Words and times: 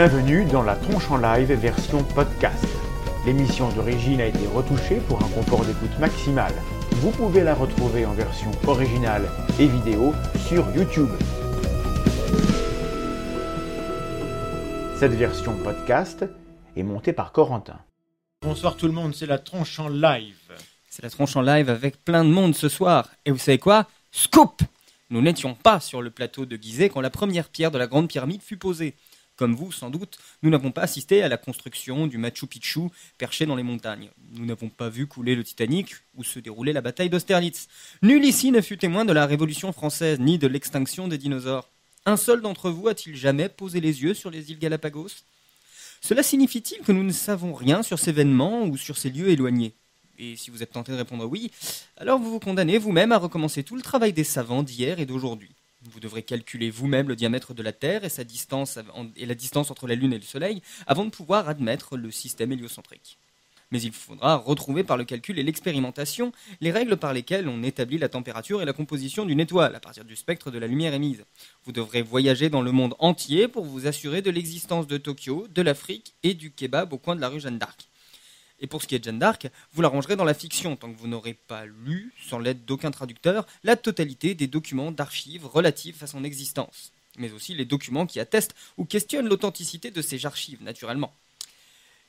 Bienvenue 0.00 0.44
dans 0.44 0.62
la 0.62 0.76
tronche 0.76 1.10
en 1.10 1.16
live 1.16 1.52
version 1.54 2.04
podcast. 2.04 2.64
L'émission 3.26 3.68
d'origine 3.70 4.20
a 4.20 4.26
été 4.26 4.46
retouchée 4.46 5.00
pour 5.08 5.20
un 5.20 5.28
confort 5.30 5.64
d'écoute 5.64 5.98
maximal. 5.98 6.52
Vous 6.92 7.10
pouvez 7.10 7.42
la 7.42 7.52
retrouver 7.52 8.06
en 8.06 8.12
version 8.12 8.52
originale 8.68 9.28
et 9.58 9.66
vidéo 9.66 10.14
sur 10.46 10.70
YouTube. 10.70 11.10
Cette 15.00 15.14
version 15.14 15.56
podcast 15.64 16.24
est 16.76 16.84
montée 16.84 17.12
par 17.12 17.32
Corentin. 17.32 17.80
Bonsoir 18.40 18.76
tout 18.76 18.86
le 18.86 18.92
monde, 18.92 19.16
c'est 19.16 19.26
la 19.26 19.38
tronche 19.38 19.80
en 19.80 19.88
live. 19.88 20.52
C'est 20.88 21.02
la 21.02 21.10
tronche 21.10 21.34
en 21.34 21.42
live 21.42 21.68
avec 21.68 22.04
plein 22.04 22.24
de 22.24 22.30
monde 22.30 22.54
ce 22.54 22.68
soir. 22.68 23.08
Et 23.24 23.32
vous 23.32 23.38
savez 23.38 23.58
quoi? 23.58 23.88
Scoop 24.12 24.62
Nous 25.10 25.22
n'étions 25.22 25.56
pas 25.56 25.80
sur 25.80 26.02
le 26.02 26.10
plateau 26.10 26.46
de 26.46 26.54
Gizeh 26.54 26.88
quand 26.88 27.00
la 27.00 27.10
première 27.10 27.48
pierre 27.48 27.72
de 27.72 27.78
la 27.78 27.88
grande 27.88 28.06
pyramide 28.06 28.42
fut 28.42 28.58
posée. 28.58 28.94
Comme 29.38 29.54
vous, 29.54 29.70
sans 29.70 29.88
doute, 29.88 30.18
nous 30.42 30.50
n'avons 30.50 30.72
pas 30.72 30.82
assisté 30.82 31.22
à 31.22 31.28
la 31.28 31.36
construction 31.36 32.08
du 32.08 32.18
Machu 32.18 32.48
Picchu 32.48 32.88
perché 33.18 33.46
dans 33.46 33.54
les 33.54 33.62
montagnes. 33.62 34.10
Nous 34.32 34.44
n'avons 34.44 34.68
pas 34.68 34.88
vu 34.88 35.06
couler 35.06 35.36
le 35.36 35.44
Titanic 35.44 35.94
ou 36.16 36.24
se 36.24 36.40
dérouler 36.40 36.72
la 36.72 36.80
bataille 36.80 37.08
d'Austerlitz. 37.08 37.68
Nul 38.02 38.24
ici 38.24 38.50
ne 38.50 38.60
fut 38.60 38.78
témoin 38.78 39.04
de 39.04 39.12
la 39.12 39.26
Révolution 39.26 39.72
française 39.72 40.18
ni 40.18 40.38
de 40.38 40.48
l'extinction 40.48 41.06
des 41.06 41.18
dinosaures. 41.18 41.68
Un 42.04 42.16
seul 42.16 42.40
d'entre 42.40 42.70
vous 42.70 42.88
a-t-il 42.88 43.14
jamais 43.14 43.48
posé 43.48 43.80
les 43.80 44.02
yeux 44.02 44.12
sur 44.12 44.30
les 44.30 44.50
îles 44.50 44.58
Galapagos? 44.58 45.22
Cela 46.00 46.24
signifie-t-il 46.24 46.80
que 46.80 46.90
nous 46.90 47.04
ne 47.04 47.12
savons 47.12 47.54
rien 47.54 47.84
sur 47.84 48.00
ces 48.00 48.10
événements 48.10 48.64
ou 48.64 48.76
sur 48.76 48.98
ces 48.98 49.10
lieux 49.10 49.28
éloignés? 49.28 49.72
Et 50.18 50.34
si 50.34 50.50
vous 50.50 50.64
êtes 50.64 50.72
tenté 50.72 50.90
de 50.90 50.96
répondre 50.96 51.24
oui, 51.26 51.52
alors 51.96 52.18
vous 52.18 52.32
vous 52.32 52.40
condamnez 52.40 52.76
vous-même 52.78 53.12
à 53.12 53.18
recommencer 53.18 53.62
tout 53.62 53.76
le 53.76 53.82
travail 53.82 54.12
des 54.12 54.24
savants 54.24 54.64
d'hier 54.64 54.98
et 54.98 55.06
d'aujourd'hui. 55.06 55.50
Vous 55.82 56.00
devrez 56.00 56.22
calculer 56.22 56.70
vous-même 56.70 57.08
le 57.08 57.16
diamètre 57.16 57.54
de 57.54 57.62
la 57.62 57.72
Terre 57.72 58.04
et, 58.04 58.08
sa 58.08 58.24
distance, 58.24 58.78
et 59.16 59.26
la 59.26 59.34
distance 59.34 59.70
entre 59.70 59.86
la 59.86 59.94
Lune 59.94 60.12
et 60.12 60.18
le 60.18 60.24
Soleil 60.24 60.60
avant 60.86 61.04
de 61.04 61.10
pouvoir 61.10 61.48
admettre 61.48 61.96
le 61.96 62.10
système 62.10 62.50
héliocentrique. 62.52 63.18
Mais 63.70 63.82
il 63.82 63.92
faudra 63.92 64.36
retrouver 64.36 64.82
par 64.82 64.96
le 64.96 65.04
calcul 65.04 65.38
et 65.38 65.42
l'expérimentation 65.42 66.32
les 66.60 66.70
règles 66.70 66.96
par 66.96 67.12
lesquelles 67.12 67.48
on 67.48 67.62
établit 67.62 67.98
la 67.98 68.08
température 68.08 68.62
et 68.62 68.64
la 68.64 68.72
composition 68.72 69.26
d'une 69.26 69.40
étoile 69.40 69.76
à 69.76 69.80
partir 69.80 70.04
du 70.04 70.16
spectre 70.16 70.50
de 70.50 70.58
la 70.58 70.66
lumière 70.66 70.94
émise. 70.94 71.24
Vous 71.64 71.72
devrez 71.72 72.02
voyager 72.02 72.48
dans 72.48 72.62
le 72.62 72.72
monde 72.72 72.94
entier 72.98 73.46
pour 73.46 73.64
vous 73.64 73.86
assurer 73.86 74.22
de 74.22 74.30
l'existence 74.30 74.86
de 74.86 74.96
Tokyo, 74.96 75.46
de 75.48 75.62
l'Afrique 75.62 76.14
et 76.22 76.34
du 76.34 76.50
kebab 76.50 76.92
au 76.92 76.98
coin 76.98 77.14
de 77.14 77.20
la 77.20 77.28
rue 77.28 77.40
Jeanne 77.40 77.58
d'Arc. 77.58 77.87
Et 78.60 78.66
pour 78.66 78.82
ce 78.82 78.86
qui 78.86 78.94
est 78.94 78.98
de 78.98 79.04
Jeanne 79.04 79.18
d'Arc, 79.18 79.48
vous 79.72 79.82
l'arrangerez 79.82 80.16
dans 80.16 80.24
la 80.24 80.34
fiction, 80.34 80.76
tant 80.76 80.92
que 80.92 80.98
vous 80.98 81.08
n'aurez 81.08 81.34
pas 81.34 81.66
lu, 81.66 82.12
sans 82.28 82.38
l'aide 82.38 82.64
d'aucun 82.64 82.90
traducteur, 82.90 83.46
la 83.62 83.76
totalité 83.76 84.34
des 84.34 84.46
documents 84.46 84.90
d'archives 84.90 85.46
relatifs 85.46 86.02
à 86.02 86.06
son 86.06 86.24
existence, 86.24 86.92
mais 87.18 87.30
aussi 87.32 87.54
les 87.54 87.64
documents 87.64 88.06
qui 88.06 88.20
attestent 88.20 88.54
ou 88.76 88.84
questionnent 88.84 89.28
l'authenticité 89.28 89.90
de 89.90 90.02
ces 90.02 90.26
archives, 90.26 90.62
naturellement. 90.62 91.12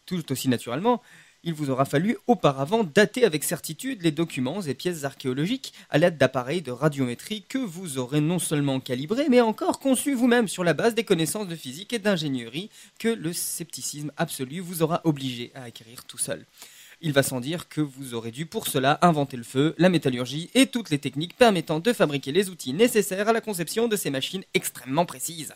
Tout 0.06 0.32
aussi 0.32 0.50
naturellement, 0.50 1.04
il 1.44 1.54
vous 1.54 1.70
aura 1.70 1.86
fallu 1.86 2.18
auparavant 2.28 2.84
dater 2.84 3.24
avec 3.24 3.44
certitude 3.44 4.02
les 4.02 4.12
documents 4.12 4.62
et 4.62 4.74
pièces 4.74 5.04
archéologiques 5.04 5.74
à 5.90 5.98
l'aide 5.98 6.18
d'appareils 6.18 6.62
de 6.62 6.72
radiométrie 6.72 7.44
que 7.48 7.58
vous 7.58 7.98
aurez 7.98 8.22
non 8.22 8.40
seulement 8.40 8.80
calibrés, 8.80 9.30
mais 9.30 9.42
encore 9.42 9.80
conçus 9.80 10.14
vous-même 10.14 10.48
sur 10.48 10.64
la 10.64 10.74
base 10.74 10.96
des 10.96 11.04
connaissances 11.04 11.48
de 11.48 11.56
physique 11.56 11.94
et 11.94 12.00
d'ingénierie 12.00 12.70
que 13.00 13.08
le 13.08 13.34
scepticisme 13.34 14.12
absolu 14.18 14.60
vous 14.60 14.82
aura 14.84 15.02
obligé 15.06 15.52
à 15.56 15.64
acquérir 15.64 16.04
tout 16.06 16.18
seul. 16.18 16.46
Il 17.02 17.14
va 17.14 17.24
sans 17.24 17.40
dire 17.40 17.70
que 17.70 17.80
vous 17.80 18.14
aurez 18.14 18.32
dû 18.32 18.46
pour 18.46 18.68
cela 18.68 19.00
inventer 19.02 19.38
le 19.38 19.44
feu, 19.44 19.74
la 19.78 19.88
métallurgie 19.88 20.50
et 20.54 20.68
toutes 20.68 20.90
les 20.90 21.00
techniques 21.00 21.38
permettant 21.38 21.80
de 21.80 21.94
fabriquer 21.94 22.34
les 22.34 22.50
outils 22.50 22.74
nécessaires 22.74 23.30
à 23.30 23.34
la 23.34 23.40
conception 23.40 23.88
de 23.88 23.96
ces 23.96 24.10
machines 24.10 24.44
extrêmement 24.54 25.06
précises. 25.06 25.54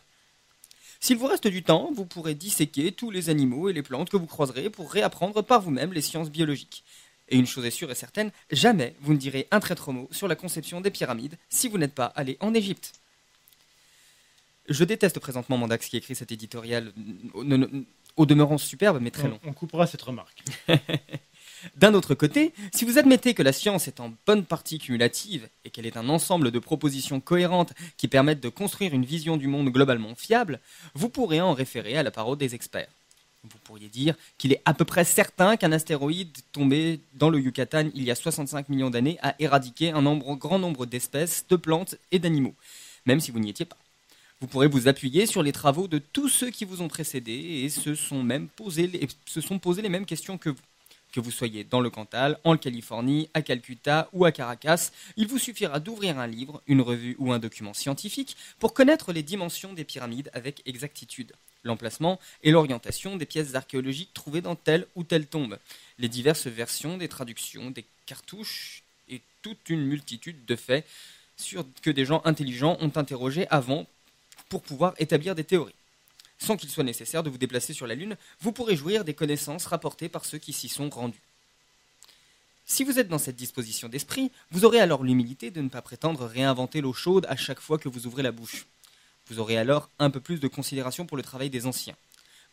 S'il 1.04 1.18
vous 1.18 1.28
reste 1.28 1.50
du 1.50 1.64
temps, 1.64 1.92
vous 1.94 2.06
pourrez 2.06 2.34
disséquer 2.34 2.94
tous 2.94 3.12
les 3.12 3.30
animaux 3.30 3.68
et 3.68 3.74
les 3.74 3.84
plantes 3.84 4.10
que 4.10 4.16
vous 4.16 4.26
croiserez 4.26 4.70
pour 4.70 4.90
réapprendre 4.90 5.42
par 5.42 5.60
vous-même 5.60 5.92
les 5.92 6.00
sciences 6.00 6.30
biologiques. 6.32 6.86
Et 7.28 7.36
une 7.36 7.46
chose 7.46 7.66
est 7.66 7.72
sûre 7.72 7.92
et 7.92 7.96
certaine, 7.96 8.32
jamais 8.52 8.96
vous 9.02 9.12
ne 9.12 9.18
direz 9.18 9.46
un 9.52 9.60
traître 9.60 9.92
mot 9.92 10.08
sur 10.12 10.30
la 10.30 10.38
conception 10.38 10.80
des 10.80 10.92
pyramides 10.92 11.36
si 11.50 11.68
vous 11.68 11.78
n'êtes 11.78 11.94
pas 11.94 12.06
allé 12.06 12.38
en 12.40 12.54
Égypte. 12.54 12.94
Je 14.70 14.86
déteste 14.86 15.20
présentement 15.20 15.58
Mandax 15.58 15.90
qui 15.90 15.98
écrit 15.98 16.16
cet 16.16 16.32
éditorial, 16.32 16.94
au 18.16 18.26
demeurant 18.26 18.58
superbe 18.58 19.00
mais 19.02 19.12
très 19.12 19.28
long. 19.28 19.42
On 19.44 19.52
coupera 19.52 19.88
cette 19.88 20.04
remarque. 20.04 20.42
D'un 21.76 21.94
autre 21.94 22.16
côté, 22.16 22.54
si 22.74 22.86
vous 22.86 22.98
admettez 22.98 23.34
que 23.34 23.44
la 23.44 23.54
science 23.54 23.88
est 23.88 24.00
en 24.00 24.14
bonne 24.26 24.44
partie 24.44 24.80
cumulative 24.80 25.48
et 25.66 25.70
qu'elle 25.70 25.86
est 25.86 25.98
un 25.98 26.10
ensemble 26.10 26.52
de 26.52 26.60
propositions 26.60 27.20
cohérentes 27.20 27.74
qui 27.98 28.08
permettent 28.08 28.42
de 28.42 28.50
construire 28.50 28.94
une 28.94 29.06
vision 29.06 29.38
du 29.38 29.48
monde 29.48 29.70
globalement 29.70 30.16
fiable, 30.16 30.60
vous 30.94 31.10
pourrez 31.10 31.42
en 31.42 31.54
référer 31.54 31.98
à 31.98 32.04
la 32.04 32.12
parole 32.12 32.38
des 32.38 32.56
experts. 32.56 32.90
Vous 33.44 33.58
pourriez 33.66 33.90
dire 33.90 34.16
qu'il 34.38 34.54
est 34.54 34.62
à 34.64 34.74
peu 34.74 34.86
près 34.86 35.04
certain 35.04 35.58
qu'un 35.58 35.74
astéroïde 35.74 36.32
tombé 36.54 37.02
dans 37.14 37.30
le 37.30 37.40
Yucatan 37.40 37.90
il 37.94 38.04
y 38.04 38.12
a 38.12 38.16
65 38.16 38.70
millions 38.70 38.90
d'années 38.90 39.20
a 39.22 39.36
éradiqué 39.40 39.92
un 39.92 40.02
grand 40.36 40.60
nombre 40.60 40.86
d'espèces, 40.86 41.46
de 41.50 41.58
plantes 41.58 41.96
et 42.12 42.20
d'animaux, 42.20 42.56
même 43.06 43.20
si 43.20 43.32
vous 43.32 43.40
n'y 43.40 43.50
étiez 43.50 43.66
pas. 43.66 43.78
Vous 44.40 44.48
pourrez 44.48 44.68
vous 44.68 44.88
appuyer 44.88 45.26
sur 45.26 45.44
les 45.44 45.52
travaux 45.52 45.88
de 45.90 46.00
tous 46.00 46.30
ceux 46.30 46.52
qui 46.52 46.64
vous 46.64 46.82
ont 46.82 46.88
précédé 46.88 47.34
et 47.34 47.70
se 47.70 47.96
sont 47.96 48.24
même 48.24 48.48
se 49.26 49.42
sont 49.42 49.60
posé 49.60 49.82
les 49.82 49.90
mêmes 49.90 50.06
questions 50.06 50.38
que 50.38 50.50
vous. 50.50 50.62
Que 51.14 51.20
vous 51.20 51.30
soyez 51.30 51.64
dans 51.64 51.80
le 51.80 51.92
Cantal, 51.92 52.40
en 52.44 52.58
Californie, 52.58 53.30
à 53.36 53.44
Calcutta 53.44 54.10
ou 54.14 54.26
à 54.26 54.32
Caracas, 54.32 54.90
il 55.16 55.28
vous 55.28 55.38
suffira 55.38 55.80
d'ouvrir 55.80 56.18
un 56.18 56.26
livre, 56.26 56.64
une 56.66 56.82
revue 56.82 57.16
ou 57.20 57.32
un 57.32 57.38
document 57.38 57.76
scientifique 57.76 58.36
pour 58.58 58.74
connaître 58.74 59.14
les 59.14 59.22
dimensions 59.22 59.74
des 59.74 59.84
pyramides 59.84 60.32
avec 60.34 60.64
exactitude, 60.66 61.32
l'emplacement 61.64 62.20
et 62.42 62.50
l'orientation 62.50 63.16
des 63.16 63.28
pièces 63.28 63.54
archéologiques 63.54 64.12
trouvées 64.16 64.42
dans 64.42 64.56
telle 64.56 64.88
ou 64.96 65.04
telle 65.04 65.28
tombe, 65.28 65.60
les 66.00 66.10
diverses 66.10 66.48
versions 66.48 66.98
des 66.98 67.10
traductions, 67.10 67.70
des 67.70 67.86
cartouches 68.08 68.82
et 69.08 69.22
toute 69.44 69.70
une 69.70 69.86
multitude 69.86 70.46
de 70.46 70.56
faits 70.56 70.84
sur 71.38 71.64
que 71.84 71.92
des 71.92 72.06
gens 72.06 72.24
intelligents 72.26 72.76
ont 72.82 72.92
interrogé 72.96 73.48
avant 73.52 73.86
pour 74.50 74.64
pouvoir 74.64 74.96
établir 74.98 75.36
des 75.36 75.44
théories 75.44 75.76
sans 76.38 76.58
qu'il 76.58 76.70
soit 76.70 76.84
nécessaire 76.84 77.24
de 77.24 77.30
vous 77.30 77.38
déplacer 77.38 77.74
sur 77.74 77.88
la 77.88 77.96
Lune, 77.96 78.18
vous 78.40 78.52
pourrez 78.52 78.76
jouir 78.76 79.04
des 79.04 79.14
connaissances 79.14 79.66
rapportées 79.66 80.10
par 80.10 80.26
ceux 80.26 80.38
qui 80.38 80.54
s'y 80.54 80.70
sont 80.70 80.90
rendus. 80.90 81.22
Si 82.66 82.84
vous 82.84 82.98
êtes 82.98 83.10
dans 83.10 83.20
cette 83.20 83.36
disposition 83.36 83.90
d'esprit, 83.90 84.32
vous 84.52 84.66
aurez 84.66 84.80
alors 84.80 85.04
l'humilité 85.04 85.52
de 85.52 85.62
ne 85.62 85.70
pas 85.70 85.82
prétendre 85.82 86.26
réinventer 86.26 86.82
l'eau 86.82 86.94
chaude 86.94 87.26
à 87.30 87.36
chaque 87.36 87.60
fois 87.60 87.78
que 87.78 87.90
vous 87.90 88.08
ouvrez 88.08 88.24
la 88.24 88.32
bouche. 88.32 88.66
Vous 89.28 89.40
aurez 89.40 89.58
alors 89.58 89.90
un 90.00 90.10
peu 90.10 90.20
plus 90.20 90.40
de 90.40 90.48
considération 90.48 91.06
pour 91.06 91.18
le 91.18 91.24
travail 91.24 91.50
des 91.50 91.66
anciens. 91.66 91.96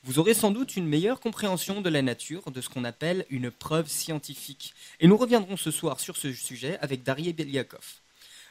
Vous 0.02 0.18
aurez 0.18 0.34
sans 0.34 0.50
doute 0.50 0.76
une 0.76 0.86
meilleure 0.86 1.20
compréhension 1.20 1.80
de 1.80 1.90
la 1.90 2.00
nature 2.00 2.50
de 2.50 2.60
ce 2.60 2.68
qu'on 2.68 2.84
appelle 2.84 3.26
une 3.28 3.50
preuve 3.50 3.88
scientifique. 3.88 4.74
Et 4.98 5.06
nous 5.06 5.16
reviendrons 5.16 5.56
ce 5.56 5.70
soir 5.70 6.00
sur 6.00 6.16
ce 6.16 6.32
sujet 6.32 6.78
avec 6.80 7.02
Darie 7.02 7.32
Beliakov. 7.32 8.00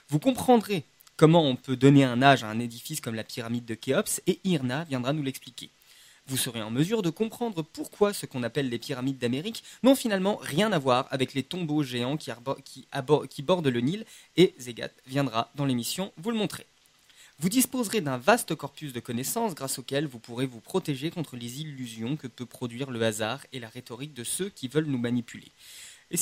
Vous 0.10 0.20
comprendrez 0.20 0.86
comment 1.20 1.44
on 1.44 1.58
peut 1.58 1.76
donner 1.76 2.06
un 2.06 2.22
âge 2.22 2.46
à 2.46 2.48
un 2.48 2.60
édifice 2.60 3.02
comme 3.02 3.14
la 3.14 3.26
pyramide 3.26 3.66
de 3.66 3.76
Khéops, 3.76 4.22
et 4.26 4.40
Irna 4.46 4.86
viendra 4.86 5.12
nous 5.12 5.22
l'expliquer. 5.22 5.70
Vous 6.28 6.38
serez 6.38 6.62
en 6.62 6.72
mesure 6.72 7.02
de 7.02 7.10
comprendre 7.10 7.62
pourquoi 7.62 8.14
ce 8.14 8.26
qu'on 8.26 8.42
appelle 8.42 8.70
les 8.70 8.78
pyramides 8.80 9.18
d'Amérique 9.18 9.66
n'ont 9.84 9.96
finalement 9.96 10.38
rien 10.38 10.72
à 10.72 10.80
voir 10.80 11.08
avec 11.12 11.34
les 11.34 11.44
tombeaux 11.44 11.84
géants 11.84 12.16
qui, 12.16 12.32
bordent 13.42 13.68
le 13.68 13.82
Nil, 13.82 14.06
et 14.38 14.56
Zegat 14.58 14.92
viendra 15.08 15.52
dans 15.56 15.66
l'émission 15.66 16.14
vous 16.16 16.32
le 16.32 16.38
montrer. 16.38 16.66
Vous 17.40 17.50
disposerez 17.50 18.00
d'un 18.00 18.18
vaste 18.18 18.56
corpus 18.56 18.94
de 18.94 19.02
connaissances 19.02 19.56
grâce 19.56 19.78
auquel 19.78 20.08
vous 20.08 20.20
pourrez 20.20 20.46
vous 20.46 20.62
protéger 20.62 21.12
contre 21.12 21.36
les 21.36 21.60
illusions 21.60 22.16
que 22.16 22.28
peut 22.28 22.46
produire 22.46 22.92
le 22.92 23.02
hasard 23.04 23.46
et 23.52 23.60
la 23.60 23.68
rhétorique 23.68 24.14
de 24.14 24.24
ceux 24.24 24.48
qui 24.48 24.70
veulent 24.70 24.86
nous 24.86 24.98
manipuler. 24.98 25.52
Et, 26.12 26.18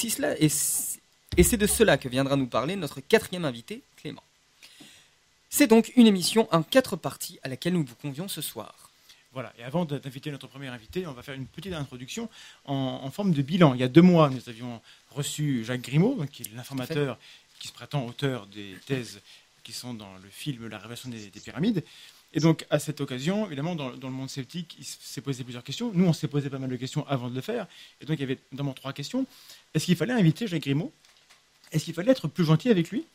c'est 1.43 1.57
de 1.57 1.67
cela 1.67 1.99
que 1.99 2.09
viendra 2.09 2.35
nous 2.35 2.47
parler 2.47 2.75
notre 2.75 2.99
quatrième 2.99 3.45
invité. 3.45 3.83
C'est 5.49 5.67
donc 5.67 5.91
une 5.95 6.07
émission 6.07 6.47
en 6.51 6.63
quatre 6.63 6.95
parties 6.95 7.39
à 7.43 7.49
laquelle 7.49 7.73
nous 7.73 7.85
vous 7.85 7.95
convions 7.95 8.27
ce 8.27 8.41
soir. 8.41 8.91
Voilà, 9.33 9.53
et 9.59 9.63
avant 9.63 9.85
d'inviter 9.85 10.31
notre 10.31 10.47
premier 10.47 10.67
invité, 10.67 11.05
on 11.05 11.11
va 11.11 11.21
faire 11.21 11.35
une 11.35 11.45
petite 11.45 11.73
introduction 11.73 12.29
en, 12.65 13.09
forme 13.11 13.33
de 13.33 13.41
bilan. 13.41 13.73
Il 13.75 13.79
y 13.79 13.83
a 13.83 13.87
deux 13.87 14.01
mois, 14.01 14.29
nous 14.29 14.49
avions 14.49 14.81
reçu 15.11 15.63
Jacques 15.63 15.81
Grimaud, 15.81 16.25
qui 16.31 16.43
est 16.43 16.55
l'informateur 16.55 17.19
qui 17.59 17.67
se 17.67 17.73
prétend 17.73 18.05
auteur 18.05 18.47
des 18.47 18.75
thèses 18.85 19.21
qui 19.63 19.73
sont 19.73 19.93
dans 19.93 20.11
le 20.23 20.29
film 20.29 20.67
La 20.67 20.77
révélation 20.77 21.09
des, 21.09 21.29
pyramides. 21.39 21.83
Et 22.33 22.39
donc, 22.39 22.65
à 22.69 22.79
cette 22.79 22.99
occasion, 22.99 23.45
évidemment, 23.45 23.75
dans, 23.75 23.89
le 23.89 24.09
monde 24.09 24.29
sceptique, 24.29 24.75
il 24.79 24.85
s'est 24.85 25.21
posé 25.21 25.43
plusieurs 25.43 25.63
questions. 25.63 25.91
Nous, 25.93 26.05
on 26.05 26.13
s'est 26.13 26.27
posé 26.27 26.49
pas 26.49 26.59
mal 26.59 26.69
de 26.69 26.75
questions 26.75 27.05
avant 27.07 27.29
de 27.29 27.35
le 27.35 27.41
faire. 27.41 27.67
Et 28.01 28.05
donc, 28.05 28.17
il 28.17 28.21
y 28.21 28.23
avait 28.23 28.39
notamment 28.51 28.73
trois 28.73 28.93
questions. 28.93 29.25
Est-ce 29.73 29.85
qu'il 29.85 29.95
fallait 29.95 30.13
inviter 30.13 30.47
Jacques 30.47 30.63
Grimaud? 30.63 30.91
Est-ce 31.71 31.85
qu'il 31.85 31.93
fallait 31.93 32.11
être 32.11 32.27
plus 32.27 32.45
gentil 32.45 32.69
avec 32.69 32.91
lui? 32.91 33.05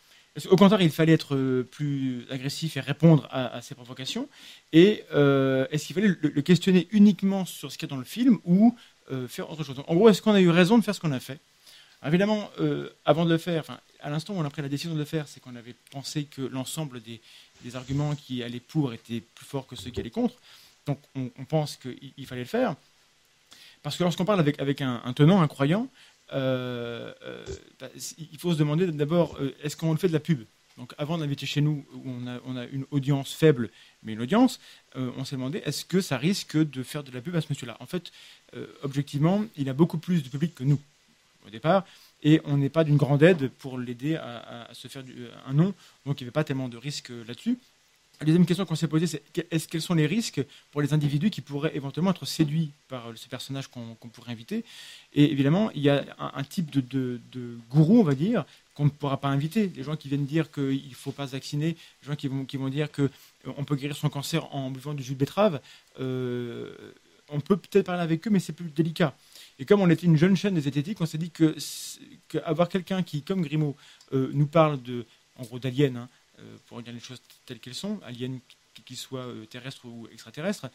Au 0.50 0.56
contraire, 0.56 0.80
il 0.80 0.90
fallait 0.90 1.12
être 1.12 1.34
euh, 1.34 1.62
plus 1.62 2.24
agressif 2.30 2.76
et 2.76 2.80
répondre 2.80 3.28
à, 3.30 3.60
ces 3.60 3.74
provocations. 3.74 4.28
Et 4.72 5.04
euh, 5.12 5.66
est-ce 5.70 5.86
qu'il 5.86 5.94
fallait 5.94 6.08
le, 6.08 6.42
questionner 6.42 6.88
uniquement 6.90 7.44
sur 7.44 7.70
ce 7.70 7.76
qu'il 7.76 7.88
y 7.88 7.90
a 7.90 7.94
dans 7.94 8.00
le 8.00 8.04
film 8.04 8.38
ou 8.44 8.74
euh, 9.10 9.28
faire 9.28 9.50
autre 9.50 9.62
chose? 9.62 9.82
En 9.86 9.94
gros, 9.94 10.08
est-ce 10.08 10.22
qu'on 10.22 10.32
a 10.32 10.40
eu 10.40 10.48
raison 10.48 10.78
de 10.78 10.84
faire 10.84 10.94
ce 10.94 11.00
qu'on 11.00 11.12
a 11.12 11.20
fait? 11.20 11.38
Évidemment, 12.04 12.50
avant 13.04 13.24
de 13.24 13.30
le 13.30 13.38
faire, 13.38 13.62
à 14.00 14.10
l'instant 14.10 14.34
où 14.34 14.38
on 14.38 14.44
a 14.44 14.50
pris 14.50 14.60
la 14.60 14.68
décision 14.68 14.92
de 14.92 14.98
le 14.98 15.04
faire, 15.04 15.28
c'est 15.28 15.38
qu'on 15.38 15.54
avait 15.54 15.76
pensé 15.92 16.24
que 16.24 16.42
l'ensemble 16.42 17.00
des, 17.00 17.20
arguments 17.76 18.16
qui 18.16 18.42
allaient 18.42 18.58
pour 18.58 18.92
étaient 18.92 19.20
plus 19.20 19.46
forts 19.46 19.68
que 19.68 19.76
ceux 19.76 19.90
qui 19.90 20.00
allaient 20.00 20.10
contre. 20.10 20.34
Donc 20.84 20.98
on, 21.14 21.44
pense 21.44 21.76
qu'il 21.76 21.96
il 22.16 22.26
fallait 22.26 22.40
le 22.40 22.48
faire. 22.48 22.74
Parce 23.84 23.96
que 23.96 24.02
lorsqu'on 24.02 24.24
parle 24.24 24.40
avec, 24.40 24.80
un 24.80 25.12
tenant, 25.12 25.42
un 25.42 25.46
croyant, 25.46 25.86
euh, 26.32 27.12
euh, 27.22 27.44
bah, 27.80 27.88
il 28.18 28.38
faut 28.38 28.52
se 28.52 28.58
demander 28.58 28.86
d'abord, 28.86 29.36
euh, 29.40 29.54
est-ce 29.62 29.76
qu'on 29.76 29.92
le 29.92 29.98
fait 29.98 30.08
de 30.08 30.12
la 30.12 30.20
pub? 30.20 30.44
Donc 30.78 30.94
avant 30.96 31.18
d'inviter 31.18 31.44
chez 31.44 31.60
nous, 31.60 31.84
où 31.94 32.02
on 32.04 32.56
a, 32.56 32.64
une 32.66 32.86
audience 32.90 33.34
faible, 33.34 33.68
mais 34.02 34.14
une 34.14 34.22
audience, 34.22 34.58
on 34.94 35.22
s'est 35.22 35.36
demandé, 35.36 35.60
est-ce 35.66 35.84
que 35.84 36.00
ça 36.00 36.16
risque 36.16 36.56
de 36.56 36.82
faire 36.82 37.04
de 37.04 37.10
la 37.10 37.20
pub 37.20 37.36
à 37.36 37.42
ce 37.42 37.48
monsieur-là? 37.50 37.76
En 37.78 37.84
fait, 37.84 38.10
objectivement, 38.82 39.44
il 39.56 39.68
a 39.68 39.74
beaucoup 39.74 39.98
plus 39.98 40.22
de 40.22 40.30
public 40.30 40.54
que 40.54 40.64
nous, 40.64 40.80
au 41.46 41.50
départ, 41.50 41.84
et 42.22 42.40
on 42.44 42.56
n'est 42.56 42.68
pas 42.68 42.84
d'une 42.84 42.96
grande 42.96 43.22
aide 43.22 43.50
pour 43.50 43.78
l'aider 43.78 44.16
à, 44.16 44.68
se 44.72 44.88
faire 44.88 45.04
un 45.46 45.52
nom, 45.52 45.74
donc 46.06 46.20
il 46.20 46.24
n'y 46.24 46.28
avait 46.28 46.32
pas 46.32 46.44
tellement 46.44 46.68
de 46.68 46.76
risques 46.76 47.10
euh, 47.10 47.24
là-dessus. 47.26 47.58
La 48.22 48.26
deuxième 48.26 48.46
question 48.46 48.64
qu'on 48.64 48.76
s'est 48.76 48.86
posée, 48.86 49.08
c'est 49.08 49.20
quels 49.32 49.82
sont 49.82 49.94
les 49.94 50.06
risques 50.06 50.40
pour 50.70 50.80
les 50.80 50.94
individus 50.94 51.30
qui 51.30 51.40
pourraient 51.40 51.74
éventuellement 51.74 52.12
être 52.12 52.24
séduits 52.24 52.70
par 52.86 53.08
euh, 53.08 53.16
ce 53.16 53.28
personnage 53.28 53.66
qu'on 53.66 53.96
pourrait 54.12 54.30
inviter? 54.30 54.64
Et 55.12 55.32
évidemment, 55.32 55.72
il 55.72 55.82
y 55.82 55.90
a 55.90 56.04
un, 56.20 56.44
type 56.44 56.70
de, 56.70 57.20
gourou, 57.68 57.98
on 57.98 58.04
va 58.04 58.14
dire, 58.14 58.44
qu'on 58.74 58.84
ne 58.84 58.90
pourra 58.90 59.16
pas 59.16 59.26
inviter. 59.26 59.72
Les 59.74 59.82
gens 59.82 59.96
qui 59.96 60.06
viennent 60.06 60.24
dire 60.24 60.52
qu'il 60.52 60.88
ne 60.88 60.94
faut 60.94 61.10
pas 61.10 61.26
se 61.26 61.32
vacciner, 61.32 61.76
les 62.02 62.06
gens 62.06 62.14
qui 62.14 62.28
vont, 62.28 62.68
dire 62.68 62.90
qu'on 62.92 63.64
peut 63.64 63.74
guérir 63.74 63.96
son 63.96 64.08
cancer 64.08 64.54
en 64.54 64.70
buvant 64.70 64.94
du 64.94 65.02
jus 65.02 65.14
de 65.14 65.18
betterave, 65.18 65.60
euh, 65.98 66.72
on 67.28 67.40
peut 67.40 67.56
peut-être 67.56 67.86
parler 67.86 68.02
avec 68.02 68.24
eux, 68.28 68.30
mais 68.30 68.38
c'est 68.38 68.52
plus 68.52 68.70
délicat. 68.70 69.16
Et 69.58 69.64
comme 69.64 69.80
on 69.80 69.90
était 69.90 70.06
une 70.06 70.16
jeune 70.16 70.36
chaîne 70.36 70.54
des 70.54 70.60
zététiques, 70.60 71.00
on 71.00 71.06
s'est 71.06 71.18
dit 71.18 71.32
que, 71.32 71.56
que 72.28 72.38
avoir 72.44 72.68
quelqu'un 72.68 73.02
qui, 73.02 73.24
comme 73.24 73.42
Grimaud, 73.42 73.74
euh, 74.12 74.30
nous 74.32 74.46
parle 74.46 74.80
de, 74.80 75.06
en 75.38 75.42
gros 75.42 75.58
d'aliens, 75.58 75.96
hein, 75.96 76.08
euh, 76.08 76.21
pour 76.66 76.82
dire 76.82 76.92
les 76.92 77.00
choses 77.00 77.20
telles 77.46 77.60
qu'elles 77.60 77.74
sont, 77.74 78.00
aliens 78.04 78.38
qui- 78.74 78.82
qui 78.82 78.96
soient 78.96 79.26
euh, 79.26 79.44
terrestres 79.46 79.84
ou 79.84 80.08
extraterrestres, 80.12 80.68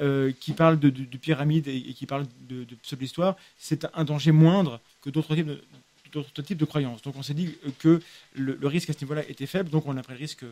euh, 0.00 0.32
qui 0.40 0.52
parle 0.52 0.78
de, 0.78 0.90
de- 0.90 1.04
de 1.04 1.16
pyramides 1.16 1.68
et, 1.68 1.94
qui 1.94 2.06
parle 2.06 2.26
de, 2.40 2.64
de 2.64 2.74
pseudo-histoire, 2.76 3.36
c'est 3.58 3.86
un 3.94 4.04
danger 4.04 4.32
moindre 4.32 4.80
que 5.02 5.10
d'autres 5.10 5.34
types 5.34 6.56
de, 6.58 6.64
croyances. 6.64 7.02
Donc 7.02 7.16
on 7.16 7.22
s'est 7.22 7.34
dit 7.34 7.54
euh, 7.66 7.70
que 7.78 8.02
le, 8.34 8.66
risque 8.66 8.90
à 8.90 8.92
ce 8.92 9.00
niveau-là 9.00 9.28
était 9.28 9.46
faible, 9.46 9.70
donc 9.70 9.86
on 9.86 9.96
a 9.96 10.02
pris 10.02 10.14
le 10.14 10.18
risque 10.18 10.44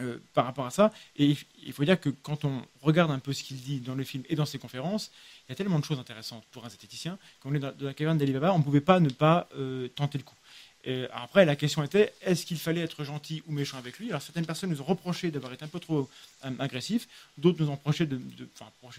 euh, 0.00 0.18
par 0.34 0.44
rapport 0.44 0.66
à 0.66 0.70
ça. 0.70 0.92
Et 1.16 1.36
il, 1.64 1.72
faut 1.72 1.84
dire 1.84 2.00
que 2.00 2.10
quand 2.10 2.44
on 2.44 2.62
regarde 2.82 3.10
un 3.10 3.18
peu 3.18 3.32
ce 3.32 3.42
qu'il 3.42 3.58
dit 3.60 3.80
dans 3.80 3.94
le 3.94 4.04
film 4.04 4.24
et 4.28 4.34
dans 4.36 4.46
ses 4.46 4.58
conférences, 4.58 5.10
il 5.46 5.50
y 5.50 5.52
a 5.52 5.56
tellement 5.56 5.78
de 5.78 5.84
choses 5.84 5.98
intéressantes 5.98 6.44
pour 6.52 6.64
un 6.64 6.68
zététicien. 6.68 7.18
Quand 7.40 7.50
on 7.50 7.54
est 7.54 7.58
dans, 7.58 7.72
dans 7.72 7.86
la 7.86 7.94
caverne 7.94 8.18
d'Ali 8.18 8.32
Baba, 8.32 8.52
on 8.52 8.58
ne 8.58 8.64
pouvait 8.64 8.80
pas 8.80 9.00
ne 9.00 9.10
pas 9.10 9.48
euh, 9.56 9.88
tenter 9.88 10.18
le 10.18 10.24
coup. 10.24 10.34
Et 10.86 11.06
après, 11.12 11.44
la 11.44 11.56
question 11.56 11.82
était 11.82 12.14
est-ce 12.22 12.46
qu'il 12.46 12.58
fallait 12.58 12.80
être 12.80 13.02
gentil 13.02 13.42
ou 13.48 13.52
méchant 13.52 13.76
avec 13.76 13.98
lui? 13.98 14.08
Alors 14.10 14.22
certaines 14.22 14.46
personnes 14.46 14.70
nous 14.70 14.80
ont 14.80 14.84
reproché 14.84 15.32
d'avoir 15.32 15.52
été 15.52 15.64
un 15.64 15.68
peu 15.68 15.80
trop 15.80 16.08
euh, 16.44 16.50
agressifs, 16.60 17.08
d'autres 17.38 17.60
nous 17.60 17.70
ont 17.70 17.74
reproché 17.74 18.06
de, 18.06 18.16
de- 18.16 18.48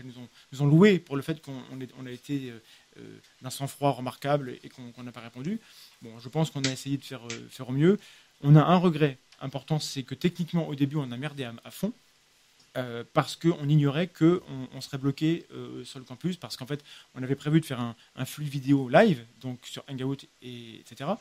nous 0.04 0.18
ont, 0.18 0.28
nous 0.52 0.62
ont 0.62 0.68
loué 0.68 1.00
pour 1.00 1.16
le 1.16 1.22
fait 1.22 1.42
qu'on 1.42 1.64
on 1.72 2.06
a 2.06 2.12
été 2.12 2.52
euh, 2.52 2.60
euh, 3.00 3.20
d'un 3.42 3.50
sang-froid 3.50 3.92
remarquable 3.92 4.58
et 4.64 4.70
qu'on 4.70 5.02
n'a 5.02 5.14
pas 5.14 5.22
répondu. 5.22 5.62
Bon, 6.02 6.20
je 6.20 6.28
pense 6.28 6.52
qu'on 6.52 6.62
a 6.64 6.70
essayé 6.70 6.98
de 6.98 7.06
faire, 7.06 7.26
euh, 7.26 7.48
faire 7.50 7.70
au 7.70 7.72
mieux. 7.72 7.98
On 8.42 8.58
a 8.58 8.62
un 8.62 8.76
regret 8.76 9.18
important, 9.40 9.80
c'est 9.80 10.04
que 10.04 10.14
techniquement, 10.14 10.68
au 10.68 10.76
début, 10.76 10.98
on 10.98 11.10
a 11.10 11.18
merdé 11.18 11.46
à, 11.46 11.72
fond. 11.72 11.94
parce 13.14 13.36
qu'on 13.36 13.68
ignorait 13.68 14.08
qu'on 14.08 14.42
on 14.72 14.82
serait 14.82 15.00
bloqué 15.00 15.48
sur 15.84 15.98
le 15.98 16.06
campus, 16.06 16.38
parce 16.38 16.56
qu'en 16.58 16.68
fait, 16.68 16.84
on 17.16 17.24
avait 17.24 17.36
prévu 17.36 17.60
de 17.60 17.66
faire 17.66 17.80
un, 17.80 18.26
flux 18.26 18.46
vidéo 18.46 18.90
live, 18.90 19.26
donc 19.42 19.60
sur 19.64 19.84
Hangout, 19.88 20.18
et, 20.44 20.82
etc. 20.82 21.12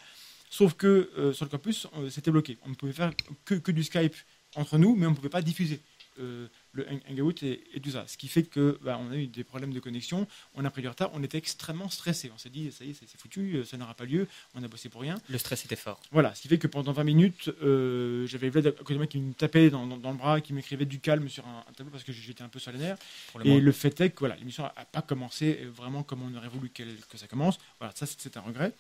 Sauf 0.51 0.75
que 0.75 1.11
euh, 1.19 1.33
sur 1.33 1.45
le 1.45 1.51
campus, 1.51 1.87
euh, 1.97 2.09
c'était 2.11 2.31
bloqué. 2.31 2.59
On 2.65 2.71
ne 2.71 2.75
pouvait 2.75 2.93
faire 2.93 3.13
que, 3.45 3.55
que 3.55 3.73
du 3.73 3.85
Skype 3.85 4.15
entre 4.55 4.79
nous, 4.79 4.95
mais 4.97 5.07
on 5.07 5.11
ne 5.11 5.17
pouvait 5.17 5.29
pas 5.29 5.43
diffuser 5.43 5.81
euh, 6.19 6.47
le 6.73 6.87
hang- 6.89 7.03
Hangout 7.11 7.43
et, 7.43 7.63
et 7.75 7.81
tout 7.81 7.91
ça. 7.91 8.05
Ce 8.07 8.17
qui 8.17 8.27
fait 8.29 8.45
que 8.45 8.79
bah, 8.83 8.99
on 8.99 9.11
a 9.11 9.17
eu 9.17 9.27
des 9.27 9.45
problèmes 9.45 9.75
de 9.75 9.81
connexion, 9.81 10.27
on 10.55 10.65
a 10.65 10.71
pris 10.71 10.81
du 10.81 10.89
retard, 10.89 11.11
on 11.13 11.23
était 11.23 11.37
extrêmement 11.37 11.91
stressé. 11.91 12.31
On 12.35 12.39
s'est 12.39 12.49
dit, 12.49 12.73
ça 12.73 12.85
y 12.87 12.91
est, 12.91 12.95
c'est 12.95 13.21
foutu, 13.21 13.63
ça 13.67 13.77
n'aura 13.77 13.93
pas 13.93 14.07
lieu, 14.07 14.27
on 14.55 14.63
a 14.63 14.69
bossé 14.69 14.89
pour 14.89 15.03
rien. 15.03 15.21
Le 15.29 15.37
stress 15.37 15.67
était 15.67 15.77
fort. 15.77 16.01
Voilà, 16.13 16.35
ce 16.35 16.41
qui 16.41 16.49
fait 16.49 16.57
que 16.57 16.69
pendant 16.69 16.93
20 16.93 17.05
minutes, 17.05 17.51
euh, 17.63 18.27
j'avais 18.27 18.49
Vlad 18.49 18.69
à 18.69 18.73
côté 18.73 18.95
de 18.95 18.99
moi 18.99 19.07
qui 19.07 19.19
me 19.19 19.35
tapait 19.35 19.69
dans, 19.69 19.87
dans- 19.87 19.99
dans 19.99 20.13
le 20.13 20.17
bras, 20.17 20.41
qui 20.41 20.55
m'écrivait 20.55 20.87
du 20.87 21.01
calme 21.01 21.29
sur 21.29 21.47
un, 21.47 21.65
un 21.69 21.73
tableau 21.75 21.91
parce 21.93 22.05
que 22.05 22.13
j'étais 22.13 22.43
un 22.43 22.49
peu 22.49 22.61
sur 22.61 22.73
les 22.73 22.79
nerfs. 22.79 22.97
Le 23.37 23.47
Et 23.47 23.61
le 23.61 23.73
fait 23.73 24.01
est 24.01 24.09
que 24.11 24.21
voilà, 24.21 24.37
l'émission 24.37 24.63
n'a 24.63 24.71
pas 24.87 25.03
commencé 25.03 25.67
vraiment 25.75 26.03
comme 26.03 26.23
on 26.23 26.35
aurait 26.35 26.49
voulu 26.49 26.71
que 26.71 27.19
ça 27.19 27.27
commence. 27.27 27.59
Voilà, 27.79 27.93
ça 27.95 28.07
c'est 28.07 28.37
un 28.39 28.41
regret. 28.41 28.73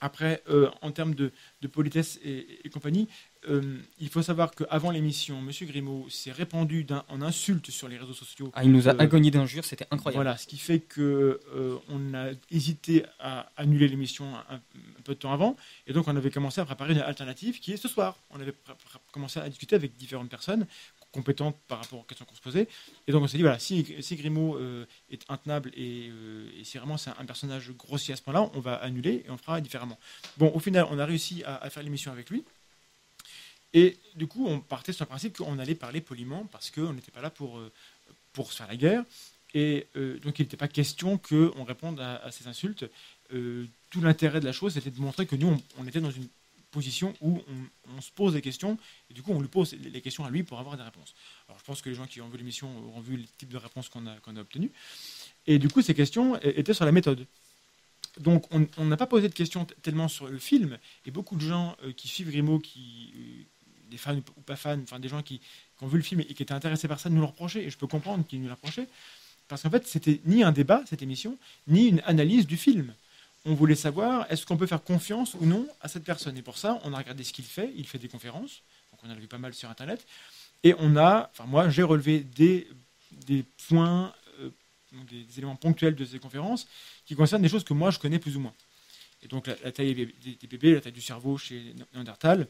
Après, 0.00 0.42
euh, 0.50 0.70
en 0.82 0.90
termes 0.90 1.14
de, 1.14 1.32
de 1.62 1.68
politesse 1.68 2.18
et, 2.22 2.58
et 2.64 2.68
compagnie, 2.68 3.08
euh, 3.48 3.78
il 3.98 4.08
faut 4.08 4.22
savoir 4.22 4.52
qu'avant 4.54 4.90
l'émission, 4.90 5.38
M. 5.38 5.50
Grimaud 5.68 6.08
s'est 6.08 6.32
répandu 6.32 6.86
en 7.08 7.22
insultes 7.22 7.70
sur 7.70 7.88
les 7.88 7.96
réseaux 7.98 8.14
sociaux. 8.14 8.50
Ah, 8.54 8.64
il 8.64 8.72
nous 8.72 8.88
a 8.88 8.92
Euh, 8.92 9.30
d'injures, 9.30 9.64
c'était 9.64 9.86
incroyable. 9.90 10.24
Voilà, 10.24 10.36
ce 10.36 10.46
qui 10.46 10.58
fait 10.58 10.80
que 10.80 11.40
euh, 11.54 11.76
on 11.88 12.14
a 12.14 12.30
hésité 12.50 13.04
à 13.18 13.50
annuler 13.56 13.88
l'émission 13.88 14.34
un, 14.34 14.56
un 14.56 15.02
peu 15.04 15.14
de 15.14 15.18
temps 15.18 15.32
avant, 15.32 15.56
et 15.86 15.92
donc 15.92 16.08
on 16.08 16.16
avait 16.16 16.30
commencé 16.30 16.60
à 16.60 16.64
préparer 16.64 16.92
une 16.92 17.00
alternative 17.00 17.60
qui 17.60 17.72
est 17.72 17.76
ce 17.76 17.88
soir. 17.88 18.16
On 18.30 18.40
avait 18.40 18.54
commencé 19.12 19.40
à 19.40 19.48
discuter 19.48 19.76
avec 19.76 19.96
différentes 19.96 20.30
personnes 20.30 20.66
compétentes 21.14 21.56
par 21.68 21.78
rapport 21.78 22.00
aux 22.00 22.02
questions 22.02 22.26
qu'on 22.26 22.34
se 22.34 22.40
posait, 22.40 22.68
et 23.06 23.12
donc 23.12 23.22
on 23.22 23.28
s'est 23.28 23.36
dit 23.36 23.42
voilà, 23.42 23.60
si, 23.60 23.84
Grimaud 24.12 24.56
euh, 24.56 24.84
est 25.10 25.22
intenable 25.30 25.70
et, 25.74 26.08
euh, 26.10 26.50
et 26.58 26.64
si 26.64 26.76
vraiment 26.76 26.96
c'est 26.96 27.10
un, 27.10 27.24
personnage 27.24 27.70
grossier 27.72 28.14
à 28.14 28.16
ce 28.16 28.22
point-là, 28.22 28.50
on 28.54 28.60
va 28.60 28.74
annuler 28.74 29.24
et 29.24 29.30
on 29.30 29.38
fera 29.38 29.60
différemment. 29.60 29.98
Bon, 30.36 30.50
au 30.52 30.58
final, 30.58 30.86
on 30.90 30.98
a 30.98 31.06
réussi 31.06 31.42
à, 31.44 31.70
faire 31.70 31.82
l'émission 31.82 32.10
avec 32.12 32.30
lui. 32.30 32.44
Et 33.72 33.96
du 34.14 34.26
coup, 34.26 34.46
on 34.46 34.60
partait 34.60 34.92
sur 34.92 35.04
le 35.04 35.08
principe 35.08 35.36
qu'on 35.36 35.58
allait 35.58 35.74
parler 35.74 36.00
poliment 36.00 36.46
parce 36.52 36.70
qu'on 36.70 36.92
n'était 36.92 37.10
pas 37.10 37.22
là 37.22 37.30
pour, 37.30 37.58
euh, 37.58 37.72
pour 38.32 38.52
se 38.52 38.58
faire 38.58 38.68
la 38.68 38.76
guerre. 38.76 39.04
Et 39.56 39.86
donc, 39.94 40.40
il 40.40 40.42
n'était 40.42 40.56
pas 40.56 40.66
question 40.66 41.16
qu'on 41.16 41.62
réponde 41.62 42.00
à, 42.00 42.28
ces 42.32 42.48
insultes. 42.48 42.86
Tout 43.30 44.00
l'intérêt 44.00 44.40
de 44.40 44.44
la 44.44 44.52
chose, 44.52 44.74
c'était 44.74 44.90
de 44.90 45.00
montrer 45.00 45.26
que 45.26 45.36
nous, 45.36 45.56
on 45.78 45.86
était 45.86 46.00
dans 46.00 46.10
une 46.10 46.26
position 46.74 47.14
où 47.20 47.40
on, 47.96 48.00
se 48.00 48.10
pose 48.10 48.32
des 48.32 48.42
questions, 48.42 48.76
et 49.08 49.14
du 49.14 49.22
coup, 49.22 49.30
on 49.32 49.40
lui 49.40 49.48
pose 49.48 49.74
les 49.74 50.00
questions 50.00 50.24
à 50.24 50.30
lui 50.30 50.42
pour 50.42 50.58
avoir 50.58 50.76
des 50.76 50.82
réponses. 50.82 51.14
Alors, 51.48 51.58
je 51.60 51.64
pense 51.64 51.80
que 51.80 51.88
les 51.88 51.94
gens 51.94 52.06
qui 52.06 52.20
ont 52.20 52.28
vu 52.28 52.36
l'émission 52.36 52.68
auront 52.88 53.00
vu 53.00 53.16
le 53.16 53.24
type 53.38 53.50
de 53.50 53.56
réponses 53.56 53.88
qu'on 53.88 54.06
a, 54.08 54.16
qu'on 54.16 54.36
a 54.36 54.40
obtenues. 54.40 54.72
Et 55.46 55.60
du 55.60 55.68
coup, 55.68 55.82
ces 55.82 55.94
questions 55.94 56.36
étaient 56.42 56.74
sur 56.74 56.84
la 56.84 56.92
méthode. 56.92 57.26
Donc, 58.18 58.46
on 58.50 58.84
n'a 58.84 58.96
pas 58.96 59.06
posé 59.06 59.28
de 59.28 59.34
questions 59.34 59.64
tellement 59.82 60.08
sur 60.08 60.26
le 60.28 60.38
film, 60.38 60.78
et 61.06 61.10
beaucoup 61.12 61.36
de 61.36 61.46
gens 61.52 61.76
euh, 61.84 61.92
qui 61.92 62.08
suivent 62.08 62.30
Grimaud, 62.30 62.58
qui, 62.60 63.12
euh, 63.16 63.90
des 63.90 63.96
fans 63.96 64.16
ou 64.36 64.40
pas 64.40 64.56
fans, 64.56 64.80
enfin 64.82 64.98
des 64.98 65.08
gens 65.08 65.22
qui, 65.22 65.38
qui 65.38 65.84
ont 65.84 65.88
vu 65.88 65.96
le 65.96 66.04
film 66.04 66.20
et 66.20 66.34
qui 66.34 66.42
étaient 66.42 66.54
intéressés 66.54 66.88
par 66.88 66.98
ça, 66.98 67.08
nous 67.08 67.20
le 67.20 67.26
reprochaient, 67.26 67.64
et 67.64 67.70
je 67.70 67.78
peux 67.78 67.86
comprendre 67.86 68.26
qu'ils 68.26 68.40
nous 68.40 68.46
le 68.46 68.52
reprochaient, 68.52 68.88
parce 69.48 69.62
qu'en 69.62 69.70
fait, 69.70 69.86
c'était 69.86 70.20
ni 70.24 70.42
un 70.42 70.52
débat, 70.52 70.82
cette 70.86 71.02
émission, 71.02 71.38
ni 71.68 71.86
une 71.86 72.02
analyse 72.04 72.46
du 72.46 72.56
film. 72.56 72.94
On 73.46 73.54
voulait 73.54 73.74
savoir, 73.74 74.30
est-ce 74.30 74.46
qu'on 74.46 74.56
peut 74.56 74.66
faire 74.66 74.82
confiance 74.82 75.34
ou 75.34 75.44
non 75.44 75.68
à 75.82 75.88
cette 75.88 76.04
personne? 76.04 76.36
Et 76.36 76.42
pour 76.42 76.56
ça, 76.56 76.80
on 76.84 76.94
a 76.94 76.98
regardé 76.98 77.24
ce 77.24 77.32
qu'il 77.32 77.44
fait, 77.44 77.72
il 77.76 77.86
fait 77.86 77.98
des 77.98 78.08
conférences, 78.08 78.62
donc 78.90 79.00
on 79.04 79.10
a 79.10 79.14
vu 79.14 79.26
pas 79.26 79.38
mal 79.38 79.52
sur 79.52 79.68
Internet, 79.68 80.06
et 80.62 80.74
on 80.78 80.96
a, 80.96 81.30
enfin 81.30 81.44
moi, 81.44 81.68
j'ai 81.68 81.82
relevé 81.82 82.20
des, 82.20 82.66
points, 83.68 84.14
euh, 84.40 84.48
des, 85.10 85.26
éléments 85.36 85.56
ponctuels 85.56 85.94
de 85.94 86.06
ces 86.06 86.18
conférences 86.18 86.66
qui 87.04 87.14
concernent 87.14 87.42
des 87.42 87.50
choses 87.50 87.64
que 87.64 87.74
moi 87.74 87.90
je 87.90 87.98
connais 87.98 88.18
plus 88.18 88.36
ou 88.36 88.40
moins. 88.40 88.54
Et 89.22 89.28
donc 89.28 89.46
la, 89.46 89.72
taille 89.72 89.94
des 89.94 90.46
bébés- 90.46 90.74
la 90.74 90.80
taille 90.80 90.92
du 90.92 91.02
cerveau 91.02 91.36
chez 91.36 91.74
Néandertal, 91.92 92.48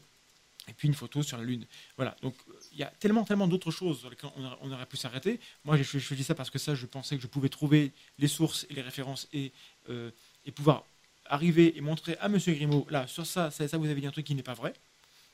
et 0.67 0.73
puis 0.73 0.87
une 0.87 0.93
photo 0.93 1.21
sur 1.23 1.37
la 1.37 1.43
Lune. 1.43 1.65
Voilà, 1.97 2.15
donc 2.21 2.35
il 2.71 2.77
y 2.77 2.83
a 2.83 2.91
tellement, 2.99 3.25
tellement 3.25 3.47
d'autres 3.47 3.71
choses 3.71 3.99
sur 3.99 4.09
lesquelles 4.09 4.31
on 4.61 4.71
aurait, 4.71 4.85
pu 4.85 4.97
s'arrêter. 4.97 5.39
Moi, 5.65 5.77
j'ai 5.77 5.83
cho- 5.83 5.99
choisi 5.99 6.23
ça 6.23 6.35
parce 6.35 6.49
que 6.49 6.57
ça, 6.57 6.73
je 6.73 6.85
pensais 6.85 7.17
que 7.17 7.21
je 7.21 7.27
pouvais 7.27 7.49
trouver 7.49 7.91
les 8.17 8.27
sources 8.27 8.65
et 8.69 8.73
les 8.73 8.81
références 8.81 9.27
et, 9.33 9.51
euh, 9.89 10.09
et 10.45 10.51
pouvoir 10.51 10.83
arriver 11.27 11.77
et 11.77 11.81
montrer 11.81 12.17
à 12.19 12.29
Monsieur 12.29 12.53
Grimaud, 12.53 12.85
là, 12.89 13.07
sur 13.07 13.25
ça, 13.25 13.51
ça, 13.51 13.65
vous 13.77 13.89
avez 13.89 14.01
dit 14.01 14.07
un 14.07 14.11
truc 14.11 14.25
qui 14.25 14.35
n'est 14.35 14.43
pas 14.43 14.53
vrai. 14.53 14.73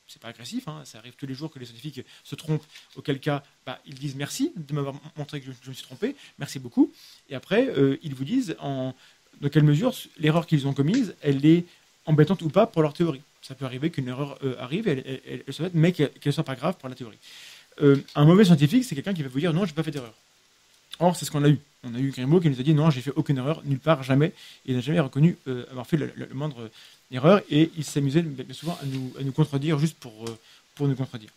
C'est 0.08 0.20
pas 0.20 0.28
agressif, 0.28 0.68
hein, 0.68 0.82
ça 0.84 0.98
arrive 0.98 1.14
tous 1.14 1.26
les 1.26 1.34
jours 1.34 1.50
que 1.50 1.58
les 1.58 1.64
scientifiques 1.64 2.00
se 2.24 2.34
trompent, 2.34 2.64
auquel 2.96 3.20
cas 3.20 3.42
bah, 3.64 3.78
ils 3.86 3.94
disent 3.94 4.16
merci 4.16 4.52
de 4.56 4.74
m'avoir 4.74 4.94
montré 5.16 5.40
que 5.40 5.46
je, 5.46 5.52
je 5.62 5.68
me 5.70 5.74
suis 5.74 5.84
trompé, 5.84 6.16
merci 6.38 6.58
beaucoup. 6.58 6.92
Et 7.30 7.34
après, 7.34 7.68
euh, 7.68 7.96
ils 8.02 8.14
vous 8.14 8.24
disent 8.24 8.56
en, 8.58 8.94
dans 9.40 9.48
quelle 9.48 9.62
mesure 9.62 9.94
l'erreur 10.18 10.46
qu'ils 10.46 10.66
ont 10.66 10.74
commise, 10.74 11.14
elle 11.22 11.44
est 11.46 11.64
embêtante 12.04 12.42
ou 12.42 12.50
pas 12.50 12.66
pour 12.66 12.82
leur 12.82 12.94
théorie. 12.94 13.22
Ça 13.42 13.54
peut 13.54 13.64
arriver 13.64 13.90
qu'une 13.90 14.08
erreur 14.08 14.38
euh, 14.44 14.54
arrive, 14.58 14.86
elle, 14.88 15.42
mais 15.74 15.92
qu'elle 15.92 16.10
ne 16.24 16.30
soit 16.30 16.44
pas 16.44 16.54
grave 16.54 16.76
pour 16.78 16.88
la 16.88 16.94
théorie. 16.94 17.18
Euh, 17.80 17.96
un 18.14 18.24
mauvais 18.24 18.44
scientifique, 18.44 18.84
c'est 18.84 18.94
quelqu'un 18.94 19.14
qui 19.14 19.22
va 19.22 19.28
vous 19.28 19.40
dire 19.40 19.52
non, 19.52 19.64
j'ai 19.64 19.72
pas 19.72 19.82
fait 19.82 19.90
d'erreur. 19.90 20.14
Or, 20.98 21.16
c'est 21.16 21.24
ce 21.24 21.30
qu'on 21.30 21.44
a 21.44 21.48
eu. 21.48 21.58
On 21.84 21.94
a 21.94 21.98
eu 21.98 22.10
Grimaud 22.10 22.40
qui 22.40 22.48
nous 22.48 22.60
a 22.60 22.62
dit 22.62 22.74
non, 22.74 22.90
j'ai 22.90 23.00
fait 23.00 23.12
aucune 23.16 23.38
erreur, 23.38 23.60
nulle 23.64 23.80
part, 23.80 24.02
jamais. 24.04 24.32
Il 24.66 24.76
n'a 24.76 24.80
jamais 24.80 25.00
reconnu 25.00 25.36
euh, 25.48 25.64
avoir 25.70 25.84
fait 25.86 25.96
le 25.96 26.12
moindre 26.32 26.70
erreur 27.10 27.40
et 27.50 27.72
il 27.76 27.82
s'amusait 27.84 28.24
souvent 28.52 28.78
à 28.80 28.84
nous, 28.86 29.32
contredire 29.32 29.78
juste 29.80 29.96
pour, 29.98 30.12
euh, 30.28 30.38
pour 30.76 30.86
nous 30.86 30.94
contredire. 30.94 31.30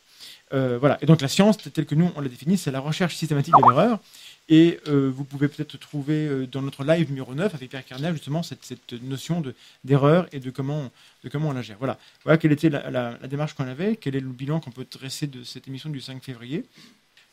Euh, 0.54 0.78
voilà. 0.80 1.00
Et 1.02 1.08
donc 1.08 1.22
la 1.22 1.28
science, 1.28 1.58
telle 1.58 1.88
que 1.88 1.96
nous 1.96 2.12
on 2.16 2.22
l'a 2.22 2.30
définie, 2.30 2.58
c'est 2.60 2.70
la 2.70 2.80
recherche 2.80 3.16
systématique 3.16 3.56
de 3.56 3.68
l'erreur. 3.70 4.00
Et 4.48 4.80
vous 4.86 5.24
pouvez 5.24 5.48
peut-être 5.48 5.76
trouver 5.80 6.46
dans 6.52 6.62
notre 6.62 6.84
live 6.84 7.10
numéro 7.10 7.34
9 7.34 7.56
avec 7.56 7.68
Pierre 7.72 7.84
Carnel 7.84 8.14
justement 8.14 8.44
cette, 8.44 8.64
cette 8.64 8.94
notion 9.02 9.42
de- 9.42 9.56
d'erreur 9.84 10.28
et 10.32 10.40
de 10.40 10.52
comment, 10.52 10.92
de 11.24 11.30
comment 11.30 11.50
on 11.50 11.54
la 11.54 11.64
gère. 11.64 11.78
Voilà. 11.80 11.98
Voilà 12.24 12.38
quelle 12.38 12.52
était 12.52 12.70
la, 12.70 12.92
la- 12.92 13.18
la 13.20 13.28
démarche 13.28 13.56
qu'on 13.56 13.66
avait, 13.68 13.96
quel 13.96 14.16
est 14.16 14.20
le 14.20 14.30
bilan 14.30 14.60
qu'on 14.60 14.70
peut 14.70 14.86
dresser 14.92 15.26
de 15.26 15.44
cette 15.44 15.68
émission 15.68 15.90
du 15.90 16.00
5 16.00 16.22
février. 16.24 16.64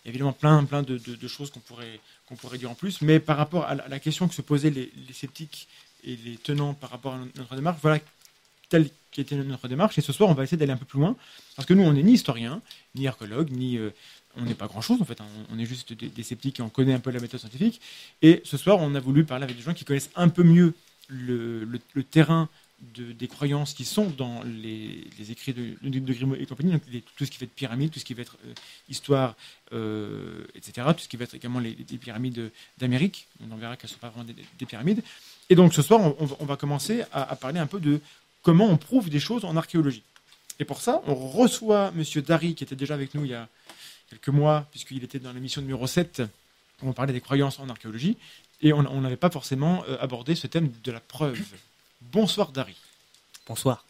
Il 0.05 0.09
y 0.09 0.09
a 0.09 0.11
évidemment 0.11 0.33
plein, 0.33 0.65
plein 0.65 0.83
de, 0.83 1.29
choses 1.29 1.51
qu'on 1.51 1.61
pourrait, 1.61 2.01
pourrait 2.41 2.59
dire 2.59 2.71
en 2.71 2.75
plus, 2.75 3.03
mais 3.03 3.21
par 3.21 3.37
rapport 3.37 3.65
à 3.65 3.75
la, 3.75 4.01
question 4.01 4.27
que 4.27 4.35
se 4.35 4.43
posaient 4.43 4.71
les, 4.71 4.91
sceptiques 5.13 5.69
et 6.05 6.17
les 6.25 6.37
tenants 6.37 6.75
par 6.75 6.91
rapport 6.91 7.15
à 7.15 7.19
notre 7.37 7.55
démarche, 7.55 7.79
voilà 7.83 8.01
telle 8.69 8.89
qu'était 9.11 9.37
notre 9.37 9.69
démarche. 9.69 9.99
Et 9.99 10.01
ce 10.01 10.13
soir, 10.13 10.29
on 10.31 10.35
va 10.35 10.43
essayer 10.43 10.57
d'aller 10.57 10.73
un 10.73 10.77
peu 10.77 10.87
plus 10.87 10.99
loin, 10.99 11.15
parce 11.55 11.67
que 11.67 11.75
nous, 11.75 11.85
on 11.85 11.93
n'est 11.93 12.03
ni 12.03 12.15
historien, 12.15 12.63
ni 12.95 13.07
archéologue, 13.07 13.51
ni 13.51 13.77
euh, 13.77 13.91
on 14.37 14.43
n'est 14.43 14.55
pas 14.55 14.67
grand-chose 14.67 15.01
en 15.01 15.05
fait. 15.05 15.21
hein. 15.21 15.27
On 15.53 15.59
est 15.59 15.67
juste 15.67 15.93
des, 15.93 16.23
sceptiques 16.23 16.59
et 16.59 16.63
on 16.63 16.71
connaît 16.71 16.95
un 16.95 17.01
peu 17.01 17.11
la 17.11 17.21
méthode 17.21 17.39
scientifique. 17.39 17.81
Et 18.23 18.41
ce 18.45 18.57
soir, 18.57 18.79
on 18.81 18.95
a 18.95 19.01
voulu 19.01 19.25
parler 19.25 19.45
avec 19.45 19.57
des 19.57 19.63
gens 19.63 19.75
qui 19.75 19.85
connaissent 19.85 20.11
un 20.17 20.31
peu 20.31 20.43
mieux 20.43 20.75
le 21.09 22.03
terrain 22.11 22.49
de- 22.95 23.13
des 23.13 23.29
croyances 23.29 23.75
qui 23.75 23.85
sont 23.85 24.07
dans 24.11 24.43
les, 24.43 25.05
écrits 25.31 25.53
de, 25.53 25.77
de, 25.83 26.13
Grimaud 26.13 26.35
et 26.37 26.47
compagnie, 26.47 26.73
donc 26.73 26.83
tout 27.17 27.25
ce 27.25 27.31
qui 27.31 27.39
va 27.39 27.45
être 27.45 27.55
pyramide, 27.55 27.91
tout 27.91 28.01
ce 28.01 28.05
qui 28.05 28.15
va 28.15 28.23
être 28.23 28.37
euh, 28.47 28.53
histoire, 28.89 29.35
euh, 29.73 30.45
etc., 30.55 30.89
tout 30.97 31.03
ce 31.05 31.09
qui 31.09 31.17
va 31.17 31.25
être 31.25 31.35
également 31.35 31.61
les, 31.61 31.73
pyramides 31.75 32.51
d'Amérique. 32.79 33.27
On 33.47 33.53
en 33.53 33.57
verra 33.57 33.77
qu'elles 33.77 33.89
ne 33.91 33.95
sont 33.95 34.01
pas 34.01 34.09
vraiment 34.11 34.25
des, 34.25 34.35
des 34.59 34.67
pyramides. 34.67 35.03
Et 35.49 35.55
donc 35.55 35.75
ce 35.75 35.83
soir, 35.83 36.01
on, 36.19 36.45
va- 36.45 36.57
commencer 36.57 37.03
à, 37.13 37.31
à 37.31 37.37
parler 37.37 37.61
un 37.61 37.67
peu 37.67 37.81
de 37.81 38.01
comment 38.43 38.67
on 38.69 38.77
prouve 38.77 39.09
des 39.11 39.21
choses 39.21 39.45
en 39.45 39.57
archéologie. 39.57 40.03
Et 40.59 40.65
pour 40.65 40.81
ça, 40.81 41.03
on 41.07 41.15
reçoit 41.15 41.91
Monsieur 41.93 42.23
Dari, 42.23 42.55
qui 42.55 42.65
était 42.65 42.77
déjà 42.77 42.95
avec 42.95 43.15
nous 43.15 43.25
il 43.25 43.31
y 43.31 43.35
a 43.35 43.49
quelques 44.11 44.29
mois, 44.29 44.67
puisqu'il 44.71 45.03
était 45.03 45.19
dans 45.19 45.33
l'émission 45.33 45.61
numéro 45.63 45.87
7, 45.87 46.23
où 46.83 46.89
on 46.89 46.93
parlait 46.93 47.13
des 47.13 47.21
croyances 47.21 47.59
en 47.59 47.69
archéologie, 47.69 48.17
et 48.61 48.73
on 48.73 48.81
on 48.81 49.01
n'avait 49.01 49.17
pas 49.17 49.31
forcément 49.31 49.85
euh, 49.89 49.97
abordé 50.01 50.35
ce 50.35 50.47
thème 50.47 50.71
de 50.85 50.93
la 50.93 51.01
preuve. 51.01 51.41
Bonsoir 52.11 52.51
Dari. 52.53 52.75
Bonsoir. 53.47 53.85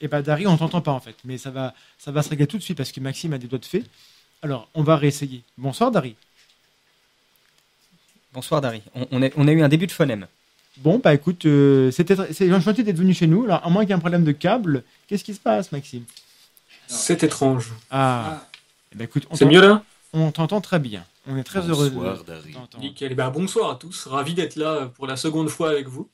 Et 0.00 0.08
bah 0.08 0.22
Dari, 0.22 0.46
on 0.46 0.56
t'entend 0.56 0.80
pas 0.80 0.92
en 0.92 1.00
fait, 1.00 1.16
mais 1.24 1.36
ça 1.38 1.50
va, 1.50 1.74
ça 1.98 2.10
va 2.10 2.22
se 2.22 2.30
régler 2.30 2.46
tout 2.46 2.56
de 2.56 2.62
suite 2.62 2.76
parce 2.78 2.92
que 2.92 3.00
Maxime 3.00 3.32
a 3.34 3.38
des 3.38 3.46
doigts 3.46 3.58
de 3.58 3.64
fée. 3.66 3.84
Alors, 4.42 4.68
on 4.74 4.82
va 4.82 4.96
réessayer. 4.96 5.42
Bonsoir 5.58 5.90
Dari. 5.90 6.16
Bonsoir 8.32 8.60
Dari. 8.60 8.82
On, 8.94 9.06
on 9.10 9.22
a, 9.22 9.28
on 9.36 9.46
a 9.48 9.52
eu 9.52 9.62
un 9.62 9.68
début 9.68 9.86
de 9.86 9.92
phonème. 9.92 10.26
Bon, 10.78 10.98
bah 10.98 11.12
écoute, 11.12 11.44
euh, 11.44 11.90
c'était 11.90 12.16
c'est 12.32 12.48
gentil 12.48 12.84
d'être 12.84 12.96
venu 12.96 13.12
chez 13.12 13.26
nous. 13.26 13.44
Alors, 13.44 13.64
à 13.66 13.68
moins 13.68 13.82
qu'il 13.82 13.90
y 13.90 13.92
ait 13.92 13.96
un 13.96 14.00
problème 14.00 14.24
de 14.24 14.32
câble, 14.32 14.84
qu'est-ce 15.08 15.24
qui 15.24 15.34
se 15.34 15.40
passe, 15.40 15.72
Maxime? 15.72 16.04
C'est 16.86 17.22
étrange. 17.22 17.72
Ah, 17.90 18.46
Eh 18.92 18.96
ben, 18.96 19.04
écoute, 19.04 19.26
on 19.30 19.36
C'est 19.36 19.44
mieux 19.44 19.60
là? 19.60 19.84
on 20.12 20.32
t'entend 20.32 20.60
très 20.60 20.78
bien. 20.78 21.04
On 21.26 21.36
est 21.36 21.44
très 21.44 21.60
heureux 21.68 21.90
Bonsoir, 21.90 22.18
de 22.18 22.22
Dari. 22.24 22.56
Nickel. 22.78 23.12
Eh 23.12 23.14
ben, 23.14 23.28
bonsoir 23.30 23.70
à 23.72 23.74
tous. 23.74 24.06
Ravi 24.06 24.32
d'être 24.32 24.56
là 24.56 24.86
pour 24.96 25.06
la 25.06 25.16
seconde 25.16 25.50
fois 25.50 25.70
avec 25.70 25.86
vous. 25.88 26.08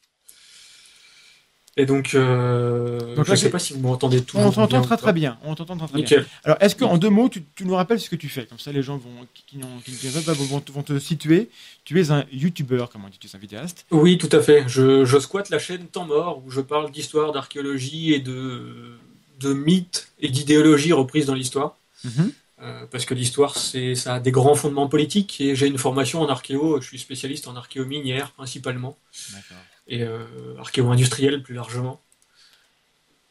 Et 1.78 1.84
donc, 1.84 2.14
euh, 2.14 2.98
Donc 2.98 3.08
je 3.10 3.14
là, 3.16 3.20
ne 3.20 3.24
c'est- 3.24 3.36
sais 3.36 3.50
pas 3.50 3.58
si 3.58 3.74
vous 3.74 3.80
m'entendez 3.80 4.22
toujours. 4.22 4.46
On 4.46 4.50
t'entend 4.50 4.80
très 4.80 4.96
très 4.96 5.12
bien. 5.12 5.36
On 5.44 5.54
t'entend 5.54 5.76
très 5.76 5.88
très 5.88 5.98
bien. 6.02 6.24
Alors, 6.44 6.56
est-ce 6.60 6.74
qu'en 6.74 6.96
deux 6.96 7.10
mots, 7.10 7.28
tu, 7.28 7.44
tu 7.54 7.66
nous 7.66 7.74
rappelles 7.74 8.00
ce 8.00 8.08
que 8.08 8.16
tu 8.16 8.30
fais? 8.30 8.46
Comme 8.46 8.58
ça, 8.58 8.72
les 8.72 8.82
gens 8.82 8.96
vont, 8.96 9.10
qui, 9.34 9.42
qui 9.46 9.56
n'ont- 9.58 9.78
qui 9.84 9.90
vont, 10.08 10.44
vont 10.44 10.60
te- 10.60 10.72
vont 10.72 10.82
te 10.82 10.98
situer. 10.98 11.50
Tu 11.84 12.00
es 12.00 12.10
un 12.10 12.24
YouTuber, 12.32 12.86
comme 12.90 13.04
on 13.04 13.08
dit, 13.10 13.18
tu 13.18 13.26
es 13.26 13.36
un 13.36 13.38
vidéaste. 13.38 13.84
Oui, 13.90 14.16
tout 14.16 14.30
à 14.32 14.40
fait. 14.40 14.64
Je, 14.68 15.04
je 15.04 15.18
squatte 15.18 15.50
la 15.50 15.58
chaîne 15.58 15.84
Temps 15.86 16.06
Mort 16.06 16.42
où 16.46 16.50
je 16.50 16.62
parle 16.62 16.90
d'histoire, 16.90 17.32
d'archéologie 17.32 18.14
et 18.14 18.20
de, 18.20 18.94
de 19.40 19.52
mythes 19.52 20.08
et 20.18 20.28
d'idéologies 20.30 20.94
reprises 20.94 21.26
dans 21.26 21.34
l'histoire. 21.34 21.76
Euh, 22.62 22.86
parce 22.86 23.04
que 23.04 23.12
l'histoire, 23.12 23.56
c'est, 23.56 23.94
ça 23.94 24.14
a 24.14 24.20
des 24.20 24.30
grands 24.32 24.54
fondements 24.54 24.88
politiques 24.88 25.40
et 25.42 25.54
j'ai 25.54 25.66
une 25.66 25.76
formation 25.78 26.22
en 26.22 26.28
archéo. 26.28 26.80
Je 26.80 26.86
suis 26.88 26.98
spécialiste 26.98 27.48
en 27.48 27.56
archéo 27.56 27.84
minière 27.84 28.32
principalement 28.32 28.96
et 29.88 30.02
euh, 30.02 30.56
archéo 30.58 30.90
industriel 30.90 31.42
plus 31.42 31.54
largement. 31.54 32.00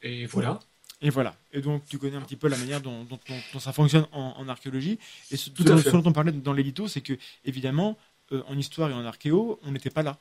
Et 0.03 0.25
voilà. 0.27 0.59
Et 1.01 1.09
voilà. 1.09 1.35
Et 1.53 1.61
donc, 1.61 1.83
tu 1.87 1.97
connais 1.97 2.15
un 2.17 2.21
petit 2.21 2.35
peu 2.35 2.47
la 2.47 2.57
manière 2.57 2.81
dont, 2.81 3.03
dont- 3.03 3.19
dont- 3.27 3.41
dont 3.53 3.59
ça 3.59 3.73
fonctionne 3.73 4.05
en, 4.11 4.35
en 4.37 4.47
archéologie. 4.47 4.99
Et 5.31 5.37
ce, 5.37 5.49
Tout 5.49 5.63
ce 5.63 5.69
à 5.69 5.71
dont- 5.71 5.77
fait. 5.81 5.89
ce 5.91 5.95
dont 5.95 6.03
on 6.05 6.13
parlait 6.13 6.31
dans 6.31 6.53
l'édito, 6.53 6.87
c'est 6.87 7.01
que, 7.01 7.13
évidemment, 7.43 7.97
euh, 8.31 8.43
en 8.47 8.57
histoire 8.57 8.89
et 8.91 8.93
en 8.93 9.05
archéo, 9.05 9.59
on 9.63 9.71
n'était 9.71 9.89
pas 9.89 10.03
là. 10.03 10.17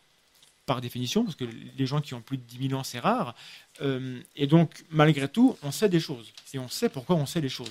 Par 0.66 0.80
définition, 0.80 1.24
parce 1.24 1.36
que 1.36 1.44
les 1.76 1.86
gens 1.86 2.00
qui 2.00 2.14
ont 2.14 2.22
plus 2.22 2.38
de 2.38 2.42
10 2.42 2.68
000 2.68 2.80
ans, 2.80 2.84
c'est 2.84 2.98
rare. 2.98 3.34
Euh, 3.82 4.18
et 4.34 4.46
donc, 4.46 4.84
malgré 4.90 5.28
tout, 5.28 5.58
on 5.62 5.70
sait 5.70 5.90
des 5.90 6.00
choses. 6.00 6.32
Et 6.54 6.58
on 6.58 6.68
sait 6.70 6.88
pourquoi 6.88 7.16
on 7.16 7.26
sait 7.26 7.42
les 7.42 7.50
choses. 7.50 7.70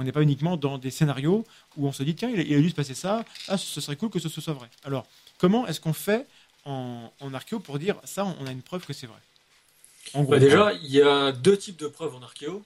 On 0.00 0.04
n'est 0.04 0.12
pas 0.12 0.22
uniquement 0.22 0.56
dans 0.56 0.78
des 0.78 0.90
scénarios 0.90 1.46
où 1.76 1.86
on 1.88 1.92
se 1.92 2.02
dit, 2.04 2.16
tiens, 2.16 2.30
il 2.30 2.40
a, 2.40 2.42
il 2.44 2.54
a 2.56 2.60
dû 2.60 2.70
se 2.70 2.76
passer 2.76 2.94
ça, 2.94 3.24
ah, 3.48 3.58
ce 3.58 3.80
serait 3.80 3.96
cool 3.96 4.10
que 4.10 4.18
ce, 4.20 4.28
ce 4.30 4.40
soit 4.40 4.54
vrai. 4.54 4.70
Alors, 4.84 5.06
comment 5.38 5.66
est-ce 5.68 5.80
qu'on 5.80 5.92
fait 5.94 6.28
en, 6.64 7.12
en 7.20 7.34
archéo 7.34 7.60
pour 7.60 7.78
dire, 7.78 7.96
ça, 8.04 8.24
on 8.40 8.46
a 8.46 8.52
une 8.52 8.62
preuve 8.62 8.86
que 8.86 8.94
c'est 8.94 9.06
vrai? 9.08 9.20
En 10.14 10.24
gros, 10.24 10.36
Bah 10.36 10.38
déjà, 10.38 10.72
il 10.72 10.86
y 10.90 11.02
a 11.02 11.30
deux 11.32 11.58
types 11.58 11.78
de 11.78 11.86
preuves 11.86 12.14
en 12.14 12.22
archéo. 12.22 12.64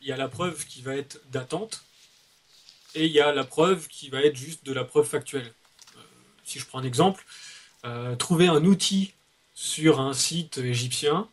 Il 0.00 0.08
y 0.08 0.12
a 0.12 0.16
la 0.16 0.28
preuve 0.28 0.66
qui 0.66 0.82
va 0.82 0.96
être 0.96 1.20
datante 1.30 1.86
et 2.94 3.06
il 3.06 3.12
y 3.12 3.20
a 3.20 3.32
la 3.32 3.44
preuve 3.44 3.88
qui 3.88 4.08
va 4.08 4.22
être 4.22 4.36
juste 4.36 4.64
de 4.66 4.72
la 4.72 4.84
preuve 4.84 5.06
factuelle. 5.06 5.52
Euh, 5.96 6.00
si 6.44 6.58
je 6.58 6.66
prends 6.66 6.78
un 6.80 6.84
exemple, 6.84 7.24
euh, 7.84 8.16
trouver 8.16 8.48
un 8.48 8.64
outil 8.64 9.12
sur 9.54 10.00
un 10.00 10.14
site 10.14 10.58
égyptien, 10.58 11.28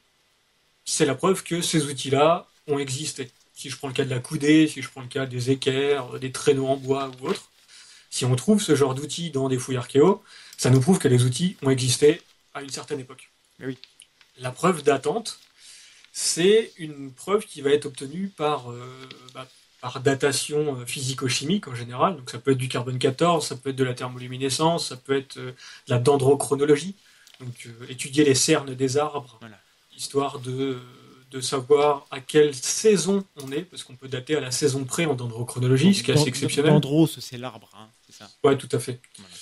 c'est 0.85 1.05
la 1.05 1.15
preuve 1.15 1.43
que 1.43 1.61
ces 1.61 1.85
outils-là 1.87 2.47
ont 2.67 2.79
existé. 2.79 3.31
Si 3.57 3.71
je 3.71 3.77
prends 3.77 3.87
le 3.87 3.93
cas 3.95 4.05
de 4.05 4.11
la 4.11 4.19
coudée, 4.19 4.67
si 4.67 4.83
je 4.83 4.87
prends 4.87 5.01
le 5.01 5.07
cas 5.07 5.25
des 5.25 5.49
équerres, 5.49 6.19
des 6.19 6.31
traîneaux 6.31 6.67
en 6.67 6.77
bois 6.77 7.09
ou 7.19 7.29
autres, 7.29 7.49
si 8.11 8.23
on 8.23 8.35
trouve 8.35 8.61
ce 8.61 8.75
genre 8.75 8.93
d'outils 8.93 9.31
dans 9.31 9.49
des 9.49 9.57
fouilles 9.57 9.77
archéo, 9.77 10.23
ça 10.57 10.69
nous 10.69 10.79
prouve 10.79 10.99
que 10.99 11.07
les 11.07 11.23
outils 11.23 11.57
ont 11.63 11.71
existé 11.71 12.21
à 12.53 12.61
une 12.61 12.69
certaine 12.69 12.99
époque. 12.99 13.31
Mais 13.57 13.65
oui. 13.65 13.79
La 14.37 14.51
preuve 14.51 14.83
datante, 14.83 15.39
c'est 16.13 16.71
une 16.77 17.11
preuve 17.11 17.45
qui 17.45 17.61
va 17.61 17.71
être 17.71 17.87
obtenue 17.87 18.27
par, 18.27 18.71
euh, 18.71 19.09
bah, 19.33 19.47
par 19.81 20.01
datation 20.01 20.79
euh, 20.79 20.85
physico-chimique 20.85 21.67
en 21.67 21.73
général. 21.73 22.15
Donc 22.15 22.29
ça 22.29 22.37
peut 22.37 22.51
être 22.51 22.59
du 22.59 22.69
carbone 22.69 22.99
14, 22.99 23.43
ça 23.43 23.55
peut 23.55 23.71
être 23.71 23.75
de 23.75 23.83
la 23.83 23.95
thermoluminescence, 23.95 24.89
ça 24.89 24.97
peut 24.97 25.17
être 25.17 25.37
euh, 25.37 25.51
de 25.87 25.93
la 25.93 25.97
dendrochronologie. 25.97 26.95
Donc 27.39 27.55
euh, 27.65 27.87
étudier 27.89 28.23
les 28.23 28.35
cernes 28.35 28.75
des 28.75 28.97
arbres, 28.97 29.37
Voilà. 29.41 29.59
histoire 29.95 30.37
de, 30.39 30.79
de 31.31 31.41
savoir 31.41 32.05
à 32.11 32.19
quelle 32.21 32.55
saison 32.55 33.23
on 33.43 33.51
est, 33.51 33.63
parce 33.63 33.83
qu'on 33.83 33.95
peut 33.95 34.07
dater 34.07 34.35
à 34.37 34.39
la 34.39 34.51
saison 34.51 34.85
près 34.85 35.05
en 35.05 35.13
dendrochronologie, 35.13 35.93
ce 35.93 36.03
qui 36.03 36.11
est 36.11 36.13
assez 36.13 36.27
exceptionnel. 36.29 36.71
Dendros, 36.71 37.07
c'est 37.07 37.37
l'arbre, 37.37 37.69
hein, 37.73 37.87
c'est 38.05 38.15
ça. 38.15 38.29
Ouais, 38.43 38.57
tout 38.57 38.69
à 38.71 38.79
fait. 38.79 38.99
Voilà. 39.17 39.33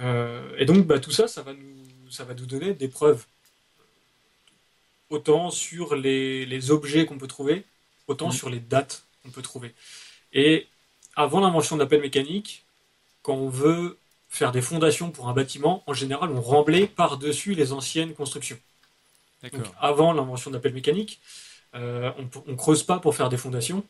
Euh, 0.00 0.56
et 0.58 0.64
donc, 0.64 0.86
bah, 0.86 0.98
tout 0.98 1.12
ça, 1.12 1.28
ça 1.28 1.42
va 1.42 1.52
nous, 1.52 2.10
ça 2.10 2.24
va 2.24 2.34
nous 2.34 2.46
donner 2.46 2.74
des 2.74 2.88
preuves. 2.88 3.24
Autant 5.10 5.50
sur 5.50 5.94
les, 5.94 6.46
les 6.46 6.70
objets 6.70 7.06
qu'on 7.06 7.18
peut 7.18 7.28
trouver, 7.28 7.64
autant 8.08 8.26
Mhm. 8.26 8.32
sur 8.32 8.50
les 8.50 8.58
dates 8.58 9.04
qu'on 9.22 9.30
peut 9.30 9.42
trouver. 9.42 9.72
Et 10.32 10.66
avant 11.14 11.40
l'invention 11.40 11.76
de 11.76 11.82
l'appel 11.82 12.00
mécanique, 12.00 12.64
quand 13.22 13.34
on 13.34 13.48
veut 13.48 13.98
faire 14.30 14.50
des 14.50 14.62
fondations 14.62 15.12
pour 15.12 15.28
un 15.28 15.32
bâtiment, 15.32 15.84
en 15.86 15.94
général, 15.94 16.30
on 16.30 16.40
remblait 16.40 16.88
par-dessus 16.88 17.54
les 17.54 17.72
anciennes 17.72 18.14
constructions. 18.14 18.58
Donc, 19.52 19.66
avant 19.80 20.12
l'invention 20.12 20.50
de 20.50 20.56
l'appel 20.56 20.74
mécanique, 20.74 21.20
euh, 21.74 22.10
on 22.46 22.50
ne 22.52 22.56
creuse 22.56 22.82
pas 22.82 22.98
pour 22.98 23.14
faire 23.14 23.28
des 23.28 23.36
fondations. 23.36 23.84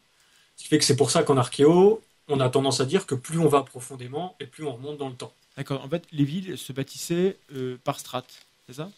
Ce 0.57 0.63
qui 0.63 0.69
fait 0.69 0.79
que 0.79 0.85
c'est 0.85 0.97
pour 0.97 1.11
ça 1.11 1.23
qu'en 1.23 1.37
archéo, 1.37 2.01
on 2.29 2.41
a 2.41 2.49
tendance 2.49 2.81
à 2.81 2.85
dire 2.85 3.07
que 3.07 3.15
plus 3.15 3.39
on 3.39 3.49
va 3.49 3.63
profondément 3.63 4.37
et 4.41 4.47
plus 4.47 4.65
on 4.65 4.73
remonte 4.73 4.99
dans 4.99 5.09
le 5.09 5.15
temps. 5.15 5.33
D'accord. 5.57 5.85
En 5.85 5.89
fait, 5.89 6.05
les 6.13 6.25
villes 6.25 6.57
se 6.59 6.73
bâtissaient 6.73 7.37
euh, 7.55 7.77
par 7.85 8.01
strates, 8.01 8.47
c'est 8.67 8.75
ça? 8.75 8.91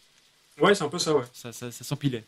Ouais, 0.60 0.75
c'est 0.75 0.84
un 0.84 0.88
peu 0.88 0.98
ça, 0.98 1.14
ouais. 1.14 1.25
Ça, 1.32 1.52
ça, 1.52 1.70
ça 1.70 1.84
s'empilait. 1.84 2.25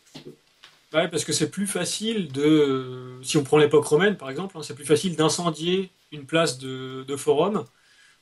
Ouais, 0.93 1.07
parce 1.07 1.23
que 1.23 1.33
c'est 1.33 1.49
plus 1.49 1.67
facile 1.67 2.31
de. 2.31 3.19
Si 3.21 3.37
on 3.37 3.43
prend 3.43 3.57
l'époque 3.57 3.85
romaine, 3.85 4.17
par 4.17 4.29
exemple, 4.29 4.57
hein, 4.57 4.61
c'est 4.63 4.75
plus 4.75 4.85
facile 4.85 5.15
d'incendier 5.15 5.89
une 6.11 6.25
place 6.25 6.57
de, 6.57 7.05
de 7.07 7.15
forum, 7.15 7.65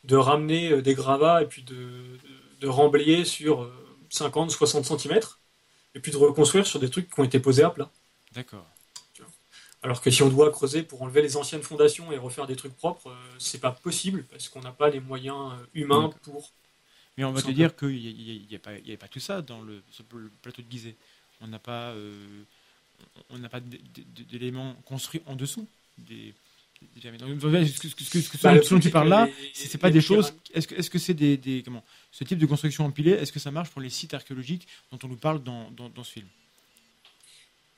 de 0.03 0.15
ramener 0.15 0.71
euh, 0.71 0.81
des 0.81 0.93
gravats 0.93 1.41
et 1.41 1.45
puis 1.45 1.63
de, 1.63 1.73
de, 1.75 2.59
de 2.61 2.67
remblayer 2.67 3.25
sur 3.25 3.63
euh, 3.63 3.73
50, 4.09 4.51
60 4.51 4.85
cm, 4.85 5.19
et 5.96 6.00
puis 6.00 6.12
de 6.12 6.17
reconstruire 6.17 6.65
sur 6.67 6.79
des 6.79 6.89
trucs 6.89 7.13
qui 7.13 7.20
ont 7.20 7.24
été 7.24 7.39
posés 7.39 7.63
à 7.63 7.70
plat. 7.70 7.89
D'accord. 8.34 8.65
Alors 9.84 10.01
que 10.01 10.10
si 10.10 10.24
on 10.24 10.29
doit 10.29 10.51
creuser 10.51 10.84
pour 10.84 11.01
enlever 11.03 11.22
les 11.22 11.38
anciennes 11.38 11.62
fondations 11.62 12.12
et 12.12 12.17
refaire 12.17 12.48
des 12.48 12.56
trucs 12.56 12.75
propres, 12.75 13.10
euh, 13.10 13.36
c'est 13.38 13.62
pas 13.62 13.72
possible 13.72 14.24
parce 14.24 14.50
qu'on 14.50 14.62
n'a 14.62 14.72
pas 14.72 14.89
les 14.89 15.00
moyens 15.00 15.53
euh, 15.53 15.65
humains 15.75 16.10
pour. 16.24 16.51
Mais 17.17 17.24
on 17.24 17.32
va 17.32 17.41
te 17.41 17.51
dire 17.51 17.75
qu'il 17.75 17.89
n'y 17.89 18.08
a, 18.08 18.34
il 18.34 18.51
y 18.51 18.56
a 18.56 18.60
pas- 18.98 19.06
a 19.06 19.08
tout 19.08 19.20
ça 19.20 19.41
dans 19.41 19.62
le, 19.62 19.82
plateau 20.41 20.62
de 20.62 20.70
Gizeh. 20.70 20.96
On 21.41 21.48
n'a 21.48 21.60
pas, 21.60 21.91
euh, 21.91 22.44
on 23.29 23.38
n'a 23.38 23.50
pas 23.50 23.60
d'éléments 23.62 24.75
construits 24.86 25.22
en 25.25 25.36
dessous 25.36 25.67
des. 25.98 26.34
Donc, 27.19 27.41
ce 27.41 27.88
ce 27.89 28.03
ce 28.03 28.22
ce 28.22 28.38
Bah, 28.43 28.57
dont 28.57 28.79
tu 28.79 28.89
parles 28.89 29.10
là, 29.10 29.27
c'est 29.53 29.77
pas 29.77 29.89
des 29.89 30.01
choses. 30.01 30.34
Est-ce 30.53 30.67
que 30.67 30.75
est-ce 30.75 30.89
que 30.89 31.00
c'est 31.00 31.13
des, 31.13 31.38
des- 31.38 31.63
comment 31.63 31.84
ce 32.12 32.24
type 32.24 32.38
de 32.39 32.46
construction 32.46 32.86
empilée 32.86 33.12
Est-ce 33.12 33.31
que 33.31 33.39
ça 33.39 33.51
marche 33.51 33.69
pour 33.69 33.81
les 33.81 33.89
sites 33.89 34.13
archéologiques 34.13 34.67
dont 34.91 35.00
on 35.03 35.07
nous 35.07 35.15
parle 35.17 35.41
dans, 35.43 35.72
dans, 35.72 35.89
dans 35.89 36.03
ce 36.03 36.12
film? 36.13 36.27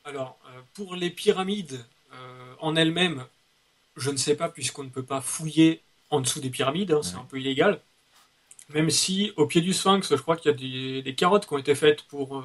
Alors, 0.05 0.39
euh, 0.47 0.61
pour 0.73 0.95
les 0.95 1.09
pyramides 1.09 1.85
euh, 2.13 2.53
en 2.59 2.75
elles-mêmes, 2.75 3.25
je 3.95 4.09
ne 4.09 4.17
sais 4.17 4.35
pas, 4.35 4.49
puisqu'on 4.49 4.83
ne 4.83 4.89
peut 4.89 5.03
pas 5.03 5.21
fouiller 5.21 5.81
en 6.09 6.21
dessous 6.21 6.39
des 6.39 6.49
pyramides, 6.49 6.91
hein, 6.91 7.01
c'est 7.03 7.15
un 7.15 7.25
peu 7.25 7.39
illégal. 7.39 7.81
Même 8.69 8.89
si, 8.89 9.31
au 9.35 9.45
pied 9.45 9.61
du 9.61 9.73
sphinx, 9.73 10.09
je 10.09 10.15
crois 10.15 10.37
qu'il 10.37 10.51
y 10.51 10.53
a 10.53 10.57
des, 10.57 11.01
des 11.01 11.15
carottes 11.15 11.47
qui 11.47 11.53
ont 11.53 11.57
été 11.57 11.75
faites 11.75 12.03
pour 12.03 12.39
euh, 12.39 12.43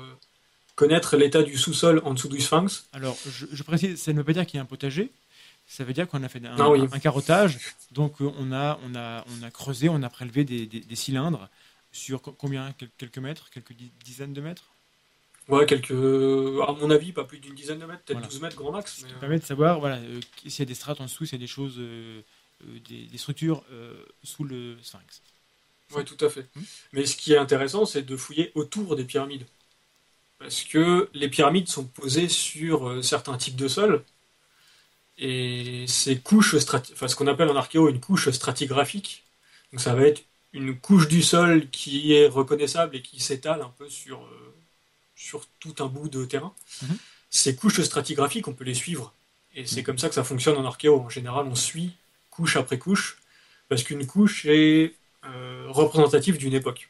connaître 0.75 1.17
l'état 1.17 1.43
du 1.43 1.57
sous-sol 1.57 2.01
en 2.05 2.15
dessous 2.15 2.29
du 2.29 2.41
sphinx. 2.41 2.87
Alors, 2.93 3.17
je, 3.27 3.47
je 3.51 3.63
précise, 3.63 4.01
ça 4.01 4.13
ne 4.13 4.19
veut 4.19 4.25
pas 4.25 4.33
dire 4.33 4.47
qu'il 4.47 4.57
y 4.57 4.61
a 4.61 4.63
un 4.63 4.67
potager, 4.67 5.11
ça 5.67 5.85
veut 5.85 5.93
dire 5.93 6.07
qu'on 6.09 6.23
a 6.23 6.29
fait 6.29 6.45
un, 6.45 6.57
Ah 6.59 6.71
oui. 6.71 6.87
un 6.91 6.99
carottage. 6.99 7.59
Donc 7.93 8.21
euh, 8.21 8.31
on 8.39 8.53
a, 8.53 8.79
on, 8.85 8.95
a, 8.95 9.25
on 9.29 9.43
a 9.43 9.51
creusé, 9.51 9.89
on 9.89 10.03
a 10.03 10.11
prélevé 10.11 10.45
des, 10.45 10.67
des- 10.67 10.81
des 10.81 10.97
cylindres 10.97 11.49
sur 11.93 12.23
co- 12.23 12.33
combien? 12.33 12.73
Quel- 12.79 12.91
Quelques 12.99 13.19
mètres? 13.19 13.51
Quelques 13.51 13.73
di- 13.73 13.93
dizaines 14.05 14.33
de 14.35 14.41
mètres? 14.41 14.65
Ouais, 15.49 15.67
quelques. 15.67 15.91
À 15.91 16.73
mon 16.73 16.91
avis, 16.91 17.13
pas 17.13 17.25
plus 17.25 17.39
d'une 17.39 17.55
dizaine 17.55 17.79
de 17.79 17.87
mètres, 17.87 18.03
peut-être 18.05 18.19
Voilà. 18.19 18.29
12 18.29 18.41
mètres 18.41 18.57
grand 18.57 18.73
max. 18.73 19.01
Mais, 19.03 19.09
qui 19.09 19.15
euh, 19.15 19.19
permet 19.19 19.39
de 19.39 19.45
savoir 19.45 19.79
voilà, 19.81 19.97
euh, 19.97 20.21
s'il 20.47 20.61
y 20.61 20.63
a 20.63 20.65
des 20.67 20.75
strates 20.75 21.01
en 21.01 21.05
dessous, 21.05 21.27
s'il 21.27 21.39
y 21.39 21.43
a 21.43 21.45
des 21.45 21.47
choses, 21.47 21.77
euh, 21.79 22.23
des, 22.89 23.05
des 23.07 23.19
structures 23.19 23.63
euh, 23.71 24.05
sous 24.23 24.45
le 24.45 24.77
sphinx. 24.83 25.21
Oui, 25.95 26.05
tout 26.05 26.23
à 26.25 26.31
fait. 26.31 26.47
Hmm. 26.57 26.63
Mais 26.95 27.05
ce 27.07 27.17
qui 27.17 27.35
est 27.35 27.37
intéressant, 27.39 27.85
c'est 27.85 28.03
de 28.03 28.17
fouiller 28.17 28.53
autour 28.55 28.97
des 28.97 29.05
pyramides. 29.05 29.45
Parce 30.39 30.63
que 30.65 31.09
les 31.15 31.29
pyramides 31.29 31.69
sont 31.69 31.85
posées 31.85 32.29
sur 32.29 33.05
certains 33.05 33.37
types 33.37 33.57
de 33.57 33.69
sols. 33.69 34.03
Et 35.19 35.85
ces 35.87 36.19
couches, 36.19 36.55
enfin, 36.55 37.09
ce 37.09 37.15
qu'on 37.17 37.27
appelle 37.29 37.49
en 37.49 37.57
archéo 37.57 37.89
une 37.89 38.01
couche 38.01 38.29
stratigraphique, 38.31 39.23
donc 39.73 39.81
ça 39.81 39.95
va 39.95 40.03
être 40.03 40.23
une 40.53 40.77
couche 40.79 41.09
du 41.09 41.23
sol 41.23 41.69
qui 41.71 42.13
est 42.13 42.27
reconnaissable 42.27 42.97
et 42.97 43.03
qui 43.03 43.21
s'étale 43.21 43.63
un 43.63 43.73
peu 43.79 43.89
sur, 43.89 44.23
euh, 44.23 44.55
sur 45.17 45.47
tout 45.61 45.75
un 45.81 45.87
bout 45.87 46.09
de 46.09 46.25
terrain. 46.25 46.53
Mhm. 46.83 46.97
Ces 47.31 47.55
couches 47.57 47.81
stratigraphiques, 47.83 48.49
on 48.49 48.53
peut 48.53 48.65
les 48.65 48.75
suivre. 48.75 49.13
Et 49.55 49.67
c'est 49.67 49.81
Mhm. 49.81 49.87
comme 49.87 49.99
ça 49.99 50.09
que 50.09 50.15
ça 50.15 50.25
fonctionne 50.25 50.57
en 50.57 50.65
archéo. 50.65 51.01
En 51.01 51.09
général, 51.09 51.47
on 51.47 51.55
suit 51.55 51.93
couche 52.31 52.57
après 52.57 52.79
couche, 52.79 53.19
parce 53.69 53.83
qu'une 53.85 54.07
couche 54.07 54.45
est 54.47 54.95
euh, 55.27 55.67
représentative 55.71 56.37
d'une 56.37 56.53
époque. 56.53 56.89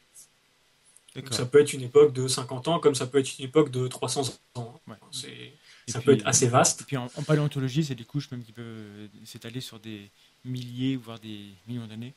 Donc 1.15 1.33
ça 1.33 1.47
peut 1.47 1.61
être 1.61 1.73
une 1.73 1.83
époque 1.83 2.13
de 2.13 2.27
50 2.27 2.67
ans, 2.67 2.81
comme 2.81 2.97
ça 2.97 3.07
peut 3.07 3.19
être 3.19 3.39
une 3.39 3.45
époque 3.45 3.71
de 3.71 3.87
300 3.87 4.23
ans. 4.57 4.81
Ouais. 4.89 4.97
C'est- 5.13 5.29
Et 5.29 5.55
ça 5.93 5.99
puis- 6.01 6.07
peut 6.07 6.13
être 6.15 6.27
assez 6.27 6.49
vaste. 6.49 6.83
Et 6.83 6.85
puis 6.85 6.97
en, 6.97 7.07
en 7.17 7.23
paléontologie, 7.23 7.85
c'est 7.85 7.95
des 7.95 8.05
couches 8.05 8.31
même 8.31 8.43
qui 8.45 8.53
peuvent 8.53 8.65
euh, 8.67 9.07
s'étaler 9.25 9.61
sur 9.61 9.79
des 9.79 10.09
milliers, 10.45 10.97
voire 10.97 11.19
des 11.19 11.47
millions 11.67 11.87
d'années. 11.87 12.13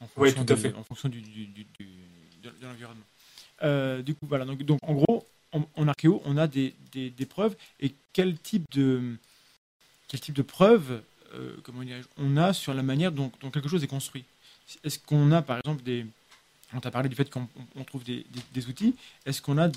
En 0.00 0.06
Oui, 0.16 0.28
fonction 0.30 0.44
tout 0.44 0.52
à 0.52 0.56
de- 0.56 0.60
fait. 0.60 0.74
En 0.74 0.82
fonction 0.84 1.08
du, 1.08 1.20
du- 1.20 1.46
du- 1.46 1.66
du- 1.78 1.88
de, 2.42 2.48
de 2.50 2.66
l'environnement. 2.66 3.04
Euh, 3.62 4.02
du 4.02 4.14
coup, 4.14 4.26
voilà. 4.26 4.44
Donc, 4.44 4.62
donc 4.62 4.78
en 4.82 4.94
gros, 4.94 5.26
en, 5.52 5.62
en 5.76 5.88
archéo, 5.88 6.22
on 6.24 6.36
a 6.36 6.46
des, 6.46 6.74
des- 6.92 7.10
des 7.10 7.26
preuves. 7.26 7.54
Et 7.80 7.94
quel 8.12 8.38
type 8.38 8.64
de, 8.72 9.16
quel 10.08 10.20
type 10.20 10.34
de 10.34 10.42
preuves 10.42 11.02
euh, 11.34 11.56
comment 11.62 11.82
on 12.16 12.36
a 12.36 12.52
sur 12.52 12.72
la 12.74 12.82
manière 12.82 13.12
dont, 13.12 13.30
dont 13.40 13.50
quelque 13.50 13.68
chose 13.68 13.84
est 13.84 13.88
construit? 13.88 14.24
Est-ce 14.84 14.98
qu'on 14.98 15.32
a, 15.32 15.42
par 15.42 15.58
exemple, 15.58 15.82
des. 15.82 16.06
On 16.72 16.80
t'a 16.80 16.90
parlé 16.90 17.08
du 17.08 17.16
fait 17.16 17.28
qu'on 17.28 17.48
on- 17.58 17.80
on 17.80 17.84
trouve 17.84 18.04
des, 18.04 18.24
des- 18.30 18.42
des 18.52 18.68
outils. 18.68 18.94
Est-ce 19.26 19.42
qu'on 19.42 19.58
a, 19.58 19.68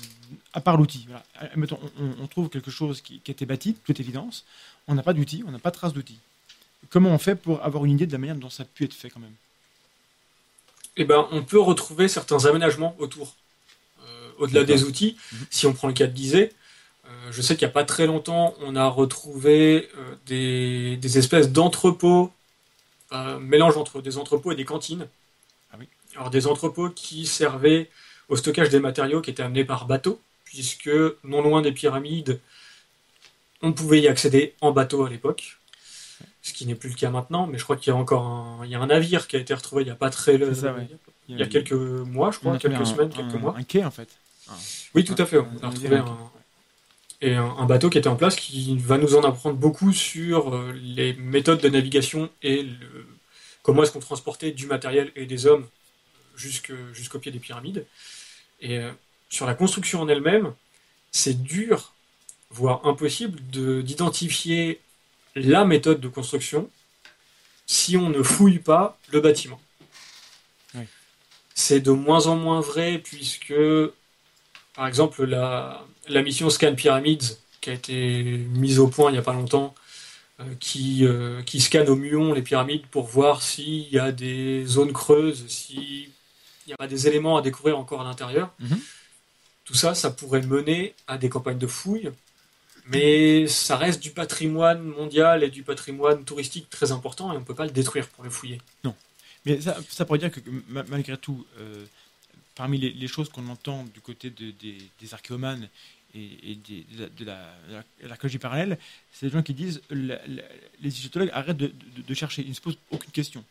à 0.52 0.60
part 0.60 0.76
l'outil, 0.76 1.04
voilà, 1.08 1.24
admettons, 1.40 1.78
on, 2.20 2.26
trouve 2.28 2.48
quelque 2.48 2.70
chose 2.70 3.00
qui, 3.00 3.18
qui 3.20 3.30
a 3.30 3.32
été 3.32 3.46
bâti, 3.46 3.72
de 3.72 3.78
toute 3.84 3.98
évidence, 4.00 4.44
on 4.86 4.94
n'a 4.94 5.02
pas 5.02 5.12
d'outil, 5.12 5.42
on 5.46 5.50
n'a 5.50 5.58
pas 5.58 5.70
de 5.70 5.76
trace 5.76 5.92
d'outil. 5.92 6.18
Comment 6.90 7.10
on 7.10 7.18
fait 7.18 7.34
pour 7.34 7.62
avoir 7.64 7.84
une 7.84 7.92
idée 7.92 8.06
de 8.06 8.12
la 8.12 8.18
manière 8.18 8.36
dont 8.36 8.50
ça 8.50 8.62
a 8.62 8.66
pu 8.66 8.84
être 8.84 8.94
fait 8.94 9.10
quand 9.10 9.20
même? 9.20 9.34
Eh 10.96 11.04
ben, 11.04 11.26
on 11.32 11.42
peut 11.42 11.58
retrouver 11.60 12.06
certains 12.08 12.44
aménagements 12.46 12.94
autour. 12.98 13.34
Euh, 14.06 14.30
Au-delà 14.38 14.62
des 14.64 14.84
outils, 14.84 15.16
Mhm. 15.32 15.46
si 15.50 15.66
on 15.66 15.72
prend 15.72 15.88
le 15.88 15.94
cas 15.94 16.06
de 16.06 16.16
Gizeh, 16.16 16.52
euh, 17.06 17.32
je 17.32 17.42
sais 17.42 17.56
qu'il 17.56 17.66
n'y 17.66 17.70
a 17.70 17.74
pas 17.74 17.84
très 17.84 18.06
longtemps, 18.06 18.54
on 18.60 18.76
a 18.76 18.86
retrouvé 18.86 19.88
euh, 19.96 20.14
des, 20.26 20.96
des 20.98 21.18
espèces 21.18 21.50
d'entrepôts, 21.50 22.32
un 23.10 23.38
mélange 23.40 23.76
entre 23.76 24.00
des 24.00 24.16
entrepôts 24.18 24.52
et 24.52 24.56
des 24.56 24.64
cantines. 24.64 25.08
Ah. 26.14 26.20
Alors 26.20 26.30
des 26.30 26.46
entrepôts 26.46 26.90
qui 26.90 27.26
servaient 27.26 27.90
au 28.28 28.36
stockage 28.36 28.70
des 28.70 28.80
matériaux 28.80 29.20
qui 29.20 29.30
étaient 29.30 29.42
amenés 29.42 29.64
par 29.64 29.86
bateau, 29.86 30.20
puisque 30.44 30.90
non 31.24 31.42
loin 31.42 31.62
des 31.62 31.72
pyramides, 31.72 32.40
on 33.62 33.72
pouvait 33.72 34.00
y 34.00 34.08
accéder 34.08 34.54
en 34.60 34.72
bateau 34.72 35.04
à 35.04 35.10
l'époque. 35.10 35.58
Ce 36.42 36.52
qui 36.52 36.66
n'est 36.66 36.74
plus 36.74 36.90
le 36.90 36.94
cas 36.94 37.10
maintenant, 37.10 37.46
mais 37.46 37.58
je 37.58 37.64
crois 37.64 37.76
qu'il 37.76 37.90
y 37.92 37.96
a 37.96 37.98
encore 37.98 38.26
un, 38.26 38.64
il 38.64 38.70
y 38.70 38.74
a 38.74 38.80
un 38.80 38.86
navire 38.86 39.26
qui 39.28 39.36
a 39.36 39.38
été 39.38 39.54
retrouvé 39.54 39.82
il 39.82 39.86
n'y 39.86 39.90
a 39.90 39.94
pas 39.96 40.10
très 40.10 40.36
ouais. 40.36 40.88
il 41.28 41.38
y 41.38 41.42
a 41.42 41.46
quelques 41.46 41.72
mois, 41.72 42.30
je 42.30 42.38
crois, 42.38 42.58
quelques 42.58 42.74
un- 42.80 42.84
semaines, 42.84 43.10
un- 43.14 43.16
quelques 43.16 43.40
mois. 43.40 43.54
Un 43.56 43.62
quai 43.62 43.84
en 43.84 43.90
fait. 43.90 44.08
Oui, 44.94 45.04
tout 45.04 45.14
à 45.16 45.24
fait. 45.24 45.38
On 45.38 45.62
a 45.62 45.68
retrouvé 45.68 45.96
un, 45.96 46.18
et 47.22 47.34
un, 47.34 47.64
bateau 47.64 47.88
qui 47.88 47.96
était 47.96 48.08
en 48.08 48.16
place 48.16 48.36
qui 48.36 48.76
va 48.76 48.98
nous 48.98 49.14
en 49.16 49.22
apprendre 49.22 49.56
beaucoup 49.56 49.92
sur 49.92 50.54
euh, 50.54 50.72
les 50.74 51.14
méthodes 51.14 51.60
de 51.62 51.68
navigation 51.70 52.28
et 52.42 52.62
le- 52.64 53.06
comment 53.62 53.82
est-ce 53.82 53.92
qu'on 53.92 54.00
transportait 54.00 54.50
du 54.50 54.66
matériel 54.66 55.10
et 55.16 55.24
des 55.24 55.46
hommes 55.46 55.66
jusqu'au 56.36 57.18
pied 57.18 57.32
des 57.32 57.38
pyramides. 57.38 57.86
Et 58.60 58.78
euh, 58.78 58.90
sur 59.28 59.46
la 59.46 59.54
construction 59.54 60.00
en 60.00 60.08
elle-même, 60.08 60.54
c'est 61.10 61.42
dur, 61.42 61.94
voire 62.50 62.86
impossible, 62.86 63.40
de- 63.50 63.82
d'identifier 63.82 64.80
la 65.34 65.64
méthode 65.64 66.00
de 66.00 66.08
construction 66.08 66.70
si 67.66 67.96
on 67.96 68.10
ne 68.10 68.22
fouille 68.22 68.58
pas 68.58 68.98
le 69.10 69.20
bâtiment. 69.20 69.60
Oui. 70.74 70.84
C'est 71.54 71.80
de 71.80 71.90
moins 71.90 72.26
en 72.26 72.36
moins 72.36 72.60
vrai 72.60 72.98
puisque, 72.98 73.54
par 74.74 74.86
exemple, 74.86 75.24
la, 75.24 75.84
la 76.08 76.22
mission 76.22 76.50
Scan 76.50 76.74
Pyramids, 76.74 77.38
qui 77.60 77.70
a 77.70 77.72
été 77.72 78.22
mise 78.22 78.78
au 78.78 78.88
point 78.88 79.10
il 79.10 79.14
n'y 79.14 79.18
a 79.18 79.22
pas 79.22 79.32
longtemps, 79.32 79.74
euh, 80.40 80.44
qui, 80.60 81.06
euh, 81.06 81.42
qui 81.42 81.60
scanne 81.60 81.88
au 81.88 81.96
muon 81.96 82.32
les 82.32 82.42
pyramides 82.42 82.86
pour 82.86 83.06
voir 83.06 83.40
s'il 83.40 83.88
y 83.88 83.98
a 83.98 84.12
des 84.12 84.66
zones 84.66 84.92
creuses, 84.92 85.44
s'il 86.64 86.70
n'y 86.70 86.74
a 86.74 86.76
pas 86.78 86.86
des 86.86 87.06
éléments 87.06 87.36
à 87.36 87.42
découvrir 87.42 87.78
encore 87.78 88.00
à 88.00 88.04
l'intérieur. 88.04 88.52
Mhm. 88.58 88.80
Tout 89.66 89.74
ça, 89.74 89.94
ça 89.94 90.10
pourrait 90.10 90.42
mener 90.42 90.94
à 91.06 91.16
des 91.18 91.28
campagnes 91.28 91.58
de 91.58 91.66
fouilles, 91.66 92.10
mais 92.86 93.46
ça 93.46 93.76
reste 93.76 94.02
du 94.02 94.10
patrimoine 94.10 94.82
mondial 94.82 95.42
et 95.42 95.50
du 95.50 95.62
patrimoine 95.62 96.24
touristique 96.24 96.68
très 96.70 96.92
important 96.92 97.32
et 97.32 97.36
on 97.36 97.40
ne 97.40 97.44
peut 97.44 97.54
pas 97.54 97.64
le 97.64 97.70
détruire 97.70 98.08
pour 98.08 98.24
le 98.24 98.30
fouiller. 98.30 98.60
Mais 99.46 99.60
ça, 99.60 99.76
ça 99.90 100.04
pourrait 100.06 100.18
dire 100.18 100.30
que 100.30 100.40
ma- 100.68 100.82
malgré 100.84 101.16
tout, 101.18 101.46
euh, 101.58 101.84
parmi 102.54 102.78
les, 102.78 102.90
les 102.90 103.06
choses 103.08 103.28
qu'on 103.28 103.46
entend 103.48 103.84
du 103.84 104.00
côté 104.00 104.30
de- 104.30 104.52
des, 104.52 104.78
des 105.00 105.14
archéomanes 105.14 105.68
et, 106.14 106.52
et 106.52 106.54
des- 106.54 106.84
de 106.94 107.02
la- 107.02 107.08
de 107.08 107.24
la- 107.24 107.54
la- 107.70 108.08
l'archéologie 108.08 108.38
parallèle, 108.38 108.78
c'est 109.12 109.26
des 109.26 109.32
gens 109.32 109.42
qui 109.42 109.52
disent 109.54 109.82
la- 109.90 110.18
les 110.80 110.88
égyptologues 110.88 111.30
arrêtent 111.34 111.56
de, 111.58 111.66
de- 111.68 112.02
de 112.06 112.14
chercher, 112.14 112.42
ils 112.42 112.48
ne 112.50 112.54
se 112.54 112.60
posent 112.62 112.78
aucune 112.90 113.10
question. 113.10 113.44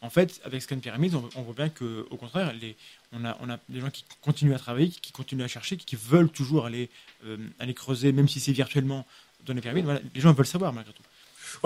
En 0.00 0.10
fait, 0.10 0.40
avec 0.44 0.62
Scan 0.62 0.78
Pyramids, 0.78 1.14
on, 1.16 1.28
on 1.34 1.42
voit 1.42 1.54
bien 1.54 1.68
que, 1.68 2.06
au 2.10 2.16
contraire, 2.16 2.52
les, 2.60 2.76
on, 3.12 3.24
a, 3.24 3.36
on 3.40 3.50
a 3.50 3.58
des 3.68 3.80
gens 3.80 3.90
qui 3.90 4.04
continuent 4.22 4.54
à 4.54 4.58
travailler, 4.58 4.88
qui, 4.90 5.00
qui 5.00 5.12
continuent 5.12 5.42
à 5.42 5.48
chercher, 5.48 5.76
qui, 5.76 5.84
qui 5.86 5.96
veulent 5.96 6.28
toujours 6.30 6.66
aller, 6.66 6.88
euh, 7.26 7.36
aller 7.58 7.74
creuser, 7.74 8.12
même 8.12 8.28
si 8.28 8.38
c'est 8.38 8.52
virtuellement 8.52 9.04
dans 9.44 9.54
les 9.54 9.60
pyramides. 9.60 9.84
Voilà, 9.84 10.00
les 10.14 10.20
gens 10.20 10.32
veulent 10.32 10.46
savoir 10.46 10.72
malgré 10.72 10.92
tout. 10.92 11.02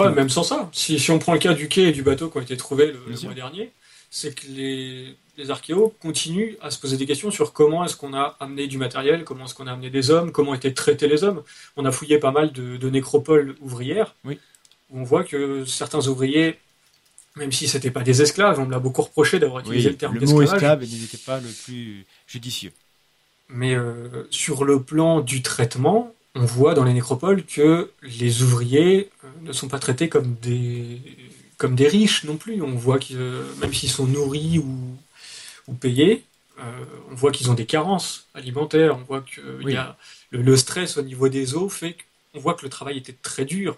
Ouais, 0.01 0.11
même 0.13 0.31
sans 0.31 0.45
ça. 0.45 0.71
Si, 0.73 0.99
si 0.99 1.11
on 1.11 1.19
prend 1.19 1.35
le 1.35 1.39
cas 1.41 1.53
du 1.53 1.69
quai 1.69 1.89
et 1.89 1.93
du 1.93 2.03
bateau 2.03 2.31
qui 2.31 2.39
ont 2.39 2.41
été 2.41 2.57
trouvés 2.57 2.93
le, 2.93 3.21
mois 3.25 3.35
dernier, 3.35 3.71
c'est 4.11 4.35
que 4.35 4.47
les, 4.47 5.15
les 5.37 5.51
archéos 5.51 5.95
continuent 6.01 6.55
à 6.63 6.71
se 6.71 6.79
poser 6.79 6.97
des 6.97 7.05
questions 7.07 7.31
sur 7.31 7.53
comment 7.53 7.85
est-ce 7.85 7.97
qu'on 7.97 8.15
a 8.15 8.37
amené 8.41 8.67
du 8.67 8.79
matériel, 8.79 9.25
comment 9.25 9.45
est-ce 9.45 9.55
qu'on 9.55 9.67
a 9.67 9.73
amené 9.73 9.91
des 9.91 10.11
hommes, 10.11 10.33
comment 10.33 10.55
étaient 10.55 10.73
traités 10.73 11.09
les 11.09 11.25
hommes. 11.25 11.43
On 11.77 11.85
a 11.85 11.93
fouillé 11.93 12.19
pas 12.19 12.31
mal 12.31 12.53
de, 12.53 12.77
de 12.79 12.89
nécropoles 12.91 13.57
ouvrières, 13.61 14.15
Oui. 14.25 14.39
où 14.91 15.01
on 15.01 15.05
voit 15.05 15.25
que 15.25 15.65
certains 15.67 16.07
ouvriers, 16.07 16.59
même 17.37 17.53
si 17.53 17.67
c'était 17.69 17.91
pas 17.91 18.03
des 18.03 18.23
esclaves, 18.23 18.59
on 18.61 18.67
me 18.67 18.71
l'a 18.71 18.79
beaucoup 18.79 19.03
reproché 19.03 19.39
d'avoir 19.39 19.61
utilisé 19.61 19.91
le 19.91 19.97
terme 19.97 20.15
le 20.15 20.21
mot 20.27 20.41
d'esclavage, 20.41 20.83
esclave 20.83 21.01
n'était 21.03 21.17
pas 21.19 21.41
le 21.41 21.49
plus 21.65 22.05
judicieux. 22.27 22.73
mais 23.49 23.75
euh, 23.75 24.27
sur 24.31 24.65
le 24.65 24.83
plan 24.83 25.21
du 25.21 25.43
traitement, 25.43 26.15
on 26.35 26.45
voit 26.45 26.75
dans 26.75 26.85
les 26.85 26.95
nécropoles 26.95 27.45
que 27.45 27.91
les 28.03 28.43
ouvriers 28.43 29.11
euh, 29.25 29.29
ne 29.43 29.53
sont 29.53 29.69
pas 29.69 29.79
traités 29.79 30.09
comme 30.09 30.35
des, 30.43 31.01
comme 31.59 31.75
des 31.75 31.89
riches 31.89 32.25
non 32.25 32.37
plus. 32.37 32.63
On 32.63 32.75
voit 32.75 32.99
que 32.99 33.13
euh, 33.15 33.43
même 33.61 33.73
s'ils 33.75 33.91
sont 33.91 34.07
nourris 34.07 34.59
ou, 34.59 34.97
ou 35.69 35.75
payés, 35.75 36.25
euh, 36.59 36.63
on 37.11 37.15
voit 37.15 37.33
qu'ils 37.33 37.51
ont 37.51 37.55
des 37.55 37.67
carences 37.67 38.27
alimentaires. 38.35 38.97
On 38.97 39.03
voit 39.05 39.21
que 39.23 39.41
il 39.61 39.67
Oui. 39.67 39.73
y 39.75 39.77
a 39.77 39.97
le, 40.31 40.43
le 40.43 40.57
stress 40.57 40.97
au 40.97 41.03
niveau 41.03 41.29
des 41.29 41.55
os 41.55 41.71
fait 41.73 41.97
qu'on 42.33 42.41
voit 42.41 42.55
que 42.55 42.63
le 42.63 42.71
travail 42.71 42.97
était 42.99 43.17
très 43.23 43.45
dur. 43.45 43.77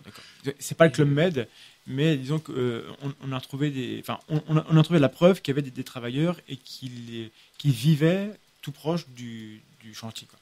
C'est 0.61 0.77
pas 0.77 0.85
le 0.87 0.93
Club 0.93 1.09
Med, 1.09 1.49
mais 1.87 2.17
disons 2.17 2.39
qu'on 2.39 2.83
on 3.23 3.33
a 3.33 3.41
trouvé 3.41 3.71
des, 3.71 3.99
enfin, 4.01 4.19
on, 4.29 4.41
on 4.49 4.77
a, 4.77 4.83
trouvé 4.83 4.99
la 4.99 5.09
preuve 5.09 5.41
qu'il 5.43 5.53
y 5.53 5.55
avait 5.55 5.63
des, 5.63 5.71
des 5.71 5.85
travailleurs 5.85 6.41
et 6.49 6.57
qu'ils 6.57 7.31
qui 7.59 7.71
vivaient 7.71 8.31
tout 8.63 8.73
proche 8.73 9.07
du, 9.09 9.61
du 9.83 9.95
chantier. 9.95 10.27
Quoi. 10.29 10.39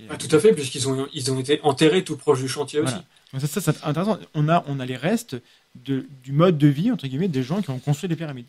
Et, 0.00 0.06
Ah, 0.10 0.16
tout 0.16 0.34
à 0.34 0.40
fait, 0.40 0.52
puisqu'ils 0.54 0.88
ont, 0.88 1.06
ils 1.12 1.30
ont 1.30 1.38
été 1.38 1.60
enterrés 1.62 2.04
tout 2.04 2.16
proche 2.16 2.40
du 2.40 2.48
chantier 2.48 2.80
Voilà. 2.80 2.96
aussi. 2.96 3.06
Donc 3.32 3.42
ça, 3.42 3.60
ça, 3.60 3.60
c'est 3.60 3.84
intéressant. 3.84 4.18
On 4.34 4.48
a, 4.48 4.64
on 4.66 4.80
a 4.80 4.86
les 4.86 4.96
restes 4.96 5.36
de, 5.74 6.06
du 6.24 6.32
mode 6.32 6.56
de 6.56 6.68
vie 6.68 6.90
entre 6.90 7.06
guillemets 7.06 7.28
des 7.28 7.42
gens 7.42 7.60
qui 7.60 7.70
ont 7.70 7.78
construit 7.78 8.08
les 8.08 8.16
pyramides. 8.16 8.46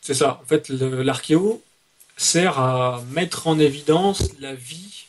C'est 0.00 0.14
ça. 0.14 0.40
En 0.42 0.46
fait, 0.46 0.68
l'archéo 0.68 1.62
sert 2.16 2.58
à 2.60 3.02
mettre 3.10 3.46
en 3.48 3.58
évidence 3.58 4.30
la 4.40 4.54
vie 4.54 5.06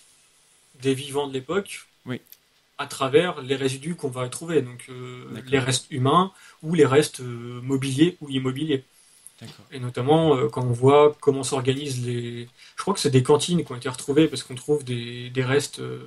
des 0.82 0.94
vivants 0.96 1.28
de 1.28 1.34
l'époque. 1.34 1.86
À 2.80 2.88
travers 2.88 3.42
les 3.42 3.56
résidus 3.56 3.96
qu'on 3.96 4.10
va 4.10 4.28
trouver. 4.30 4.62
Donc, 4.64 4.86
euh, 4.90 5.26
les 5.46 5.60
restes 5.60 5.86
humains 5.92 6.32
ou 6.64 6.74
les 6.74 6.86
restes 6.86 7.20
euh, 7.20 7.62
mobiliers 7.62 8.18
ou 8.22 8.30
immobiliers. 8.30 8.84
Et 9.72 9.80
notamment 9.80 10.36
euh, 10.36 10.50
quand 10.50 10.64
on 10.64 10.72
voit 10.72 11.16
comment 11.22 11.44
s'organisent 11.44 12.06
les. 12.06 12.50
Je 12.76 12.82
crois 12.82 12.94
que 12.94 13.00
c'est 13.00 13.10
des 13.10 13.24
cantines 13.24 13.64
qui 13.64 13.72
ont 13.72 13.76
été 13.78 13.88
retrouvées 13.88 14.28
parce 14.28 14.44
qu'on 14.44 14.56
trouve 14.56 14.84
des, 14.84 15.30
des 15.30 15.44
restes 15.44 15.80
euh, 15.80 16.00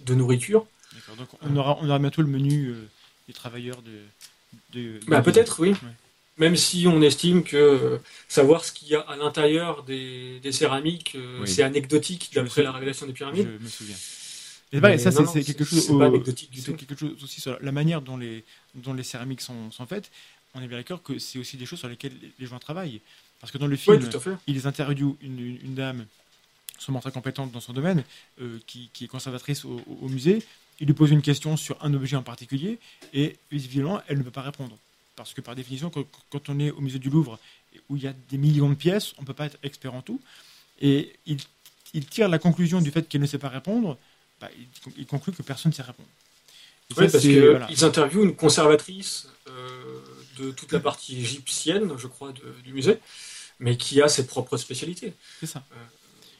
de 0.00 0.14
nourriture. 0.14 0.66
D'accord. 0.92 1.16
Donc 1.16 1.28
on 1.42 1.56
aura, 1.56 1.78
on 1.82 1.88
aura 1.88 1.98
bientôt 2.00 2.22
le 2.22 2.28
menu 2.28 2.68
euh, 2.70 2.88
des 3.28 3.32
travailleurs 3.34 3.80
de, 3.82 3.92
de. 4.72 4.98
Bah, 5.06 5.22
peut-être, 5.22 5.60
oui. 5.60 5.70
Ouais. 5.70 5.76
Même 6.38 6.56
si 6.56 6.88
on 6.88 7.00
estime 7.00 7.44
que 7.44 8.00
savoir 8.26 8.64
ce 8.64 8.72
qu'il 8.72 8.88
y 8.88 8.96
a 8.96 9.00
à 9.02 9.14
l'intérieur 9.14 9.84
des, 9.84 10.40
des 10.40 10.50
céramiques, 10.50 11.12
euh, 11.14 11.42
Oui. 11.42 11.48
c'est 11.48 11.62
anecdotique 11.62 12.30
Je 12.32 12.40
d'après 12.40 12.64
la 12.64 12.72
révélation 12.72 13.06
des 13.06 13.12
Je 13.12 13.16
pyramides. 13.18 13.48
me 13.60 13.68
souviens. 13.68 13.94
Et 14.74 14.80
pareil, 14.80 14.96
Mais 14.96 15.02
ça, 15.02 15.26
c'est 15.26 15.42
quelque 15.44 15.64
chose. 15.64 15.80
c'est 15.82 15.88
pas 15.88 15.94
au- 15.94 16.02
anecdotique 16.02 16.50
du 16.50 16.60
c'est 16.60 16.72
tout. 16.72 16.76
quelque 16.76 16.96
chose 16.96 17.22
aussi 17.22 17.40
sur 17.40 17.56
la 17.60 17.72
manière 17.72 18.02
dont 18.02 18.16
les, 18.16 18.44
dont 18.74 18.92
les 18.92 19.04
céramiques 19.04 19.40
sont, 19.40 19.70
sont 19.70 19.86
faites. 19.86 20.10
On 20.54 20.60
est 20.62 20.66
bien 20.68 20.78
d'accord 20.78 21.02
que 21.02 21.18
c'est 21.18 21.38
aussi 21.38 21.56
des 21.56 21.66
choses 21.66 21.78
sur 21.78 21.88
lesquelles 21.88 22.12
les 22.38 22.46
gens 22.46 22.58
travaillent. 22.58 23.00
Parce 23.40 23.52
que 23.52 23.58
dans 23.58 23.66
le 23.66 23.76
film, 23.76 24.00
fait. 24.02 24.30
ils 24.46 24.66
interviewent 24.66 25.16
une, 25.20 25.38
une- 25.38 25.58
une 25.64 25.74
dame, 25.74 26.06
sûrement 26.78 27.00
très 27.00 27.12
compétente 27.12 27.52
dans 27.52 27.60
son 27.60 27.72
domaine, 27.72 28.04
euh, 28.40 28.58
qui, 28.66 28.90
qui 28.92 29.04
est 29.04 29.08
conservatrice 29.08 29.64
au, 29.64 29.80
musée. 30.08 30.42
Il 30.80 30.86
lui 30.88 30.94
pose 30.94 31.10
une 31.12 31.22
question 31.22 31.56
sur 31.56 31.76
un 31.84 31.94
objet 31.94 32.16
en 32.16 32.22
particulier 32.22 32.78
et 33.12 33.36
visiblement, 33.52 34.00
elle 34.08 34.18
ne 34.18 34.22
peut 34.24 34.30
pas 34.32 34.42
répondre. 34.42 34.76
Parce 35.14 35.32
que 35.34 35.40
par 35.40 35.54
définition, 35.54 35.90
quand, 35.90 36.04
quand 36.30 36.48
on 36.48 36.58
est 36.58 36.72
au 36.72 36.80
musée 36.80 36.98
du 36.98 37.10
Louvre, 37.10 37.38
où 37.88 37.96
il 37.96 38.02
y 38.02 38.08
a 38.08 38.12
des 38.30 38.38
millions 38.38 38.68
de 38.68 38.74
pièces, 38.74 39.14
on 39.18 39.22
ne 39.22 39.26
peut 39.26 39.34
pas 39.34 39.46
être 39.46 39.58
expert 39.62 39.94
en 39.94 40.02
tout. 40.02 40.20
Et 40.80 41.12
il, 41.26 41.38
il 41.92 42.06
tire 42.06 42.28
la 42.28 42.40
conclusion 42.40 42.80
du 42.80 42.90
fait 42.90 43.08
qu'elle 43.08 43.20
ne 43.20 43.26
sait 43.26 43.38
pas 43.38 43.48
répondre, 43.48 43.96
bah, 44.40 44.48
il, 44.96 45.06
conclut 45.06 45.32
que 45.32 45.42
personne 45.42 45.70
ne 45.70 45.74
sait 45.74 45.82
répondre. 45.82 46.08
Et 46.90 46.94
Oui, 46.98 47.06
ça, 47.06 47.12
parce 47.12 47.24
c'est- 47.24 47.28
qu'ils 47.30 47.40
voilà. 47.40 47.68
interviewent 47.82 48.24
une 48.24 48.36
conservatrice 48.36 49.28
euh, 49.48 50.00
de 50.38 50.50
toute 50.50 50.72
la 50.72 50.80
partie 50.80 51.18
égyptienne, 51.20 51.92
je 51.98 52.06
crois, 52.06 52.32
de- 52.32 52.54
du 52.64 52.72
musée, 52.72 52.98
mais 53.60 53.76
qui 53.76 54.02
a 54.02 54.08
ses 54.08 54.26
propres 54.26 54.56
spécialités. 54.56 55.14
C'est 55.40 55.46
ça. 55.46 55.64
Euh, 55.72 55.76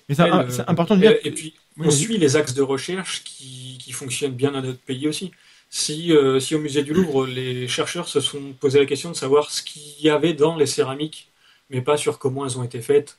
Mais 0.09 0.14
c'est 0.14 0.22
Elle, 0.22 0.33
un- 0.33 0.46
euh, 0.46 0.50
c'est 0.50 0.68
important 0.68 0.96
de 0.96 1.00
dire. 1.02 1.12
Et, 1.12 1.28
et 1.28 1.30
puis, 1.30 1.54
Oui, 1.78 1.87
on 1.88 1.90
suit 1.90 2.18
les 2.18 2.37
axes 2.37 2.54
de 2.54 2.62
recherche 2.62 3.24
qui, 3.24 3.78
qui 3.83 3.92
fonctionnent 3.92 4.35
bien 4.35 4.52
dans 4.52 4.62
notre 4.62 4.80
pays 4.80 5.09
aussi. 5.09 5.33
Si, 5.70 6.12
si 6.40 6.54
au 6.54 6.61
musée 6.61 6.85
du 6.85 6.92
Louvre, 6.92 7.26
les 7.26 7.66
chercheurs 7.66 8.09
se 8.09 8.20
sont 8.20 8.52
posé 8.61 8.78
la 8.78 8.87
question 8.87 9.11
de 9.11 9.16
savoir 9.16 9.50
ce 9.50 9.62
qu'il 9.62 10.00
y 10.00 10.09
avait 10.09 10.33
dans 10.35 10.57
les 10.57 10.66
céramiques, 10.66 11.28
mais 11.70 11.80
pas 11.80 11.96
sur 11.96 12.18
comment 12.20 12.46
elles 12.46 12.59
ont 12.59 12.62
été 12.62 12.80
faites, 12.80 13.18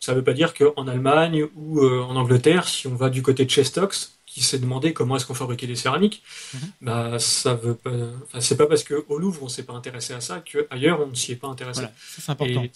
ça 0.00 0.12
ne 0.12 0.18
veut 0.18 0.24
pas 0.24 0.34
dire 0.34 0.54
qu'en 0.54 0.86
Allemagne 0.88 1.46
ou 1.54 1.80
euh, 1.80 2.02
en 2.02 2.16
Angleterre, 2.16 2.68
si 2.68 2.86
on 2.86 2.94
va 2.94 3.10
du 3.10 3.22
côté 3.22 3.44
de 3.44 3.50
Chestox, 3.50 4.12
qui 4.26 4.42
s'est 4.42 4.58
demandé 4.58 4.92
comment 4.92 5.16
est-ce 5.16 5.24
qu'on 5.26 5.34
fabriquait 5.34 5.66
les 5.66 5.76
céramiques, 5.76 6.22
Mhm. 6.54 6.60
bah 6.82 7.18
ça 7.18 7.54
veut 7.54 7.74
pas. 7.74 7.90
Enfin, 8.24 8.40
c'est 8.40 8.56
pas 8.56 8.66
parce 8.66 8.84
qu'au 8.84 9.18
Louvre 9.18 9.42
on 9.42 9.48
s'est 9.48 9.62
pas 9.64 9.72
intéressé 9.72 10.12
à 10.12 10.20
ça 10.20 10.40
qu'ailleurs 10.40 11.00
on 11.00 11.06
ne 11.08 11.14
s'y 11.14 11.32
est 11.32 11.36
pas 11.36 11.48
intéressé. 11.48 11.80
Voilà, 11.80 11.94
c'est 11.98 12.30
important. 12.30 12.62
Et 12.64 12.70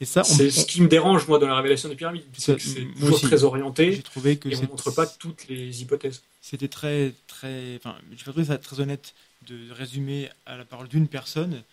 Et, 0.00 0.04
ça, 0.04 0.20
on, 0.20 0.24
c'est 0.24 0.50
ce 0.50 0.64
qui 0.64 0.80
me 0.80 0.86
dérange 0.88 1.26
moi 1.26 1.40
dans 1.40 1.48
la 1.48 1.56
révélation 1.56 1.88
des 1.88 1.96
pyramides, 1.96 2.22
c'est 2.36 2.54
que 2.56 2.92
toujours 3.00 3.16
aussi. 3.16 3.26
très 3.26 3.38
j'ai 3.38 3.44
orienté 3.44 4.00
trouvé 4.02 4.36
que 4.38 4.48
et 4.48 4.56
on 4.56 4.62
montre 4.68 4.92
pas 4.92 5.06
toutes 5.06 5.48
les 5.48 5.82
hypothèses. 5.82 6.22
c'était 6.40 6.68
très, 6.68 7.12
très. 7.26 7.74
Enfin, 7.76 7.96
j'ai 8.16 8.22
trouvé 8.24 8.44
ça 8.44 8.58
très 8.58 8.78
honnête 8.78 9.14
de 9.48 9.72
résumer 9.72 10.28
à 10.46 10.56
la 10.56 10.64
parole 10.64 10.86
d'une 10.86 11.08
personne 11.08 11.64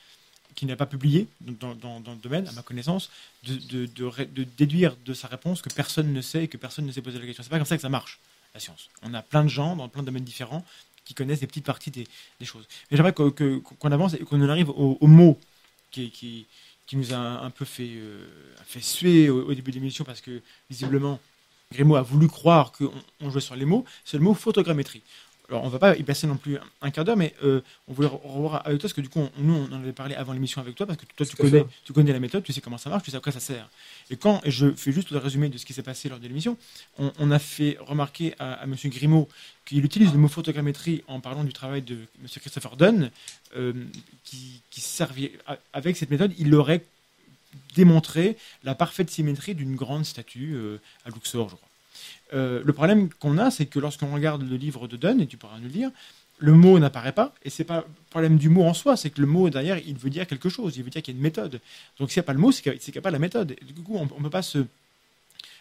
qui 0.55 0.65
n'a 0.65 0.75
pas 0.75 0.85
publié 0.85 1.27
dans, 1.41 1.73
le 1.73 2.21
domaine, 2.21 2.47
à 2.47 2.51
ma 2.53 2.61
connaissance, 2.61 3.09
de, 3.43 3.85
déduire 4.57 4.95
de 5.05 5.13
sa 5.13 5.27
réponse 5.27 5.61
que 5.61 5.69
personne 5.69 6.13
ne 6.13 6.21
sait 6.21 6.45
et 6.45 6.47
que 6.47 6.57
personne 6.57 6.85
ne 6.85 6.91
s'est 6.91 7.01
posé 7.01 7.19
la 7.19 7.25
question. 7.25 7.43
C'est 7.43 7.49
pas 7.49 7.57
comme 7.57 7.65
ça 7.65 7.75
que 7.75 7.81
ça 7.81 7.89
marche, 7.89 8.19
la 8.53 8.59
science. 8.59 8.89
On 9.03 9.13
a 9.13 9.21
plein 9.21 9.43
de 9.43 9.49
gens 9.49 9.75
dans 9.75 9.89
plein 9.89 10.01
de 10.01 10.07
domaines 10.07 10.23
différents 10.23 10.65
qui 11.03 11.13
connaissent 11.13 11.41
des 11.41 11.47
petites 11.47 11.65
parties 11.65 11.91
des, 11.91 12.07
choses. 12.45 12.65
Mais 12.89 12.97
j'aimerais 12.97 13.13
qu'on 13.13 13.91
avance 13.91 14.13
et 14.15 14.19
qu'on 14.19 14.41
en 14.41 14.49
arrive 14.49 14.69
au, 14.69 15.07
mot 15.07 15.39
qui, 15.91 16.47
nous 16.93 17.13
a 17.13 17.17
un 17.17 17.49
peu 17.49 17.65
fait, 17.65 17.91
euh, 17.95 18.25
fait 18.65 18.81
suer 18.81 19.29
au, 19.29 19.49
au 19.49 19.53
début 19.53 19.71
de 19.71 19.75
l'émission 19.75 20.03
parce 20.03 20.21
que 20.21 20.41
visiblement 20.69 21.19
Grimaud 21.71 21.95
a 21.95 22.01
voulu 22.01 22.27
croire 22.27 22.71
qu'on 22.71 22.91
on 23.21 23.29
jouait 23.29 23.41
sur 23.41 23.55
les 23.55 23.65
mots, 23.65 23.85
c'est 24.03 24.17
le 24.17 24.23
mot 24.23 24.33
photogrammétrie. 24.33 25.01
Alors, 25.49 25.63
on 25.63 25.69
va 25.69 25.77
pas 25.77 25.95
y 25.95 26.01
passer 26.01 26.25
non 26.25 26.37
plus 26.37 26.57
un, 26.81 26.89
quart 26.89 27.05
d'heure, 27.05 27.17
mais 27.17 27.35
euh, 27.43 27.61
on 27.87 27.93
voulait 27.93 28.07
re- 28.07 28.19
revoir 28.23 28.65
avec 28.65 28.79
toi, 28.79 28.87
parce 28.87 28.93
que 28.93 29.01
du 29.01 29.09
coup, 29.09 29.19
on- 29.19 29.31
nous, 29.37 29.53
on 29.53 29.71
en 29.71 29.79
avait 29.79 29.91
parlé 29.93 30.15
avant 30.15 30.33
l'émission 30.33 30.59
avec 30.59 30.73
toi, 30.75 30.87
parce 30.87 30.97
que 30.97 31.05
toi, 31.15 31.23
tu 31.25 31.35
connais, 31.35 31.59
fait. 31.59 31.67
tu 31.83 31.93
connais 31.93 32.11
la 32.13 32.19
méthode, 32.19 32.43
tu 32.43 32.51
sais 32.51 32.61
comment 32.61 32.79
ça 32.79 32.89
marche, 32.89 33.03
tu 33.03 33.11
sais 33.11 33.17
à 33.17 33.19
quoi 33.19 33.31
ça 33.31 33.39
sert. 33.39 33.69
Et 34.09 34.17
quand, 34.17 34.41
et 34.43 34.49
je 34.49 34.71
fais 34.73 34.91
juste 34.91 35.11
le 35.11 35.19
résumé 35.19 35.49
de 35.49 35.57
ce 35.59 35.65
qui 35.65 35.73
s'est 35.73 35.83
passé 35.83 36.09
lors 36.09 36.19
de 36.19 36.27
l'émission, 36.27 36.57
on, 36.97 37.11
on 37.19 37.29
a 37.29 37.37
fait 37.37 37.77
remarquer 37.79 38.33
à, 38.39 38.53
à 38.53 38.63
M. 38.63 38.75
Grimaud 38.85 39.29
qu'il 39.65 39.85
utilise 39.85 40.11
le 40.13 40.17
mot 40.17 40.27
photogrammétrie 40.27 41.03
en 41.07 41.19
parlant 41.19 41.43
du 41.43 41.53
travail 41.53 41.83
de 41.83 41.93
M. 41.95 42.27
Christopher 42.41 42.75
Dunn, 42.75 43.11
euh, 43.55 43.73
qui, 44.23 44.61
qui 44.71 44.81
servait, 44.81 45.33
avec 45.73 45.95
cette 45.95 46.09
méthode, 46.09 46.33
il 46.39 46.55
aurait 46.55 46.83
démontré 47.75 48.35
la 48.63 48.75
parfaite 48.75 49.09
symétrie 49.09 49.53
d'une 49.55 49.75
grande 49.75 50.05
statue 50.05 50.53
euh, 50.55 50.79
à 51.05 51.09
Luxor, 51.09 51.49
je 51.49 51.55
crois. 51.55 51.69
Euh, 52.33 52.61
le 52.63 52.73
problème 52.73 53.09
qu'on 53.19 53.37
a, 53.37 53.51
c'est 53.51 53.65
que 53.65 53.79
lorsqu'on 53.79 54.13
regarde 54.13 54.47
le 54.47 54.55
livre 54.57 54.87
de 54.87 54.97
Dunn, 54.97 55.21
et 55.21 55.27
tu 55.27 55.37
pourras 55.37 55.57
nous 55.57 55.65
le 55.65 55.69
dire, 55.69 55.91
le 56.39 56.53
mot 56.53 56.77
n'apparaît 56.79 57.13
pas, 57.13 57.33
et 57.43 57.49
c'est 57.49 57.63
pas 57.63 57.77
le 57.77 57.83
problème 58.09 58.37
du 58.37 58.49
mot 58.49 58.63
en 58.63 58.73
soi, 58.73 58.97
c'est 58.97 59.09
que 59.09 59.21
le 59.21 59.27
mot 59.27 59.49
derrière, 59.49 59.77
il 59.77 59.95
veut 59.95 60.09
dire 60.09 60.27
quelque 60.27 60.49
chose, 60.49 60.75
il 60.77 60.83
veut 60.83 60.89
dire 60.89 61.01
qu'il 61.01 61.13
y 61.13 61.17
a 61.17 61.17
une 61.17 61.23
méthode. 61.23 61.61
Donc 61.99 62.11
s'il 62.11 62.19
n'y 62.19 62.25
a 62.25 62.27
pas 62.27 62.33
le 62.33 62.39
mot, 62.39 62.51
c'est 62.51 62.61
qu'il 62.61 62.91
n'y 62.91 62.97
a, 62.97 63.01
pas 63.01 63.11
la 63.11 63.19
méthode. 63.19 63.51
Et 63.51 63.73
du 63.73 63.81
coup, 63.81 63.95
on 63.97 64.03
ne 64.03 64.23
peut 64.23 64.29
pas 64.29 64.41
se 64.41 64.65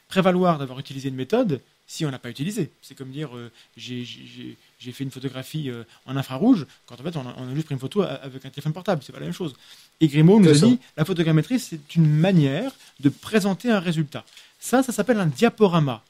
prévaloir 0.08 0.58
d'avoir 0.58 0.78
utilisé 0.78 1.08
une 1.08 1.14
méthode 1.14 1.60
si 1.86 2.04
on 2.06 2.10
n'a 2.10 2.18
pas 2.18 2.30
utilisé. 2.30 2.70
C'est 2.82 2.96
comme 2.96 3.10
dire, 3.10 3.36
euh, 3.36 3.50
j'ai- 3.76 4.04
fait 4.80 5.04
une 5.04 5.10
photographie 5.10 5.70
euh, 5.70 5.84
en 6.06 6.16
infrarouge, 6.16 6.66
quand 6.86 7.00
en 7.00 7.04
fait 7.04 7.16
on 7.16 7.26
a, 7.26 7.34
on 7.38 7.50
a 7.50 7.54
juste 7.54 7.66
pris 7.66 7.74
une 7.74 7.80
photo 7.80 8.02
avec 8.02 8.44
un 8.44 8.50
téléphone 8.50 8.72
portable, 8.72 9.02
c'est 9.04 9.12
pas 9.12 9.20
la 9.20 9.26
même 9.26 9.34
chose. 9.34 9.54
Et 10.00 10.08
Grimaud 10.08 10.40
nous 10.40 10.48
a 10.48 10.52
dit, 10.66 10.78
la 10.96 11.04
photogrammétrie, 11.04 11.58
c'est 11.58 11.94
une 11.94 12.08
manière 12.08 12.72
de 13.00 13.08
présenter 13.08 13.70
un 13.70 13.80
résultat. 13.80 14.24
Ça, 14.60 14.82
ça 14.82 14.92
s'appelle 14.92 15.20
un 15.20 15.26
diaporama. 15.26 16.02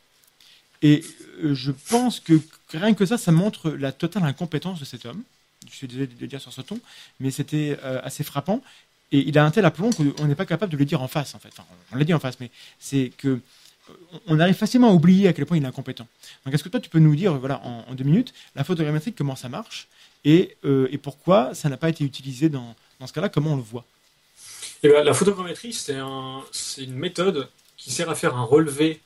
Et 0.85 1.03
euh, 1.43 1.55
je 1.55 1.73
pense 1.73 2.21
que 2.21 2.35
rien 2.69 2.95
que 2.95 3.07
ça, 3.07 3.19
ça 3.19 3.33
montre 3.33 3.71
la 3.71 3.91
totale 3.91 4.23
incompétence 4.25 4.79
de 4.79 4.85
cet 4.85 5.07
homme. 5.07 5.23
Je 5.69 5.75
suis 5.75 5.89
désolé 5.89 6.07
de 6.07 6.21
le 6.21 6.27
dire 6.27 6.41
sur 6.41 6.53
ce 6.53 6.61
ton, 6.61 6.79
mais 7.19 7.31
c'était 7.31 7.79
euh, 7.83 8.01
assez 8.05 8.23
frappant. 8.23 8.63
Et 9.11 9.21
il 9.27 9.39
a 9.39 9.45
un 9.45 9.51
tel 9.51 9.65
aplomb 9.65 9.91
qu'on 9.91 10.27
n'est 10.27 10.35
pas 10.35 10.45
capable 10.45 10.71
de 10.71 10.77
le 10.77 10.85
dire 10.85 11.01
en 11.01 11.09
face, 11.09 11.35
en 11.35 11.39
fait. 11.39 11.53
On 11.91 11.97
l'a 11.97 12.05
dit 12.05 12.13
en 12.13 12.21
face, 12.21 12.39
mais 12.39 12.51
c'est 12.79 13.13
que 13.17 13.29
euh, 13.29 13.93
on 14.27 14.39
arrive 14.39 14.57
facilement 14.57 14.91
à 14.91 14.93
oublier 14.93 15.27
à 15.27 15.33
quel 15.33 15.47
point 15.47 15.57
il 15.57 15.65
est 15.65 15.67
incompétent. 15.67 16.07
Donc, 16.45 16.53
est-ce 16.53 16.63
que 16.63 16.69
toi, 16.69 16.81
tu 16.81 16.91
peux 16.91 16.99
nous 16.99 17.17
dire, 17.17 17.33
voilà, 17.39 17.63
en, 17.65 17.95
deux 17.95 18.05
minutes, 18.05 18.35
la 18.55 18.63
photogrammétrie, 18.63 19.15
comment 19.15 19.37
ça 19.37 19.49
marche 19.49 19.89
et, 20.27 20.57
pourquoi 21.03 21.55
ça 21.55 21.69
n'a 21.69 21.77
pas 21.77 21.91
été 21.91 22.03
utilisé 22.03 22.49
dans, 22.49 22.75
ce 23.05 23.13
cas-là, 23.13 23.29
comment 23.29 23.53
on 23.53 23.57
le 23.57 23.63
voit? 23.63 23.85
Et 24.83 24.89
ben, 24.89 25.05
la 25.05 25.13
photogrammétrie, 25.13 25.75
c'est 25.75 25.97
un, 25.97 26.43
c'est 26.51 26.85
une 26.85 26.95
méthode 26.95 27.49
qui 27.77 27.91
sert 27.91 28.09
à 28.09 28.15
faire 28.15 28.37
un 28.37 28.45
relevé 28.45 29.01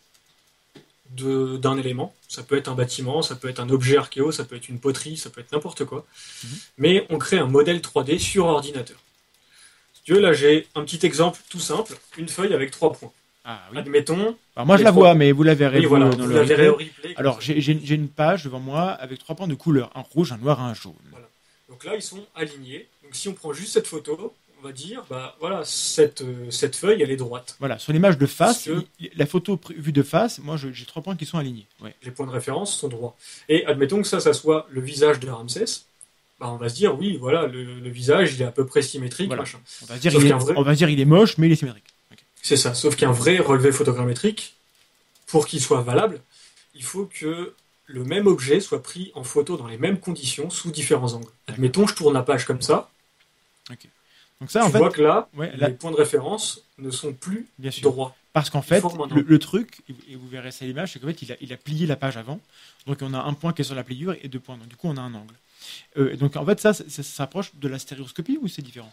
d'un 1.11 1.79
élément. 1.79 2.15
Ça 2.29 2.43
peut 2.43 2.57
être 2.57 2.69
un 2.69 2.75
bâtiment, 2.75 3.23
ça 3.23 3.35
peut 3.35 3.49
être 3.49 3.61
un 3.61 3.71
objet 3.71 3.97
archéo, 3.97 4.33
ça 4.33 4.45
peut 4.45 4.57
être 4.57 4.69
une 4.69 4.79
poterie, 4.79 5.17
ça 5.17 5.31
peut 5.31 5.41
être 5.41 5.53
n'importe 5.53 5.85
quoi. 5.85 6.07
Mhm. 6.45 6.51
Mais 6.79 7.07
on 7.11 7.19
crée 7.19 7.39
un 7.39 7.47
modèle 7.47 7.81
3D 7.81 8.19
sur 8.19 8.47
ordinateur. 8.47 8.99
Si 9.95 10.03
tu 10.03 10.15
veux, 10.15 10.21
là 10.21 10.33
j'ai 10.33 10.67
un 10.75 10.85
petit 10.85 11.05
exemple 11.07 11.41
tout 11.49 11.61
simple, 11.61 11.97
une 12.17 12.29
feuille 12.29 12.55
avec 12.55 12.71
trois 12.71 12.93
points. 12.93 13.13
Ah 13.51 13.61
oui. 13.73 13.79
Admettons, 13.79 14.37
Alors, 14.57 14.67
moi, 14.67 14.77
je 14.77 14.85
la 14.85 14.91
vois, 14.91 15.15
mais 15.15 15.33
vous 15.33 15.43
la 15.43 15.55
verrez 15.55 15.79
oui, 15.79 15.85
vous, 15.85 15.89
voilà, 15.89 16.11
dans 16.11 16.19
vous 16.19 16.29
le 16.29 16.35
la 16.35 16.43
verrez 16.43 16.69
replay. 16.69 16.91
Alors, 17.17 17.41
j'ai 17.41 17.95
une 17.95 18.09
page 18.09 18.45
devant 18.45 18.61
moi 18.61 18.91
avec 18.91 19.21
trois 19.21 19.35
points 19.35 19.49
de 19.49 19.55
couleur 19.55 19.91
un 19.95 20.03
rouge, 20.03 20.33
un 20.33 20.37
noir, 20.37 20.61
un 20.61 20.75
jaune. 20.75 20.93
Donc 21.71 21.85
là, 21.85 21.95
ils 21.95 22.03
sont 22.03 22.27
alignés. 22.35 22.87
Donc 23.03 23.17
si 23.17 23.29
on 23.29 23.33
prend 23.33 23.55
juste 23.55 23.73
cette 23.73 23.87
photo, 23.87 24.35
on 24.61 24.67
va 24.67 24.73
dire, 24.73 25.05
bah 25.09 25.37
voilà, 25.41 25.63
cette, 25.65 26.23
euh, 26.23 26.51
cette 26.51 26.75
feuille, 26.77 27.01
elle 27.03 27.11
est 27.11 27.17
droite. 27.17 27.57
Voilà, 27.61 27.79
sur 27.79 27.93
l'image 27.93 28.19
de 28.19 28.27
face, 28.27 28.65
que- 28.65 28.85
la 29.17 29.27
photo 29.27 29.61
vue 29.77 29.93
de 29.93 30.03
face, 30.03 30.39
moi 30.41 30.57
j'ai 30.57 30.85
trois 30.85 31.03
points 31.03 31.17
qui 31.17 31.27
sont 31.27 31.39
alignés. 31.39 31.67
Ouais. 31.81 31.95
les 32.03 32.11
points 32.11 32.27
de 32.27 32.33
référence 32.33 32.77
sont 32.77 32.89
droits. 32.89 33.17
Et 33.49 33.65
admettons 33.67 34.03
que 34.03 34.09
ça, 34.09 34.21
ça 34.21 34.33
soit 34.33 34.67
le 34.71 34.81
visage 34.81 35.21
de 35.21 35.29
Ramsès, 35.29 35.65
bah 36.41 36.49
on 36.51 36.57
va 36.57 36.69
se 36.69 36.75
dire, 36.75 36.99
oui, 36.99 37.17
voilà, 37.17 37.47
le, 37.47 37.63
le 37.81 37.91
visage, 37.91 38.35
il 38.35 38.43
est 38.43 38.45
à 38.47 38.51
peu 38.53 38.67
près 38.67 38.83
symétrique, 38.83 39.29
Voilà. 39.29 39.43
machin. 39.43 39.59
On, 39.83 39.87
va 39.87 39.99
dire, 39.99 40.15
est, 40.15 40.19
vrai- 40.19 40.55
on 40.57 40.63
va 40.63 40.75
dire 40.75 40.89
il 40.89 41.01
est 41.01 41.05
moche, 41.05 41.39
mais 41.39 41.47
il 41.47 41.53
est 41.53 41.57
symétrique. 41.57 41.85
C'est 42.43 42.57
ça. 42.57 42.75
Sauf 42.75 42.97
qu'un 42.97 43.11
vrai 43.13 43.39
relevé 43.39 43.73
photogrammétrique, 43.73 44.55
pour 45.27 45.47
qu'il 45.47 45.61
soit 45.61 45.83
valable, 45.83 46.21
il 46.75 46.83
faut 46.85 47.07
que 47.13 47.55
le 47.87 48.05
même 48.05 48.27
objet 48.27 48.61
soit 48.61 48.83
pris 48.83 49.13
en 49.15 49.25
photo 49.25 49.57
dans 49.57 49.67
les 49.67 49.79
mêmes 49.79 49.99
conditions, 49.99 50.49
sous 50.51 50.71
différents 50.71 51.13
angles. 51.15 51.31
Admettons, 51.47 51.87
je 51.87 51.95
tourne 51.95 52.15
la 52.15 52.23
page 52.23 52.45
comme 52.47 52.63
ça, 52.63 52.91
Donc 54.41 54.51
ça, 54.51 54.61
tu 54.63 54.69
en 54.69 54.71
fait, 54.71 54.79
vois 54.79 54.91
que 54.91 55.03
là, 55.03 55.29
ouais, 55.37 55.57
là, 55.57 55.69
les 55.69 55.75
points 55.75 55.91
de 55.91 55.97
référence 55.97 56.63
ne 56.79 56.91
sont 56.91 57.13
plus 57.13 57.47
bien 57.59 57.71
sûr. 57.71 57.91
droits. 57.91 58.17
Parce 58.33 58.51
qu'en 58.51 58.63
fait, 58.63 58.83
le, 59.11 59.23
le 59.23 59.39
truc, 59.39 59.81
et 60.09 60.15
vous- 60.15 60.29
verrez 60.29 60.53
ça 60.53 60.65
à 60.65 60.69
l'image, 60.69 60.93
c'est 60.93 61.01
qu'en 61.01 61.09
fait, 61.09 61.23
il 61.23 61.33
a, 61.33 61.37
il 61.41 61.53
a 61.53 61.57
plié 61.57 61.87
la 61.87 61.97
page 61.97 62.17
avant. 62.17 62.41
Donc 62.87 62.99
on 63.03 63.13
a 63.15 63.19
un 63.21 63.35
point 63.35 63.53
qui 63.53 63.63
est 63.63 63.65
sur 63.65 63.75
la 63.75 63.83
pliure 63.85 64.15
et 64.23 64.29
deux 64.29 64.39
points. 64.39 64.57
Donc 64.57 64.69
du 64.69 64.77
coup, 64.77 64.89
on 64.89 64.97
a 64.97 65.01
un 65.01 65.15
angle. 65.15 65.35
Euh, 65.99 66.17
donc 66.17 66.37
en 66.37 66.47
fait, 66.47 66.61
ça, 66.61 66.75
ça, 66.75 66.85
ça 66.89 67.03
s'approche 67.03 67.55
de 67.57 67.69
la 67.69 67.79
stéréoscopie 67.79 68.39
ou 68.41 68.49
c'est 68.49 68.63
différent? 68.63 68.93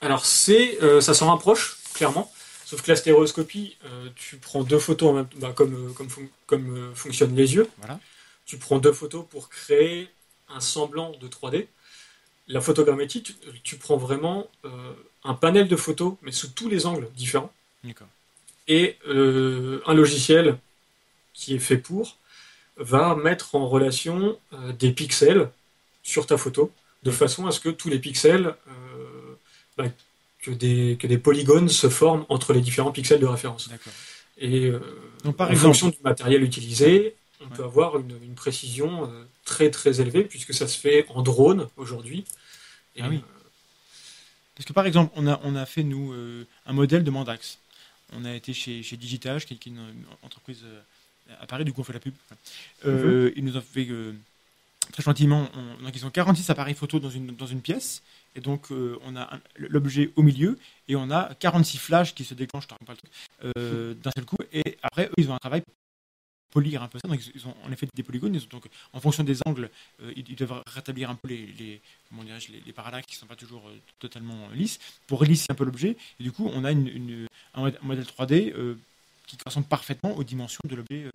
Alors 0.00 0.24
c'est, 0.24 0.82
euh, 0.82 1.00
ça 1.00 1.14
s'en 1.14 1.28
rapproche 1.28 1.78
clairement, 1.94 2.32
sauf 2.64 2.82
que 2.82 2.90
la 2.90 2.96
stéréoscopie, 2.96 3.76
euh, 3.84 4.08
tu 4.16 4.36
prends 4.38 4.62
deux 4.62 4.78
photos 4.78 5.10
en 5.10 5.12
même 5.14 5.28
bah, 5.36 5.52
comme 5.54 5.92
comme, 5.94 6.08
fon- 6.08 6.28
comme 6.46 6.94
fonctionnent 6.94 7.36
les 7.36 7.54
yeux. 7.54 7.68
Voilà. 7.78 8.00
Tu 8.46 8.58
prends 8.58 8.78
deux 8.78 8.92
photos 8.92 9.26
pour 9.30 9.48
créer 9.50 10.08
un 10.48 10.60
semblant 10.60 11.12
de 11.20 11.28
3D. 11.28 11.68
La 12.54 12.60
photogrammétrie, 12.60 13.22
tu, 13.22 13.32
tu 13.62 13.76
prends 13.84 13.96
vraiment 14.06 14.38
euh, 14.64 14.68
un 15.24 15.34
panel 15.34 15.66
de 15.68 15.76
photos, 15.76 16.14
mais 16.22 16.32
sous 16.32 16.48
tous 16.58 16.68
les 16.74 16.84
angles 16.90 17.08
différents, 17.22 17.52
D'accord. 17.84 18.08
et 18.66 18.96
euh, 19.08 19.80
un 19.86 19.94
logiciel 19.94 20.46
qui 21.32 21.54
est 21.54 21.64
fait 21.70 21.76
pour 21.88 22.16
va 22.76 23.14
mettre 23.14 23.54
en 23.54 23.66
relation 23.76 24.18
euh, 24.52 24.72
des 24.72 24.92
pixels 25.00 25.44
sur 26.02 26.26
ta 26.26 26.36
photo 26.36 26.72
de 27.02 27.10
façon 27.10 27.46
à 27.46 27.52
ce 27.52 27.60
que 27.60 27.68
tous 27.80 27.88
les 27.88 27.98
pixels, 27.98 28.46
euh, 28.68 29.34
bah, 29.76 29.84
que, 30.42 30.50
des, 30.50 30.96
que 31.00 31.06
des 31.06 31.18
polygones 31.18 31.68
se 31.68 31.88
forment 31.88 32.24
entre 32.28 32.52
les 32.52 32.60
différents 32.68 32.92
pixels 32.92 33.20
de 33.20 33.26
référence. 33.26 33.68
D'accord. 33.68 33.92
Et 34.38 34.66
euh, 34.66 34.80
Donc, 35.24 35.36
par 35.36 35.48
en 35.48 35.52
exemple, 35.52 35.66
fonction 35.74 35.88
du 35.90 35.98
matériel 36.02 36.42
utilisé, 36.42 37.14
on 37.42 37.44
Ouais. 37.46 37.56
peut 37.56 37.64
avoir 37.64 37.98
une, 37.98 38.14
une 38.22 38.34
précision 38.34 39.04
euh, 39.04 39.24
très 39.46 39.70
très 39.70 40.02
élevée, 40.02 40.24
puisque 40.24 40.52
ça 40.52 40.66
se 40.68 40.78
fait 40.78 41.06
en 41.08 41.22
drone 41.22 41.68
aujourd'hui. 41.78 42.26
Et, 43.00 43.02
Ah 43.04 43.08
oui. 43.08 43.16
euh, 43.16 43.48
Parce 44.56 44.66
que 44.66 44.72
par 44.72 44.86
exemple, 44.86 45.12
on 45.16 45.26
a, 45.26 45.40
on 45.42 45.56
a 45.56 45.66
fait, 45.66 45.82
nous, 45.82 46.12
euh, 46.12 46.46
un 46.66 46.72
modèle 46.72 47.02
de 47.04 47.10
Mandax. 47.10 47.58
On 48.12 48.24
a 48.24 48.34
été 48.34 48.52
chez, 48.52 48.82
chez 48.82 48.96
Digitage, 48.96 49.46
qui 49.46 49.54
est 49.54 49.66
une, 49.66 49.80
entreprise 50.22 50.62
euh, 50.64 50.80
à 51.40 51.46
Paris, 51.46 51.64
du 51.64 51.72
coup 51.72 51.80
on 51.80 51.84
fait 51.84 51.92
la 51.92 52.00
pub. 52.00 52.14
Euh, 52.84 53.32
Ils 53.36 53.44
nous 53.44 53.56
ont 53.56 53.60
fait 53.62 53.86
euh, 53.88 54.12
très 54.92 55.02
gentiment, 55.04 55.48
on- 55.54 55.84
donc 55.84 55.94
ils 55.94 56.04
ont 56.04 56.10
46 56.10 56.50
appareils 56.50 56.74
photo 56.74 56.98
dans 56.98 57.10
une, 57.10 57.36
dans 57.36 57.46
une 57.46 57.62
pièce. 57.62 58.02
Et 58.34 58.40
donc 58.40 58.70
euh, 58.72 58.98
on 59.04 59.16
a 59.16 59.38
l'objet 59.56 60.10
au 60.16 60.22
milieu 60.22 60.58
et 60.88 60.96
on 60.96 61.10
a 61.10 61.34
46 61.36 61.78
flashs 61.78 62.14
qui 62.14 62.24
se 62.24 62.34
déclenchent 62.34 62.66
d'un 62.68 64.10
seul 64.16 64.24
coup. 64.24 64.36
Et 64.52 64.76
après, 64.82 65.06
eux, 65.06 65.14
ils 65.16 65.30
ont 65.30 65.34
un 65.34 65.38
travail 65.38 65.62
polir 66.50 66.82
un 66.82 66.88
peu 66.88 66.98
ça. 66.98 67.08
Donc 67.08 67.20
ils- 67.34 67.46
ont 67.46 67.54
en 67.66 67.72
effet 67.72 67.86
des 67.94 68.02
polygones. 68.02 68.34
Ils 68.34 68.42
ont 68.42 68.48
donc, 68.50 68.64
en 68.92 69.00
fonction 69.00 69.24
des 69.24 69.38
angles, 69.46 69.70
euh, 70.02 70.12
ils, 70.16 70.24
ils 70.28 70.36
doivent 70.36 70.62
rétablir 70.66 71.10
un 71.10 71.14
peu 71.14 71.28
les, 71.28 71.46
les, 71.58 71.80
comment 72.08 72.24
dirais-je, 72.24 72.52
les, 72.52 72.62
les 72.66 72.72
parallaxes 72.72 73.06
qui 73.06 73.14
ne 73.16 73.20
sont 73.20 73.26
pas 73.26 73.36
toujours 73.36 73.68
euh, 73.68 73.72
totalement 73.98 74.48
lisses 74.54 74.78
pour 75.06 75.24
lisser 75.24 75.46
un 75.50 75.54
peu 75.54 75.64
l'objet. 75.64 75.96
Et 76.18 76.22
du 76.22 76.32
coup, 76.32 76.50
on 76.54 76.64
a 76.64 76.72
une, 76.72 76.88
une- 76.88 77.26
un 77.54 77.60
mod- 77.62 77.78
un 77.82 77.86
modèle 77.86 78.04
3D 78.04 78.52
euh, 78.54 78.74
qui 79.26 79.36
correspond 79.36 79.62
parfaitement 79.62 80.16
aux 80.16 80.24
dimensions 80.24 80.60
de 80.64 80.74
l'objet 80.76 81.04
euh, 81.04 81.10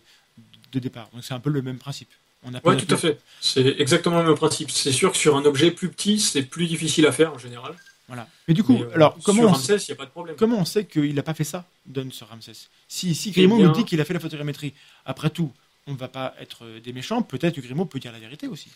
de 0.71 0.80
départ. 0.80 1.10
Donc 1.13 1.24
c'est 1.24 1.34
un 1.34 1.39
peu 1.39 1.50
le 1.50 1.62
même 1.62 1.78
principe. 1.78 2.10
Notre- 2.52 2.63
tout 2.86 2.93
à 2.93 2.98
fait. 2.98 3.19
C'est 3.41 3.76
exactement 3.80 4.19
le 4.21 4.28
même 4.28 4.36
principe. 4.36 4.69
C'est 4.71 4.91
sûr 4.91 5.12
que 5.12 5.17
sur 5.17 5.36
un 5.36 5.45
objet 5.45 5.71
plus 5.71 5.89
petit, 5.89 6.19
c'est 6.19 6.43
plus 6.43 6.67
difficile 6.67 7.08
à 7.08 7.12
faire 7.12 7.34
en 7.34 7.38
général. 7.39 7.76
Voilà. 8.08 8.28
Mais 8.48 8.54
du 8.54 8.63
coup, 8.63 8.74
Mais, 8.74 8.84
euh, 8.84 8.94
alors 8.96 9.18
comment 9.24 9.41
sur 9.41 9.50
on, 9.50 9.54
Ramsès, 9.54 9.78
il 9.78 9.86
n'y 9.88 9.94
a 9.94 9.96
pas 9.96 10.06
de 10.06 10.12
problème. 10.12 10.36
comment 10.36 10.60
on 10.60 10.65
sait 10.65 10.86
qu'il 10.86 11.15
n'a 11.15 11.24
pas 11.24 11.34
fait 11.34 11.44
ça, 11.44 11.65
Don, 11.88 12.10
sur 12.12 12.28
Ramsès? 12.28 12.54
Si, 12.88 13.15
si 13.15 13.32
Grimaud 13.32 13.56
Eh 13.56 13.60
bien- 13.62 13.68
nous 13.70 13.74
dit 13.76 13.86
qu'il 13.86 14.00
a 14.00 14.06
fait 14.06 14.13
la 14.13 14.20
photogrammétrie, 14.20 14.74
après 15.06 15.30
tout, 15.32 15.52
on 15.88 15.94
ne 15.94 15.98
va 15.98 16.08
pas 16.08 16.36
être 16.39 16.65
euh, 16.65 16.80
des 16.80 16.94
méchants, 16.94 17.22
peut-être 17.24 17.56
que 17.56 17.62
Grimaud 17.62 17.86
peut 17.86 18.00
dire 18.00 18.12
la 18.12 18.20
vérité 18.20 18.48
aussi. 18.48 18.70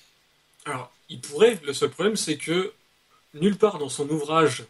Alors, 0.66 0.92
il 1.10 1.20
pourrait. 1.20 1.60
Le 1.66 1.74
seul 1.74 1.90
problème, 1.90 2.16
c'est 2.16 2.38
que 2.38 2.74
nulle 3.36 3.56
part 3.56 3.78
dans 3.78 3.90
son 3.90 4.10
ouvrage, 4.10 4.64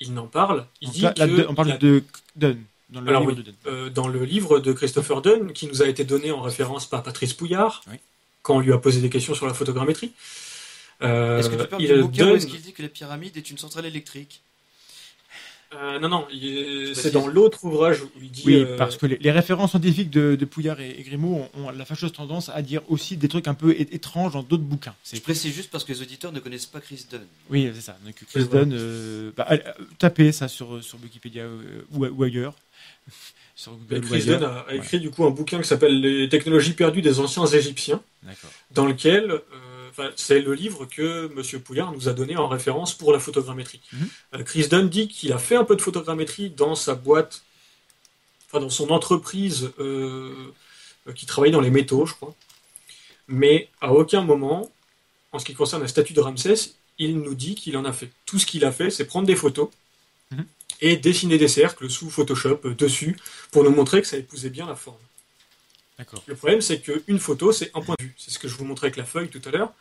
il 0.00 0.14
n'en 0.14 0.26
parle. 0.26 0.66
Il 0.80 0.86
Donc 0.88 0.94
dit 0.94 1.02
là, 1.02 1.12
que 1.12 1.46
on 1.48 1.54
parle 1.54 1.78
de 1.78 2.04
Dunn, 2.36 2.62
dans 2.90 3.00
le 3.00 3.08
Alors 3.08 3.20
livre 3.22 3.32
oui, 3.32 3.38
de 3.38 3.42
Dunn. 3.42 3.54
euh, 3.66 3.90
dans 3.90 4.06
le 4.08 4.24
livre 4.24 4.60
de 4.60 4.72
Christopher 4.72 5.20
Dunn, 5.22 5.52
qui 5.52 5.66
nous 5.66 5.82
a 5.82 5.88
été 5.88 6.04
donné 6.04 6.30
en 6.30 6.40
référence 6.40 6.86
par 6.88 7.02
Patrice 7.02 7.32
Pouillard, 7.32 7.82
Oui. 7.90 7.96
quand 8.42 8.56
on 8.56 8.60
lui 8.60 8.72
a 8.72 8.78
posé 8.78 9.00
des 9.00 9.10
questions 9.10 9.34
sur 9.34 9.46
la 9.46 9.54
photogrammétrie. 9.54 10.12
Euh, 11.04 11.38
Est-ce 11.38 11.48
que 11.50 11.60
tu 11.62 11.68
parles 11.68 11.82
il 11.82 11.88
du 11.92 12.00
bouquin 12.02 12.24
où 12.24 12.26
donne- 12.28 12.36
est-ce 12.36 12.46
qu'il 12.46 12.60
dit 12.60 12.72
que 12.72 12.82
la 12.82 12.88
pyramide 12.88 13.36
est 13.36 13.50
une 13.50 13.58
centrale 13.58 13.86
électrique 13.86 14.40
Euh, 15.74 15.98
non, 15.98 16.08
non, 16.08 16.26
c'est 16.94 17.10
dans 17.10 17.26
l'autre 17.26 17.64
ouvrage 17.64 18.00
où 18.02 18.08
il 18.22 18.30
dit. 18.30 18.42
Oui, 18.46 18.54
euh, 18.62 18.76
parce 18.76 18.96
que 18.96 19.06
les, 19.06 19.16
les 19.18 19.32
références 19.32 19.70
scientifiques 19.70 20.10
de, 20.10 20.36
de 20.36 20.44
Pouillard 20.44 20.78
et, 20.80 20.90
et 21.00 21.02
Grimaud 21.02 21.34
ont, 21.56 21.64
ont 21.64 21.70
la 21.70 21.84
fâcheuse 21.84 22.12
tendance 22.12 22.48
à 22.48 22.62
dire 22.62 22.80
aussi 22.88 23.16
des 23.16 23.26
trucs 23.26 23.48
un 23.48 23.54
peu 23.54 23.72
étranges 23.72 24.34
dans 24.34 24.44
d'autres 24.44 24.62
bouquins. 24.62 24.94
Je 25.12 25.18
précise 25.20 25.52
juste 25.52 25.70
parce 25.72 25.82
que 25.82 25.92
les 25.92 26.00
auditeurs 26.00 26.30
ne 26.30 26.38
connaissent 26.38 26.66
pas 26.66 26.80
Chris 26.80 27.04
Dunn. 27.10 27.26
Oui, 27.50 27.68
c'est 27.74 27.80
ça. 27.80 27.96
Donc, 28.04 28.14
Chris. 28.30 28.44
Dunn, 28.44 28.72
euh, 28.72 29.32
bah, 29.36 29.46
allez, 29.48 29.62
tapez 29.98 30.30
ça 30.30 30.46
sur, 30.46 30.82
sur 30.84 30.96
Wikipédia 31.02 31.42
euh, 31.42 31.82
ou, 31.92 32.06
ou 32.06 32.22
ailleurs. 32.22 32.54
sur 33.56 33.72
Google 33.72 34.00
Chris. 34.06 34.26
Dunn 34.26 34.44
a, 34.44 34.66
a 34.68 34.74
écrit 34.74 35.00
du 35.00 35.10
coup 35.10 35.24
un 35.24 35.30
bouquin 35.30 35.60
qui 35.60 35.66
s'appelle 35.66 36.00
Les 36.00 36.28
technologies 36.28 36.74
perdues 36.74 37.02
des 37.02 37.18
anciens 37.18 37.46
Égyptiens, 37.46 38.00
D'accord. 38.22 38.50
dans 38.70 38.86
lequel 38.86 39.30
euh, 39.32 39.40
enfin, 39.96 40.10
c'est 40.16 40.40
le 40.40 40.52
livre 40.54 40.86
que 40.86 41.30
M. 41.36 41.60
Pouillard 41.62 41.92
nous 41.92 42.08
a 42.08 42.12
donné 42.12 42.36
en 42.36 42.48
référence 42.48 42.94
pour 42.94 43.12
la 43.12 43.20
photogrammétrie. 43.20 43.80
Mhm. 43.92 44.08
Euh, 44.34 44.42
Chris 44.42 44.68
Dunn 44.68 44.88
dit 44.88 45.08
qu'il 45.08 45.32
a 45.32 45.38
fait 45.38 45.56
un 45.56 45.64
peu 45.64 45.76
de 45.76 45.82
photogrammétrie 45.82 46.50
dans 46.50 46.74
sa 46.74 46.94
boîte, 46.94 47.42
enfin 48.46 48.60
dans 48.60 48.70
son 48.70 48.90
entreprise 48.90 49.70
euh, 49.78 50.52
euh, 51.06 51.12
qui 51.12 51.26
travaille 51.26 51.50
dans 51.52 51.60
les 51.60 51.70
métaux, 51.70 52.06
je 52.06 52.14
crois. 52.14 52.34
Mais 53.28 53.68
à 53.80 53.92
aucun 53.92 54.22
moment, 54.22 54.70
en 55.32 55.38
ce 55.38 55.44
qui 55.44 55.54
concerne 55.54 55.82
la 55.82 55.88
statue 55.88 56.12
de 56.12 56.20
Ramsès, 56.20 56.74
il 56.98 57.18
nous 57.18 57.34
dit 57.34 57.54
qu'il 57.54 57.76
en 57.76 57.84
a 57.84 57.92
fait. 57.92 58.10
Tout 58.26 58.38
ce 58.38 58.46
qu'il 58.46 58.64
a 58.64 58.72
fait, 58.72 58.90
c'est 58.90 59.04
prendre 59.04 59.26
des 59.26 59.36
photos 59.36 59.68
Mhm. 60.30 60.46
et 60.80 60.96
dessiner 60.96 61.38
des 61.38 61.48
cercles 61.48 61.90
sous 61.90 62.10
Photoshop 62.10 62.60
euh, 62.64 62.74
dessus 62.74 63.16
pour 63.52 63.62
nous 63.62 63.70
montrer 63.70 64.00
que 64.02 64.08
ça 64.08 64.16
épousait 64.16 64.50
bien 64.50 64.66
la 64.66 64.74
forme. 64.74 64.96
Le 66.26 66.34
problème, 66.34 66.60
c'est 66.60 66.80
qu'une 66.80 67.18
photo, 67.18 67.52
c'est 67.52 67.70
un 67.74 67.80
point 67.80 67.94
de 67.98 68.04
vue. 68.04 68.14
C'est 68.16 68.30
ce 68.30 68.38
que 68.38 68.48
je 68.48 68.56
vous 68.56 68.64
montrais 68.64 68.86
avec 68.88 68.96
la 68.96 69.04
feuille 69.04 69.28
tout 69.28 69.42
à 69.44 69.50
l'heure. 69.50 69.72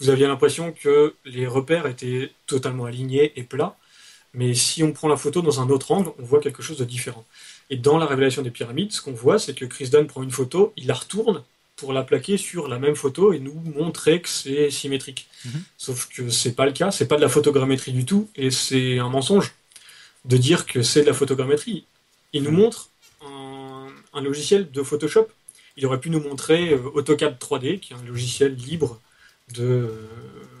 Vous 0.00 0.10
aviez 0.10 0.26
l'impression 0.26 0.72
que 0.72 1.14
les 1.24 1.46
repères 1.46 1.86
étaient 1.86 2.30
totalement 2.46 2.84
alignés 2.84 3.32
et 3.36 3.42
plats. 3.42 3.76
Mais 4.34 4.54
si 4.54 4.82
on 4.82 4.92
prend 4.92 5.08
la 5.08 5.16
photo 5.16 5.42
dans 5.42 5.60
un 5.60 5.68
autre 5.70 5.90
angle, 5.90 6.10
on 6.18 6.22
voit 6.22 6.40
quelque 6.40 6.62
chose 6.62 6.78
de 6.78 6.84
différent. 6.84 7.24
Et 7.70 7.76
dans 7.76 7.98
la 7.98 8.06
révélation 8.06 8.42
des 8.42 8.50
pyramides, 8.50 8.92
ce 8.92 9.00
qu'on 9.00 9.12
voit, 9.12 9.38
c'est 9.38 9.54
que 9.54 9.64
Chris 9.64 9.88
Dunn 9.88 10.06
prend 10.06 10.22
une 10.22 10.30
photo, 10.30 10.72
il 10.76 10.86
la 10.86 10.94
retourne 10.94 11.42
pour 11.76 11.92
la 11.92 12.02
plaquer 12.02 12.36
sur 12.36 12.68
la 12.68 12.78
même 12.78 12.94
photo 12.94 13.32
et 13.32 13.38
nous 13.38 13.54
montrer 13.74 14.20
que 14.20 14.28
c'est 14.28 14.70
symétrique. 14.70 15.28
Mhm. 15.44 15.62
Sauf 15.78 16.08
que 16.08 16.28
c'est 16.28 16.52
pas 16.52 16.66
le 16.66 16.72
cas, 16.72 16.90
c'est 16.90 17.06
pas 17.08 17.16
de 17.16 17.20
la 17.20 17.28
photogrammétrie 17.28 17.92
du 17.92 18.04
tout, 18.04 18.28
et 18.36 18.50
c'est 18.50 18.98
un 18.98 19.08
mensonge 19.08 19.54
de 20.24 20.36
dire 20.36 20.66
que 20.66 20.82
c'est 20.82 21.02
de 21.02 21.06
la 21.06 21.14
photogrammétrie. 21.14 21.84
Il 22.32 22.42
nous 22.42 22.50
Mhm. 22.50 22.56
montre 22.56 22.90
un, 23.24 23.86
un 24.12 24.20
logiciel 24.20 24.70
de 24.70 24.82
Photoshop. 24.82 25.28
Il 25.78 25.86
aurait 25.86 26.00
pu 26.00 26.10
nous 26.10 26.20
montrer 26.20 26.72
euh, 26.74 26.90
AutoCAD 26.94 27.38
3D, 27.38 27.78
qui 27.80 27.92
est 27.92 27.96
un 27.96 28.02
logiciel 28.04 28.54
libre 28.54 29.00
de. 29.54 29.64
euh, 29.64 30.06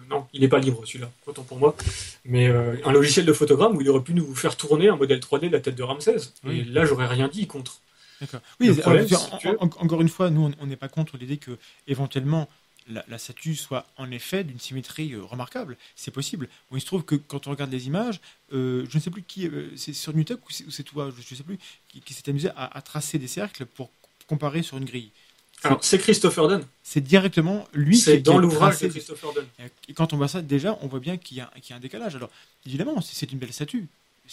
non, 0.08 0.26
il 0.32 0.40
n'est 0.40 0.48
pas 0.48 0.58
libre 0.58 0.86
celui-là, 0.86 1.10
autant 1.26 1.42
pour 1.42 1.58
moi. 1.58 1.76
Mais 2.24 2.48
euh, 2.48 2.76
un 2.84 2.92
logiciel 2.92 3.26
de 3.26 3.32
photogramme 3.34 3.76
où 3.76 3.80
il 3.82 3.88
aurait 3.90 4.02
pu 4.02 4.14
nous 4.14 4.34
faire 4.34 4.56
tourner 4.56 4.88
un 4.88 4.96
modèle 4.96 5.18
3D 5.18 5.48
de 5.48 5.52
la 5.52 5.60
tête 5.60 5.74
de 5.74 5.82
Ramsès. 5.82 6.16
Oui. 6.44 6.60
Et 6.60 6.64
là, 6.64 6.86
j'aurais 6.86 7.06
rien 7.06 7.28
dit 7.28 7.46
contre. 7.46 7.80
D'accord. 8.20 8.40
Oui, 8.58 8.72
problème, 8.74 9.06
alors, 9.06 9.40
en- 9.60 9.66
en- 9.66 9.84
encore 9.84 10.00
une 10.00 10.08
fois, 10.08 10.30
nous, 10.30 10.50
on- 10.60 10.66
n'est 10.66 10.76
pas 10.76 10.88
contre 10.88 11.18
l'idée 11.18 11.36
que 11.36 11.58
éventuellement 11.86 12.48
la, 12.88 13.04
la 13.08 13.18
statue 13.18 13.54
soit 13.54 13.84
en 13.98 14.10
effet 14.10 14.44
d'une 14.44 14.58
symétrie 14.58 15.12
euh, 15.12 15.22
remarquable. 15.22 15.76
C'est 15.94 16.10
possible. 16.10 16.48
Bon, 16.70 16.78
il 16.78 16.80
se 16.80 16.86
trouve 16.86 17.04
que 17.04 17.16
quand 17.16 17.46
on 17.46 17.50
regarde 17.50 17.70
les 17.70 17.86
images, 17.86 18.18
euh, 18.54 18.86
je 18.88 18.96
ne 18.96 19.02
sais 19.02 19.10
plus 19.10 19.22
qui, 19.22 19.46
euh, 19.46 19.68
c'est 19.76 19.92
sur 19.92 20.14
Newtek 20.14 20.38
ou 20.38 20.50
c'est 20.50 20.64
ou 20.64 20.70
c'est 20.70 20.84
toi, 20.84 21.10
je 21.14 21.34
ne 21.34 21.36
sais 21.36 21.44
plus, 21.44 21.58
qui, 21.88 22.00
qui 22.00 22.14
s'est 22.14 22.28
amusé 22.30 22.48
à, 22.56 22.76
à 22.76 22.80
tracer 22.80 23.18
des 23.18 23.28
cercles 23.28 23.66
pour 23.66 23.90
comparer 24.28 24.62
sur 24.62 24.76
une 24.78 24.84
grille. 24.84 25.10
Alors, 25.64 25.82
c'est 25.82 25.98
Christopher 25.98 26.46
Dunn. 26.46 26.64
C'est 26.84 27.00
directement 27.00 27.66
lui 27.72 27.96
qui, 27.96 28.02
C'est 28.02 28.18
dans 28.20 28.38
a 28.38 28.40
l'ouvrage 28.40 28.78
de 28.78 28.86
Christopher 28.88 29.32
Dunn. 29.34 29.46
Et 29.88 29.92
quand 29.92 30.12
on 30.12 30.16
voit 30.16 30.28
ça, 30.28 30.40
déjà, 30.40 30.78
on 30.82 30.86
voit 30.86 31.00
bien 31.00 31.16
qu'il 31.16 31.36
y, 31.36 31.40
a- 31.40 31.50
qu'il 31.60 31.70
y 31.70 31.72
a 31.72 31.76
un 31.76 31.80
décalage. 31.80 32.14
Alors, 32.14 32.30
évidemment, 32.64 33.00
c'est 33.00 33.32
une 33.32 33.38
belle 33.38 33.52
statue. 33.52 33.88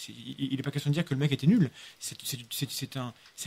Il 0.08 0.54
n'est 0.54 0.62
pas 0.62 0.70
question 0.70 0.90
de 0.90 0.94
dire 0.94 1.04
que 1.04 1.14
le 1.14 1.18
mec 1.18 1.32
était 1.32 1.46
nul. 1.48 1.70
C'est- 1.98 2.16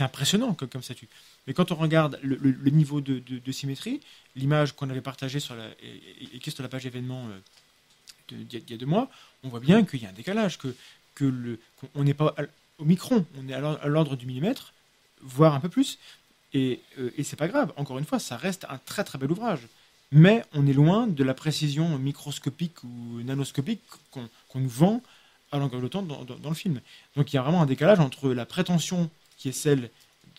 impressionnant 0.00 0.52
comme, 0.54 0.68
comme 0.68 0.82
statue. 0.82 1.08
Mais 1.46 1.54
quand 1.54 1.70
on 1.72 1.76
regarde 1.76 2.18
le, 2.22 2.36
le- 2.36 2.50
le 2.50 2.70
niveau 2.70 3.00
de, 3.00 3.18
de- 3.20 3.38
de 3.38 3.52
symétrie, 3.52 4.00
l'image 4.36 4.72
qu'on 4.72 4.90
avait 4.90 5.00
partagée 5.00 5.40
sur 5.40 5.54
la, 5.54 5.66
et, 5.82 5.86
et- 5.88 6.36
et 6.36 6.38
qui 6.38 6.50
est 6.50 6.52
sur 6.52 6.62
la 6.62 6.68
page 6.68 6.84
événement 6.86 7.26
euh, 7.28 7.38
d'il 8.28 8.52
y, 8.52 8.56
a- 8.56 8.60
d'il 8.60 8.70
y 8.72 8.74
a 8.74 8.76
deux 8.78 8.86
mois, 8.86 9.08
on 9.42 9.48
voit 9.48 9.60
bien 9.60 9.84
qu'il 9.84 10.02
y 10.02 10.06
a 10.06 10.10
un 10.10 10.12
décalage, 10.12 10.58
que, 10.58 10.74
que 11.14 11.24
le, 11.24 11.58
qu'on 11.94 12.04
n'est 12.04 12.14
pas 12.14 12.34
au 12.78 12.84
micron, 12.84 13.24
on 13.38 13.48
est 13.48 13.52
à 13.54 13.88
l'ordre 13.88 14.16
du 14.16 14.26
millimètre, 14.26 14.72
voire 15.22 15.54
un 15.54 15.60
peu 15.60 15.68
plus. 15.68 15.98
Et, 16.52 16.80
euh, 16.98 17.10
et 17.16 17.22
c'est 17.22 17.36
pas 17.36 17.48
grave. 17.48 17.72
Encore 17.76 17.98
une 17.98 18.04
fois, 18.04 18.18
ça 18.18 18.36
reste 18.36 18.66
un 18.68 18.78
très 18.78 19.04
très 19.04 19.18
bel 19.18 19.30
ouvrage 19.30 19.60
mais 20.12 20.44
on 20.54 20.66
est 20.66 20.72
loin 20.72 21.06
de 21.06 21.22
la 21.24 21.34
précision 21.34 21.98
microscopique 21.98 22.82
ou 22.82 23.20
nanoscopique 23.22 23.80
qu'on 24.10 24.28
nous 24.60 24.68
vend 24.68 25.02
à 25.52 25.58
longueur 25.58 25.80
de 25.80 25.88
temps 25.88 26.02
dans, 26.02 26.48
le 26.48 26.54
film. 26.54 26.80
Donc 27.16 27.32
il 27.32 27.36
y 27.36 27.38
a 27.38 27.42
vraiment 27.42 27.62
un 27.62 27.66
décalage 27.66 28.00
entre 28.00 28.30
la 28.30 28.46
prétention 28.46 29.10
qui 29.38 29.48
est 29.48 29.52
celle 29.52 29.90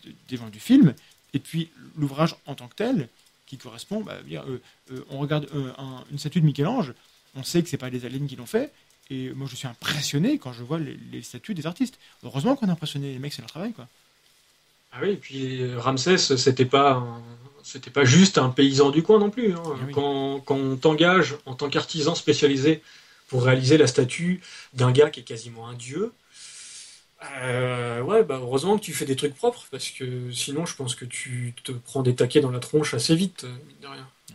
de- 0.04 0.12
des 0.28 0.36
gens 0.36 0.48
du 0.48 0.60
film 0.60 0.94
et 1.34 1.38
puis 1.38 1.70
l'ouvrage 1.96 2.36
en 2.46 2.54
tant 2.54 2.68
que 2.68 2.74
tel 2.74 3.08
qui 3.46 3.58
correspond. 3.58 4.00
bah, 4.02 4.14
euh, 4.30 4.58
euh, 4.90 5.04
on 5.10 5.18
regarde 5.18 5.48
euh, 5.54 5.72
un- 5.78 6.04
une 6.10 6.18
statue 6.18 6.40
de 6.40 6.46
Michel-Ange, 6.46 6.92
on 7.34 7.42
sait 7.42 7.62
que 7.62 7.68
c'est 7.68 7.78
pas 7.78 7.90
les 7.90 8.04
aliens 8.04 8.26
qui 8.26 8.36
l'ont 8.36 8.46
fait. 8.46 8.72
Et 9.10 9.30
moi, 9.30 9.46
je 9.50 9.56
suis 9.56 9.66
impressionné 9.68 10.38
quand 10.38 10.52
je 10.52 10.62
vois 10.62 10.78
les, 10.78 10.96
les 11.10 11.22
statues 11.22 11.54
des 11.54 11.66
artistes. 11.66 11.98
Heureusement 12.22 12.56
qu'on 12.56 12.68
est 12.68 12.70
impressionné, 12.70 13.12
les 13.12 13.18
mecs, 13.18 13.32
c'est 13.32 13.42
leur 13.42 13.50
travail, 13.50 13.72
quoi. 13.72 13.88
Ah 14.92 14.98
oui, 15.02 15.10
et 15.10 15.16
puis 15.16 15.62
euh, 15.62 15.78
Ramsès, 15.78 16.18
c'était 16.18 16.64
pas 16.66 16.92
un- 16.92 17.22
c'était 17.62 17.90
pas 17.90 18.04
juste 18.04 18.38
un 18.38 18.50
paysan 18.50 18.90
du 18.90 19.02
coin 19.02 19.18
non 19.18 19.30
plus. 19.30 19.54
hein. 19.54 19.62
Ah 19.64 19.70
oui. 19.86 19.92
Quand, 19.92 20.40
quand 20.44 20.56
on 20.56 20.76
t'engage 20.76 21.36
en 21.46 21.54
tant 21.54 21.68
qu'artisan 21.68 22.14
spécialisé 22.14 22.82
pour 23.28 23.44
réaliser 23.44 23.78
la 23.78 23.86
statue 23.86 24.42
d'un 24.74 24.92
gars 24.92 25.08
qui 25.10 25.20
est 25.20 25.24
quasiment 25.24 25.66
un 25.68 25.74
dieu, 25.74 26.12
euh, 27.40 28.00
ouais, 28.02 28.24
bah 28.24 28.38
heureusement 28.42 28.76
que 28.78 28.82
tu 28.84 28.92
fais 28.92 29.04
des 29.04 29.14
trucs 29.16 29.34
propres 29.34 29.64
parce 29.70 29.90
que 29.90 30.32
sinon, 30.32 30.66
je 30.66 30.74
pense 30.74 30.94
que 30.96 31.04
tu 31.04 31.54
te 31.62 31.70
prends 31.72 32.02
des 32.02 32.14
taquets 32.16 32.40
dans 32.40 32.50
la 32.50 32.58
tronche 32.58 32.94
assez 32.94 33.14
vite, 33.14 33.44
euh, 33.44 33.52
mine 33.66 33.76
de 33.80 33.86
rien. 33.86 34.08
Ça, 34.28 34.34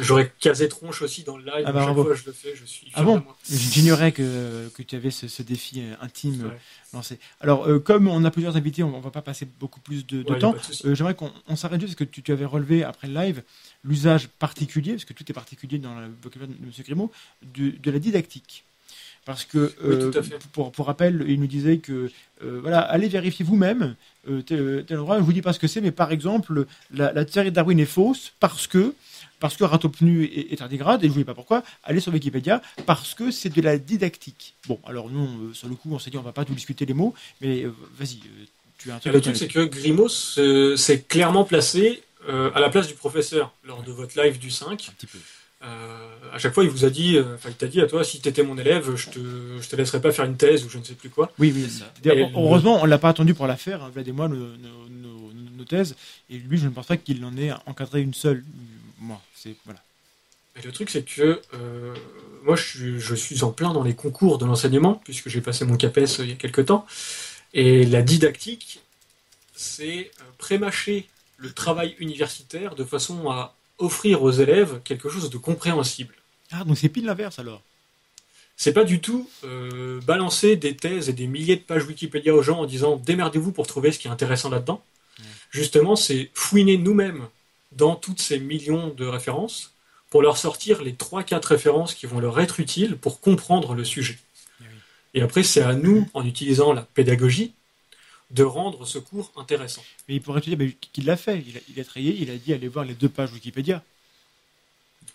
j'aurais 0.00 0.32
casé 0.40 0.68
tronche 0.68 1.02
aussi 1.02 1.22
dans 1.24 1.36
le 1.36 1.44
live. 1.44 1.64
Ah 1.66 1.72
bah, 1.72 1.84
chaque 1.86 1.94
fois, 1.94 2.14
je 2.14 2.24
le 2.26 2.32
fais, 2.32 2.54
je 2.54 2.64
suis 2.64 2.90
Ah 2.94 3.02
bon. 3.02 3.22
J'ignorais 3.50 4.12
que, 4.12 4.68
que 4.74 4.82
tu 4.82 4.96
avais 4.96 5.10
ce, 5.10 5.28
ce 5.28 5.42
défi 5.42 5.80
euh, 5.82 5.94
intime 6.00 6.42
euh, 6.44 6.48
Ouais. 6.48 6.58
lancé. 6.94 7.18
Alors, 7.40 7.68
euh, 7.68 7.78
comme 7.78 8.08
on 8.08 8.24
a 8.24 8.30
plusieurs 8.30 8.56
invités, 8.56 8.82
on 8.82 8.96
ne 8.96 9.02
va 9.02 9.10
pas 9.10 9.22
passer 9.22 9.46
beaucoup 9.60 9.80
plus 9.80 10.06
de, 10.06 10.22
Ouais, 10.30 10.38
temps. 10.38 10.52
de. 10.52 10.88
Euh, 10.88 10.94
J'aimerais 10.94 11.14
qu'on 11.14 11.32
on 11.48 11.56
s'arrête 11.56 11.80
juste 11.80 11.94
parce 11.98 12.08
que 12.08 12.14
tu, 12.14 12.22
tu 12.22 12.32
avais 12.32 12.44
relevé 12.46 12.84
après 12.84 13.08
le 13.08 13.14
live 13.14 13.42
l'usage 13.84 14.28
particulier, 14.28 14.92
parce 14.92 15.04
que 15.04 15.12
tout 15.12 15.24
est 15.28 15.34
particulier 15.34 15.78
dans 15.78 15.98
le 16.00 16.06
vocabulaire 16.22 16.54
de 16.58 16.64
M. 16.64 16.70
Grimaud, 16.84 17.10
de, 17.42 17.70
de 17.70 17.90
la 17.90 17.98
didactique. 17.98 18.64
Parce 19.24 19.44
que, 19.44 19.72
euh, 19.84 20.10
pour, 20.52 20.72
pour 20.72 20.86
rappel, 20.86 21.24
il 21.28 21.38
nous 21.38 21.46
disait 21.46 21.78
que, 21.78 22.10
euh, 22.42 22.58
voilà, 22.60 22.80
allez 22.80 23.06
vérifier 23.08 23.44
vous-même 23.44 23.94
euh, 24.28 24.42
tel, 24.42 24.84
tel 24.84 24.98
endroit. 24.98 25.18
Je 25.18 25.22
vous 25.22 25.32
dis 25.32 25.42
pas 25.42 25.52
ce 25.52 25.60
que 25.60 25.68
c'est, 25.68 25.80
mais 25.80 25.92
par 25.92 26.10
exemple, 26.10 26.66
la, 26.92 27.12
la 27.12 27.24
théorie 27.24 27.50
de 27.50 27.54
Darwin 27.54 27.78
est 27.78 27.84
fausse 27.84 28.32
parce 28.40 28.66
que, 28.66 28.94
parce 29.42 29.56
que 29.56 29.64
Ratopnu 29.64 30.24
est, 30.24 30.52
est 30.52 30.56
tardigrade, 30.56 31.02
et 31.02 31.06
je 31.06 31.08
ne 31.08 31.12
vous 31.14 31.18
dis 31.20 31.24
pas 31.24 31.34
pourquoi, 31.34 31.62
allez 31.84 32.00
sur 32.00 32.12
Wikipédia, 32.12 32.62
parce 32.86 33.12
que 33.14 33.30
c'est 33.30 33.50
de 33.50 33.60
la 33.60 33.76
didactique. 33.76 34.54
Bon, 34.68 34.78
alors 34.86 35.10
nous, 35.10 35.24
euh, 35.50 35.52
sur 35.52 35.68
le 35.68 35.74
coup, 35.74 35.90
on 35.92 35.98
s'est 35.98 36.10
dit, 36.10 36.16
on 36.16 36.22
va 36.22 36.32
pas 36.32 36.44
tout 36.46 36.54
discuter 36.54 36.86
les 36.86 36.94
mots, 36.94 37.12
mais 37.40 37.64
euh, 37.64 37.74
vas-y, 37.98 38.18
euh, 38.24 38.44
tu 38.78 38.90
as 38.90 38.94
un 38.94 38.98
truc. 39.00 39.12
le 39.12 39.20
truc, 39.20 39.36
c'est 39.36 39.48
que 39.48 39.64
Grimaud 39.64 40.08
se- 40.08 40.76
s'est 40.76 41.00
clairement 41.02 41.44
placé 41.44 42.02
euh, 42.28 42.50
à 42.54 42.60
la 42.60 42.68
place 42.70 42.86
du 42.86 42.94
professeur 42.94 43.52
lors 43.64 43.82
de 43.82 43.90
votre 43.92 44.18
live 44.22 44.38
du 44.38 44.50
5. 44.52 44.70
Un 44.88 44.92
petit 44.92 45.06
peu. 45.06 45.18
Euh, 45.64 46.08
à 46.32 46.38
chaque 46.38 46.54
fois, 46.54 46.64
il 46.64 46.70
vous 46.70 46.84
a 46.84 46.90
dit, 46.90 47.16
euh, 47.16 47.34
enfin, 47.34 47.48
il 47.50 47.54
t'a 47.56 47.66
dit 47.66 47.80
à 47.80 47.86
toi, 47.86 48.02
si 48.04 48.20
t'étais 48.20 48.42
mon 48.42 48.56
élève, 48.58 48.94
je 48.96 49.10
te, 49.10 49.18
je 49.60 49.68
te 49.68 49.76
laisserais 49.76 50.00
pas 50.00 50.10
faire 50.12 50.24
une 50.24 50.36
thèse 50.36 50.64
ou 50.64 50.68
je 50.68 50.78
ne 50.78 50.84
sais 50.84 50.94
plus 50.94 51.08
quoi. 51.10 51.32
Oui, 51.38 51.52
oui. 51.54 51.64
C'est 51.68 51.80
ça. 51.80 51.92
D'ailleurs, 52.02 52.28
Et 52.30 52.32
heureusement, 52.34 52.80
on 52.80 52.84
l'a 52.84 52.98
pas 52.98 53.08
attendu 53.10 53.34
pour 53.34 53.46
la 53.48 53.56
faire, 53.56 53.82
hein, 53.82 53.90
Vlad 53.92 54.06
et 54.06 54.12
moi, 54.12 54.28
nos, 54.28 54.36
nos- 54.36 54.88
nos- 54.90 55.32
nos 55.56 55.64
thèses, 55.64 55.94
et 56.30 56.38
lui, 56.38 56.58
je 56.58 56.64
ne 56.66 56.70
pense 56.70 56.86
pas 56.86 56.96
qu'il 56.96 57.24
en 57.24 57.36
ait 57.36 57.52
encadré 57.66 58.00
une 58.02 58.14
seule. 58.14 58.44
Moi, 59.02 59.20
c'est 59.34 59.56
voilà. 59.64 59.82
Et 60.56 60.62
le 60.62 60.70
truc, 60.70 60.90
c'est 60.90 61.02
que 61.02 61.40
euh, 61.54 61.94
moi, 62.44 62.56
je 62.56 62.62
suis, 62.62 63.00
je 63.00 63.14
suis 63.14 63.42
en 63.42 63.50
plein 63.50 63.72
dans 63.72 63.82
les 63.82 63.94
concours 63.94 64.38
de 64.38 64.44
l'enseignement, 64.44 64.94
puisque 65.04 65.28
j'ai 65.28 65.40
passé 65.40 65.64
mon 65.64 65.76
CAPES 65.76 66.18
il 66.20 66.28
y 66.28 66.32
a 66.32 66.36
quelques 66.36 66.66
temps. 66.66 66.86
Et 67.52 67.84
la 67.84 68.02
didactique, 68.02 68.80
c'est 69.54 70.10
euh, 70.20 70.24
prémâcher 70.38 71.08
le 71.38 71.52
travail 71.52 71.96
universitaire 71.98 72.74
de 72.74 72.84
façon 72.84 73.30
à 73.30 73.56
offrir 73.78 74.22
aux 74.22 74.30
élèves 74.30 74.80
quelque 74.84 75.08
chose 75.08 75.30
de 75.30 75.38
compréhensible. 75.38 76.14
Ah, 76.52 76.64
donc 76.64 76.78
c'est 76.78 76.88
pile 76.88 77.06
l'inverse 77.06 77.38
alors. 77.38 77.62
C'est 78.56 78.72
pas 78.72 78.84
du 78.84 79.00
tout 79.00 79.28
euh, 79.42 80.00
balancer 80.02 80.54
des 80.54 80.76
thèses 80.76 81.08
et 81.08 81.12
des 81.12 81.26
milliers 81.26 81.56
de 81.56 81.62
pages 81.62 81.84
Wikipédia 81.86 82.34
aux 82.34 82.42
gens 82.42 82.60
en 82.60 82.66
disant 82.66 82.96
démerdez-vous 82.96 83.50
pour 83.50 83.66
trouver 83.66 83.90
ce 83.90 83.98
qui 83.98 84.06
est 84.06 84.10
intéressant 84.10 84.50
là-dedans. 84.50 84.84
Justement, 85.50 85.96
c'est 85.96 86.30
fouiner 86.32 86.78
nous-mêmes 86.78 87.26
dans 87.76 87.96
toutes 87.96 88.20
ces 88.20 88.38
millions 88.38 88.88
de 88.88 89.06
références 89.06 89.74
pour 90.10 90.22
leur 90.22 90.36
sortir 90.36 90.82
les 90.82 90.92
3-4 90.92 91.46
références 91.46 91.94
qui 91.94 92.06
vont 92.06 92.20
leur 92.20 92.38
être 92.40 92.60
utiles 92.60 92.96
pour 92.96 93.20
comprendre 93.20 93.74
le 93.74 93.84
sujet. 93.84 94.18
Eh. 94.60 94.64
Et 95.14 95.22
après, 95.22 95.42
c'est 95.42 95.62
à 95.62 95.74
nous, 95.74 96.08
en 96.12 96.24
utilisant 96.26 96.72
la 96.72 96.82
pédagogie, 96.82 97.54
de 98.30 98.42
rendre 98.42 98.86
ce 98.86 98.98
cours 98.98 99.32
intéressant. 99.36 99.82
Mais 100.08 100.16
il 100.16 100.22
pourrait 100.22 100.40
te 100.40 100.50
dire 100.50 100.72
qu'il 100.92 101.04
l'a 101.04 101.16
fait? 101.16 101.44
Il 101.46 101.56
a, 101.56 101.60
il 101.68 101.80
a 101.80 102.00
il 102.00 102.30
a 102.30 102.36
dit 102.36 102.52
allez 102.52 102.68
voir 102.68 102.84
les 102.84 102.94
deux 102.94 103.08
pages 103.08 103.32
Wikipédia. 103.32 103.82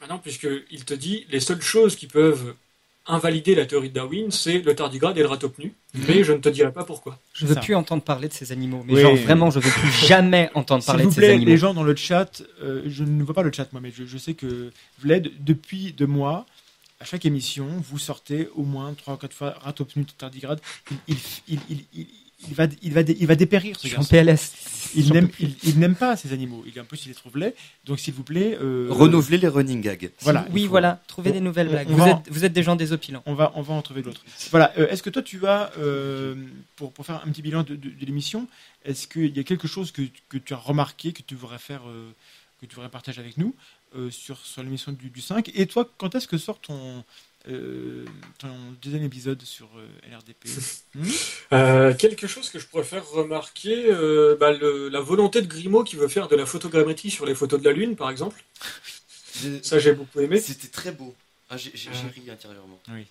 Maintenant, 0.02 0.20
puisqu'il 0.20 0.86
te 0.86 0.94
dit 0.94 1.26
les 1.30 1.40
seules 1.40 1.62
choses 1.62 1.96
qui 1.96 2.08
peuvent 2.08 2.56
invalider 3.08 3.56
la 3.56 3.66
théorie 3.66 3.90
de 3.90 3.94
Darwin, 3.94 4.32
c'est 4.32 4.60
le 4.60 4.76
tardigrade 4.76 5.18
et 5.18 5.22
le 5.22 5.28
ratopnu, 5.28 5.74
mais 6.08 6.24
je 6.24 6.34
ne 6.34 6.38
te 6.40 6.50
dirai 6.50 6.72
pas 6.72 6.84
pourquoi. 6.84 7.20
Je 7.34 7.46
veux 7.46 7.54
Ça. 7.56 7.62
plus 7.62 7.76
entendre 7.76 8.04
parler 8.04 8.28
de 8.28 8.34
ces 8.34 8.52
animaux. 8.52 8.84
Mais 8.86 8.94
Oui. 8.96 9.02
genre 9.02 9.16
vraiment, 9.16 9.50
je 9.50 9.60
veux 9.60 9.70
plus 9.72 9.92
jamais 10.08 10.50
entendre 10.54 10.84
S'il 10.84 10.88
parler 10.88 11.04
vous 11.04 11.10
de 11.10 11.16
ces 11.16 11.22
plaît, 11.22 11.30
animaux. 11.32 11.46
les 11.52 11.58
gens 11.58 11.74
dans 11.74 11.84
le 11.84 11.96
chat, 11.96 12.44
euh, 12.62 12.82
je 12.86 13.04
ne 13.04 13.24
vois 13.24 13.34
pas 13.34 13.44
le 13.44 13.52
chat 13.52 13.72
moi, 13.72 13.82
mais 13.82 13.92
je, 13.96 14.06
je 14.06 14.18
sais 14.18 14.34
que 14.34 14.72
Vlad, 15.00 15.30
depuis 15.40 15.94
deux 15.94 16.08
mois, 16.08 16.46
à 17.00 17.06
chaque 17.06 17.26
émission, 17.26 17.68
vous 17.90 18.00
sortez 18.00 18.50
au 18.56 18.64
moins 18.64 18.94
trois 18.94 19.14
ou 19.14 19.18
quatre 19.18 19.34
fois 19.36 19.56
Ratopnu 19.62 20.04
tardigrade. 20.06 20.60
Il, 21.08 21.16
il, 21.48 21.60
il, 21.70 22.08
il, 22.48 22.54
va, 22.54 22.68
il, 22.82 22.94
va, 22.94 23.02
il 23.02 23.28
va 23.28 23.36
dépérir 23.36 23.78
ce 23.80 23.84
Je 23.84 23.88
suis 23.88 23.98
en 23.98 24.02
garçon. 24.02 24.10
PLS. 24.16 24.52
Il 24.96 25.12
n'aime, 25.12 25.30
il, 25.40 25.56
il 25.64 25.80
n'aime 25.80 25.96
pas 25.96 26.16
ces 26.16 26.32
animaux. 26.34 26.64
Il 26.66 26.80
en 26.80 26.86
plus, 26.86 27.06
il 27.06 27.10
les 27.10 27.16
trouve 27.16 27.38
laids. 27.38 27.56
Donc, 27.86 28.00
s'il 28.00 28.14
vous 28.14 28.24
plaît, 28.24 28.58
euh, 28.62 28.88
Renouveler 28.90 29.38
les 29.38 29.48
running 29.48 29.82
gags. 29.82 30.12
Voilà, 30.22 30.48
oui, 30.52 30.64
faut- 30.64 30.70
voilà. 30.70 31.02
Trouvez 31.08 31.32
on- 31.32 31.34
des 31.34 31.40
nouvelles 31.42 31.68
blagues. 31.70 31.90
Vous 31.90 32.04
êtes, 32.08 32.30
vous 32.30 32.46
êtes 32.46 32.54
des 32.54 32.64
gens 32.64 32.76
désopilants. 32.76 33.22
on 33.26 33.34
va, 33.34 33.52
on 33.56 33.62
va 33.62 33.74
en 33.74 33.82
trouver 33.82 34.02
d'autres. 34.02 34.22
Voilà. 34.52 34.72
euh, 34.78 34.88
est-ce 34.90 35.04
que 35.04 35.10
toi, 35.10 35.22
tu 35.22 35.46
as, 35.46 35.72
euh, 35.80 36.36
pour, 36.78 36.94
pour 36.94 37.06
faire 37.06 37.22
un 37.26 37.30
petit 37.32 37.42
bilan 37.42 37.64
de, 37.64 37.76
de- 37.76 37.90
de 37.90 38.06
l'émission, 38.06 38.48
est-ce 38.86 39.08
qu'il 39.08 39.36
y 39.36 39.40
a 39.40 39.44
quelque 39.44 39.68
chose 39.68 39.92
que, 39.92 40.04
que 40.30 40.38
tu 40.38 40.54
as 40.54 40.58
remarqué, 40.58 41.12
que 41.14 41.22
tu 41.24 41.36
voudrais 41.36 41.60
faire, 41.60 41.82
euh, 41.88 42.10
que 42.62 42.66
tu 42.66 42.76
voudrais 42.76 42.90
partager 42.90 43.20
avec 43.20 43.38
nous 43.38 43.54
euh, 43.96 44.10
sur, 44.10 44.38
sur 44.38 44.64
l'émission 44.64 44.92
du, 44.94 45.10
du 45.10 45.22
5 45.22 45.52
Et 45.54 45.66
toi, 45.66 45.90
quand 45.98 46.16
est-ce 46.16 46.28
que 46.28 46.38
sort 46.38 46.60
ton, 46.60 47.04
euh, 47.50 48.06
ton 48.40 48.50
deuxième 48.82 49.04
épisode 49.04 49.42
sur 49.44 49.68
euh, 49.78 49.88
LRDP 50.12 50.48
Euh, 51.54 51.94
quelque 51.94 52.28
chose 52.28 52.50
que 52.50 52.60
je 52.60 52.66
pourrais 52.68 52.84
faire 52.84 53.08
remarquer, 53.10 53.86
euh, 53.90 54.36
bah, 54.40 54.52
le- 54.52 54.90
la 54.90 55.00
volonté 55.00 55.42
de 55.42 55.48
Grimaud 55.48 55.84
qui 55.86 55.96
veut 55.96 56.10
faire 56.10 56.28
de 56.28 56.36
la 56.36 56.46
photogrammétrie 56.46 57.10
sur 57.10 57.26
les 57.26 57.36
photos 57.36 57.62
de 57.62 57.66
la 57.66 57.72
Lune, 57.74 57.96
par 57.96 58.10
exemple. 58.10 58.44
Ça, 59.62 59.80
j'ai 59.80 59.94
beaucoup 59.94 60.20
aimé. 60.20 60.40
C'était 60.42 60.68
très 60.68 60.92
beau. 60.92 61.16
Ah, 61.50 61.56
j'ai 61.56 61.72
Ah. 61.94 62.08
ri 62.14 62.30
intérieurement. 62.30 62.78
Oui. 62.90 63.06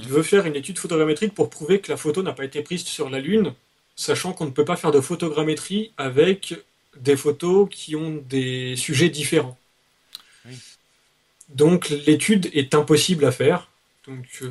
Il 0.00 0.08
veut 0.08 0.22
faire 0.22 0.46
une 0.46 0.56
étude 0.56 0.78
photogrammétrique 0.78 1.34
pour 1.34 1.50
prouver 1.50 1.80
que 1.80 1.90
la 1.92 1.98
photo 1.98 2.22
n'a 2.22 2.32
pas 2.32 2.44
été 2.46 2.62
prise 2.62 2.84
sur 2.84 3.10
la 3.10 3.20
Lune, 3.20 3.52
sachant 3.96 4.32
qu'on 4.32 4.46
ne 4.46 4.50
peut 4.50 4.64
pas 4.64 4.76
faire 4.76 4.90
de 4.92 5.00
photogrammétrie 5.02 5.92
avec 5.98 6.54
des 6.96 7.16
photos 7.16 7.68
qui 7.70 7.94
ont 7.96 8.24
des 8.30 8.76
sujets 8.76 9.10
différents. 9.10 9.58
Oui. 10.46 10.54
Donc 11.50 11.90
l'étude 11.90 12.48
est 12.54 12.74
impossible 12.74 13.26
à 13.26 13.32
faire. 13.32 13.68
Donc, 14.06 14.26
euh, 14.42 14.50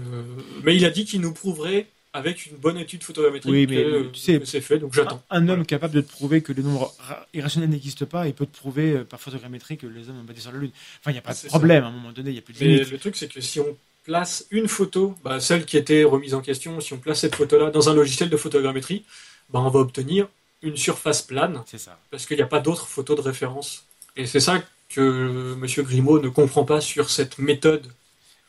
mais 0.64 0.76
il 0.76 0.84
a 0.86 0.90
dit 0.90 1.06
qu'il 1.06 1.22
nous 1.22 1.34
prouverait 1.34 1.88
avec 2.16 2.46
une 2.46 2.58
bonne 2.58 2.78
étude 2.78 3.04
photogrammétrique 3.04 3.52
Oui, 3.52 3.66
mais, 3.68 3.76
que, 3.84 4.04
tu 4.12 4.20
sais, 4.20 4.42
c'est 4.46 4.62
fait. 4.62 4.78
Donc 4.80 4.94
j'attends. 4.94 5.24
Un, 5.30 5.48
un 5.48 5.50
homme 5.50 5.66
capable 5.66 5.96
de 5.96 6.02
te 6.02 6.12
prouver 6.12 6.42
que 6.42 6.54
les 6.54 6.62
nombres 6.62 6.94
ra- 7.00 7.26
irrationnels 7.34 7.70
n'existent 7.72 8.06
pas, 8.06 8.28
il 8.28 8.34
peut 8.34 8.46
te 8.46 8.56
prouver 8.56 8.92
euh, 8.94 9.04
par 9.04 9.20
photogrammétrie 9.20 9.78
que 9.78 9.88
les 9.88 10.10
hommes 10.10 10.20
ont 10.20 10.24
bâti 10.24 10.42
sur 10.42 10.52
la 10.52 10.60
Lune. 10.60 10.72
Enfin, 11.00 11.12
il 11.12 11.14
n'y 11.14 11.20
a 11.20 11.24
pas 11.24 11.34
de 11.34 11.48
problème. 11.48 11.84
À 11.84 11.88
un 11.88 11.92
moment 11.92 12.12
donné, 12.12 12.30
il 12.30 12.34
n'y 12.34 12.40
a 12.40 12.42
plus 12.44 12.54
de 12.54 12.60
Mais 12.60 12.66
limite. 12.76 12.92
le 12.92 12.98
truc, 13.00 13.16
c'est 13.16 13.28
que 13.32 13.42
si 13.42 13.60
on 13.60 13.78
place 14.04 14.46
une 14.52 14.68
photo, 14.68 15.16
bah, 15.24 15.40
celle 15.40 15.66
qui 15.66 15.78
était 15.78 16.04
remise 16.04 16.34
en 16.36 16.42
question, 16.42 16.80
si 16.82 16.94
on 16.94 16.98
place 16.98 17.22
cette 17.22 17.36
photo-là 17.36 17.72
dans 17.72 17.90
un 17.90 17.94
logiciel 17.96 18.30
de 18.30 18.38
photogrammétrie, 18.38 19.06
bah, 19.50 19.60
on 19.62 19.70
va 19.70 19.80
obtenir 19.80 20.28
une 20.62 20.78
surface 20.78 21.22
plane 21.24 21.64
C'est 21.66 21.78
ça. 21.80 22.00
parce 22.12 22.26
qu'il 22.26 22.38
n'y 22.38 22.44
a 22.44 22.48
pas 22.48 22.60
d'autres 22.60 22.88
photos 22.88 23.18
de 23.18 23.22
référence. 23.22 23.86
Et 24.16 24.28
c'est 24.28 24.40
ça 24.40 24.64
que 24.90 25.56
M. 25.60 25.66
Grimaud 25.86 26.20
ne 26.20 26.30
comprend 26.30 26.64
pas 26.64 26.80
sur 26.80 27.10
cette 27.10 27.40
méthode. 27.40 27.88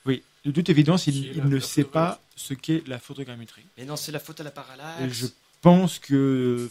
Oui, 0.07 0.23
de 0.45 0.51
toute 0.51 0.69
évidence, 0.69 1.07
il, 1.07 1.17
est 1.27 1.31
il 1.31 1.37
la- 1.39 1.45
ne 1.45 1.55
la 1.57 1.61
sait 1.61 1.85
pas 1.85 2.21
ce 2.37 2.55
qu'est 2.55 2.87
la 2.87 2.99
photogrammétrie. 2.99 3.65
Mais 3.79 3.85
non, 3.85 3.97
c'est 3.97 4.13
la 4.13 4.21
faute 4.21 4.41
à 4.41 4.45
la 4.45 4.51
Et 4.51 4.53
parallaxe. 4.53 5.15
je 5.15 5.27
pense 5.63 5.99
que 5.99 6.69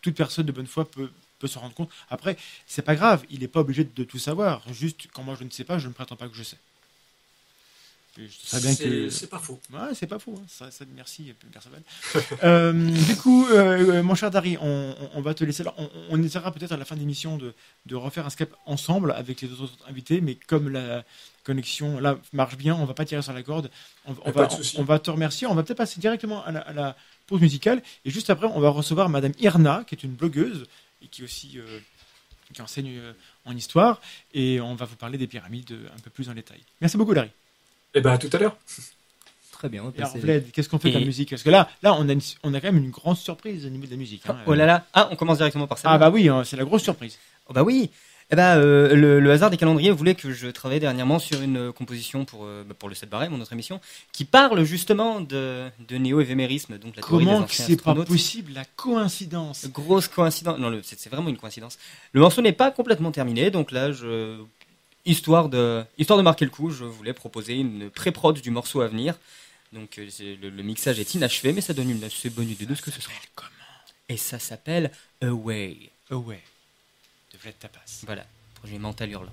toute 0.00 0.14
personne 0.16 0.46
de 0.46 0.52
bonne 0.52 0.66
foi 0.66 0.90
peut, 0.90 1.10
peut 1.38 1.46
se 1.46 1.58
rendre 1.58 1.74
compte. 1.74 1.90
Après, 2.10 2.36
c'est 2.66 2.82
pas 2.82 2.96
grave, 2.96 3.24
il 3.30 3.40
n'est 3.40 3.48
pas 3.48 3.60
obligé 3.60 3.84
de 3.84 4.04
tout 4.04 4.18
savoir. 4.18 4.62
Juste, 4.72 5.06
quand 5.12 5.22
moi 5.22 5.36
je 5.38 5.44
ne 5.44 5.50
sais 5.50 5.64
pas, 5.64 5.78
je 5.78 5.86
ne 5.88 5.92
prétends 5.92 6.16
pas 6.16 6.28
que 6.28 6.34
je 6.36 6.42
sais. 6.42 6.56
Et 6.56 6.56
je 6.56 6.56
sais 6.56 8.00
bien 8.00 8.01
C'est 9.14 9.30
pas 9.30 9.38
faux. 9.38 9.58
Ouais, 9.72 9.94
c'est 9.94 10.06
pas 10.06 10.18
faux. 10.18 10.34
hein. 10.38 10.44
Ça, 10.48 10.70
ça- 10.70 10.84
merci, 10.94 11.32
Perceval. 11.52 11.82
euh, 12.44 12.72
du 12.72 13.16
coup, 13.16 13.46
euh, 13.48 14.02
mon 14.02 14.14
cher 14.14 14.30
Dari, 14.30 14.58
on, 14.60 15.20
va 15.22 15.32
te 15.34 15.44
laisser 15.44 15.64
là. 15.64 15.74
On, 15.78 15.88
on 16.10 16.22
essaiera 16.22 16.52
peut-être 16.52 16.72
à 16.72 16.76
la 16.76 16.84
fin 16.84 16.94
de 16.94 17.00
l'émission 17.00 17.38
de, 17.38 17.54
de 17.86 17.96
refaire 17.96 18.26
un 18.26 18.30
Skype 18.30 18.52
ensemble 18.66 19.12
avec 19.12 19.40
les 19.40 19.50
autres 19.52 19.76
invités, 19.88 20.20
mais 20.20 20.34
comme 20.34 20.68
la 20.68 21.04
connexion 21.44 21.98
là 22.00 22.18
marche 22.32 22.56
bien, 22.56 22.74
on 22.76 22.84
va 22.84 22.94
pas 22.94 23.04
tirer 23.04 23.22
sur 23.22 23.32
la 23.32 23.42
corde. 23.42 23.70
On, 24.06 24.14
on 24.24 24.30
va, 24.30 24.48
on 24.76 24.84
va 24.84 24.98
te 24.98 25.10
remercier. 25.10 25.46
On 25.46 25.54
va 25.54 25.62
peut-être 25.62 25.78
passer 25.78 25.98
directement 26.00 26.44
à 26.44 26.52
la, 26.52 26.60
à 26.60 26.72
la 26.72 26.96
pause 27.26 27.40
musicale. 27.40 27.82
Et 28.04 28.10
juste 28.10 28.28
après, 28.30 28.46
on 28.46 28.60
va 28.60 28.68
recevoir 28.68 29.08
Madame 29.08 29.32
Irna, 29.40 29.84
qui 29.86 29.94
est 29.94 30.02
une 30.04 30.12
blogueuse 30.14 30.66
et 31.02 31.06
qui 31.08 31.24
aussi 31.24 31.58
euh, 31.58 31.78
qui 32.52 32.60
enseigne 32.62 32.98
euh, 32.98 33.12
en 33.46 33.56
histoire. 33.56 34.00
Et 34.34 34.60
on 34.60 34.74
va 34.74 34.84
vous 34.84 34.96
parler 34.96 35.16
des 35.18 35.26
pyramides 35.26 35.72
euh, 35.72 35.88
un 35.96 35.98
peu 36.00 36.10
plus 36.10 36.28
en 36.28 36.34
détail. 36.34 36.60
Merci 36.80 36.96
beaucoup, 36.98 37.12
Larry. 37.14 37.30
Et 37.94 38.00
ben 38.00 38.12
à 38.12 38.18
tout 38.18 38.30
à 38.32 38.38
l'heure. 38.38 38.56
Très 39.52 39.68
bien. 39.68 39.84
on 39.84 39.92
alors, 39.96 40.16
Vlad, 40.16 40.50
qu'est-ce 40.52 40.68
qu'on 40.68 40.78
fait 40.78 40.88
de 40.88 40.94
la 40.94 41.00
Et- 41.00 41.04
musique 41.04 41.30
Parce 41.30 41.42
que 41.42 41.50
là, 41.50 41.68
là 41.82 41.94
on, 41.94 42.08
a 42.08 42.12
une- 42.12 42.20
on 42.42 42.52
a 42.54 42.60
quand 42.60 42.72
même 42.72 42.82
une 42.82 42.90
grande 42.90 43.16
surprise 43.16 43.64
au 43.64 43.68
niveau 43.68 43.86
de 43.86 43.90
la 43.92 43.96
musique. 43.96 44.22
hein. 44.28 44.36
Oh 44.46 44.54
là 44.54 44.66
là. 44.66 44.86
Ah, 44.92 45.08
on 45.12 45.16
commence 45.16 45.36
directement 45.38 45.66
par 45.68 45.78
ça. 45.78 45.88
Ah 45.90 45.98
bah 45.98 46.10
oui, 46.10 46.28
hein, 46.28 46.42
c'est 46.44 46.56
la 46.56 46.64
grosse 46.64 46.82
surprise. 46.82 47.18
Oh 47.48 47.52
bah 47.52 47.62
oui. 47.62 47.90
Eh 48.30 48.34
ben, 48.36 48.56
euh, 48.56 48.94
le, 48.94 49.20
le 49.20 49.30
hasard 49.30 49.50
des 49.50 49.58
calendriers 49.58 49.90
voulait 49.90 50.14
que 50.14 50.32
je 50.32 50.46
travaille 50.48 50.80
dernièrement 50.80 51.18
sur 51.18 51.42
une 51.42 51.58
euh, 51.58 51.72
composition 51.72 52.24
pour, 52.24 52.44
euh, 52.46 52.64
bah, 52.66 52.74
pour 52.78 52.88
le 52.88 52.94
7 52.94 53.10
barré, 53.10 53.28
mon 53.28 53.38
autre 53.42 53.52
émission, 53.52 53.78
qui 54.10 54.24
parle 54.24 54.64
justement 54.64 55.20
de, 55.20 55.68
de 55.86 55.96
néo-évémérisme, 55.98 56.78
donc 56.78 56.96
la 56.96 57.02
théorie 57.02 57.24
des 57.26 57.30
Comment 57.30 57.38
que 57.40 57.44
anciens 57.44 57.64
c'est 57.66 57.72
pas 57.76 57.90
astronautes. 57.90 58.08
possible 58.08 58.52
la 58.54 58.64
coïncidence? 58.64 59.66
Grosse 59.68 60.08
coïncidence. 60.08 60.58
Non, 60.58 60.70
le- 60.70 60.80
c'est 60.82 60.98
c'est 60.98 61.10
vraiment 61.10 61.28
une 61.28 61.36
coïncidence. 61.36 61.78
Le 62.12 62.20
morceau 62.20 62.40
n'est 62.40 62.52
pas 62.54 62.70
complètement 62.70 63.12
terminé, 63.12 63.50
donc 63.50 63.70
là, 63.70 63.92
je, 63.92 64.38
histoire 65.04 65.48
de, 65.48 65.84
histoire 65.98 66.18
de 66.18 66.22
marquer 66.22 66.44
le 66.44 66.50
coup, 66.50 66.70
je 66.70 66.84
voulais 66.84 67.12
proposer 67.12 67.54
une 67.54 67.90
pré-prod 67.90 68.40
du 68.40 68.50
morceau 68.50 68.80
à 68.80 68.88
venir. 68.88 69.16
Donc 69.72 69.98
euh, 69.98 70.08
le, 70.20 70.50
le 70.50 70.62
mixage 70.62 71.00
est 71.00 71.14
inachevé, 71.14 71.52
mais 71.52 71.60
ça 71.60 71.72
donne 71.72 71.90
une 71.90 72.04
assez 72.04 72.30
bonne 72.30 72.48
idée 72.48 72.66
de 72.66 72.74
ce 72.74 72.82
que 72.82 72.90
ce 72.90 73.00
sera. 73.00 73.14
Comment 73.34 73.50
Et 74.08 74.16
ça 74.16 74.38
s'appelle 74.38 74.90
Away. 75.20 75.90
Away 76.10 76.42
de 77.32 77.38
Vlad 77.38 77.58
Tapas. 77.58 78.02
Voilà, 78.04 78.26
projet 78.56 78.78
mental 78.78 79.10
hurlant. 79.10 79.32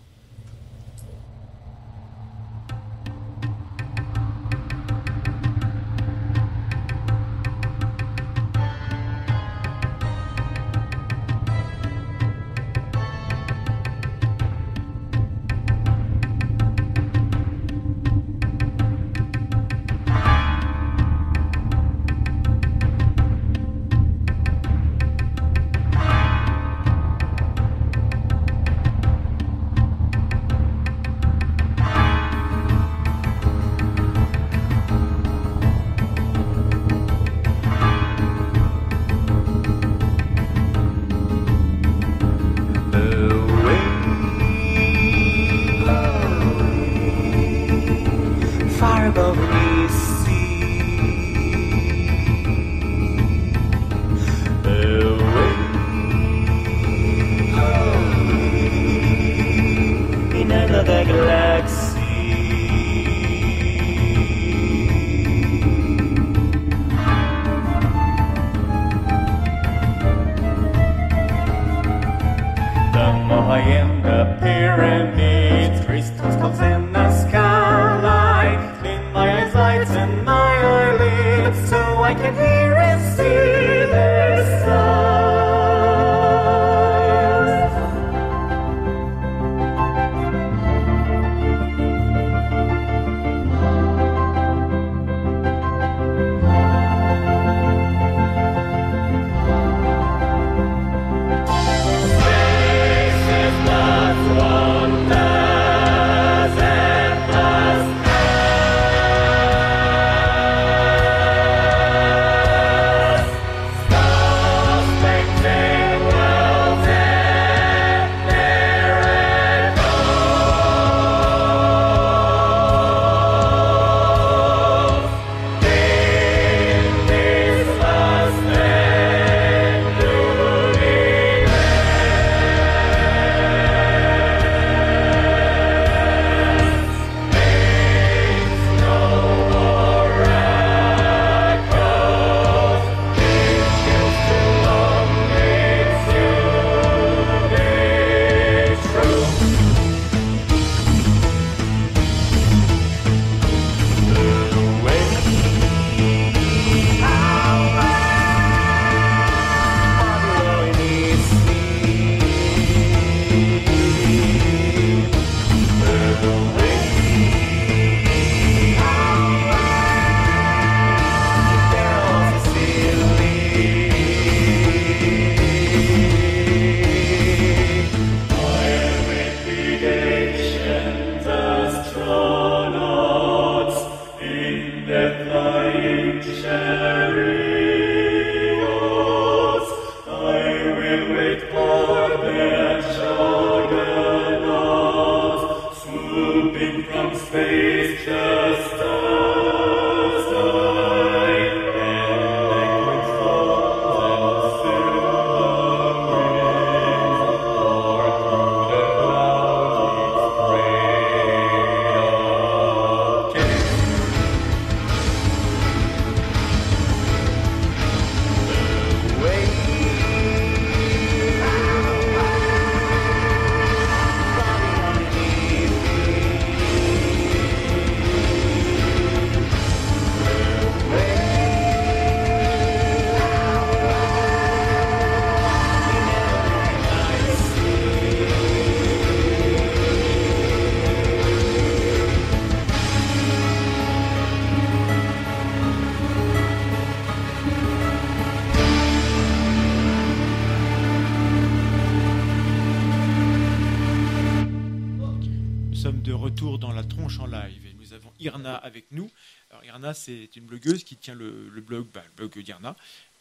C'est 260.00 260.30
une 260.36 260.46
blogueuse 260.46 260.84
qui 260.84 260.96
tient 260.96 261.16
le, 261.16 261.50
le 261.50 261.62
blog, 261.62 261.86
bah, 261.94 262.04
le 262.06 262.12
blog 262.28 262.44
d'Irna, 262.44 262.76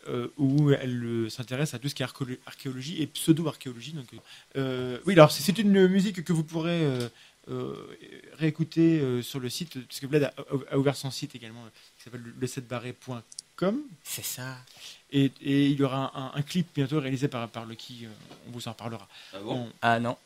euh, 0.08 0.28
où 0.38 0.70
elle 0.70 1.02
euh, 1.04 1.28
s'intéresse 1.28 1.74
à 1.74 1.78
tout 1.78 1.88
ce 1.88 1.94
qui 1.94 2.02
est 2.02 2.06
archéolo- 2.06 2.38
archéologie 2.46 3.02
et 3.02 3.06
pseudo-archéologie. 3.06 3.92
Donc, 3.92 4.06
euh, 4.56 4.98
oui, 5.06 5.14
alors 5.14 5.30
c'est- 5.32 5.58
une 5.58 5.86
musique 5.88 6.22
que 6.24 6.32
vous 6.32 6.44
pourrez 6.44 6.84
euh, 6.84 7.08
euh, 7.50 7.74
réécouter 8.34 9.00
euh, 9.00 9.22
sur 9.22 9.40
le 9.40 9.48
site, 9.50 9.84
parce 9.86 9.98
que 10.00 10.06
Vlad 10.06 10.32
a, 10.70 10.76
ouvert 10.78 10.94
son 10.96 11.10
site 11.10 11.34
également, 11.34 11.64
euh, 11.64 11.70
qui 11.98 12.04
s'appelle 12.04 12.22
le 12.38 12.46
7barré.com. 12.46 13.82
C'est 14.04 14.24
ça. 14.24 14.56
Et, 15.10 15.32
et 15.42 15.66
il 15.66 15.78
y 15.78 15.82
aura 15.82 16.12
un, 16.16 16.38
un 16.38 16.42
clip 16.42 16.68
bientôt 16.74 17.00
réalisé 17.00 17.26
par, 17.28 17.48
par 17.48 17.64
Lucky, 17.66 18.04
euh, 18.04 18.08
on 18.46 18.52
vous 18.52 18.68
en 18.68 18.72
reparlera. 18.72 19.08
Ah 19.32 19.38
bon? 19.40 19.54
On- 19.66 19.72
Ah 19.82 19.98
non. 19.98 20.16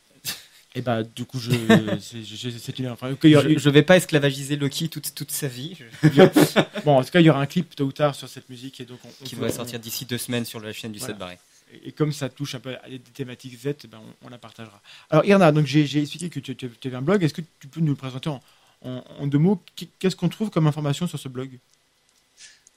Et 0.75 0.81
bah, 0.81 1.03
du 1.03 1.25
coup, 1.25 1.39
je, 1.39 1.51
c'est 2.59 2.79
une. 2.79 2.89
enfin, 2.89 3.15
Je, 3.21 3.57
je 3.59 3.69
vais 3.69 3.83
pas 3.83 3.97
esclavagiser 3.97 4.55
Loki 4.55 4.89
toute, 4.89 5.13
toute 5.13 5.31
sa 5.31 5.47
vie. 5.47 5.77
Bon, 6.85 6.97
en 6.97 7.03
tout 7.03 7.11
cas, 7.11 7.19
il 7.19 7.25
y 7.25 7.29
aura 7.29 7.41
un 7.41 7.45
clip 7.45 7.75
tôt 7.75 7.85
ou 7.85 7.91
tard 7.91 8.15
sur 8.15 8.27
cette 8.27 8.49
musique 8.49 8.81
et 8.81 8.85
donc 8.85 8.99
on, 9.05 9.09
on 9.21 9.23
qui 9.25 9.35
va 9.35 9.49
sortir 9.51 9.79
d'ici 9.79 10.05
deux 10.05 10.17
semaines 10.17 10.45
sur 10.45 10.59
la 10.59 10.73
chaîne 10.73 10.91
du 10.91 10.99
Voilà. 10.99 11.13
7 11.13 11.19
barré. 11.19 11.37
Et 11.85 11.91
comme 11.91 12.11
ça 12.11 12.29
touche 12.29 12.53
un 12.55 12.59
peu 12.59 12.75
à 12.75 12.89
des 12.89 12.99
thématiques 12.99 13.57
Z, 13.59 13.87
ben 13.89 13.99
on, 14.23 14.27
on 14.27 14.29
la 14.29 14.37
partagera. 14.37 14.79
Alors 15.09 15.25
Irna, 15.25 15.51
donc 15.51 15.65
j'ai 15.65 15.85
j'ai 15.87 16.01
expliqué 16.01 16.29
que 16.29 16.39
tu, 16.39 16.55
tu- 16.55 16.69
tu 16.79 16.87
avais 16.87 16.97
un 16.97 17.01
blog. 17.01 17.23
Est-ce 17.23 17.33
que 17.33 17.41
tu 17.59 17.67
peux 17.67 17.79
nous 17.79 17.93
le 17.93 17.95
présenter 17.95 18.29
en, 18.29 18.41
en- 18.81 19.03
en 19.19 19.27
deux 19.27 19.39
mots? 19.39 19.59
Qu'est- 19.75 19.89
Qu'est-ce 19.99 20.15
qu'on 20.15 20.29
trouve 20.29 20.49
comme 20.51 20.67
information 20.67 21.07
sur 21.07 21.17
ce 21.19 21.27
blog? 21.29 21.49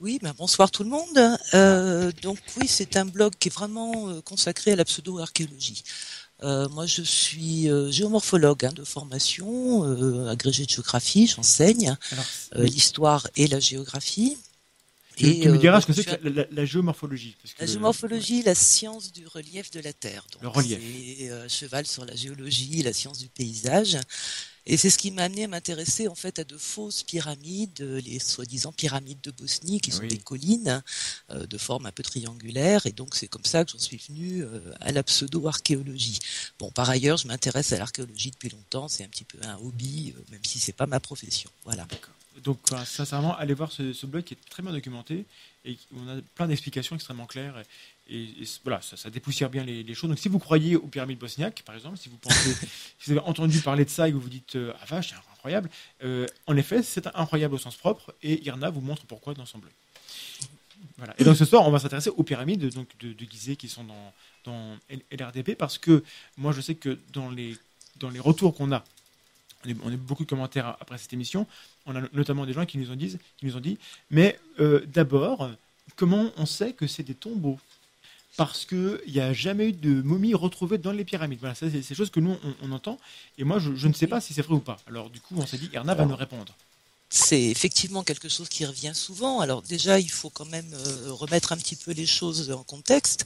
Oui, 0.01 0.19
ben 0.23 0.35
bonsoir 0.37 0.71
tout 0.71 0.83
le 0.85 0.91
monde. 0.91 1.39
Euh, 1.55 2.13
donc 2.23 2.39
oui, 2.59 2.67
c'est 2.69 2.97
un 2.97 3.07
blog 3.07 3.33
qui 3.39 3.49
est 3.49 3.55
vraiment 3.55 4.11
euh, 4.11 4.21
consacré 4.21 4.73
à 4.73 4.77
la 4.77 4.85
pseudo-archéologie. 4.85 5.83
Euh, 6.43 6.69
moi, 6.69 6.85
je 6.87 7.03
suis 7.03 7.71
euh, 7.71 7.91
géomorphologue 7.91 8.65
hein, 8.67 8.73
de 8.73 8.85
formation, 8.85 9.85
euh, 9.85 10.29
agrégé 10.29 10.65
de 10.67 10.71
géographie, 10.71 11.27
j'enseigne 11.27 11.97
euh, 12.57 12.65
l'histoire 12.65 13.27
et 13.37 13.47
la 13.47 13.59
géographie. 13.59 14.37
tu, 15.17 15.39
tu 15.41 15.49
me 15.49 15.57
diras 15.59 15.81
ce 15.81 15.87
que 15.87 15.93
c'est 15.95 16.05
que 16.05 16.29
la, 16.29 16.31
la- 16.43 16.47
la 16.51 16.65
géomorphologie. 16.67 17.37
parce 17.43 17.55
que 17.55 17.61
La 17.63 17.67
géomorphologie, 17.67 18.43
la 18.43 18.55
science 18.55 19.13
du 19.13 19.27
relief 19.27 19.71
de 19.71 19.81
la 19.81 19.93
Terre. 19.95 20.27
Donc, 20.33 20.43
Le 20.43 20.49
relief. 20.49 20.79
C'est 20.79 21.49
cheval 21.49 21.87
sur 21.87 22.05
la 22.05 22.15
géologie, 22.15 22.83
la 22.83 22.93
science 22.93 23.19
du 23.19 23.29
paysage. 23.29 23.99
Et 24.69 24.77
c'est 24.77 24.91
ce 24.91 24.99
qui 24.99 25.13
m'a 25.13 25.23
amené 25.23 25.45
à 25.45 25.49
m'intéresser 25.49 26.09
en 26.09 26.15
fait 26.17 26.41
à 26.41 26.45
de 26.45 26.57
fausses 26.57 27.05
pyramides, 27.05 27.81
les 28.05 28.19
soi-disant 28.19 28.73
pyramides 28.73 29.21
de 29.23 29.31
Bosnie, 29.31 29.81
qui 29.81 29.93
sont 29.93 30.03
Oui. 30.03 30.09
des 30.09 30.19
collines 30.19 30.83
euh, 31.31 31.47
de 31.47 31.57
forme 31.59 31.87
un 31.87 31.93
peu 31.93 32.03
triangulaire. 32.03 32.85
Et 32.87 32.93
donc 32.93 33.15
c'est 33.15 33.29
comme 33.29 33.45
ça 33.45 33.65
que 33.65 33.71
j'en 33.71 33.79
suis 33.79 33.99
venu 34.09 34.43
euh, 34.43 34.61
à 34.81 34.91
la 34.91 35.05
pseudo-archéologie. 35.05 36.19
Bon, 36.59 36.71
par 36.73 36.91
ailleurs, 36.91 37.17
je 37.17 37.29
m'intéresse 37.29 37.73
à 37.73 37.79
l'archéologie 37.79 38.33
depuis 38.33 38.49
longtemps. 38.49 38.89
C'est 38.89 39.05
un 39.05 39.09
petit 39.09 39.25
peu 39.25 39.39
un 39.43 39.57
hobby, 39.59 40.13
euh, 40.17 40.21
même 40.33 40.45
si 40.45 40.59
c'est 40.59 40.73
pas 40.73 40.87
ma 40.87 40.99
profession. 40.99 41.49
Voilà. 41.65 41.87
Donc, 42.43 42.59
enfin, 42.71 42.85
sincèrement, 42.85 43.37
allez 43.37 43.55
voir 43.55 43.71
ce, 43.73 43.93
ce 43.93 44.05
blog 44.05 44.25
qui 44.25 44.35
est 44.35 44.51
très 44.51 44.63
bien 44.63 44.73
documenté 44.73 45.25
et 45.65 45.79
où 45.93 46.01
on 46.01 46.09
a 46.19 46.21
plein 46.35 46.47
d'explications 46.49 46.95
extrêmement 46.97 47.27
claires. 47.27 47.63
Et, 48.09 48.29
voilà, 48.63 48.81
ça, 48.83 49.11
dépoussière 49.11 49.51
bien 49.51 49.65
les, 49.65 49.95
choses. 49.95 50.09
Donc, 50.09 50.19
si 50.19 50.29
vous 50.29 50.39
croyez 50.39 50.77
aux 50.77 50.87
pyramides 50.87 51.19
bosniaques, 51.19 51.63
par 51.65 51.75
exemple, 51.75 51.97
si 51.99 52.09
vous 52.09 53.11
avez 53.13 53.21
entendu 53.21 53.61
parler 53.61 53.85
de 53.85 53.91
ça 53.91 54.09
et 54.09 54.11
que 54.11 54.17
vous 54.17 54.23
vous 54.23 54.29
dites 54.29 54.57
euh, 54.57 54.73
Ah 54.81 54.87
vache, 54.87 55.11
c'est 55.11 55.33
incroyable, 55.33 55.71
euh, 56.05 56.27
en 56.47 56.57
effet, 56.57 56.83
c'est 56.83 57.07
incroyable 57.15 57.55
au 57.55 57.59
sens 57.59 57.77
propre. 57.77 58.15
Et 58.23 58.45
Irna 58.47 58.71
vous 58.71 58.81
montre 58.81 59.05
pourquoi 59.07 59.35
dans 59.35 59.47
son 59.47 59.59
blog. 59.59 59.73
Voilà. 60.99 61.15
Et 61.19 61.25
donc 61.25 61.37
ce 61.37 61.45
soir, 61.45 61.67
on 61.67 61.71
va 61.71 61.79
s'intéresser 61.79 62.11
aux 62.11 62.23
pyramides 62.23 62.69
donc, 62.75 62.89
de, 63.01 63.13
de 63.13 63.55
qui 63.55 63.69
sont 63.69 63.85
dans, 63.85 64.13
dans 64.45 64.77
LRDP 65.11 65.55
parce 65.57 65.79
que 65.79 66.03
moi, 66.37 66.53
je 66.53 66.61
sais 66.61 66.75
que 66.75 66.99
dans 67.13 67.31
les, 67.31 67.57
dans 67.97 68.11
les 68.11 68.21
retours 68.21 68.55
qu'on 68.55 68.73
a, 68.73 68.85
on 69.83 69.93
a, 69.93 69.97
beaucoup 69.97 70.25
de 70.25 70.29
commentaires 70.29 70.77
après 70.81 70.99
cette 70.99 71.13
émission. 71.13 71.47
On 71.87 71.97
a 71.97 72.03
notamment 72.13 72.47
des 72.47 72.53
gens 72.53 72.67
qui 72.67 72.79
nous 72.79 72.91
ont 72.91 72.97
dit, 72.97 73.19
qui 73.37 73.47
nous 73.47 73.57
ont 73.57 73.61
dit 73.61 73.79
mais 74.11 74.39
euh, 74.61 74.85
d'abord, 74.87 75.51
comment 75.97 76.31
on 76.37 76.47
sait 76.47 76.73
que 76.73 76.87
c'est 76.87 77.03
des 77.03 77.15
tombeaux? 77.15 77.59
Parce 78.37 78.67
qu'il 78.67 79.01
n'y 79.09 79.21
a 79.21 79.33
jamais 79.33 79.69
eu 79.69 79.73
de 79.73 80.03
momies 80.03 80.35
retrouvées 80.35 80.79
dans 80.79 80.93
les 80.93 81.05
pyramides. 81.05 81.39
Voilà, 81.41 81.55
ça, 81.55 81.71
c'est 81.71 81.89
des 81.89 81.95
choses 81.95 82.11
que 82.11 82.21
nous, 82.21 82.37
on, 82.43 82.55
on 82.63 82.73
entend. 82.73 82.99
Et 83.39 83.45
moi, 83.45 83.59
je, 83.59 83.75
je 83.75 83.89
ne 83.89 83.93
sais 83.93 84.07
pas 84.07 84.21
si 84.21 84.35
c'est 84.35 84.43
vrai 84.43 84.55
ou 84.55 84.61
pas. 84.61 84.77
Alors, 84.87 85.11
du 85.11 85.21
coup, 85.21 85.35
on 85.39 85.47
s'est 85.47 85.59
dit, 85.59 85.71
Erna 85.73 85.95
va 85.95 86.05
nous 86.05 86.17
répondre. 86.17 86.55
C'est 87.09 87.45
effectivement 87.45 88.03
quelque 88.03 88.29
chose 88.29 88.49
qui 88.49 88.65
revient 88.65 88.93
souvent. 88.93 89.41
Alors 89.41 89.63
déjà, 89.63 90.01
il 90.01 90.11
faut 90.11 90.29
quand 90.29 90.45
même 90.47 90.73
euh, 90.75 91.13
remettre 91.13 91.53
un 91.53 91.57
petit 91.57 91.77
peu 91.77 91.93
les 91.93 92.07
choses 92.07 92.51
en 92.51 92.65
contexte. 92.65 93.25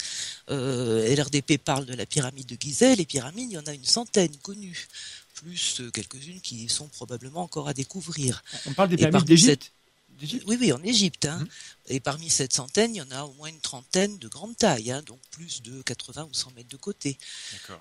Euh, 0.51 1.15
LRDP 1.15 1.57
parle 1.57 1.87
de 1.87 1.95
la 1.95 2.05
pyramide 2.05 2.47
de 2.47 2.57
Gizeh. 2.61 2.95
Les 2.97 3.07
pyramides, 3.07 3.51
il 3.51 3.55
y 3.55 3.59
en 3.59 3.67
a 3.67 3.73
une 3.73 3.85
centaine 3.85 4.37
connues, 4.43 4.87
plus 5.35 5.81
euh, 5.81 5.91
quelques-unes 5.91 6.43
qui 6.43 6.69
sont 6.69 6.89
probablement 6.89 7.41
encore 7.41 7.69
à 7.69 7.73
découvrir. 7.73 8.43
On 8.67 8.75
parle 8.75 8.91
des 8.91 8.97
pyramides 8.99 9.25
d'Égypte 9.25 9.73
Oui, 10.47 10.57
oui, 10.61 10.73
en 10.73 10.83
Égypte. 10.83 11.25
hein. 11.27 11.39
Mhm. 11.39 11.49
Et 11.89 11.99
parmi 12.01 12.31
cette 12.31 12.53
centaine, 12.53 12.95
il 12.95 12.99
y 12.99 13.03
en 13.03 13.11
a 13.11 13.25
au 13.25 13.33
moins 13.33 13.49
une 13.49 13.61
trentaine 13.61 14.17
de 14.19 14.29
grande 14.29 14.57
taille, 14.57 14.93
hein, 14.93 15.03
donc 15.07 15.19
plus 15.33 15.61
de 15.63 15.83
80 15.83 16.25
ou 16.31 16.35
100 16.35 16.53
mètres 16.53 16.69
de 16.69 16.77
côté. 16.77 17.19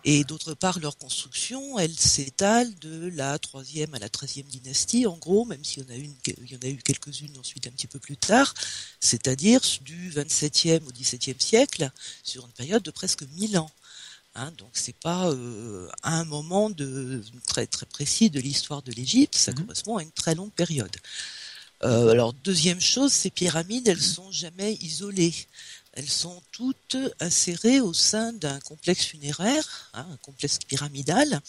Et 0.04 0.24
d'autre 0.24 0.54
part, 0.56 0.80
leur 0.80 0.98
construction, 0.98 1.78
elle 1.78 1.94
s'étale 1.96 2.74
de 2.80 3.10
la 3.14 3.38
troisième 3.38 3.94
à 3.94 4.00
la 4.00 4.10
treizième 4.10 4.48
dynastie, 4.48 5.06
en 5.06 5.18
gros, 5.18 5.46
même 5.46 5.64
s'il 5.64 5.84
y 5.84 5.86
en 5.86 5.90
a 5.90 5.96
une, 5.96 6.16
il 6.42 6.52
y 6.52 6.56
en 6.56 6.60
a 6.64 6.68
eu 6.70 6.78
quelques-unes 6.78 7.38
ensuite 7.38 7.68
un 7.68 7.72
petit 7.72 7.88
peu 7.88 8.00
plus 8.00 8.18
tard, 8.18 8.54
c'est-à-dire 9.00 9.62
du 9.82 10.10
27e 10.12 10.86
au 10.88 10.92
17e 10.92 11.40
siècle, 11.40 11.92
sur 12.24 12.46
une 12.46 12.52
période 12.54 12.82
de 12.84 12.92
presque 12.92 13.24
1000 13.38 13.58
ans. 13.60 13.70
Hein, 14.36 14.52
donc 14.58 14.70
c'est 14.74 14.96
pas 14.96 15.30
euh, 15.32 15.90
à 16.04 16.16
un 16.20 16.24
moment 16.24 16.70
de 16.70 17.22
très 17.48 17.66
très 17.66 17.88
précis 17.88 18.30
de 18.30 18.40
l'histoire 18.40 18.82
de 18.84 18.92
l'Égypte, 18.92 19.36
ça 19.36 19.52
Mhm. 19.52 19.66
correspond 19.66 19.98
à 19.98 20.04
une 20.04 20.12
très 20.12 20.36
longue 20.36 20.52
période. 20.52 20.96
Euh, 21.84 22.10
alors 22.10 22.34
deuxième 22.34 22.82
chose, 22.82 23.14
ces 23.14 23.30
pyramides, 23.30 23.88
elles 23.88 24.02
sont 24.02 24.32
jamais 24.32 24.74
isolées. 24.82 25.34
Elles 25.94 26.10
sont 26.10 26.42
toutes 26.52 26.98
insérées 27.20 27.82
au 27.82 27.94
sein 27.94 28.32
d'un 28.34 28.60
complexe 28.60 29.06
funéraire, 29.06 29.90
hein, 29.94 30.06
un 30.12 30.18
complexe 30.18 30.60
pyramidal. 30.60 31.42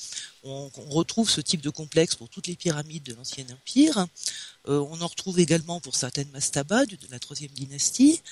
On, 0.42 0.70
retrouve 0.88 1.28
ce 1.28 1.40
type 1.40 1.60
de 1.60 1.70
complexe 1.70 2.14
pour 2.14 2.28
toutes 2.28 2.46
les 2.46 2.56
pyramides 2.56 3.02
de 3.02 3.14
l'Ancien 3.14 3.44
Empire. 3.52 4.06
Euh, 4.68 4.78
on 4.90 5.00
en 5.02 5.06
retrouve 5.06 5.38
également 5.38 5.80
pour 5.80 5.94
certaines 5.94 6.30
mastabas 6.30 6.86
de 6.86 6.96
la 7.10 7.18
troisième 7.18 7.52
dynastie. 7.52 8.22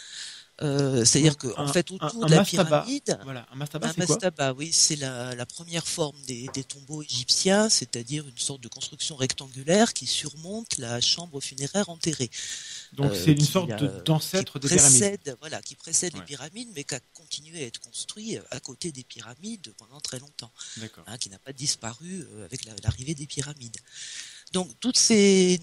Euh, 0.60 1.04
C'est-à-dire 1.04 1.36
qu'en 1.38 1.56
un- 1.56 1.72
fait, 1.72 1.88
autour 1.92 2.02
un- 2.20 2.22
un 2.22 2.26
de 2.26 2.30
la 2.32 2.36
mastaba, 2.38 2.80
pyramide, 2.82 3.18
Voilà, 3.22 3.46
un 3.52 3.54
mastaba, 3.56 3.88
un 3.88 3.92
quoi 3.94 4.06
mastaba, 4.08 4.52
oui, 4.54 4.70
c'est 4.72 4.96
la, 4.96 5.34
la 5.36 5.46
première 5.46 5.86
forme 5.86 6.20
des, 6.26 6.48
des 6.52 6.64
tombeaux 6.64 7.02
égyptiens, 7.02 7.68
c'est-à-dire 7.68 8.26
une 8.26 8.38
sorte 8.38 8.60
de 8.60 8.66
construction 8.68 9.14
rectangulaire 9.14 9.92
qui 9.94 10.06
surmonte 10.06 10.78
la 10.78 11.00
chambre 11.00 11.40
funéraire 11.40 11.88
enterrée. 11.88 12.30
Donc, 12.94 13.12
euh, 13.12 13.22
c'est 13.24 13.32
une 13.32 13.44
sorte 13.44 13.70
d'ancêtre 14.04 14.58
des 14.58 14.66
pyramides. 14.68 14.98
précède, 14.98 15.36
Voilà, 15.40 15.62
qui 15.62 15.76
précède 15.76 16.14
Ouais. 16.14 16.20
les 16.20 16.26
pyramides, 16.26 16.68
mais 16.74 16.82
qui 16.82 16.94
a 16.96 17.00
continué 17.14 17.62
à 17.62 17.66
être 17.68 17.78
construit 17.80 18.36
euh, 18.36 18.42
à 18.50 18.58
côté 18.58 18.90
des 18.90 19.04
pyramides 19.04 19.72
pendant 19.78 20.00
très 20.00 20.18
longtemps, 20.18 20.50
hein, 21.06 21.18
qui 21.18 21.30
n'a 21.30 21.38
pas 21.38 21.52
disparu 21.52 22.26
avec 22.44 22.64
la- 22.64 22.74
l'arrivée 22.82 23.14
des 23.14 23.26
pyramides. 23.26 23.76
Donc 24.52 24.68
toutes 24.80 24.96
ces 24.96 25.58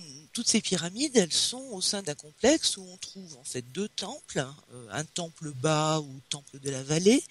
pyramides, 0.63 1.17
elles 1.17 1.33
sont 1.33 1.63
au 1.71 1.81
sein 1.81 2.03
d'un 2.03 2.13
complexe 2.13 2.77
où 2.77 2.87
on 2.87 2.97
trouve 2.97 3.35
en 3.37 3.43
fait 3.43 3.63
deux 3.63 3.89
temples, 3.89 4.39
hein, 4.39 4.55
euh, 4.73 4.87
un 4.91 5.03
temple 5.05 5.51
bas 5.51 5.99
ou 6.01 6.21
temple 6.29 6.59
de 6.59 6.69
la 6.69 6.83
vallée. 6.83 7.23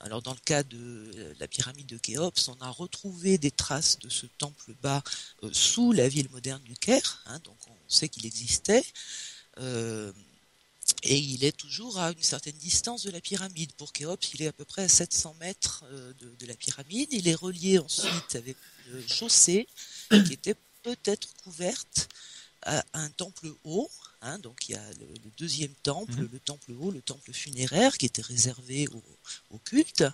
Alors 0.00 0.22
dans 0.22 0.32
le 0.32 0.40
cas 0.44 0.62
de 0.62 0.76
euh, 0.76 1.34
la 1.38 1.46
pyramide 1.46 1.86
de 1.86 1.98
Khéops, 1.98 2.48
on 2.48 2.60
a 2.60 2.70
retrouvé 2.70 3.38
des 3.38 3.50
traces 3.50 3.98
de 3.98 4.08
ce 4.08 4.26
temple 4.26 4.74
bas 4.82 5.02
euh, 5.44 5.50
sous 5.52 5.92
la 5.92 6.08
ville 6.08 6.28
moderne 6.30 6.62
du 6.62 6.74
Caire, 6.74 7.22
hein, 7.26 7.38
donc 7.44 7.56
on 7.68 7.76
sait 7.88 8.08
qu'il 8.08 8.26
existait. 8.26 8.84
Et 11.02 11.18
il 11.18 11.44
est 11.44 11.56
toujours 11.56 11.98
à 11.98 12.12
une 12.12 12.22
certaine 12.22 12.56
distance 12.56 13.02
de 13.02 13.10
la 13.10 13.20
pyramide. 13.20 13.72
Pour 13.74 13.92
Khéops, 13.92 14.32
il 14.34 14.42
est 14.42 14.46
à 14.46 14.52
peu 14.52 14.64
près 14.64 14.82
à 14.82 14.88
700 14.88 15.36
mètres 15.38 15.84
de, 16.18 16.34
de 16.34 16.46
la 16.46 16.54
pyramide. 16.54 17.12
Il 17.12 17.28
est 17.28 17.34
relié 17.34 17.78
ensuite 17.78 18.36
avec 18.36 18.56
une 18.90 19.08
chaussée 19.08 19.68
qui 20.10 20.32
était 20.32 20.56
peut-être 20.96 21.28
couverte 21.44 22.08
à 22.62 22.84
un 22.92 23.08
temple 23.10 23.48
haut. 23.64 23.90
hein. 24.20 24.38
donc 24.40 24.68
il 24.68 24.72
y 24.72 24.74
a 24.74 24.90
le, 25.00 25.06
le 25.06 25.30
deuxième 25.38 25.74
temple, 25.82 26.12
Mhm. 26.22 26.28
le 26.32 26.40
temple 26.40 26.72
haut, 26.80 26.90
le 26.90 27.02
temple 27.02 27.32
funéraire 27.32 27.96
qui 27.98 28.06
était 28.06 28.22
réservé 28.22 28.88
au, 28.88 29.02
au 29.50 29.58
culte. 29.58 30.04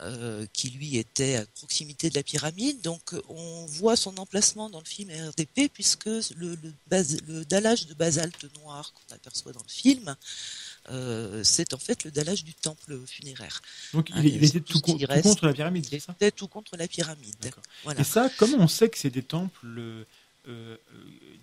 euh, 0.00 0.46
qui 0.52 0.70
lui 0.70 0.96
était 0.96 1.36
à 1.36 1.46
proximité 1.46 2.10
de 2.10 2.16
la 2.16 2.24
pyramide. 2.24 2.80
Donc 2.80 3.14
euh, 3.14 3.22
on 3.28 3.66
voit 3.66 3.94
son 3.94 4.16
emplacement 4.18 4.68
dans 4.68 4.80
le 4.80 4.84
film 4.84 5.10
RDP 5.10 5.68
puisque 5.72 6.06
le, 6.06 6.24
le, 6.56 6.74
bas- 6.88 7.20
le 7.28 7.44
dallage 7.44 7.86
de 7.86 7.94
basalte 7.94 8.52
noir 8.56 8.92
qu'on 8.94 9.14
aperçoit 9.14 9.52
dans 9.52 9.62
le 9.62 9.68
film, 9.68 10.16
euh, 10.90 11.44
c'est 11.44 11.74
en 11.74 11.78
fait 11.78 12.04
le 12.04 12.10
dallage 12.10 12.44
du 12.44 12.54
temple 12.54 12.98
funéraire. 13.06 13.60
Donc, 13.92 14.08
Ah, 14.12 14.20
il, 14.20 14.36
il 14.36 14.44
était 14.44 14.60
tout 14.60 14.80
con- 14.80 14.98
contre 15.22 15.46
la 15.46 15.52
pyramide, 15.52 15.84
Il 15.86 15.90
c'est 15.90 16.00
ça 16.00 16.12
était 16.12 16.30
tout 16.32 16.48
contre 16.48 16.76
la 16.76 16.88
pyramide. 16.88 17.52
Voilà. 17.84 18.00
Et 18.00 18.04
ça, 18.04 18.30
comment 18.36 18.58
on 18.58 18.68
sait 18.68 18.88
que 18.88 18.98
c'est 18.98 19.10
des 19.10 19.22
temples 19.22 19.78
euh, 19.78 20.04
euh, 20.48 20.76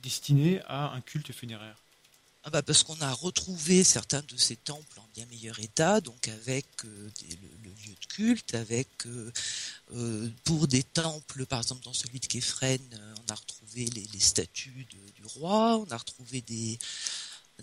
destinés 0.03 0.61
à 0.67 0.91
un 0.91 1.01
culte 1.01 1.31
funéraire? 1.31 1.77
Ah 2.43 2.49
bah 2.49 2.61
parce 2.61 2.83
qu'on 2.83 2.99
a 3.01 3.11
retrouvé 3.11 3.83
certains 3.83 4.21
de 4.21 4.37
ces 4.37 4.55
temples 4.55 4.97
en 4.99 5.05
bien 5.13 5.25
meilleur 5.25 5.59
état, 5.59 5.99
donc 5.99 6.29
avec 6.29 6.65
euh, 6.85 7.09
des- 7.19 7.35
le, 7.35 7.49
le 7.65 7.69
lieu 7.69 7.93
de 7.99 8.05
culte, 8.07 8.55
avec 8.55 8.87
euh, 9.93 10.29
pour 10.45 10.67
des 10.67 10.83
temples, 10.83 11.45
par 11.45 11.59
exemple 11.59 11.83
dans 11.83 11.93
celui 11.93 12.19
de 12.21 12.25
Képhren, 12.27 12.79
on 13.27 13.31
a 13.31 13.35
retrouvé 13.35 13.85
les, 13.87 14.07
les 14.13 14.19
statues 14.19 14.87
de- 14.89 15.11
du 15.21 15.25
roi, 15.25 15.77
on 15.77 15.91
a 15.91 15.97
retrouvé 15.97 16.39
des, 16.41 16.79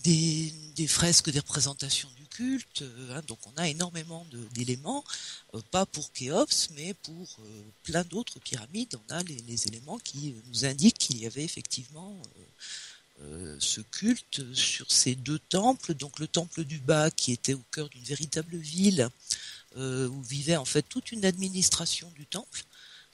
des, 0.04 0.52
des 0.76 0.86
fresques, 0.86 1.30
des 1.30 1.40
représentations 1.40 2.08
du 2.16 2.26
culte, 2.26 2.82
euh, 2.82 3.16
hein, 3.16 3.22
donc 3.26 3.38
on 3.46 3.56
a 3.56 3.68
énormément 3.68 4.26
d'éléments, 4.54 5.04
euh, 5.54 5.60
pas 5.70 5.86
pour 5.86 6.12
Khéops, 6.12 6.70
mais 6.76 6.94
pour 6.94 7.36
euh, 7.40 7.62
plein 7.82 8.04
d'autres 8.04 8.38
pyramides, 8.40 8.96
on 9.08 9.12
a 9.14 9.22
les, 9.22 9.36
les 9.48 9.66
éléments 9.68 9.98
qui 9.98 10.34
nous 10.48 10.64
indiquent 10.64 10.98
qu'il 10.98 11.18
y 11.18 11.26
avait 11.26 11.44
effectivement 11.44 12.20
euh, 13.22 13.56
ce 13.58 13.80
culte 13.80 14.42
sur 14.54 14.90
ces 14.90 15.14
deux 15.14 15.38
temples, 15.38 15.94
donc 15.94 16.18
le 16.18 16.26
temple 16.28 16.64
du 16.64 16.78
bas 16.78 17.10
qui 17.10 17.32
était 17.32 17.54
au 17.54 17.62
cœur 17.72 17.88
d'une 17.88 18.04
véritable 18.04 18.56
ville 18.56 19.08
où 19.78 20.22
vivait 20.22 20.56
en 20.56 20.64
fait 20.64 20.80
toute 20.88 21.12
une 21.12 21.26
administration 21.26 22.10
du 22.16 22.24
temple, 22.24 22.64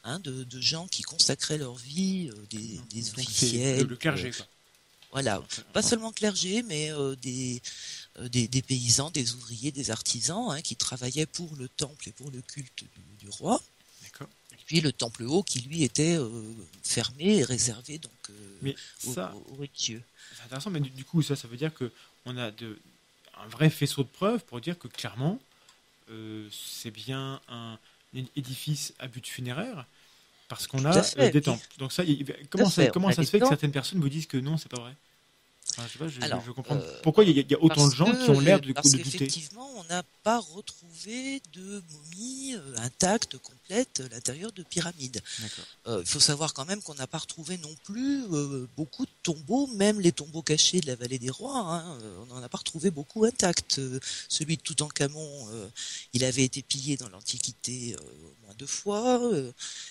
hein, 0.05 0.21
de, 0.21 0.45
de 0.45 0.61
gens 0.61 0.87
qui 0.87 1.03
consacraient 1.03 1.59
leur 1.59 1.75
vie, 1.75 2.31
euh, 2.31 2.47
des, 2.51 2.81
des 2.91 3.11
officiels, 3.11 3.81
le, 3.83 3.89
le 3.89 3.97
clergé, 3.97 4.31
quoi. 4.31 4.47
Voilà, 5.13 5.43
pas 5.73 5.83
seulement 5.83 6.11
clergé, 6.13 6.63
mais 6.63 6.91
euh, 6.93 7.15
des, 7.17 7.61
euh, 8.19 8.29
des, 8.29 8.49
des 8.49 8.63
paysans, 8.63 9.11
des 9.11 9.35
ouvriers, 9.35 9.71
des 9.71 9.91
artisans 9.91 10.51
hein, 10.51 10.63
qui 10.63 10.75
travaillaient 10.75 11.27
pour 11.27 11.55
le 11.57 11.69
temple 11.69 12.09
et 12.09 12.13
pour 12.13 12.31
le 12.31 12.41
culte 12.43 12.85
du, 12.85 13.27
du 13.27 13.29
roi. 13.29 13.61
D'accord. 14.03 14.29
Et 14.53 14.65
puis 14.67 14.81
le 14.81 14.93
temple 14.93 15.25
haut 15.25 15.43
qui 15.43 15.61
lui 15.61 15.83
était 15.83 16.17
euh, 16.17 16.31
fermé 16.83 17.37
et 17.39 17.45
réservé 17.45 17.99
donc 17.99 18.13
Mais 18.63 18.75
aux, 19.07 19.13
ça, 19.15 19.35
aux- 19.35 19.53
aux 19.53 19.57
religieux. 19.57 20.03
c'est 20.37 20.45
intéressant, 20.45 20.71
mais 20.71 20.81
du, 20.81 20.91
du 20.91 21.05
coup, 21.05 21.23
ça, 21.23 21.37
ça 21.37 21.47
veut 21.47 21.57
dire 21.59 21.75
que 21.75 21.93
on 22.25 22.37
a 22.39 22.51
de, 22.51 22.79
un 23.39 23.49
vrai 23.49 23.69
faisceau 23.71 24.03
de 24.05 24.09
preuves 24.09 24.45
pour 24.45 24.61
dire 24.61 24.79
que 24.79 24.89
clairement, 24.89 25.39
c'est 26.51 26.91
bien 26.91 27.41
un, 27.49 27.79
édifice 28.37 28.93
à 28.99 29.09
but 29.09 29.27
funéraire, 29.27 29.87
parce 30.55 30.67
qu'on 30.67 30.85
a 30.85 30.93
des 30.93 31.31
oui. 31.35 31.41
temples. 31.41 31.67
Donc 31.79 31.93
ça, 31.93 32.03
comment, 32.51 32.69
ça, 32.69 32.87
comment 32.89 33.11
ça 33.11 33.23
se 33.23 33.31
fait 33.31 33.41
que 33.41 33.49
certaines 33.49 33.73
personnes 33.73 34.01
vous 34.01 34.09
disent 34.09 34.27
que 34.27 34.37
non, 34.37 34.57
c'est 34.57 34.71
pas 34.71 34.81
vrai? 34.81 34.95
Enfin, 35.75 35.85
je 35.89 35.93
sais 35.95 35.99
pas, 35.99 36.09
je, 36.09 36.21
Alors, 36.21 36.43
je 36.47 36.51
comprends 36.53 36.77
euh, 36.77 37.01
pourquoi 37.03 37.25
il 37.25 37.31
y, 37.35 37.39
a- 37.39 37.43
il 37.43 37.51
y 37.51 37.55
a 37.55 37.63
autant 37.63 37.89
de 37.89 37.95
gens 37.95 38.05
que- 38.11 38.25
qui 38.25 38.31
ont 38.31 38.41
l'air 38.41 38.61
de, 38.61 38.73
parce 38.73 38.91
de 38.91 38.99
douter. 38.99 39.11
qu'effectivement, 39.11 39.69
on 39.77 39.85
n'a 39.85 40.03
pas 40.23 40.39
retrouvé 40.39 41.41
de 41.55 41.83
momie 41.91 42.55
euh, 42.55 42.77
intacte, 42.79 43.39
complète, 43.39 44.01
à 44.05 44.09
l'intérieur 44.15 44.53
de 44.53 44.63
pyramides. 44.63 45.21
Euh, 45.87 46.01
Il 46.05 46.07
faut 46.09 46.21
savoir 46.21 46.53
quand 46.55 46.65
même 46.67 46.83
qu'on 46.83 46.95
n'a 46.95 47.07
pas 47.07 47.19
retrouvé 47.19 47.57
non 47.59 47.75
plus 47.85 48.25
euh, 48.33 48.67
beaucoup 48.77 49.05
de 49.07 49.11
tombeaux, 49.23 49.67
même 49.69 50.01
les 50.01 50.13
tombeaux 50.13 50.43
cachés 50.43 50.81
de 50.81 50.87
la 50.87 50.95
vallée 50.97 51.19
des 51.19 51.31
rois. 51.31 51.59
hein, 51.59 51.99
on 52.21 52.27
n'en 52.27 52.43
a 52.43 52.49
pas 52.49 52.59
retrouvé 52.59 52.91
beaucoup 52.91 53.25
intacts. 53.25 53.81
Celui 54.29 54.57
de 54.59 54.63
Toutankhamon, 54.63 55.49
il 56.13 56.25
avait 56.25 56.45
été 56.45 56.63
pillé 56.63 56.97
dans 56.97 57.09
l'Antiquité 57.09 57.97
au 57.97 58.45
moins 58.45 58.55
deux 58.59 58.67
fois. 58.67 59.21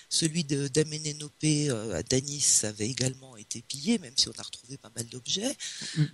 Celui 0.08 0.44
de 0.44 0.68
d'Amenénopé 0.68 1.70
euh, 1.70 1.96
à 1.96 2.02
Danis 2.02 2.60
avait 2.62 2.88
également 2.88 3.36
été 3.36 3.62
pillé, 3.62 3.98
même 3.98 4.12
si 4.16 4.28
on 4.28 4.32
a 4.38 4.42
retrouvé 4.42 4.76
pas 4.76 4.90
mal 4.94 5.06
d'objets. 5.06 5.56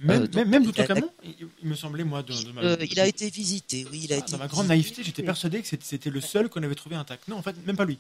Même, 0.01 0.23
Euh, 0.23 0.27
donc, 0.29 0.47
même, 0.47 0.63
il 0.63 0.69
a- 0.69 0.73
Toutankhamon, 0.73 1.11
il, 1.63 1.69
me 1.69 1.75
semblait, 1.77 2.05
moi, 2.05 2.23
de, 2.23 2.33
de 2.33 2.53
ma, 2.53 2.63
Euh, 2.63 2.77
il 2.91 2.99
a 3.01 3.07
été 3.07 3.29
visité, 3.31 3.87
oui, 3.91 4.01
il 4.05 4.13
a 4.13 4.17
Ah, 4.17 4.19
été 4.21 4.33
dans 4.33 4.39
ma 4.39 4.47
grande 4.49 4.67
visité. 4.67 4.83
naïveté, 4.83 5.05
j'étais 5.05 5.23
persuadé 5.23 5.63
que 5.63 5.69
c'était- 5.83 6.11
le 6.11 6.21
seul 6.21 6.49
qu'on 6.49 6.63
avait 6.63 6.75
trouvé 6.75 6.97
intact. 6.97 7.29
Non, 7.29 7.37
en 7.37 7.43
fait, 7.43 7.55
même 7.67 7.77
pas 7.77 7.85
lui. 7.85 7.99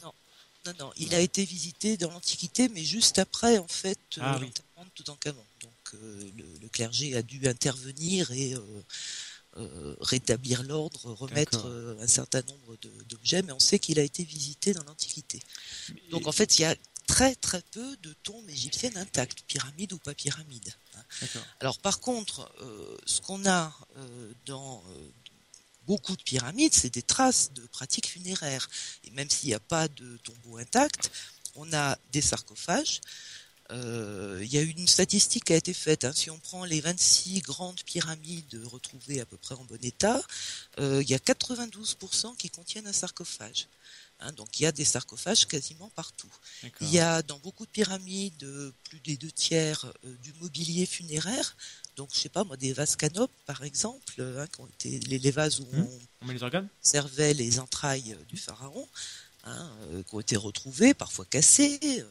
Non, 0.66 0.72
non, 0.80 0.92
il 0.96 1.14
a 1.14 1.20
été 1.20 1.44
visité 1.44 1.96
dans 1.96 2.10
l'Antiquité, 2.10 2.68
mais 2.68 2.84
juste 2.84 3.18
après, 3.18 3.58
en 3.58 3.68
fait, 3.68 3.98
euh, 4.18 4.20
Ah 4.22 4.38
oui. 4.40 4.46
l'enterrement 4.46 4.84
de 4.84 4.90
Toutankhamon. 4.94 5.44
Donc, 5.62 5.72
euh, 5.94 6.30
le, 6.36 6.44
le 6.62 6.68
clergé 6.68 7.16
a 7.16 7.22
dû 7.22 7.46
intervenir 7.48 8.30
et 8.32 8.54
euh, 8.54 8.60
euh, 9.56 9.96
rétablir 10.00 10.62
l'ordre, 10.64 11.12
remettre 11.12 11.66
euh, 11.66 11.96
un 12.00 12.06
certain 12.06 12.42
nombre 12.42 12.76
d'objets, 13.08 13.42
mais 13.42 13.52
on 13.52 13.58
sait 13.60 13.78
qu'il 13.78 13.98
a 13.98 14.02
été 14.02 14.24
visité 14.24 14.74
dans 14.74 14.84
l'Antiquité. 14.84 15.40
Donc, 16.10 16.26
en 16.26 16.32
fait, 16.32 16.58
il 16.58 16.62
y 16.62 16.64
a 16.64 16.76
très 17.06 17.34
très 17.36 17.62
peu 17.70 17.96
de 18.02 18.12
tombes 18.22 18.48
égyptiennes 18.50 18.96
intactes, 18.98 19.42
pyramides 19.48 19.92
ou 19.94 19.98
pas 19.98 20.12
pyramides. 20.14 20.74
Alors 21.60 21.78
par 21.78 22.00
contre, 22.00 22.50
euh, 22.60 22.96
ce 23.06 23.20
qu'on 23.20 23.46
a 23.46 23.72
euh, 23.96 24.32
dans 24.46 24.82
euh, 24.90 25.10
beaucoup 25.86 26.16
de 26.16 26.22
pyramides, 26.22 26.74
c'est 26.74 26.92
des 26.92 27.02
traces 27.02 27.52
de 27.54 27.66
pratiques 27.66 28.08
funéraires. 28.08 28.68
Et 29.04 29.10
même 29.10 29.28
s'il 29.30 29.48
n'y 29.48 29.54
a 29.54 29.60
pas 29.60 29.88
de 29.88 30.16
tombeau 30.18 30.58
intact, 30.58 31.10
on 31.54 31.72
a 31.72 31.98
des 32.12 32.20
sarcophages. 32.20 33.00
Il 33.70 34.46
y 34.50 34.56
a 34.56 34.62
une 34.62 34.88
statistique 34.88 35.44
qui 35.44 35.52
a 35.52 35.56
été 35.56 35.74
faite. 35.74 36.04
hein. 36.04 36.12
Si 36.14 36.30
on 36.30 36.38
prend 36.38 36.64
les 36.64 36.80
26 36.80 37.42
grandes 37.42 37.82
pyramides 37.84 38.58
retrouvées 38.64 39.20
à 39.20 39.26
peu 39.26 39.36
près 39.36 39.54
en 39.56 39.64
bon 39.64 39.78
état, 39.82 40.22
il 40.78 41.02
y 41.02 41.12
a 41.12 41.18
92% 41.18 42.34
qui 42.36 42.48
contiennent 42.48 42.86
un 42.86 42.94
sarcophage. 42.94 43.66
Hein, 44.20 44.32
donc 44.32 44.58
il 44.58 44.64
y 44.64 44.66
a 44.66 44.72
des 44.72 44.84
sarcophages 44.84 45.46
quasiment 45.46 45.90
partout. 45.90 46.30
Il 46.80 46.90
y 46.90 46.98
a 46.98 47.22
dans 47.22 47.38
beaucoup 47.38 47.64
de 47.66 47.70
pyramides 47.70 48.42
euh, 48.42 48.72
plus 48.88 48.98
des 49.00 49.16
deux 49.16 49.30
tiers 49.30 49.84
euh, 50.04 50.16
du 50.22 50.32
mobilier 50.40 50.86
funéraire. 50.86 51.56
Donc 51.96 52.10
je 52.12 52.18
sais 52.18 52.28
pas 52.28 52.42
moi 52.42 52.56
des 52.56 52.72
vases 52.72 52.96
canopes 52.96 53.30
par 53.46 53.62
exemple, 53.62 54.14
euh, 54.18 54.42
hein, 54.42 54.46
qui 54.48 54.60
ont 54.60 54.66
été 54.66 54.98
les, 55.00 55.18
les 55.20 55.30
vases 55.30 55.60
où 55.60 55.66
Mhm. 55.72 55.82
on 55.86 56.00
On 56.22 56.26
met 56.26 56.34
les 56.34 56.42
organes? 56.42 56.68
servait 56.82 57.32
les 57.32 57.60
entrailles 57.60 58.16
du 58.28 58.36
pharaon, 58.36 58.88
hein, 59.44 59.70
euh, 59.92 60.02
qui 60.02 60.14
ont 60.16 60.20
été 60.20 60.36
retrouvées, 60.36 60.94
parfois 60.94 61.24
cassées. 61.24 61.78
euh. 61.84 62.04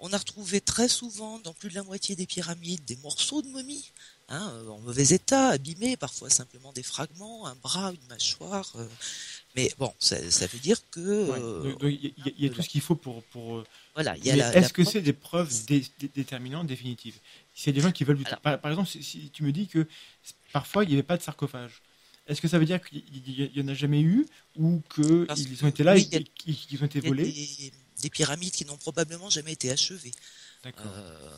On 0.00 0.12
a 0.12 0.18
retrouvé 0.18 0.60
très 0.60 0.88
souvent 0.88 1.38
dans 1.40 1.52
plus 1.54 1.70
de 1.70 1.74
la 1.76 1.82
moitié 1.84 2.14
des 2.16 2.26
pyramides 2.26 2.84
des 2.84 2.96
morceaux 2.96 3.42
de 3.42 3.48
momies. 3.48 3.90
Hein, 4.28 4.52
en 4.68 4.78
mauvais 4.80 5.08
état, 5.08 5.48
abîmés, 5.48 5.96
parfois 5.96 6.28
simplement 6.30 6.72
des 6.72 6.82
fragments, 6.82 7.46
un 7.46 7.54
bras, 7.56 7.92
une 7.92 8.06
mâchoire. 8.08 8.76
Mais 9.62 9.72
bon, 9.78 9.92
ça, 9.98 10.30
ça 10.30 10.46
veut 10.46 10.58
dire 10.58 10.78
que 10.90 11.00
Ouais. 11.30 11.38
euh, 11.40 11.72
Donc, 11.72 11.82
Il 11.84 12.04
y, 12.04 12.06
a- 12.08 12.32
il 12.38 12.44
y 12.44 12.46
a 12.46 12.50
tout 12.50 12.62
ce 12.62 12.68
qu'il 12.68 12.80
faut 12.80 12.94
pour. 12.94 13.22
pour 13.24 13.56
euh, 13.58 13.64
voilà, 13.94 14.16
il 14.16 14.24
y 14.24 14.30
a 14.30 14.34
mais 14.34 14.38
la, 14.38 14.54
Est-ce 14.56 14.72
que 14.72 14.84
c'est 14.84 15.00
des 15.02 15.12
preuves 15.12 15.52
dé- 15.66 15.84
dé- 15.98 16.10
déterminantes, 16.14 16.66
définitives? 16.66 17.18
A 17.66 17.72
des 17.72 17.80
gens 17.80 17.90
qui 17.90 18.04
veulent. 18.04 18.20
Alors- 18.24 18.40
Par, 18.40 18.60
par 18.60 18.70
exemple, 18.70 18.88
si, 18.88 19.02
si 19.02 19.30
tu 19.30 19.42
me 19.42 19.50
dis 19.52 19.66
que 19.66 19.86
parfois 20.52 20.84
il 20.84 20.88
n'y 20.88 20.94
avait 20.94 21.02
pas 21.02 21.16
de 21.16 21.22
sarcophage, 21.22 21.82
est-ce 22.28 22.40
que 22.40 22.46
ça 22.48 22.58
veut 22.58 22.66
dire 22.66 22.80
qu'il 22.82 23.02
n'y 23.56 23.62
en 23.62 23.68
a 23.68 23.74
jamais 23.74 24.00
eu 24.00 24.26
ou 24.56 24.80
qu'ils 24.94 25.04
que- 25.26 25.64
ont 25.64 25.68
été 25.68 25.82
là 25.82 25.94
oui, 25.94 26.08
et 26.12 26.22
qu'ils 26.24 26.80
ont 26.82 26.86
été 26.86 26.98
Il 26.98 27.04
y 27.04 27.06
a 27.06 27.08
volés? 27.08 27.32
des, 27.32 27.72
des 28.02 28.10
pyramides 28.10 28.52
qui 28.52 28.64
n'ont 28.64 28.76
probablement 28.76 29.28
jamais 29.30 29.52
été 29.52 29.70
achevées. 29.70 30.12
D'accord. 30.62 30.86
Euh, 30.94 31.30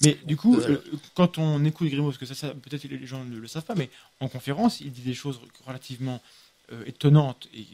Mais 0.00 0.16
du 0.24 0.36
coup, 0.36 0.56
euh, 0.58 0.82
quand 1.14 1.36
on 1.38 1.62
écoute 1.64 1.88
Grimaud, 1.88 2.06
parce 2.10 2.18
que 2.18 2.26
ça, 2.26 2.34
ça 2.34 2.54
peut-être 2.54 2.84
les 2.84 3.06
gens 3.06 3.24
ne 3.24 3.36
le 3.38 3.46
savent 3.48 3.64
pas, 3.64 3.74
mais 3.74 3.90
en 4.20 4.28
conférence, 4.28 4.80
il 4.80 4.90
dit 4.92 5.02
des 5.02 5.14
choses 5.14 5.38
relativement 5.66 6.22
euh, 6.72 6.84
étonnantes 6.86 7.48
et 7.54 7.66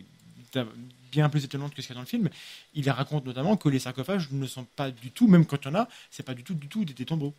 bien 1.10 1.28
plus 1.30 1.44
étonnantes 1.44 1.74
que 1.74 1.80
ce 1.82 1.86
qu'il 1.86 1.94
y 1.94 1.96
a 1.96 2.00
dans 2.00 2.02
le 2.02 2.06
film. 2.06 2.28
Il 2.74 2.88
raconte 2.90 3.24
notamment 3.24 3.56
que 3.56 3.68
les 3.68 3.78
sarcophages 3.78 4.30
ne 4.32 4.46
sont 4.46 4.64
pas 4.64 4.90
du 4.90 5.10
tout, 5.10 5.28
même 5.28 5.46
quand 5.46 5.58
il 5.64 5.68
y 5.68 5.70
en 5.70 5.74
a, 5.76 5.88
c'est 6.10 6.22
pas 6.22 6.34
du 6.34 6.42
tout, 6.44 6.54
du 6.54 6.68
tout 6.68 6.84
des, 6.84 6.92
des 6.94 7.04
tombeaux. 7.06 7.34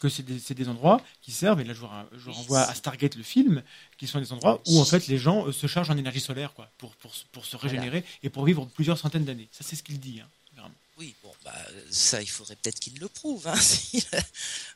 Que 0.00 0.08
c'est 0.10 0.22
des, 0.22 0.38
des 0.54 0.68
endroits 0.68 1.00
qui 1.22 1.32
servent, 1.32 1.60
et 1.60 1.64
là 1.64 1.72
je, 1.72 2.30
renvoie 2.30 2.60
à 2.60 2.74
Stargate 2.74 3.16
le 3.16 3.22
film, 3.22 3.62
qui 3.96 4.06
sont 4.06 4.20
des 4.20 4.32
endroits 4.32 4.60
où 4.66 4.78
en 4.80 4.84
fait 4.84 5.06
les 5.08 5.16
gens 5.16 5.46
euh, 5.46 5.52
se 5.52 5.66
chargent 5.66 5.90
en 5.90 5.96
énergie 5.96 6.20
solaire 6.20 6.52
quoi, 6.52 6.70
pour, 6.76 6.94
pour, 6.96 7.12
pour 7.32 7.46
se 7.46 7.56
régénérer 7.56 8.04
et 8.22 8.28
pour 8.28 8.44
vivre 8.44 8.66
plusieurs 8.66 8.98
centaines 8.98 9.24
d'années. 9.24 9.48
Ça 9.50 9.64
c'est 9.64 9.76
ce 9.76 9.82
qu'il 9.82 9.98
dit. 9.98 10.20
Hein, 10.20 10.28
vraiment. 10.54 10.74
oui, 10.98 11.14
bon, 11.22 11.32
bah, 11.42 11.54
ça, 11.90 12.20
il 12.20 12.28
faudrait 12.28 12.56
peut-être 12.56 12.78
qu'il 12.80 12.98
le 13.00 13.08
prouve. 13.08 13.46
hein, 13.48 13.56
si- 13.60 14.04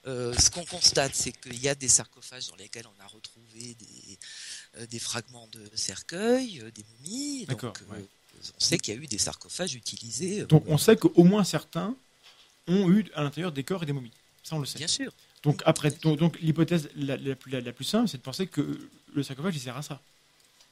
euh, 0.07 0.33
ce 0.39 0.51
qu'on 0.51 0.65
constate, 0.65 1.15
c'est 1.15 1.33
qu'il 1.33 1.61
y 1.61 1.69
a 1.69 1.75
des 1.75 1.89
sarcophages 1.89 2.47
dans 2.49 2.57
lesquels 2.57 2.87
on 2.87 3.03
a 3.03 3.07
retrouvé 3.07 3.75
des, 3.75 4.19
des 4.91 4.99
fragments 4.99 5.49
de 5.53 5.61
cercueils, 5.75 6.61
euh, 6.61 6.71
des 6.71 6.85
momies. 6.99 7.41
Donc, 7.47 7.49
D'accord, 7.63 7.75
euh, 7.91 7.95
ouais. 7.97 8.05
on 8.57 8.61
sait 8.61 8.79
qu'il 8.79 8.95
y 8.95 8.97
a 8.97 9.01
eu 9.01 9.07
des 9.07 9.19
sarcophages 9.19 9.75
utilisés. 9.75 10.41
euh, 10.43 10.47
Donc 10.47 10.65
on 10.67 10.79
sait 10.79 10.97
qu'au 10.97 11.25
moins 11.25 11.45
certains 11.45 11.95
ont 12.69 12.91
eu 12.91 13.05
à 13.15 13.23
l'intérieur 13.23 13.53
des 13.53 13.65
corps 13.65 13.83
et 13.83 13.87
des 13.87 13.93
momies. 13.93 14.13
Ça 14.43 14.57
on 14.57 14.61
le 14.61 14.67
sait. 14.67 14.79
Bien 14.79 14.89
sûr. 14.89 15.13
Donc 15.43 15.63
après, 15.67 15.91
donc, 15.91 16.19
donc, 16.19 16.39
l'hypothèse 16.41 16.89
la, 16.97 17.17
la 17.17 17.35
plus, 17.35 17.51
la, 17.51 17.61
la 17.61 17.73
plus 17.73 17.85
simple, 17.85 18.09
c'est 18.09 18.19
de 18.19 18.23
penser 18.23 18.47
que 18.47 18.79
le 19.15 19.23
sarcophage 19.23 19.57
il 19.57 19.61
sert 19.61 19.77
à 19.77 19.83
ça, 19.83 20.01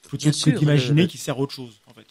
plutôt 0.02 0.30
Bien 0.30 0.32
que 0.52 0.58
d'imaginer 0.58 1.02
le- 1.02 1.08
qu'il 1.08 1.20
sert 1.20 1.36
à 1.36 1.40
autre 1.40 1.54
chose 1.54 1.74
en 1.86 1.92
fait. 1.94 2.06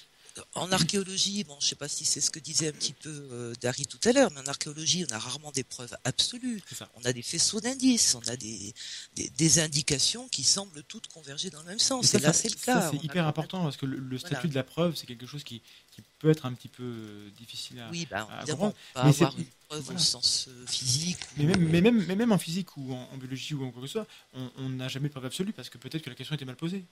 En 0.55 0.71
archéologie, 0.71 1.43
bon, 1.43 1.57
je 1.59 1.67
sais 1.67 1.75
pas 1.75 1.87
si 1.87 2.05
c'est 2.05 2.21
ce 2.21 2.29
que 2.31 2.39
disait 2.39 2.67
un 2.69 2.71
petit 2.71 2.93
peu 2.93 3.09
euh, 3.31 3.53
Dari 3.61 3.85
tout 3.85 3.99
à 4.05 4.11
l'heure, 4.11 4.31
mais 4.31 4.39
en 4.41 4.45
archéologie, 4.47 5.05
on 5.09 5.13
a 5.13 5.19
rarement 5.19 5.51
des 5.51 5.63
preuves 5.63 5.95
absolues. 6.03 6.61
On 6.95 7.05
a 7.05 7.13
des 7.13 7.21
faisceaux 7.21 7.59
d'indices, 7.61 8.15
on 8.15 8.27
a 8.29 8.35
des, 8.35 8.73
des, 9.15 9.29
des 9.29 9.59
indications 9.59 10.27
qui 10.29 10.43
semblent 10.43 10.83
toutes 10.83 11.07
converger 11.07 11.49
dans 11.49 11.59
le 11.61 11.65
même 11.67 11.77
Et 11.77 11.79
sens. 11.79 12.05
ça, 12.07 12.17
Et 12.17 12.21
là, 12.21 12.33
c'est 12.33 12.49
le 12.49 12.55
cas. 12.55 12.89
c'est 12.91 13.03
hyper 13.03 13.25
important 13.27 13.63
parce 13.63 13.77
que 13.77 13.85
le, 13.85 13.97
le 13.97 14.17
statut 14.17 14.33
Voilà. 14.35 14.49
de 14.49 14.55
la 14.55 14.63
preuve, 14.63 14.95
c'est 14.95 15.05
quelque 15.05 15.25
chose 15.25 15.43
qui, 15.43 15.61
qui 16.01 16.09
peut 16.19 16.29
être 16.29 16.45
un 16.45 16.53
petit 16.53 16.67
peu 16.67 16.83
euh, 16.83 17.29
difficile 17.37 17.79
à. 17.79 17.89
Oui, 17.91 18.07
bah, 18.09 18.27
à 18.31 18.45
comprendre. 18.45 18.73
pas 18.93 19.03
Mais 19.03 19.09
avoir 19.09 19.37
une 19.37 19.45
preuve 19.67 19.81
voilà. 19.83 19.99
au 19.99 20.03
sens 20.03 20.47
euh, 20.49 20.65
physique. 20.67 21.17
Mais 21.37 21.43
ou, 21.43 21.47
même, 21.47 21.61
euh, 21.63 21.69
mais, 21.71 21.81
même, 21.81 22.05
mais 22.07 22.15
même 22.15 22.31
en 22.31 22.37
physique 22.37 22.75
ou 22.77 22.93
en, 22.93 23.09
en 23.13 23.17
biologie 23.17 23.53
ou 23.53 23.65
en 23.65 23.71
quoi 23.71 23.81
que 23.81 23.87
ce 23.87 23.93
soit, 23.93 24.07
on 24.57 24.69
n'a 24.69 24.87
jamais 24.87 25.07
de 25.07 25.13
preuve 25.13 25.25
absolue 25.25 25.53
parce 25.53 25.69
que 25.69 25.77
peut-être 25.77 26.01
que 26.03 26.09
la 26.09 26.15
question 26.15 26.35
était 26.35 26.45
mal 26.45 26.55
posée. 26.55 26.83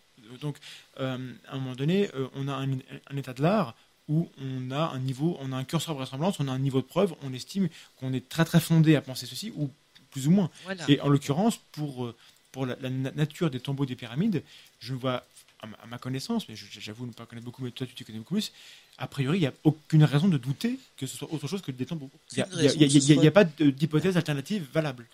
Donc, 0.41 0.57
euh, 0.99 1.33
à 1.47 1.55
un 1.55 1.59
moment 1.59 1.75
donné, 1.75 2.09
euh, 2.15 2.27
on 2.35 2.47
a 2.47 2.53
un, 2.53 2.71
un 2.71 3.17
état 3.17 3.33
de 3.33 3.41
l'art 3.41 3.75
où 4.07 4.29
on 4.41 4.71
a 4.71 4.91
un 4.91 4.99
niveau, 4.99 5.37
on 5.41 5.51
a 5.51 5.57
un 5.57 5.63
curseur 5.65 5.93
de 5.95 5.99
vraisemblance, 5.99 6.39
on 6.39 6.47
a 6.47 6.51
un 6.51 6.59
niveau 6.59 6.79
de 6.81 6.85
preuve, 6.87 7.13
on 7.23 7.33
estime 7.33 7.67
qu'on 7.97 8.13
est 8.13 8.29
très 8.29 8.45
très 8.45 8.59
fondé 8.61 8.95
à 8.95 9.01
penser 9.01 9.25
ceci 9.25 9.51
ou 9.55 9.69
plus 10.11 10.27
ou 10.27 10.31
moins. 10.31 10.49
voilà. 10.63 10.85
Et 10.89 11.01
en 11.01 11.09
l'occurrence, 11.09 11.57
pour, 11.73 12.13
pour 12.53 12.65
la, 12.65 12.77
la 12.79 12.89
na- 12.89 13.11
nature 13.11 13.49
des 13.49 13.59
tombeaux 13.59 13.85
des 13.85 13.95
pyramides, 13.97 14.43
je 14.79 14.93
ne 14.93 14.99
vois, 14.99 15.25
à 15.59 15.87
ma, 15.87 15.97
connaissance, 15.97 16.47
mais 16.47 16.55
j'avoue 16.55 17.05
ne 17.05 17.11
pas 17.11 17.25
connaître 17.25 17.45
beaucoup, 17.45 17.63
mais 17.63 17.71
toi 17.71 17.87
tu 17.87 17.95
t'y 17.95 18.03
connais 18.03 18.19
beaucoup 18.19 18.35
plus, 18.35 18.51
a 18.97 19.07
priori, 19.07 19.37
il 19.37 19.41
n'y 19.41 19.47
a 19.47 19.53
aucune 19.63 20.03
raison 20.03 20.27
de 20.27 20.37
douter 20.37 20.79
que 20.97 21.07
ce 21.07 21.17
soit 21.17 21.31
autre 21.31 21.47
chose 21.47 21.61
que 21.61 21.71
des 21.71 21.85
tombeaux. 21.85 22.09
Il 22.35 23.19
n'y 23.19 23.27
a, 23.27 23.31
pas 23.31 23.43
d'hypothèse 23.43 24.17
alternative 24.17 24.67
valable. 24.71 25.07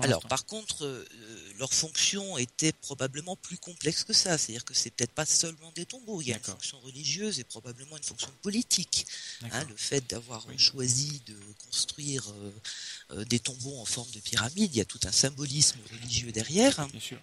Alors, 0.00 0.26
par 0.26 0.46
contre, 0.46 0.86
euh, 0.86 1.04
leur 1.58 1.72
fonction 1.72 2.38
était 2.38 2.72
probablement 2.72 3.36
plus 3.36 3.58
complexe 3.58 4.04
que 4.04 4.12
ça. 4.12 4.38
C'est-à-dire 4.38 4.64
que 4.64 4.72
c'est 4.74 4.90
peut-être 4.90 5.12
pas 5.12 5.26
seulement 5.26 5.70
des 5.74 5.84
tombeaux. 5.84 6.22
Il 6.22 6.28
y 6.28 6.32
a 6.32 6.36
une 6.36 6.42
fonction 6.42 6.80
religieuse 6.80 7.40
et 7.40 7.44
probablement 7.44 7.96
une 7.96 8.02
fonction 8.02 8.30
politique. 8.40 9.06
Hein, 9.42 9.64
le 9.68 9.76
fait 9.76 10.08
d'avoir 10.08 10.46
Oui. 10.48 10.58
choisi 10.58 11.20
de 11.26 11.36
construire 11.66 12.26
euh, 12.30 12.52
euh, 13.10 13.24
des 13.26 13.38
tombeaux 13.38 13.78
en 13.78 13.84
forme 13.84 14.10
de 14.12 14.20
pyramide, 14.20 14.74
il 14.74 14.78
y 14.78 14.80
a 14.80 14.86
tout 14.86 15.00
un 15.04 15.12
symbolisme 15.12 15.78
religieux 15.92 16.32
derrière, 16.32 16.80
hein, 16.80 16.88
Bien 16.90 17.00
sûr. 17.00 17.18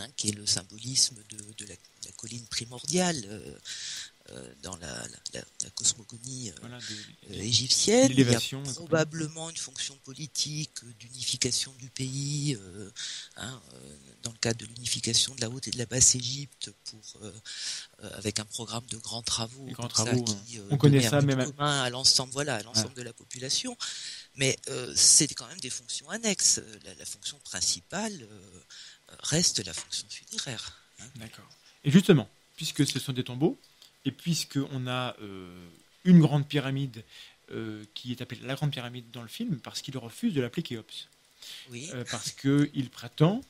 Hein, 0.00 0.08
qui 0.16 0.28
est 0.30 0.32
le 0.32 0.46
symbolisme 0.46 1.16
de, 1.28 1.36
de 1.58 1.64
la, 1.66 1.74
la 2.06 2.12
colline 2.12 2.44
primordiale 2.46 3.22
euh, 3.28 3.58
euh, 4.30 4.54
dans 4.62 4.76
la, 4.76 4.86
la- 4.86 5.08
la- 5.34 5.44
la 5.64 5.70
cosmogonie 5.70 6.50
euh, 6.50 6.54
Voilà, 6.60 6.78
de- 6.78 7.34
de- 7.34 7.40
égyptienne. 7.42 8.08
Il 8.10 8.18
y 8.18 8.22
a 8.22 8.74
probablement 8.74 9.50
une 9.50 9.56
fonction 9.56 9.96
politique 10.04 10.84
d'unification 10.98 11.72
du 11.78 11.90
pays, 11.90 12.56
hein, 13.36 13.60
dans 14.22 14.30
le 14.32 14.38
cadre 14.38 14.58
de 14.60 14.66
l'unification 14.66 15.34
de 15.34 15.40
la 15.40 15.50
haute 15.50 15.66
et 15.68 15.70
de 15.70 15.78
la 15.78 15.86
basse 15.86 16.14
Égypte, 16.14 16.70
pour 16.84 17.20
avec 18.14 18.38
un 18.38 18.44
programme 18.44 18.84
de 18.86 18.96
grands 18.98 19.22
travaux, 19.22 19.64
grands 19.72 19.88
ça, 19.88 20.04
travaux, 20.04 20.24
qui, 20.46 20.60
On 20.70 20.76
connaît 20.78 21.02
ça 21.02 21.20
même 21.22 21.40
à- 21.40 21.44
commun 21.46 21.82
à 21.82 21.90
l'ensemble, 21.90 22.32
voilà, 22.32 22.56
à 22.56 22.62
l'ensemble 22.62 22.94
de 22.94 23.02
la 23.02 23.12
population. 23.12 23.76
Mais 24.36 24.56
euh, 24.68 24.92
c'est 24.96 25.26
quand 25.34 25.46
même 25.48 25.60
des 25.60 25.70
fonctions 25.70 26.08
annexes. 26.10 26.60
La, 26.84 26.94
la 26.94 27.04
fonction 27.04 27.38
principale 27.40 28.16
euh, 28.22 28.60
reste 29.20 29.64
la 29.64 29.72
fonction 29.72 30.06
funéraire. 30.08 30.78
hein. 31.00 31.04
D'accord. 31.16 31.48
Et 31.84 31.90
justement, 31.90 32.28
puisque 32.56 32.86
ce 32.86 32.98
sont 32.98 33.12
des 33.12 33.24
tombeaux, 33.24 33.58
et 34.04 34.12
puisqu'on 34.12 34.86
a 34.86 35.16
euh, 35.20 35.68
une 36.04 36.20
grande 36.20 36.46
pyramide 36.46 37.04
euh, 37.52 37.84
qui 37.94 38.12
est 38.12 38.20
appelée 38.22 38.40
la 38.42 38.54
grande 38.54 38.70
pyramide 38.70 39.10
dans 39.10 39.22
le 39.22 39.28
film, 39.28 39.58
parce 39.60 39.82
qu'il 39.82 39.96
refuse 39.98 40.34
de 40.34 40.40
l'appeler 40.40 40.62
Khéops. 40.62 41.08
Oui. 41.70 41.90
euh, 41.94 42.04
parce 42.10 42.30
qu'il 42.32 42.90
prétend, 42.90 43.40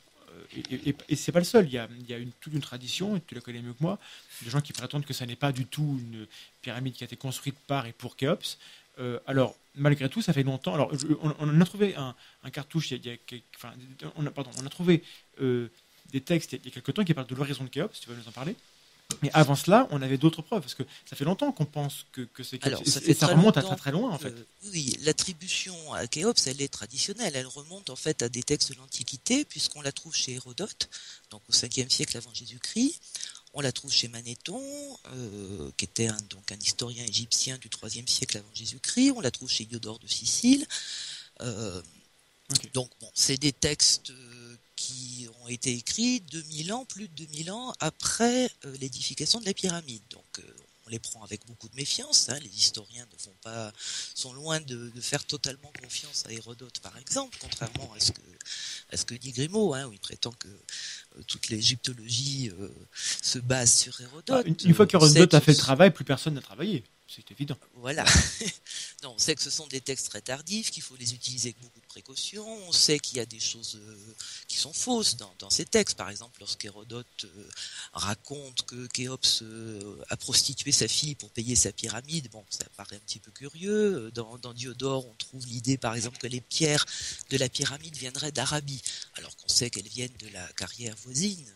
et, 0.55 0.91
et, 0.91 0.97
et 1.09 1.17
c'est 1.17 1.33
pas 1.33 1.41
le 1.41 1.45
seul, 1.45 1.67
il 1.67 1.73
y 1.73 1.79
a, 1.79 1.89
il 1.99 2.09
y 2.09 2.15
a 2.15 2.19
une, 2.19 2.31
toute 2.33 2.53
une 2.53 2.61
tradition, 2.61 3.17
et 3.17 3.21
tu 3.21 3.35
la 3.35 3.41
connais 3.41 3.61
mieux 3.61 3.73
que 3.73 3.83
moi, 3.83 3.99
de 4.43 4.49
gens 4.49 4.61
qui 4.61 4.73
prétendent 4.73 5.05
que 5.05 5.13
ça 5.13 5.27
n'est 5.27 5.37
pas 5.37 5.51
du 5.51 5.67
tout 5.67 5.99
une 6.01 6.27
pyramide 6.63 6.95
qui 6.95 7.03
a 7.03 7.07
été 7.07 7.17
construite 7.17 7.57
par 7.67 7.87
et 7.87 7.93
pour 7.93 8.17
Khéops. 8.17 8.59
Euh, 9.01 9.19
alors, 9.27 9.57
malgré 9.75 10.09
tout, 10.09 10.23
ça 10.23 10.33
fait 10.33 10.43
longtemps. 10.43 10.75
Alors, 10.75 10.95
je- 10.97 11.07
on, 11.23 11.35
on 11.39 11.61
a 11.61 11.65
trouvé 11.65 11.97
un, 11.97 12.15
un 12.45 12.51
cartouche, 12.51 12.91
il 12.91 12.95
y 12.95 12.97
a, 12.97 13.01
il 13.03 13.11
y 13.11 13.15
a 13.15 13.17
quelques- 13.27 13.45
enfin, 13.57 13.73
on 14.17 14.27
a, 14.27 14.31
pardon, 14.31 14.51
on 14.63 14.67
a 14.67 14.71
trouvé 14.71 15.03
euh, 15.41 15.69
des 16.13 16.21
textes 16.21 16.53
il 16.53 16.65
y 16.65 16.69
a- 16.69 16.71
quelques 16.71 16.93
temps 16.95 17.05
qui 17.05 17.15
parlent 17.15 17.27
de 17.27 17.35
l'horizon 17.35 17.65
de 17.65 17.69
Khéops, 17.71 17.99
tu 18.01 18.09
vas 18.09 18.15
nous 18.17 18.29
en 18.29 18.33
parler 18.33 18.55
mais 19.23 19.31
avant 19.33 19.57
cela, 19.57 19.89
on 19.91 20.01
avait 20.03 20.19
d'autres 20.19 20.41
preuves, 20.41 20.61
parce 20.63 20.77
que 20.77 20.85
ça 21.05 21.17
fait 21.17 21.25
longtemps 21.25 21.51
qu'on 21.51 21.65
pense 21.65 22.07
que, 22.13 22.21
que 22.21 22.45
c'est 22.45 22.59
Khéops. 22.77 22.89
Ça 22.93 23.01
et 23.11 23.15
ça 23.15 23.27
remonte 23.27 23.57
à 23.57 23.63
très 23.63 23.77
très 23.77 23.91
loin, 23.91 24.09
en 24.13 24.19
fait. 24.19 24.29
Euh, 24.29 24.45
oui, 24.73 24.97
l'attribution 25.03 25.75
à 25.95 26.07
Khéops, 26.07 26.47
elle 26.47 26.63
est 26.63 26.69
traditionnelle. 26.69 27.33
Elle 27.35 27.49
remonte 27.49 27.91
en 27.91 27.97
fait 27.97 28.23
à 28.23 28.29
des 28.29 28.45
textes 28.45 28.71
de 28.71 28.77
l'Antiquité, 28.79 29.45
puisqu'on 29.45 29.83
la 29.83 29.91
trouve 29.91 30.15
chez 30.15 30.35
Hérodote, 30.35 30.89
donc 31.31 31.43
au 31.49 31.53
5e 31.53 31.89
siècle 31.91 32.17
avant 32.19 32.33
Jésus-Christ. 32.33 33.01
On 33.53 33.61
la 33.61 33.73
trouve 33.73 33.93
chez 33.93 34.09
Manéthon, 34.09 34.63
euh, 35.13 35.71
qui 35.77 35.85
était 35.85 36.07
un, 36.07 36.21
donc 36.31 36.53
un 36.53 36.59
historien 36.59 37.05
égyptien 37.05 37.59
du 37.59 37.69
3e 37.69 38.07
siècle 38.07 38.39
avant 38.39 38.55
Jésus-Christ. 38.55 39.13
On 39.17 39.21
la 39.21 39.31
trouve 39.31 39.51
chez 39.51 39.65
Iodore 39.65 39.99
de 39.99 40.07
Sicile. 40.07 40.67
Euh. 41.41 41.83
Donc, 42.75 42.91
bon, 43.01 43.11
c'est 43.15 43.39
des 43.39 43.53
textes 43.53 44.11
euh, 44.11 44.57
qui 44.77 45.29
ont 45.43 45.49
été 45.49 45.73
écrits 45.73 46.21
2000 46.21 46.73
ans, 46.73 46.85
plus 46.85 47.09
de 47.09 47.25
2000 47.25 47.51
ans 47.53 47.73
après 47.81 48.51
l'édification 48.81 49.41
de 49.41 49.47
la 49.47 49.55
pyramide. 49.55 50.03
Donc, 50.11 50.41
les 50.91 50.99
prend 50.99 51.23
avec 51.25 51.47
beaucoup 51.47 51.69
de 51.69 51.77
méfiance. 51.77 52.29
hein. 52.29 52.39
Les 52.43 52.49
historiens 52.51 53.07
ne 53.13 53.19
font 53.19 53.35
pas, 53.43 53.73
sont 54.15 54.33
loin 54.33 54.61
de, 54.61 54.91
de 54.95 55.01
faire 55.01 55.25
totalement 55.25 55.73
confiance 55.83 56.25
à 56.27 56.33
Hérodote, 56.33 56.79
par 56.81 56.97
exemple, 56.99 57.37
contrairement 57.41 57.93
à 57.95 58.01
ce 58.01 58.13
que, 58.13 58.21
à 58.93 58.97
ce 58.97 59.05
que 59.05 59.15
dit 59.15 59.33
Grimaud, 59.33 59.75
hein, 59.75 59.87
où 59.87 59.93
il 59.93 59.99
prétend 60.01 60.33
que 60.33 60.49
euh, 60.49 61.23
toute 61.27 61.49
l'égyptologie 61.49 62.51
euh, 62.59 62.69
se 63.23 63.39
base 63.39 63.73
sur 63.73 64.01
Hérodote. 64.01 64.31
Ah, 64.31 64.43
une, 64.47 64.57
une 64.65 64.75
fois 64.75 64.87
qu'Hérodote 64.87 65.35
a 65.35 65.41
fait 65.41 65.53
le 65.53 65.59
travail, 65.59 65.91
plus 65.91 66.05
personne 66.05 66.35
n'a 66.35 66.41
travaillé. 66.43 66.85
C'est 67.13 67.29
évident. 67.33 67.59
voilà. 67.75 68.05
non, 69.03 69.15
on 69.17 69.19
sait 69.19 69.35
que 69.35 69.43
ce 69.43 69.51
sont 69.51 69.67
des 69.67 69.81
textes 69.81 70.11
très 70.11 70.21
tardifs, 70.21 70.71
qu'il 70.71 70.83
faut 70.85 70.95
les 70.95 71.13
utiliser 71.13 71.49
avec 71.49 71.61
beaucoup 71.61 71.81
de 71.81 71.87
précaution. 71.87 72.47
On 72.69 72.71
sait 72.71 73.01
qu'il 73.01 73.17
y 73.17 73.21
a 73.21 73.27
des 73.27 73.41
choses 73.41 73.81
euh, 73.85 74.15
qui 74.47 74.57
sont 74.57 74.73
fausses 74.73 75.17
dans, 75.17 75.35
dans 75.41 75.51
ces 75.51 75.65
textes. 75.65 75.97
Par 75.97 76.09
exemple, 76.09 76.39
lorsqu'Hérodote 76.39 77.25
euh, 77.25 77.49
raconte 77.95 78.63
que 78.63 78.87
Khéops 78.87 79.43
euh, 79.43 80.01
a 80.09 80.17
prostitué 80.17 80.71
sa 80.71 80.87
fille 80.87 81.17
pour 81.17 81.31
payer 81.31 81.57
sa 81.57 81.73
pyramide, 81.73 82.31
bon, 82.31 82.45
ça 82.49 82.65
paraît 82.77 82.95
un 82.95 83.01
petit 83.01 83.19
peu 83.19 83.33
curieux. 83.33 84.13
Dans, 84.15 84.39
dans 84.39 84.55
Diodore, 84.55 85.05
on 85.05 85.15
trouve 85.15 85.45
l'idée, 85.47 85.79
par 85.79 85.97
exemple, 85.97 86.19
que 86.19 86.29
les 86.29 86.41
pierres 86.41 86.87
de 87.31 87.37
la 87.39 87.49
pyramide 87.49 87.97
viendraient 87.97 88.31
d'Arabie, 88.31 88.83
alors 89.17 89.37
qu'on 89.37 89.49
sait 89.49 89.69
qu'elles 89.69 89.89
viennent 89.89 90.17
de 90.21 90.29
la 90.29 90.47
carrière 90.53 90.95
voisine. 91.03 91.53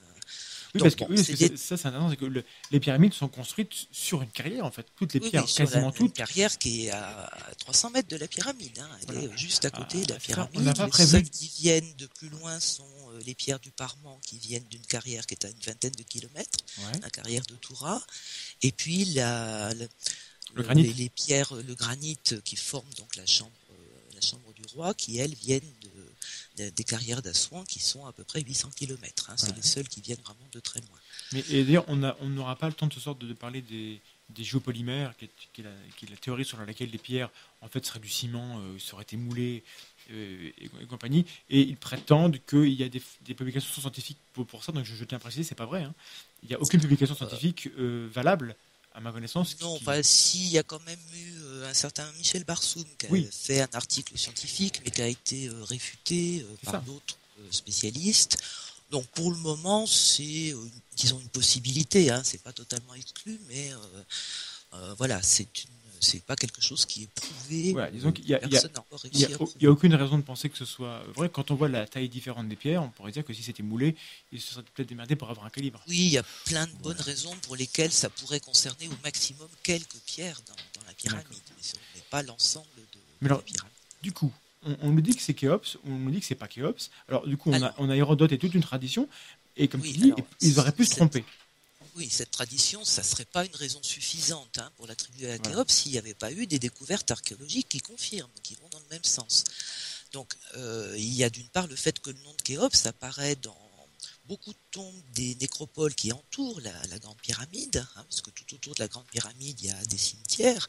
Oui, 0.74 0.80
Donc, 0.80 0.86
parce 0.86 0.94
que, 0.96 1.00
bon, 1.00 1.10
oui, 1.10 1.14
parce 1.16 1.26
c'est 1.28 1.32
que 1.34 1.38
des- 1.38 1.56
c'est- 1.56 1.66
ça, 1.68 1.76
c'est 1.76 1.86
intéressant, 1.86 2.10
c'est 2.10 2.16
que 2.16 2.24
le- 2.24 2.44
les 2.72 2.80
pyramides 2.80 3.14
sont 3.14 3.28
construites 3.28 3.86
sur 3.92 4.22
une 4.22 4.30
carrière, 4.30 4.64
en 4.64 4.72
fait. 4.72 4.84
Toutes 4.96 5.14
les 5.14 5.20
Oui, 5.20 5.30
pierres, 5.30 5.48
sur 5.48 5.62
la- 5.64 5.70
quasiment 5.70 5.90
une 5.90 5.94
toutes. 5.96 6.14
carrière 6.14 6.58
qui 6.58 6.86
est 6.86 6.90
à 6.90 7.30
300 7.60 7.90
mètres 7.90 8.08
de 8.08 8.16
la 8.16 8.26
pyramide. 8.26 8.76
hein. 8.80 8.88
Elle 9.08 9.14
Voilà. 9.14 9.32
est 9.34 9.38
juste 9.38 9.64
à 9.64 9.70
côté 9.70 9.98
Ah, 10.02 10.06
de 10.06 10.12
la 10.14 10.18
pyramide. 10.18 10.50
on 10.56 10.60
n'a 10.62 10.74
pas 10.74 10.84
les 10.86 10.90
prévu- 10.90 11.10
seules 11.12 11.30
qui 11.30 11.46
viennent 11.60 11.94
de 11.96 12.06
plus 12.06 12.28
loin 12.28 12.58
sont 12.58 12.82
euh, 13.12 13.20
les 13.24 13.34
pierres 13.36 13.60
du 13.60 13.70
Parement 13.70 14.18
qui 14.26 14.38
viennent 14.38 14.66
d'une 14.68 14.84
carrière 14.86 15.24
qui 15.26 15.34
est 15.34 15.44
à 15.44 15.48
une 15.48 15.60
vingtaine 15.64 15.92
de 15.92 16.02
kilomètres, 16.02 16.58
Ouais. 16.78 16.98
la 17.00 17.10
carrière 17.10 17.44
de 17.46 17.54
Toura. 17.54 18.02
Et 18.62 18.72
puis 18.72 19.04
la, 19.04 19.72
la- 19.74 19.86
Le 20.54 20.62
granit. 20.64 20.82
Les, 20.82 20.92
les 20.92 21.08
pierres, 21.08 21.54
le 21.54 21.74
granit 21.74 22.18
qui 22.44 22.56
forment 22.56 22.92
donc 22.98 23.14
la 23.16 23.26
chambre, 23.26 23.50
euh, 23.70 23.74
la 24.14 24.20
chambre 24.20 24.52
du 24.54 24.62
roi, 24.74 24.92
qui 24.94 25.18
elles 25.18 25.34
viennent 25.34 25.62
des 26.56 26.84
carrières 26.84 27.20
d'Assouan 27.22 27.64
qui 27.64 27.80
sont 27.80 28.06
à 28.06 28.12
peu 28.12 28.24
près 28.24 28.40
800 28.40 28.70
kilomètres. 28.76 29.30
hein. 29.30 29.34
C'est 29.36 29.48
Ouais. 29.48 29.56
les 29.56 29.62
seules 29.62 29.88
qui 29.88 30.00
viennent 30.00 30.20
vraiment 30.22 30.46
de 30.52 30.60
très 30.60 30.80
loin. 30.80 30.98
Mais 31.32 31.44
et 31.50 31.64
d'ailleurs, 31.64 31.84
on 31.88 32.28
n'aura 32.28 32.56
pas 32.56 32.68
le 32.68 32.74
temps 32.74 32.86
de 32.86 32.94
soir 32.94 33.14
de, 33.16 33.26
de 33.26 33.32
parler 33.34 33.60
des, 33.62 34.00
des 34.30 34.44
géopolymères, 34.44 35.16
qui 35.16 35.24
est, 35.26 35.30
qui, 35.52 35.60
est 35.60 35.64
la, 35.64 35.70
qui 35.96 36.04
est 36.06 36.10
la 36.10 36.16
théorie 36.16 36.44
sur 36.44 36.58
laquelle 36.64 36.90
les 36.90 36.98
pierres, 36.98 37.30
en 37.60 37.68
fait, 37.68 37.84
seraient 37.84 37.98
du 38.00 38.08
ciment, 38.08 38.58
euh, 38.60 38.78
seraient 38.78 39.02
été 39.02 39.16
moulées 39.16 39.64
euh, 40.10 40.50
et, 40.58 40.64
et 40.82 40.86
compagnie. 40.86 41.24
Et 41.50 41.60
ils 41.60 41.76
prétendent 41.76 42.38
qu'il 42.46 42.72
y 42.72 42.82
a 42.84 42.88
des, 42.88 43.02
des 43.22 43.34
publications 43.34 43.80
scientifiques 43.80 44.18
pour, 44.32 44.46
pour 44.46 44.62
ça. 44.64 44.70
Donc 44.72 44.84
je, 44.84 44.94
je 44.94 45.04
tiens 45.04 45.16
à 45.16 45.20
préciser, 45.20 45.42
c'est 45.44 45.54
pas 45.54 45.66
vrai. 45.66 45.82
hein. 45.82 45.94
Il 46.42 46.48
n'y 46.50 46.54
a 46.54 46.60
aucune 46.60 46.80
publication 46.80 47.14
scientifique 47.16 47.68
euh, 47.78 48.08
valable, 48.12 48.54
à 48.94 49.00
ma 49.00 49.10
connaissance. 49.12 49.56
Non, 49.60 49.76
qui- 49.78 49.84
si, 50.04 50.44
il 50.46 50.52
y 50.52 50.58
a 50.58 50.62
quand 50.62 50.82
même 50.86 50.98
eu 51.14 51.32
euh, 51.42 51.68
un 51.68 51.74
certain 51.74 52.10
Michel 52.12 52.44
Barsoum 52.44 52.84
qui 52.96 53.06
a 53.06 53.10
Oui. 53.10 53.28
fait 53.30 53.60
un 53.60 53.68
article 53.72 54.16
scientifique, 54.16 54.80
mais 54.84 54.90
qui 54.90 55.02
a 55.02 55.08
été 55.08 55.48
euh, 55.48 55.64
réfuté 55.64 56.42
euh, 56.48 56.54
par 56.64 56.80
d'autres 56.82 57.16
spécialistes. 57.50 58.38
Donc, 58.90 59.06
pour 59.08 59.32
le 59.32 59.36
moment, 59.38 59.86
c'est, 59.86 60.54
disons, 60.96 61.18
une 61.18 61.28
possibilité. 61.28 62.10
Hein, 62.10 62.22
c'est 62.24 62.42
pas 62.42 62.52
totalement 62.52 62.94
exclu, 62.94 63.40
mais 63.48 63.70
voilà, 64.98 65.20
c'est 65.22 65.64
une, 65.64 65.70
c'est 66.04 66.20
pas 66.24 66.36
quelque 66.36 66.60
chose 66.62 66.86
qui 66.86 67.04
est 67.04 67.08
prouvé. 67.14 67.72
Voilà, 67.72 67.90
disons 67.90 68.12
qu'il 68.12 68.32
a- 68.34 68.38
a- 68.38 68.46
n'y 68.46 68.56
à 68.56 68.60
a, 69.66 69.70
aucune 69.70 69.94
raison 69.94 70.18
de 70.18 70.22
penser 70.22 70.48
que 70.48 70.56
ce 70.56 70.64
soit 70.64 71.02
vrai. 71.14 71.28
Quand 71.28 71.50
on 71.50 71.54
voit 71.56 71.68
la 71.68 71.86
taille 71.86 72.08
différente 72.08 72.48
des 72.48 72.56
pierres, 72.56 72.82
on 72.82 72.90
pourrait 72.90 73.10
dire 73.12 73.24
que 73.24 73.32
si 73.32 73.42
c'était 73.42 73.62
moulé, 73.62 73.96
il 74.32 74.40
se 74.40 74.52
serait 74.52 74.62
peut-être 74.74 74.88
démerdé 74.88 75.16
pour 75.16 75.30
avoir 75.30 75.46
un 75.46 75.50
calibre. 75.50 75.82
Oui, 75.88 75.96
il 75.98 76.12
y 76.12 76.18
a 76.18 76.22
plein 76.44 76.66
de 76.66 76.72
bonnes 76.82 77.00
raisons 77.00 77.34
pour 77.42 77.56
lesquelles 77.56 77.92
ça 77.92 78.10
pourrait 78.10 78.40
concerner 78.40 78.88
au 78.88 78.94
maximum 79.02 79.48
quelques 79.62 79.98
pierres 80.06 80.40
dans, 80.46 80.80
dans 80.80 80.86
la 80.86 80.92
pyramide, 80.94 81.24
mais 81.56 81.62
ce 81.62 81.74
n'est 81.96 82.04
pas 82.10 82.22
l'ensemble 82.22 82.66
de, 82.76 82.82
Mais 83.20 83.28
de 83.28 83.32
alors, 83.32 83.38
la 83.38 83.44
pyramide. 83.44 83.72
Du 84.02 84.12
coup, 84.12 84.32
on, 84.66 84.76
on 84.82 84.90
nous 84.90 85.00
dit 85.00 85.16
que 85.16 85.22
c'est 85.22 85.34
Khéops, 85.34 85.78
on 85.84 85.90
nous 85.90 86.10
dit 86.10 86.20
que 86.20 86.26
c'est 86.26 86.34
pas 86.34 86.48
Khéops. 86.48 86.90
Alors 87.08 87.26
du 87.26 87.36
coup, 87.36 87.50
on 87.50 87.54
a, 87.54 87.56
Alors. 87.56 87.74
on 87.78 87.90
a 87.90 87.96
Hérodote 87.96 88.32
et 88.32 88.38
toute 88.38 88.54
une 88.54 88.62
tradition. 88.62 89.08
Et 89.56 89.68
comme 89.68 89.80
Oui, 89.82 89.92
tu 89.92 89.98
dis, 89.98 90.04
alors, 90.12 90.18
ils 90.40 90.58
auraient 90.58 90.72
pu 90.72 90.84
se 90.84 90.96
tromper. 90.96 91.24
Oui, 91.96 92.08
cette 92.10 92.32
tradition, 92.32 92.84
ça 92.84 93.04
serait 93.04 93.24
pas 93.24 93.44
une 93.44 93.54
raison 93.54 93.80
suffisante 93.82 94.58
hein, 94.58 94.70
pour 94.76 94.86
l'attribuer 94.88 95.30
à 95.30 95.36
Voilà. 95.36 95.54
Khéops 95.56 95.72
s'il 95.72 95.92
n'y 95.92 95.98
avait 95.98 96.14
pas 96.14 96.32
eu 96.32 96.46
des 96.46 96.58
découvertes 96.58 97.10
archéologiques 97.10 97.68
qui 97.68 97.80
confirment, 97.80 98.30
qui 98.42 98.56
vont 98.56 98.68
dans 98.70 98.80
le 98.80 98.88
même 98.90 99.04
sens. 99.04 99.44
Donc, 100.12 100.34
euh, 100.56 100.94
il 100.96 101.14
y 101.14 101.22
a 101.22 101.30
d'une 101.30 101.48
part 101.48 101.68
le 101.68 101.76
fait 101.76 102.00
que 102.00 102.10
le 102.10 102.18
nom 102.24 102.32
de 102.32 102.42
Khéops 102.42 102.86
apparaît 102.86 103.36
dans 103.36 103.56
beaucoup 104.26 104.52
de 104.52 104.58
tombes 104.70 105.02
des 105.14 105.34
nécropoles 105.36 105.94
qui 105.94 106.12
entourent 106.12 106.60
la, 106.60 106.72
la 106.88 106.98
Grande 106.98 107.20
Pyramide, 107.20 107.76
hein, 107.96 108.04
parce 108.08 108.22
que 108.22 108.30
tout 108.30 108.54
autour 108.54 108.74
de 108.74 108.80
la 108.80 108.88
Grande 108.88 109.06
Pyramide, 109.06 109.60
il 109.60 109.66
y 109.66 109.70
a 109.70 109.84
des 109.84 109.98
cimetières 109.98 110.66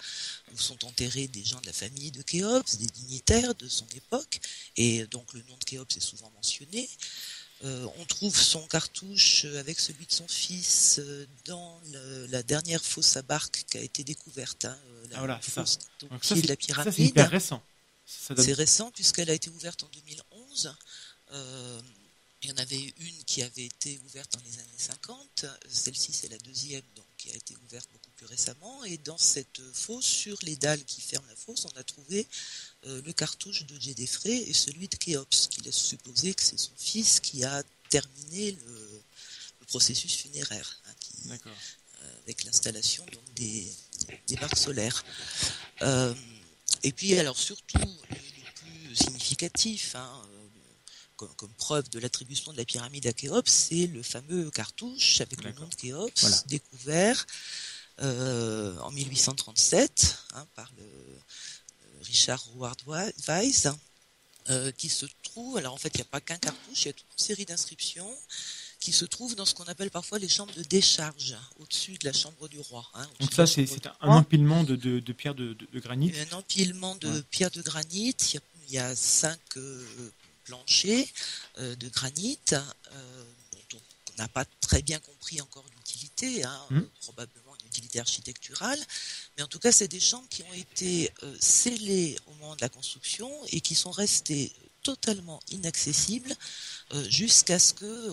où 0.54 0.58
sont 0.58 0.84
enterrés 0.86 1.28
des 1.28 1.44
gens 1.44 1.62
de 1.62 1.66
la 1.68 1.74
famille 1.74 2.12
de 2.12 2.22
Khéops, 2.22 2.78
des 2.78 2.88
dignitaires 2.88 3.56
de 3.56 3.68
son 3.68 3.88
époque, 3.96 4.42
et 4.78 5.06
donc 5.08 5.34
le 5.34 5.42
nom 5.44 5.58
de 5.58 5.64
Khéops 5.64 5.96
est 5.96 6.02
souvent 6.02 6.32
mentionné. 6.36 6.90
Euh, 7.64 7.88
on 7.98 8.06
trouve 8.06 8.36
son 8.36 8.66
cartouche 8.68 9.46
euh, 9.46 9.60
avec 9.60 9.80
celui 9.80 10.06
de 10.06 10.12
son 10.12 10.28
fils 10.28 11.00
euh, 11.00 11.26
dans 11.46 11.80
le- 11.92 12.26
la 12.28 12.44
dernière 12.44 12.84
fosse 12.84 13.16
à 13.16 13.22
barque 13.22 13.64
qui 13.72 13.78
a 13.78 13.82
été 13.82 14.04
découverte, 14.04 14.66
hein, 14.66 14.78
la 15.10 15.16
Ah, 15.16 15.20
voilà, 15.20 15.42
ça. 15.42 15.52
fosse 15.64 15.80
au 16.04 16.08
Donc 16.08 16.26
ça, 16.26 16.36
pied 16.36 16.44
de 16.44 16.48
la 16.50 16.54
ça, 16.56 16.60
c'est 16.60 16.66
pyramide. 16.66 17.00
hyper 17.00 17.30
récent. 17.30 17.64
Donne- 18.30 18.46
C'est 18.46 18.54
récent 18.54 18.92
puisqu'elle 18.92 19.30
a 19.30 19.34
été 19.34 19.50
ouverte 19.50 19.84
en 19.84 19.88
2011. 19.88 20.76
Euh, 21.32 21.82
il 22.44 22.50
y 22.50 22.52
en 22.54 22.58
avait 22.58 22.94
une 23.00 23.24
qui 23.24 23.42
avait 23.42 23.66
été 23.66 24.00
ouverte 24.06 24.34
dans 24.34 24.42
les 24.46 24.60
années 24.60 24.78
50. 24.78 25.46
Celle-ci, 25.68 26.12
c'est 26.14 26.28
la 26.28 26.38
deuxième, 26.40 26.84
donc 26.96 27.06
qui 27.18 27.32
a 27.32 27.36
été 27.36 27.56
ouverte 27.66 27.90
beaucoup 27.92 28.12
plus 28.12 28.28
récemment. 28.28 28.84
Et 28.84 28.98
dans 28.98 29.18
cette 29.18 29.62
fosse, 29.74 30.06
sur 30.06 30.38
les 30.44 30.56
dalles 30.58 30.84
qui 30.86 31.02
ferment 31.02 31.26
la 31.28 31.36
fosse, 31.36 31.66
on 31.66 31.80
a 31.80 31.84
trouvé 31.84 32.28
euh, 32.86 33.02
le 33.06 33.14
cartouche 33.14 33.66
de 33.66 33.80
Gédéfré 33.80 34.36
et 34.36 34.54
celui 34.54 34.88
de 34.88 34.96
Khéops, 34.96 35.48
qui 35.50 35.62
laisse 35.62 35.76
supposer 35.76 36.34
que 36.34 36.44
c'est 36.44 36.58
son 36.60 36.72
fils 36.78 37.20
qui 37.20 37.44
a 37.44 37.64
terminé 37.90 38.52
le, 38.52 39.02
le 39.60 39.66
processus 39.66 40.16
funéraire, 40.16 40.80
hein, 40.88 40.92
qui, 41.00 41.14
euh, 41.32 42.20
avec 42.24 42.44
l'installation 42.44 43.06
donc, 43.12 43.34
des, 43.36 43.72
des 44.28 44.36
barques 44.36 44.58
solaires. 44.58 45.04
Euh, 45.82 46.14
et 46.84 46.92
puis, 46.92 47.18
alors 47.18 47.38
surtout, 47.38 47.78
le, 47.80 47.86
le 47.86 48.52
plus 48.88 48.96
significatif, 48.96 49.96
hein, 49.96 50.22
comme, 51.16 51.34
comme 51.36 51.54
preuve 51.54 51.90
de 51.90 52.00
l'attribution 52.00 52.52
de 52.52 52.58
la 52.58 52.66
pyramide 52.66 53.08
à 53.08 53.14
Khéops, 53.14 53.50
c'est 53.50 53.88
le 53.88 54.04
fameux 54.04 54.52
cartouche 54.52 55.22
avec 55.22 55.44
le 55.44 55.52
nom 55.54 55.68
de 55.68 55.76
Khéops, 55.76 56.22
Voilà. 56.22 56.44
découvert 56.48 57.26
en 58.00 58.92
1837 58.92 60.18
hein, 60.34 60.46
par 60.56 60.70
le 60.78 60.84
Richard 62.06 62.44
Howard 62.54 62.80
Weiss, 63.28 63.68
euh, 64.50 64.72
qui 64.72 64.90
se 64.90 65.06
trouve, 65.24 65.58
alors 65.58 65.74
en 65.74 65.78
fait 65.78 65.90
il 65.94 65.98
n'y 65.98 66.02
a 66.04 66.06
pas 66.06 66.22
qu'un 66.22 66.38
cartouche, 66.38 66.84
il 66.84 66.86
y 66.88 66.90
a 66.90 66.94
toute 66.94 67.06
une 67.18 67.24
série 67.26 67.46
d'inscriptions 67.46 68.14
qui 68.80 68.92
se 68.92 69.06
trouvent 69.06 69.36
dans 69.36 69.46
ce 69.46 69.56
qu'on 69.56 69.64
appelle 69.66 69.90
parfois 69.90 70.20
les 70.20 70.30
chambres 70.30 70.54
de 70.54 70.62
décharge, 70.64 71.36
au-dessus 71.60 71.98
de 71.98 72.06
la 72.06 72.14
chambre 72.14 72.48
du 72.48 72.60
roi. 72.60 72.88
hein, 72.94 73.08
Donc 73.20 73.34
ça, 73.34 73.48
c'est 73.48 73.68
un, 74.02 74.10
empilement 74.10 74.64
de, 74.64 74.76
de, 74.76 75.00
de 75.00 75.14
pierres 75.14 75.34
de, 75.34 75.58
granit. 75.76 76.14
Un 76.32 76.36
empilement 76.38 76.96
de 76.96 77.10
Ouais. 77.10 77.22
pierres 77.32 77.50
de 77.52 77.62
granit. 77.64 78.12
Il 78.12 78.34
y 78.36 78.38
a, 78.38 78.42
il 78.68 78.74
y 78.74 78.78
a 78.78 78.96
cinq 78.96 79.40
euh, 79.58 80.12
planchers 80.44 81.08
euh, 81.58 81.76
de 81.78 81.90
granit 81.90 82.38
dont 82.52 83.82
on 84.12 84.22
n'a 84.22 84.28
pas 84.28 84.46
très 84.62 84.82
bien 84.84 85.00
compris 85.00 85.42
encore 85.42 85.66
l'utilité, 85.76 86.44
hein, 86.44 86.62
euh, 86.72 86.82
probablement 87.02 87.45
architecturale. 88.00 88.80
Mais 89.38 89.44
en 89.44 89.48
tout 89.48 89.60
cas, 89.60 89.72
c'est 89.72 89.88
des 89.88 90.00
chambres 90.00 90.28
qui 90.30 90.44
ont 90.44 90.54
été 90.54 91.12
euh, 91.24 91.36
scellées 91.40 92.16
au 92.28 92.34
moment 92.36 92.56
de 92.56 92.62
la 92.62 92.70
construction 92.70 93.30
et 93.52 93.62
qui 93.62 93.76
sont 93.76 93.92
restées 93.92 94.52
totalement 94.84 95.40
inaccessibles 95.50 96.34
jusqu'à 97.10 97.60
ce 97.60 97.74
que 97.74 98.10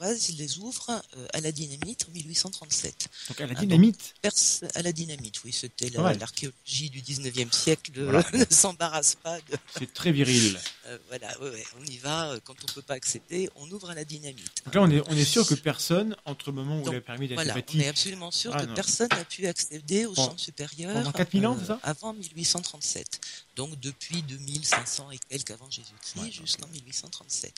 Weiss 0.00 0.28
les 0.38 0.58
ouvre 0.58 1.02
euh, 1.16 1.26
à 1.34 1.40
la 1.40 1.52
dynamite 1.52 2.06
en 2.08 2.12
1837. 2.12 3.08
Donc 3.28 3.40
à 3.40 3.46
la 3.46 3.54
Ah, 3.56 3.60
dynamite. 3.60 4.14
Pers- 4.22 4.32
à 4.74 4.82
la 4.82 4.92
dynamite, 4.92 5.42
oui, 5.44 5.52
c'était 5.52 5.90
la- 5.90 6.14
l'archéologie 6.14 6.90
du 6.90 7.00
19e 7.02 7.52
siècle, 7.52 7.92
euh, 7.96 8.04
Voilà. 8.04 8.24
ne 8.32 8.44
s'embarrasse 8.54 9.16
pas 9.16 9.38
de, 9.40 9.56
C'est 9.78 9.92
très 9.92 10.12
viril. 10.12 10.58
euh, 10.86 10.98
voilà, 11.08 11.38
ouais, 11.40 11.50
ouais, 11.50 11.64
on 11.80 11.84
y 11.84 11.98
va, 11.98 12.30
euh, 12.32 12.40
quand 12.44 12.54
on 12.62 12.72
peut 12.72 12.82
pas 12.82 12.94
accéder, 12.94 13.50
on 13.56 13.70
ouvre 13.70 13.90
à 13.90 13.94
la 13.94 14.04
dynamite. 14.04 14.62
Donc 14.64 14.74
là, 14.74 14.82
on 14.82 14.90
est, 14.90 15.02
on 15.08 15.16
est 15.16 15.24
sûr 15.24 15.46
que 15.46 15.54
personne, 15.54 16.16
entre 16.24 16.50
le 16.50 16.56
moment 16.56 16.80
où 16.80 16.84
Donc, 16.84 16.94
il 16.94 16.98
a 16.98 17.00
permis 17.00 17.28
d'être 17.28 17.36
Voilà, 17.36 17.54
on 17.74 17.78
est 17.80 17.88
absolument 17.88 18.30
sûr 18.30 18.52
Ah, 18.54 18.60
que 18.62 18.66
non. 18.66 18.74
personne 18.74 19.08
n'a 19.10 19.24
pu 19.24 19.46
accéder 19.46 20.06
aux 20.06 20.12
Pendant- 20.14 20.28
chambres 20.28 20.40
supérieures 20.40 20.94
pendant 20.94 21.12
4000 21.12 21.46
ans, 21.46 21.58
euh, 21.60 21.66
ça 21.66 21.80
avant 21.82 22.12
1837. 22.14 23.20
Donc 23.56 23.78
depuis 23.80 24.22
2500 24.22 25.10
et 25.10 25.18
quelques 25.28 25.50
avant 25.50 25.70
Jésus-Christ 25.70 26.32
jusqu'en 26.32 26.66
1837. 26.68 27.52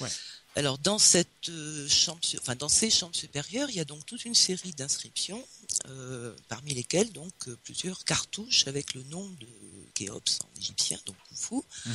Ouais. 0.00 0.10
Alors 0.56 0.78
dans 0.78 0.98
cette 0.98 1.48
euh, 1.50 1.88
chambre, 1.88 2.20
enfin 2.40 2.56
dans 2.56 2.68
ces 2.68 2.90
chambres 2.90 3.14
supérieures, 3.14 3.70
il 3.70 3.76
y 3.76 3.80
a 3.80 3.84
donc 3.84 4.04
toute 4.06 4.24
une 4.24 4.34
série 4.34 4.72
d'inscriptions, 4.72 5.46
euh, 5.86 6.34
parmi 6.48 6.74
lesquelles 6.74 7.12
donc 7.12 7.32
euh, 7.46 7.56
plusieurs 7.62 8.04
cartouches 8.04 8.66
avec 8.66 8.94
le 8.94 9.04
nom 9.04 9.24
de 9.40 9.46
Khéops 9.94 10.40
en 10.42 10.60
égyptien, 10.60 10.98
donc 11.06 11.16
Khufu. 11.28 11.62
Mhm. 11.86 11.94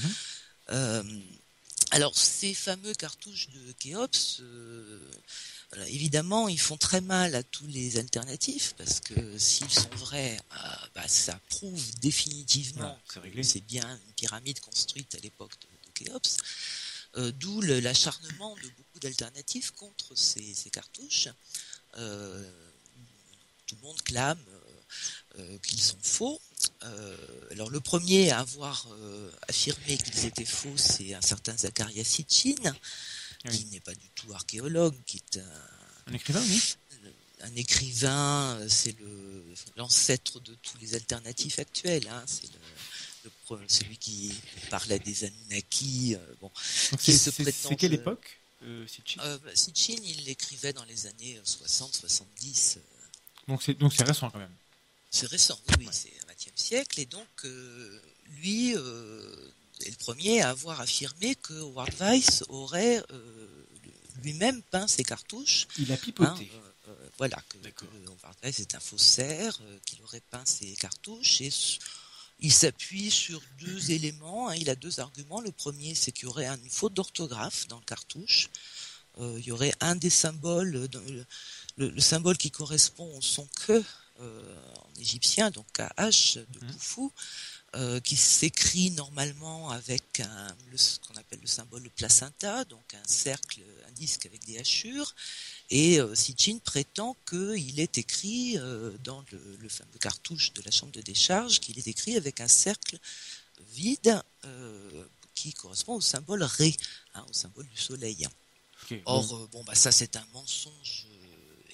Euh, 0.69 1.03
alors 1.91 2.17
ces 2.17 2.53
fameux 2.53 2.93
cartouches 2.93 3.49
de 3.49 3.73
Khéops, 3.73 4.37
euh, 4.39 5.11
voilà, 5.71 5.89
évidemment, 5.89 6.47
ils 6.47 6.59
font 6.59 6.77
très 6.77 7.01
mal 7.01 7.35
à 7.35 7.43
tous 7.43 7.67
les 7.67 7.97
alternatifs 7.97 8.75
parce 8.77 8.99
que 8.99 9.37
s'ils 9.37 9.69
sont 9.69 9.89
vrais, 9.97 10.39
bah, 10.95 11.07
ça 11.07 11.39
prouve 11.49 11.83
définitivement 11.99 12.97
réglé. 13.15 13.41
que 13.41 13.43
c'est 13.43 13.65
bien 13.65 13.87
une 14.07 14.13
pyramide 14.13 14.59
construite 14.59 15.15
à 15.15 15.19
l'époque 15.19 15.51
de, 15.61 15.67
de 15.89 16.11
Khéops. 16.11 16.37
Euh, 17.17 17.31
D'où 17.33 17.61
l'acharnement 17.61 18.55
de 18.55 18.69
beaucoup 18.77 18.99
d'alternatifs 18.99 19.71
contre 19.71 20.15
ces, 20.17 20.53
ces 20.53 20.69
cartouches. 20.69 21.27
Euh, 21.97 22.51
tout 23.67 23.75
le 23.75 23.81
monde 23.87 24.01
clame 24.01 24.43
euh, 25.37 25.57
qu'ils 25.59 25.81
sont 25.81 25.97
faux. 26.01 26.41
Alors 27.51 27.69
le 27.69 27.79
premier 27.79 28.31
à 28.31 28.39
avoir 28.39 28.87
affirmé 29.47 29.97
qu'ils 29.97 30.25
étaient 30.25 30.45
faux, 30.45 30.75
c'est 30.77 31.13
un 31.13 31.21
certain 31.21 31.55
Zacharias 31.57 32.03
Sitchin, 32.03 32.55
Oui. 33.45 33.57
qui 33.57 33.65
n'est 33.65 33.79
pas 33.79 33.93
du 33.95 34.09
tout 34.15 34.31
archéologue, 34.33 34.95
qui 35.05 35.17
est 35.17 35.37
un, 35.39 35.61
Un 36.07 36.13
écrivain, 36.13 36.41
oui. 36.41 36.75
un 37.41 37.55
écrivain, 37.55 38.59
c'est 38.67 38.97
le 38.99 39.43
l'ancêtre 39.77 40.39
de 40.39 40.55
tous 40.55 40.77
les 40.79 40.95
alternatifs 40.95 41.59
actuels. 41.59 42.07
Hein, 42.09 42.23
c'est 42.27 42.49
celui 43.67 43.97
qui 43.97 44.33
parlait 44.69 44.99
des 44.99 45.23
Anunnaki. 45.25 46.15
euh, 46.15 46.33
bon, 46.41 46.49
Qui 46.99 47.11
c'est 47.11 47.17
se 47.17 47.31
c'est- 47.31 47.43
prétend 47.43 47.69
c'est 47.69 47.75
quelle 47.75 47.91
que- 47.91 47.95
époque 48.01 48.39
euh, 48.63 48.87
Sitchin 48.87 49.21
euh, 49.23 49.37
Sitchin, 49.55 49.95
il 50.03 50.23
l'écrivait 50.25 50.73
dans 50.73 50.85
les 50.85 51.05
années 51.07 51.39
60-70. 51.43 52.77
Donc 53.47 53.61
c'est 53.63 53.73
donc 53.73 53.93
c'est 53.93 54.03
récent 54.05 54.29
quand 54.29 54.39
même. 54.39 54.55
C'est 55.11 55.27
récent, 55.27 55.59
oui, 55.77 55.87
c'est 55.91 56.11
un 56.23 56.31
20e 56.33 56.51
siècle. 56.55 56.99
Et 56.99 57.05
donc, 57.05 57.27
euh, 57.45 58.01
lui 58.41 58.75
euh, 58.75 59.35
est 59.85 59.89
le 59.91 59.95
premier 59.97 60.41
à 60.41 60.49
avoir 60.49 60.81
affirmé 60.81 61.35
que 61.35 61.53
Howard 61.53 61.93
Weiss 61.99 62.43
aurait 62.49 63.03
euh, 63.11 63.65
lui-même 64.23 64.61
peint 64.63 64.87
ses 64.87 65.03
cartouches. 65.03 65.67
Il 65.77 65.91
a 65.91 65.95
hein, 65.95 65.97
pipoté. 65.97 66.49
euh, 66.87 66.93
voilà, 67.19 67.37
que, 67.49 67.57
que 67.69 67.85
Howard 68.07 68.35
Weiss 68.41 68.59
est 68.59 68.73
un 68.73 68.79
faussaire, 68.79 69.59
qu'il 69.85 70.01
aurait 70.01 70.21
peint 70.31 70.45
ses 70.45 70.73
cartouches. 70.73 71.41
Et 71.41 71.51
il 72.43 72.51
s'appuie 72.53 73.09
sur 73.09 73.41
deux 73.59 73.91
éléments. 73.91 74.49
hein, 74.49 74.55
il 74.55 74.69
a 74.69 74.75
deux 74.75 74.99
arguments. 74.99 75.41
Le 75.41 75.51
premier, 75.51 75.95
c'est 75.95 76.11
qu'il 76.11 76.25
y 76.25 76.27
aurait 76.27 76.45
une 76.47 76.69
faute 76.69 76.93
d'orthographe 76.93 77.67
dans 77.69 77.79
le 77.79 77.85
cartouche. 77.85 78.49
Euh, 79.19 79.35
il 79.39 79.45
y 79.45 79.51
aurait 79.51 79.73
un 79.79 79.95
des 79.95 80.09
symboles, 80.09 80.75
euh, 80.75 80.87
le, 81.09 81.25
le- 81.77 81.89
le 81.89 82.01
symbole 82.01 82.37
qui 82.37 82.51
correspond 82.51 83.15
au 83.17 83.21
son 83.21 83.47
que 83.65 83.83
euh, 84.19 84.73
en 84.75 84.99
égyptien, 84.99 85.49
donc 85.51 85.65
KH 85.73 86.37
de 86.49 86.59
Mhm. 86.59 86.71
Khufu, 86.73 87.09
euh, 87.75 87.99
qui 87.99 88.15
s'écrit 88.15 88.91
normalement 88.91 89.71
avec 89.71 90.19
un, 90.19 90.47
le- 90.69 90.77
ce 90.77 90.99
qu'on 90.99 91.15
appelle 91.15 91.39
le 91.41 91.47
symbole 91.47 91.81
de 91.81 91.89
placenta, 91.89 92.63
donc 92.65 92.93
un 92.93 93.07
cercle, 93.07 93.61
un 93.87 93.91
disque 93.93 94.25
avec 94.27 94.43
des 94.45 94.59
hachures. 94.59 95.15
Et 95.75 95.99
euh, 95.99 96.13
Sitchin 96.13 96.59
prétend 96.63 97.17
qu'il 97.27 97.79
est 97.79 97.97
écrit 97.97 98.59
euh, 98.59 98.95
dans 99.03 99.25
le, 99.31 99.57
le 99.59 99.69
fameux 99.69 99.97
cartouche 99.99 100.53
de 100.53 100.61
la 100.63 100.69
chambre 100.69 100.91
de 100.91 101.01
décharge, 101.01 101.59
qu'il 101.59 101.79
est 101.79 101.87
écrit 101.87 102.15
avec 102.15 102.41
un 102.41 102.47
cercle 102.47 102.99
vide 103.71 104.21
euh, 104.45 105.03
qui 105.33 105.51
correspond 105.53 105.95
au 105.95 106.01
symbole 106.01 106.43
Ré, 106.43 106.75
hein, 107.15 107.25
au 107.27 107.33
symbole 107.33 107.67
du 107.69 107.77
soleil. 107.81 108.27
Or, 109.05 109.25
bon. 109.25 109.41
euh, 109.43 109.47
bon, 109.47 109.63
bah, 109.63 109.73
ça, 109.73 109.91
c'est 109.91 110.15
un 110.15 110.25
mensonge 110.31 111.07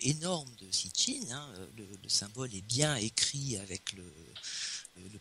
énorme 0.02 0.50
de 0.62 0.72
Sitchin. 0.72 1.20
hein. 1.32 1.50
Le, 1.76 1.86
le 2.02 2.10
symbole 2.10 2.56
est 2.56 2.62
bien 2.62 2.96
écrit 2.96 3.58
avec 3.58 3.92
le, 3.92 4.06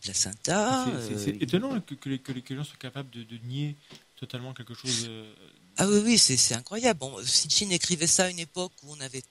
placenta. 0.01 0.85
C'est- 1.25 1.37
étonnant 1.43 1.81
que, 1.81 2.09
les, 2.09 2.21
que 2.21 2.31
les- 2.33 2.43
que 2.43 2.53
les 2.53 2.57
gens 2.61 2.65
soient 2.65 2.77
capables 2.77 3.11
de, 3.11 3.25
de 3.25 3.39
nier 3.39 3.77
totalement 4.15 4.55
quelque 4.55 4.75
chose. 4.75 5.11
Ah 5.81 5.87
oui, 5.89 6.01
oui, 6.05 6.19
c'est 6.19 6.55
incroyable. 6.55 6.99
Bon, 6.99 7.15
Sitchin 7.25 7.71
écrivait 7.71 8.09
ça 8.09 8.25
à 8.25 8.31
une 8.31 8.41
époque 8.41 8.73
où 8.83 8.93
on 8.93 8.97
n'avait 8.97 9.23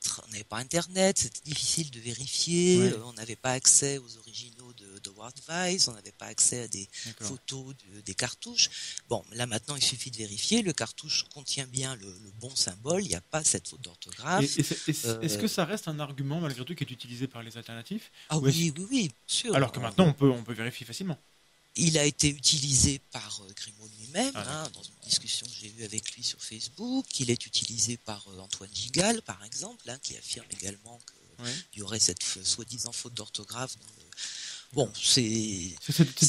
pas 0.48 0.58
Internet, 0.58 1.20
c'était 1.20 1.42
difficile 1.44 1.92
de 1.92 2.00
vérifier, 2.00 2.78
Ouais. 2.80 2.94
euh, 2.94 3.04
on 3.04 3.12
n'avait 3.14 3.36
pas 3.36 3.52
accès 3.52 3.98
aux 3.98 4.18
originaux 4.20 4.72
de, 4.74 5.00
de 5.00 5.12
Weiss, 5.50 5.90
on 5.90 5.94
n'avait 5.94 6.14
pas 6.14 6.28
accès 6.28 6.62
à 6.64 6.68
des 6.70 6.88
photos 7.20 7.76
de- 7.94 8.00
des 8.02 8.14
cartouches. 8.14 8.70
Bon, 9.10 9.26
là 9.34 9.46
maintenant, 9.46 9.76
il 9.76 9.84
suffit 9.84 10.10
de 10.10 10.16
vérifier. 10.18 10.62
Le 10.62 10.72
cartouche 10.72 11.26
contient 11.34 11.68
bien 11.68 11.96
le, 11.98 12.06
le 12.08 12.32
bon 12.40 12.56
symbole, 12.56 13.04
il 13.04 13.10
n'y 13.10 13.16
a 13.16 13.22
pas 13.22 13.44
cette 13.44 13.68
faute 13.68 13.82
d'orthographe. 13.82 14.46
C'est- 14.46 15.06
euh, 15.06 15.20
Est-ce 15.20 15.38
que 15.38 15.48
ça 15.50 15.66
reste 15.66 15.90
un 15.90 16.00
argument 16.00 16.40
malgré 16.40 16.64
tout 16.64 16.76
qui 16.76 16.84
est 16.86 16.92
utilisé 16.92 17.28
par 17.28 17.44
les 17.44 17.58
alternatifs? 17.58 18.10
Ah 18.30 18.38
ou 18.38 18.48
est-ce- 18.48 18.58
oui, 18.58 18.74
oui, 18.78 18.86
oui, 18.90 19.02
bien 19.10 19.12
sûr. 19.28 19.54
Alors 19.56 19.74
que 19.74 19.80
On- 19.80 19.82
maintenant 19.82 20.08
on 20.08 20.14
peut, 20.14 20.30
on 20.32 20.44
peut 20.44 20.54
vérifier 20.54 20.86
facilement. 20.86 21.18
Il 21.78 21.98
a 21.98 22.04
été 22.06 22.28
utilisé 22.30 23.00
par 23.12 23.42
euh, 23.44 23.54
Grimaud 23.56 23.88
lui-même, 24.00 24.32
Ah, 24.36 24.64
hein, 24.64 24.70
dans 24.74 24.82
une 24.84 24.96
discussion 25.04 25.46
que 25.48 25.54
j'ai 25.62 25.72
eue 25.78 25.84
avec 25.86 26.12
lui 26.16 26.24
sur 26.24 26.42
Facebook. 26.42 27.06
Il 27.20 27.30
est 27.30 27.46
utilisé 27.46 27.98
par 27.98 28.28
euh, 28.30 28.40
Antoine 28.40 28.74
Gigal, 28.74 29.22
par 29.22 29.44
exemple, 29.46 29.90
hein, 29.90 29.98
qui 30.02 30.18
affirme 30.18 30.48
également 30.60 31.00
qu'il 31.72 31.80
y 31.80 31.82
aurait 31.84 32.00
cette 32.00 32.24
soi-disant 32.44 32.92
faute 32.92 33.14
d'orthographe. 33.14 33.76
dans 33.78 33.86
le- 33.86 34.08
Bon, 34.74 34.92
c'est 35.02 35.76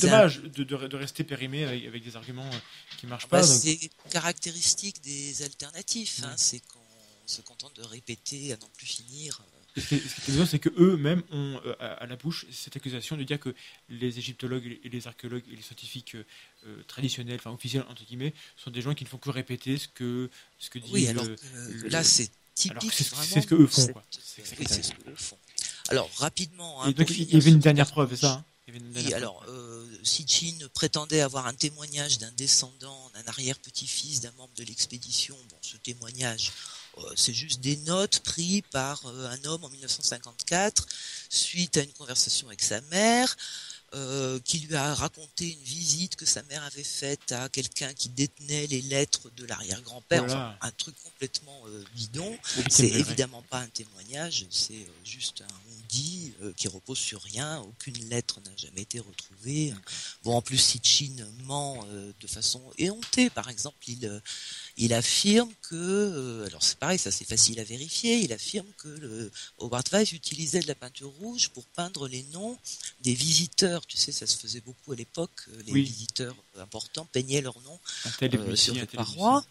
dommage 0.02 0.38
de, 0.42 0.62
de- 0.62 0.86
de 0.86 0.96
rester 0.96 1.24
périmé 1.24 1.64
avec, 1.64 1.84
avec 1.86 2.04
des 2.04 2.14
arguments 2.14 2.46
euh, 2.52 2.58
qui 2.98 3.06
marchent 3.06 3.28
bah, 3.28 3.40
pas. 3.40 3.46
donc- 3.46 3.60
c'est 3.60 3.90
caractéristique 4.10 5.00
des 5.02 5.42
alternatifs. 5.42 6.20
hein, 6.24 6.34
c'est 6.36 6.60
qu'on 6.60 6.78
se 7.26 7.40
contente 7.40 7.74
de 7.76 7.82
répéter 7.82 8.52
à 8.52 8.56
n'en 8.58 8.68
plus 8.76 8.86
finir. 8.86 9.42
Ce 9.80 9.86
qui 9.88 9.94
est, 9.96 10.28
amusant, 10.28 10.46
c'est 10.46 10.58
que 10.58 10.68
eux-mêmes 10.78 11.22
ont 11.30 11.60
euh, 11.66 11.74
à, 11.80 11.86
à 11.94 12.06
la 12.06 12.16
bouche 12.16 12.46
cette 12.52 12.76
accusation 12.76 13.16
de 13.16 13.22
dire 13.24 13.38
que 13.40 13.54
les 13.88 14.18
égyptologues 14.18 14.78
et 14.82 14.88
les 14.88 15.06
archéologues 15.06 15.44
et 15.52 15.56
les 15.56 15.62
scientifiques 15.62 16.14
euh, 16.14 16.24
euh, 16.66 16.82
traditionnels, 16.86 17.36
enfin 17.38 17.50
officiels 17.52 17.84
entre 17.88 18.04
guillemets, 18.04 18.34
sont 18.56 18.70
des 18.70 18.82
gens 18.82 18.94
qui 18.94 19.04
ne 19.04 19.08
font 19.08 19.18
que 19.18 19.30
répéter 19.30 19.78
ce 19.78 19.88
que 19.88 20.30
ce 20.58 20.70
que 20.70 20.78
disent. 20.78 20.92
Oui, 20.92 21.06
alors 21.08 21.24
le- 21.24 21.88
là, 21.88 22.02
c'est 22.04 22.30
typique. 22.54 22.92
c'est 22.92 23.04
ce- 23.04 23.46
que 23.46 23.54
eux 23.54 23.66
font, 23.66 23.82
cette- 23.82 23.92
quoi. 23.92 24.04
C'est- 24.10 24.42
c'est 24.44 24.58
Oui, 24.58 24.66
ça. 24.66 24.74
c'est 24.74 24.82
ce 24.82 24.92
que 24.92 25.10
eux 25.10 25.14
font. 25.16 25.38
Alors, 25.90 26.10
rapidement. 26.16 26.82
hein, 26.82 26.90
Et 26.90 26.94
donc 26.94 27.06
pour 27.06 27.16
il 27.16 27.32
y 27.32 27.36
avait 27.36 27.50
une 27.50 27.58
dernière 27.60 27.90
preuve, 27.90 28.10
c'est 28.10 28.22
ça 28.22 28.32
hein? 28.32 28.44
Oui, 28.94 29.14
alors, 29.14 29.42
euh, 29.48 29.86
Sitchin 30.02 30.52
prétendait 30.74 31.22
avoir 31.22 31.46
un 31.46 31.54
témoignage 31.54 32.18
d'un 32.18 32.30
descendant, 32.32 33.10
d'un 33.14 33.22
arrière-petit-fils 33.26 34.20
d'un 34.20 34.32
membre 34.32 34.52
de 34.58 34.64
l'expédition. 34.64 35.34
Bon, 35.48 35.56
ce 35.62 35.78
témoignage, 35.78 36.52
c'est 37.16 37.34
juste 37.34 37.60
des 37.60 37.76
notes 37.78 38.20
prises 38.20 38.62
par 38.70 39.04
euh, 39.06 39.28
un 39.30 39.44
homme 39.48 39.64
en 39.64 39.68
1954 39.68 40.86
suite 41.30 41.76
à 41.76 41.82
une 41.82 41.92
conversation 41.92 42.46
avec 42.48 42.62
sa 42.62 42.80
mère. 42.82 43.36
euh, 43.94 44.38
qui 44.44 44.58
lui 44.58 44.74
a 44.76 44.94
raconté 44.94 45.50
une 45.50 45.62
visite 45.62 46.14
que 46.16 46.26
sa 46.26 46.42
mère 46.42 46.62
avait 46.64 46.84
faite 46.84 47.32
à 47.32 47.48
quelqu'un 47.48 47.90
qui 47.94 48.10
détenait 48.10 48.66
les 48.66 48.82
lettres 48.82 49.30
de 49.34 49.46
l'arrière-grand-père, 49.46 50.26
Voilà. 50.26 50.48
enfin 50.60 50.68
un 50.68 50.70
truc 50.72 50.94
complètement 51.02 51.58
euh, 51.68 51.84
bidon. 51.94 52.36
C'est 52.68 52.86
évidemment 52.86 53.40
pas 53.48 53.60
un 53.60 53.68
témoignage, 53.68 54.44
c'est 54.50 54.74
euh, 54.74 55.04
juste 55.04 55.40
un 55.40 55.67
on-dit 55.88 56.34
euh, 56.42 56.52
qui 56.56 56.68
repose 56.68 56.98
sur 56.98 57.22
rien. 57.22 57.60
Aucune 57.60 58.08
lettre 58.08 58.40
n'a 58.44 58.50
jamais 58.56 58.82
été 58.82 58.98
retrouvée. 58.98 59.74
Bon, 60.22 60.36
en 60.36 60.42
plus, 60.42 60.58
Sitchin 60.58 61.26
ment 61.44 61.84
euh, 61.88 62.12
de 62.20 62.26
façon 62.26 62.62
éhontée. 62.76 63.30
Par 63.30 63.48
exemple, 63.48 63.78
il, 63.88 64.06
euh, 64.06 64.20
il 64.76 64.92
affirme 64.92 65.50
que, 65.62 66.44
alors 66.46 66.62
c'est 66.62 66.78
pareil, 66.78 66.98
ça 66.98 67.10
c'est 67.10 67.24
facile 67.24 67.58
à 67.60 67.64
vérifier, 67.64 68.18
il 68.18 68.32
affirme 68.32 68.66
que 68.78 68.88
le, 68.88 69.30
Howard 69.58 69.88
Weiss 69.92 70.12
utilisait 70.12 70.60
de 70.60 70.68
la 70.68 70.74
peinture 70.74 71.10
rouge 71.20 71.48
pour 71.50 71.64
peindre 71.66 72.08
les 72.08 72.22
noms 72.34 72.58
des 73.00 73.14
visiteurs. 73.14 73.86
Tu 73.86 73.96
sais, 73.96 74.12
ça 74.12 74.26
se 74.26 74.36
faisait 74.36 74.60
beaucoup 74.60 74.92
à 74.92 74.96
l'époque. 74.96 75.46
Les 75.66 75.72
Oui. 75.72 75.82
visiteurs 75.82 76.36
importants 76.58 77.06
peignaient 77.12 77.40
leurs 77.40 77.60
noms 77.62 77.80
sur 78.54 78.74
les 78.74 78.86
parois. 78.86 79.44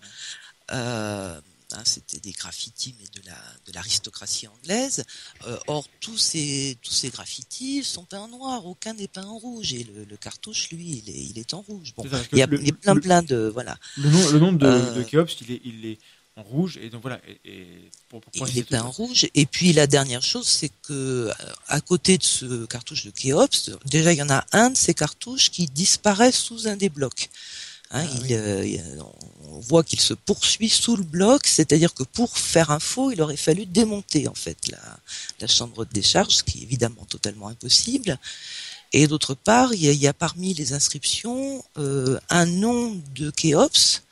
Hein, 1.73 1.81
c'était 1.85 2.19
des 2.19 2.31
graffitis 2.31 2.95
mais 2.99 3.07
de 3.21 3.25
la 3.27 3.37
de 3.65 3.71
l'aristocratie 3.73 4.47
anglaise. 4.47 5.03
Euh, 5.47 5.57
or 5.67 5.85
tous 5.99 6.17
ces 6.17 6.77
tous 6.81 6.93
ces 6.93 7.09
graffitis 7.09 7.83
sont 7.83 8.03
peints 8.05 8.21
en 8.21 8.27
noir, 8.27 8.65
aucun 8.65 8.93
n'est 8.93 9.07
peint 9.07 9.25
en 9.25 9.37
rouge 9.37 9.73
et 9.73 9.83
le, 9.83 10.05
le 10.05 10.17
cartouche 10.17 10.69
lui 10.71 11.01
il 11.05 11.09
est 11.09 11.23
il 11.31 11.39
est 11.39 11.53
en 11.53 11.61
rouge. 11.61 11.93
Bon, 11.95 12.03
il 12.31 12.37
y 12.37 12.41
a, 12.41 12.45
le- 12.47 12.59
il 12.61 12.67
y 12.67 12.71
a 12.71 12.73
plein 12.73 12.93
le- 12.95 13.01
plein 13.01 13.21
de 13.23 13.49
voilà. 13.53 13.77
Le 13.97 14.09
nom, 14.09 14.29
le 14.29 14.39
nom 14.39 14.51
de, 14.53 14.65
Euh, 14.65 14.93
de 14.95 15.03
Kéops, 15.03 15.35
il 15.41 15.51
est, 15.51 15.61
il 15.65 15.85
est 15.85 15.97
en 16.35 16.43
rouge, 16.43 16.77
et 16.77 16.91
donc 16.91 17.01
voilà. 17.01 17.19
Et, 17.27 17.39
et 17.45 17.89
pour, 18.09 18.21
pour 18.21 18.31
Il 18.47 18.57
est 18.59 18.63
peint 18.63 18.83
en 18.83 18.91
rouge. 18.91 19.25
Et 19.33 19.47
puis 19.47 19.73
la 19.73 19.87
dernière 19.87 20.21
chose, 20.21 20.47
c'est 20.47 20.69
que 20.69 20.93
euh, 20.93 21.33
à 21.67 21.81
côté 21.81 22.19
de 22.19 22.23
ce 22.23 22.65
cartouche 22.67 23.05
de 23.05 23.09
Kéops, 23.11 23.71
déjà 23.85 24.13
il 24.13 24.19
y 24.19 24.21
en 24.21 24.29
a 24.29 24.45
un 24.51 24.69
de 24.69 24.77
ces 24.77 24.93
cartouches 24.93 25.49
qui 25.49 25.65
disparaît 25.65 26.31
sous 26.31 26.67
un 26.67 26.75
des 26.77 26.89
blocs. 26.89 27.29
Hein, 27.91 28.05
Ah, 28.05 28.13
il, 28.15 28.21
oui. 28.23 28.27
euh, 28.33 29.01
on 29.49 29.59
voit 29.59 29.83
qu'il 29.83 29.99
se 30.01 30.13
poursuit 30.13 30.69
sous 30.69 30.95
le 30.97 31.03
bloc, 31.03 31.47
c'est-à-dire 31.47 31.93
que 31.93 32.03
pour 32.03 32.37
faire 32.37 32.69
un 32.71 32.79
faux, 32.79 33.11
il 33.11 33.21
aurait 33.21 33.37
fallu 33.37 33.65
démonter 33.65 34.27
en 34.27 34.33
fait 34.35 34.57
la, 34.69 34.79
la 35.39 35.47
chambre 35.47 35.85
de 35.85 35.91
décharge, 35.93 36.35
ce 36.35 36.43
qui 36.43 36.59
est 36.59 36.63
évidemment 36.63 37.05
totalement 37.05 37.47
impossible. 37.47 38.17
Et 38.93 39.07
d'autre 39.07 39.33
part, 39.35 39.73
il 39.73 39.81
y, 39.83 39.89
a, 39.89 39.91
il 39.91 39.99
y 39.99 40.07
a 40.07 40.13
parmi 40.13 40.53
les 40.53 40.73
inscriptions 40.73 41.63
euh, 41.77 42.19
un 42.29 42.45
nom 42.45 42.99
de 43.15 43.31
Kéops, 43.31 44.03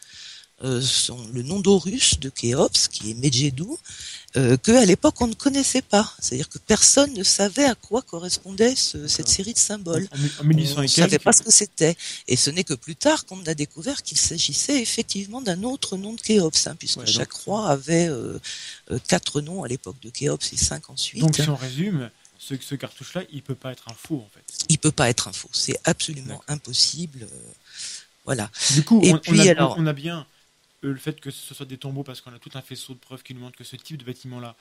euh, 0.64 0.82
son, 0.82 1.18
le 1.34 1.44
nom 1.44 1.60
d'Horus 1.60 2.20
de 2.20 2.30
Kéops, 2.30 2.88
qui 2.90 3.12
est 3.12 3.14
Medjedou, 3.14 3.78
euh, 4.38 4.58
que 4.58 4.72
à 4.72 4.86
l'époque 4.86 5.20
on 5.22 5.28
ne 5.28 5.34
connaissait 5.34 5.82
pas. 5.82 6.14
C'est-à-dire 6.20 6.50
que 6.50 6.58
personne 6.60 7.14
ne 7.14 7.24
savait 7.24 7.66
à 7.66 7.76
quoi 7.76 8.02
correspondait 8.02 8.76
ce- 8.76 9.08
cette 9.08 9.28
série 9.30 9.54
de 9.54 9.60
symboles. 9.60 10.08
En, 10.40 10.42
en 10.42 10.48
1800 10.48 10.76
On 10.78 10.82
ne 10.82 10.88
savait 10.88 11.20
pas 11.20 11.32
ce 11.34 11.42
que 11.42 11.52
c'était. 11.52 11.96
Et 12.28 12.36
ce 12.36 12.50
n'est 12.50 12.64
que 12.64 12.74
plus 12.74 12.96
tard 12.96 13.26
qu'on 13.26 13.42
a 13.46 13.54
découvert 13.54 14.04
qu'il 14.04 14.18
s'agissait 14.18 14.82
effectivement 14.82 15.42
d'un 15.42 15.64
autre 15.64 15.98
nom 15.98 16.14
de 16.14 16.22
Kéops, 16.22 16.68
hein, 16.68 16.76
puisque 16.78 16.98
Ouais, 16.98 17.06
donc- 17.06 17.14
chaque 17.16 17.32
roi 17.34 17.70
avait 17.70 18.08
euh, 18.08 18.38
euh, 18.92 19.00
quatre 19.08 19.42
noms 19.42 19.64
à 19.64 19.68
l'époque 19.68 20.00
de 20.02 20.10
Kéops 20.10 20.52
et 20.54 20.58
cinq 20.58 20.90
ensuite. 20.90 21.22
donc 21.22 21.36
si 21.36 21.48
on 21.50 21.56
résume, 21.56 22.10
ce, 22.38 22.56
ce 22.60 22.76
cartouche-là, 22.76 23.24
il 23.32 23.42
peut 23.42 23.56
pas 23.56 23.72
être 23.72 23.86
un 23.90 23.94
faux, 23.96 24.18
en 24.18 24.30
fait. 24.34 24.44
Il 24.70 24.78
peut 24.78 24.92
pas 24.92 25.10
être 25.10 25.28
un 25.30 25.34
faux. 25.34 25.50
C'est 25.54 25.80
absolument 25.86 26.44
impossible. 26.48 27.24
euh, 27.24 27.52
voilà. 28.26 28.50
Du 28.74 28.84
coup, 28.84 29.00
Et 29.04 29.14
on, 29.14 29.16
on 29.16 29.20
puis, 29.20 29.48
a, 29.48 29.52
alors- 29.52 29.76
on 29.78 29.86
a 29.88 29.94
bien 29.94 30.26
le 30.88 30.98
fait 31.00 31.20
que 31.20 31.32
ce 31.32 31.54
soit 31.54 31.66
des 31.66 31.78
tombeaux, 31.78 32.04
parce 32.04 32.22
qu'on 32.22 32.34
a 32.34 32.40
tout 32.40 32.52
un 32.56 32.62
faisceau 32.62 32.94
de 32.94 33.00
preuves 33.00 33.24
qui 33.24 33.34
nous 33.34 33.42
montrent 33.42 33.58
que 33.58 33.64
ce 33.64 33.76
type 33.76 33.98
de 33.98 34.06
bâtiment-là, 34.06 34.56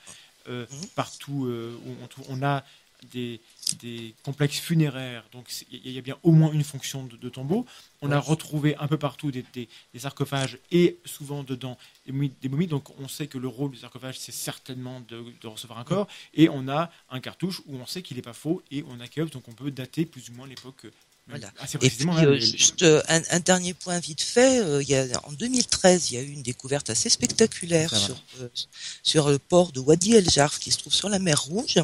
euh, 0.47 0.65
Mhm. 0.71 0.87
partout 0.95 1.45
euh, 1.45 1.75
où 1.85 1.95
on, 2.03 2.07
trouve- 2.07 2.25
on 2.29 2.41
a 2.43 2.63
des, 3.11 3.39
des 3.81 4.15
complexes 4.23 4.57
funéraires, 4.59 5.23
donc 5.31 5.51
il 5.69 5.91
y, 5.91 5.97
a 5.97 6.01
bien 6.01 6.17
au 6.23 6.31
moins 6.31 6.51
une 6.53 6.63
fonction 6.63 7.03
de, 7.03 7.17
de 7.17 7.29
tombeau. 7.29 7.65
On 8.01 8.09
a 8.09 8.19
retrouvé 8.19 8.75
un 8.77 8.87
peu 8.87 8.97
partout 8.97 9.31
des, 9.31 9.43
des- 9.53 9.67
des 9.93 9.99
sarcophages 9.99 10.57
et 10.71 10.97
souvent 11.05 11.43
dedans 11.43 11.77
des 12.05 12.13
momies, 12.13 12.31
des 12.41 12.49
momies, 12.49 12.67
donc 12.67 12.97
on 12.99 13.07
sait 13.07 13.27
que 13.27 13.37
le 13.37 13.47
rôle 13.47 13.71
du 13.71 13.77
sarcophage, 13.77 14.17
c'est 14.17 14.31
certainement 14.31 15.01
de, 15.01 15.23
de 15.41 15.47
recevoir 15.47 15.77
un 15.77 15.83
corps, 15.83 16.07
et 16.33 16.47
on 16.49 16.67
a 16.69 16.89
un 17.11 17.19
cartouche 17.19 17.61
où 17.67 17.75
on 17.75 17.85
sait 17.85 18.01
qu'il 18.01 18.15
n'est 18.17 18.23
pas 18.23 18.33
faux, 18.33 18.63
et 18.71 18.83
on 18.87 18.99
a 18.99 19.07
Kéops, 19.07 19.31
donc 19.31 19.47
on 19.49 19.53
peut 19.53 19.71
dater 19.71 20.05
plus 20.05 20.29
ou 20.29 20.33
moins 20.33 20.47
l'époque. 20.47 20.87
Voilà. 21.27 21.51
Assez 21.59 21.79
Et 21.81 21.89
puis, 21.89 22.07
euh, 22.07 22.39
juste 22.39 22.83
euh, 22.83 23.01
un, 23.07 23.21
un 23.31 23.39
dernier 23.39 23.73
point 23.73 23.97
vite 23.99 24.21
fait, 24.21 24.59
euh, 24.59 24.83
il 24.83 24.89
y 24.89 24.95
a, 24.95 25.05
en 25.23 25.31
2013, 25.31 26.11
il 26.11 26.15
y 26.15 26.17
a 26.17 26.21
eu 26.21 26.29
une 26.29 26.43
découverte 26.43 26.91
assez 26.91 27.09
spectaculaire 27.09 27.95
sur, 27.95 28.15
sur 29.01 29.29
le 29.29 29.39
port 29.39 29.71
de 29.71 29.79
Wadi 29.79 30.13
El 30.13 30.29
Jarf 30.29 30.59
qui 30.59 30.69
se 30.71 30.77
trouve 30.77 30.93
sur 30.93 31.09
la 31.09 31.17
mer 31.17 31.41
Rouge. 31.41 31.79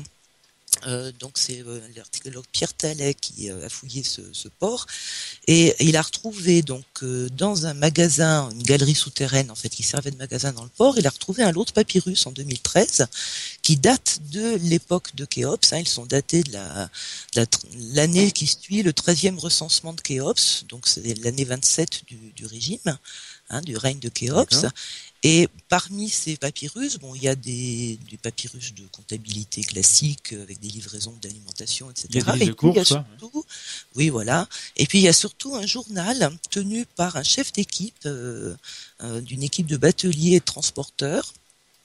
Euh, 0.88 1.11
donc 1.19 1.34
c'est 1.36 1.61
euh, 1.61 1.80
l'archéologue 1.95 2.45
Pierre 2.51 2.74
Tallet 2.74 3.13
qui 3.13 3.51
euh, 3.51 3.65
a 3.65 3.69
fouillé 3.69 4.03
ce, 4.03 4.22
ce 4.32 4.47
port 4.47 4.88
et 5.45 5.76
il 5.80 5.95
a 5.97 6.01
retrouvé 6.01 6.61
donc 6.61 6.86
euh, 7.03 7.30
dans 7.30 7.65
un 7.65 7.74
magasin, 7.74 8.49
une 8.51 8.63
galerie 8.63 8.95
souterraine 8.95 9.51
en 9.51 9.55
fait 9.55 9.69
qui 9.69 9.84
servait 9.84 10.11
de 10.11 10.17
magasin 10.17 10.53
dans 10.53 10.63
le 10.63 10.69
port, 10.69 10.97
il 10.97 11.05
a 11.05 11.09
retrouvé 11.09 11.43
un 11.43 11.51
lot 11.51 11.65
de 11.65 11.72
papyrus 11.72 12.26
en 12.26 12.32
2013 12.32 13.05
qui 13.61 13.78
date 13.78 14.19
de 14.32 14.55
l'époque 14.63 15.13
de 15.15 15.26
Khéops. 15.26 15.74
hein, 15.74 15.78
ils 15.78 15.88
sont 15.88 16.05
datés 16.05 16.41
de 16.41 16.53
la 16.53 16.89
la 17.36 17.45
l'année 17.93 18.32
qui 18.32 18.47
suit 18.47 18.82
le 18.82 18.91
13e 18.91 19.38
recensement 19.38 19.93
de 19.93 20.01
Khéops, 20.01 20.65
donc 20.69 20.88
c'est 20.88 21.13
l'année 21.24 21.45
27 21.45 22.05
du, 22.07 22.17
du 22.36 22.45
régime, 22.45 22.97
hein, 23.49 23.61
du 23.61 23.78
règne 23.78 23.99
de 23.99 24.09
Khéops. 24.09 24.65
Et 25.24 25.47
parmi 25.69 26.09
ces 26.09 26.36
papyrus, 26.36 26.97
bon, 26.97 27.13
il 27.13 27.22
y 27.24 27.28
a 27.28 27.36
des, 27.36 27.99
des 28.09 28.17
papyrus 28.17 28.74
de 28.74 28.84
comptabilité 28.91 29.61
classique 29.61 30.34
avec 30.34 30.59
des 30.59 30.69
livraisons 30.69 31.15
d'alimentation, 31.22 31.91
etc. 31.91 32.07
Il 32.09 32.15
y 32.15 32.30
a 32.30 32.34
des 32.34 32.41
Et 32.41 32.45
de 32.47 32.51
puis, 32.53 32.67
il 32.69 32.76
y 32.76 32.80
a 32.80 32.84
courses, 32.84 32.89
quoi. 32.89 33.05
surtout, 33.19 33.45
oui, 33.95 34.09
voilà. 34.09 34.47
Et 34.78 34.88
puis 34.88 34.97
il 34.97 35.03
y 35.03 35.07
a 35.07 35.13
surtout 35.13 35.55
un 35.55 35.65
journal 35.67 36.32
tenu 36.49 36.86
par 36.95 37.17
un 37.17 37.24
chef 37.24 37.53
d'équipe 37.53 37.93
euh, 38.07 38.55
euh, 39.03 39.22
d'une 39.22 39.43
équipe 39.43 39.67
de 39.67 39.78
bateliers 39.78 40.38
et 40.38 40.39
de 40.39 40.45
transporteurs 40.45 41.34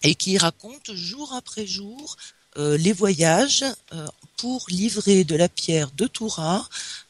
et 0.03 0.14
qui 0.14 0.39
raconte 0.39 0.95
jour 0.95 1.34
après 1.34 1.66
jour 1.66 2.16
les 2.57 2.93
voyages 2.93 3.65
euh, 3.93 4.07
pour 4.37 4.67
livrer 4.69 5.25
de 5.25 5.35
la 5.35 5.49
pierre 5.49 5.91
de 5.97 6.07
Toura 6.07 6.69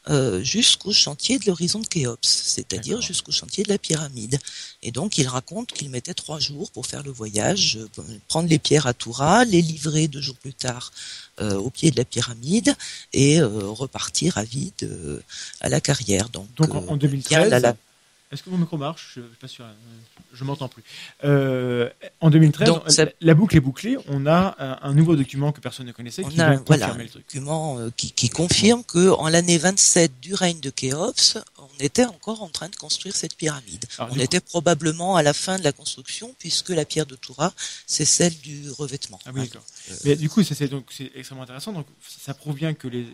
euh, 0.09 0.41
jusqu'au 0.43 0.93
chantier 0.93 1.39
de 1.39 1.45
l'horizon 1.47 1.79
de 1.79 1.87
Khéops, 1.87 2.19
c'est-à-dire 2.27 3.01
jusqu'au 3.01 3.33
chantier 3.33 3.65
de 3.65 3.69
la 3.69 3.77
pyramide. 3.77 4.39
Et 4.81 4.91
donc 4.91 5.17
il 5.17 5.27
raconte 5.27 5.73
qu'il 5.73 5.89
mettait 5.89 6.13
trois 6.13 6.39
jours 6.39 6.71
pour 6.71 6.85
faire 6.85 7.03
le 7.03 7.11
voyage, 7.11 7.77
euh, 7.99 8.01
prendre 8.29 8.47
les 8.47 8.59
pierres 8.59 8.87
à 8.87 8.93
Toura, 8.93 9.43
les 9.43 9.61
livrer 9.61 10.07
deux 10.07 10.21
jours 10.21 10.37
plus 10.37 10.53
tard 10.53 10.93
euh, 11.41 11.55
au 11.55 11.69
pied 11.69 11.91
de 11.91 11.97
la 11.97 12.05
pyramide 12.05 12.73
et 13.11 13.41
euh, 13.41 13.47
repartir 13.69 14.37
à 14.37 14.43
vide 14.45 14.71
euh, 14.83 15.21
à 15.59 15.67
la 15.67 15.81
carrière. 15.81 16.29
Donc, 16.29 16.47
Donc 16.55 16.73
en, 16.73 16.77
euh, 16.77 16.87
en 16.87 16.95
bien 16.97 17.07
2013, 17.09 17.49
la- 17.49 17.59
la- 17.59 17.75
est-ce 18.31 18.43
que 18.43 18.49
mon 18.49 18.57
micro 18.57 18.77
marche? 18.77 19.13
Je 19.15 19.21
ne 19.21 19.27
suis 19.27 19.35
pas 19.37 19.47
sûr, 19.47 19.63
euh, 19.65 19.73
je 20.33 20.43
m'entends 20.43 20.67
plus. 20.67 20.83
Euh, 21.23 21.89
en 22.19 22.29
2013, 22.29 22.67
Donc, 22.67 22.83
ça- 22.89 23.05
la, 23.21 23.33
boucle 23.33 23.55
est 23.55 23.61
bouclée. 23.61 23.97
On 24.07 24.25
a 24.25 24.55
un, 24.59 24.89
un 24.89 24.93
nouveau 24.93 25.15
document 25.15 25.51
que 25.53 25.61
personne 25.61 25.85
ne 25.85 25.91
connaissait 25.93 26.23
On 26.25 26.29
qui 26.29 26.41
a 26.41 26.55
voilà, 26.65 26.91
un 26.93 26.97
le 26.97 27.07
truc. 27.07 27.23
document 27.23 27.79
euh, 27.79 27.89
qui, 27.95 28.11
qui 28.11 28.29
confirme 28.29 28.83
que 28.83 29.09
en 29.11 29.29
l'année 29.29 29.57
27 29.57 30.19
du 30.19 30.33
règne 30.33 30.59
de 30.59 30.69
Khéops, 30.69 31.37
on 31.57 31.83
était 31.83 32.05
encore 32.05 32.43
en 32.43 32.49
train 32.49 32.67
de 32.69 32.75
construire 32.75 33.15
cette 33.15 33.35
pyramide. 33.35 33.85
Alors, 33.97 34.13
on 34.13 34.19
était 34.19 34.41
probablement 34.41 35.15
à 35.15 35.23
la 35.23 35.33
fin 35.33 35.57
de 35.57 35.63
la 35.63 35.71
construction 35.71 36.35
puisque 36.37 36.69
la 36.69 36.83
pierre 36.85 37.05
de 37.05 37.15
Toura, 37.15 37.53
c'est 37.85 38.05
celle 38.05 38.37
du 38.39 38.69
revêtement. 38.71 39.19
Ah 39.25 39.31
oui, 39.33 39.41
d'accord. 39.41 39.63
euh, 39.91 39.95
Mais 40.03 40.15
du 40.17 40.29
coup, 40.29 40.43
c'est 40.43 40.67
donc 40.67 40.87
c'est 40.89 41.11
extrêmement 41.15 41.43
intéressant. 41.43 41.71
Donc, 41.71 41.87
ça 42.05 42.33
prouve 42.33 42.55
bien 42.55 42.73
que 42.73 42.87
les 42.89 43.05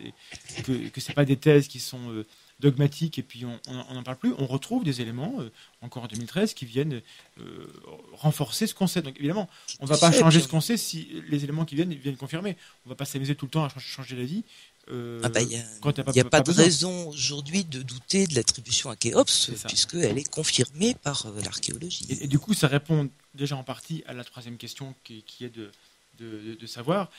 que, 0.64 0.88
que 0.88 1.00
c'est 1.00 1.12
pas 1.14 1.24
des 1.24 1.36
thèses 1.36 1.68
qui 1.68 1.78
sont 1.78 2.10
euh, 2.10 2.26
dogmatiques 2.60 3.18
et 3.18 3.22
puis 3.22 3.44
on 3.44 3.58
n'en 3.94 4.02
parle 4.02 4.16
plus. 4.16 4.32
On 4.38 4.46
retrouve 4.46 4.84
des 4.84 5.00
éléments 5.00 5.34
euh, 5.40 5.50
encore 5.82 6.04
en 6.04 6.06
2013 6.06 6.54
qui 6.54 6.66
viennent 6.66 7.02
euh, 7.40 7.66
renforcer 8.12 8.66
ce 8.66 8.74
qu'on 8.74 8.86
sait. 8.86 9.02
Donc 9.02 9.16
évidemment, 9.18 9.48
on 9.80 9.86
va 9.86 9.98
pas 9.98 10.12
changer 10.12 10.40
ce 10.40 10.48
qu'on 10.48 10.60
sait 10.60 10.76
si 10.76 11.08
les 11.28 11.44
éléments 11.44 11.64
qui 11.64 11.74
viennent 11.74 11.92
viennent 11.94 12.16
confirmer. 12.16 12.56
On 12.86 12.88
va 12.90 12.94
pas 12.94 13.04
s'amuser 13.04 13.34
tout 13.34 13.46
le 13.46 13.50
temps 13.50 13.64
à 13.64 13.68
changer, 13.78 14.14
vie. 14.24 14.44
Euh, 14.90 15.20
Ah 15.24 15.30
bah, 15.30 15.40
il 15.40 15.48
n'y 15.48 15.56
a, 15.56 15.64
quand 15.80 15.92
pas- 16.02 16.10
il 16.12 16.16
y 16.16 16.20
a 16.20 16.24
pas 16.24 16.30
pas, 16.30 16.40
de 16.40 16.46
besoin. 16.46 16.64
raison 16.64 17.08
aujourd'hui 17.08 17.64
de 17.64 17.80
douter 17.82 18.26
de 18.26 18.34
l'attribution 18.34 18.90
à 18.90 18.96
Khéops, 18.96 19.50
puisqu'elle 19.66 20.18
est 20.18 20.28
confirmée 20.28 20.94
par 20.94 21.24
euh, 21.26 21.40
l'archéologie. 21.42 22.06
Et, 22.10 22.24
et 22.24 22.28
du 22.28 22.38
coup, 22.38 22.52
ça 22.54 22.68
répond 22.68 23.08
déjà 23.34 23.56
en 23.56 23.64
partie 23.64 24.04
à 24.06 24.12
la 24.12 24.24
troisième 24.24 24.58
question 24.58 24.94
qui, 25.02 25.22
qui 25.22 25.44
est 25.46 25.48
de, 25.54 25.70
de, 26.18 26.38
de- 26.50 26.54
de 26.54 26.66
savoir 26.66 27.10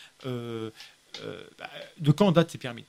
bah, 1.58 1.70
de 2.00 2.12
quand 2.12 2.32
datent 2.32 2.52
ces 2.52 2.58
pyramides. 2.58 2.86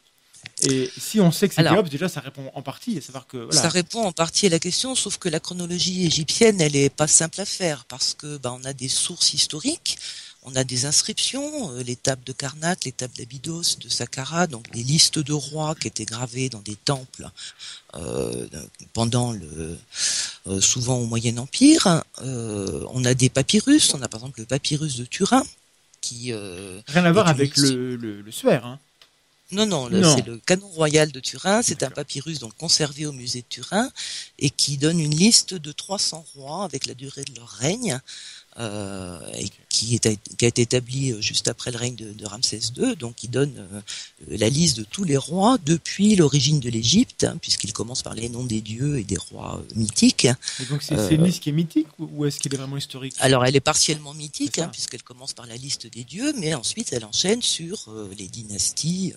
Et 0.62 0.90
si 0.98 1.20
on 1.20 1.30
sait 1.30 1.48
que 1.48 1.54
c'est 1.54 1.62
Khéops, 1.62 1.90
déjà 1.90 2.08
ça 2.08 2.20
répond 2.20 2.50
en 2.54 2.62
partie 2.62 2.96
à 2.98 3.00
savoir 3.00 3.26
que 3.26 3.36
voilà, 3.36 3.60
Ça 3.60 3.68
répond 3.68 4.04
en 4.04 4.12
partie 4.12 4.46
à 4.46 4.48
la 4.48 4.58
question, 4.58 4.94
sauf 4.94 5.18
que 5.18 5.28
la 5.28 5.40
chronologie 5.40 6.06
égyptienne, 6.06 6.60
elle 6.60 6.76
est 6.76 6.88
pas 6.88 7.06
simple 7.06 7.40
à 7.40 7.44
faire 7.44 7.84
parce 7.84 8.14
que 8.14 8.38
bah, 8.38 8.56
on 8.58 8.64
a 8.64 8.72
des 8.72 8.88
sources 8.88 9.34
historiques, 9.34 9.98
on 10.42 10.54
a 10.54 10.64
des 10.64 10.86
inscriptions, 10.86 11.72
euh, 11.72 11.82
les 11.82 11.96
tables 11.96 12.24
de 12.24 12.32
Karnak, 12.32 12.84
les 12.84 12.92
tables 12.92 13.14
d'Abydos, 13.16 13.78
de 13.80 13.88
Saqqara, 13.88 14.46
donc 14.46 14.70
des 14.70 14.82
listes 14.82 15.18
de 15.18 15.32
rois 15.32 15.74
qui 15.74 15.88
étaient 15.88 16.04
gravées 16.04 16.48
dans 16.48 16.60
des 16.60 16.76
temples 16.76 17.28
euh, 17.96 18.46
pendant 18.92 19.32
le 19.32 19.76
euh, 20.46 20.60
souvent 20.60 20.98
au 20.98 21.06
Moyen 21.06 21.36
Empire. 21.38 22.02
On 22.22 23.04
a 23.04 23.14
des 23.14 23.28
papyrus, 23.28 23.92
on 23.94 24.02
a 24.02 24.08
par 24.08 24.20
exemple 24.20 24.40
le 24.40 24.46
papyrus 24.46 24.96
de 24.96 25.04
Turin 25.04 25.42
qui 26.00 26.32
rien 26.32 27.04
à 27.04 27.12
voir 27.12 27.26
avec 27.26 27.56
le, 27.56 27.96
le 27.96 28.30
suaire. 28.30 28.64
Hein. 28.64 28.78
Non, 29.52 29.64
non, 29.64 29.88
c'est 30.16 30.26
le 30.26 30.38
canon 30.38 30.66
royal 30.68 31.12
de 31.12 31.20
Turin. 31.20 31.62
C'est 31.62 31.84
un 31.84 31.90
papyrus 31.90 32.40
donc 32.40 32.56
conservé 32.56 33.06
au 33.06 33.12
musée 33.12 33.42
de 33.42 33.46
Turin 33.48 33.90
et 34.40 34.50
qui 34.50 34.76
donne 34.76 34.98
une 34.98 35.14
liste 35.14 35.54
de 35.54 35.70
300 35.70 36.26
rois 36.34 36.64
avec 36.64 36.86
la 36.86 36.94
durée 36.94 37.24
de 37.24 37.34
leur 37.36 37.48
règne. 37.48 38.00
Euh, 38.58 39.18
et 39.34 39.50
qui, 39.76 39.94
est, 39.94 40.36
qui 40.36 40.44
a 40.44 40.48
été 40.48 40.62
établi 40.62 41.12
euh, 41.12 41.20
juste 41.20 41.48
après 41.48 41.70
le 41.70 41.76
règne 41.76 41.96
de, 41.96 42.12
de 42.12 42.26
Ramsès 42.26 42.60
II, 42.76 42.96
donc 42.96 43.22
il 43.22 43.30
donne 43.30 43.52
euh, 43.58 43.80
la 44.28 44.48
liste 44.48 44.78
de 44.78 44.84
tous 44.84 45.04
les 45.04 45.16
rois 45.16 45.58
depuis 45.64 46.16
l'origine 46.16 46.60
de 46.60 46.70
l'Égypte, 46.70 47.24
hein, 47.24 47.36
puisqu'il 47.40 47.72
commence 47.72 48.02
par 48.02 48.14
les 48.14 48.28
noms 48.28 48.44
des 48.44 48.62
dieux 48.62 48.98
et 48.98 49.04
des 49.04 49.18
rois 49.18 49.60
euh, 49.60 49.74
mythiques. 49.74 50.24
Et 50.24 50.64
donc 50.70 50.82
c'est 50.82 51.14
une 51.14 51.24
liste 51.24 51.42
qui 51.42 51.50
est 51.50 51.52
mythique 51.52 51.88
ou, 51.98 52.24
est-ce 52.24 52.38
qu'il 52.38 52.52
est 52.54 52.56
vraiment 52.56 52.78
historique? 52.78 53.14
Alors 53.18 53.44
elle 53.44 53.56
est 53.56 53.60
partiellement 53.60 54.14
mythique, 54.14 54.58
hein, 54.58 54.68
puisqu'elle 54.72 55.02
commence 55.02 55.34
par 55.34 55.46
la 55.46 55.56
liste 55.56 55.86
des 55.86 56.04
dieux, 56.04 56.32
mais 56.38 56.54
ensuite 56.54 56.92
elle 56.92 57.04
enchaîne 57.04 57.42
sur 57.42 57.90
les 58.16 58.28
dynasties. 58.28 59.12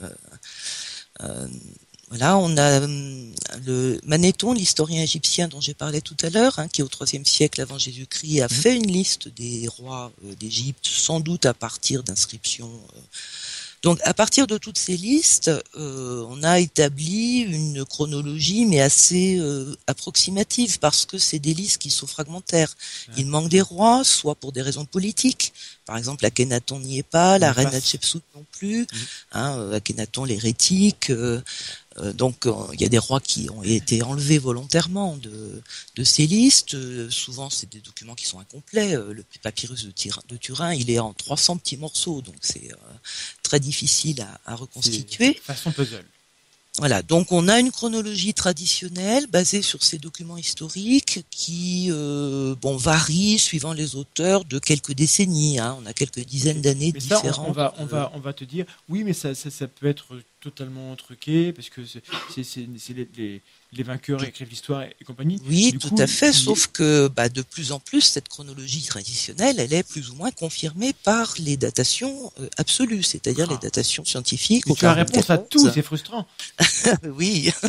Euh, 2.12 2.16
euh, 2.16 2.18
Voilà, 2.18 2.38
on 2.38 2.58
a 2.58 2.82
hum, 2.82 3.34
le 3.66 4.00
Manéthon, 4.06 4.54
l'historien 4.54 5.04
égyptien 5.04 5.48
dont 5.48 5.62
j'ai 5.62 5.74
parlé 5.74 6.02
tout 6.02 6.18
à 6.24 6.30
l'heure, 6.30 6.60
hein, 6.60 6.68
qui 6.68 6.82
au 6.84 6.90
IIIe 6.90 7.26
siècle 7.26 7.62
avant 7.62 7.78
Jésus-Christ 7.78 8.42
a 8.42 8.48
Mhm. 8.48 8.50
fait 8.50 8.76
une 8.78 8.92
liste 8.92 9.28
des 9.30 9.68
rois 9.68 10.12
euh, 10.26 10.36
d'Égypte, 10.36 10.88
sans 10.88 11.20
doute 11.20 11.46
à 11.46 11.54
partir 11.54 12.04
d'inscriptions. 12.04 12.72
euh. 12.96 13.00
Donc, 13.82 14.00
à 14.04 14.14
partir 14.14 14.46
de 14.46 14.58
toutes 14.58 14.78
ces 14.78 14.98
listes, 14.98 15.50
euh, 15.76 16.26
on 16.30 16.44
a 16.44 16.60
établi 16.60 17.40
une 17.40 17.86
chronologie, 17.86 18.66
mais 18.66 18.82
assez 18.82 19.38
euh, 19.40 19.74
approximative, 19.88 20.80
parce 20.80 21.06
que 21.06 21.18
c'est 21.18 21.40
des 21.40 21.54
listes 21.54 21.78
qui 21.82 21.90
sont 21.90 22.08
fragmentaires. 22.08 22.76
Il 23.16 23.28
manque 23.28 23.48
des 23.48 23.62
rois, 23.62 24.04
soit 24.04 24.36
pour 24.36 24.52
des 24.52 24.62
raisons 24.62 24.86
politiques. 24.86 25.54
Par 25.86 25.98
exemple, 25.98 26.26
Akhenaton 26.26 26.80
n'y 26.80 27.00
est 27.00 27.04
pas, 27.04 27.40
la 27.40 27.54
reine 27.54 27.74
Hatshepsut 27.74 28.22
non 28.36 28.46
plus. 28.52 28.86
Hein, 29.32 29.58
euh, 29.58 29.74
Akhenaton 29.78 30.26
l'hérétique. 30.26 31.10
euh, 31.10 31.42
donc, 32.14 32.48
il 32.74 32.82
y 32.82 32.86
a 32.86 32.90
des 32.90 32.98
rois 32.98 33.20
qui 33.20 33.50
ont 33.50 33.64
été 33.64 34.04
enlevés 34.04 34.38
volontairement 34.38 35.18
de, 35.18 35.62
de 35.96 36.04
ces 36.04 36.28
listes. 36.28 36.78
Souvent, 37.10 37.50
c'est 37.50 37.70
des 37.70 37.80
documents 37.80 38.16
qui 38.16 38.26
sont 38.26 38.40
incomplets. 38.40 38.94
Le 38.94 39.26
papyrus 39.42 39.86
de, 39.86 40.38
Turin, 40.38 40.74
il 40.74 40.90
est 40.92 41.00
en 41.00 41.14
300 41.14 41.58
petits 41.58 41.78
morceaux, 41.78 42.22
donc 42.22 42.36
c'est 42.42 42.70
très 43.50 43.60
difficile 43.60 44.22
à, 44.22 44.52
à 44.52 44.56
reconstituer. 44.56 45.30
Façon 45.44 45.72
puzzle. 45.72 46.06
Voilà, 46.78 47.02
donc 47.02 47.32
on 47.32 47.48
a 47.48 47.60
une 47.60 47.72
chronologie 47.72 48.34
traditionnelle 48.34 49.26
basée 49.28 49.64
sur 49.64 49.82
ces 49.84 49.98
documents 49.98 50.38
historiques 50.38 51.26
qui 51.32 51.88
euh, 51.90 52.56
bon 52.62 52.78
varient 52.78 53.40
suivant 53.40 53.74
les 53.74 53.96
auteurs 53.96 54.46
de 54.46 54.60
quelques 54.60 54.94
décennies. 54.94 55.60
Hein. 55.60 55.78
On 55.82 55.86
a 55.88 55.94
quelques 55.94 56.24
dizaines 56.24 56.62
d'années 56.62 56.92
Mais 56.94 57.00
ça, 57.00 57.18
on, 57.18 57.22
différentes. 57.22 57.50
on 57.50 57.52
va, 57.52 57.74
on, 57.80 57.86
va, 57.86 58.12
on 58.14 58.20
va 58.20 58.34
te 58.34 58.46
dire, 58.46 58.66
oui, 58.88 59.04
mais 59.04 59.14
ça, 59.14 59.34
ça, 59.34 59.50
ça 59.50 59.68
peut 59.68 59.88
être 59.88 60.06
totalement 60.42 60.96
truqué, 60.96 61.52
parce 61.54 61.70
que 61.70 61.82
c'est 61.86 62.94
les, 62.94 63.08
les, 63.18 63.42
les 63.74 63.84
vainqueurs 63.84 64.24
écrivent 64.24 64.50
l'histoire 64.50 64.84
et, 64.84 64.96
et 65.00 65.04
compagnie. 65.04 65.40
Oui, 65.48 65.72
Du 65.72 65.78
tout 65.80 65.90
coup, 65.90 66.02
à 66.02 66.08
fait. 66.08 66.30
il- 66.30 66.34
Sauf 66.34 66.68
que 66.68 67.08
bah, 67.10 67.30
de 67.30 67.42
plus 67.42 67.72
en 67.72 67.80
plus, 67.80 68.02
cette 68.02 68.30
chronologie 68.30 68.84
traditionnelle, 68.84 69.60
elle 69.60 69.74
est 69.74 69.84
plus 69.88 70.10
ou 70.10 70.16
moins 70.16 70.32
confirmée 70.32 70.94
par 71.04 71.34
les 71.40 71.58
datations 71.58 72.32
euh, 72.40 72.48
absolues, 72.58 73.04
c'est-à-dire 73.04 73.48
Ah. 73.50 73.54
les 73.54 73.60
datations 73.60 74.06
scientifiques. 74.06 74.64
Tu 74.78 74.86
as 74.86 74.94
réponse 74.94 75.30
à 75.30 75.38
44. 75.38 75.50
tout, 75.50 75.70
c'est 75.74 75.82
frustrant. 75.82 76.28
oui. 77.04 77.52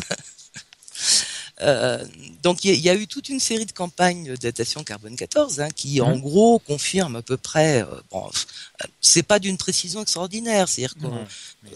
Euh, 1.61 2.03
donc 2.43 2.63
il 2.65 2.69
y, 2.69 2.73
a- 2.73 2.75
il 2.75 2.81
y 2.81 2.89
a 2.89 2.95
eu 2.95 3.05
toute 3.07 3.29
une 3.29 3.39
série 3.39 3.65
de 3.67 3.71
campagnes 3.71 4.25
de 4.31 4.35
datation 4.35 4.83
carbone 4.83 5.15
14 5.15 5.59
hein, 5.59 5.69
qui 5.75 6.01
en 6.01 6.15
Mhm. 6.15 6.21
gros 6.21 6.59
confirment 6.59 7.17
à 7.17 7.21
peu 7.21 7.37
près. 7.37 7.83
euh, 7.83 7.85
bon, 8.11 8.25
euh, 8.27 8.87
c'est 8.99 9.21
pas 9.23 9.37
d'une 9.39 9.57
précision 9.57 10.01
extraordinaire, 10.01 10.67
c'est-à-dire 10.67 10.95
que 10.95 11.01
Non. 11.07 11.27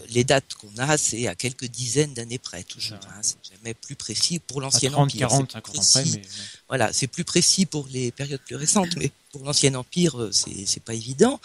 les 0.08 0.24
dates 0.24 0.54
qu'on 0.54 0.76
a, 0.78 0.98
c'est 0.98 1.28
à 1.28 1.34
quelques 1.36 1.66
dizaines 1.66 2.14
d'années 2.14 2.38
près 2.38 2.64
toujours. 2.64 2.98
Hein, 3.08 3.20
c'est 3.22 3.36
jamais 3.54 3.74
plus 3.74 3.94
précis 3.96 4.38
pour 4.40 4.60
l'ancien 4.60 4.90
30, 4.90 5.04
empire. 5.04 5.28
40, 5.28 5.46
c'est 5.48 5.52
50 5.52 5.62
plus 5.72 5.78
ans 5.78 5.82
près, 5.92 6.02
précis. 6.02 6.18
mais 6.24 6.28
Voilà, 6.68 6.92
c'est 6.92 7.06
plus 7.06 7.24
précis 7.24 7.64
pour 7.66 7.86
les 7.92 8.10
périodes 8.10 8.40
plus 8.40 8.56
récentes, 8.56 8.96
mais 8.96 9.12
pour 9.30 9.44
l'ancien 9.44 9.74
empire, 9.76 10.20
euh, 10.20 10.32
c'est 10.32 10.66
c'est 10.66 10.82
pas 10.82 10.94
évident. 10.94 11.40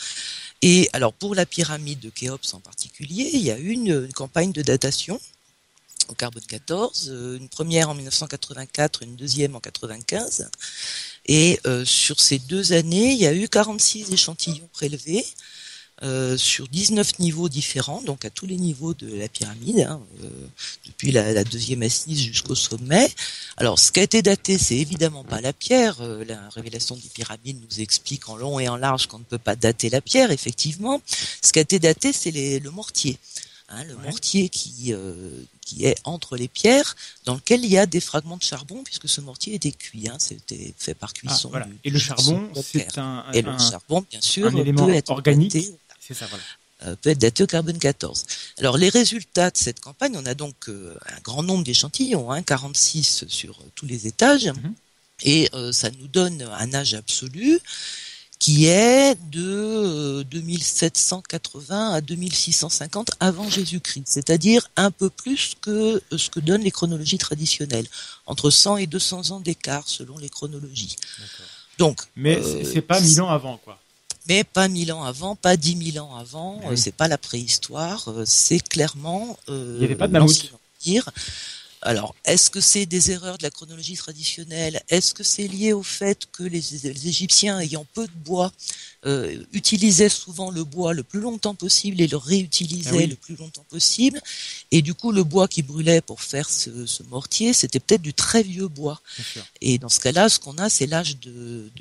Et 0.64 0.90
alors 0.94 1.14
pour 1.14 1.36
la 1.36 1.46
pyramide 1.46 2.00
de 2.00 2.10
Khéops 2.10 2.54
en 2.56 2.60
particulier, 2.60 3.30
il 3.34 3.42
y 3.42 3.52
a 3.52 3.58
eu 3.60 3.70
une, 3.70 4.06
une 4.06 4.14
campagne 4.14 4.52
de 4.52 4.62
datation 4.64 5.20
au 6.10 6.14
carbone 6.14 6.44
14, 6.48 7.10
euh, 7.12 7.38
une 7.38 7.50
première 7.50 7.90
en 7.90 7.96
1984, 7.96 9.04
une 9.04 9.16
deuxième 9.16 9.56
en 9.56 9.60
95. 9.60 10.50
Et 11.28 11.60
euh, 11.66 11.86
sur 11.86 12.20
ces 12.20 12.40
deux 12.40 12.74
années, 12.74 13.12
il 13.14 13.20
y 13.20 13.28
a 13.28 13.34
eu 13.34 13.48
46 13.48 14.12
échantillons 14.12 14.70
prélevés 14.74 15.26
euh, 16.04 16.36
sur 16.36 16.68
19 16.68 17.20
niveaux 17.20 17.48
différents, 17.48 18.02
donc 18.02 18.26
à 18.26 18.32
tous 18.32 18.48
les 18.48 18.56
niveaux 18.58 18.96
de 18.96 19.16
la 19.18 19.28
pyramide, 19.30 19.82
hein, 19.82 20.02
euh, 20.24 20.30
depuis 20.88 21.12
la, 21.12 21.32
la 21.32 21.44
deuxième 21.44 21.84
assise 21.84 22.20
jusqu'au 22.24 22.56
sommet. 22.56 23.08
Alors, 23.58 23.78
ce 23.78 23.92
qui 23.92 24.00
a 24.00 24.04
été 24.04 24.24
daté, 24.24 24.58
c'est 24.58 24.78
évidemment 24.78 25.24
pas 25.24 25.42
la 25.42 25.54
pierre. 25.54 26.02
La 26.26 26.50
révélation 26.50 26.96
des 26.96 27.08
pyramides 27.10 27.62
nous 27.62 27.82
explique 27.82 28.30
en 28.30 28.36
long 28.36 28.60
et 28.60 28.68
en 28.68 28.78
large 28.78 29.06
qu'on 29.06 29.20
ne 29.20 29.24
peut 29.24 29.38
pas 29.38 29.56
dater 29.56 29.92
la 29.92 30.02
pierre, 30.02 30.32
effectivement. 30.32 31.00
Ce 31.44 31.52
qui 31.54 31.60
a 31.60 31.62
été 31.62 31.78
daté, 31.78 32.12
c'est 32.14 32.32
le 32.32 32.72
mortier. 32.72 33.20
Hein, 33.70 33.84
le 33.84 33.96
Ouais. 33.96 34.04
mortier 34.06 34.50
qui, 34.50 34.92
euh, 34.94 35.30
qui 35.62 35.86
est 35.86 35.96
entre 36.04 36.36
les 36.38 36.48
pierres, 36.48 36.96
dans 37.26 37.36
lequel 37.36 37.64
il 37.64 37.72
y 37.72 37.78
a 37.78 37.86
des 37.86 38.02
fragments 38.02 38.38
de 38.38 38.44
charbon, 38.44 38.84
puisque 38.84 39.08
ce 39.08 39.22
mortier 39.22 39.54
était 39.56 39.72
cuit. 39.72 40.08
Hein, 40.10 40.18
C'était 40.20 40.74
fait 40.78 40.94
par 40.96 41.12
Ah, 41.16 41.20
cuisson. 41.20 41.50
voilà. 41.50 41.66
du- 41.66 41.78
Et 41.84 41.90
le 41.90 42.00
charbon, 42.00 42.50
de 42.54 42.62
c'est 42.62 42.80
terre. 42.88 43.04
un, 43.04 43.26
un- 43.28 43.32
Et 43.32 43.42
le 43.42 43.50
un- 43.52 43.58
charbon, 43.58 44.06
bien 44.10 44.22
sûr, 44.22 44.48
un 44.48 44.56
élément 44.56 44.86
peut 44.88 44.94
être 44.94 45.12
organique. 45.12 45.54
daté 45.54 45.76
c'est 46.00 46.14
ça, 46.16 46.26
voilà. 46.28 46.44
euh, 46.86 46.96
peut 46.96 47.12
être 47.12 47.20
daté 47.20 47.44
au 47.44 47.48
carbone 47.48 47.78
14. 47.78 48.26
Alors 48.58 48.78
les 48.78 48.90
résultats 48.90 49.52
de 49.52 49.58
cette 49.58 49.80
campagne, 49.80 50.14
on 50.18 50.26
a 50.26 50.34
donc 50.34 50.68
euh, 50.68 50.98
un 51.06 51.20
grand 51.22 51.44
nombre 51.44 51.64
d'échantillons, 51.64 52.32
hein, 52.32 52.42
46 52.42 53.26
sur 53.28 53.60
euh, 53.60 53.64
tous 53.76 53.86
les 53.86 54.08
étages, 54.08 54.48
Mhm. 54.48 54.74
et 55.24 55.48
euh, 55.54 55.72
ça 55.72 55.92
nous 55.92 56.08
donne 56.08 56.42
un 56.42 56.74
âge 56.74 56.96
absolu 56.96 57.60
qui 58.42 58.66
est 58.66 59.16
de 59.32 59.46
euh, 60.20 60.24
2780 60.24 61.92
à 61.94 62.02
2650 62.02 63.12
avant 63.20 63.48
Jésus-Christ, 63.48 64.06
c'est-à-dire 64.08 64.68
un 64.76 64.90
peu 64.90 65.12
plus 65.12 65.54
que 65.62 65.70
euh, 66.12 66.18
ce 66.18 66.30
que 66.32 66.40
donnent 66.40 66.64
les 66.64 66.72
chronologies 66.72 67.20
traditionnelles, 67.20 67.86
entre 68.26 68.50
100 68.50 68.78
et 68.78 68.88
200 68.88 69.30
ans 69.30 69.40
d'écart 69.40 69.88
selon 69.88 70.18
les 70.18 70.30
chronologies. 70.30 70.96
Donc, 71.78 72.02
Mais 72.16 72.38
Euh, 72.38 72.64
c'est- 72.66 72.82
pas 72.82 73.00
mille 73.00 73.22
ans 73.22 73.30
avant, 73.30 73.58
quoi. 73.58 73.80
mais 74.28 74.44
pas 74.44 74.68
mille 74.68 74.92
ans 74.92 75.04
avant, 75.04 75.36
pas 75.36 75.56
dix 75.56 75.76
mille 75.76 76.00
ans 76.00 76.16
avant. 76.16 76.60
Oui. 76.64 76.74
euh, 76.74 76.76
C'est 76.76 76.96
pas 76.96 77.08
la 77.08 77.20
préhistoire. 77.20 78.08
euh, 78.10 78.24
C'est 78.26 78.60
clairement. 78.60 79.38
euh, 79.50 79.74
Il 79.76 79.80
n'y 79.82 79.86
avait 79.86 79.96
pas 79.96 80.08
de 80.08 80.14
mammouth. 80.14 80.52
Alors, 81.84 82.14
est-ce 82.26 82.50
que 82.52 82.62
c'est 82.62 82.86
des 82.86 83.10
erreurs 83.12 83.38
de 83.40 83.44
la 83.44 83.50
chronologie 83.50 83.96
traditionnelle? 83.96 84.82
Est-ce 84.90 85.14
que 85.14 85.24
c'est 85.24 85.48
lié 85.48 85.74
au 85.74 85.82
fait 85.82 86.28
que 86.32 86.44
les, 86.44 86.62
les 86.84 87.08
Égyptiens, 87.08 87.60
ayant 87.60 87.86
peu 87.94 88.06
de 88.06 88.14
bois, 88.24 88.52
euh, 89.08 89.44
utilisaient 89.52 90.10
souvent 90.10 90.52
le 90.52 90.64
bois 90.64 90.94
le 90.94 91.02
plus 91.02 91.20
longtemps 91.20 91.56
possible 91.56 92.00
et 92.02 92.08
le 92.08 92.18
réutilisaient 92.18 92.90
Ah 92.94 92.98
oui. 92.98 93.08
le 93.08 93.16
plus 93.16 93.36
longtemps 93.36 93.66
possible? 93.70 94.22
Et 94.70 94.84
du 94.84 94.94
coup, 94.94 95.12
le 95.12 95.24
bois 95.24 95.48
qui 95.48 95.64
brûlait 95.64 96.02
pour 96.02 96.22
faire 96.22 96.50
ce, 96.50 96.86
ce 96.86 97.02
mortier, 97.04 97.52
c'était 97.54 97.80
peut-être 97.80 98.04
du 98.04 98.14
très 98.14 98.44
vieux 98.44 98.68
bois. 98.68 99.02
Et 99.62 99.80
dans 99.80 99.90
ce 99.90 100.00
cas-là, 100.02 100.30
ce 100.30 100.40
qu'on 100.40 100.58
a, 100.60 100.70
c'est 100.70 100.86
l'âge 100.86 101.18
de, 101.20 101.72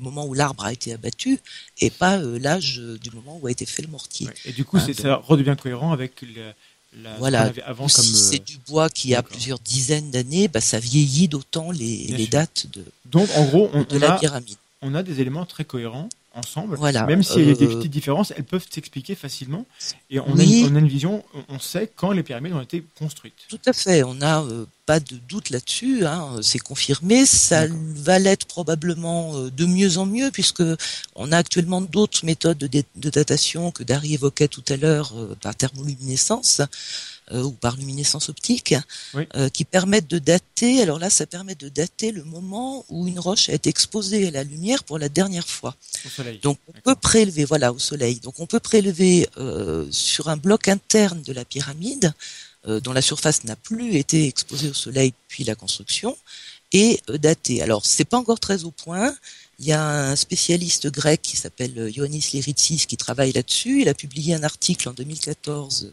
moment 0.00 0.24
où 0.26 0.34
l'arbre 0.34 0.64
a 0.64 0.72
été 0.72 0.92
abattu 0.92 1.38
et 1.78 1.90
pas 1.90 2.18
euh, 2.18 2.38
l'âge 2.38 2.78
euh, 2.78 2.96
du 2.98 3.10
moment 3.10 3.38
où 3.42 3.46
a 3.48 3.50
été 3.50 3.66
fait 3.66 3.82
le 3.82 3.88
mortier. 3.88 4.26
Ouais. 4.28 4.34
Et 4.46 4.52
du 4.52 4.64
coup, 4.64 4.78
Ah, 4.80 4.86
donc- 4.86 4.94
ça 4.96 5.16
redevient 5.16 5.56
cohérent 5.60 5.92
avec 5.92 6.22
la, 6.22 6.54
la, 6.92 7.16
Voilà. 7.18 7.52
si 7.52 7.62
comme. 7.76 7.88
c'est 7.88 8.40
euh, 8.40 8.44
du 8.44 8.58
bois 8.68 8.88
qui 8.88 9.14
a 9.14 9.22
plusieurs 9.22 9.58
dizaines 9.58 10.10
d'années, 10.10 10.48
bah, 10.48 10.60
ça 10.60 10.78
vieillit 10.78 11.28
d'autant 11.28 11.70
les, 11.70 12.26
dates 12.26 12.66
de, 12.72 12.84
Donc, 13.06 13.28
en 13.36 13.44
gros, 13.44 13.70
on, 13.72 13.82
de 13.82 13.86
on 13.92 13.98
la 13.98 14.14
a, 14.14 14.18
pyramide. 14.18 14.56
on 14.82 14.94
a 14.94 15.02
des 15.02 15.20
éléments 15.20 15.46
très 15.46 15.64
cohérents 15.64 16.08
ensemble. 16.34 16.76
Voilà. 16.76 17.04
Même 17.06 17.22
s'il 17.22 17.46
y 17.46 17.50
a 17.50 17.54
des 17.54 17.64
Euh, 17.64 17.76
petites 17.76 17.90
différences, 17.90 18.32
elles 18.36 18.44
peuvent 18.44 18.66
s'expliquer 18.68 19.14
facilement. 19.14 19.66
Et 20.10 20.20
on, 20.20 20.32
Oui. 20.32 20.64
a 20.64 20.66
une, 20.66 20.72
on 20.72 20.76
a 20.76 20.78
une 20.78 20.88
vision, 20.88 21.24
on, 21.48 21.58
sait 21.58 21.90
quand 21.94 22.12
les 22.12 22.22
pyramides 22.22 22.52
ont 22.52 22.60
été 22.60 22.84
construites. 22.98 23.34
Tout 23.48 23.60
à 23.66 23.72
fait, 23.72 24.02
on 24.04 24.14
n'a 24.14 24.40
euh, 24.42 24.66
pas 24.86 25.00
de 25.00 25.16
doute 25.28 25.50
là-dessus, 25.50 26.06
hein, 26.06 26.36
c'est 26.42 26.58
confirmé. 26.58 27.26
Ça 27.26 27.66
va 27.68 28.18
l'être 28.18 28.46
probablement 28.46 29.36
euh, 29.36 29.50
de 29.50 29.66
mieux 29.66 29.98
en 29.98 30.06
mieux, 30.06 30.30
puisque 30.30 30.62
on 31.14 31.32
a 31.32 31.36
actuellement 31.36 31.80
d'autres 31.80 32.24
méthodes 32.24 32.58
de, 32.58 33.10
datation 33.10 33.70
que 33.70 33.82
Dari 33.82 34.14
évoquait 34.14 34.48
tout 34.48 34.64
à 34.68 34.76
l'heure 34.76 35.12
euh, 35.16 35.36
par 35.40 35.54
thermoluminescence 35.54 36.60
ou 37.32 37.50
par 37.52 37.76
luminescence 37.76 38.28
optique, 38.28 38.74
Oui. 39.14 39.26
euh, 39.36 39.48
qui 39.48 39.64
permettent 39.64 40.08
de 40.08 40.18
dater. 40.18 40.82
Alors 40.82 40.98
là, 40.98 41.10
ça 41.10 41.26
permet 41.26 41.54
de 41.54 41.68
dater 41.68 42.12
le 42.12 42.24
moment 42.24 42.84
où 42.88 43.06
une 43.06 43.18
roche 43.20 43.48
a 43.48 43.52
été 43.52 43.70
exposée 43.70 44.28
à 44.28 44.30
la 44.30 44.44
lumière 44.44 44.84
pour 44.84 44.98
la 44.98 45.08
dernière 45.08 45.48
fois. 45.48 45.76
Au 46.04 46.08
soleil. 46.08 46.38
Donc 46.42 46.58
on 46.68 46.72
peut 46.80 46.94
prélever, 46.94 47.44
voilà, 47.44 47.72
au 47.72 47.78
soleil. 47.78 48.20
Donc 48.20 48.40
on 48.40 48.46
peut 48.46 48.60
prélever 48.60 49.28
euh, 49.38 49.86
sur 49.90 50.28
un 50.28 50.36
bloc 50.36 50.68
interne 50.68 51.22
de 51.22 51.32
la 51.32 51.44
pyramide, 51.44 52.12
euh, 52.66 52.80
dont 52.80 52.92
la 52.92 53.02
surface 53.02 53.44
n'a 53.44 53.56
plus 53.56 53.96
été 53.96 54.26
exposée 54.26 54.68
au 54.68 54.74
soleil 54.74 55.12
depuis 55.28 55.44
la 55.44 55.54
construction, 55.54 56.16
et 56.72 57.00
euh, 57.08 57.18
dater. 57.18 57.62
Alors 57.62 57.86
c'est 57.86 58.04
pas 58.04 58.18
encore 58.18 58.40
très 58.40 58.64
au 58.64 58.70
point. 58.70 59.14
Il 59.58 59.66
y 59.66 59.72
a 59.72 60.10
un 60.10 60.16
spécialiste 60.16 60.88
grec 60.90 61.20
qui 61.22 61.36
s'appelle 61.36 61.78
euh, 61.78 61.90
Ioannis 61.90 62.30
Liritsis 62.32 62.86
qui 62.86 62.96
travaille 62.96 63.32
là-dessus. 63.32 63.82
Il 63.82 63.88
a 63.88 63.94
publié 63.94 64.34
un 64.34 64.42
article 64.42 64.88
en 64.88 64.92
2014 64.92 65.90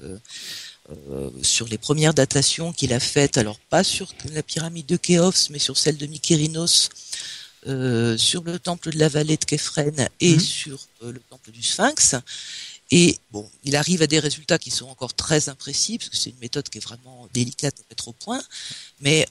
euh, 0.89 1.29
sur 1.41 1.67
les 1.67 1.77
premières 1.77 2.13
datations 2.13 2.71
qu'il 2.73 2.93
a 2.93 2.99
faites. 2.99 3.37
Alors 3.37 3.59
pas 3.69 3.83
sur 3.83 4.13
la 4.33 4.43
pyramide 4.43 4.85
de 4.85 4.97
Khéops, 4.97 5.49
mais 5.49 5.59
sur 5.59 5.77
celle 5.77 5.97
de 5.97 6.05
Mykérinos 6.05 6.89
euh, 7.67 8.17
sur 8.17 8.43
le 8.43 8.59
temple 8.59 8.91
de 8.91 8.99
la 8.99 9.09
vallée 9.09 9.35
de 9.35 9.43
Képhren 9.43 10.07
et 10.21 10.33
Mhm. 10.33 10.39
sur 10.39 10.87
euh, 11.03 11.11
le 11.11 11.19
temple 11.29 11.51
du 11.51 11.61
Sphinx. 11.61 12.15
Et 12.91 13.17
bon, 13.31 13.49
il 13.65 13.75
arrive 13.75 14.01
à 14.01 14.07
des 14.07 14.19
résultats 14.19 14.57
qui 14.57 14.71
sont 14.71 14.87
encore 14.87 15.13
très 15.13 15.49
imprécis, 15.49 15.97
parce 15.97 16.09
que 16.09 16.15
c'est 16.15 16.29
une 16.29 16.39
méthode 16.39 16.69
qui 16.69 16.77
est 16.77 16.81
vraiment 16.81 17.27
délicate 17.33 17.75
à 17.79 17.83
mettre 17.89 18.07
au 18.07 18.13
point, 18.13 18.41
mais 19.01 19.27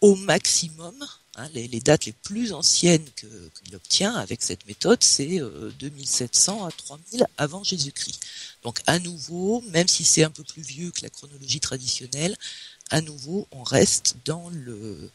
au 0.00 0.16
maximum, 0.16 0.92
hein, 1.36 1.48
les, 1.54 1.80
dates 1.80 2.06
les 2.06 2.12
plus 2.12 2.52
anciennes 2.52 3.06
qu'il 3.16 3.76
obtient 3.76 4.14
avec 4.14 4.42
cette 4.42 4.66
méthode, 4.66 5.02
c'est 5.02 5.40
euh, 5.40 5.70
2700 5.78 6.64
à 6.64 6.72
3000 6.72 7.24
avant 7.38 7.62
Jésus-Christ. 7.62 8.20
Donc 8.62 8.80
à 8.86 8.98
nouveau, 8.98 9.62
même 9.70 9.88
si 9.88 10.04
c'est 10.04 10.24
un 10.24 10.30
peu 10.30 10.44
plus 10.44 10.62
vieux 10.62 10.90
que 10.90 11.02
la 11.02 11.10
chronologie 11.10 11.60
traditionnelle, 11.60 12.36
à 12.90 13.00
nouveau, 13.00 13.48
on 13.50 13.62
reste 13.62 14.16
dans 14.24 14.48
le, 14.50 15.10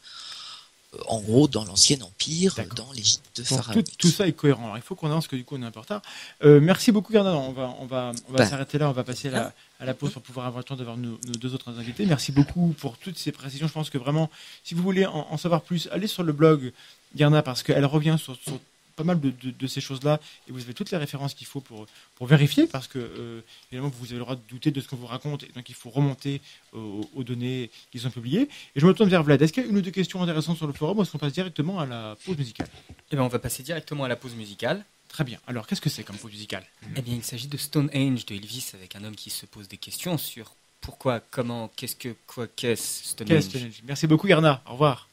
en 1.06 1.20
gros, 1.20 1.48
dans 1.48 1.64
l'ancien 1.64 1.96
empire, 2.02 2.54
dans 2.76 2.92
l'Égypte 2.92 3.42
pharaonique. 3.44 3.86
tout, 3.98 4.08
tout 4.08 4.08
ça 4.08 4.26
est 4.26 4.32
cohérent. 4.32 4.64
Alors, 4.64 4.76
il 4.76 4.82
faut 4.82 4.94
qu'on 4.94 5.06
avance, 5.06 5.24
parce 5.24 5.30
que 5.30 5.36
du 5.36 5.44
coup, 5.44 5.56
on 5.56 5.62
est 5.62 5.66
un 5.66 5.70
peu 5.70 5.78
en 5.78 5.82
retard. 5.82 6.02
Euh, 6.44 6.60
merci 6.60 6.92
beaucoup, 6.92 7.12
Bernard. 7.12 7.40
On 7.40 7.52
va, 7.52 7.74
on 7.80 7.86
va, 7.86 8.12
on 8.28 8.32
va 8.32 8.38
Ben. 8.38 8.46
s'arrêter 8.46 8.78
là. 8.78 8.88
On 8.88 8.92
va 8.92 9.02
passer 9.02 9.28
à 9.28 9.30
la, 9.30 9.52
à 9.80 9.84
la 9.86 9.94
pause 9.94 10.12
pour 10.12 10.22
pouvoir 10.22 10.46
avoir 10.46 10.58
le 10.60 10.64
temps 10.64 10.76
d'avoir 10.76 10.96
nos, 10.98 11.18
nos 11.26 11.32
deux 11.38 11.54
autres 11.54 11.70
invités. 11.78 12.04
Merci 12.04 12.30
beaucoup 12.30 12.74
pour 12.78 12.98
toutes 12.98 13.16
ces 13.18 13.32
précisions. 13.32 13.66
Je 13.68 13.72
pense 13.72 13.88
que 13.90 13.98
vraiment, 13.98 14.28
si 14.64 14.74
vous 14.74 14.82
voulez 14.82 15.06
en, 15.06 15.26
en 15.30 15.36
savoir 15.38 15.62
plus, 15.62 15.88
allez 15.92 16.06
sur 16.06 16.22
le 16.24 16.32
blog 16.32 16.72
Garna 17.16 17.42
parce 17.42 17.62
qu'elle 17.62 17.86
revient 17.86 18.16
sur, 18.22 18.36
sur 18.36 18.58
pas 18.96 19.04
mal 19.04 19.20
de, 19.20 19.30
de- 19.30 19.50
de 19.50 19.66
ces 19.66 19.80
choses-là 19.80 20.20
et 20.48 20.52
vous 20.52 20.60
avez 20.60 20.74
toutes 20.74 20.90
les 20.90 20.96
références 20.98 21.34
qu'il 21.34 21.46
faut 21.46 21.60
pour, 21.60 21.86
pour 22.16 22.26
vérifier 22.26 22.66
parce 22.66 22.86
que, 22.88 22.98
euh, 22.98 23.40
évidemment, 23.70 23.92
vous 23.98 24.06
avez 24.06 24.14
le 24.16 24.20
droit 24.20 24.36
de 24.36 24.40
douter 24.48 24.70
de 24.70 24.80
ce 24.80 24.88
qu'on 24.88 24.96
vous 24.96 25.06
raconte 25.06 25.42
et 25.44 25.50
donc 25.54 25.68
il 25.68 25.74
faut 25.74 25.90
remonter 25.90 26.40
aux, 26.72 27.08
aux 27.14 27.24
données 27.24 27.70
qui 27.90 27.98
sont 27.98 28.10
publiées. 28.10 28.48
Et 28.76 28.80
je 28.80 28.86
me 28.86 28.92
tourne 28.94 29.08
vers 29.08 29.22
Vlad. 29.22 29.40
Est-ce 29.42 29.52
qu'il 29.52 29.62
y 29.62 29.66
a 29.66 29.68
une 29.70 29.76
ou 29.76 29.82
deux 29.82 29.90
questions 29.90 30.22
intéressantes 30.22 30.56
sur 30.56 30.66
le 30.66 30.72
forum 30.72 30.98
ou 30.98 31.02
est-ce 31.02 31.10
qu'on 31.10 31.18
passe 31.18 31.32
directement 31.32 31.80
à 31.80 31.86
la 31.86 32.16
pause 32.24 32.36
musicale? 32.38 32.68
Eh 33.10 33.16
bien, 33.16 33.24
on 33.24 33.28
va 33.28 33.38
passer 33.38 33.62
directement 33.62 34.04
à 34.04 34.08
la 34.08 34.16
pause 34.16 34.34
musicale. 34.34 34.84
Très 35.08 35.24
bien. 35.24 35.38
Alors, 35.46 35.66
qu'est-ce 35.66 35.80
que 35.82 35.90
c'est 35.90 36.04
comme 36.04 36.16
pause 36.16 36.32
musicale? 36.32 36.64
Eh 36.96 37.02
bien, 37.02 37.14
il 37.14 37.22
s'agit 37.22 37.46
de 37.48 37.56
Stonehenge 37.58 38.24
de 38.26 38.34
Elvis 38.34 38.70
avec 38.72 38.96
un 38.96 39.04
homme 39.04 39.14
qui 39.14 39.28
se 39.28 39.44
pose 39.44 39.68
des 39.68 39.76
questions 39.76 40.16
sur 40.16 40.54
pourquoi, 40.80 41.20
comment, 41.20 41.70
qu'est-ce 41.76 41.96
que, 41.96 42.16
quoi, 42.26 42.46
qu'est-ce 42.48 43.08
Stonehenge? 43.10 43.48
Que- 43.50 43.58
Merci 43.86 44.06
beaucoup, 44.06 44.26
Yarna. 44.26 44.62
Au 44.66 44.72
revoir. 44.72 45.08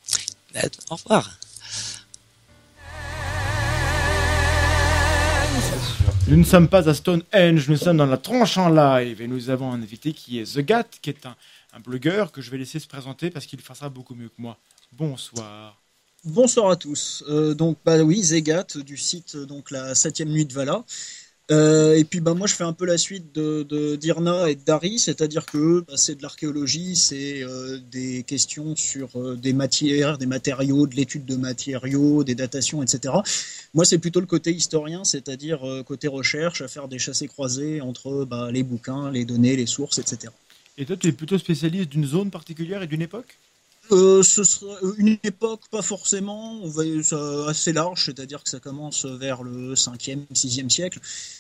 Au 0.90 0.96
revoir. 0.96 1.30
Nous 6.28 6.38
ne 6.38 6.44
sommes 6.44 6.68
pas 6.68 6.88
à 6.88 6.94
Stonehenge, 6.94 7.70
nous 7.70 7.78
sommes 7.78 7.98
dans 7.98 8.06
la 8.06 8.18
tranche 8.18 8.58
en 8.58 8.70
live 8.70 9.22
et 9.22 9.28
nous 9.28 9.50
avons 9.50 9.72
un 9.72 9.82
invité 9.82 10.14
qui 10.14 10.40
est 10.40 10.56
The 10.56 10.60
Gat, 10.60 10.86
qui 11.02 11.10
est 11.10 11.26
un, 11.26 11.36
blogueur 11.84 12.32
que 12.32 12.42
je 12.42 12.52
vais 12.52 12.58
laisser 12.58 12.80
se 12.80 12.88
présenter 12.88 13.32
parce 13.32 13.46
qu'il 13.46 13.60
fera 13.60 13.90
beaucoup 13.90 14.14
mieux 14.14 14.30
que 14.30 14.40
moi. 14.40 14.58
Bonsoir. 14.92 15.82
Bonsoir 16.24 16.70
à 16.70 16.76
tous. 16.76 17.24
Euh, 17.30 17.54
donc 17.56 17.78
bah 17.84 17.98
oui, 18.04 18.22
Zegat 18.22 18.78
du 18.86 18.98
site 18.98 19.36
euh, 19.36 19.46
donc 19.46 19.72
la 19.72 19.96
septième 19.96 20.30
nuit 20.30 20.46
de 20.46 20.54
Vala. 20.54 20.84
Euh, 21.52 21.96
et 21.96 22.04
puis 22.04 22.20
bah 22.20 22.36
moi 22.36 22.46
je 22.46 22.54
fais 22.54 22.64
un 22.64 22.74
peu 22.74 22.86
la 22.86 22.98
suite 22.98 23.34
de, 23.34 23.96
d'Irna 23.96 24.50
et 24.50 24.56
Dari, 24.56 25.00
c'est-à-dire 25.00 25.46
que 25.46 25.82
bah, 25.82 25.94
c'est 25.96 26.16
de 26.16 26.22
l'archéologie, 26.22 26.96
c'est 26.96 27.42
euh, 27.42 27.80
des 27.92 28.24
questions 28.24 28.76
sur 28.76 29.10
euh, 29.16 29.36
des 29.36 29.54
matières, 29.54 30.20
des 30.20 30.28
matériaux, 30.28 30.86
de 30.86 30.96
l'étude 30.96 31.26
de 31.26 31.36
matériaux, 31.36 32.24
des 32.24 32.36
datations, 32.36 32.84
etc. 32.84 33.16
Moi 33.74 33.84
c'est 33.84 33.98
plutôt 33.98 34.20
le 34.20 34.28
côté 34.28 34.52
historien, 34.52 35.04
c'est-à-dire 35.04 35.62
côté 35.86 36.08
recherche, 36.08 36.62
à 36.62 36.68
faire 36.68 36.88
des 36.88 37.00
chassés 37.00 37.28
croisés 37.28 37.82
entre 37.82 38.26
bah, 38.26 38.52
les 38.52 38.64
bouquins, 38.64 39.10
les 39.10 39.26
données, 39.26 39.56
les 39.56 39.66
sources, 39.66 39.98
etc. 39.98 40.32
Et 40.78 40.86
toi, 40.86 40.96
tu 40.96 41.08
es 41.08 41.12
plutôt 41.12 41.38
spécialiste 41.38 41.90
d'une 41.90 42.06
zone 42.06 42.32
particulière 42.32 42.82
et 42.82 42.88
d'une 42.88 43.02
époque? 43.02 43.38
Euh, 43.92 44.22
ce 44.22 44.44
sera 44.44 44.72
euh, 44.84 44.94
une 44.98 45.18
époque, 45.24 45.62
pas 45.72 45.82
forcément, 45.82 46.62
on 46.62 46.70
va, 46.70 46.84
ça, 47.02 47.48
assez 47.48 47.74
large, 47.74 48.06
c'est-à-dire 48.06 48.44
que 48.44 48.50
ça 48.50 48.60
commence 48.60 49.06
vers 49.06 49.42
le 49.42 49.74
5e, 49.74 50.28
6e 50.32 50.70
siècle, 50.70 51.00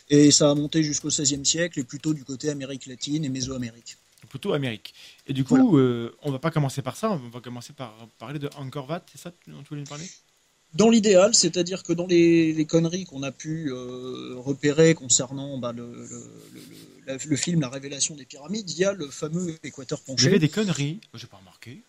et 0.09 0.31
ça 0.31 0.49
a 0.49 0.55
monté 0.55 0.81
jusqu'au 0.81 1.09
16e 1.09 1.45
siècle, 1.45 1.79
et 1.79 1.83
plutôt 1.83 2.13
du 2.13 2.23
côté 2.23 2.49
Amérique 2.49 2.87
latine 2.87 3.23
et 3.23 3.29
Mésoamérique. 3.29 3.97
Plutôt 4.29 4.53
Amérique. 4.53 4.93
Et 5.27 5.33
du 5.33 5.43
coup, 5.43 5.77
euh, 5.77 6.15
on 6.23 6.31
va 6.31 6.39
pas 6.39 6.51
commencer 6.51 6.81
par 6.81 6.95
ça, 6.95 7.11
on 7.11 7.29
va 7.29 7.39
commencer 7.39 7.73
par 7.73 7.93
parler 8.17 8.39
de 8.39 8.49
Angkor 8.57 8.89
Wat, 8.89 9.03
c'est 9.11 9.19
ça 9.19 9.31
dont 9.47 9.61
tu 9.61 9.69
voulais 9.69 9.81
nous 9.81 9.87
parler? 9.87 10.05
Dans 10.75 10.89
l'idéal, 10.89 11.33
c'est-à-dire 11.33 11.81
que 11.83 11.93
dans 11.93 12.05
les, 12.05 12.53
les 12.53 12.65
conneries 12.65 13.05
qu'on 13.05 13.23
a 13.23 13.31
pu 13.31 13.71
euh, 13.71 14.35
repérer 14.37 14.93
concernant 14.93 15.57
bah, 15.57 15.71
le, 15.75 15.83
le, 15.91 16.23
le, 16.53 16.61
la- 17.07 17.17
le 17.25 17.35
film 17.35 17.61
La 17.61 17.69
révélation 17.69 18.15
des 18.15 18.25
pyramides, 18.25 18.69
il 18.69 18.77
y 18.77 18.85
a 18.85 18.93
le 18.93 19.07
fameux 19.07 19.55
équateur 19.63 19.99
J'avais 20.15 20.15
penché. 20.37 20.39
des 20.39 20.49
conneries, 20.49 21.01
j'ai 21.15 21.25
pas 21.25 21.37
remarqué. 21.37 21.81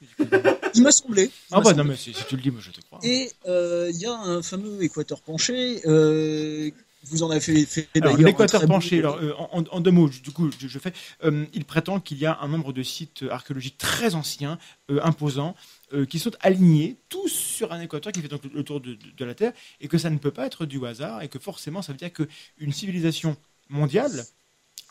Il 0.74 0.82
m'a 0.82 0.92
semblé. 0.92 1.24
il 1.24 1.30
ah 1.50 1.58
bah 1.60 1.64
semblé. 1.70 1.76
non, 1.76 1.84
mais 1.90 1.96
si, 1.96 2.14
si 2.14 2.24
tu 2.26 2.36
le 2.36 2.42
dis, 2.42 2.50
moi 2.50 2.60
je 2.62 2.70
te 2.70 2.80
crois. 2.80 3.00
Et 3.02 3.30
euh, 3.46 3.90
il 3.92 4.00
y 4.00 4.06
a 4.06 4.14
un 4.14 4.40
fameux 4.42 4.82
équateur 4.82 5.20
penché. 5.20 5.82
Euh, 5.86 6.70
vous 7.04 7.22
en 7.22 7.30
avez 7.30 7.40
fait, 7.40 7.64
fait 7.64 7.88
l'équateur 8.18 8.66
penché, 8.66 8.98
alors, 8.98 9.16
euh, 9.16 9.32
en, 9.52 9.64
en 9.70 9.80
deux 9.80 9.90
mots, 9.90 10.08
du 10.10 10.30
coup, 10.32 10.50
je, 10.58 10.68
je 10.68 10.78
fais. 10.78 10.92
euh, 11.24 11.46
il 11.54 11.64
prétend 11.64 11.98
qu'il 11.98 12.18
y 12.18 12.26
a 12.26 12.38
un 12.42 12.48
nombre 12.48 12.72
de 12.74 12.82
sites 12.82 13.24
archéologiques 13.30 13.78
très 13.78 14.14
anciens, 14.14 14.58
euh, 14.90 15.00
imposants, 15.02 15.54
euh, 15.92 16.06
qui 16.06 16.18
sont 16.18 16.32
alignés 16.40 16.96
tous 17.08 17.28
sur 17.28 17.72
un 17.72 17.80
équateur 17.80 18.12
qui 18.12 18.20
fait 18.20 18.28
donc 18.28 18.42
le, 18.44 18.62
tour 18.64 18.80
de, 18.80 18.94
de- 18.94 19.10
de 19.16 19.24
la 19.24 19.34
Terre, 19.34 19.52
et 19.80 19.88
que 19.88 19.98
ça 19.98 20.10
ne 20.10 20.18
peut 20.18 20.30
pas 20.30 20.46
être 20.46 20.66
du 20.66 20.84
hasard, 20.86 21.22
et 21.22 21.28
que 21.28 21.38
forcément, 21.38 21.82
ça 21.82 21.92
veut 21.92 21.98
dire 21.98 22.12
qu'une 22.12 22.72
civilisation 22.72 23.36
mondiale 23.68 24.24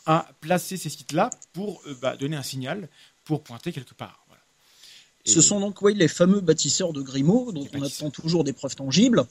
a 0.06 0.28
placé 0.40 0.76
ces 0.76 0.88
sites-là 0.88 1.30
pour 1.52 1.82
euh, 1.86 1.94
bah, 2.00 2.16
donner 2.16 2.36
un 2.36 2.42
signal, 2.42 2.88
pour 3.24 3.42
pointer 3.42 3.72
quelque 3.72 3.94
part. 3.94 4.24
Voilà. 4.28 4.42
Et- 5.26 5.30
Ce 5.30 5.40
sont 5.40 5.60
donc 5.60 5.80
oui, 5.82 5.94
les 5.94 6.08
fameux 6.08 6.40
bâtisseurs 6.40 6.92
de 6.92 7.02
Grimaud, 7.02 7.52
dont 7.52 7.62
Les 7.64 7.68
on 7.74 7.78
bâtisseurs. 7.80 8.06
attend 8.08 8.10
toujours 8.10 8.44
des 8.44 8.52
preuves 8.52 8.74
tangibles. 8.76 9.24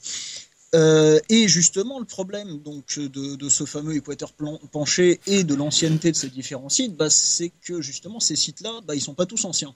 Euh, 0.72 1.18
et 1.28 1.48
justement, 1.48 1.98
le 1.98 2.04
problème 2.04 2.60
donc 2.60 2.96
de, 2.96 3.34
de 3.34 3.48
ce 3.48 3.64
fameux 3.66 3.96
équateur 3.96 4.32
penché 4.70 5.18
et 5.26 5.42
de 5.42 5.54
l'ancienneté 5.56 6.12
de 6.12 6.16
ces 6.16 6.28
différents 6.30 6.68
sites, 6.68 6.96
bah, 6.96 7.10
c'est 7.10 7.50
que 7.62 7.80
justement 7.82 8.20
ces 8.20 8.36
sites-là, 8.36 8.80
bah, 8.84 8.94
ils 8.94 9.00
sont 9.00 9.14
pas 9.14 9.26
tous 9.26 9.44
anciens. 9.44 9.74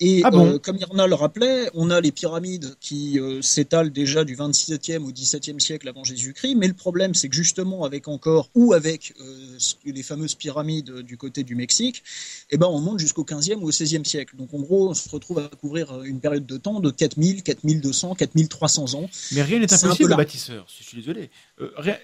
Et 0.00 0.22
Ah 0.24 0.30
bon 0.30 0.54
euh, 0.54 0.58
comme 0.58 0.76
Irna 0.76 1.06
le 1.06 1.14
rappelait, 1.14 1.70
on 1.72 1.88
a 1.90 2.00
les 2.00 2.10
pyramides 2.10 2.74
qui 2.80 3.20
euh, 3.20 3.40
s'étalent 3.42 3.90
déjà 3.90 4.24
du 4.24 4.36
27e 4.36 5.04
au 5.04 5.12
17e 5.12 5.60
siècle 5.60 5.88
avant 5.88 6.02
Jésus-Christ, 6.02 6.56
mais 6.56 6.66
le 6.66 6.74
problème 6.74 7.14
c'est 7.14 7.28
que 7.28 7.36
justement 7.36 7.84
avec 7.84 8.08
encore 8.08 8.50
ou 8.56 8.72
avec 8.72 9.14
euh, 9.20 9.56
les 9.84 10.02
fameuses 10.02 10.34
pyramides 10.34 10.90
du 11.02 11.16
côté 11.16 11.44
du 11.44 11.54
Mexique, 11.54 12.02
eh 12.50 12.56
ben 12.56 12.66
on 12.66 12.80
monte 12.80 12.98
jusqu'au 12.98 13.22
15e 13.24 13.58
ou 13.58 13.68
au 13.68 13.70
16e 13.70 14.04
siècle. 14.04 14.34
Donc 14.36 14.52
en 14.52 14.60
gros, 14.60 14.90
on 14.90 14.94
se 14.94 15.08
retrouve 15.08 15.38
à 15.38 15.48
couvrir 15.60 16.02
une 16.02 16.18
période 16.18 16.44
de 16.44 16.56
temps 16.56 16.80
de 16.80 16.90
4000, 16.90 17.44
4200, 17.44 18.16
4300 18.16 18.94
ans. 18.94 19.08
Mais 19.32 19.42
rien 19.42 19.60
n'est 19.60 19.72
impossible, 19.72 20.10
là. 20.10 20.16
bâtisseur. 20.16 20.66
Je 20.76 20.84
suis 20.84 20.98
désolé. 20.98 21.30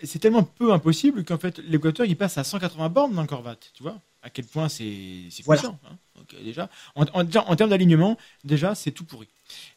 C'est 0.04 0.20
tellement 0.20 0.44
peu 0.44 0.72
impossible 0.72 1.24
qu'en 1.24 1.38
fait, 1.38 1.58
l'équateur, 1.58 2.06
il 2.06 2.16
passe 2.16 2.38
à 2.38 2.44
180 2.44 2.88
bornes 2.88 3.14
dans 3.14 3.26
Corvat. 3.26 3.56
Tu 3.74 3.82
vois 3.82 4.00
À 4.22 4.30
quel 4.30 4.44
point 4.46 4.68
c'est 4.68 5.24
c'est 5.30 5.44
Voilà. 5.44 5.62
puissant. 5.62 5.78
hein. 5.90 5.96
Déjà, 6.44 6.68
en, 6.94 7.04
en- 7.14 7.24
déjà, 7.24 7.42
en 7.48 7.56
termes 7.56 7.70
d'alignement, 7.70 8.16
déjà, 8.44 8.74
c'est 8.74 8.90
tout 8.92 9.04
pourri. 9.04 9.26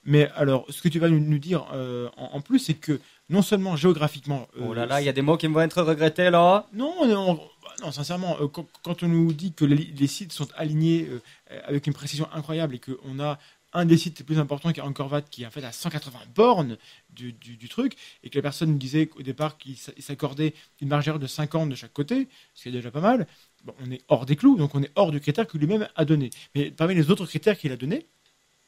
Mais 0.03 0.29
alors, 0.35 0.65
ce 0.69 0.81
que 0.81 0.89
tu 0.89 0.99
vas 0.99 1.07
nous, 1.09 1.19
nous 1.19 1.39
dire 1.39 1.65
euh, 1.73 2.09
en, 2.17 2.25
en 2.37 2.41
plus, 2.41 2.59
c'est 2.59 2.73
que 2.73 2.99
non 3.29 3.41
seulement 3.41 3.75
géographiquement. 3.77 4.47
euh, 4.57 4.65
Oh 4.67 4.73
là 4.73 4.85
là, 4.85 5.01
il 5.01 5.05
y 5.05 5.09
a 5.09 5.13
des 5.13 5.21
mots 5.21 5.37
qui 5.37 5.47
vont 5.47 5.61
être 5.61 5.81
regrettés 5.81 6.29
là. 6.29 6.67
non, 6.73 7.07
non, 7.07 7.39
non, 7.81 7.91
sincèrement, 7.91 8.37
euh, 8.41 8.47
quand, 8.47 8.67
quand 8.83 9.01
on 9.03 9.07
nous 9.07 9.31
dit 9.33 9.53
que 9.53 9.63
les, 9.65 9.75
les 9.77 10.07
sites 10.07 10.33
sont 10.33 10.47
alignés 10.57 11.07
avec 11.65 11.87
une 11.87 11.93
précision 11.93 12.27
incroyable 12.33 12.75
et 12.75 12.79
qu'on 12.79 13.19
a 13.21 13.39
un 13.75 13.85
des 13.85 13.97
sites 13.97 14.19
les 14.19 14.25
plus 14.25 14.37
importants 14.37 14.71
qui 14.71 14.79
est 14.81 14.83
Angkor 14.83 15.11
Wat 15.11 15.23
qui 15.23 15.41
est 15.41 15.47
en 15.47 15.49
fait 15.49 15.63
à 15.63 15.71
180 15.71 16.19
bornes 16.35 16.77
du, 17.09 17.33
du- 17.33 17.57
du 17.57 17.69
truc 17.69 17.95
et 18.23 18.29
que 18.29 18.37
la 18.37 18.43
personne 18.43 18.77
disait 18.77 19.09
au 19.17 19.23
départ 19.23 19.57
qu'il 19.57 19.75
s'accordait 19.77 20.53
une 20.81 20.89
marge 20.89 21.05
d'erreur 21.05 21.19
de 21.19 21.25
50 21.25 21.69
de 21.69 21.75
chaque 21.75 21.93
côté, 21.93 22.27
ce 22.53 22.63
qui 22.63 22.69
est 22.69 22.71
déjà 22.71 22.91
pas 22.91 23.01
mal, 23.01 23.25
on 23.79 23.91
est 23.91 24.01
hors 24.07 24.25
des 24.25 24.35
clous, 24.35 24.57
donc 24.57 24.75
on 24.75 24.83
est 24.83 24.91
hors 24.95 25.11
du 25.11 25.19
critère 25.19 25.47
que 25.47 25.57
lui-même 25.57 25.87
a 25.95 26.05
donné. 26.05 26.29
Mais 26.55 26.71
parmi 26.71 26.95
les 26.95 27.09
autres 27.09 27.25
critères 27.25 27.57
qu'il 27.57 27.71
a 27.71 27.77
donnés, 27.77 28.05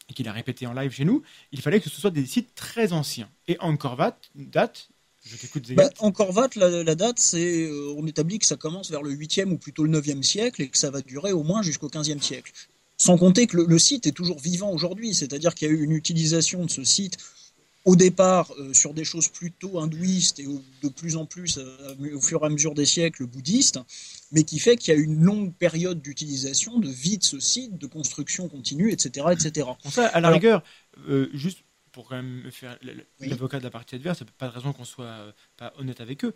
et 0.10 0.14
qu'il 0.14 0.28
a 0.28 0.32
répété 0.32 0.68
en 0.68 0.74
live 0.74 0.92
chez 0.92 1.06
nous, 1.06 1.24
il 1.52 1.62
fallait 1.62 1.80
que 1.80 1.90
ce 1.90 2.00
soit 2.00 2.12
des 2.12 2.26
sites 2.26 2.54
très 2.56 2.94
anciens. 2.94 3.30
Et 3.48 3.58
Wat 3.60 4.18
date, 4.36 4.90
je 5.26 5.38
t'écoute 5.38 5.72
Bah, 5.74 5.90
encore 6.00 6.32
Vat, 6.32 6.50
la, 6.56 6.96
date, 6.96 7.18
c'est 7.18 7.66
euh, 7.66 7.96
on 7.98 8.06
établit 8.06 8.40
que 8.40 8.46
ça 8.46 8.56
commence 8.56 8.92
vers 8.92 9.02
le 9.02 9.12
8e 9.12 9.50
ou 9.52 9.58
plutôt 9.58 9.84
le 9.84 10.00
9e 10.00 10.22
siècle 10.22 10.62
et 10.62 10.70
que 10.70 10.78
ça 10.78 10.92
va 10.92 11.02
durer 11.02 11.32
au 11.32 11.44
moins 11.44 11.64
jusqu'au 11.64 11.90
15e 11.90 12.22
siècle. 12.22 12.52
Sans 12.98 13.18
compter 13.18 13.48
que 13.48 13.58
le 13.58 13.80
site 13.80 14.08
est 14.08 14.12
toujours 14.12 14.40
vivant 14.40 14.72
aujourd'hui, 14.72 15.14
c'est-à-dire 15.14 15.54
qu'il 15.54 15.68
y 15.68 15.72
a 15.72 15.74
eu 15.74 15.84
une 15.84 15.92
utilisation 15.92 16.64
de 16.64 16.70
ce 16.70 16.84
site 16.84 17.18
au 17.86 17.96
départ 17.96 18.52
euh, 18.60 18.74
sur 18.74 18.94
des 18.94 19.04
choses 19.06 19.28
plutôt 19.30 19.80
hindouistes 19.80 20.40
et 20.40 20.48
au- 20.48 20.62
de 20.82 20.90
plus 20.90 21.16
en 21.18 21.26
plus 21.26 21.58
euh, 21.60 21.96
au 22.16 22.22
fur 22.22 22.44
et 22.44 22.48
à 22.48 22.50
mesure 22.50 22.74
des 22.74 22.86
siècles 22.86 23.26
bouddhistes, 23.28 23.80
mais 24.32 24.44
qui 24.44 24.60
fait 24.60 24.76
qu'il 24.76 24.94
y 24.94 24.98
a 24.98 25.00
une 25.00 25.24
longue 25.24 25.54
période 25.54 26.02
d'utilisation, 26.02 26.80
de 26.80 26.90
vie 26.90 27.18
de 27.20 27.24
ce 27.24 27.40
site, 27.40 27.78
de 27.78 27.88
construction 27.88 28.50
continue, 28.50 28.92
etc., 28.92 29.28
etc. 29.32 29.68
Bon, 29.84 29.90
ça, 29.92 30.08
à 30.08 30.20
la 30.20 30.28
Alors- 30.28 30.34
rigueur, 30.34 30.64
euh, 31.08 31.30
juste 31.34 31.60
pour 31.92 32.10
quand 32.10 32.16
même 32.16 32.42
me 32.44 32.52
faire 32.52 32.78
Oui. 33.22 33.30
l'avocat 33.30 33.60
de 33.60 33.64
la 33.64 33.70
partie 33.70 33.96
adverse, 33.96 34.20
il 34.20 34.24
n'y 34.26 34.30
a 34.30 34.34
pas 34.38 34.48
de 34.48 34.54
raison 34.54 34.74
qu'on 34.74 34.84
soit 34.84 35.34
pas 35.56 35.72
honnête 35.78 36.02
avec 36.02 36.26
eux. 36.26 36.34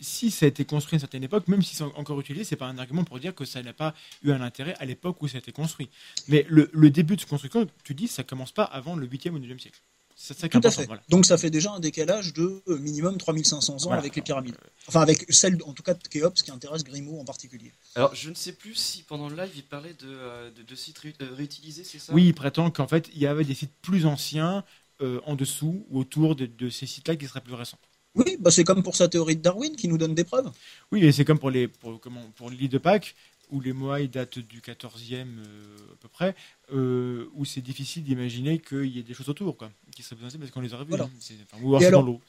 Si 0.00 0.30
ça 0.30 0.46
a 0.46 0.48
été 0.48 0.64
construit 0.64 0.94
à 0.94 0.96
une 0.96 1.00
certaine 1.00 1.24
époque, 1.24 1.48
même 1.48 1.62
si 1.62 1.74
c'est 1.76 1.84
en- 1.84 1.92
encore 1.96 2.18
utilisé, 2.20 2.44
c'est 2.44 2.56
pas 2.56 2.66
un 2.66 2.78
argument 2.78 3.04
pour 3.04 3.18
dire 3.20 3.34
que 3.34 3.44
ça 3.44 3.62
n'a 3.62 3.72
pas 3.72 3.94
eu 4.22 4.32
un 4.32 4.40
intérêt 4.40 4.74
à 4.78 4.84
l'époque 4.84 5.22
où 5.22 5.28
ça 5.28 5.36
a 5.36 5.38
été 5.38 5.52
construit. 5.52 5.88
Mais 6.28 6.44
le, 6.48 6.68
le 6.72 6.90
début 6.90 7.14
de 7.16 7.20
cette 7.20 7.28
construction, 7.30 7.66
tu 7.84 7.94
dis, 7.94 8.08
ça 8.08 8.22
commence 8.24 8.52
pas 8.52 8.64
avant 8.64 8.96
le 8.96 9.06
8e 9.06 9.30
ou 9.34 9.38
9e 9.38 9.58
siècle. 9.58 9.80
C'est 10.16 10.38
ça 10.38 10.48
qui 10.48 10.56
est 10.56 10.60
Tout 10.60 10.66
à 10.68 10.70
fait. 10.70 10.86
Voilà. 10.86 11.02
Donc 11.08 11.26
ça 11.26 11.36
fait 11.36 11.50
déjà 11.50 11.72
un 11.72 11.80
décalage 11.80 12.32
de 12.34 12.62
euh, 12.68 12.78
minimum 12.78 13.18
3500 13.18 13.74
ans 13.74 13.78
Voilà. 13.84 13.98
avec 13.98 14.14
les 14.14 14.22
pyramides. 14.22 14.56
Enfin 14.86 15.00
avec 15.00 15.24
celle 15.32 15.58
en 15.64 15.72
tout 15.72 15.82
cas 15.82 15.94
de 15.94 16.06
Khéops 16.06 16.40
qui 16.42 16.50
intéresse 16.52 16.84
Grimaud 16.84 17.18
en 17.18 17.24
particulier. 17.24 17.72
Alors, 17.96 18.14
je 18.14 18.30
ne 18.30 18.34
sais 18.34 18.52
plus 18.52 18.74
si 18.76 19.02
pendant 19.02 19.28
le 19.28 19.34
live, 19.36 19.50
il 19.56 19.64
parlait 19.64 19.94
de, 19.94 20.06
euh, 20.06 20.50
de, 20.52 20.62
de 20.62 20.74
sites 20.76 20.98
ré- 20.98 21.14
euh, 21.20 21.34
réutilisés, 21.34 21.82
c'est 21.82 21.98
ça? 21.98 22.12
Oui, 22.12 22.26
il 22.26 22.34
prétend 22.34 22.70
qu'en 22.70 22.86
fait, 22.86 23.10
il 23.12 23.20
y 23.20 23.26
avait 23.26 23.44
des 23.44 23.54
sites 23.54 23.72
plus 23.82 24.06
anciens 24.06 24.64
euh, 25.00 25.20
en 25.26 25.34
dessous 25.34 25.84
ou 25.90 25.98
autour 25.98 26.36
de, 26.36 26.46
de 26.46 26.70
ces 26.70 26.86
sites-là 26.86 27.16
qui 27.16 27.26
seraient 27.26 27.40
plus 27.40 27.54
récents. 27.54 27.78
Oui, 28.14 28.36
bah 28.38 28.50
c'est 28.50 28.64
comme 28.64 28.82
pour 28.82 28.96
sa 28.96 29.08
théorie 29.08 29.36
de 29.36 29.42
Darwin 29.42 29.74
qui 29.74 29.88
nous 29.88 29.98
donne 29.98 30.14
des 30.14 30.24
preuves. 30.24 30.50
Oui, 30.92 31.04
et 31.04 31.12
c'est 31.12 31.24
comme 31.24 31.38
pour 31.38 31.50
les 31.50 31.68
pour, 31.68 32.00
comment, 32.00 32.22
pour 32.36 32.50
l'île 32.50 32.68
de 32.68 32.78
Pâques. 32.78 33.14
où 33.50 33.60
les 33.60 33.72
Moai 33.72 34.08
datent 34.08 34.38
du 34.38 34.60
14e 34.60 35.12
euh, 35.12 35.92
à 35.92 35.96
peu 36.00 36.08
près, 36.08 36.34
euh, 36.72 37.26
où 37.34 37.44
c'est 37.44 37.60
difficile 37.60 38.02
d'imaginer 38.02 38.58
qu'il 38.58 38.86
y 38.86 38.98
ait 38.98 39.02
des 39.02 39.14
choses 39.14 39.28
autour, 39.28 39.56
quoi, 39.56 39.70
qui 39.94 40.02
seraient 40.02 40.16
besoin 40.16 40.38
parce 40.38 40.50
qu'on 40.50 40.60
les 40.60 40.72
aurait 40.72 40.84
vues. 40.84 40.90
Voilà. 40.90 41.04
enfin, 41.04 41.62
ou 41.62 41.76
alors 41.76 41.90
dans 41.90 42.02
l'eau. 42.02 42.20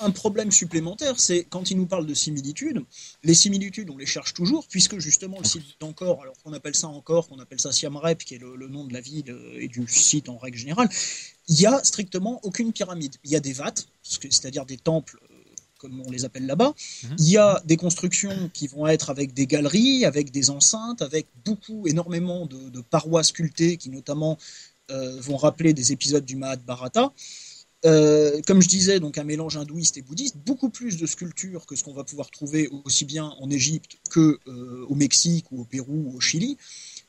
Un 0.00 0.10
problème 0.10 0.50
supplémentaire, 0.50 1.20
c'est 1.20 1.44
quand 1.44 1.70
il 1.70 1.76
nous 1.76 1.86
parle 1.86 2.04
de 2.04 2.14
similitudes, 2.14 2.82
les 3.22 3.34
similitudes, 3.34 3.90
on 3.90 3.96
les 3.96 4.06
cherche 4.06 4.34
toujours, 4.34 4.66
puisque 4.66 4.98
justement 4.98 5.38
le 5.38 5.44
site 5.44 5.76
d'Encore, 5.78 6.20
alors 6.22 6.34
qu'on 6.42 6.52
appelle 6.52 6.74
ça 6.74 6.88
Encore, 6.88 7.28
qu'on 7.28 7.38
appelle 7.38 7.60
ça 7.60 7.70
Siam 7.70 7.96
Rep, 7.96 8.24
qui 8.24 8.34
est 8.34 8.38
le, 8.38 8.56
le 8.56 8.66
nom 8.66 8.84
de 8.84 8.92
la 8.92 9.00
ville 9.00 9.30
euh, 9.30 9.60
et 9.60 9.68
du 9.68 9.86
site 9.86 10.28
en 10.28 10.36
règle 10.36 10.58
générale, 10.58 10.88
il 11.48 11.60
y 11.60 11.66
a 11.66 11.82
strictement 11.84 12.40
aucune 12.42 12.72
pyramide. 12.72 13.14
Il 13.24 13.30
y 13.30 13.36
a 13.36 13.40
des 13.40 13.52
vates, 13.52 13.86
que- 14.20 14.30
c'est-à-dire 14.30 14.64
des 14.66 14.76
temples, 14.78 15.18
euh, 15.22 15.34
comme 15.78 16.02
on 16.06 16.10
les 16.10 16.24
appelle 16.24 16.46
là-bas. 16.46 16.74
Mhm. 17.04 17.16
Il 17.18 17.28
y 17.28 17.36
a 17.36 17.62
des 17.66 17.76
constructions 17.76 18.50
qui 18.54 18.66
vont 18.66 18.86
être 18.86 19.10
avec 19.10 19.34
des 19.34 19.46
galeries, 19.46 20.04
avec 20.04 20.30
des 20.30 20.50
enceintes, 20.50 21.02
avec 21.02 21.26
beaucoup, 21.44 21.86
énormément 21.86 22.46
de, 22.46 22.70
de 22.70 22.80
parois 22.80 23.22
sculptées 23.22 23.76
qui 23.76 23.90
notamment 23.90 24.38
euh, 24.90 25.20
vont 25.20 25.36
rappeler 25.36 25.72
des 25.72 25.92
épisodes 25.92 26.24
du 26.24 26.36
Mahabharata. 26.36 27.12
Euh, 27.86 28.40
comme 28.46 28.62
je 28.62 28.68
disais, 28.68 28.98
donc 28.98 29.18
un 29.18 29.24
mélange 29.24 29.58
hindouiste 29.58 29.98
et 29.98 30.02
bouddhiste, 30.02 30.36
beaucoup 30.38 30.70
plus 30.70 30.96
de 30.96 31.06
sculptures 31.06 31.66
que 31.66 31.76
ce 31.76 31.84
qu'on 31.84 31.92
va 31.92 32.04
pouvoir 32.04 32.30
trouver 32.30 32.70
aussi 32.84 33.04
bien 33.04 33.26
en 33.40 33.50
Égypte 33.50 33.98
que 34.10 34.38
euh, 34.46 34.86
au 34.88 34.94
Mexique 34.94 35.46
ou 35.52 35.60
au 35.60 35.64
Pérou 35.64 36.04
ou 36.06 36.16
au 36.16 36.20
Chili. 36.20 36.56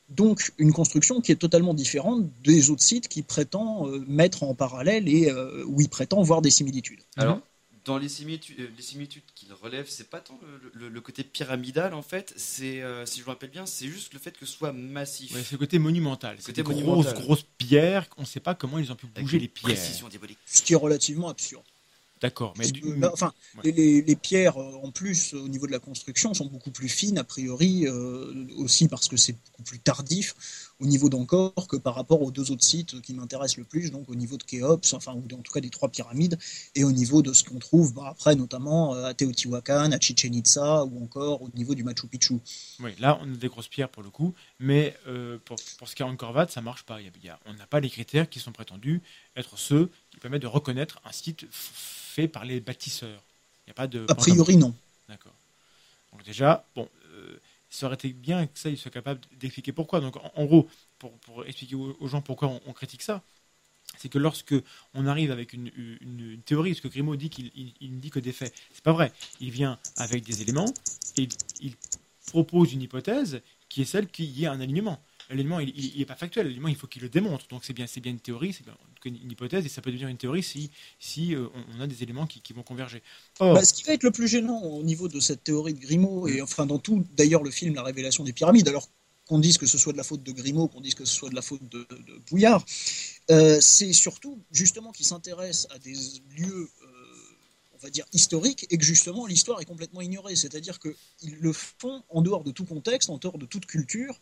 Donc 0.08 0.52
une 0.58 0.72
construction 0.72 1.20
qui 1.20 1.32
est 1.32 1.36
totalement 1.36 1.74
différente 1.74 2.26
des 2.42 2.70
autres 2.70 2.82
sites 2.82 3.08
qui 3.08 3.22
prétend 3.22 3.88
euh, 3.88 4.04
mettre 4.06 4.42
en 4.44 4.54
parallèle 4.54 5.08
et 5.08 5.30
euh, 5.30 5.64
où 5.66 5.80
il 5.80 5.88
prétend 5.88 6.22
voir 6.22 6.42
des 6.42 6.50
similitudes. 6.50 7.00
Alors, 7.16 7.40
dans 7.84 7.98
les 7.98 8.08
similitudes, 8.08 8.58
euh, 8.60 8.68
les 8.76 8.82
similitudes 8.82 9.22
qu'il 9.34 9.52
relève, 9.52 9.86
c'est 9.88 10.08
pas 10.10 10.20
tant 10.20 10.38
le, 10.42 10.70
le- 10.74 10.88
le 10.88 11.00
côté 11.00 11.22
pyramidal 11.24 11.92
en 11.94 12.02
fait, 12.02 12.32
c'est, 12.36 12.82
euh, 12.82 13.04
si 13.06 13.18
je 13.20 13.24
me 13.24 13.30
rappelle 13.30 13.50
bien, 13.50 13.66
c'est 13.66 13.86
juste 13.88 14.12
le 14.12 14.18
fait 14.20 14.36
que 14.36 14.46
ce 14.46 14.52
soit 14.52 14.72
massif. 14.72 15.32
Ouais, 15.34 15.42
c'est 15.44 15.52
le 15.52 15.58
côté 15.58 15.78
monumental. 15.78 16.36
C'est 16.40 16.46
Côté 16.52 16.62
des 16.62 16.82
grosses, 16.82 17.12
grosses 17.14 17.46
pierres. 17.58 18.06
On 18.16 18.22
ne 18.22 18.26
sait 18.26 18.40
pas 18.40 18.54
comment 18.54 18.78
ils 18.78 18.90
ont 18.92 18.96
pu 18.96 19.06
bouger 19.06 19.38
les 19.40 19.48
pierres. 19.48 19.74
Précision 19.76 20.08
diabolique. 20.08 20.38
Ce 20.46 20.62
qui 20.62 20.72
est 20.72 20.76
relativement 20.76 21.28
absurde. 21.28 21.64
D'accord. 22.22 22.54
Mais 22.56 22.64
Parce 22.64 22.72
du- 22.72 22.80
que, 22.80 22.88
bah, 22.98 23.10
enfin, 23.12 23.32
ouais. 23.62 23.70
les, 23.72 24.16
pierres, 24.16 24.56
euh, 24.56 24.80
en 24.82 24.90
plus, 24.90 25.34
au 25.34 25.48
niveau 25.48 25.66
de 25.66 25.72
la 25.72 25.78
construction, 25.78 26.32
sont 26.32 26.46
beaucoup 26.46 26.70
plus 26.70 26.88
fines, 26.88 27.18
a 27.18 27.24
priori, 27.24 27.86
euh, 27.86 28.46
aussi 28.56 28.88
parce 28.88 29.08
que 29.08 29.16
c'est 29.16 29.34
beaucoup 29.34 29.62
plus 29.62 29.78
tardif 29.80 30.34
au 30.80 30.86
niveau 30.86 31.08
d'Encore 31.08 31.66
que 31.68 31.76
par 31.76 31.94
rapport 31.94 32.22
aux 32.22 32.30
deux 32.30 32.50
autres 32.50 32.64
sites 32.64 33.00
qui 33.00 33.14
m'intéressent 33.14 33.56
le 33.58 33.64
plus, 33.64 33.90
donc 33.90 34.08
au 34.08 34.14
niveau 34.14 34.36
de 34.36 34.42
Khéops, 34.42 34.92
enfin, 34.92 35.14
ou 35.14 35.24
en 35.34 35.42
tout 35.42 35.52
cas 35.52 35.60
des 35.60 35.70
trois 35.70 35.88
pyramides, 35.88 36.38
et 36.74 36.84
au 36.84 36.92
niveau 36.92 37.22
de 37.22 37.32
ce 37.32 37.44
qu'on 37.44 37.58
trouve 37.58 37.94
bah, 37.94 38.08
après, 38.08 38.34
notamment 38.36 38.94
euh, 38.94 39.04
à 39.04 39.14
Teotihuacan, 39.14 39.92
à 39.92 39.98
Chichen 40.00 40.34
Itza, 40.34 40.84
ou 40.84 41.02
encore 41.02 41.42
au 41.42 41.48
niveau 41.54 41.74
du 41.74 41.82
Machu 41.82 42.06
Picchu. 42.06 42.38
Oui, 42.80 42.94
là, 42.98 43.18
on 43.22 43.32
a 43.32 43.36
des 43.36 43.48
grosses 43.48 43.68
pierres 43.68 43.88
pour 43.88 44.02
le 44.02 44.10
coup, 44.10 44.34
mais 44.60 44.94
euh, 45.06 45.38
pour, 45.44 45.56
pour 45.78 45.88
ce 45.88 45.94
qui 45.96 46.02
est 46.02 46.06
en 46.06 46.16
Corvade, 46.16 46.50
ça 46.50 46.60
marche 46.60 46.82
pas. 46.84 47.00
Il 47.00 47.06
y 47.06 47.28
a- 47.28 47.32
y 47.32 47.36
on 47.46 47.54
n'a 47.54 47.66
pas 47.66 47.80
les 47.80 47.90
critères 47.90 48.28
qui 48.28 48.40
sont 48.40 48.52
prétendus 48.52 49.00
être 49.34 49.58
ceux 49.58 49.90
qui 50.10 50.18
permettent 50.18 50.42
de 50.42 50.46
reconnaître 50.46 51.00
un 51.04 51.12
site 51.12 51.46
fait 51.50 52.28
par 52.28 52.44
les 52.44 52.60
bâtisseurs. 52.60 53.22
Il 53.66 53.68
n'y 53.68 53.72
a 53.72 53.74
pas 53.74 53.86
de. 53.86 54.04
A 54.08 54.14
priori, 54.14 54.56
non. 54.56 54.74
D'accord. 55.08 55.32
Donc 56.12 56.24
déjà, 56.24 56.64
bon, 56.74 56.88
ça 57.70 57.86
aurait 57.86 57.96
été 57.96 58.12
bien 58.12 58.46
que 58.46 58.58
ça, 58.58 58.70
il 58.70 58.78
soit 58.78 58.90
capable 58.90 59.20
d'expliquer 59.38 59.72
pourquoi. 59.72 60.00
Donc 60.00 60.16
en, 60.16 60.44
gros, 60.44 60.68
pour, 60.98 61.44
expliquer 61.46 61.74
aux, 61.74 62.06
gens 62.06 62.22
pourquoi 62.22 62.60
on, 62.66 62.72
critique 62.72 63.02
ça, 63.02 63.22
c'est 63.98 64.08
que 64.08 64.18
lorsque 64.18 64.54
on 64.94 65.06
arrive 65.06 65.30
avec 65.30 65.52
une, 65.52 66.40
théorie, 66.44 66.74
ce 66.74 66.80
que 66.80 66.88
Grimaud 66.88 67.16
dit 67.16 67.30
qu'il 67.30 67.50
il, 67.54 67.74
il 67.80 67.94
ne 67.94 68.00
dit 68.00 68.10
que 68.10 68.20
des 68.20 68.32
faits, 68.32 68.54
c'est 68.72 68.84
pas 68.84 68.92
vrai. 68.92 69.12
Il 69.40 69.50
vient 69.50 69.78
avec 69.96 70.24
des 70.24 70.42
éléments 70.42 70.72
et 71.16 71.28
il, 71.60 71.74
propose 72.26 72.72
une 72.72 72.82
hypothèse 72.82 73.40
qui 73.68 73.82
est 73.82 73.84
celle 73.84 74.08
qu'il 74.08 74.26
y 74.26 74.44
ait 74.44 74.48
un 74.48 74.60
alignement. 74.60 75.00
L'alignement, 75.30 75.60
il 75.60 75.96
n'est 75.96 76.04
pas 76.04 76.16
factuel. 76.16 76.46
L'alignement, 76.46 76.68
il 76.68 76.74
faut 76.74 76.88
qu'il 76.88 77.02
le 77.02 77.08
démontre. 77.08 77.46
Donc 77.46 77.64
c'est 77.64 77.72
bien, 77.72 77.86
c'est 77.86 78.00
bien 78.00 78.10
une 78.10 78.18
théorie, 78.18 78.52
une, 79.08 79.30
hypothèse, 79.30 79.64
et 79.64 79.68
ça 79.68 79.82
peut 79.82 79.90
devenir 79.90 80.08
une 80.08 80.16
théorie 80.16 80.42
si, 80.42 80.70
si 80.98 81.34
euh, 81.34 81.46
on, 81.54 81.78
on 81.78 81.80
a 81.80 81.86
des 81.86 82.02
éléments 82.02 82.26
qui, 82.26 82.40
qui 82.40 82.52
vont 82.52 82.62
converger. 82.62 83.02
Or, 83.38 83.54
Bah, 83.54 83.64
ce 83.64 83.72
qui 83.72 83.82
va 83.84 83.92
être 83.92 84.02
le 84.02 84.10
plus 84.10 84.28
gênant 84.28 84.62
au 84.62 84.82
niveau 84.82 85.08
de 85.08 85.20
cette 85.20 85.44
théorie 85.44 85.74
de 85.74 85.80
Grimaud, 85.80 86.28
et 86.28 86.40
enfin 86.42 86.66
dans 86.66 86.78
tout 86.78 87.04
d'ailleurs 87.16 87.42
le 87.42 87.50
film 87.50 87.74
La 87.74 87.82
révélation 87.82 88.24
des 88.24 88.32
pyramides, 88.32 88.68
alors 88.68 88.88
qu'on 89.26 89.38
dise 89.38 89.58
que 89.58 89.66
ce 89.66 89.76
soit 89.76 89.92
de 89.92 89.98
la 89.98 90.04
faute 90.04 90.22
de 90.22 90.32
Grimaud, 90.32 90.68
qu'on 90.68 90.80
dise 90.80 90.94
que 90.94 91.04
ce 91.04 91.14
soit 91.14 91.30
de 91.30 91.34
la 91.34 91.42
faute 91.42 91.68
de, 91.68 91.86
de 91.90 92.22
Bouillard, 92.30 92.64
euh, 93.30 93.58
c'est 93.60 93.92
surtout 93.92 94.38
justement 94.52 94.92
qu'il 94.92 95.04
s'intéresse 95.04 95.66
à 95.70 95.78
des 95.78 95.94
lieux, 96.36 96.70
euh, 96.82 96.86
on 97.74 97.78
va 97.78 97.90
dire, 97.90 98.04
historiques, 98.12 98.66
et 98.70 98.78
que 98.78 98.84
justement 98.84 99.26
l'histoire 99.26 99.60
est 99.60 99.64
complètement 99.64 100.00
ignorée. 100.00 100.36
C'est-à-dire 100.36 100.78
qu'ils 100.78 101.36
le 101.40 101.52
font 101.52 102.04
en 102.08 102.22
dehors 102.22 102.44
de 102.44 102.52
tout 102.52 102.64
contexte, 102.64 103.10
en 103.10 103.18
dehors 103.18 103.38
de 103.38 103.46
toute 103.46 103.66
culture. 103.66 104.18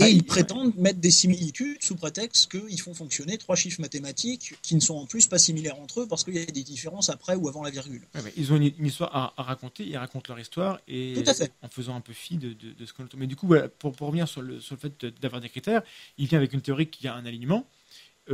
Et 0.00 0.04
Ah, 0.04 0.08
ils 0.08 0.16
il- 0.16 0.24
prétendent 0.24 0.74
mettre 0.76 0.98
des 0.98 1.10
similitudes 1.10 1.82
sous 1.82 1.94
prétexte 1.94 2.50
qu'ils 2.50 2.80
font 2.80 2.94
fonctionner 2.94 3.36
trois 3.38 3.54
chiffres 3.54 3.80
mathématiques 3.80 4.54
qui 4.62 4.74
ne 4.74 4.80
sont 4.80 4.94
en 4.94 5.06
plus 5.06 5.26
pas 5.26 5.38
similaires 5.38 5.78
entre 5.78 6.00
eux 6.00 6.06
parce 6.08 6.24
qu'il 6.24 6.34
y 6.34 6.38
a 6.38 6.46
des 6.46 6.62
différences 6.62 7.10
après 7.10 7.34
ou 7.34 7.48
avant 7.48 7.62
la 7.62 7.70
virgule. 7.70 8.02
Ouais, 8.14 8.22
mais 8.24 8.32
ils 8.36 8.52
ont 8.52 8.56
une, 8.56 8.72
une 8.78 8.86
histoire 8.86 9.14
à, 9.14 9.34
à 9.36 9.42
raconter, 9.42 9.84
ils 9.86 9.96
racontent 9.96 10.32
leur 10.32 10.40
histoire 10.40 10.80
et 10.88 11.14
Tout 11.22 11.30
à 11.30 11.34
fait. 11.34 11.52
en 11.62 11.68
faisant 11.68 11.94
un 11.96 12.00
peu 12.00 12.12
fi 12.14 12.36
de, 12.36 12.54
de- 12.54 12.72
de 12.72 12.86
ce 12.86 12.92
qu'on 12.94 13.06
Mais 13.16 13.26
du 13.26 13.36
coup, 13.36 13.46
voilà, 13.46 13.68
pour, 13.68 13.92
pour 13.92 14.06
revenir 14.08 14.26
sur 14.26 14.42
le, 14.42 14.58
sur 14.60 14.74
le 14.74 14.80
fait 14.80 15.04
d'avoir 15.20 15.40
des 15.42 15.48
critères, 15.50 15.82
il 16.18 16.26
vient 16.26 16.38
avec 16.38 16.52
une 16.54 16.62
théorie 16.62 16.86
qui 16.88 17.06
a 17.06 17.14
un 17.14 17.26
alignement. 17.26 17.66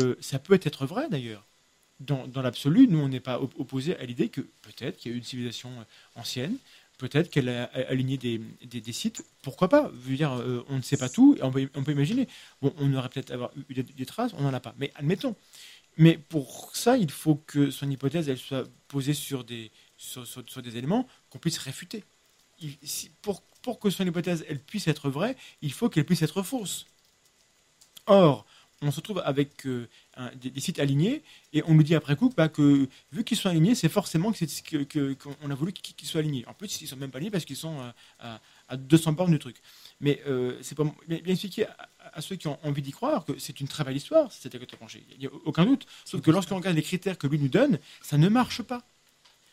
Euh, 0.01 0.15
ça 0.21 0.39
peut 0.39 0.59
être 0.63 0.87
vrai 0.87 1.09
d'ailleurs. 1.11 1.45
Dans, 1.99 2.27
dans 2.29 2.43
l'absolu, 2.43 2.87
nous, 2.89 2.99
on 2.99 3.09
n'est 3.09 3.21
pas 3.21 3.41
op- 3.41 3.55
opposé 3.59 3.97
à 3.97 4.05
l'idée 4.05 4.29
que 4.29 4.43
peut-être 4.63 4.99
qu'il 4.99 5.11
y 5.11 5.15
a 5.15 5.17
eu 5.17 5.19
une 5.19 5.25
civilisation 5.25 5.71
euh, 5.71 5.85
ancienne, 6.21 6.57
peut-être 6.99 7.31
qu'elle 7.31 7.49
a 7.49 7.65
aligné 7.89 8.17
des, 8.17 8.93
sites. 8.93 9.25
Pourquoi 9.43 9.69
pas? 9.69 9.91
Je 10.09 10.25
euh, 10.25 10.63
on 10.69 10.77
ne 10.77 10.83
sait 10.83 10.97
pas 10.97 11.09
tout 11.09 11.37
et 11.39 11.43
on 11.43 11.51
peut, 11.51 11.93
imaginer. 11.93 12.29
Bon, 12.63 12.75
on 12.79 12.93
aurait 12.95 13.09
peut-être 13.09 13.51
eu 13.69 13.83
des, 13.83 14.07
traces, 14.07 14.33
on 14.35 14.43
n'en 14.43 14.55
a 14.55 14.61
pas. 14.61 14.75
Mais 14.79 14.93
admettons. 14.95 15.37
Mais 15.99 16.19
pour 16.19 16.75
ça, 16.75 16.97
il 16.97 17.11
faut 17.11 17.37
que 17.37 17.71
son 17.71 17.91
hypothèse 17.91 18.29
elle 18.29 18.39
soit 18.39 18.69
posée 18.89 19.15
sur 19.15 19.45
des, 19.45 19.71
sur, 19.97 20.63
des 20.63 20.77
éléments 20.77 21.07
qu'on 21.31 21.39
puisse 21.39 21.59
réfuter. 21.59 22.05
Pour, 23.23 23.43
pour 23.63 23.79
que 23.79 23.91
son 23.91 24.07
hypothèse 24.07 24.45
elle 24.49 24.61
puisse 24.61 24.89
être 24.89 25.11
vraie, 25.11 25.37
il 25.63 25.73
faut 25.73 25.89
qu'elle 25.89 26.07
puisse 26.07 26.23
être 26.23 26.43
fausse. 26.43 26.87
Or, 28.07 28.47
on 28.83 28.91
se 28.91 28.97
retrouve 28.97 29.23
avec 29.25 29.67
euh, 29.67 29.87
des, 30.35 30.61
sites 30.61 30.79
alignés 30.79 31.23
et 31.53 31.63
on 31.67 31.75
nous 31.75 31.83
dit 31.83 31.95
après 31.95 32.15
coup 32.15 32.33
bah, 32.37 32.49
que 32.49 32.89
vu 33.11 33.25
qu'ils 33.25 33.37
sont 33.39 33.49
alignés, 33.49 33.75
c'est 33.75 33.89
forcément 33.89 34.33
c'est- 34.35 34.63
que- 34.63 35.15
qu'on 35.15 35.51
a 35.51 35.55
voulu 35.55 35.73
qu'ils 35.73 36.07
soient 36.09 36.21
alignés. 36.21 36.45
En 36.47 36.53
plus, 36.53 36.81
ils 36.83 36.87
sont 36.87 36.97
même 36.97 37.11
pas 37.11 37.17
alignés 37.19 37.31
parce 37.31 37.47
qu'ils 37.47 37.57
sont 37.57 37.81
euh, 37.81 37.91
à, 38.19 38.41
à 38.69 38.77
200 38.77 39.13
bornes 39.13 39.33
du 39.33 39.39
truc. 39.39 39.57
Mais 40.01 40.21
euh, 40.27 40.59
c'est 40.61 40.77
bien, 40.77 40.95
expliqué 41.27 41.67
à, 42.13 42.21
ceux 42.21 42.37
qui 42.37 42.49
ont 42.49 42.59
envie 42.63 42.83
d'y 42.83 42.93
croire 42.93 43.25
que 43.25 43.39
c'est 43.39 43.61
une 43.61 43.69
très 43.69 43.83
belle 43.83 43.97
histoire, 43.97 44.31
cette 44.31 44.55
école 44.55 44.67
branchée. 44.79 45.05
Il 45.13 45.19
n'y 45.21 45.27
a 45.27 45.31
aucun 45.47 45.65
doute. 45.65 45.87
Sauf 46.05 46.21
que 46.21 46.31
lorsqu'on 46.31 46.57
regarde 46.57 46.77
les 46.77 46.83
critères 46.83 47.17
que 47.17 47.27
lui 47.27 47.39
nous 47.39 47.49
donne, 47.49 47.79
ça 48.03 48.19
ne 48.19 48.29
marche 48.29 48.63
pas. 48.63 48.83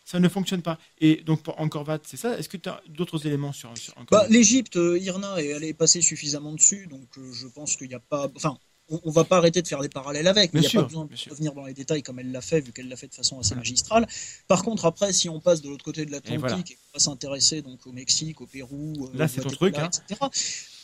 Ça 0.05 0.19
ne 0.19 0.27
fonctionne 0.27 0.61
pas. 0.61 0.79
Et 0.99 1.17
donc, 1.17 1.43
pour 1.43 1.61
Angkor 1.61 1.87
c'est 2.03 2.17
ça. 2.17 2.37
Est-ce 2.37 2.49
que 2.49 2.57
tu 2.57 2.67
as 2.67 2.81
d'autres 2.89 3.25
éléments 3.25 3.53
sur, 3.53 3.75
sur 3.77 3.95
Bah, 4.11 4.27
L'Égypte, 4.29 4.75
euh, 4.75 4.99
Irna, 4.99 5.41
elle 5.41 5.63
est 5.63 5.73
passée 5.73 6.01
suffisamment 6.01 6.51
dessus, 6.51 6.87
donc 6.87 7.07
je 7.31 7.47
pense 7.47 7.77
qu'il 7.77 7.87
n'y 7.87 7.93
a 7.93 8.01
pas. 8.01 8.29
Enfin, 8.35 8.57
on, 8.89 8.99
on 9.03 9.11
va 9.11 9.23
pas 9.23 9.37
arrêter 9.37 9.61
de 9.61 9.67
faire 9.67 9.81
des 9.81 9.89
parallèles 9.89 10.27
avec, 10.27 10.53
mais 10.53 10.59
il 10.59 10.61
n'y 10.61 10.67
a 10.67 10.69
sûr, 10.69 10.81
pas 10.81 10.87
besoin 10.87 11.05
de 11.05 11.29
revenir 11.29 11.53
dans 11.53 11.65
les 11.65 11.73
détails 11.73 12.03
comme 12.03 12.19
elle 12.19 12.31
l'a 12.31 12.41
fait, 12.41 12.61
vu 12.61 12.71
qu'elle 12.71 12.89
l'a 12.89 12.95
fait 12.95 13.07
de 13.07 13.13
façon 13.13 13.39
assez 13.39 13.55
magistrale. 13.55 14.07
Par 14.47 14.63
contre, 14.63 14.85
après, 14.85 15.13
si 15.13 15.29
on 15.29 15.39
passe 15.39 15.61
de 15.61 15.69
l'autre 15.69 15.85
côté 15.85 16.05
de 16.05 16.11
l'Atlantique 16.11 16.39
voilà. 16.39 16.57
et 16.57 16.63
qu'on 16.63 16.93
va 16.93 16.99
s'intéresser 16.99 17.61
donc 17.61 17.85
au 17.87 17.91
Mexique, 17.91 18.41
au 18.41 18.47
Pérou, 18.47 18.93
euh, 18.99 19.17
Là, 19.17 19.25
au 19.25 19.27
c'est 19.27 19.41
ton 19.41 19.49
Guatemala, 19.49 19.89
truc, 19.89 20.05
etc. 20.09 20.29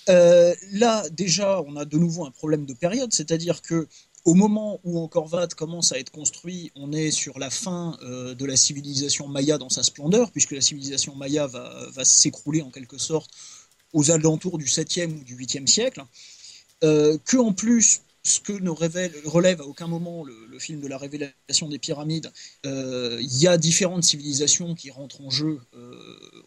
euh, 0.10 0.56
là, 0.72 1.08
déjà, 1.10 1.62
on 1.68 1.76
a 1.76 1.86
de 1.86 1.98
nouveau 1.98 2.26
un 2.26 2.32
problème 2.32 2.66
de 2.66 2.74
période, 2.74 3.14
c'est-à-dire 3.14 3.62
que 3.62 3.88
au 4.26 4.34
moment 4.34 4.80
où 4.84 5.00
Angkor 5.00 5.34
Wat 5.34 5.48
commence 5.48 5.92
à 5.92 6.00
être 6.00 6.12
construit, 6.12 6.72
on 6.76 6.92
est 6.92 7.12
sur 7.12 7.40
la 7.40 7.50
fin 7.50 7.98
euh, 8.04 8.36
de 8.36 8.46
la 8.46 8.58
civilisation 8.58 9.28
maya 9.28 9.58
dans 9.58 9.70
sa 9.70 9.82
splendeur, 9.82 10.32
puisque 10.32 10.52
la 10.52 10.62
civilisation 10.62 11.16
maya 11.16 11.48
va, 11.48 11.88
va 11.94 12.04
s'écrouler 12.04 12.62
en 12.62 12.70
quelque 12.70 12.98
sorte 12.98 13.32
aux 13.94 14.12
alentours 14.12 14.58
du 14.58 14.66
7e 14.66 15.20
ou 15.20 15.24
du 15.24 15.36
8e 15.36 15.68
siècle. 15.68 16.04
Euh, 16.84 17.18
que 17.26 17.38
en 17.38 17.52
plus, 17.54 18.02
ce 18.24 18.40
que 18.42 18.52
ne 18.54 18.70
révèle, 18.70 19.14
relève 19.26 19.62
à 19.62 19.66
aucun 19.66 19.88
moment 19.88 20.24
le, 20.26 20.36
le 20.46 20.60
film 20.60 20.82
de 20.82 20.88
la 20.88 20.98
révélation 20.98 21.68
des 21.70 21.80
pyramides, 21.80 22.32
euh, 22.66 23.18
il 23.22 23.38
y 23.42 23.48
a 23.48 23.58
différentes 23.58 24.04
civilisations 24.04 24.76
qui 24.76 24.92
rentrent 24.92 25.22
en 25.22 25.30
jeu, 25.30 25.60
euh, 25.76 25.96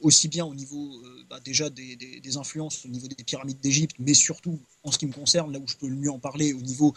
aussi 0.00 0.28
bien 0.28 0.44
au 0.44 0.54
niveau 0.54 0.92
euh, 1.04 1.24
bah, 1.30 1.40
déjà 1.44 1.70
des, 1.70 1.96
des- 1.96 2.20
des 2.20 2.36
influences 2.36 2.84
au 2.84 2.88
niveau 2.88 3.08
des 3.08 3.24
pyramides 3.24 3.58
d'Égypte, 3.60 3.96
mais 3.98 4.12
surtout 4.14 4.58
en 4.84 4.92
ce 4.92 4.98
qui 4.98 5.06
me 5.06 5.12
concerne, 5.12 5.50
là 5.52 5.58
où 5.58 5.66
je 5.66 5.76
peux 5.76 5.88
le 5.88 5.96
mieux 5.96 6.10
en 6.10 6.18
parler, 6.18 6.52
au 6.52 6.60
niveau 6.60 6.94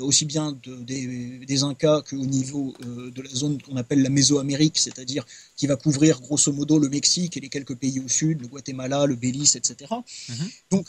aussi 0.00 0.24
bien 0.24 0.58
de- 0.62 0.76
des, 0.82 1.38
des 1.46 1.62
Incas 1.62 2.02
qu'au 2.08 2.24
niveau 2.24 2.74
de 2.80 3.22
la 3.22 3.30
zone 3.30 3.60
qu'on 3.62 3.76
appelle 3.76 4.02
la 4.02 4.10
Mésoamérique, 4.10 4.78
c'est-à-dire 4.78 5.24
qui 5.56 5.66
va 5.66 5.76
couvrir 5.76 6.20
grosso 6.20 6.52
modo 6.52 6.78
le 6.78 6.88
Mexique 6.88 7.36
et 7.36 7.40
les 7.40 7.48
quelques 7.50 7.76
pays 7.76 8.00
au 8.00 8.08
sud, 8.08 8.40
le 8.40 8.48
Guatemala, 8.48 9.06
le 9.06 9.14
Belize, 9.16 9.56
etc. 9.56 9.92
Mhm. 10.28 10.48
Donc, 10.70 10.86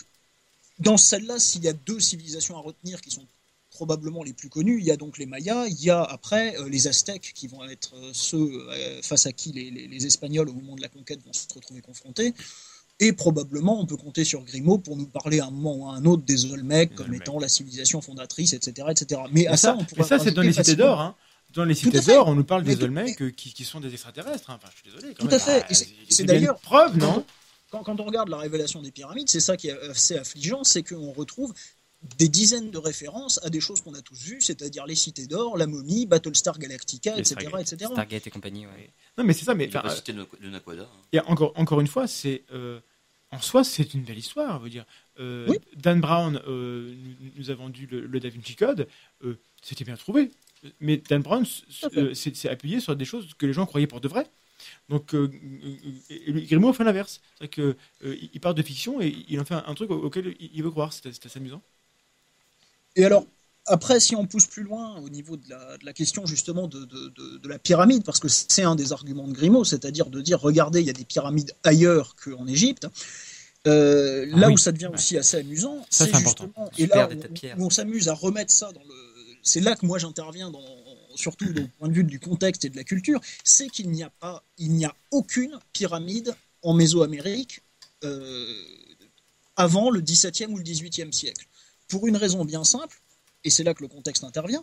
dans 0.79 0.97
celle-là, 0.97 1.39
s'il 1.39 1.63
y 1.63 1.67
a 1.67 1.73
deux 1.73 1.99
civilisations 1.99 2.55
à 2.57 2.61
retenir 2.61 3.01
qui 3.01 3.11
sont 3.11 3.25
probablement 3.71 4.23
les 4.23 4.33
plus 4.33 4.49
connues, 4.49 4.79
il 4.79 4.85
y 4.85 4.91
a 4.91 4.97
donc 4.97 5.17
les 5.17 5.25
Mayas, 5.25 5.67
il 5.67 5.79
y 5.83 5.89
a 5.89 6.01
après 6.03 6.55
euh, 6.57 6.67
les 6.69 6.87
Aztèques 6.87 7.31
qui 7.35 7.47
vont 7.47 7.63
être 7.65 7.95
euh, 7.95 8.09
ceux 8.13 8.65
euh, 8.71 9.01
face 9.03 9.25
à 9.27 9.31
qui 9.31 9.51
les, 9.51 9.69
les- 9.69 9.87
les 9.87 10.05
Espagnols 10.05 10.49
au 10.49 10.53
moment 10.53 10.75
de 10.75 10.81
la 10.81 10.87
conquête 10.89 11.19
vont 11.25 11.33
se 11.33 11.45
retrouver 11.53 11.81
confrontés. 11.81 12.33
Et 12.99 13.13
probablement, 13.13 13.79
on 13.79 13.85
peut 13.85 13.97
compter 13.97 14.23
sur 14.23 14.41
Grimaud 14.43 14.79
pour 14.79 14.97
nous 14.97 15.05
parler 15.05 15.39
à 15.39 15.45
un 15.45 15.51
moment 15.51 15.75
ou 15.75 15.87
à 15.91 15.93
un 15.95 16.05
autre 16.05 16.23
des 16.23 16.51
Olmecs 16.51 16.95
comme 16.95 17.13
étant 17.13 17.37
la 17.39 17.47
civilisation 17.47 18.01
fondatrice, 18.01 18.53
etc. 18.53 18.87
etc. 18.89 19.21
Mais 19.31 19.45
à 19.45 19.51
Mais 19.51 19.57
ça, 19.57 19.67
ça, 19.67 19.73
on 19.75 19.77
mais 19.81 19.85
pourrait 19.85 20.03
ça, 20.07 20.17
c'est 20.17 20.31
dans 20.31 20.41
les 20.41 20.53
cités 20.53 20.75
d'or. 20.75 20.99
Hein. 20.99 21.15
Dans 21.53 21.63
les 21.63 21.75
cités 21.75 22.01
d'or, 22.01 22.27
on 22.27 22.33
nous 22.33 22.43
parle 22.43 22.63
Mais 22.65 22.75
des 22.75 22.83
Olmecs 22.83 23.35
qui, 23.35 23.53
qui 23.53 23.63
sont 23.65 23.79
des 23.79 23.93
extraterrestres. 23.93 24.49
hein. 24.49 24.57
Enfin, 24.59 24.69
je 24.73 24.81
suis 24.81 24.89
désolé. 24.95 25.13
Quand 25.13 25.25
Tout 25.25 25.29
même. 25.29 25.35
à 25.35 25.39
fait. 25.39 25.65
Et 25.69 25.75
c'est- 26.09 26.23
d'ailleurs- 26.23 26.57
preuve, 26.59 26.97
non? 26.97 27.23
Quand, 27.71 27.83
quand 27.83 27.99
on 27.99 28.03
regarde 28.05 28.29
la 28.29 28.37
révélation 28.37 28.81
des 28.81 28.91
pyramides, 28.91 29.29
c'est 29.29 29.39
ça 29.39 29.57
qui 29.57 29.67
est 29.69 29.79
assez 29.89 30.17
affligeant, 30.17 30.63
c'est 30.63 30.83
qu'on 30.83 31.11
retrouve 31.11 31.53
des 32.17 32.29
dizaines 32.29 32.69
de 32.69 32.77
références 32.77 33.39
à 33.43 33.49
des 33.49 33.59
choses 33.59 33.81
qu'on 33.81 33.93
a 33.95 34.01
tous 34.01 34.15
vues, 34.21 34.39
c'est-à-dire 34.39 34.85
les 34.85 34.95
cités 34.95 35.25
d'or, 35.25 35.57
la 35.57 35.65
momie, 35.67 36.05
Battlestar 36.05 36.59
Galactica, 36.59 37.15
Les 37.15 37.21
etc., 37.21 37.35
Stargate. 37.41 37.73
etc. 37.73 37.91
Stargate 37.91 38.27
et 38.27 38.29
compagnie, 38.29 38.65
ouais. 38.67 38.89
Non, 39.17 39.23
mais 39.23 39.33
c'est 39.33 39.45
ça. 39.45 39.55
Mais 39.55 39.75
a 39.75 39.83
enfin, 39.85 39.95
le 40.39 40.49
Naquada. 40.49 40.83
hein. 40.83 41.01
Et 41.11 41.19
encore, 41.21 41.53
encore 41.55 41.81
une 41.81 41.87
fois, 41.87 42.07
c'est 42.07 42.43
euh, 42.53 42.79
en 43.31 43.41
soi, 43.41 43.63
c'est 43.63 43.93
une 43.95 44.03
belle 44.03 44.19
histoire. 44.19 44.59
je 44.59 44.63
veux 44.65 44.69
dire, 44.69 44.85
Euh, 45.19 45.47
Oui. 45.49 45.57
Dan 45.75 45.99
Brown 45.99 46.39
euh, 46.47 46.93
nous, 46.95 47.31
nous 47.35 47.49
a 47.49 47.55
vendu 47.55 47.87
le, 47.87 48.05
le 48.05 48.19
Da 48.19 48.29
Vinci 48.29 48.55
Code. 48.55 48.87
euh, 49.23 49.39
C'était 49.63 49.83
bien 49.83 49.95
trouvé. 49.97 50.29
Mais 50.79 50.97
Dan 50.97 51.23
Brown 51.23 51.45
euh, 51.97 52.13
s'est 52.13 52.47
appuyé 52.49 52.79
sur 52.79 52.95
des 52.95 53.05
choses 53.05 53.33
que 53.37 53.47
les 53.47 53.53
gens 53.53 53.65
croyaient 53.65 53.87
pour 53.87 54.01
de 54.01 54.07
vrai. 54.07 54.27
Donc, 54.89 55.13
euh, 55.13 55.29
euh, 55.31 56.15
lui, 56.31 56.45
Grimaud 56.45 56.73
fait 56.73 56.83
l'inverse. 56.83 57.21
C'est 57.39 57.47
que 57.47 57.75
euh, 58.05 58.15
il- 58.33 58.39
part 58.39 58.53
de 58.55 58.61
fiction 58.63 59.01
et 59.01 59.15
il 59.29 59.39
en 59.39 59.45
fait 59.45 59.53
un, 59.55 59.63
un 59.67 59.73
truc 59.75 59.89
au- 59.91 60.01
auquel 60.03 60.35
il 60.39 60.63
veut 60.63 60.71
croire. 60.71 60.93
C'était 60.93 61.11
c'était 61.13 61.27
assez 61.27 61.39
amusant. 61.39 61.61
Et 62.95 63.05
alors, 63.05 63.25
après, 63.65 63.99
si 63.99 64.15
on 64.15 64.25
pousse 64.25 64.47
plus 64.47 64.63
loin 64.63 64.95
au 65.01 65.09
niveau 65.09 65.37
de 65.37 65.49
la, 65.49 65.77
de 65.77 65.85
la 65.85 65.93
question 65.93 66.25
justement 66.25 66.67
de, 66.67 66.85
de- 66.85 67.09
de- 67.09 67.37
de 67.37 67.47
la 67.49 67.59
pyramide, 67.59 68.03
parce 68.03 68.19
que 68.19 68.27
c'est 68.27 68.63
un 68.63 68.75
des 68.75 68.93
arguments 68.93 69.27
de 69.27 69.33
Grimaud, 69.33 69.65
c'est-à-dire 69.65 70.07
de 70.07 70.21
dire, 70.21 70.39
regardez, 70.39 70.79
il 70.81 70.87
y 70.87 70.89
a 70.89 70.93
des 70.93 71.05
pyramides 71.05 71.53
ailleurs 71.63 72.15
qu'en 72.15 72.47
Égypte. 72.47 72.87
Euh, 73.67 74.25
Ah 74.33 74.39
là 74.39 74.47
oui. 74.47 74.53
où 74.53 74.57
ça 74.57 74.71
devient 74.71 74.85
Ouais. 74.87 74.93
aussi 74.93 75.17
assez 75.17 75.37
amusant, 75.37 75.85
c'est 75.89 76.05
c'est 76.05 76.15
important. 76.15 76.45
justement, 76.45 76.69
et 76.77 76.87
là 76.87 77.09
où 77.57 77.65
on 77.65 77.69
s'amuse 77.69 78.07
à 78.07 78.13
remettre 78.13 78.51
ça 78.51 78.71
dans 78.71 78.83
le, 78.83 78.95
c'est 79.43 79.59
là 79.59 79.75
que 79.75 79.85
moi 79.85 79.97
j'interviens 79.99 80.49
dans, 80.51 80.61
surtout 81.17 81.51
du 81.51 81.67
point 81.67 81.87
de 81.87 81.93
vue 81.93 82.03
du 82.03 82.19
contexte 82.19 82.65
et 82.65 82.69
de 82.69 82.75
la 82.75 82.83
culture, 82.83 83.19
c'est 83.43 83.69
qu'il 83.69 83.89
n'y 83.89 84.03
a 84.03 84.09
pas, 84.09 84.43
il 84.57 84.71
n'y 84.73 84.85
a 84.85 84.95
aucune 85.11 85.59
pyramide 85.73 86.35
en 86.61 86.73
Mésoamérique 86.73 87.61
euh, 88.03 88.53
avant 89.55 89.89
le 89.89 90.01
XVIIe 90.01 90.47
ou 90.47 90.57
le 90.57 90.63
XVIIIe 90.63 91.11
siècle. 91.11 91.47
Pour 91.87 92.07
une 92.07 92.17
raison 92.17 92.45
bien 92.45 92.63
simple, 92.63 93.01
et 93.43 93.49
c'est 93.49 93.63
là 93.63 93.73
que 93.73 93.81
le 93.81 93.87
contexte 93.87 94.23
intervient, 94.23 94.61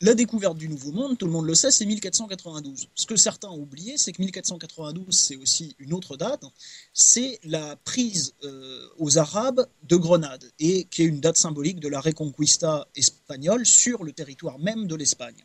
la 0.00 0.14
découverte 0.14 0.58
du 0.58 0.68
Nouveau 0.68 0.92
Monde, 0.92 1.16
tout 1.16 1.26
le 1.26 1.32
monde 1.32 1.46
le 1.46 1.54
sait, 1.54 1.70
c'est 1.70 1.86
1492. 1.86 2.88
Ce 2.94 3.06
que 3.06 3.16
certains 3.16 3.48
ont 3.48 3.60
oublié, 3.60 3.96
c'est 3.96 4.12
que 4.12 4.20
1492, 4.20 5.16
c'est 5.16 5.36
aussi 5.36 5.74
une 5.78 5.94
autre 5.94 6.16
date, 6.16 6.44
c'est 6.92 7.38
la 7.44 7.76
prise 7.76 8.34
euh, 8.44 8.86
aux 8.98 9.18
Arabes 9.18 9.66
de 9.84 9.96
Grenade, 9.96 10.44
et 10.58 10.84
qui 10.84 11.02
est 11.02 11.06
une 11.06 11.20
date 11.20 11.36
symbolique 11.36 11.80
de 11.80 11.88
la 11.88 12.00
Reconquista 12.00 12.86
espagnole 12.94 13.64
sur 13.64 14.04
le 14.04 14.12
territoire 14.12 14.58
même 14.58 14.86
de 14.86 14.94
l'Espagne. 14.94 15.44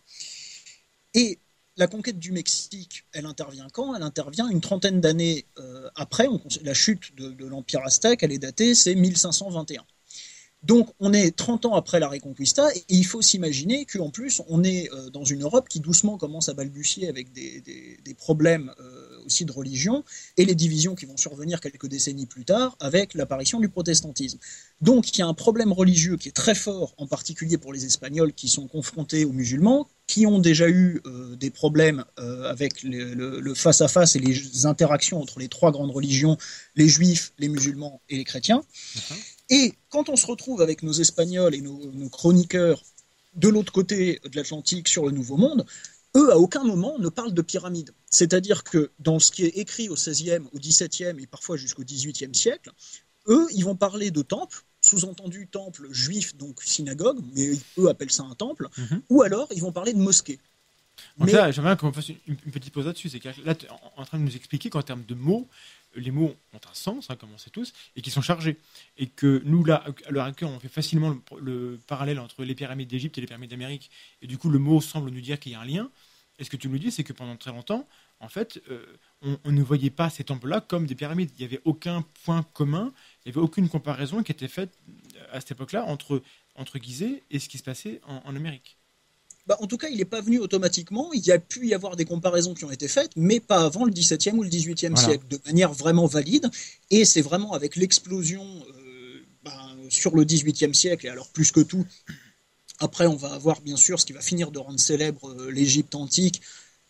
Et 1.14 1.40
la 1.78 1.88
conquête 1.88 2.20
du 2.20 2.32
Mexique, 2.32 3.06
elle 3.14 3.26
intervient 3.26 3.68
quand? 3.72 3.96
Elle 3.96 4.04
intervient 4.04 4.50
une 4.50 4.62
trentaine 4.62 5.00
d'années 5.00 5.46
euh, 5.60 5.90
après. 5.96 6.28
La 6.64 6.74
chute 6.74 7.16
de, 7.16 7.30
de 7.30 7.46
l'Empire 7.46 7.82
aztèque, 7.86 8.24
elle 8.24 8.34
est 8.34 8.40
datée, 8.40 8.76
c'est 8.76 8.96
1521. 8.96 9.86
Donc 10.64 10.90
on 11.00 11.12
est 11.12 11.36
30 11.36 11.66
ans 11.66 11.74
après 11.76 12.00
la 12.00 12.08
Reconquista, 12.08 12.68
et 12.76 12.84
il 12.90 13.04
faut 13.06 13.22
s'imaginer 13.24 13.86
qu'en 13.86 14.12
plus 14.12 14.42
on 14.48 14.64
est 14.64 14.92
euh, 14.94 15.10
dans 15.10 15.24
une 15.26 15.42
Europe 15.42 15.68
qui 15.68 15.80
doucement 15.80 16.18
commence 16.18 16.50
à 16.50 16.54
balbutier 16.54 17.08
avec 17.10 17.32
des, 17.34 17.62
des- 17.62 18.14
problèmes 18.14 18.72
euh, 18.80 19.26
aussi 19.26 19.46
de 19.46 19.52
religion, 19.52 20.04
et 20.38 20.46
les 20.46 20.54
divisions 20.54 20.94
qui 20.94 21.06
vont 21.06 21.18
survenir 21.18 21.60
quelques 21.62 21.88
décennies 21.88 22.28
plus 22.28 22.46
tard 22.46 22.76
avec 22.80 23.16
l'apparition 23.16 23.60
du 23.60 23.70
protestantisme. 23.70 24.38
Donc 24.82 25.10
il 25.16 25.20
y 25.20 25.22
a 25.24 25.28
un 25.28 25.34
problème 25.34 25.72
religieux 25.74 26.18
qui 26.18 26.28
est 26.30 26.34
très 26.34 26.54
fort, 26.54 26.94
en 26.98 27.08
particulier 27.08 27.58
pour 27.58 27.74
les 27.74 27.86
Espagnols 27.86 28.34
qui 28.34 28.48
sont 28.48 28.68
confrontés 28.68 29.26
aux 29.26 29.32
musulmans, 29.32 29.88
qui 30.06 30.28
ont 30.28 30.40
déjà 30.40 30.70
eu 30.70 31.02
euh, 31.08 31.36
des 31.38 31.50
problèmes 31.50 32.04
avec 32.18 32.84
le 32.84 33.54
face-à-face 33.56 34.16
et 34.16 34.20
les 34.20 34.66
interactions 34.66 35.22
entre 35.22 35.40
les 35.40 35.48
trois 35.48 35.72
grandes 35.72 35.92
religions, 35.92 36.38
les 36.76 36.88
juifs, 36.90 37.32
les 37.40 37.48
musulmans 37.48 38.02
et 38.10 38.18
les 38.18 38.24
chrétiens. 38.26 38.62
Et 39.52 39.74
quand 39.90 40.10
on 40.10 40.16
se 40.16 40.26
retrouve 40.26 40.62
avec 40.62 40.82
nos 40.82 40.94
Espagnols 40.94 41.54
et 41.54 41.62
nos, 41.62 41.78
nos 41.92 42.10
chroniqueurs 42.10 42.82
de 43.36 43.48
l'autre 43.50 43.72
côté 43.72 44.20
de 44.24 44.36
l'Atlantique 44.36 44.88
sur 44.88 45.06
le 45.06 45.12
Nouveau 45.12 45.38
Monde, 45.38 45.66
eux, 46.16 46.32
à 46.32 46.38
aucun 46.38 46.64
moment, 46.64 46.98
ne 47.00 47.10
parlent 47.10 47.34
de 47.34 47.42
pyramide. 47.42 47.94
C'est-à-dire 48.10 48.64
que 48.64 48.92
dans 49.00 49.20
ce 49.20 49.32
qui 49.32 49.44
est 49.44 49.58
écrit 49.58 49.88
au 49.90 49.96
XVIe, 49.96 50.40
au 50.54 50.58
XVIIe 50.58 51.16
et 51.22 51.28
parfois 51.28 51.56
jusqu'au 51.58 51.84
XVIIIe 51.84 52.34
siècle, 52.34 52.72
eux, 53.28 53.48
ils 53.54 53.64
vont 53.64 53.76
parler 53.76 54.10
de 54.10 54.22
temple, 54.22 54.64
sous-entendu 54.82 55.48
temple 55.48 55.88
juif, 55.92 56.36
donc 56.38 56.62
synagogue, 56.64 57.20
mais 57.36 57.52
eux 57.78 57.88
appellent 57.88 58.12
ça 58.12 58.24
un 58.24 58.34
temple, 58.36 58.68
Mhm. 58.78 59.02
ou 59.10 59.22
alors 59.22 59.48
ils 59.54 59.62
vont 59.62 59.72
parler 59.72 59.94
de 59.94 60.00
mosquée. 60.00 60.40
Donc 61.18 61.28
Mais- 61.28 61.34
là, 61.34 61.52
j'aimerais 61.52 61.78
qu'on 61.78 61.92
fasse 61.94 62.10
une, 62.10 62.16
une 62.28 62.52
petite 62.52 62.74
pause 62.74 62.86
là-dessus. 62.86 63.10
C'est 63.10 63.20
que 63.20 63.30
là, 63.46 63.56
tu 63.56 63.66
es 63.66 63.70
en, 63.70 63.80
en 63.98 64.06
train 64.06 64.18
de 64.18 64.24
nous 64.24 64.36
expliquer 64.36 64.70
qu'en 64.70 64.82
termes 64.82 65.04
de 65.08 65.14
mots, 65.16 65.48
les 65.96 66.12
mots 66.12 66.36
ont 66.54 66.60
un 66.70 66.74
sens, 66.74 67.10
hein, 67.10 67.16
comme 67.16 67.32
on 67.34 67.38
sait 67.38 67.50
tous, 67.50 67.74
et 67.96 68.02
qui 68.02 68.12
sont 68.12 68.22
chargés. 68.22 68.58
Et 68.98 69.08
que 69.08 69.42
nous, 69.46 69.64
là, 69.64 69.84
à 70.06 70.12
l'heure 70.12 70.26
actuelle, 70.26 70.50
on 70.50 70.60
fait 70.60 70.70
facilement 70.70 71.10
le, 71.10 71.42
le 71.42 71.80
parallèle 71.88 72.20
entre 72.20 72.44
les 72.44 72.56
pyramides 72.56 72.90
d'Égypte 72.90 73.18
et 73.18 73.22
les 73.22 73.28
pyramides 73.28 73.50
d'Amérique. 73.50 73.92
Et 74.22 74.28
du 74.28 74.38
coup, 74.38 74.50
le 74.50 74.60
mot 74.60 74.82
semble 74.82 75.10
nous 75.10 75.22
dire 75.22 75.40
qu'il 75.40 75.52
y 75.52 75.56
a 75.56 75.62
un 75.62 75.66
lien. 75.66 75.90
Et 76.40 76.44
ce 76.44 76.50
que 76.50 76.58
tu 76.58 76.70
nous 76.70 76.80
dis, 76.80 76.92
c'est 76.92 77.04
que 77.04 77.14
pendant 77.14 77.36
très 77.36 77.52
longtemps, 77.52 77.88
en 78.20 78.30
fait, 78.30 78.62
euh, 78.70 78.86
on, 79.22 79.52
ne 79.52 79.62
voyait 79.62 79.90
pas 79.90 80.10
ces 80.10 80.24
temples-là 80.24 80.62
comme 80.62 80.86
des 80.86 80.96
pyramides. 80.96 81.32
Il 81.38 81.40
n'y 81.40 81.46
avait 81.46 81.62
aucun 81.66 82.04
point 82.24 82.44
commun, 82.54 82.94
il 83.26 83.30
n'y 83.30 83.38
avait 83.38 83.44
aucune 83.44 83.68
comparaison 83.70 84.24
qui 84.24 84.32
était 84.32 84.48
faite 84.48 84.72
euh, 85.18 85.26
à 85.32 85.40
cette 85.40 85.52
époque-là 85.52 85.86
entre, 85.86 86.22
entre 86.56 86.80
Gizeh 86.80 87.24
et 87.30 87.40
ce 87.40 87.50
qui 87.50 87.58
se 87.58 87.64
passait 87.64 88.02
en 88.06 88.36
Amérique. 88.36 88.78
Bah, 89.52 89.58
en 89.60 89.68
tout 89.68 89.76
cas, 89.76 89.90
il 89.90 89.98
n'est 89.98 90.06
pas 90.06 90.22
venu 90.22 90.40
automatiquement. 90.40 91.12
Il 91.12 91.26
y 91.26 91.32
a 91.34 91.38
pu 91.38 91.68
y 91.68 91.74
avoir 91.74 91.98
des 91.98 92.06
comparaisons 92.06 92.54
qui 92.54 92.64
ont 92.64 92.72
été 92.72 92.88
faites, 92.88 93.12
mais 93.18 93.42
pas 93.42 93.66
avant 93.66 93.84
le 93.84 93.92
XVIIe 93.92 94.32
ou 94.32 94.44
le 94.44 94.50
XVIIIe 94.50 94.92
Voilà. 94.94 95.10
siècle, 95.10 95.26
de 95.30 95.38
manière 95.46 95.74
vraiment 95.74 96.06
valide. 96.06 96.50
Et 96.90 97.04
c'est 97.04 97.20
vraiment 97.20 97.52
avec 97.52 97.76
l'explosion 97.76 98.46
euh, 98.46 99.26
ben, 99.44 99.60
sur 99.90 100.16
le 100.16 100.24
XVIIIe 100.24 100.74
siècle, 100.74 101.06
et 101.06 101.10
alors 101.10 101.28
plus 101.28 101.52
que 101.52 101.60
tout, 101.60 101.86
après 102.80 103.08
on 103.08 103.18
va 103.18 103.34
avoir 103.34 103.60
bien 103.60 103.76
sûr 103.76 104.00
ce 104.00 104.06
qui 104.06 104.14
va 104.14 104.22
finir 104.22 104.52
de 104.52 104.60
rendre 104.60 104.80
célèbre 104.80 105.30
euh, 105.32 105.52
l'Égypte 105.52 105.96
antique, 105.96 106.40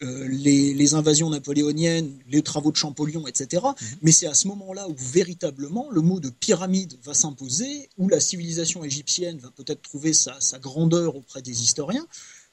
euh, 0.04 0.28
les, 0.30 0.76
les 0.76 0.94
invasions 0.94 1.32
napoléoniennes, 1.32 2.12
les 2.30 2.44
travaux 2.44 2.72
de 2.72 2.78
Champollion, 2.78 3.26
etc. 3.26 3.66
Mais 4.04 4.12
c'est 4.12 4.28
à 4.28 4.36
ce 4.36 4.48
moment-là 4.50 4.88
où 4.88 4.96
véritablement 4.98 5.90
le 5.90 6.02
mot 6.02 6.20
de 6.20 6.30
pyramide 6.30 6.94
va 7.04 7.16
s'imposer, 7.16 7.90
où 7.98 8.08
la 8.08 8.20
civilisation 8.20 8.84
égyptienne 8.84 9.40
va 9.40 9.50
peut-être 9.50 9.82
trouver 9.82 10.14
sa, 10.14 10.40
sa 10.42 10.60
grandeur 10.60 11.16
auprès 11.16 11.42
des 11.42 11.64
historiens. 11.64 12.06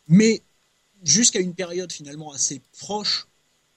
Mais 0.08 0.42
jusqu'à 1.04 1.40
une 1.40 1.54
période 1.54 1.92
finalement 1.92 2.32
assez 2.32 2.60
proche, 2.78 3.26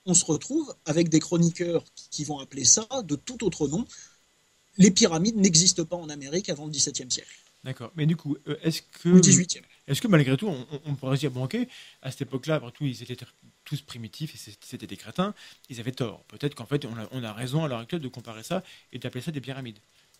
on 0.06 0.14
se 0.14 0.26
retrouve 0.26 0.74
avec 0.86 1.10
des 1.10 1.20
chroniqueurs 1.20 1.84
qui 2.10 2.24
vont 2.24 2.40
appeler 2.40 2.66
ça 2.66 2.88
de 3.04 3.16
tout 3.16 3.44
autre 3.44 3.68
nom. 3.68 3.86
Les 4.78 4.90
pyramides 4.92 5.36
n'existent 5.36 5.86
pas 5.86 5.98
en 5.98 6.10
Amérique 6.10 6.50
avant 6.50 6.66
le 6.66 6.72
XVIIe 6.72 7.12
siècle, 7.12 7.30
D'accord. 7.64 7.92
Mais 7.96 8.08
du 8.08 8.16
coup, 8.16 8.38
euh, 8.48 8.58
est-ce 8.64 8.82
que. 8.82 9.10
ou 9.10 9.16
le 9.16 9.22
XVIIIe. 9.22 9.62
Est-ce 9.88 10.02
que 10.02 10.08
malgré 10.08 10.36
tout, 10.38 10.48
on, 10.86 10.96
pourrait 10.96 11.18
se 11.18 11.22
dire, 11.22 11.32
bon, 11.32 11.44
ok, 11.44 11.58
à 12.02 12.10
cette 12.10 12.22
époque-là, 12.22 12.56
après 12.56 12.72
tout, 12.72 12.86
ils 12.86 13.04
étaient 13.04 13.18
tous 13.66 13.82
primitifs 13.82 14.34
et 14.34 14.54
c'était 14.62 14.88
des 14.88 14.98
crétins, 14.98 15.36
ils 15.70 15.80
avaient 15.80 15.92
tort. 15.92 16.24
Peut-être 16.30 16.56
qu'en 16.56 16.66
fait, 16.66 16.86
on 16.86 16.98
a, 16.98 17.08
on 17.12 17.24
a 17.24 17.34
raison 17.34 17.64
à 17.64 17.68
l'heure 17.68 17.80
actuelle 17.80 18.00
de 18.02 18.08
comparer 18.08 18.44
ça 18.44 18.64
et 18.94 19.00
d'appeler 19.00 19.22
ça 19.22 19.32
des 19.32 19.42
pyramides. 19.42 19.78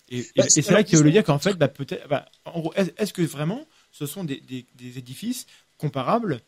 Et, 0.10 0.28
Bah, 0.36 0.46
et 0.46 0.50
c'est- 0.50 0.70
là 0.72 0.84
qu'il 0.84 1.00
veut 1.00 1.12
dire 1.12 1.24
qu'en 1.24 1.40
fait, 1.40 1.54
bah, 1.54 1.70
peut-être, 1.70 2.08
bah, 2.08 2.30
en 2.46 2.60
gros, 2.60 2.74
est- 2.76 2.94
est-ce 3.00 3.14
que 3.14 3.22
vraiment 3.22 3.66
ce 3.92 4.06
sont 4.06 4.24
des, 4.24 4.42
des- 4.42 4.66
des 4.76 4.98
édifices 4.98 5.48
comparables 5.82 6.42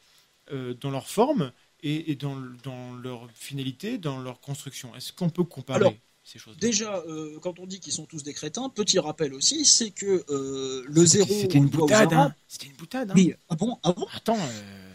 euh, 0.51 0.73
dans 0.84 0.91
leur 0.91 1.07
forme 1.07 1.51
et, 1.81 2.11
et 2.11 2.15
dans, 2.15 2.35
le- 2.35 2.55
dans 2.64 2.93
leur 2.95 3.30
finalité, 3.34 3.97
dans 3.97 4.19
leur 4.19 4.39
construction 4.41 4.95
Est-ce 4.95 5.11
qu'on 5.14 5.30
peut 5.30 5.43
comparer 5.43 5.80
Alors, 5.80 5.93
ces 6.23 6.39
choses 6.39 6.57
Déjà, 6.57 6.97
euh, 7.07 7.38
quand 7.41 7.60
on 7.60 7.65
dit 7.65 7.80
qu'ils 7.80 7.93
sont 7.93 8.05
tous 8.05 8.23
des 8.23 8.34
crétins, 8.34 8.69
petit 8.69 8.99
rappel 8.99 9.34
aussi, 9.34 9.65
c'est 9.65 9.91
que 9.91 10.23
euh, 10.30 10.84
le 10.88 11.05
zéro. 11.05 11.30
C'était 11.41 11.57
une 11.57 11.69
hein. 12.14 12.34
C'était 12.47 12.68
une 12.68 12.73
boutade. 12.84 13.11
hein. 13.11 13.15
Oui, 13.15 13.34
ah 13.49 13.55
bon, 13.55 13.77
ah 13.84 13.91
bon? 13.93 14.07
Attends. 14.15 14.38
euh, 14.39 14.93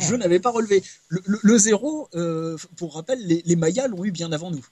Je 0.00 0.14
n'avais 0.14 0.40
pas 0.40 0.50
relevé. 0.50 0.82
Le, 1.08 1.20
le- 1.26 1.40
le 1.42 1.58
zéro, 1.58 2.08
euh, 2.14 2.56
pour 2.76 2.94
rappel, 2.94 3.18
les, 3.26 3.42
les 3.44 3.56
Mayas 3.56 3.88
l'ont 3.88 4.04
eu 4.04 4.10
bien 4.10 4.32
avant 4.32 4.50
nous. 4.50 4.66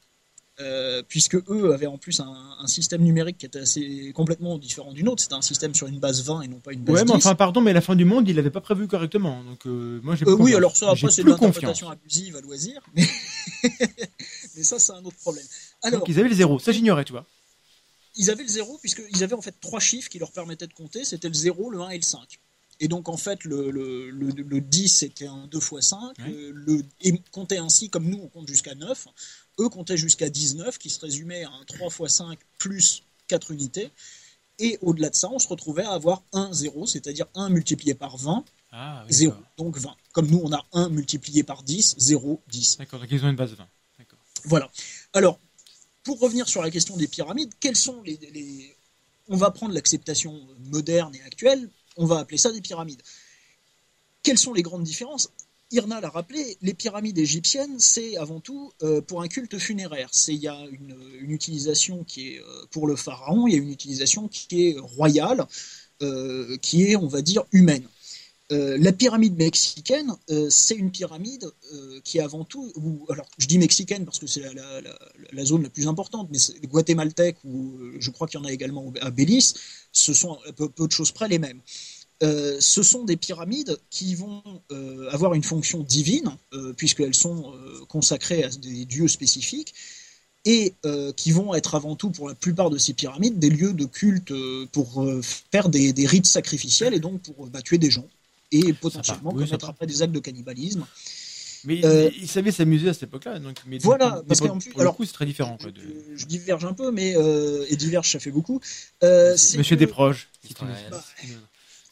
Euh, 0.58 1.02
puisque 1.06 1.34
eux 1.50 1.74
avaient 1.74 1.86
en 1.86 1.98
plus 1.98 2.18
un, 2.20 2.56
un 2.58 2.66
système 2.66 3.02
numérique 3.02 3.36
qui 3.36 3.44
était 3.44 3.58
assez 3.58 4.10
complètement 4.14 4.56
différent 4.56 4.90
du 4.94 5.02
nôtre. 5.02 5.20
C'était 5.22 5.34
un 5.34 5.42
système 5.42 5.74
sur 5.74 5.86
une 5.86 5.98
base 6.00 6.22
20 6.24 6.40
et 6.42 6.48
non 6.48 6.60
pas 6.60 6.72
une 6.72 6.80
base 6.82 6.94
Ouais, 6.94 7.00
mais 7.04 7.10
10. 7.10 7.16
enfin, 7.16 7.34
pardon, 7.34 7.60
mais 7.60 7.74
la 7.74 7.82
fin 7.82 7.94
du 7.94 8.06
monde, 8.06 8.26
il 8.26 8.36
l'avait 8.36 8.48
pas 8.50 8.62
prévu 8.62 8.88
correctement. 8.88 9.44
Donc, 9.44 9.66
euh, 9.66 10.00
moi, 10.02 10.14
j'ai 10.16 10.26
Euh, 10.26 10.34
oui, 10.38 10.54
alors 10.54 10.74
ça, 10.74 10.90
après, 10.92 11.10
c'est 11.10 11.22
de 11.24 11.28
l'interprétation 11.28 11.90
abusive 11.90 12.36
à 12.36 12.40
loisir. 12.40 12.80
Mais, 12.94 13.04
mais 14.56 14.62
ça, 14.62 14.78
c'est 14.78 14.92
un 14.92 15.04
autre 15.04 15.16
problème. 15.18 15.44
Alors, 15.82 16.00
Donc, 16.00 16.08
ils 16.08 16.18
avaient 16.18 16.28
le 16.30 16.34
zéro. 16.34 16.58
Ça, 16.58 16.72
j'ignorais, 16.72 17.04
tu 17.04 17.12
vois. 17.12 17.26
ils 18.16 18.30
avaient 18.30 18.42
le 18.42 18.48
zéro, 18.48 18.78
puisqu'ils 18.78 19.22
avaient 19.22 19.34
en 19.34 19.42
fait 19.42 19.54
trois 19.60 19.80
chiffres 19.80 20.08
qui 20.08 20.18
leur 20.18 20.32
permettaient 20.32 20.66
de 20.66 20.72
compter. 20.72 21.04
C'était 21.04 21.28
le 21.28 21.34
0, 21.34 21.70
le 21.70 21.80
1 21.82 21.90
et 21.90 21.96
le 21.98 22.02
5. 22.02 22.38
Et 22.80 22.88
donc, 22.88 23.08
en 23.08 23.16
fait, 23.16 23.44
le, 23.44 23.70
le, 23.70 24.10
le, 24.10 24.28
le 24.30 24.60
10 24.60 25.02
était 25.02 25.26
un 25.26 25.46
2 25.50 25.58
x 25.58 25.70
5. 25.80 25.98
Ouais. 25.98 26.14
Le, 26.28 26.50
le- 26.52 26.82
et 27.02 27.18
comptait 27.30 27.58
ainsi, 27.58 27.90
comme 27.90 28.08
nous, 28.08 28.20
on 28.22 28.28
compte 28.28 28.48
jusqu'à 28.48 28.74
9. 28.74 29.06
Eux 29.58 29.68
comptaient 29.68 29.96
jusqu'à 29.96 30.28
19, 30.28 30.78
qui 30.78 30.90
se 30.90 31.00
résumait 31.00 31.44
à 31.44 31.50
un 31.50 31.64
3 31.64 31.88
x 31.88 32.14
5 32.14 32.38
plus 32.58 33.02
4 33.28 33.50
unités. 33.52 33.90
Et 34.58 34.78
au-delà 34.82 35.10
de 35.10 35.14
ça, 35.14 35.28
on 35.30 35.38
se 35.38 35.48
retrouvait 35.48 35.84
à 35.84 35.92
avoir 35.92 36.22
1, 36.32 36.52
0, 36.52 36.86
c'est-à-dire 36.86 37.26
1 37.34 37.48
multiplié 37.50 37.94
par 37.94 38.16
20, 38.16 38.44
Ah, 38.72 39.02
oui, 39.06 39.12
0, 39.12 39.32
d'accord. 39.34 39.48
donc 39.58 39.78
20. 39.78 39.94
Comme 40.12 40.26
nous, 40.28 40.40
on 40.42 40.52
a 40.52 40.64
1 40.72 40.88
multiplié 40.90 41.42
par 41.42 41.62
10, 41.62 41.94
0, 41.98 42.40
10. 42.48 42.78
D'accord, 42.78 43.00
donc 43.00 43.08
ils 43.10 43.24
ont 43.24 43.28
une 43.28 43.36
base 43.36 43.50
de 43.50 43.56
20. 43.56 43.68
D'accord. 43.98 44.18
Voilà. 44.44 44.70
Alors, 45.12 45.38
pour 46.04 46.18
revenir 46.20 46.48
sur 46.48 46.62
la 46.62 46.70
question 46.70 46.96
des 46.96 47.06
pyramides, 47.08 47.52
quels 47.60 47.76
sont 47.76 48.00
les, 48.02 48.16
les- 48.32 48.76
On 49.28 49.36
va 49.36 49.50
prendre 49.50 49.74
l'acceptation 49.74 50.46
moderne 50.66 51.14
et 51.16 51.22
actuelle, 51.22 51.68
on 51.96 52.06
va 52.06 52.18
appeler 52.20 52.38
ça 52.38 52.52
des 52.52 52.60
pyramides. 52.60 53.02
Quelles 54.22 54.38
sont 54.38 54.52
les 54.54 54.62
grandes 54.62 54.84
différences? 54.84 55.30
Irna 55.72 56.00
l'a 56.00 56.10
rappelé, 56.10 56.56
les 56.62 56.74
pyramides 56.74 57.18
égyptiennes, 57.18 57.80
c'est 57.80 58.16
avant 58.16 58.38
tout 58.38 58.72
euh, 58.82 59.00
pour 59.00 59.22
un 59.22 59.26
culte 59.26 59.58
funéraire. 59.58 60.10
Il 60.28 60.36
y 60.36 60.46
a 60.46 60.64
une, 60.70 61.30
utilisation 61.30 62.04
qui 62.04 62.28
est 62.28 62.40
euh, 62.40 62.66
pour 62.70 62.86
le 62.86 62.94
pharaon, 62.94 63.48
il 63.48 63.52
y 63.52 63.56
a 63.56 63.58
une 63.58 63.72
utilisation 63.72 64.28
qui 64.28 64.68
est 64.68 64.78
royale, 64.78 65.44
euh, 66.02 66.56
qui 66.58 66.84
est, 66.84 66.94
on 66.94 67.08
va 67.08 67.20
dire, 67.20 67.44
humaine. 67.52 67.86
La 68.48 68.92
pyramide 68.92 69.36
mexicaine, 69.36 70.14
c'est 70.50 70.76
une 70.76 70.92
pyramide 70.92 71.50
qui 72.04 72.18
est 72.18 72.20
avant 72.20 72.44
tout, 72.44 72.70
ou, 72.76 73.04
alors 73.10 73.26
je 73.38 73.48
dis 73.48 73.58
mexicaine 73.58 74.04
parce 74.04 74.20
que 74.20 74.28
c'est 74.28 74.40
la, 74.40 75.44
zone 75.44 75.64
la 75.64 75.68
plus 75.68 75.88
importante, 75.88 76.28
mais 76.30 76.38
c'est 76.38 76.64
guatémaltèque 76.64 77.38
ou 77.42 77.76
je 77.98 78.08
crois 78.10 78.28
qu'il 78.28 78.38
y 78.38 78.42
en 78.44 78.46
a 78.46 78.52
également 78.52 78.92
à 79.00 79.10
Belize, 79.10 79.54
ce 79.90 80.14
sont 80.14 80.38
à 80.46 80.52
peu 80.52 80.70
de 80.86 80.92
choses 80.92 81.10
près 81.10 81.26
les 81.26 81.40
mêmes. 81.40 81.60
Euh, 82.22 82.56
ce 82.60 82.82
sont 82.82 83.04
des 83.04 83.16
pyramides 83.16 83.78
qui 83.90 84.14
vont 84.14 84.42
euh, 84.72 85.08
avoir 85.10 85.34
une 85.34 85.42
fonction 85.42 85.80
divine, 85.82 86.34
euh, 86.54 86.72
puisqu'elles 86.72 87.14
sont 87.14 87.52
euh, 87.54 87.84
consacrées 87.88 88.42
à 88.44 88.48
des 88.48 88.84
dieux 88.86 89.08
spécifiques, 89.08 89.74
et 90.48 90.74
qui 91.16 91.32
vont 91.32 91.54
être 91.56 91.74
avant 91.74 91.96
tout, 91.96 92.10
pour 92.10 92.28
la 92.28 92.36
plupart 92.36 92.70
de 92.70 92.78
ces 92.78 92.92
pyramides, 92.94 93.40
des 93.40 93.50
lieux 93.50 93.72
de 93.72 93.84
culte 93.84 94.32
pour 94.70 95.04
faire 95.50 95.68
des, 95.68 95.92
des 95.92 96.06
rites 96.06 96.26
sacrificiels 96.26 96.94
et 96.94 97.00
donc 97.00 97.20
pour 97.22 97.48
bah, 97.48 97.62
tuer 97.62 97.78
des 97.78 97.90
gens 97.90 98.06
et 98.52 98.72
potentiellement 98.72 99.32
Oui, 99.34 99.44
commettre 99.44 99.68
après 99.68 99.88
des 99.88 100.02
actes 100.02 100.12
de 100.12 100.20
cannibalisme. 100.20 100.86
Mais 101.64 101.84
Euh, 101.84 102.10
ils 102.16 102.28
savaient 102.28 102.52
s'amuser 102.52 102.88
à 102.90 102.94
cette 102.94 103.02
époque-là. 103.04 103.40
Donc, 103.40 103.56
mais 103.66 103.78
Voilà, 103.78 104.22
parce 104.28 104.38
qu'en 104.40 104.58
plus- 104.60 104.70
alors, 104.78 104.96
c'est 105.04 105.12
très 105.12 105.26
différent. 105.26 105.56
Quoi, 105.60 105.70
Je, 105.74 105.80
de... 105.80 106.16
je 106.16 106.26
diverge 106.26 106.64
un 106.64 106.74
peu, 106.74 106.92
mais 106.92 107.16
euh, 107.16 107.66
et 107.68 107.74
diverge, 107.74 108.12
ça 108.12 108.20
fait 108.20 108.30
beaucoup. 108.30 108.60
Euh, 109.02 109.32
Monsieur 109.32 109.74
que- 109.74 109.80
Bah, 110.92 111.04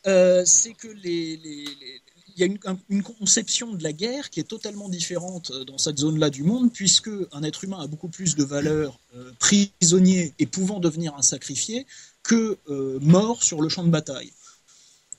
euh, 0.07 0.45
c'est 0.45 0.75
que 0.75 0.89
les, 0.89 1.37
les- 1.37 1.65
les- 1.65 2.01
il 2.37 2.41
y 2.41 2.43
a 2.43 2.47
une, 2.47 2.59
un- 2.65 2.79
une 2.89 3.03
conception 3.03 3.73
de 3.75 3.83
la 3.83 3.93
guerre 3.93 4.29
qui 4.31 4.41
est 4.41 4.49
totalement 4.49 4.89
différente 4.89 5.53
euh, 5.53 5.65
dans 5.65 5.79
cette 5.79 5.99
zone-là 5.99 6.31
du 6.31 6.43
monde, 6.43 6.73
puisque 6.73 7.11
un 7.33 7.43
être 7.45 7.63
humain 7.65 7.79
a 7.81 7.87
beaucoup 7.87 8.09
plus 8.09 8.35
de 8.35 8.43
valeur 8.43 8.99
euh, 9.15 9.31
prisonnier 9.39 10.35
et 10.41 10.47
pouvant 10.47 10.81
devenir 10.81 11.15
un 11.15 11.23
sacrifié 11.23 11.87
que 12.25 12.59
euh, 12.69 12.99
mort 13.01 13.43
sur 13.45 13.63
le 13.63 13.69
champ 13.69 13.85
de 13.85 13.91
bataille. 13.91 14.33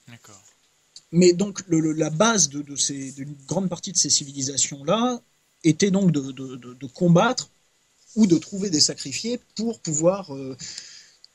D'accord. 0.07 0.43
Mais 1.11 1.31
donc 1.33 1.61
le- 1.67 1.79
le- 1.79 1.93
la 1.93 2.09
base 2.09 2.49
de, 2.49 2.61
de 2.61 2.75
ces- 2.75 3.13
d'une 3.13 3.35
grande 3.47 3.69
partie 3.69 3.91
de 3.93 3.97
ces 3.97 4.09
civilisations-là 4.09 5.21
était 5.63 5.91
donc 5.91 6.11
de, 6.11 6.31
de- 6.31 6.55
de- 6.57 6.73
de 6.73 6.87
combattre 6.87 7.49
ou 8.15 8.27
de 8.27 8.37
trouver 8.37 8.69
des 8.69 8.81
sacrifiés 8.81 9.39
pour 9.55 9.79
pouvoir, 9.79 10.35
euh, 10.35 10.57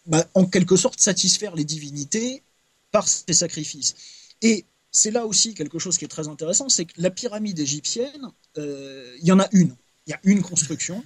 bah, 0.06 0.27
en 0.35 0.44
quelque 0.44 0.77
sorte, 0.77 1.01
satisfaire 1.01 1.55
les 1.55 1.64
divinités 1.64 2.43
par 2.90 3.08
ces 3.08 3.32
sacrifices. 3.32 3.94
Et 4.42 4.64
c'est 4.90 5.10
là 5.10 5.26
aussi 5.26 5.54
quelque 5.54 5.78
chose 5.78 5.98
qui 5.98 6.04
est 6.04 6.08
très 6.08 6.28
intéressant, 6.28 6.68
c'est 6.68 6.84
que 6.84 6.94
la 6.96 7.10
pyramide 7.10 7.58
égyptienne, 7.58 8.32
euh, 8.58 9.16
il 9.20 9.26
y 9.26 9.32
en 9.32 9.38
a 9.38 9.48
une. 9.52 9.76
Il 10.06 10.10
y 10.10 10.14
a 10.14 10.20
une 10.24 10.42
construction 10.42 11.04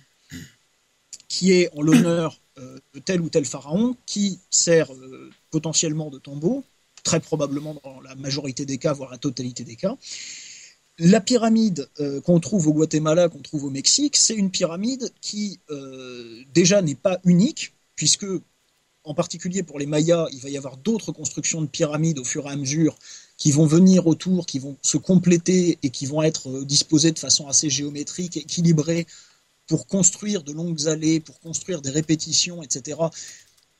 qui 1.28 1.52
est 1.52 1.70
en 1.76 1.82
l'honneur 1.82 2.40
euh, 2.58 2.78
de 2.94 3.00
tel 3.00 3.20
ou 3.20 3.28
tel 3.28 3.44
pharaon, 3.44 3.96
qui 4.06 4.38
sert 4.50 4.92
euh, 4.94 5.30
potentiellement 5.50 6.10
de 6.10 6.18
tombeau, 6.18 6.64
très 7.02 7.20
probablement 7.20 7.78
dans 7.84 8.00
la 8.00 8.14
majorité 8.14 8.64
des 8.64 8.78
cas, 8.78 8.92
voire 8.92 9.10
la 9.10 9.18
totalité 9.18 9.64
des 9.64 9.76
cas. 9.76 9.96
La 10.98 11.20
pyramide 11.20 11.90
qu'on 12.24 12.38
trouve 12.38 12.68
au 12.68 12.72
Guatemala, 12.72 13.28
qu'on 13.28 13.42
trouve 13.42 13.64
au 13.64 13.70
Mexique, 13.70 14.14
c'est 14.14 14.36
une 14.36 14.52
pyramide 14.52 15.12
qui 15.20 15.58
déjà 16.54 16.82
n'est 16.82 16.94
pas 16.94 17.18
unique, 17.24 17.74
puisque 17.96 18.26
en 19.04 19.14
particulier 19.14 19.62
pour 19.62 19.78
les 19.78 19.86
Mayas, 19.86 20.26
il 20.32 20.40
va 20.40 20.48
y 20.48 20.56
avoir 20.56 20.76
d'autres 20.78 21.12
constructions 21.12 21.60
de 21.60 21.66
pyramides 21.66 22.18
au 22.18 22.24
fur 22.24 22.46
et 22.46 22.50
à 22.50 22.56
mesure 22.56 22.96
qui 23.36 23.52
vont 23.52 23.66
venir 23.66 24.06
autour, 24.06 24.46
qui 24.46 24.58
vont 24.58 24.76
se 24.82 24.96
compléter 24.96 25.78
et 25.82 25.90
qui 25.90 26.06
vont 26.06 26.22
être 26.22 26.48
euh, 26.48 26.64
disposées 26.64 27.12
de 27.12 27.18
façon 27.18 27.46
assez 27.46 27.68
géométrique, 27.68 28.36
équilibrée, 28.36 29.06
pour 29.66 29.86
construire 29.86 30.42
de 30.42 30.52
longues 30.52 30.88
allées, 30.88 31.20
pour 31.20 31.40
construire 31.40 31.82
des 31.82 31.90
répétitions, 31.90 32.62
etc. 32.62 32.98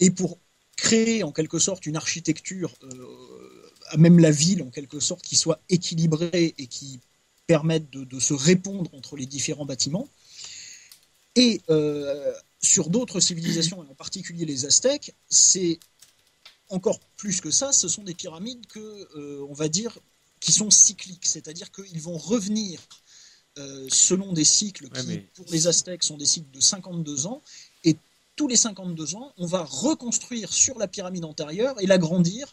Et 0.01 0.11
pour 0.11 0.39
créer 0.77 1.23
en 1.23 1.33
quelque 1.33 1.59
sorte 1.59 1.87
une 1.87 1.97
architecture, 1.97 2.73
euh, 2.83 3.97
même 3.97 4.19
la 4.19 4.31
ville 4.31 4.63
en 4.63 4.71
quelque 4.71 5.01
sorte, 5.01 5.23
qui 5.23 5.37
soit 5.37 5.61
équilibrée 5.69 6.55
et 6.59 6.67
qui 6.67 7.01
permette 7.47 7.91
de, 7.91 8.05
de 8.05 8.19
se 8.19 8.35
répondre 8.35 8.91
entre 8.95 9.17
les 9.17 9.27
différents 9.27 9.67
bâtiments. 9.67 10.09
Et 11.37 11.61
euh, 11.69 12.33
sur 12.65 12.89
d'autres 12.91 13.21
civilisations, 13.21 13.85
et 13.85 13.89
en 13.89 13.95
particulier 13.95 14.45
les 14.45 14.67
Aztèques, 14.67 15.15
c'est 15.29 15.79
encore 16.69 16.99
plus 17.17 17.41
que 17.41 17.51
ça, 17.51 17.73
ce 17.73 17.89
sont 17.89 18.03
des 18.03 18.15
pyramides 18.15 18.67
que, 18.67 18.81
euh, 19.17 19.47
on 19.49 19.53
va 19.53 19.69
dire, 19.69 19.97
qui 20.41 20.53
sont 20.53 20.71
cycliques, 20.71 21.27
c'est-à-dire 21.27 21.71
qu'ils 21.71 22.01
vont 22.01 22.19
revenir 22.19 22.81
euh, 23.59 23.87
selon 23.89 24.33
des 24.33 24.45
cycles 24.45 24.87
Ouais, 24.87 25.01
qui, 25.01 25.07
mais- 25.07 25.19
pour 25.35 25.47
les 25.51 25.69
Aztèques, 25.69 26.03
sont 26.03 26.17
des 26.17 26.27
cycles 26.27 26.51
de 26.53 26.61
52 26.61 27.27
ans, 27.27 27.41
et 27.85 27.97
tous 28.35 28.49
les 28.49 28.57
52 28.57 29.15
ans, 29.15 29.33
on 29.37 29.47
va 29.47 29.63
reconstruire 29.63 30.53
sur 30.53 30.77
la 30.79 30.89
pyramide 30.89 31.25
antérieure 31.25 31.81
et 31.81 31.87
l'agrandir 31.87 32.53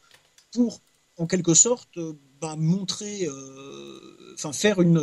pour, 0.52 0.80
en 1.18 1.26
quelque 1.26 1.56
sorte, 1.56 1.98
euh, 1.98 2.14
bah, 2.40 2.56
montrer, 2.56 3.26
euh, 3.26 4.34
enfin 4.36 4.54
faire 4.54 4.82
une, 4.82 5.00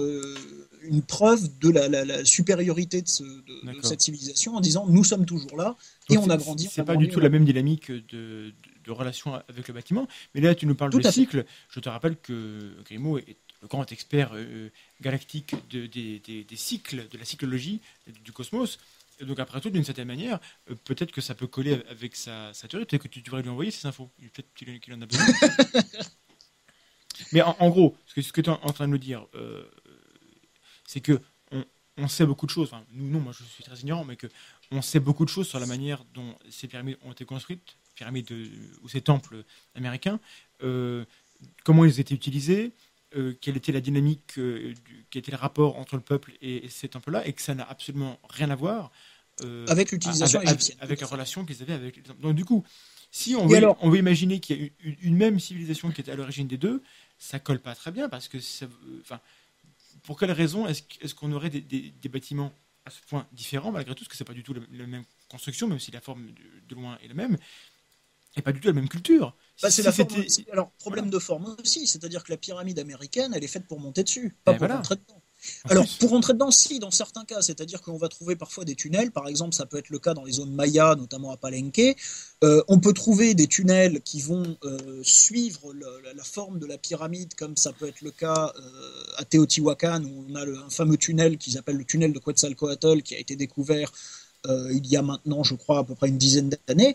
une 0.82 1.02
preuve 1.02 1.58
de 1.58 1.70
la, 1.70 1.88
la- 1.88 2.04
la 2.04 2.24
supériorité 2.24 3.02
de, 3.02 3.08
ce- 3.08 3.22
de- 3.22 3.60
de 3.60 3.66
D'accord. 3.66 3.84
cette 3.86 4.00
civilisation 4.00 4.54
en 4.56 4.60
disant 4.60 4.86
nous 4.88 5.04
sommes 5.04 5.26
toujours 5.26 5.56
là 5.56 5.76
et 6.10 6.14
Donc, 6.14 6.24
on 6.26 6.30
agrandit. 6.30 6.66
on 6.66 6.70
C'est 6.70 6.84
pas 6.84 6.96
du 6.96 7.08
tout 7.08 7.20
la 7.20 7.28
même 7.28 7.44
dynamique 7.44 7.90
de, 7.90 8.52
de, 8.84 8.90
relation 8.90 9.34
avec 9.34 9.68
le 9.68 9.74
bâtiment. 9.74 10.08
Mais 10.34 10.40
là, 10.40 10.54
tu 10.54 10.64
nous 10.66 10.74
parles 10.74 10.90
Tout 10.90 10.98
de 10.98 11.02
fait. 11.04 11.12
cycle. 11.12 11.44
Je 11.70 11.80
te 11.80 11.88
rappelle 11.88 12.16
que 12.16 12.72
Grimaud 12.84 13.18
est 13.18 13.36
le 13.60 13.68
grand 13.68 13.90
expert 13.92 14.30
euh, 14.34 14.70
galactique 15.02 15.54
de- 15.70 15.86
des, 15.86 16.20
des- 16.20 16.44
des 16.44 16.56
cycles, 16.56 17.06
de 17.10 17.18
la 17.18 17.24
cyclologie 17.26 17.80
du 18.24 18.32
cosmos. 18.32 18.78
Et 19.20 19.24
donc, 19.24 19.38
après 19.40 19.60
tout, 19.60 19.68
d'une 19.68 19.82
certaine 19.84 20.06
manière, 20.06 20.38
euh, 20.70 20.74
peut-être 20.84 21.10
que 21.12 21.20
ça 21.20 21.34
peut 21.34 21.48
coller 21.48 21.82
avec 21.90 22.14
sa, 22.16 22.54
sa 22.54 22.68
théorie. 22.68 22.86
Peut-être 22.86 23.02
que 23.02 23.08
tu 23.08 23.20
devrais 23.20 23.42
lui 23.42 23.48
envoyer 23.50 23.70
ces 23.72 23.86
infos. 23.86 24.08
Peut-être 24.32 24.54
qu'il 24.54 24.80
qu'il 24.80 24.94
en 24.94 25.02
a 25.02 25.06
besoin. 25.06 25.26
Mais 27.32 27.42
en, 27.42 27.56
en 27.58 27.68
gros, 27.68 27.96
ce 28.06 28.14
que, 28.14 28.22
ce 28.22 28.32
que 28.32 28.40
tu 28.40 28.48
es 28.48 28.52
en 28.52 28.72
train 28.72 28.86
de 28.86 28.92
nous 28.92 28.98
dire, 28.98 29.26
euh, 29.34 29.64
c'est 30.88 31.00
que 31.00 31.20
on, 31.52 31.62
on 31.98 32.08
sait 32.08 32.24
beaucoup 32.26 32.46
de 32.46 32.50
choses. 32.50 32.68
Enfin, 32.72 32.82
nous, 32.92 33.08
non, 33.10 33.20
moi 33.20 33.32
je 33.38 33.44
suis 33.44 33.62
très 33.62 33.76
ignorant, 33.80 34.04
mais 34.04 34.16
que 34.16 34.26
on 34.72 34.80
sait 34.82 35.00
beaucoup 35.00 35.24
de 35.24 35.30
choses 35.30 35.46
sur 35.46 35.60
la 35.60 35.66
manière 35.66 36.04
dont 36.14 36.34
ces 36.50 36.66
pyramides 36.66 36.96
ont 37.04 37.12
été 37.12 37.24
construites, 37.24 37.76
pyramides 37.94 38.30
euh, 38.32 38.48
ou 38.82 38.88
ces 38.88 39.00
temples 39.02 39.44
américains, 39.74 40.18
euh, 40.62 41.04
comment 41.64 41.84
ils 41.84 42.00
étaient 42.00 42.14
utilisés, 42.14 42.72
euh, 43.16 43.34
quelle 43.40 43.56
était 43.56 43.72
la 43.72 43.80
dynamique, 43.80 44.38
euh, 44.38 44.72
du- 44.86 45.04
quel 45.10 45.20
était 45.20 45.30
le 45.32 45.36
rapport 45.38 45.78
entre 45.78 45.96
le 45.96 46.02
peuple 46.02 46.32
et, 46.40 46.64
et 46.64 46.68
ces 46.68 46.88
temples-là, 46.88 47.26
et 47.26 47.32
que 47.32 47.42
ça 47.42 47.54
n'a 47.54 47.64
absolument 47.68 48.18
rien 48.30 48.50
à 48.50 48.56
voir 48.56 48.90
Avec 49.68 49.92
l'utilisation 49.92 50.40
avec, 50.40 50.48
égyptienne. 50.50 50.78
avec 50.80 51.00
la 51.00 51.06
relation 51.06 51.44
qu'ils 51.44 51.62
avaient 51.62 51.74
avec 51.74 51.96
les 51.96 52.02
temples. 52.02 52.20
Donc 52.20 52.34
du 52.34 52.44
coup, 52.44 52.64
si 53.10 53.34
on 53.36 53.46
veut, 53.46 53.56
alors 53.56 53.78
on 53.80 53.88
veut 53.90 53.98
imaginer 53.98 54.40
qu'il 54.40 54.60
y 54.62 54.66
a 54.66 54.70
une, 55.02 55.16
même 55.16 55.40
civilisation 55.40 55.90
qui 55.92 56.00
était 56.02 56.12
à 56.12 56.16
l'origine 56.16 56.46
des 56.46 56.58
deux, 56.58 56.82
ça 57.18 57.38
colle 57.38 57.60
pas 57.60 57.74
très 57.74 57.90
bien 57.90 58.08
parce 58.08 58.28
que 58.28 58.38
ça, 58.40 58.66
enfin, 59.00 59.20
pour 60.04 60.18
quelle 60.18 60.32
raison 60.32 60.66
est-ce 60.66 60.82
qu- 60.82 60.98
est-ce 61.04 61.14
qu'on 61.14 61.32
aurait 61.32 61.50
des, 61.50 61.60
des- 61.60 61.90
des 61.90 62.08
bâtiments 62.08 62.52
à 62.84 62.90
ce 62.90 63.00
point 63.02 63.26
différents 63.32 63.72
malgré 63.72 63.94
tout, 63.94 64.04
parce 64.04 64.08
que 64.08 64.16
c'est 64.16 64.24
pas 64.24 64.34
du 64.34 64.42
tout 64.42 64.54
la, 64.54 64.62
la 64.72 64.86
même 64.86 65.04
construction, 65.28 65.68
même 65.68 65.78
si 65.78 65.90
la 65.90 66.00
forme 66.00 66.28
de, 66.32 66.42
de 66.68 66.74
loin 66.74 66.98
est 67.02 67.08
la 67.08 67.14
même, 67.14 67.36
et 68.36 68.42
pas 68.42 68.52
du 68.52 68.60
tout 68.60 68.68
la 68.68 68.74
même 68.74 68.88
culture. 68.88 69.34
Bah, 69.62 69.70
c'est 69.70 69.82
si 69.82 69.82
la 69.82 69.92
forme. 69.92 70.24
Alors, 70.52 70.70
problème 70.78 71.10
de 71.10 71.18
forme 71.18 71.56
aussi, 71.60 71.86
c'est-à-dire 71.86 72.22
que 72.24 72.30
la 72.30 72.36
pyramide 72.36 72.78
américaine, 72.78 73.32
elle 73.34 73.42
est 73.44 73.48
faite 73.48 73.66
pour 73.66 73.80
monter 73.80 74.04
dessus, 74.04 74.36
pas 74.44 74.52
Ben 74.52 74.58
pour 74.58 74.68
voilà. 74.68 74.76
rentrer 74.76 74.96
dedans. 74.96 75.17
Alors, 75.68 75.86
pour 76.00 76.10
rentrer 76.10 76.32
dedans, 76.32 76.50
si, 76.50 76.78
dans 76.78 76.90
certains 76.90 77.24
cas, 77.24 77.42
c'est-à-dire 77.42 77.80
qu'on 77.80 77.96
va 77.96 78.08
trouver 78.08 78.36
parfois 78.36 78.64
des 78.64 78.74
tunnels, 78.74 79.10
par 79.12 79.28
exemple, 79.28 79.54
ça 79.54 79.66
peut 79.66 79.78
être 79.78 79.90
le 79.90 79.98
cas 79.98 80.14
dans 80.14 80.24
les 80.24 80.32
zones 80.32 80.52
mayas, 80.52 80.96
notamment 80.96 81.30
à 81.30 81.36
Palenque. 81.36 81.80
Euh, 82.44 82.62
on 82.68 82.78
peut 82.80 82.92
trouver 82.92 83.34
des 83.34 83.46
tunnels 83.46 84.00
qui 84.02 84.20
vont 84.20 84.56
euh, 84.64 85.00
suivre 85.02 85.72
le- 85.72 85.86
la, 86.14 86.24
forme 86.24 86.58
de 86.58 86.66
la 86.66 86.78
pyramide, 86.78 87.34
comme 87.34 87.56
ça 87.56 87.72
peut 87.72 87.86
être 87.88 88.00
le 88.02 88.10
cas 88.10 88.52
euh, 88.56 89.04
à 89.16 89.24
Teotihuacan, 89.24 90.02
où 90.04 90.24
on 90.28 90.34
a 90.34 90.44
le- 90.44 90.58
un 90.58 90.70
fameux 90.70 90.96
tunnel 90.96 91.38
qu'ils 91.38 91.56
appellent 91.58 91.76
le 91.78 91.84
tunnel 91.84 92.12
de 92.12 92.18
Quetzalcoatl, 92.18 93.02
qui 93.02 93.14
a 93.14 93.18
été 93.18 93.36
découvert 93.36 93.92
il 94.70 94.86
y 94.86 94.96
a 94.96 95.02
maintenant, 95.02 95.42
je 95.42 95.54
crois, 95.54 95.80
à 95.80 95.84
peu 95.84 95.94
près 95.94 96.08
une 96.08 96.16
dizaine 96.16 96.48
d'années. 96.66 96.94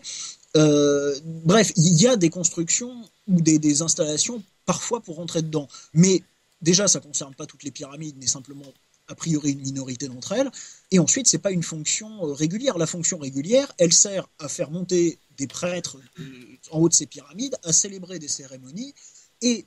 Bref, 1.44 1.72
il 1.76 2.00
y 2.00 2.06
a 2.06 2.16
des 2.16 2.30
constructions 2.30 2.94
ou 3.28 3.40
des, 3.40 3.58
des 3.58 3.82
installations 3.82 4.42
parfois 4.66 5.00
pour 5.00 5.16
rentrer 5.16 5.42
dedans. 5.42 5.68
Mais 5.92 6.22
déjà, 6.64 6.88
ça 6.88 6.98
concerne 6.98 7.34
pas 7.34 7.46
toutes 7.46 7.62
les 7.62 7.70
pyramides, 7.70 8.16
mais 8.18 8.26
simplement 8.26 8.72
a 9.06 9.14
priori 9.14 9.52
une 9.52 9.60
minorité 9.60 10.08
d'entre 10.08 10.32
elles. 10.32 10.50
Et 10.90 10.98
ensuite, 10.98 11.28
c'est 11.28 11.38
pas 11.38 11.50
une 11.50 11.62
fonction 11.62 12.26
euh, 12.26 12.32
régulière. 12.32 12.78
La 12.78 12.86
fonction 12.86 13.18
régulière, 13.18 13.70
elle 13.78 13.92
sert 13.92 14.28
à 14.38 14.48
faire 14.48 14.70
monter 14.70 15.18
des 15.36 15.46
prêtres 15.46 15.98
euh, 16.18 16.58
en 16.70 16.80
haut 16.80 16.88
de 16.88 16.94
ces 16.94 17.06
pyramides, 17.06 17.56
à 17.62 17.72
célébrer 17.72 18.18
des 18.18 18.28
cérémonies 18.28 18.94
et 19.42 19.66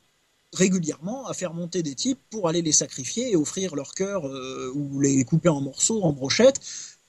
régulièrement 0.53 1.27
à 1.27 1.33
faire 1.33 1.53
monter 1.53 1.83
des 1.83 1.93
types 1.93 2.19
pour 2.29 2.47
aller 2.47 2.61
les 2.61 2.71
sacrifier 2.71 3.31
et 3.31 3.35
offrir 3.35 3.75
leur 3.75 3.93
cœur 3.93 4.25
euh, 4.25 4.71
ou 4.73 4.99
les 5.01 5.23
couper 5.23 5.49
en 5.49 5.61
morceaux, 5.61 6.01
en 6.03 6.13
brochettes, 6.13 6.59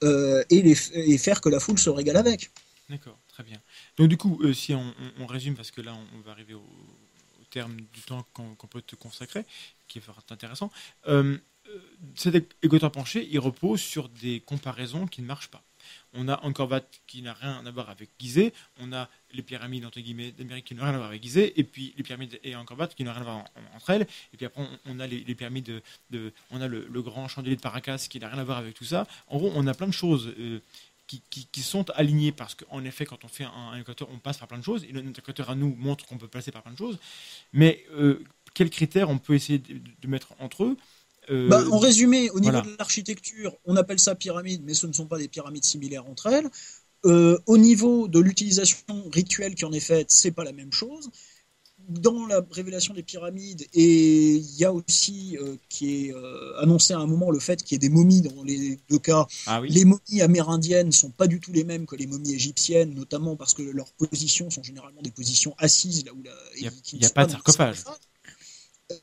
et, 0.02 1.19
faire 1.19 1.40
que 1.40 1.48
la 1.48 1.60
foule 1.60 1.78
se 1.78 1.90
régale 1.90 2.16
avec. 2.16 2.51
D'accord, 2.89 3.19
très 3.27 3.43
bien. 3.43 3.60
Donc 3.97 4.09
du 4.09 4.16
coup, 4.16 4.40
si 4.52 4.74
on, 4.74 5.27
résume, 5.27 5.56
parce 5.56 5.70
que 5.70 5.81
là, 5.81 5.97
on, 6.15 6.20
va 6.20 6.32
arriver 6.32 6.55
au 6.55 6.62
terme 7.50 7.76
du 7.76 8.00
temps 8.06 8.26
qu'on 8.32 8.54
peut 8.68 8.82
te 8.82 8.96
consacrer, 8.96 9.44
qui 9.88 9.98
est 9.98 10.02
intéressant, 10.30 10.70
euh, 11.08 11.38
cet 12.14 12.34
égoteur 12.62 12.90
penché, 12.90 13.28
il 13.30 13.38
repose 13.38 13.80
sur 13.80 14.08
des 14.08 14.40
comparaisons 14.40 15.06
qui 15.06 15.20
ne 15.22 15.26
marchent 15.26 15.48
pas. 15.50 15.62
On 16.14 16.28
a 16.28 16.42
Angkor 16.44 16.70
qui 17.06 17.22
n'a 17.22 17.34
rien 17.34 17.64
à 17.64 17.70
voir 17.70 17.88
avec 17.90 18.10
Gizeh, 18.18 18.52
on 18.78 18.92
a 18.92 19.08
les 19.32 19.42
pyramides 19.42 19.84
entre 19.84 20.00
guillemets 20.00 20.32
d'Amérique 20.32 20.66
qui 20.66 20.74
n'ont 20.74 20.82
rien 20.82 20.94
à 20.94 20.96
voir 20.96 21.08
avec 21.10 21.22
Gizeh, 21.22 21.52
et 21.56 21.64
puis 21.64 21.94
les 21.96 22.02
pyramides 22.02 22.38
et 22.42 22.56
Angkor 22.56 22.78
Wat 22.78 22.88
qui 22.88 23.04
n'ont 23.04 23.12
rien 23.12 23.20
à 23.20 23.24
voir 23.24 23.36
en- 23.36 23.40
en- 23.40 23.76
entre 23.76 23.90
elles, 23.90 24.06
et 24.32 24.36
puis 24.36 24.46
après 24.46 24.66
on, 24.86 25.00
a 25.00 25.06
les, 25.06 25.34
pyramides 25.34 25.82
de, 26.10 26.32
on 26.50 26.60
a 26.60 26.68
le, 26.68 26.86
le 26.90 27.02
grand 27.02 27.28
chandelier 27.28 27.56
de 27.56 27.60
Paracas 27.60 28.06
qui 28.10 28.18
n'a 28.18 28.28
rien 28.28 28.38
à 28.38 28.44
voir 28.44 28.58
avec 28.58 28.74
tout 28.74 28.84
ça. 28.84 29.06
En 29.28 29.36
gros, 29.38 29.52
on 29.54 29.66
a 29.66 29.74
plein 29.74 29.86
de 29.86 29.92
choses 29.92 30.34
euh, 30.38 30.60
qui, 31.09 31.22
qui- 31.30 31.48
qui 31.55 31.62
sont 31.62 31.86
alignés 32.01 32.32
parce 32.32 32.55
qu'en 32.55 32.85
effet, 32.85 33.05
quand 33.06 33.24
on 33.24 33.28
fait 33.28 33.44
un, 33.44 33.51
un 33.72 33.80
équateur, 33.80 34.09
on 34.12 34.18
passe 34.20 34.39
par 34.39 34.47
plein 34.48 34.59
de 34.59 34.64
choses 34.70 34.85
et 34.85 34.93
notre 34.93 35.20
équateur 35.20 35.51
à 35.51 35.56
nous 35.56 35.74
montre 35.76 36.06
qu'on 36.06 36.18
peut 36.18 36.28
passer 36.28 36.52
par 36.52 36.62
plein 36.62 36.72
de 36.72 36.78
choses. 36.78 36.98
Mais 37.52 37.85
euh, 37.93 38.22
quels 38.55 38.70
critères 38.70 39.09
on 39.10 39.18
peut 39.18 39.35
essayer 39.35 39.59
de, 39.59 39.74
de 40.02 40.09
mettre 40.09 40.30
entre 40.39 40.64
eux 40.64 40.76
Euh, 41.30 41.48
Bah, 41.48 41.62
en 41.70 41.78
résumé, 41.78 42.30
au 42.30 42.40
niveau 42.40 42.52
voilà. 42.60 42.70
de 42.70 42.76
l'architecture, 42.78 43.51
on 43.64 43.76
appelle 43.76 43.98
ça 44.09 44.14
pyramide, 44.14 44.62
mais 44.64 44.74
ce 44.74 44.86
ne 44.86 44.94
sont 44.94 45.06
pas 45.12 45.18
des 45.18 45.28
pyramides 45.28 45.64
similaires 45.64 46.06
entre 46.06 46.26
elles. 46.28 46.48
Euh, 47.05 47.39
au 47.47 47.59
niveau 47.59 48.09
de 48.09 48.18
l'utilisation 48.18 48.78
rituelle 49.12 49.55
qui 49.55 49.64
en 49.64 49.72
est 49.72 49.86
faite, 49.93 50.10
c'est 50.10 50.32
pas 50.39 50.44
la 50.44 50.52
même 50.52 50.72
chose. 50.72 51.10
Dans 51.89 52.27
la 52.27 52.44
révélation 52.51 52.93
des 52.93 53.02
pyramides, 53.02 53.66
et 53.73 54.35
il 54.35 54.56
y 54.56 54.65
a 54.66 54.73
aussi 54.73 55.39
euh, 55.40 55.56
qui 55.70 56.06
est 56.09 56.12
euh, 56.15 56.60
annoncé 56.60 56.93
à 56.93 56.98
un 56.98 57.06
moment 57.06 57.31
le 57.31 57.39
fait 57.40 57.62
qu'il 57.62 57.74
y 57.74 57.77
ait 57.77 57.78
des 57.78 57.89
momies 57.89 58.20
dans 58.20 58.43
les 58.43 58.78
deux 58.90 58.98
cas. 58.98 59.27
Ah 59.47 59.62
oui. 59.62 59.70
Les 59.70 59.86
momies 59.86 60.20
amérindiennes 60.20 60.93
sont 60.93 61.10
pas 61.10 61.27
du 61.27 61.40
tout 61.40 61.51
les 61.52 61.65
mêmes 61.65 61.86
que 61.86 61.97
les 61.97 62.06
momies 62.06 62.35
égyptiennes, 62.35 62.93
notamment 62.94 63.36
parce 63.36 63.55
que 63.55 63.62
leurs 63.62 63.90
positions 63.94 64.51
sont 64.51 64.62
généralement 64.62 65.01
des 65.01 65.10
positions 65.10 65.55
assises, 65.56 66.05
là 66.05 66.12
où 66.12 66.23
la, 66.23 66.32
Il 66.56 66.65
y 66.65 66.66
a- 66.66 66.70
ne 67.09 67.09
pas 67.09 67.24
de 67.24 67.31
sarcophage. 67.32 67.82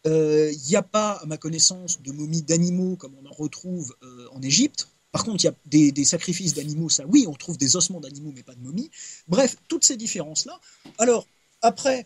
Euh, 0.07 0.52
Il 0.52 0.68
n'y 0.70 0.76
a 0.76 0.82
pas, 0.84 1.12
à 1.14 1.26
ma 1.26 1.38
connaissance, 1.38 2.02
de 2.02 2.12
momies 2.12 2.41
d'animaux 2.41 2.95
comme 2.95 3.14
on 3.24 3.28
en 3.28 3.34
retrouve 3.34 3.95
euh, 4.03 4.28
en 4.32 4.41
Égypte. 4.41 4.88
Par 5.12 5.24
contre, 5.24 5.44
il 5.44 5.48
y 5.48 5.49
a 5.49 5.56
des, 5.66 5.91
des 5.91 6.06
sacrifices 6.06 6.53
d'animaux, 6.53 6.90
ça 6.90 7.06
oui, 7.07 7.26
on 7.28 7.34
trouve 7.34 7.57
des 7.57 7.76
ossements 7.78 8.02
d'animaux, 8.02 8.32
mais 8.36 8.44
pas 8.44 8.53
de 8.56 8.62
momies. 8.62 8.91
Bref, 9.28 9.56
toutes 9.68 9.86
ces 9.86 9.95
différences-là. 9.95 10.60
Alors, 10.98 11.28
après, 11.62 11.99
euh, 12.02 12.03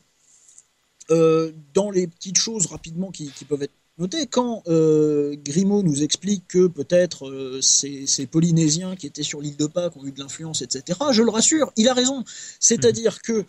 dans 1.73 1.91
les 1.91 2.07
petites 2.07 2.37
choses 2.37 2.67
rapidement 2.67 3.11
qui, 3.11 3.31
qui 3.31 3.45
peuvent 3.45 3.63
être 3.63 3.73
notées, 3.97 4.27
quand 4.27 4.63
euh, 4.67 5.35
Grimaud 5.43 5.83
nous 5.83 6.03
explique 6.03 6.47
que 6.47 6.67
peut-être 6.67 7.27
euh, 7.29 7.61
ces, 7.61 8.07
ces 8.07 8.25
Polynésiens 8.25 8.95
qui 8.95 9.07
étaient 9.07 9.23
sur 9.23 9.41
l'île 9.41 9.57
de 9.57 9.67
Pâques 9.67 9.97
ont 9.97 10.05
eu 10.05 10.11
de 10.11 10.19
l'influence, 10.19 10.61
etc., 10.61 10.97
je 11.11 11.21
le 11.21 11.29
rassure, 11.29 11.71
il 11.75 11.87
a 11.89 11.93
raison. 11.93 12.23
C'est-à-dire 12.59 13.21
que 13.21 13.45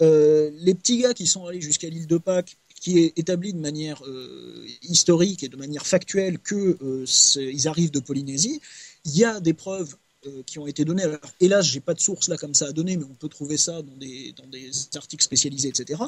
euh, 0.00 0.50
les 0.54 0.74
petits 0.74 0.98
gars 0.98 1.14
qui 1.14 1.26
sont 1.26 1.46
allés 1.46 1.60
jusqu'à 1.60 1.88
l'île 1.88 2.06
de 2.06 2.18
Pâques, 2.18 2.56
qui 2.80 3.00
est 3.00 3.18
établi 3.18 3.52
de 3.52 3.58
manière 3.58 4.04
euh, 4.06 4.64
historique 4.82 5.42
et 5.42 5.48
de 5.48 5.56
manière 5.56 5.84
factuelle 5.84 6.38
que 6.38 6.78
euh, 6.80 7.04
c'est- 7.06 7.52
ils 7.52 7.66
arrivent 7.66 7.90
de 7.90 7.98
Polynésie, 7.98 8.60
il 9.04 9.16
y 9.18 9.24
a 9.24 9.40
des 9.40 9.52
preuves 9.52 9.96
euh, 10.26 10.42
qui 10.44 10.58
ont 10.58 10.66
été 10.66 10.84
données. 10.84 11.04
Alors, 11.04 11.18
hélas, 11.40 11.64
j'ai 11.66 11.80
pas 11.80 11.94
de 11.94 12.00
source 12.00 12.28
là 12.28 12.36
comme 12.36 12.54
ça 12.54 12.66
à 12.66 12.72
donner, 12.72 12.96
mais 12.96 13.04
on 13.04 13.14
peut 13.14 13.28
trouver 13.28 13.56
ça 13.56 13.82
dans 13.82 13.96
des, 13.96 14.32
dans 14.32 14.46
des 14.46 14.70
articles 14.96 15.22
spécialisés, 15.24 15.68
etc. 15.68 16.02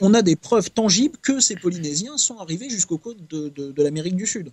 On 0.00 0.14
a 0.14 0.22
des 0.22 0.36
preuves 0.36 0.70
tangibles 0.70 1.18
que 1.18 1.40
ces 1.40 1.56
Polynésiens 1.56 2.16
sont 2.18 2.38
arrivés 2.38 2.70
jusqu'aux 2.70 2.98
côtes 2.98 3.26
de, 3.28 3.48
de- 3.48 3.72
de 3.72 3.82
l'Amérique 3.82 4.16
du 4.16 4.26
Sud. 4.26 4.52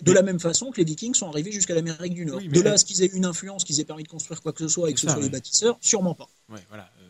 De 0.00 0.10
la 0.10 0.22
même 0.22 0.40
façon 0.40 0.70
que 0.72 0.78
les 0.78 0.84
Vikings 0.84 1.14
sont 1.14 1.28
arrivés 1.28 1.52
jusqu'à 1.52 1.74
l'Amérique 1.74 2.14
du 2.14 2.24
Nord. 2.26 2.38
Oui, 2.38 2.48
de 2.48 2.60
là 2.60 2.72
à 2.72 2.78
ce 2.78 2.84
qu'ils 2.84 3.02
aient 3.02 3.10
une 3.12 3.24
influence, 3.24 3.62
qu'ils 3.62 3.78
aient 3.80 3.84
permis 3.84 4.02
de 4.02 4.08
construire 4.08 4.42
quoi 4.42 4.52
que 4.52 4.58
ce 4.60 4.68
soit 4.68 4.90
et 4.90 4.94
que 4.94 5.00
ce 5.00 5.06
soit 5.06 5.16
les 5.22 5.28
bâtisseurs, 5.32 5.78
sûrement 5.80 6.14
pas. 6.14 6.28
Ouais, 6.48 6.58
voilà. 6.68 6.90
euh, 7.00 7.04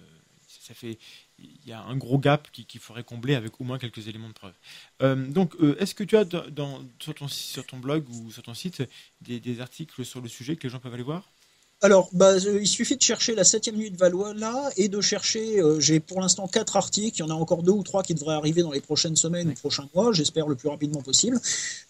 ça 0.47 0.74
fait, 0.74 0.99
il 1.64 1.69
y 1.69 1.73
a 1.73 1.81
un 1.82 1.97
gros 1.97 2.19
gap 2.19 2.48
qui- 2.52 2.64
qu'il 2.66 2.81
faudrait 2.81 3.05
combler 3.05 3.35
avec 3.35 3.60
au 3.60 3.64
moins 3.64 3.78
quelques 3.78 4.09
éléments 4.09 4.28
de 4.28 4.32
preuve. 4.35 4.55
Euh, 5.02 5.14
donc, 5.28 5.55
euh, 5.60 5.77
est-ce 5.81 5.94
que 5.94 6.05
tu 6.05 6.16
as 6.16 6.24
dans- 6.24 6.82
sur, 7.01 7.14
ton, 7.14 7.28
sur 7.28 7.66
ton 7.66 7.78
blog 7.78 8.09
ou 8.10 8.31
sur 8.31 8.43
ton 8.43 8.55
site 8.55 8.82
des, 9.20 9.40
des 9.40 9.60
articles 9.60 10.05
sur 10.05 10.20
le 10.20 10.28
sujet 10.28 10.56
que 10.56 10.64
les 10.64 10.70
gens 10.70 10.78
peuvent 10.81 10.94
aller 10.94 11.02
voir? 11.02 11.31
Alors, 11.85 12.09
bah, 12.13 12.37
il 12.39 12.67
suffit 12.69 12.97
de 12.97 13.03
chercher 13.03 13.35
la 13.35 13.43
septième 13.43 13.75
nuit 13.77 13.91
de 13.91 13.97
Valois 13.97 14.35
là 14.35 14.71
et 14.77 14.89
de 14.89 15.01
chercher. 15.01 15.61
euh, 15.61 15.81
J'ai 15.81 15.99
pour 15.99 16.21
l'instant 16.21 16.47
quatre 16.47 16.77
articles. 16.77 17.17
Il 17.17 17.21
y 17.21 17.23
en 17.25 17.31
a 17.31 17.35
encore 17.35 17.65
deux 17.65 17.73
ou 17.73 17.83
trois 17.83 18.05
qui 18.05 18.15
devraient 18.15 18.37
arriver 18.37 18.63
dans 18.63 18.71
les 18.71 18.81
prochaines 18.81 19.17
semaines 19.17 19.49
ou 19.49 19.55
prochains 19.55 19.89
mois. 19.93 20.13
J'espère 20.13 20.47
le 20.47 20.55
plus 20.55 20.69
rapidement 20.69 21.03
possible. 21.03 21.41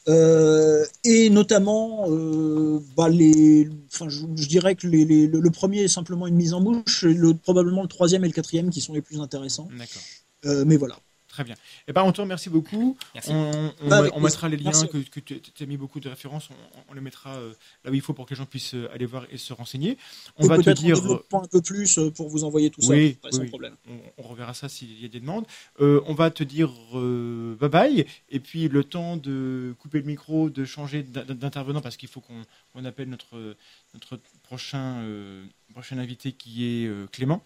Euh, 0.09 0.85
et 1.05 1.29
notamment, 1.29 2.07
euh, 2.09 2.81
bah, 2.97 3.11
les. 3.11 3.69
Enfin, 3.93 4.09
je, 4.09 4.21
je 4.35 4.49
dirais 4.49 4.75
que 4.77 4.87
les- 4.87 5.05
les- 5.05 5.27
le, 5.27 5.51
premier 5.51 5.83
est 5.83 5.89
simplement 5.89 6.27
une 6.27 6.37
mise 6.37 6.55
en 6.55 6.63
bouche. 6.63 7.03
Le, 7.05 7.35
probablement 7.35 7.83
le 7.83 7.89
troisième 7.89 8.25
et 8.25 8.29
le 8.29 8.33
quatrième 8.33 8.71
qui 8.71 8.81
sont 8.81 8.95
les 8.95 9.03
plus 9.03 9.21
intéressants. 9.21 9.69
D'accord. 9.79 10.65
Mais 10.67 10.77
voilà. 10.77 10.99
Très 11.33 11.45
bien. 11.45 11.55
Eh 11.89 11.95
ben, 11.95 12.03
on 12.03 12.13
te 12.13 12.21
remercie 12.21 12.51
beaucoup. 12.51 12.95
Merci. 13.15 13.31
On, 13.33 13.73
on- 13.81 13.91
avec 13.91 14.15
on 14.15 14.21
mettra 14.21 14.51
les 14.51 14.59
liens 14.59 14.71
que, 14.87 14.99
que 14.99 15.21
tu 15.21 15.63
as 15.63 15.67
mis 15.67 15.79
beaucoup 15.79 15.99
de 15.99 16.11
références. 16.11 16.51
On, 16.51 16.91
on 16.91 16.95
les 16.95 17.01
mettra 17.01 17.37
euh, 17.37 17.55
là 17.85 17.91
où 17.91 17.95
il 17.95 18.03
faut 18.03 18.13
pour 18.13 18.27
que 18.27 18.35
les 18.35 18.37
gens 18.37 18.45
puissent 18.45 18.75
euh, 18.75 18.93
aller 18.93 19.07
voir 19.07 19.25
et 19.33 19.39
se 19.39 19.55
renseigner. 19.55 19.97
On 20.37 20.45
et 20.45 20.49
va 20.49 20.59
te 20.59 20.69
dire. 20.69 20.99
un 21.33 21.47
peu 21.51 21.63
plus 21.63 21.97
euh, 21.97 22.11
pour 22.11 22.29
vous 22.29 22.45
envoyer 22.45 22.69
tout 22.69 22.83
ça. 22.83 22.89
Oui, 22.93 23.17
après, 23.17 23.31
oui, 23.31 23.37
sans 23.37 23.43
oui. 23.45 23.49
problème. 23.49 23.77
on, 23.89 23.99
on 24.19 24.23
reverra 24.29 24.53
ça 24.53 24.69
s'il 24.69 25.01
y 25.01 25.07
a 25.07 25.09
des 25.09 25.21
demandes. 25.21 25.47
Euh, 25.81 26.03
on 26.05 26.13
va 26.13 26.31
te 26.31 26.45
dire 26.45 26.71
euh, 26.95 27.57
bye 27.59 27.71
bye, 27.71 28.07
et 28.29 28.39
puis 28.39 28.69
le 28.69 28.85
temps 28.85 29.17
de 29.17 29.75
couper 29.79 30.01
le 30.01 30.05
micro, 30.05 30.51
de 30.51 30.67
changer 30.67 31.03
d'in- 31.03 31.25
d'intervenant, 31.25 31.81
parce 31.81 31.97
qu'il 31.97 32.11
faut 32.11 32.21
qu'on 32.21 32.43
on 32.75 32.85
appelle 32.85 33.09
notre, 33.09 33.57
notre 33.95 34.21
prochain, 34.43 34.99
euh, 35.05 35.47
prochain 35.73 35.97
invité 35.97 36.33
qui 36.33 36.67
est 36.67 36.87
euh, 36.87 37.07
Clément. 37.11 37.43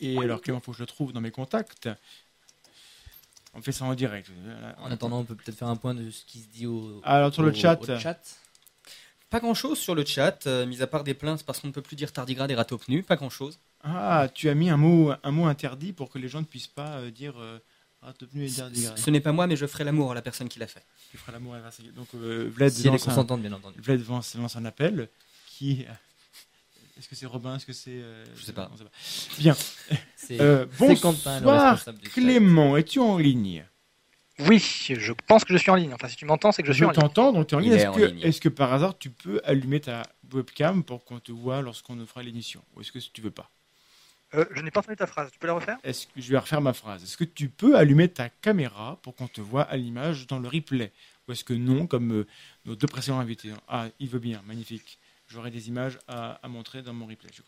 Et 0.00 0.18
alors 0.18 0.40
Clément, 0.42 0.58
il 0.60 0.64
faut 0.64 0.72
que 0.72 0.78
je 0.78 0.82
le 0.82 0.86
trouve 0.86 1.12
dans 1.12 1.20
mes 1.20 1.30
contacts. 1.30 1.88
On 3.56 3.62
fait 3.62 3.72
ça 3.72 3.84
en 3.86 3.94
direct. 3.94 4.28
Voilà. 4.44 4.76
En 4.80 4.90
attendant, 4.90 5.18
on 5.20 5.24
peut 5.24 5.34
peut-être 5.34 5.56
faire 5.58 5.68
un 5.68 5.76
point 5.76 5.94
de 5.94 6.10
ce 6.10 6.24
qui 6.24 6.40
se 6.40 6.48
dit 6.48 6.66
au, 6.66 7.00
Alors 7.04 7.32
sur 7.32 7.42
le 7.42 7.52
chat, 7.52 7.78
au 7.80 7.98
chat. 7.98 8.20
Pas 9.30 9.40
grand 9.40 9.54
chose 9.54 9.78
sur 9.78 9.94
le 9.94 10.04
chat, 10.04 10.46
euh, 10.46 10.66
mis 10.66 10.82
à 10.82 10.86
part 10.86 11.02
des 11.02 11.14
plaintes 11.14 11.42
parce 11.42 11.58
qu'on 11.60 11.66
ne 11.68 11.72
peut 11.72 11.82
plus 11.82 11.96
dire 11.96 12.12
tardigrade 12.12 12.50
et 12.50 12.54
râteau 12.54 12.78
pnu, 12.78 13.02
pas 13.02 13.16
grand 13.16 13.30
chose. 13.30 13.58
ah, 13.82 14.28
tu 14.32 14.48
as 14.48 14.54
mis 14.54 14.70
un 14.70 14.76
mot, 14.76 15.12
un 15.22 15.30
mot 15.32 15.46
interdit 15.46 15.92
pour 15.92 16.10
que 16.10 16.18
les 16.18 16.28
gens 16.28 16.40
ne 16.40 16.44
puissent 16.44 16.68
pas 16.68 16.98
euh, 16.98 17.10
dire 17.10 17.34
euh, 17.40 17.58
tenu 18.18 18.44
et 18.44 18.48
dire 18.48 18.92
Ce 18.96 19.10
n'est 19.10 19.20
pas 19.20 19.32
moi, 19.32 19.46
mais 19.48 19.56
je 19.56 19.66
ferai 19.66 19.82
l'amour 19.82 20.12
à 20.12 20.14
la 20.14 20.22
personne 20.22 20.48
qui 20.48 20.60
l'a 20.60 20.68
fait. 20.68 20.84
Tu 21.10 21.16
feras 21.16 21.32
l'amour 21.32 21.54
à 21.54 21.58
la 21.58 21.70
Donc 21.96 22.06
euh, 22.14 22.48
Vlad 22.54 22.70
Si 22.70 22.82
elle 22.82 22.86
est 22.86 22.90
lance 22.92 23.02
un- 23.02 23.04
consentante, 23.06 23.40
bien 23.42 23.52
entendu. 23.52 23.80
Vlad 23.80 24.06
lance, 24.06 24.34
lance 24.36 24.54
un 24.54 24.64
appel 24.64 25.08
qui. 25.48 25.84
Est-ce 26.96 27.08
que 27.08 27.16
c'est 27.16 27.26
Robin 27.26 27.56
Est-ce 27.56 27.66
que 27.66 27.72
c'est. 27.72 27.90
euh, 27.90 28.24
Je 28.36 28.44
sais 28.44 28.52
pas. 28.52 28.70
Bien. 29.38 29.56
Euh, 30.32 30.66
bonsoir. 30.78 31.82
Clément, 32.14 32.76
es-tu 32.76 32.98
en 32.98 33.18
ligne 33.18 33.64
Oui, 34.40 34.58
je 34.88 35.12
pense 35.26 35.44
que 35.44 35.52
je 35.52 35.58
suis 35.58 35.70
en 35.70 35.74
ligne. 35.76 35.92
Enfin, 35.94 36.08
si 36.08 36.16
tu 36.16 36.24
m'entends, 36.24 36.52
c'est 36.52 36.62
que 36.62 36.68
je 36.68 36.72
suis 36.74 36.84
en 36.84 36.90
ligne. 36.90 37.00
t'entends, 37.00 37.32
donc 37.32 37.46
tu 37.48 37.54
es 37.54 37.56
en 37.56 37.60
ligne. 37.60 37.72
est 37.72 37.76
Est-ce 37.76 37.90
que, 37.98 38.26
est-ce 38.26 38.40
que 38.40 38.48
par 38.48 38.72
hasard 38.72 38.98
tu 38.98 39.10
peux 39.10 39.40
allumer 39.44 39.80
ta 39.80 40.02
webcam 40.32 40.82
pour 40.84 41.04
qu'on 41.04 41.18
te 41.18 41.32
voit 41.32 41.62
lorsqu'on 41.62 42.04
fera 42.06 42.22
l'émission 42.22 42.62
Ou 42.76 42.80
est-ce 42.80 42.92
que 42.92 42.98
tu 42.98 43.20
veux 43.20 43.30
pas 43.30 43.50
Euh, 44.34 44.44
je 44.54 44.60
n'ai 44.62 44.70
pas 44.70 44.80
entendu 44.80 44.96
ta 44.96 45.06
phrase. 45.06 45.30
Tu 45.32 45.38
peux 45.38 45.46
la 45.46 45.54
refaire? 45.54 45.78
Est-ce 45.84 46.06
que 46.06 46.12
je 46.20 46.30
vais 46.30 46.38
refaire 46.38 46.60
ma 46.60 46.72
phrase 46.72 47.02
Est-ce 47.04 47.16
que 47.16 47.24
tu 47.24 47.48
peux 47.48 47.76
allumer 47.76 48.08
ta 48.08 48.28
caméra 48.28 48.98
pour 49.02 49.14
qu'on 49.14 49.28
te 49.28 49.40
voit 49.40 49.62
à 49.62 49.76
l'image 49.76 50.26
dans 50.26 50.38
le 50.38 50.48
replay? 50.48 50.92
Ou 51.28 51.32
est-ce 51.32 51.44
que 51.44 51.54
non, 51.54 51.86
comme 51.86 52.12
euh, 52.12 52.26
nos 52.64 52.74
deux 52.76 52.86
précédents 52.88 53.18
invités 53.20 53.50
Ah, 53.68 53.86
il 54.00 54.08
veut 54.08 54.18
bien, 54.20 54.42
magnifique. 54.46 54.98
J'aurai 55.28 55.50
des 55.50 55.66
images 55.68 55.98
à, 56.06 56.38
à 56.42 56.46
montrer 56.48 56.82
dans 56.82 56.92
mon 56.92 57.06
replay. 57.06 57.30
je. 57.34 57.42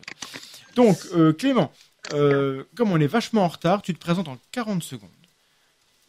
Donc, 0.74 0.98
euh, 1.14 1.32
Clément, 1.32 1.70
euh, 2.12 2.65
comme 2.77 2.91
on 2.93 3.01
est 3.01 3.07
vachement 3.07 3.45
en 3.45 3.49
retard, 3.49 3.83
tu 3.83 3.95
te 3.95 3.99
présentes 3.99 4.29
en 4.29 4.39
40 4.53 4.83
secondes 4.83 5.11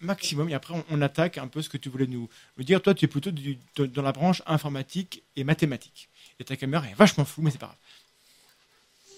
maximum 0.02 0.48
et 0.50 0.54
après 0.54 0.74
on, 0.74 0.86
on 0.92 1.02
attaque 1.02 1.38
un 1.38 1.48
peu 1.48 1.62
ce 1.62 1.68
que 1.68 1.76
tu 1.78 1.90
voulais 1.90 2.08
nous, 2.08 2.30
nous 2.58 2.64
dire. 2.64 2.82
Toi, 2.82 2.94
tu 2.94 3.04
es 3.04 3.08
plutôt 3.10 3.32
du- 3.32 3.58
de- 3.76 3.86
dans 3.86 4.02
la 4.02 4.14
branche 4.14 4.42
informatique 4.46 5.24
et 5.36 5.44
mathématiques. 5.44 6.08
Et 6.40 6.46
ta 6.46 6.56
caméra 6.56 6.88
est 6.88 6.94
vachement 6.94 7.26
floue, 7.26 7.42
mais 7.44 7.52
c'est 7.52 7.58
pas 7.58 7.66
grave. 7.66 7.78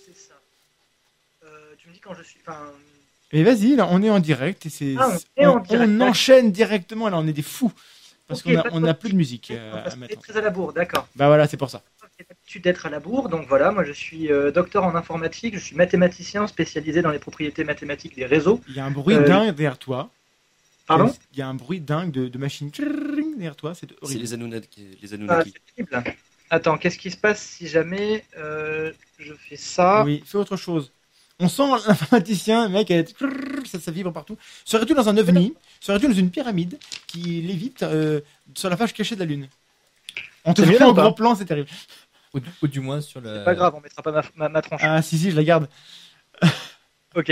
C'est 0.08 0.18
ça. 0.18 0.34
Euh, 1.46 1.74
tu 1.78 1.88
me 1.88 1.94
dis 1.94 2.00
quand 2.00 2.16
je 2.16 2.24
suis. 2.24 2.40
Enfin, 2.42 2.72
Mais 3.32 3.44
vas-y, 3.44 3.76
là, 3.76 3.88
on 3.92 4.02
est 4.02 4.10
en 4.10 4.20
direct 4.20 4.66
et 4.66 4.70
c'est 4.70 4.96
Ah, 4.98 5.18
on 5.38 5.60
direct, 5.60 6.02
enchaîne 6.02 6.52
directement. 6.52 7.10
Là, 7.10 7.18
on 7.20 7.28
est 7.28 7.34
des 7.34 7.44
fous 7.44 7.72
parce 8.28 8.42
qu'on 8.42 8.56
a, 8.56 8.64
pas 8.64 8.70
de 8.72 8.76
on 8.76 8.84
a 8.84 8.88
souci. 8.88 9.00
plus 9.02 9.10
de 9.12 9.16
musique 9.18 9.52
euh, 9.52 9.86
à 9.86 10.16
très 10.18 10.38
à 10.38 10.42
la 10.42 10.50
bourre, 10.50 10.74
d'accord. 10.74 11.08
Bah 11.16 11.28
voilà, 11.28 11.48
c'est 11.48 11.58
pour 11.58 11.70
ça. 11.70 11.84
L'habitude 12.30 12.64
d'être 12.64 12.86
à 12.86 12.90
la 12.90 13.00
bourre, 13.00 13.30
donc 13.30 13.48
voilà, 13.48 13.72
moi 13.72 13.84
je 13.84 13.92
suis 13.92 14.32
euh, 14.32 14.52
docteur 14.52 14.84
en 14.84 14.96
informatique, 14.96 15.54
je 15.56 15.60
suis 15.60 15.76
mathématicien 15.76 16.46
spécialisé 16.48 17.02
dans 17.02 17.12
les 17.12 17.20
propriétés 17.20 17.64
mathématiques 17.64 18.16
des 18.16 18.26
réseaux. 18.26 18.62
Il 18.68 18.76
y 18.76 18.80
a 18.80 18.86
un 18.86 18.92
bruit 18.92 19.16
Euh, 19.16 19.28
dingue 19.28 19.56
derrière 19.56 19.78
toi. 19.78 20.10
Pardon? 20.88 21.14
Il 21.34 21.40
y 21.40 21.42
a 21.42 21.48
un 21.48 21.54
bruit 21.54 21.80
dingue 21.80 22.12
de, 22.12 22.28
de 22.28 22.38
machine 22.38 22.70
derrière 22.70 23.56
toi, 23.56 23.74
c'est 23.74 23.88
C'est 23.90 23.96
horrible. 24.04 24.22
les 24.22 24.34
Anunnaki. 24.34 24.88
Les 25.02 25.12
Ah, 25.12 25.16
Anunnaki. 25.16 25.54
c'est. 25.78 25.86
Attends, 26.50 26.78
qu'est-ce 26.78 26.98
qui 26.98 27.12
se 27.12 27.18
passe 27.18 27.42
si 27.42 27.68
jamais 27.68 28.26
euh, 28.38 28.92
je 29.20 29.34
fais 29.34 29.56
ça? 29.56 30.04
Oui, 30.04 30.22
fais 30.26 30.38
autre 30.38 30.58
chose. 30.58 30.92
On 31.40 31.48
sent 31.48 31.64
l'informaticien, 31.88 32.68
mec, 32.70 32.92
elle 32.92 33.00
est- 33.00 33.16
ça, 33.66 33.80
ça 33.80 33.90
vibre 33.92 34.12
partout. 34.12 34.38
Serais-tu 34.66 34.94
dans 34.94 35.08
un 35.10 35.18
ovni 35.18 35.54
Serais-tu 35.80 36.08
dans 36.08 36.14
une 36.14 36.30
pyramide 36.30 36.78
qui 37.08 37.42
lévite 37.42 37.84
euh, 37.84 38.20
sur 38.54 38.70
la 38.70 38.78
face 38.78 38.92
cachée 38.94 39.16
de 39.16 39.22
la 39.22 39.26
Lune 39.26 39.48
On 40.44 40.54
te 40.54 40.62
C'est 40.62 40.74
fait 40.74 40.84
en 40.84 40.94
gros 40.94 41.14
plan, 41.14 41.34
c'est 41.36 41.46
terrible. 41.46 41.70
Ou, 42.34 42.40
ou 42.62 42.68
du 42.68 42.80
moins 42.80 43.02
sur 43.02 43.22
le. 43.22 43.30
C'est 43.34 43.44
pas 43.44 43.56
grave, 43.56 43.74
on 43.76 43.82
mettra 43.82 44.02
pas 44.02 44.12
ma, 44.12 44.22
ma, 44.36 44.50
ma 44.50 44.62
tronche. 44.62 44.84
Ah 44.84 45.02
si, 45.02 45.18
si, 45.18 45.32
je 45.32 45.36
la 45.36 45.44
garde. 45.44 45.68
Ok. 47.16 47.32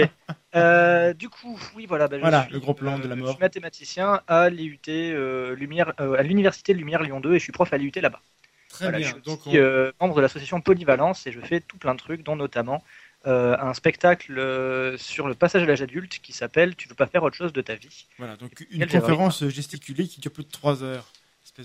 Euh, 0.56 1.14
du 1.14 1.30
coup, 1.30 1.58
oui, 1.76 1.86
voilà. 1.86 2.08
bah, 2.08 2.18
je 2.18 2.22
Voilà, 2.24 2.42
suis, 2.42 2.54
le 2.54 2.60
gros 2.60 2.74
plan 2.74 2.98
de 2.98 3.08
la 3.08 3.16
Je 3.16 3.22
mort. 3.22 3.34
suis 3.34 3.40
mathématicien 3.40 4.22
à 4.28 4.50
l'IUT 4.50 5.14
euh, 5.14 5.56
Lumière, 5.56 5.94
euh, 6.00 6.16
à 6.18 6.24
l'université 6.24 6.74
de 6.74 6.80
Lumière 6.80 7.04
Lyon 7.04 7.20
2 7.22 7.34
et 7.36 7.40
je 7.40 7.44
suis 7.44 7.52
prof 7.52 7.72
à 7.72 7.78
l'IUT 7.78 8.02
là-bas. 8.02 8.22
Très 8.68 8.86
Voilà, 8.86 9.00
bien. 9.00 9.08
je 9.08 9.10
suis 9.10 9.18
Donc, 9.26 9.48
aussi, 9.48 9.48
on- 9.48 9.60
euh, 9.60 9.92
membre 10.02 10.16
de 10.18 10.22
l'association 10.22 10.62
Polyvalence 10.62 11.28
et 11.28 11.32
je 11.32 11.42
fais 11.42 11.62
tout 11.62 11.78
plein 11.78 11.94
de 11.96 12.00
trucs, 12.00 12.24
dont 12.24 12.36
notamment 12.36 12.84
euh, 13.28 13.58
un 13.60 13.74
spectacle 13.74 14.38
euh, 14.40 14.98
sur 14.98 15.28
le 15.28 15.36
passage 15.36 15.64
à 15.64 15.66
l'âge 15.68 15.82
adulte 15.84 16.20
qui 16.22 16.34
s'appelle 16.34 16.76
Tu 16.76 16.88
veux 16.90 16.96
pas 16.96 17.08
faire 17.08 17.24
autre 17.24 17.38
chose 17.38 17.54
de 17.54 17.62
ta 17.62 17.76
vie? 17.76 18.08
voilà, 18.18 18.36
donc 18.38 18.66
une 18.70 18.86
conférence 18.86 19.48
gesticulée 19.48 20.08
qui 20.08 20.20
dure 20.22 20.32
plus 20.34 20.44
de 20.44 20.50
3 20.50 20.84
heures. 20.84 21.12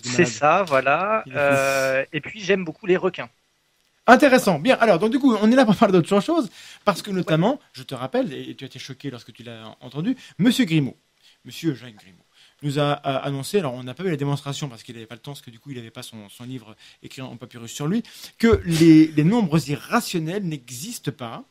C'est 0.02 0.24
ça, 0.24 0.62
voilà. 0.62 1.24
Euh, 1.34 2.04
et 2.12 2.20
puis 2.20 2.40
j'aime 2.40 2.64
beaucoup 2.64 2.86
les 2.86 2.96
requins. 2.96 3.28
Intéressant. 4.06 4.58
Bien. 4.58 4.76
Alors, 4.80 4.98
donc 4.98 5.10
du 5.10 5.18
coup, 5.18 5.34
on 5.34 5.50
est 5.50 5.56
là 5.56 5.64
pour 5.64 5.76
parler 5.76 5.92
d'autre 5.92 6.20
chose, 6.20 6.50
parce 6.84 7.00
que 7.00 7.10
notamment, 7.10 7.58
je 7.72 7.82
te 7.82 7.94
rappelle, 7.94 8.32
et 8.32 8.54
tu 8.54 8.64
as 8.64 8.66
été 8.66 8.78
choqué 8.78 9.10
lorsque 9.10 9.32
tu 9.32 9.42
l'as 9.42 9.76
entendu, 9.80 10.16
Monsieur 10.38 10.66
Grimaud, 10.66 10.96
Monsieur 11.44 11.74
Jacques 11.74 11.96
Grimaud, 11.96 12.24
nous 12.62 12.78
a 12.78 13.00
euh, 13.06 13.18
annoncé, 13.22 13.58
alors 13.58 13.74
on 13.74 13.82
n'a 13.82 13.94
pas 13.94 14.04
eu 14.04 14.10
la 14.10 14.16
démonstration 14.16 14.68
parce 14.68 14.82
qu'il 14.82 14.94
n'avait 14.94 15.06
pas 15.06 15.14
le 15.14 15.20
temps, 15.20 15.32
parce 15.32 15.42
que 15.42 15.50
du 15.50 15.58
coup 15.58 15.70
il 15.70 15.76
n'avait 15.76 15.90
pas 15.90 16.02
son, 16.02 16.28
son 16.28 16.44
livre 16.44 16.76
écrit 17.02 17.22
en 17.22 17.36
papyrus 17.36 17.72
sur 17.72 17.86
lui, 17.86 18.02
que 18.38 18.60
les, 18.64 19.06
les 19.08 19.24
nombres 19.24 19.68
irrationnels 19.68 20.44
n'existent 20.44 21.12
pas. 21.12 21.44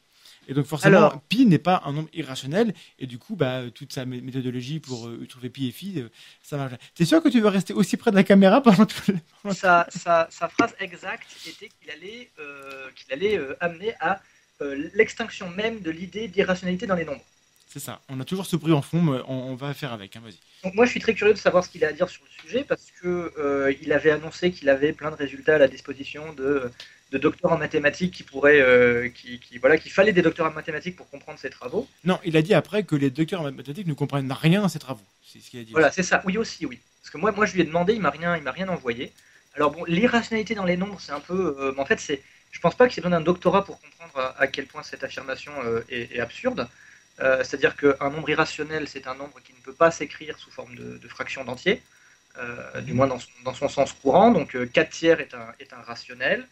Et 0.47 0.53
donc 0.53 0.65
forcément, 0.65 0.97
Alors- 0.97 1.21
pi 1.29 1.45
n'est 1.45 1.57
pas 1.57 1.81
un 1.85 1.93
nombre 1.93 2.09
irrationnel, 2.13 2.73
et 2.99 3.07
du 3.07 3.17
coup, 3.17 3.35
bah, 3.35 3.61
toute 3.73 3.93
sa 3.93 4.05
mé- 4.05 4.21
méthodologie 4.21 4.79
pour 4.79 5.07
euh, 5.07 5.25
trouver 5.27 5.49
pi 5.49 5.67
et 5.67 5.71
phi, 5.71 5.93
euh, 5.99 6.09
ça 6.41 6.57
marche. 6.57 6.73
T'es 6.95 7.05
sûr 7.05 7.21
que 7.23 7.29
tu 7.29 7.39
veux 7.41 7.47
rester 7.47 7.73
aussi 7.73 7.95
près 7.97 8.11
de 8.11 8.15
la 8.15 8.23
caméra 8.23 8.61
pendant 8.61 8.85
tout 8.85 9.01
le... 9.45 9.53
sa, 9.53 9.87
sa- 9.89 10.27
sa 10.29 10.47
phrase 10.49 10.75
exacte 10.79 11.27
était 11.47 11.69
qu'il 11.79 11.89
allait, 11.91 12.29
euh, 12.39 12.87
qu'il 12.95 13.13
allait 13.13 13.39
amener 13.59 13.93
à 13.99 14.21
l'extinction 14.93 15.49
même 15.49 15.81
de 15.81 15.91
l'idée 15.91 16.27
d'irrationalité 16.27 16.85
dans 16.87 16.95
les 16.95 17.05
nombres. 17.05 17.23
C'est 17.67 17.79
ça. 17.79 18.01
On 18.07 18.19
a 18.19 18.23
toujours 18.23 18.45
ce 18.45 18.55
bruit 18.55 18.71
en 18.73 18.81
fond, 18.83 19.01
mais 19.01 19.19
on, 19.27 19.51
on 19.51 19.55
va 19.55 19.73
faire 19.73 19.91
avec. 19.93 20.15
Hein, 20.15 20.21
vas-y. 20.23 20.37
Donc 20.63 20.75
moi 20.75 20.85
je 20.85 20.91
suis 20.91 20.99
très 20.99 21.15
curieux 21.15 21.33
de 21.33 21.39
savoir 21.39 21.63
ce 21.65 21.69
qu'il 21.69 21.83
a 21.83 21.87
à 21.87 21.91
dire 21.91 22.07
sur 22.07 22.21
le 22.23 22.29
sujet 22.47 22.63
parce 22.63 22.87
que 23.01 23.33
euh, 23.39 23.73
il 23.81 23.91
avait 23.91 24.11
annoncé 24.11 24.51
qu'il 24.51 24.69
avait 24.69 24.93
plein 24.93 25.09
de 25.09 25.15
résultats 25.15 25.55
à 25.55 25.57
la 25.57 25.67
disposition 25.67 26.33
de, 26.33 26.69
de 27.13 27.17
docteurs 27.17 27.51
en 27.53 27.57
mathématiques 27.57 28.13
qui 28.13 28.23
pourraient, 28.23 28.59
euh, 28.61 29.07
qui, 29.09 29.39
qui- 29.39 29.57
voilà, 29.59 29.77
qu'il 29.77 29.91
fallait 29.91 30.13
des 30.13 30.21
docteurs 30.21 30.47
en 30.47 30.51
mathématiques 30.51 30.95
pour 30.97 31.09
comprendre 31.09 31.39
ses 31.39 31.49
travaux. 31.49 31.87
Non, 32.03 32.19
il 32.25 32.35
a 32.35 32.41
dit 32.41 32.53
après 32.53 32.83
que 32.83 32.95
les 32.95 33.09
docteurs 33.11 33.41
en 33.41 33.51
mathématiques 33.51 33.87
ne 33.87 33.93
comprennent 33.93 34.31
rien 34.31 34.63
à 34.65 34.69
ses 34.69 34.79
travaux. 34.79 35.05
C'est 35.29 35.39
ce 35.39 35.49
qu'il 35.49 35.59
a 35.61 35.63
dit. 35.63 35.71
Voilà, 35.71 35.91
c'est 35.91 36.03
ça. 36.03 36.21
Oui 36.25 36.37
aussi, 36.37 36.65
oui. 36.65 36.79
Parce 37.01 37.11
que 37.11 37.17
moi, 37.17 37.31
moi 37.31 37.45
je 37.45 37.53
lui 37.53 37.61
ai 37.61 37.65
demandé, 37.65 37.93
il 37.93 38.01
m'a 38.01 38.09
rien, 38.09 38.35
il 38.35 38.43
m'a 38.43 38.51
rien 38.51 38.67
envoyé. 38.67 39.11
Alors 39.55 39.71
bon, 39.71 39.83
l'irrationalité 39.85 40.55
dans 40.55 40.65
les 40.65 40.77
nombres, 40.77 40.99
c'est 40.99 41.11
un 41.11 41.19
peu, 41.19 41.55
euh, 41.59 41.73
en 41.77 41.85
fait, 41.85 41.99
c'est, 41.99 42.21
je 42.51 42.59
pense 42.59 42.75
pas 42.75 42.87
qu'il 42.87 42.99
ait 42.99 43.03
besoin 43.03 43.19
d'un 43.19 43.23
doctorat 43.31 43.63
pour 43.63 43.79
comprendre 43.79 44.17
à, 44.17 44.41
à 44.41 44.47
quel 44.47 44.65
point 44.65 44.81
cette 44.83 45.03
affirmation 45.03 45.51
euh, 45.63 45.81
est, 45.89 46.15
est 46.15 46.19
absurde. 46.19 46.67
Euh, 47.19 47.43
C'est-à-dire 47.43 47.75
qu'un 47.75 48.09
nombre 48.09 48.29
irrationnel, 48.31 48.87
c'est 48.87 49.05
un 49.07 49.15
nombre 49.15 49.39
qui 49.43 49.53
ne 49.53 49.59
peut 49.59 49.73
pas 49.83 49.91
s'écrire 49.91 50.39
sous 50.39 50.49
forme 50.51 50.75
de, 50.75 50.97
de 50.97 51.07
fraction 51.07 51.43
d'entier, 51.43 51.83
du 52.81 52.93
moins 52.93 53.07
dans 53.07 53.19
son, 53.19 53.29
dans 53.45 53.53
son 53.53 53.69
sens 53.69 53.93
courant. 53.93 54.31
Donc 54.31 54.55
euh, 54.55 54.65
4 54.65 54.89
tiers 54.89 55.19
est 55.19 55.33
un, 55.33 55.53
est 55.59 55.73
un 55.73 55.81
rationnel. 55.81 56.47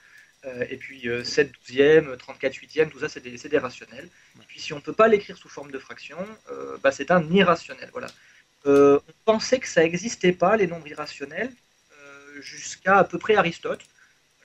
Euh, 0.46 0.66
et 0.72 0.78
puis 0.78 1.08
euh, 1.08 1.24
7 1.24 1.52
douzièmes, 1.52 2.18
34 2.18 2.56
huitièmes, 2.56 2.90
tout 2.90 3.00
ça 3.00 3.10
c'est 3.10 3.20
des, 3.22 3.58
rationnels. 3.60 4.08
Et 4.38 4.46
puis 4.48 4.60
si 4.60 4.74
on 4.74 4.78
ne 4.78 4.82
peut 4.82 4.94
pas 4.94 5.08
l'écrire 5.08 5.38
sous 5.38 5.50
forme 5.50 5.72
de 5.72 5.78
fraction, 5.78 6.18
euh, 6.52 6.78
bah, 6.82 6.92
c'est 6.92 7.12
un 7.12 7.24
irrationnel. 7.32 7.90
Voilà. 7.92 8.08
Euh, 8.66 9.00
on 9.08 9.34
pensait 9.34 9.60
que 9.60 9.68
ça 9.68 9.82
n'existait 9.82 10.32
pas, 10.32 10.58
les 10.58 10.68
nombres 10.68 10.88
irrationnels, 10.88 11.52
euh, 11.94 12.42
jusqu'à 12.42 12.98
à 12.98 13.04
peu 13.04 13.20
près 13.20 13.36
Aristote. 13.36 13.82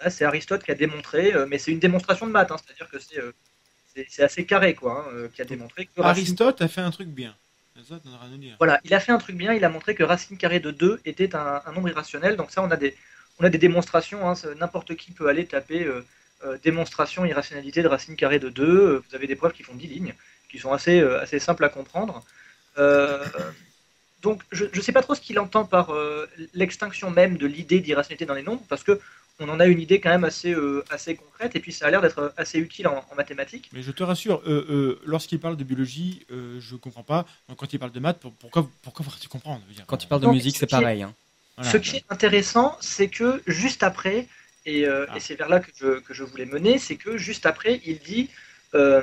Là, 0.02 0.10
c'est 0.10 0.24
Aristote 0.24 0.62
qui 0.62 0.70
a 0.70 0.74
démontré, 0.74 1.35
euh, 1.35 1.47
mais 1.48 1.59
c'est 1.59 1.73
une 1.73 1.78
démonstration 1.78 2.27
de 2.27 2.32
maths, 2.32 2.51
hein, 2.51 2.56
c'est-à-dire 2.64 2.89
que 2.90 2.98
c'est, 2.98 3.18
euh, 3.18 4.24
assez 4.24 4.44
carré, 4.44 4.74
quoi, 4.74 5.06
hein, 5.06 5.12
euh, 5.14 5.28
qui 5.35 5.40
a 5.40 5.47
démontré 5.47 5.86
que 5.86 6.01
racine- 6.01 6.23
Aristote 6.24 6.60
a 6.60 6.68
fait 6.68 6.82
un 6.82 6.90
truc 6.90 7.09
bien. 7.09 7.35
Rien 7.74 8.35
à 8.35 8.39
dire. 8.39 8.56
voilà, 8.59 8.81
il 8.85 8.94
a 8.94 9.01
fait 9.01 9.12
un 9.12 9.18
truc 9.18 9.36
bien, 9.36 9.52
il 9.52 9.62
a 9.64 9.68
montré 9.68 9.94
que 9.94 10.02
racine 10.02 10.39
carrée 10.39 10.60
de 10.60 10.70
2 10.70 11.01
était 11.05 11.35
un, 11.35 11.62
un 11.64 11.73
nombre 11.73 11.90
irrationnel. 11.90 12.36
Donc 12.36 12.51
ça, 12.51 12.62
on 12.62 12.70
a 12.70 12.77
des, 12.77 12.97
on 13.38 13.44
a 13.44 13.48
des 13.50 13.58
démonstrations, 13.58 14.28
hein, 14.28 14.34
n'importe 14.58 14.94
qui 14.96 15.12
peut 15.12 15.28
aller 15.28 15.46
taper 15.46 15.84
euh, 15.84 16.04
euh, 16.44 16.58
démonstration 16.62 17.24
irrationalité 17.24 17.82
de 17.82 17.88
racine 17.88 18.16
carrée 18.16 18.38
de 18.38 18.48
2. 18.48 18.64
Euh, 18.64 19.02
Vous 19.08 19.14
avez 19.14 19.26
des 19.26 19.36
preuves 19.36 19.52
qui 19.52 19.62
font 19.62 19.74
10 19.74 19.86
lignes, 19.86 20.14
qui 20.50 20.58
sont 20.58 20.72
assez, 20.72 21.00
euh, 21.00 21.20
assez 21.20 21.38
simples 21.38 21.64
à 21.64 21.68
comprendre. 21.68 22.22
Euh, 22.78 23.24
donc 24.22 24.42
je 24.52 24.64
ne 24.74 24.80
sais 24.80 24.92
pas 24.92 25.02
trop 25.02 25.14
ce 25.14 25.20
qu'il 25.20 25.38
entend 25.38 25.64
par 25.64 25.90
euh, 25.94 26.26
l'extinction 26.54 27.10
même 27.10 27.36
de 27.36 27.46
l'idée 27.46 27.80
d'irrationalité 27.80 28.26
dans 28.26 28.34
les 28.34 28.42
nombres, 28.42 28.62
parce 28.68 28.82
que 28.82 28.98
on 29.38 29.48
en 29.50 29.60
a 29.60 29.66
une 29.66 29.80
idée 29.80 30.00
quand 30.00 30.08
même 30.08 30.24
assez, 30.24 30.54
euh, 30.54 30.82
assez 30.88 31.14
concrète, 31.14 31.54
et 31.54 31.60
puis 31.60 31.70
ça 31.70 31.86
a 31.86 31.90
l'air 31.90 32.00
d'être 32.00 32.32
assez 32.38 32.58
utile 32.58 32.88
en, 32.88 33.04
en 33.10 33.14
mathématiques. 33.14 33.68
Mais 33.74 33.82
je 33.82 33.90
te 33.90 34.02
rassure, 34.02 34.40
euh, 34.46 34.64
euh, 34.70 35.00
lorsqu'il 35.04 35.38
parle 35.38 35.58
de 35.58 35.64
biologie, 35.64 36.24
euh, 36.30 36.58
je 36.58 36.74
comprends 36.74 37.02
pas. 37.02 37.26
Donc, 37.48 37.58
quand 37.58 37.70
il 37.70 37.78
parle 37.78 37.92
de 37.92 38.00
maths, 38.00 38.18
pour- 38.18 38.32
pourquoi, 38.32 38.66
pourquoi 38.82 39.04
faudrait-tu 39.04 39.28
comprendre 39.28 39.60
je 39.64 39.68
veux 39.68 39.74
dire, 39.74 39.84
Quand 39.86 39.98
tu 39.98 40.06
parles 40.08 40.22
de 40.22 40.26
Donc, 40.26 40.36
musique, 40.36 40.54
ce 40.56 40.60
c'est 40.60 40.70
pareil. 40.70 41.02
hein. 41.02 41.12
Voilà. 41.56 41.72
Ce 41.72 41.76
qui 41.78 41.96
est 41.96 42.04
intéressant, 42.10 42.76
c'est 42.80 43.08
que 43.08 43.42
juste 43.46 43.82
après, 43.82 44.26
et, 44.66 44.86
euh, 44.86 45.06
Ah. 45.08 45.16
et 45.16 45.20
c'est 45.20 45.34
vers 45.36 45.48
là 45.48 45.60
que 45.60 45.70
je, 45.76 46.00
que 46.00 46.12
je 46.12 46.22
voulais 46.24 46.44
mener, 46.46 46.78
c'est 46.78 46.96
que 46.96 47.16
juste 47.16 47.46
après, 47.46 47.80
il 47.84 47.98
dit 47.98 48.30
euh, 48.74 49.02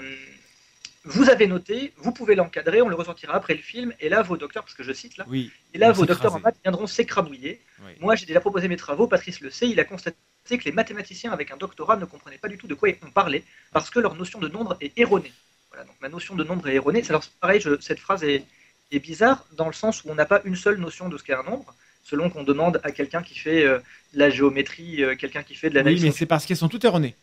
Vous 1.05 1.30
avez 1.30 1.47
noté, 1.47 1.91
vous 1.97 2.13
pouvez 2.13 2.34
l'encadrer, 2.34 2.81
on 2.81 2.88
le 2.88 2.95
ressortira 2.95 3.34
après 3.35 3.55
le 3.55 3.61
film, 3.61 3.93
et 3.99 4.07
là, 4.07 4.21
vos 4.21 4.38
docteurs, 4.38 4.63
parce 4.63 4.73
que 4.75 4.84
je 4.84 4.93
cite 4.93 5.17
là, 5.17 5.25
Oui. 5.27 5.51
et 5.73 5.77
là, 5.77 5.91
vos 5.91 6.05
docteurs 6.05 6.34
en 6.35 6.39
maths 6.39 6.55
viendront 6.63 6.88
s'écrabouiller. 6.88 7.59
Oui. 7.84 7.91
Moi, 7.99 8.15
j'ai 8.15 8.25
déjà 8.25 8.39
proposé 8.39 8.69
mes 8.69 8.77
travaux, 8.77 9.05
Patrice 9.07 9.41
le 9.41 9.49
sait, 9.51 9.67
il 9.67 9.77
a 9.81 9.84
constaté 9.84 10.15
que 10.47 10.63
les 10.63 10.71
mathématiciens 10.71 11.34
avec 11.34 11.51
un 11.51 11.57
doctorat 11.57 11.97
ne 11.97 12.05
comprenaient 12.05 12.38
pas 12.38 12.47
du 12.47 12.57
tout 12.57 12.67
de 12.67 12.73
quoi 12.73 12.88
on 13.05 13.11
parlait, 13.11 13.43
parce 13.73 13.89
que 13.89 13.99
leur 13.99 14.15
notion 14.15 14.39
de 14.39 14.47
nombre 14.47 14.77
est 14.80 14.97
erronée. 14.97 15.34
Voilà, 15.71 15.84
donc 15.84 15.95
ma 16.01 16.07
notion 16.07 16.35
de 16.35 16.43
nombre 16.45 16.69
est 16.69 16.75
erronée. 16.75 17.03
Alors, 17.09 17.23
pareil, 17.41 17.59
je- 17.59 17.81
cette 17.81 17.99
phrase 17.99 18.23
est, 18.23 18.45
est 18.91 18.99
bizarre 18.99 19.45
dans 19.53 19.67
le 19.67 19.73
sens 19.73 20.03
où 20.05 20.09
on 20.09 20.15
n'a 20.15 20.25
pas 20.25 20.41
une 20.45 20.55
seule 20.55 20.77
notion 20.77 21.09
de 21.09 21.17
ce 21.17 21.23
qu'est 21.23 21.34
un 21.34 21.43
nombre, 21.43 21.75
selon 22.03 22.30
qu'on 22.30 22.43
demande 22.43 22.80
à 22.84 22.91
quelqu'un 22.91 23.21
qui 23.23 23.38
fait 23.38 23.63
euh, 23.65 23.80
de 24.13 24.19
la 24.19 24.30
géométrie, 24.30 25.03
euh, 25.03 25.15
quelqu'un 25.15 25.43
qui 25.43 25.55
fait 25.55 25.69
de 25.69 25.73
Oui, 25.75 25.80
l'analyse 25.80 26.03
mais 26.03 26.11
c'est 26.11 26.25
parce 26.25 26.45
qu'elles 26.45 26.57
sont 26.57 26.69
toutes 26.69 26.85
erronées. 26.85 27.15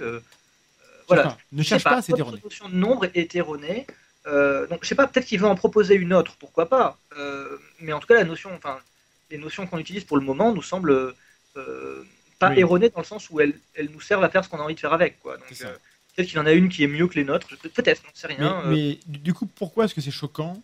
euh, 0.00 0.20
voilà. 1.08 1.22
pas. 1.24 1.38
Ne 1.52 1.62
cherche 1.62 1.82
sais 1.82 1.88
pas, 1.88 2.02
c'est 2.02 2.16
erroné. 2.18 2.38
notion 2.42 2.68
de 2.68 2.74
nombre 2.76 3.06
est 3.14 3.34
erronée. 3.34 3.86
Euh, 4.26 4.66
donc, 4.68 4.80
je 4.82 4.88
sais 4.88 4.94
pas, 4.94 5.06
peut-être 5.06 5.26
qu'il 5.26 5.40
veut 5.40 5.46
en 5.48 5.54
proposer 5.54 5.94
une 5.94 6.12
autre, 6.12 6.36
pourquoi 6.38 6.68
pas. 6.68 6.98
Euh, 7.18 7.56
mais 7.80 7.92
en 7.92 8.00
tout 8.00 8.06
cas, 8.06 8.14
la 8.14 8.24
notion, 8.24 8.50
enfin, 8.54 8.78
les 9.30 9.38
notions 9.38 9.66
qu'on 9.66 9.78
utilise 9.78 10.04
pour 10.04 10.18
le 10.18 10.24
moment 10.24 10.52
nous 10.52 10.62
semblent 10.62 11.14
euh, 11.56 12.04
pas 12.38 12.50
Oui. 12.50 12.60
erronées 12.60 12.90
dans 12.90 13.00
le 13.00 13.06
sens 13.06 13.28
où 13.30 13.40
elles, 13.40 13.54
elles 13.74 13.90
nous 13.90 14.00
servent 14.00 14.22
à 14.24 14.28
faire 14.28 14.44
ce 14.44 14.48
qu'on 14.48 14.58
a 14.58 14.62
envie 14.62 14.74
de 14.74 14.80
faire 14.80 14.92
avec. 14.92 15.18
Quoi. 15.20 15.36
Donc, 15.38 15.48
peut-être 15.48 16.26
qu'il 16.28 16.36
y 16.36 16.38
en 16.38 16.46
a 16.46 16.52
une 16.52 16.68
qui 16.68 16.84
est 16.84 16.88
mieux 16.88 17.08
que 17.08 17.14
les 17.14 17.24
nôtres. 17.24 17.48
Peut-être, 17.74 18.02
on 18.06 18.10
ne 18.10 18.16
sait 18.16 18.26
rien. 18.28 18.62
mais 18.66 18.98
du 19.06 19.34
coup, 19.34 19.46
pourquoi 19.46 19.86
est-ce 19.86 19.94
que 19.94 20.00
c'est 20.00 20.10
choquant 20.10 20.62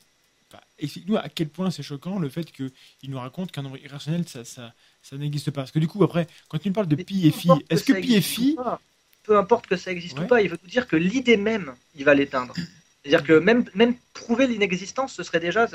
Explique-nous 0.78 1.16
à 1.16 1.28
quel 1.28 1.48
point 1.48 1.70
c'est 1.70 1.82
choquant 1.82 2.18
le 2.18 2.28
fait 2.28 2.50
qu'il 2.52 2.70
nous 3.08 3.18
raconte 3.18 3.50
qu'un 3.52 3.62
nombre 3.62 3.78
irrationnel, 3.78 4.28
ça, 4.28 4.44
ça, 4.44 4.74
ça 5.02 5.16
n'existe 5.16 5.50
pas. 5.50 5.62
Parce 5.62 5.70
que 5.72 5.78
du 5.78 5.88
coup, 5.88 6.02
après, 6.04 6.26
quand 6.48 6.58
tu 6.58 6.68
nous 6.68 6.74
parles 6.74 6.86
de 6.88 6.96
pi 6.96 7.26
et 7.26 7.30
phi, 7.30 7.48
est-ce 7.70 7.84
que 7.84 7.94
pi 7.94 8.14
et 8.14 8.20
phi. 8.20 8.56
Peu 9.22 9.36
importe 9.38 9.66
que 9.66 9.76
ça 9.76 9.90
existe 9.90 10.18
Ouais. 10.18 10.24
ou 10.24 10.28
pas, 10.28 10.40
il 10.42 10.48
veut 10.50 10.58
nous 10.62 10.68
dire 10.70 10.86
que 10.86 10.94
l'idée 10.96 11.36
même, 11.36 11.74
il 11.96 12.04
va 12.04 12.14
l'éteindre. 12.14 12.54
C'est-à-dire 13.02 13.24
que 13.26 13.32
même, 13.38 13.64
même 13.74 13.94
prouver 14.14 14.46
l'inexistence, 14.48 15.14
ce 15.14 15.22
serait 15.22 15.40
déjà. 15.40 15.66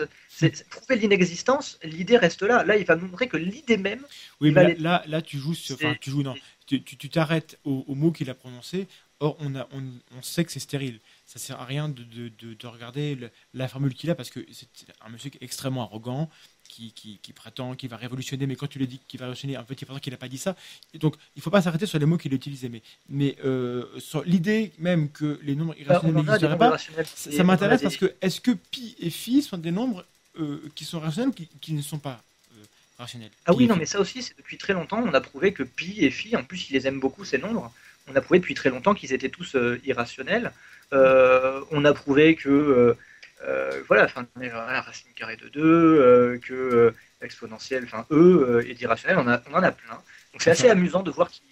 prouver 0.69 0.95
l'inexistence, 0.97 1.79
l'idée 1.83 2.17
reste 2.17 2.43
là. 2.43 2.63
Là, 2.63 2.77
il 2.77 2.85
va 2.85 2.95
nous 2.95 3.07
montrer 3.07 3.27
que 3.27 3.37
l'idée 3.37 3.77
même. 3.77 4.05
Oui, 4.39 4.51
mais 4.51 4.63
là, 4.63 4.69
les- 4.69 4.75
là, 4.75 5.03
là, 5.07 5.21
tu 5.21 5.37
joues 5.37 5.53
sur. 5.53 5.77
Tu 5.99 6.11
joues, 6.11 6.23
non. 6.23 6.35
Tu 6.67 6.81
tu- 6.83 6.95
tu 6.97 7.09
t'arrêtes 7.09 7.57
au, 7.65 7.83
au 7.87 7.95
mot 7.95 8.11
qu'il 8.11 8.29
a 8.29 8.33
prononcé. 8.33 8.87
Or, 9.19 9.35
on, 9.39 9.53
a, 9.55 9.67
on, 9.71 9.83
on 10.17 10.21
sait 10.21 10.43
que 10.45 10.51
c'est 10.51 10.59
stérile. 10.59 10.99
Ça 11.31 11.39
sert 11.39 11.61
à 11.61 11.65
rien 11.65 11.87
de, 11.87 12.03
de, 12.03 12.29
de, 12.41 12.53
de 12.55 12.67
regarder 12.67 13.15
le- 13.15 13.29
la 13.53 13.67
formule 13.69 13.93
qu'il 13.93 14.09
a 14.09 14.15
parce 14.15 14.29
que 14.29 14.41
c'est 14.51 14.67
un 15.05 15.09
monsieur 15.09 15.29
qui 15.29 15.37
est 15.37 15.43
extrêmement 15.49 15.83
arrogant, 15.83 16.29
qui, 16.67 16.91
qui, 16.91 17.19
qui 17.23 17.31
prétend 17.31 17.73
qu'il 17.75 17.89
va 17.89 17.95
révolutionner, 17.97 18.45
mais 18.47 18.57
quand 18.57 18.67
tu 18.67 18.79
lui 18.79 18.87
dis 18.87 18.99
qu'il 19.07 19.19
va 19.19 19.25
révolutionner, 19.27 19.57
en 19.57 19.63
fait, 19.65 19.81
il 19.81 19.85
prétend 19.85 19.99
qu'il 19.99 20.11
n'a 20.11 20.17
pas 20.17 20.27
dit 20.27 20.37
ça. 20.37 20.55
Et 20.93 20.97
donc, 20.97 21.15
il 21.35 21.39
ne 21.39 21.41
faut 21.43 21.49
pas 21.49 21.61
s'arrêter 21.61 21.85
sur 21.85 21.99
les 21.99 22.05
mots 22.05 22.17
qu'il 22.17 22.33
a 22.33 22.35
utilisés. 22.35 22.67
Mais, 22.69 22.81
mais 23.09 23.37
euh, 23.45 23.85
sur 23.99 24.23
l'idée 24.23 24.73
même 24.77 25.09
que 25.09 25.39
les 25.43 25.55
nombres 25.55 25.73
Bah, 25.73 25.79
irrationnels 25.83 26.15
n'existeraient 26.15 26.57
pas, 26.57 26.77
ça, 27.05 27.43
m'intéresse 27.45 27.81
parce 27.81 27.97
que 27.97 28.13
est-ce 28.21 28.41
que 28.41 28.51
pi 28.51 28.95
et 28.99 29.09
phi 29.09 29.41
sont 29.41 29.57
des 29.57 29.71
nombres 29.71 30.05
euh, 30.39 30.61
qui 30.75 30.83
sont 30.85 30.99
rationnels 30.99 31.29
ou 31.29 31.33
qui, 31.33 31.47
qui 31.61 31.73
ne 31.73 31.81
sont 31.81 31.99
pas 31.99 32.21
euh, 32.57 32.65
rationnels? 32.97 33.31
Ah 33.45 33.53
oui, 33.53 33.67
non, 33.67 33.75
mais 33.75 33.85
ça 33.85 33.99
aussi, 33.99 34.21
c'est 34.21 34.37
depuis 34.37 34.57
très 34.57 34.73
longtemps. 34.73 35.01
On 35.03 35.13
a 35.13 35.21
prouvé 35.21 35.53
que 35.53 35.63
pi 35.63 35.95
et 35.99 36.11
phi, 36.11 36.35
en 36.35 36.43
plus, 36.43 36.69
il 36.69 36.73
les 36.73 36.87
aime 36.87 36.99
beaucoup, 36.99 37.25
ces 37.25 37.37
nombres. 37.37 37.71
On 38.07 38.15
a 38.15 38.21
prouvé 38.21 38.39
depuis 38.39 38.53
très 38.53 38.69
longtemps 38.69 38.93
qu'ils 38.93 39.13
étaient 39.13 39.29
tous 39.29 39.55
irrationnels. 39.85 40.51
Euh, 40.93 41.61
on 41.71 41.85
a 41.85 41.93
prouvé 41.93 42.35
que 42.35 42.49
euh, 42.49 42.97
euh, 43.43 43.81
voilà, 43.87 44.05
enfin, 44.05 44.27
la 44.35 44.81
racine 44.81 45.11
carrée 45.15 45.37
de 45.37 45.47
2, 45.49 45.61
euh, 45.63 46.39
que 46.39 46.53
euh, 46.53 46.91
exponentielle, 47.21 47.83
enfin 47.85 48.05
E 48.11 48.63
et 48.67 48.73
d'irrationnel, 48.73 49.17
on, 49.19 49.27
a- 49.27 49.41
on 49.49 49.53
en 49.53 49.63
a 49.63 49.71
plein. 49.71 49.95
Donc 50.33 50.41
c'est 50.41 50.51
assez 50.51 50.69
amusant 50.69 51.03
de 51.03 51.11
voir 51.11 51.29
qu'il 51.29 51.43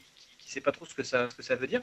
ne 0.45 0.51
sait 0.51 0.61
pas 0.61 0.71
trop 0.71 0.85
ce 0.85 0.93
que 0.93 1.03
ça, 1.03 1.29
ce 1.29 1.35
que 1.35 1.43
ça 1.43 1.55
veut 1.55 1.67
dire. 1.67 1.81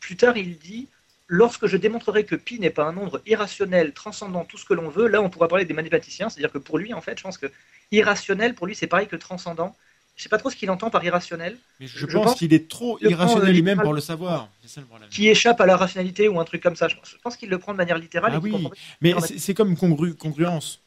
Plus 0.00 0.16
tard, 0.16 0.36
il 0.36 0.58
dit 0.58 0.88
Lorsque 1.28 1.66
je 1.66 1.78
démontrerai 1.78 2.24
que 2.26 2.34
pi 2.34 2.58
n'est 2.60 2.68
pas 2.68 2.84
un 2.84 2.92
nombre 2.92 3.22
irrationnel, 3.24 3.94
transcendant 3.94 4.44
tout 4.44 4.58
ce 4.58 4.66
que 4.66 4.74
l'on 4.74 4.90
veut, 4.90 5.06
là 5.08 5.22
on 5.22 5.30
pourra 5.30 5.48
parler 5.48 5.64
des 5.64 5.72
mathématiciens, 5.72 6.28
c'est-à-dire 6.28 6.52
que 6.52 6.58
pour 6.58 6.76
lui, 6.76 6.92
en 6.92 7.00
fait, 7.00 7.16
je 7.16 7.22
pense 7.22 7.38
que 7.38 7.46
irrationnel, 7.90 8.54
pour 8.54 8.66
lui, 8.66 8.74
c'est 8.74 8.86
pareil 8.86 9.06
que 9.08 9.16
transcendant. 9.16 9.74
Je 10.16 10.22
sais 10.22 10.28
pas 10.28 10.38
trop 10.38 10.50
ce 10.50 10.56
qu'il 10.56 10.70
entend 10.70 10.90
par 10.90 11.02
irrationnel, 11.04 11.56
Mais 11.80 11.86
je, 11.86 11.98
Je 11.98 12.06
pense, 12.06 12.24
pense 12.26 12.38
qu'il 12.38 12.52
est 12.52 12.68
trop 12.68 12.96
prend, 12.98 13.08
irrationnel 13.08 13.48
euh, 13.48 13.52
lui-même 13.52 13.80
pour 13.80 13.94
le 13.94 14.00
savoir. 14.00 14.48
C'est 14.60 14.68
ça 14.68 14.80
le 14.80 14.86
problème. 14.86 15.08
qui 15.08 15.28
échappe 15.28 15.60
à 15.60 15.66
la 15.66 15.76
rationalité 15.76 16.28
ou 16.28 16.38
un 16.38 16.44
truc 16.44 16.62
comme 16.62 16.76
ça. 16.76 16.88
Je 16.88 16.96
pense, 17.22 17.36
qu'il 17.36 17.48
le 17.48 17.58
prend 17.58 17.72
de 17.72 17.78
manière 17.78 17.98
littérale. 17.98 18.32
Ah 18.34 18.36
et 18.36 18.40
oui, 18.40 18.68
mais 19.00 19.14
c'est 19.38 19.54
comme 19.54 19.76
congru, 19.76 20.14
congruence. 20.14 20.80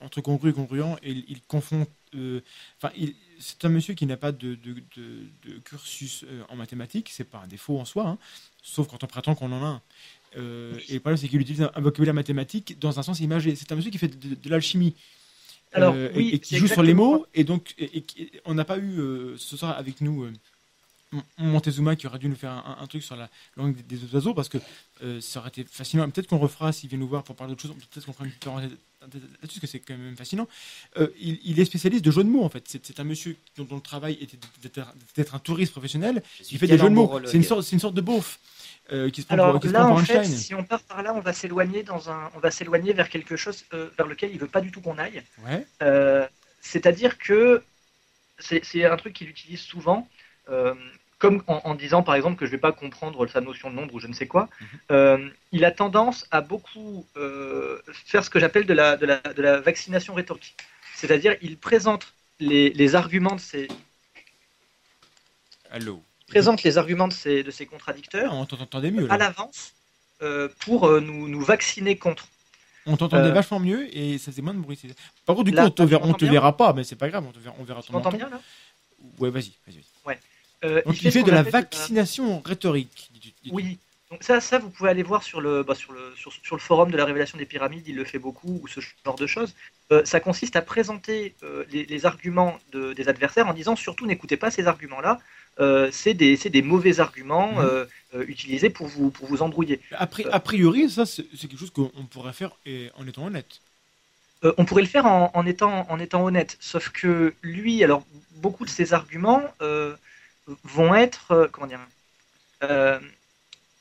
Entre 0.00 0.20
congru 0.20 0.50
et 0.50 0.52
congruent, 0.52 0.96
et 1.04 1.12
il, 1.12 1.24
il 1.28 1.40
confond. 1.42 1.86
euh, 2.16 2.40
Enfin, 2.82 2.92
c'est 3.38 3.64
un 3.64 3.68
monsieur 3.68 3.94
qui 3.94 4.04
n'a 4.04 4.16
pas 4.16 4.32
de, 4.32 4.56
de- 4.56 4.82
de- 4.96 5.26
de 5.48 5.58
cursus 5.64 6.24
euh, 6.24 6.42
en 6.48 6.56
mathématiques, 6.56 7.08
c'est 7.12 7.22
pas 7.22 7.38
un 7.44 7.46
défaut 7.46 7.78
en 7.78 7.84
soi, 7.84 8.08
hein, 8.08 8.18
sauf 8.64 8.88
quand 8.88 9.04
on 9.04 9.06
prétend 9.06 9.36
qu'on 9.36 9.52
en 9.52 9.62
a 9.62 9.66
un. 9.66 9.82
Euh, 10.36 10.74
et 10.88 10.94
le 10.94 11.00
problème, 11.00 11.16
c'est 11.18 11.28
qu'il 11.28 11.40
utilise 11.40 11.62
un, 11.62 11.80
vocabulaire 11.80 12.14
mathématique 12.14 12.80
dans 12.80 12.98
un 12.98 13.02
sens 13.04 13.20
imagé. 13.20 13.54
C'est 13.54 13.70
un 13.70 13.76
monsieur 13.76 13.92
qui 13.92 13.98
fait 13.98 14.08
de 14.18 14.50
l'alchimie. 14.50 14.96
Alors, 15.72 15.94
euh, 15.94 16.08
et- 16.12 16.16
oui, 16.16 16.30
et, 16.34 16.38
qui 16.38 16.50
c'est 16.54 16.56
joue 16.58 16.66
sur 16.66 16.82
les 16.82 16.94
mots, 16.94 17.26
et 17.34 17.44
donc 17.44 17.74
et- 17.78 17.98
et 17.98 18.00
qui- 18.02 18.30
on 18.44 18.54
n'a 18.54 18.64
pas 18.64 18.78
eu 18.78 18.98
euh, 19.00 19.34
ce 19.38 19.56
soir 19.56 19.76
avec 19.78 20.00
nous 20.00 20.24
euh, 20.24 20.32
Montezuma 21.38 21.96
qui 21.96 22.06
aurait 22.06 22.18
dû 22.18 22.28
nous 22.28 22.36
faire 22.36 22.52
un, 22.52 22.78
un 22.80 22.86
truc 22.86 23.02
sur 23.02 23.16
la 23.16 23.28
langue 23.56 23.74
des, 23.76 23.96
des 23.96 24.14
oiseaux 24.14 24.34
parce 24.34 24.48
que 24.48 24.58
euh, 25.02 25.20
ça 25.20 25.40
aurait 25.40 25.50
été 25.50 25.64
fascinant. 25.64 26.08
Peut-être 26.10 26.26
qu'on 26.28 26.38
refera 26.38 26.72
s'il 26.72 26.88
vient 26.88 26.98
nous 26.98 27.08
voir 27.08 27.22
pour 27.22 27.36
parler 27.36 27.52
d'autre 27.52 27.62
chose. 27.62 27.74
Peut-être 27.90 28.06
qu'on 28.06 28.12
fera 28.12 28.24
une 28.24 28.32
parenthèse 28.32 28.70
là-dessus 29.00 29.38
parce 29.42 29.58
que 29.60 29.66
c'est 29.66 29.80
quand 29.80 29.96
même 29.96 30.16
fascinant. 30.16 30.46
Euh, 30.96 31.08
il, 31.20 31.38
il 31.44 31.58
est 31.60 31.64
spécialiste 31.64 32.04
de 32.04 32.10
jeux 32.10 32.24
de 32.24 32.28
mots 32.28 32.44
en 32.44 32.48
fait. 32.48 32.64
C'est 32.82 33.00
un 33.00 33.04
monsieur 33.04 33.36
dont, 33.56 33.64
dont 33.64 33.76
le 33.76 33.82
travail 33.82 34.16
était 34.20 34.38
d'être- 34.62 35.34
un 35.34 35.38
touriste 35.38 35.72
professionnel. 35.72 36.22
Il 36.50 36.58
fait 36.58 36.66
des 36.66 36.78
jeux 36.78 36.88
de 36.88 36.94
mots. 36.94 37.20
C'est 37.26 37.36
une 37.36 37.42
sorte, 37.42 37.62
c'est 37.62 37.72
une 37.76 37.80
sorte 37.80 37.94
de 37.94 38.00
beauf 38.00 38.38
euh, 38.92 39.10
qui 39.10 39.22
se 39.22 39.26
prend 39.26 39.34
Alors 39.34 39.52
pour, 39.52 39.60
qui 39.60 39.68
se 39.68 39.72
là, 39.72 39.80
prend 39.80 39.94
en 39.94 40.04
fait, 40.04 40.24
si 40.24 40.54
on 40.54 40.64
part 40.64 40.82
par 40.82 41.02
là, 41.02 41.14
on 41.14 41.20
va 41.20 41.32
s'éloigner 41.32 41.82
dans 41.82 42.10
un, 42.10 42.30
on 42.34 42.38
va 42.38 42.50
s'éloigner 42.50 42.92
vers 42.92 43.08
quelque 43.08 43.36
chose 43.36 43.64
euh, 43.74 43.88
vers 43.96 44.06
lequel 44.06 44.30
il 44.32 44.38
veut 44.38 44.46
pas 44.46 44.60
du 44.60 44.70
tout 44.70 44.80
qu'on 44.80 44.98
aille. 44.98 45.22
Ouais. 45.44 45.66
Euh, 45.82 46.26
C'est-à-dire 46.60 47.18
que 47.18 47.62
c'est 48.38 48.64
c'est 48.64 48.84
un 48.84 48.96
truc 48.96 49.14
qu'il 49.14 49.28
utilise 49.28 49.60
souvent, 49.60 50.08
euh, 50.48 50.74
comme 51.22 51.38
en, 51.46 51.58
en 51.70 51.74
disant 51.84 52.02
par 52.02 52.14
exemple 52.18 52.36
que 52.40 52.46
je 52.46 52.50
vais 52.56 52.64
pas 52.68 52.72
comprendre 52.82 53.26
sa 53.34 53.40
notion 53.40 53.70
de 53.70 53.76
nombre 53.76 53.94
ou 53.94 54.00
je 54.04 54.08
ne 54.08 54.12
sais 54.20 54.26
quoi. 54.34 54.44
Mhm. 54.60 54.66
Euh, 54.96 55.28
il 55.52 55.64
a 55.64 55.70
tendance 55.82 56.26
à 56.30 56.40
beaucoup 56.40 57.06
euh, 57.16 57.78
faire 58.10 58.24
ce 58.24 58.30
que 58.30 58.40
j'appelle 58.42 58.66
de 58.66 58.74
la, 58.74 58.96
de, 58.96 59.06
la, 59.06 59.18
de 59.38 59.42
la 59.48 59.60
vaccination 59.60 60.12
rhétorique. 60.14 60.56
C'est-à-dire, 61.00 61.36
il 61.40 61.54
présente 61.58 62.04
les, 62.40 62.70
les 62.70 62.94
arguments 63.02 63.36
de 63.36 63.40
ses, 63.40 63.68
Allô. 65.70 66.02
présente 66.28 66.62
les 66.64 66.76
arguments 66.78 67.08
de 67.08 67.12
ses, 67.12 67.42
de 67.42 67.50
ses 67.50 67.66
contradicteurs 67.66 68.30
Ah, 68.32 68.34
on 68.36 68.46
t'entendait 68.46 68.90
mieux. 68.90 69.10
à 69.10 69.16
l'avance 69.16 69.72
euh, 70.22 70.48
pour 70.64 70.86
euh, 70.86 71.00
nous, 71.00 71.28
nous 71.28 71.40
vacciner 71.40 71.96
contre. 71.96 72.26
On 72.84 72.96
t'entendait 72.96 73.28
Euh, 73.28 73.32
vachement 73.32 73.60
mieux 73.60 73.82
et 73.96 74.18
ça 74.18 74.32
faisait 74.32 74.42
moins 74.42 74.54
de 74.54 74.58
bruit. 74.58 74.78
Par 75.24 75.36
contre, 75.36 75.44
du 75.46 75.50
coup, 75.52 75.56
Là, 75.56 75.66
on 75.66 75.70
te, 75.70 75.82
tu 75.82 75.88
verra, 75.88 76.02
on 76.02 76.06
m'entends 76.08 76.18
te 76.18 76.24
verra 76.24 76.56
pas, 76.56 76.72
mais 76.72 76.84
c'est 76.84 76.96
pas 76.96 77.08
grave. 77.08 77.24
On, 77.28 77.32
te 77.32 77.38
verra, 77.38 77.54
on 77.60 77.64
verra 77.64 77.80
Tu 77.80 77.86
ton 77.88 77.92
m'entends 77.94 78.10
menton. 78.10 78.26
bien 78.26 78.28
là? 78.28 78.40
Ouais, 79.18 79.30
vas-y. 79.30 79.52
vas-y, 79.66 79.76
vas-y. 80.04 80.18
Euh, 80.64 80.82
Donc, 80.86 81.02
il 81.02 81.10
fait 81.10 81.22
de 81.22 81.30
la 81.30 81.42
vaccination 81.42 82.40
rhétorique. 82.44 83.10
dis-tu- 83.14 83.32
dis-tu. 83.42 83.54
Oui. 83.54 83.78
Donc 84.10 84.22
ça, 84.24 84.40
ça, 84.42 84.58
vous 84.58 84.68
pouvez 84.68 84.90
aller 84.90 85.02
voir 85.02 85.22
sur 85.22 85.40
le, 85.40 85.62
bah, 85.62 85.74
sur, 85.74 85.92
le, 85.92 86.12
sur, 86.16 86.30
sur 86.32 86.54
le 86.54 86.60
forum 86.60 86.90
de 86.90 86.98
la 86.98 87.06
révélation 87.06 87.38
des 87.38 87.46
pyramides, 87.46 87.84
il 87.88 87.96
le 87.96 88.04
fait 88.04 88.18
beaucoup, 88.18 88.60
ou 88.62 88.68
ce 88.68 88.80
genre 89.06 89.16
de 89.16 89.26
choses. 89.26 89.54
Euh, 89.90 90.04
ça 90.04 90.20
consiste 90.20 90.54
à 90.54 90.60
présenter 90.60 91.34
euh, 91.42 91.64
les, 91.72 91.86
les 91.86 92.04
arguments 92.04 92.58
de- 92.72 92.92
des 92.92 93.08
adversaires 93.08 93.48
en 93.48 93.54
disant 93.54 93.74
surtout 93.74 94.04
n'écoutez 94.06 94.36
pas 94.36 94.50
ces 94.50 94.66
arguments-là, 94.66 95.18
euh, 95.60 95.88
c'est 95.92 96.12
des, 96.12 96.36
des 96.36 96.60
mauvais 96.62 97.00
arguments 97.00 97.58
euh, 97.60 97.86
euh, 98.14 98.24
utilisés 98.28 98.68
pour 98.68 98.86
vous, 98.86 99.08
pour 99.10 99.26
vous 99.28 99.40
embrouiller. 99.40 99.80
A, 99.92 100.06
pri- 100.06 100.28
a 100.30 100.40
priori, 100.40 100.90
ça, 100.90 101.06
c'est 101.06 101.24
quelque 101.48 101.58
chose 101.58 101.70
qu'on 101.70 101.90
on 101.96 102.04
pourrait 102.04 102.34
faire 102.34 102.52
et, 102.66 102.90
en 102.96 103.06
étant 103.06 103.24
honnête. 103.24 103.60
On 104.58 104.64
pourrait 104.66 104.82
le 104.82 104.88
faire 104.88 105.06
en, 105.06 105.30
en 105.32 105.46
étant, 105.46 105.86
en 105.88 105.98
étant 106.00 106.22
honnête, 106.24 106.56
sauf 106.60 106.88
que 106.90 107.32
lui, 107.42 107.82
alors 107.84 108.04
beaucoup 108.36 108.64
de 108.66 108.70
ses 108.70 108.92
arguments 108.92 109.42
vont 110.64 110.94
être, 110.94 111.32
euh, 111.32 111.48
comment 111.50 111.66
dire, 111.66 111.80
euh, 112.64 113.00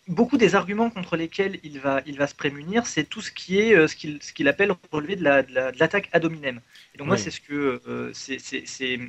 beaucoup 0.07 0.38
des 0.38 0.56
arguments 0.56 0.89
contre 0.89 1.15
lesquels 1.18 1.60
il 1.64 1.80
va, 1.80 2.02
il 2.06 2.18
va 2.18 2.27
se 2.27 2.35
prémunir, 2.35 2.85
c'est 2.88 3.03
tout 3.06 3.22
ce 3.22 3.31
qui 3.31 3.60
est 3.60 3.76
euh, 3.76 3.88
ce 3.88 3.95
qu'il 3.95 4.22
ce 4.23 4.34
qu'il 4.34 4.48
appelle 4.48 4.73
relever 4.91 5.15
de 5.15 5.23
la- 5.23 5.43
de 5.43 5.53
la- 5.53 5.72
de 5.72 5.80
l'attaque 5.80 6.10
ad 6.14 6.26
hominem. 6.26 6.61
Et 6.93 6.98
donc 6.98 7.07
moi, 7.07 7.18
c'est 7.18 7.31
ce 7.31 7.41
que 7.41 7.81
euh, 7.88 8.11
c'est, 8.14 8.99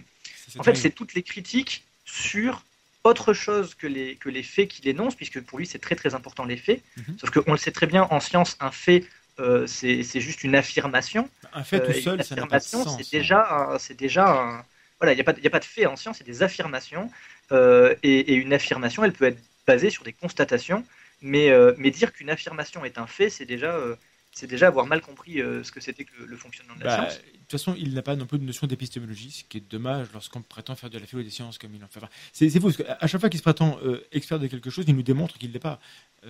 en 0.58 0.62
fait, 0.62 0.74
c'est 0.76 0.90
toutes 0.90 1.14
les 1.14 1.22
critiques 1.22 1.84
sur 2.04 2.64
autre 3.04 3.32
chose 3.34 3.74
que 3.74 3.86
les, 3.86 4.16
que 4.16 4.28
les 4.28 4.42
faits 4.42 4.68
qu'il 4.68 4.86
énonce, 4.88 5.14
puisque 5.16 5.40
pour 5.40 5.58
lui, 5.58 5.66
c'est 5.66 5.78
très 5.80 5.96
très 5.96 6.14
important 6.14 6.44
les 6.44 6.56
faits. 6.56 6.82
Mhm. 6.96 7.18
Sauf 7.18 7.30
qu'on 7.30 7.52
le 7.52 7.58
sait 7.58 7.72
très 7.72 7.86
bien, 7.86 8.06
en 8.10 8.20
science, 8.20 8.56
un 8.60 8.70
fait, 8.70 9.04
euh, 9.40 9.66
c'est 9.66 10.02
c'est 10.04 10.20
juste 10.20 10.44
une 10.44 10.54
affirmation. 10.54 11.28
Un 11.52 11.64
fait 11.64 11.80
Euh, 11.80 11.86
tout 11.86 11.92
seul, 12.00 12.18
une 12.18 12.22
ça 12.22 12.36
n'a 12.36 12.46
pas 12.46 12.58
de 12.58 12.64
sens. 12.64 12.86
hein. 12.86 12.98
C'est 13.02 13.18
déjà, 13.18 13.40
un- 13.50 13.78
c'est 13.78 13.94
déjà, 13.94 14.28
un- 14.30 14.64
voilà, 15.00 15.12
il 15.12 15.16
n'y 15.16 15.20
a 15.22 15.24
pas, 15.24 15.32
de- 15.32 15.40
il 15.40 15.44
y 15.44 15.46
a 15.48 15.50
pas 15.50 15.58
de 15.58 15.64
fait 15.64 15.86
en 15.86 15.96
science, 15.96 16.18
c'est 16.18 16.24
des 16.24 16.42
affirmations. 16.42 17.10
Euh, 17.52 17.94
et, 18.02 18.32
et 18.32 18.34
une 18.34 18.52
affirmation, 18.52 19.04
elle 19.04 19.12
peut 19.12 19.26
être 19.26 19.42
basée 19.66 19.90
sur 19.90 20.04
des 20.04 20.12
constatations, 20.12 20.84
mais, 21.20 21.50
euh, 21.50 21.74
mais 21.78 21.90
dire 21.90 22.12
qu'une 22.12 22.30
affirmation 22.30 22.84
est 22.84 22.98
un 22.98 23.06
fait, 23.06 23.30
c'est 23.30 23.46
déjà, 23.46 23.74
euh, 23.76 23.96
c'est 24.32 24.46
déjà 24.46 24.66
avoir 24.68 24.86
mal 24.86 25.00
compris 25.02 25.34
ce 25.38 25.70
que 25.72 25.80
c'était 25.80 26.04
que 26.04 26.12
le, 26.18 26.26
le 26.26 26.36
fonctionnement 26.36 26.74
de 26.76 26.80
la 26.80 26.88
Bah, 26.88 26.96
science. 27.08 27.20
de 27.22 27.38
toute 27.38 27.50
façon, 27.52 27.74
il 27.78 27.94
n'a 27.94 28.02
pas 28.02 28.16
non 28.16 28.26
plus 28.26 28.38
de 28.38 28.44
notion 28.44 28.66
d'épistémologie, 28.66 29.30
ce 29.30 29.44
qui 29.44 29.58
est 29.58 29.60
dommage 29.60 30.08
lorsqu'on 30.12 30.42
prétend 30.42 30.74
faire 30.74 30.90
de 30.90 30.98
la 30.98 31.06
philo 31.06 31.22
des 31.22 31.30
sciences 31.30 31.58
comme 31.58 31.74
il 31.74 31.84
en 31.84 31.88
fait. 31.88 31.98
Enfin, 32.00 32.08
c'est 32.32 32.50
fou, 32.50 32.62
parce 32.62 32.76
qu'à 32.78 32.96
à 33.00 33.06
chaque 33.06 33.20
fois 33.20 33.28
qu'il 33.30 33.38
se 33.38 33.42
prétend 33.44 33.78
expert 34.10 34.38
de 34.38 34.46
quelque 34.46 34.70
chose, 34.70 34.84
il 34.88 34.96
nous 34.96 35.02
démontre 35.02 35.38
qu'il 35.38 35.48
ne 35.50 35.52
l'est 35.54 35.60
pas. 35.60 35.78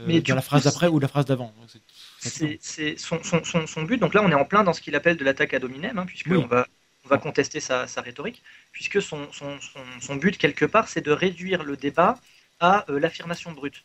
Mais 0.07 0.21
dans 0.21 0.35
la 0.35 0.43
phrase 0.43 0.65
d'après 0.65 0.89
ou 0.89 0.99
la 0.99 1.09
phrase 1.09 1.27
d'avant. 1.27 1.55
C'est- 2.19 2.97
son, 2.99 3.23
son, 3.23 3.45
son, 3.45 3.67
son 3.67 3.83
but. 3.83 3.99
Donc 3.99 4.15
là, 4.15 4.23
on 4.23 4.31
est 4.31 4.35
en 4.35 4.45
plein 4.45 4.65
dans 4.65 4.73
ce 4.73 4.81
qu'il 4.81 4.95
appelle 4.95 5.17
de 5.17 5.25
l'attaque 5.25 5.55
ad 5.55 5.65
hominem, 5.65 5.99
hein, 5.99 6.07
puisque 6.07 6.29
Oui. 6.29 6.37
on 6.37 6.47
va, 6.47 6.67
on 7.05 7.09
va 7.09 7.19
contester 7.19 7.61
sa, 7.61 7.87
sa 7.87 8.01
rhétorique, 8.01 8.43
puisque 8.73 9.03
son, 9.03 9.31
son, 9.33 9.61
son, 9.61 9.81
son 10.01 10.17
but, 10.17 10.39
quelque 10.39 10.65
part, 10.65 10.89
c'est 10.89 11.01
de 11.01 11.11
réduire 11.13 11.65
le 11.65 11.77
débat 11.77 12.19
à 12.61 12.85
euh, 12.91 13.01
l'affirmation 13.01 13.53
brute. 13.53 13.83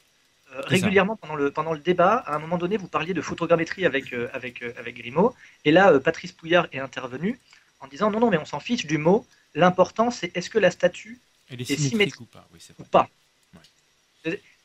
Euh, 0.53 0.61
régulièrement, 0.65 1.15
pendant 1.17 1.35
le, 1.35 1.51
pendant 1.51 1.73
le 1.73 1.79
débat, 1.79 2.15
à 2.15 2.35
un 2.35 2.39
moment 2.39 2.57
donné, 2.57 2.77
vous 2.77 2.87
parliez 2.87 3.13
de 3.13 3.21
photogrammétrie 3.21 3.85
avec, 3.85 4.13
euh, 4.13 4.29
avec, 4.33 4.61
avec 4.61 4.95
Grimaud, 4.97 5.33
et 5.65 5.71
là, 5.71 5.99
Patrice 5.99 6.31
Pouillard 6.31 6.67
est 6.71 6.79
intervenu 6.79 7.39
en 7.79 7.87
disant 7.87 8.09
non, 8.11 8.19
non, 8.19 8.29
mais 8.29 8.37
on 8.37 8.45
s'en 8.45 8.59
fiche 8.59 8.85
du 8.85 8.97
mot. 8.97 9.25
L'important, 9.55 10.11
c'est 10.11 10.35
est-ce 10.35 10.49
que 10.49 10.59
la 10.59 10.71
statue 10.71 11.19
Elle 11.47 11.59
est 11.61 11.65
Et 11.69 11.75
symétrique, 11.75 11.87
symétrique. 11.89 12.21
ou 12.21 12.25
pas? 12.25 12.47
Oui, 12.53 12.59
c'est 12.61 12.73
ou 12.79 12.83
vrai. 12.83 12.89
pas 12.91 13.09
Ouais. 13.53 13.61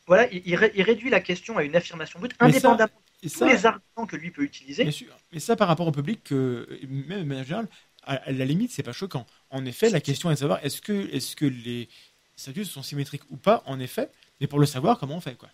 Voilà, 0.06 0.28
il, 0.32 0.42
il 0.46 0.54
ré- 0.56 0.72
il 0.74 0.82
réduit 0.82 1.10
la 1.10 1.20
question 1.20 1.56
à 1.58 1.64
une 1.64 1.76
affirmation 1.76 2.18
brute, 2.20 2.34
Mais 2.40 2.52
ça, 2.52 2.80
indépendamment 2.80 3.02
Et 3.22 3.28
de 3.28 3.32
tous 3.32 3.44
ça, 3.44 3.46
les 3.46 3.66
arguments 3.66 4.06
que 4.06 4.16
lui 4.16 4.30
peut 4.30 4.42
utiliser. 4.42 4.84
bien 4.84 4.90
sûr. 4.90 5.16
Mais 5.32 5.40
ça, 5.40 5.56
par 5.56 5.68
rapport 5.68 5.86
au 5.86 5.92
public, 5.92 6.30
même 6.32 7.20
de 7.20 7.24
manière 7.24 7.44
générale, 7.44 7.68
à, 8.04 8.32
la 8.32 8.44
limite, 8.44 8.70
c'est 8.72 8.82
pas 8.82 8.92
choquant. 8.92 9.26
En 9.50 9.64
effet, 9.64 9.90
la 9.90 10.00
question 10.00 10.30
est 10.30 10.34
de 10.34 10.40
savoir 10.40 10.64
est-ce 10.64 10.80
que, 10.80 11.08
est 11.14 11.34
que 11.34 11.46
les 11.46 11.88
statues 12.36 12.64
sont 12.64 12.82
symétriques 12.82 13.22
ou 13.30 13.36
pas, 13.36 13.62
en 13.66 13.80
effet. 13.80 14.08
Mais 14.40 14.46
pour 14.46 14.58
le 14.58 14.66
savoir, 14.66 14.98
comment 14.98 15.16
on 15.16 15.20
fait 15.20 15.36
quoi 15.36 15.48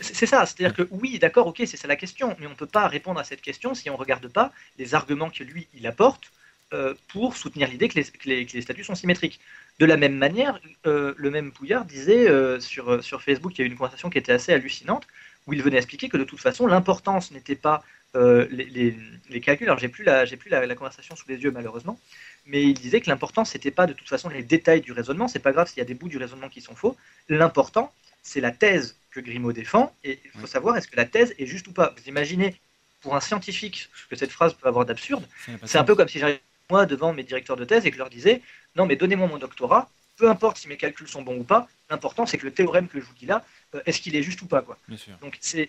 C'est 0.00 0.26
ça, 0.26 0.46
c'est-à-dire 0.46 0.74
que 0.74 0.86
oui, 0.90 1.18
d'accord, 1.18 1.46
ok, 1.46 1.62
c'est 1.66 1.76
ça 1.76 1.88
la 1.88 1.96
question, 1.96 2.36
mais 2.38 2.46
on 2.46 2.50
ne 2.50 2.54
peut 2.54 2.66
pas 2.66 2.86
répondre 2.86 3.18
à 3.18 3.24
cette 3.24 3.40
question 3.42 3.74
si 3.74 3.90
on 3.90 3.94
ne 3.94 3.98
regarde 3.98 4.28
pas 4.28 4.52
les 4.78 4.94
arguments 4.94 5.30
que 5.30 5.42
lui, 5.42 5.66
il 5.74 5.86
apporte 5.86 6.30
euh, 6.72 6.94
pour 7.08 7.36
soutenir 7.36 7.68
l'idée 7.68 7.88
que 7.88 8.00
que 8.00 8.28
les 8.28 8.62
statuts 8.62 8.84
sont 8.84 8.94
symétriques. 8.94 9.40
De 9.80 9.86
la 9.86 9.96
même 9.96 10.14
manière, 10.14 10.60
euh, 10.86 11.14
le 11.16 11.30
même 11.30 11.50
Pouillard 11.50 11.84
disait 11.84 12.28
euh, 12.28 12.60
sur, 12.60 13.02
sur 13.02 13.22
Facebook, 13.22 13.58
il 13.58 13.62
y 13.62 13.62
a 13.62 13.66
eu 13.66 13.70
une 13.70 13.76
conversation 13.76 14.10
qui 14.10 14.18
était 14.18 14.32
assez 14.32 14.52
hallucinante, 14.52 15.06
où 15.46 15.52
il 15.52 15.62
venait 15.62 15.78
expliquer 15.78 16.08
que 16.08 16.16
de 16.16 16.24
toute 16.24 16.40
façon, 16.40 16.66
l'importance 16.66 17.32
n'était 17.32 17.56
pas 17.56 17.82
euh, 18.16 18.46
les, 18.50 18.64
les, 18.66 18.96
les 19.28 19.40
calculs, 19.40 19.66
alors 19.68 19.78
j'ai 19.78 19.88
plus, 19.88 20.04
la, 20.04 20.24
j'ai 20.24 20.36
plus 20.36 20.50
la, 20.50 20.66
la 20.66 20.74
conversation 20.74 21.14
sous 21.16 21.28
les 21.28 21.36
yeux 21.38 21.50
malheureusement, 21.52 21.98
mais 22.46 22.62
il 22.64 22.74
disait 22.74 23.00
que 23.00 23.08
l'important, 23.08 23.44
c'était 23.44 23.70
pas 23.70 23.86
de 23.86 23.92
toute 23.92 24.08
façon 24.08 24.28
les 24.28 24.42
détails 24.42 24.80
du 24.80 24.92
raisonnement, 24.92 25.28
c'est 25.28 25.38
pas 25.38 25.52
grave 25.52 25.68
s'il 25.68 25.78
y 25.78 25.82
a 25.82 25.84
des 25.84 25.94
bouts 25.94 26.08
du 26.08 26.18
raisonnement 26.18 26.48
qui 26.48 26.60
sont 26.60 26.74
faux, 26.74 26.96
l'important, 27.28 27.92
c'est 28.22 28.40
la 28.40 28.50
thèse 28.50 28.96
que 29.10 29.20
Grimaud 29.20 29.52
défend, 29.52 29.94
et 30.04 30.20
il 30.24 30.30
faut 30.32 30.46
savoir 30.46 30.76
est-ce 30.76 30.88
que 30.88 30.96
la 30.96 31.04
thèse 31.06 31.34
est 31.38 31.46
juste 31.46 31.68
ou 31.68 31.72
pas? 31.72 31.94
Vous 31.96 32.08
imaginez, 32.08 32.56
pour 33.00 33.16
un 33.16 33.20
scientifique, 33.20 33.88
ce 33.94 34.06
que 34.08 34.16
cette 34.16 34.30
phrase 34.32 34.54
peut 34.54 34.68
avoir 34.68 34.84
d'absurde, 34.84 35.26
c'est 35.64 35.78
un 35.78 35.84
peu 35.84 35.94
comme 35.94 36.08
si 36.08 36.18
j'arrivais 36.18 36.40
moi 36.70 36.86
devant 36.86 37.12
mes 37.12 37.24
directeurs 37.24 37.56
de 37.56 37.64
thèse 37.64 37.84
et 37.86 37.90
que 37.90 37.94
je 37.96 37.98
leur 37.98 38.10
disais 38.10 38.42
non 38.76 38.86
mais 38.86 38.94
donnez-moi 38.96 39.26
mon 39.26 39.38
doctorat, 39.38 39.90
peu 40.16 40.28
importe 40.30 40.58
si 40.58 40.68
mes 40.68 40.76
calculs 40.76 41.08
sont 41.08 41.22
bons 41.22 41.38
ou 41.38 41.44
pas, 41.44 41.68
l'important 41.90 42.26
c'est 42.26 42.38
que 42.38 42.44
le 42.46 42.52
théorème 42.52 42.88
que 42.88 43.00
je 43.00 43.04
vous 43.04 43.14
dis 43.14 43.26
là, 43.26 43.44
euh, 43.74 43.80
est-ce 43.86 44.00
qu'il 44.00 44.14
est 44.16 44.22
juste 44.22 44.42
ou 44.42 44.46
pas 44.46 44.62
quoi. 44.62 44.78
Donc 45.20 45.36
c'est- 45.40 45.68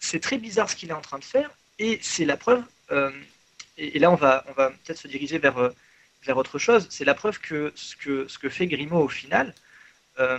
c'est 0.00 0.20
très 0.20 0.38
bizarre 0.38 0.68
ce 0.70 0.76
qu'il 0.76 0.90
est 0.90 0.94
en 0.94 1.00
train 1.00 1.18
de 1.18 1.24
faire 1.24 1.50
et 1.78 1.98
c'est 2.02 2.24
la 2.24 2.36
preuve, 2.36 2.62
euh, 2.90 3.10
et, 3.76 3.96
et 3.96 3.98
là 3.98 4.10
on 4.10 4.16
va, 4.16 4.44
on 4.48 4.52
va 4.52 4.70
peut-être 4.70 4.98
se 4.98 5.08
diriger 5.08 5.38
vers, 5.38 5.58
euh, 5.58 5.70
vers 6.24 6.36
autre 6.36 6.58
chose, 6.58 6.86
c'est 6.90 7.04
la 7.04 7.14
preuve 7.14 7.38
que 7.40 7.72
ce, 7.76 7.94
que 7.96 8.26
ce 8.28 8.38
que 8.38 8.48
fait 8.48 8.66
Grimaud 8.66 9.02
au 9.02 9.08
final, 9.08 9.54
euh, 10.18 10.38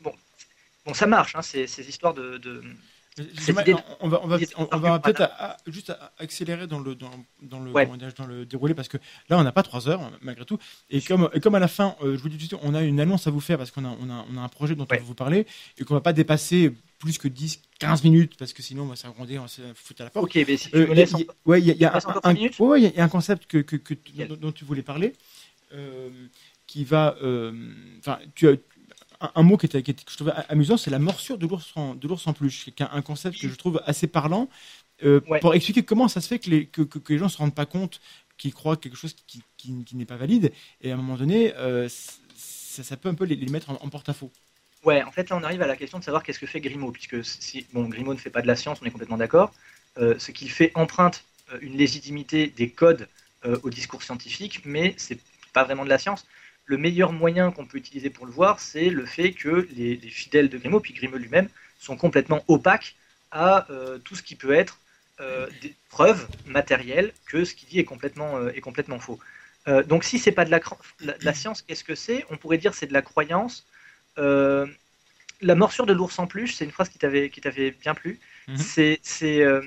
bon, 0.00 0.14
bon 0.84 0.94
ça 0.94 1.06
marche, 1.06 1.34
hein, 1.36 1.42
ces, 1.42 1.66
ces 1.66 1.88
histoires 1.88 2.14
de... 2.14 2.38
de 2.38 2.62
on 4.00 4.08
va, 4.08 4.20
on 4.22 4.28
va, 4.28 4.38
on, 4.94 5.00
peut-être 5.00 5.30
juste 5.66 5.92
accélérer 6.18 6.66
dans 6.66 6.78
le, 6.78 6.94
dans, 6.94 7.10
dans 7.42 7.60
le, 7.60 7.70
Ouais. 7.72 7.86
dans 8.16 8.26
le 8.26 8.46
déroulé 8.46 8.72
parce 8.72 8.88
que 8.88 8.96
là 9.28 9.36
on 9.36 9.42
n'a 9.42 9.52
pas 9.52 9.62
trois 9.64 9.88
heures 9.88 10.10
malgré 10.22 10.46
tout 10.46 10.58
et 10.88 11.02
comme, 11.02 11.28
et 11.34 11.40
comme 11.40 11.54
à 11.54 11.58
la 11.58 11.68
fin 11.68 11.96
je 12.00 12.06
vous 12.16 12.28
dis 12.28 12.36
tout 12.36 12.44
de 12.44 12.48
suite 12.48 12.60
on 12.62 12.74
a 12.74 12.82
une 12.82 12.98
annonce 13.00 13.26
à 13.26 13.30
vous 13.30 13.40
faire 13.40 13.58
parce 13.58 13.72
qu'on 13.72 13.84
a, 13.84 13.94
on 14.00 14.08
a, 14.08 14.24
on 14.32 14.38
a 14.38 14.40
un 14.40 14.48
projet 14.48 14.74
dont 14.74 14.86
Ouais. 14.90 14.96
on 14.98 15.00
va 15.02 15.06
vous 15.06 15.14
parler 15.14 15.46
et 15.76 15.84
qu'on 15.84 15.94
va 15.94 16.00
pas 16.00 16.12
dépasser 16.14 16.72
plus 17.00 17.18
que 17.18 17.26
10 17.26 17.60
15 17.80 18.04
minutes 18.04 18.36
parce 18.38 18.52
que 18.52 18.62
sinon 18.62 18.84
on 18.84 18.86
va 18.86 18.94
s'agrandir 18.96 19.40
on 19.40 19.44
va 19.44 19.48
se 19.48 19.62
foutre 19.74 20.02
à 20.02 20.04
la 20.04 20.10
porte 20.10 20.26
Ok, 20.26 20.44
mais 20.46 20.56
si 20.56 20.70
tu 20.70 20.76
Euh, 20.76 20.80
me 20.80 20.84
il 20.84 20.88
y 20.88 20.92
a- 20.92 20.94
laisses 20.94 21.14
il 21.16 22.94
y 22.94 23.00
un, 23.00 23.08
concept 23.08 23.46
que, 23.46 23.58
que, 23.58 23.76
que 23.76 23.94
tu- 23.94 24.12
Nickel. 24.12 24.28
dont, 24.28 24.36
dont 24.36 24.52
tu 24.52 24.64
voulais 24.64 24.82
parler, 24.82 25.14
euh, 25.72 26.10
qui 26.66 26.84
va, 26.84 27.16
euh, 27.22 27.52
enfin, 27.98 28.18
tu 28.34 28.48
as 28.48 29.32
un, 29.34 29.42
mot 29.42 29.56
qui, 29.56 29.66
était, 29.66 29.82
qui 29.82 29.90
était- 29.90 30.04
que 30.04 30.10
je 30.12 30.16
trouvais 30.16 30.32
amusant, 30.48 30.76
c'est 30.76 30.90
la 30.90 30.98
morsure 30.98 31.38
de 31.38 31.46
l'ours 31.46 31.72
en, 31.74 31.94
de 31.94 32.06
l'ours 32.06 32.26
en 32.26 32.32
peluche, 32.34 32.64
qui 32.66 32.82
est 32.82 32.86
un, 32.90 33.02
concept 33.02 33.40
que 33.40 33.48
je 33.48 33.54
trouve 33.54 33.82
assez 33.86 34.06
parlant 34.06 34.48
euh, 35.02 35.20
Ouais. 35.28 35.40
pour 35.40 35.54
expliquer 35.54 35.82
comment 35.82 36.08
ça 36.08 36.20
se 36.20 36.28
fait 36.28 36.38
que 36.38 36.50
les, 36.50 36.66
que, 36.66 36.82
que- 36.82 36.98
que 36.98 37.12
les 37.14 37.18
gens 37.18 37.30
se 37.30 37.38
rendent 37.38 37.54
pas 37.54 37.66
compte 37.66 38.00
qu'ils 38.36 38.52
croient 38.54 38.76
quelque 38.76 38.96
chose 38.96 39.14
qui, 39.26 39.42
qui- 39.56 39.84
qui 39.84 39.96
n'est 39.96 40.04
pas 40.04 40.16
valide, 40.18 40.52
et 40.82 40.90
à 40.90 40.94
un 40.94 40.96
moment 40.98 41.16
donné, 41.16 41.54
euh, 41.56 41.88
ça, 42.36 42.82
ça 42.82 42.96
peut 42.98 43.08
un 43.08 43.14
peu 43.14 43.24
les, 43.24 43.36
les 43.36 43.48
mettre 43.50 43.70
en, 43.70 43.74
en 43.82 43.88
porte-à-faux. 43.88 44.30
Ouais, 44.84 45.02
en 45.02 45.10
fait, 45.12 45.28
là, 45.28 45.36
on 45.36 45.42
arrive 45.42 45.60
à 45.62 45.66
la 45.66 45.76
question 45.76 45.98
de 45.98 46.04
savoir 46.04 46.22
qu'est-ce 46.22 46.38
que 46.38 46.46
fait 46.46 46.60
Grimaud, 46.60 46.90
puisque 46.92 47.22
si 47.24 47.66
bon, 47.72 47.84
Grimaud 47.88 48.14
ne 48.14 48.18
fait 48.18 48.30
pas 48.30 48.40
de 48.40 48.46
la 48.46 48.56
science, 48.56 48.80
on 48.82 48.86
est 48.86 48.90
complètement 48.90 49.18
d'accord. 49.18 49.52
Euh, 49.98 50.14
ce 50.18 50.30
qu'il 50.30 50.50
fait 50.50 50.72
emprunte 50.74 51.24
euh, 51.52 51.58
une 51.60 51.76
légitimité 51.76 52.46
des 52.46 52.70
codes 52.70 53.08
euh, 53.44 53.58
au 53.62 53.68
discours 53.70 54.02
scientifique, 54.02 54.62
mais 54.64 54.94
c'est 54.96 55.18
pas 55.52 55.64
vraiment 55.64 55.84
de 55.84 55.90
la 55.90 55.98
science. 55.98 56.26
Le 56.64 56.78
meilleur 56.78 57.12
moyen 57.12 57.50
qu'on 57.50 57.66
peut 57.66 57.76
utiliser 57.78 58.08
pour 58.08 58.24
le 58.24 58.32
voir, 58.32 58.60
c'est 58.60 58.88
le 58.88 59.04
fait 59.04 59.32
que 59.32 59.68
les, 59.76 59.96
les 59.96 60.08
fidèles 60.08 60.48
de 60.48 60.56
Grimaud, 60.56 60.80
puis 60.80 60.94
Grimaud 60.94 61.18
lui-même, 61.18 61.48
sont 61.78 61.96
complètement 61.96 62.42
opaques 62.48 62.94
à 63.32 63.66
tout 64.04 64.16
ce 64.16 64.22
qui 64.22 64.34
peut 64.34 64.52
être 64.52 64.80
des 65.62 65.74
preuves 65.88 66.28
matérielles 66.46 67.12
que 67.26 67.44
ce 67.44 67.54
qu'il 67.54 67.68
dit 67.68 67.78
est 67.78 67.84
complètement, 67.84 68.48
est 68.48 68.60
complètement 68.60 68.98
faux. 68.98 69.18
Donc, 69.86 70.04
si 70.04 70.18
c'est 70.18 70.32
pas 70.32 70.44
de 70.44 70.50
la- 70.50 70.60
de 71.00 71.24
la 71.24 71.34
science, 71.34 71.62
qu'est-ce 71.62 71.84
que 71.84 71.94
c'est? 71.94 72.24
On 72.30 72.36
pourrait 72.36 72.58
dire 72.58 72.74
c'est 72.74 72.86
de 72.86 72.92
la 72.92 73.02
croyance. 73.02 73.66
Euh, 74.20 74.66
la 75.40 75.54
morsure 75.54 75.86
de 75.86 75.92
l'ours 75.92 76.18
en 76.18 76.26
peluche, 76.26 76.54
c'est 76.54 76.64
une 76.64 76.70
phrase 76.70 76.88
qui 76.90 76.98
t'avait 76.98 77.70
bien 77.70 77.94
plu. 77.94 78.20
Mhm. 78.48 78.56
C'est 79.02 79.42
euh, 79.42 79.62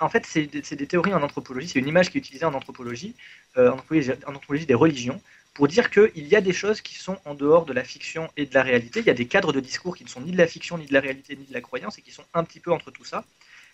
en 0.00 0.08
fait 0.08 0.26
c'est 0.26 0.46
des, 0.46 0.86
théories 0.86 1.14
en 1.14 1.22
anthropologie. 1.22 1.68
C'est 1.68 1.78
une 1.78 1.88
image 1.88 2.10
qui 2.10 2.18
est 2.18 2.20
utilisée 2.20 2.44
en 2.44 2.54
anthropologie, 2.54 3.14
euh, 3.56 3.70
en 3.70 3.74
anthropologie, 3.74 4.12
en 4.26 4.30
anthropologie 4.30 4.66
des 4.66 4.74
religions, 4.74 5.20
pour 5.54 5.68
dire 5.68 5.90
qu'il 5.90 6.26
y 6.26 6.36
a 6.36 6.42
des 6.42 6.52
choses 6.52 6.82
qui 6.82 6.96
sont 6.96 7.18
en 7.24 7.34
dehors 7.34 7.64
de 7.64 7.72
la 7.72 7.82
fiction 7.82 8.28
et 8.36 8.44
de 8.44 8.54
la 8.54 8.62
réalité. 8.62 9.00
Il 9.00 9.06
y 9.06 9.10
a 9.10 9.14
des 9.14 9.26
cadres 9.26 9.52
de 9.52 9.60
discours 9.60 9.96
qui 9.96 10.04
ne 10.04 10.08
sont 10.08 10.20
ni 10.20 10.32
de 10.32 10.38
la 10.38 10.46
fiction, 10.46 10.76
ni 10.76 10.86
de 10.86 10.92
la 10.92 11.00
réalité, 11.00 11.34
ni 11.34 11.46
de 11.46 11.54
la 11.54 11.62
croyance, 11.62 11.98
et 11.98 12.02
qui 12.02 12.10
sont 12.10 12.24
un 12.34 12.44
petit 12.44 12.60
peu 12.60 12.72
entre 12.72 12.90
tout 12.90 13.04
ça. 13.04 13.24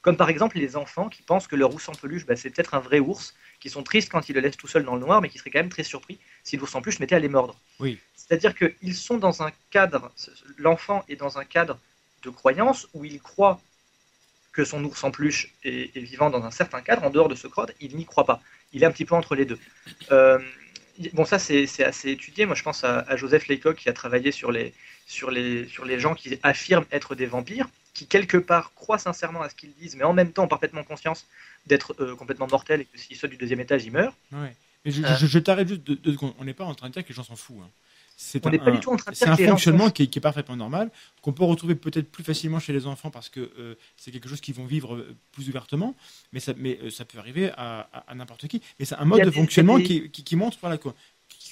Comme 0.00 0.16
par 0.16 0.30
exemple 0.30 0.58
les 0.58 0.76
enfants 0.76 1.08
qui 1.08 1.22
pensent 1.22 1.46
que 1.46 1.56
leur 1.56 1.72
ours 1.74 1.88
en 1.88 1.92
peluche, 1.92 2.26
bah, 2.26 2.36
c'est 2.36 2.50
peut-être 2.50 2.74
un 2.74 2.80
vrai 2.80 3.00
ours, 3.00 3.34
qui 3.58 3.70
sont 3.70 3.82
tristes 3.82 4.10
quand 4.10 4.28
ils 4.28 4.34
le 4.34 4.40
laissent 4.40 4.56
tout 4.56 4.68
seul 4.68 4.84
dans 4.84 4.94
le 4.94 5.00
noir, 5.00 5.20
mais 5.20 5.28
qui 5.28 5.38
seraient 5.38 5.50
quand 5.50 5.60
même 5.60 5.68
très 5.68 5.84
surpris 5.84 6.18
si 6.44 6.56
l'ours 6.56 6.74
en 6.74 6.82
peluche 6.82 6.98
mettait 7.00 7.14
à 7.14 7.18
les 7.18 7.28
mordre. 7.28 7.56
Oui. 7.80 7.98
C'est-à-dire 8.16 8.54
qu'ils 8.54 8.94
sont 8.94 9.18
dans 9.18 9.42
un 9.42 9.50
cadre, 9.70 10.10
l'enfant 10.56 11.04
est 11.08 11.16
dans 11.16 11.38
un 11.38 11.44
cadre 11.44 11.78
de 12.22 12.30
croyance 12.30 12.88
où 12.94 13.04
il 13.04 13.20
croit 13.20 13.60
que 14.52 14.64
son 14.64 14.84
ours 14.84 15.02
en 15.02 15.10
peluche 15.10 15.52
est, 15.64 15.96
est 15.96 16.00
vivant 16.00 16.30
dans 16.30 16.44
un 16.44 16.50
certain 16.50 16.82
cadre, 16.82 17.02
en 17.04 17.10
dehors 17.10 17.28
de 17.28 17.34
ce 17.34 17.48
cadre, 17.48 17.72
il 17.80 17.96
n'y 17.96 18.04
croit 18.04 18.24
pas. 18.24 18.40
Il 18.72 18.82
est 18.82 18.86
un 18.86 18.90
petit 18.90 19.04
peu 19.04 19.14
entre 19.14 19.34
les 19.34 19.44
deux. 19.44 19.58
Euh, 20.10 20.38
bon, 21.14 21.24
ça 21.24 21.38
c'est 21.38 21.66
c'est 21.66 21.84
assez 21.84 22.10
étudié. 22.10 22.46
Moi 22.46 22.54
je 22.54 22.62
pense 22.62 22.84
à, 22.84 23.00
à 23.00 23.16
Joseph 23.16 23.48
Laycock 23.48 23.76
qui 23.76 23.88
a 23.88 23.92
travaillé 23.92 24.30
sur 24.30 24.52
les, 24.52 24.74
sur, 25.06 25.30
les, 25.30 25.66
sur 25.68 25.84
les 25.84 25.98
gens 25.98 26.14
qui 26.14 26.38
affirment 26.42 26.86
être 26.92 27.14
des 27.14 27.26
vampires, 27.26 27.68
qui 27.94 28.06
quelque 28.06 28.36
part 28.36 28.72
croient 28.74 28.98
sincèrement 28.98 29.42
à 29.42 29.48
ce 29.48 29.54
qu'ils 29.54 29.74
disent, 29.74 29.96
mais 29.96 30.04
en 30.04 30.12
même 30.12 30.32
temps 30.32 30.44
ont 30.44 30.48
parfaitement 30.48 30.84
conscience 30.84 31.26
d'être 31.66 31.94
euh, 32.00 32.14
complètement 32.14 32.46
mortels 32.46 32.82
et 32.82 32.84
que 32.84 32.98
s'ils 32.98 33.16
sautent 33.16 33.30
du 33.30 33.36
deuxième 33.36 33.60
étage, 33.60 33.84
ils 33.84 33.92
meurent. 33.92 34.16
Ouais. 34.32 34.54
Je, 34.84 35.02
Euh. 35.02 35.16
je- 35.16 35.26
je 35.26 35.38
t'arrête 35.38 35.68
juste 35.68 35.82
deux, 35.82 35.96
deux 35.96 36.12
secondes. 36.12 36.34
On 36.38 36.44
n'est 36.44 36.54
pas 36.54 36.64
en 36.64 36.74
train 36.74 36.88
de 36.88 36.92
dire 36.94 37.02
que 37.04 37.08
les 37.08 37.14
gens 37.14 37.24
s'en 37.24 37.36
foutent. 37.36 37.56
hein. 37.62 37.70
C'est 38.16 38.46
un- 38.46 39.36
fonctionnement 39.36 39.90
qui 39.90 40.04
est, 40.04 40.06
qui 40.06 40.18
est 40.18 40.22
parfaitement 40.22 40.54
normal, 40.56 40.90
qu'on 41.22 41.32
peut 41.32 41.42
retrouver 41.44 41.74
peut-être 41.74 42.10
plus 42.10 42.22
facilement 42.22 42.60
chez 42.60 42.72
les 42.72 42.86
enfants 42.86 43.10
parce 43.10 43.28
que 43.28 43.40
euh, 43.58 43.74
c'est 43.96 44.12
quelque 44.12 44.28
chose 44.28 44.40
qu'ils 44.40 44.54
vont 44.54 44.66
vivre 44.66 44.94
euh, 44.94 45.16
plus 45.32 45.48
ouvertement, 45.48 45.96
mais 46.32 46.38
ça, 46.38 46.52
mais, 46.56 46.78
euh, 46.82 46.90
ça 46.90 47.04
peut 47.04 47.18
arriver 47.18 47.50
à, 47.56 47.88
à- 47.92 48.04
à 48.10 48.14
n'importe 48.14 48.46
qui. 48.48 48.60
Mais 48.78 48.84
c'est 48.84 48.94
un 48.96 49.04
mode 49.06 49.20
de 49.20 49.30
des- 49.30 49.36
fonctionnement 49.36 49.78
des- 49.78 49.84
qui, 49.84 50.10
qui, 50.10 50.22
qui 50.24 50.36
montre 50.36 50.58
voilà, 50.60 50.78
quoi. 50.78 50.94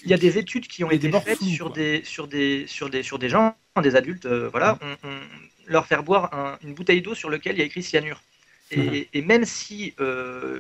Il 0.05 0.11
y 0.11 0.15
a 0.15 0.19
des 0.19 0.39
études 0.39 0.69
qui 0.69 0.85
ont 0.85 0.91
été 0.91 1.11
faites 1.11 1.39
flous, 1.39 1.49
sur, 1.49 1.67
quoi. 1.69 1.75
des, 1.75 2.05
sur, 2.05 2.29
des, 2.29 2.67
sur, 2.69 2.89
des, 2.91 3.03
sur 3.03 3.19
des 3.19 3.29
gens, 3.29 3.57
des 3.83 3.97
adultes, 3.97 4.27
euh, 4.27 4.49
voilà, 4.51 4.79
on, 4.83 5.09
on 5.09 5.19
leur 5.67 5.87
faire 5.87 6.03
boire 6.05 6.33
un- 6.35 6.59
une 6.63 6.75
bouteille 6.75 7.03
d'eau 7.03 7.15
sur 7.15 7.31
laquelle 7.31 7.57
il 7.57 7.59
y 7.59 7.63
a 7.63 7.65
écrit 7.65 7.83
cyanure. 7.83 8.23
Et, 8.71 9.09
et 9.13 9.23
même, 9.23 9.45
si, 9.45 9.95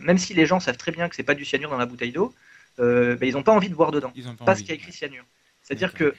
même 0.02 0.18
si 0.18 0.34
les 0.34 0.44
gens 0.46 0.58
savent 0.58 0.76
très 0.78 0.90
bien 0.90 1.08
que 1.08 1.14
c'est 1.14 1.22
pas 1.22 1.34
du 1.34 1.44
cyanure 1.44 1.70
dans 1.70 1.78
la 1.78 1.86
bouteille 1.86 2.10
d'eau, 2.10 2.34
euh, 2.80 3.16
ben, 3.16 3.28
ils 3.28 3.32
n'ont 3.32 3.42
pas 3.42 3.52
envie 3.52 3.68
de 3.68 3.74
boire 3.74 3.90
dedans, 3.90 4.12
Ils 4.14 4.24
pas 4.24 4.34
parce 4.44 4.58
envie. 4.58 4.62
qu'il 4.64 4.74
y 4.74 4.78
a 4.78 4.80
écrit 4.80 4.92
cyanure. 4.92 5.24
C'est-à-dire 5.62 5.94
que 5.94 6.14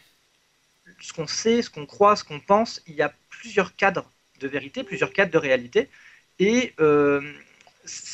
ce 1.00 1.14
qu'on 1.14 1.28
sait, 1.28 1.62
ce 1.62 1.70
qu'on 1.70 1.86
croit, 1.86 2.16
ce 2.16 2.24
qu'on 2.24 2.40
pense, 2.40 2.82
il 2.88 2.96
y 2.96 3.02
a 3.02 3.14
plusieurs 3.30 3.76
cadres 3.76 4.10
de 4.40 4.48
vérité, 4.48 4.84
plusieurs 4.84 5.14
cadres 5.14 5.32
de 5.32 5.38
réalité, 5.38 5.90
et 6.40 6.74
euh, 6.80 7.22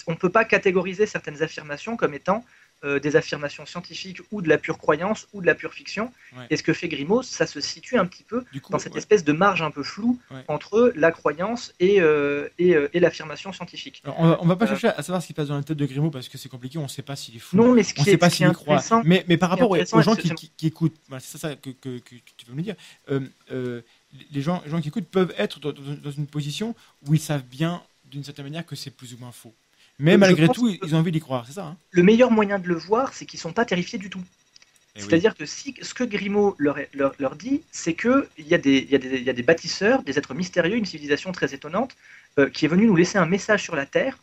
on 0.08 0.12
ne 0.12 0.18
peut 0.18 0.32
pas 0.32 0.46
catégoriser 0.46 1.06
certaines 1.06 1.42
affirmations 1.42 1.98
comme 1.98 2.14
étant 2.14 2.44
euh, 2.84 3.00
des 3.00 3.16
affirmations 3.16 3.66
scientifiques 3.66 4.20
ou 4.32 4.42
de 4.42 4.48
la 4.50 4.58
pure 4.60 4.78
croyance 4.78 5.28
ou 5.34 5.42
de 5.42 5.48
la 5.48 5.56
pure 5.56 5.74
fiction. 5.74 6.12
Ouais. 6.36 6.46
Et 6.52 6.58
ce 6.58 6.64
que 6.64 6.74
fait 6.74 6.88
Grimaud, 6.88 7.24
ça 7.24 7.48
se 7.48 7.60
situe 7.60 7.98
un 7.98 8.06
petit 8.06 8.24
peu 8.24 8.42
coup, 8.62 8.72
dans 8.72 8.78
cette 8.78 8.94
ouais. 8.94 9.00
espèce 9.00 9.24
de 9.24 9.32
marge 9.34 9.62
un 9.64 9.72
peu 9.72 9.82
floue 9.84 10.20
Ouais. 10.30 10.44
entre 10.48 10.94
la 10.96 11.12
croyance 11.12 11.74
et, 11.80 12.02
euh, 12.02 12.48
et, 12.60 12.76
euh, 12.76 12.88
et 12.94 13.00
l'affirmation 13.00 13.52
scientifique. 13.52 14.02
Alors, 14.04 14.20
on 14.20 14.28
va, 14.28 14.38
on 14.42 14.46
va 14.46 14.56
pas 14.56 14.68
chercher 14.68 14.90
à 14.90 15.02
savoir 15.02 15.22
ce 15.22 15.28
qui 15.28 15.34
passe 15.34 15.48
dans 15.48 15.56
la 15.58 15.64
tête 15.64 15.78
de 15.78 15.86
Grimaud 15.86 16.12
parce 16.12 16.30
que 16.30 16.38
c'est 16.38 16.50
compliqué, 16.50 16.78
on 16.78 16.84
ne 16.84 16.88
sait 16.88 17.02
pas 17.02 17.16
s'il 17.16 17.36
est 17.36 17.40
fou. 17.40 17.58
Non, 17.58 17.74
mais 17.74 17.82
ce 17.84 17.92
on 17.92 17.96
qui 17.96 18.02
ne 18.02 18.08
est, 18.08 18.12
sait 18.12 18.18
pas 18.18 18.30
s'il 18.30 18.52
croit. 18.52 18.82
Mais, 19.04 19.26
mais 19.28 19.38
par 19.38 19.50
rapport 19.50 19.72
aux, 19.72 20.02
gens 20.02 20.16
qui, 20.16 20.28
c'est- 20.28 20.36
qui- 20.36 20.52
qui 20.56 20.68
écoutent, 20.68 20.96
voilà, 21.08 21.20
c'est 21.20 21.38
ça 21.40 21.56
que, 21.56 21.72
que- 21.72 21.98
que 22.00 22.16
tu 22.38 22.46
veux 22.48 22.54
me 22.54 22.62
dire, 22.62 22.76
les, 24.32 24.42
gens, 24.42 24.62
les 24.66 24.72
gens 24.72 24.82
qui 24.82 24.88
écoutent 24.90 25.08
peuvent 25.10 25.34
être 25.38 25.60
dans 25.60 26.12
une 26.12 26.28
position 26.28 26.76
où 27.08 27.14
ils 27.14 27.20
savent 27.20 27.44
bien, 27.44 27.82
d'une 28.06 28.24
certaine 28.24 28.46
manière, 28.46 28.66
que 28.66 28.76
c'est 28.76 28.92
plus 28.92 29.14
ou 29.14 29.18
moins 29.18 29.32
faux. 29.32 29.54
Mais 30.00 30.18
malgré 30.18 30.48
tout, 30.50 30.70
ils 30.70 30.96
ont 30.96 31.00
envie 31.00 31.12
d'y 31.12 31.20
croire, 31.20 31.46
c'est 31.48 31.54
ça 31.54 31.66
hein 31.66 31.78
le 31.92 32.04
meilleur 32.04 32.32
moyen 32.32 32.60
de 32.60 32.68
le 32.68 32.76
voir, 32.76 33.14
c'est 33.14 33.26
qu'ils 33.26 33.40
sont 33.40 33.54
pas 33.54 33.66
terrifiés 33.66 33.98
du 34.00 34.10
tout. 34.10 34.22
Eh 34.96 35.00
oui. 35.02 35.06
C'est-à-dire 35.10 35.36
que 35.36 35.46
si, 35.46 35.76
ce 35.82 35.94
que 35.94 36.04
Grimaud 36.04 36.56
leur, 36.60 36.78
leur, 36.94 37.14
leur 37.20 37.36
dit, 37.36 37.62
c'est 37.72 37.94
qu'il 37.94 38.26
y, 38.40 38.54
a 38.54 38.58
des- 38.58 38.88
y, 38.90 38.96
a 38.96 38.98
des- 38.98 39.18
il 39.18 39.24
y 39.24 39.30
a 39.30 39.34
des 39.34 39.44
bâtisseurs, 39.44 40.04
des 40.04 40.18
êtres 40.18 40.34
mystérieux, 40.34 40.76
une 40.76 40.86
civilisation 40.86 41.32
très 41.32 41.54
étonnante, 41.54 41.96
euh, 42.40 42.50
qui 42.50 42.66
est 42.66 42.68
venue 42.68 42.86
nous 42.88 42.96
laisser 42.96 43.18
un 43.18 43.26
message 43.26 43.64
sur 43.64 43.76
la 43.76 43.86
Terre 43.86 44.18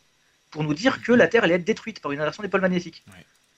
pour 0.51 0.63
nous 0.63 0.73
dire 0.73 1.01
que 1.01 1.11
la 1.11 1.27
Terre 1.27 1.43
allait 1.43 1.55
être 1.55 1.65
détruite 1.65 1.99
par 2.01 2.11
une 2.11 2.19
inversion 2.19 2.43
des 2.43 2.49
pôles 2.49 2.61
magnétiques. 2.61 3.03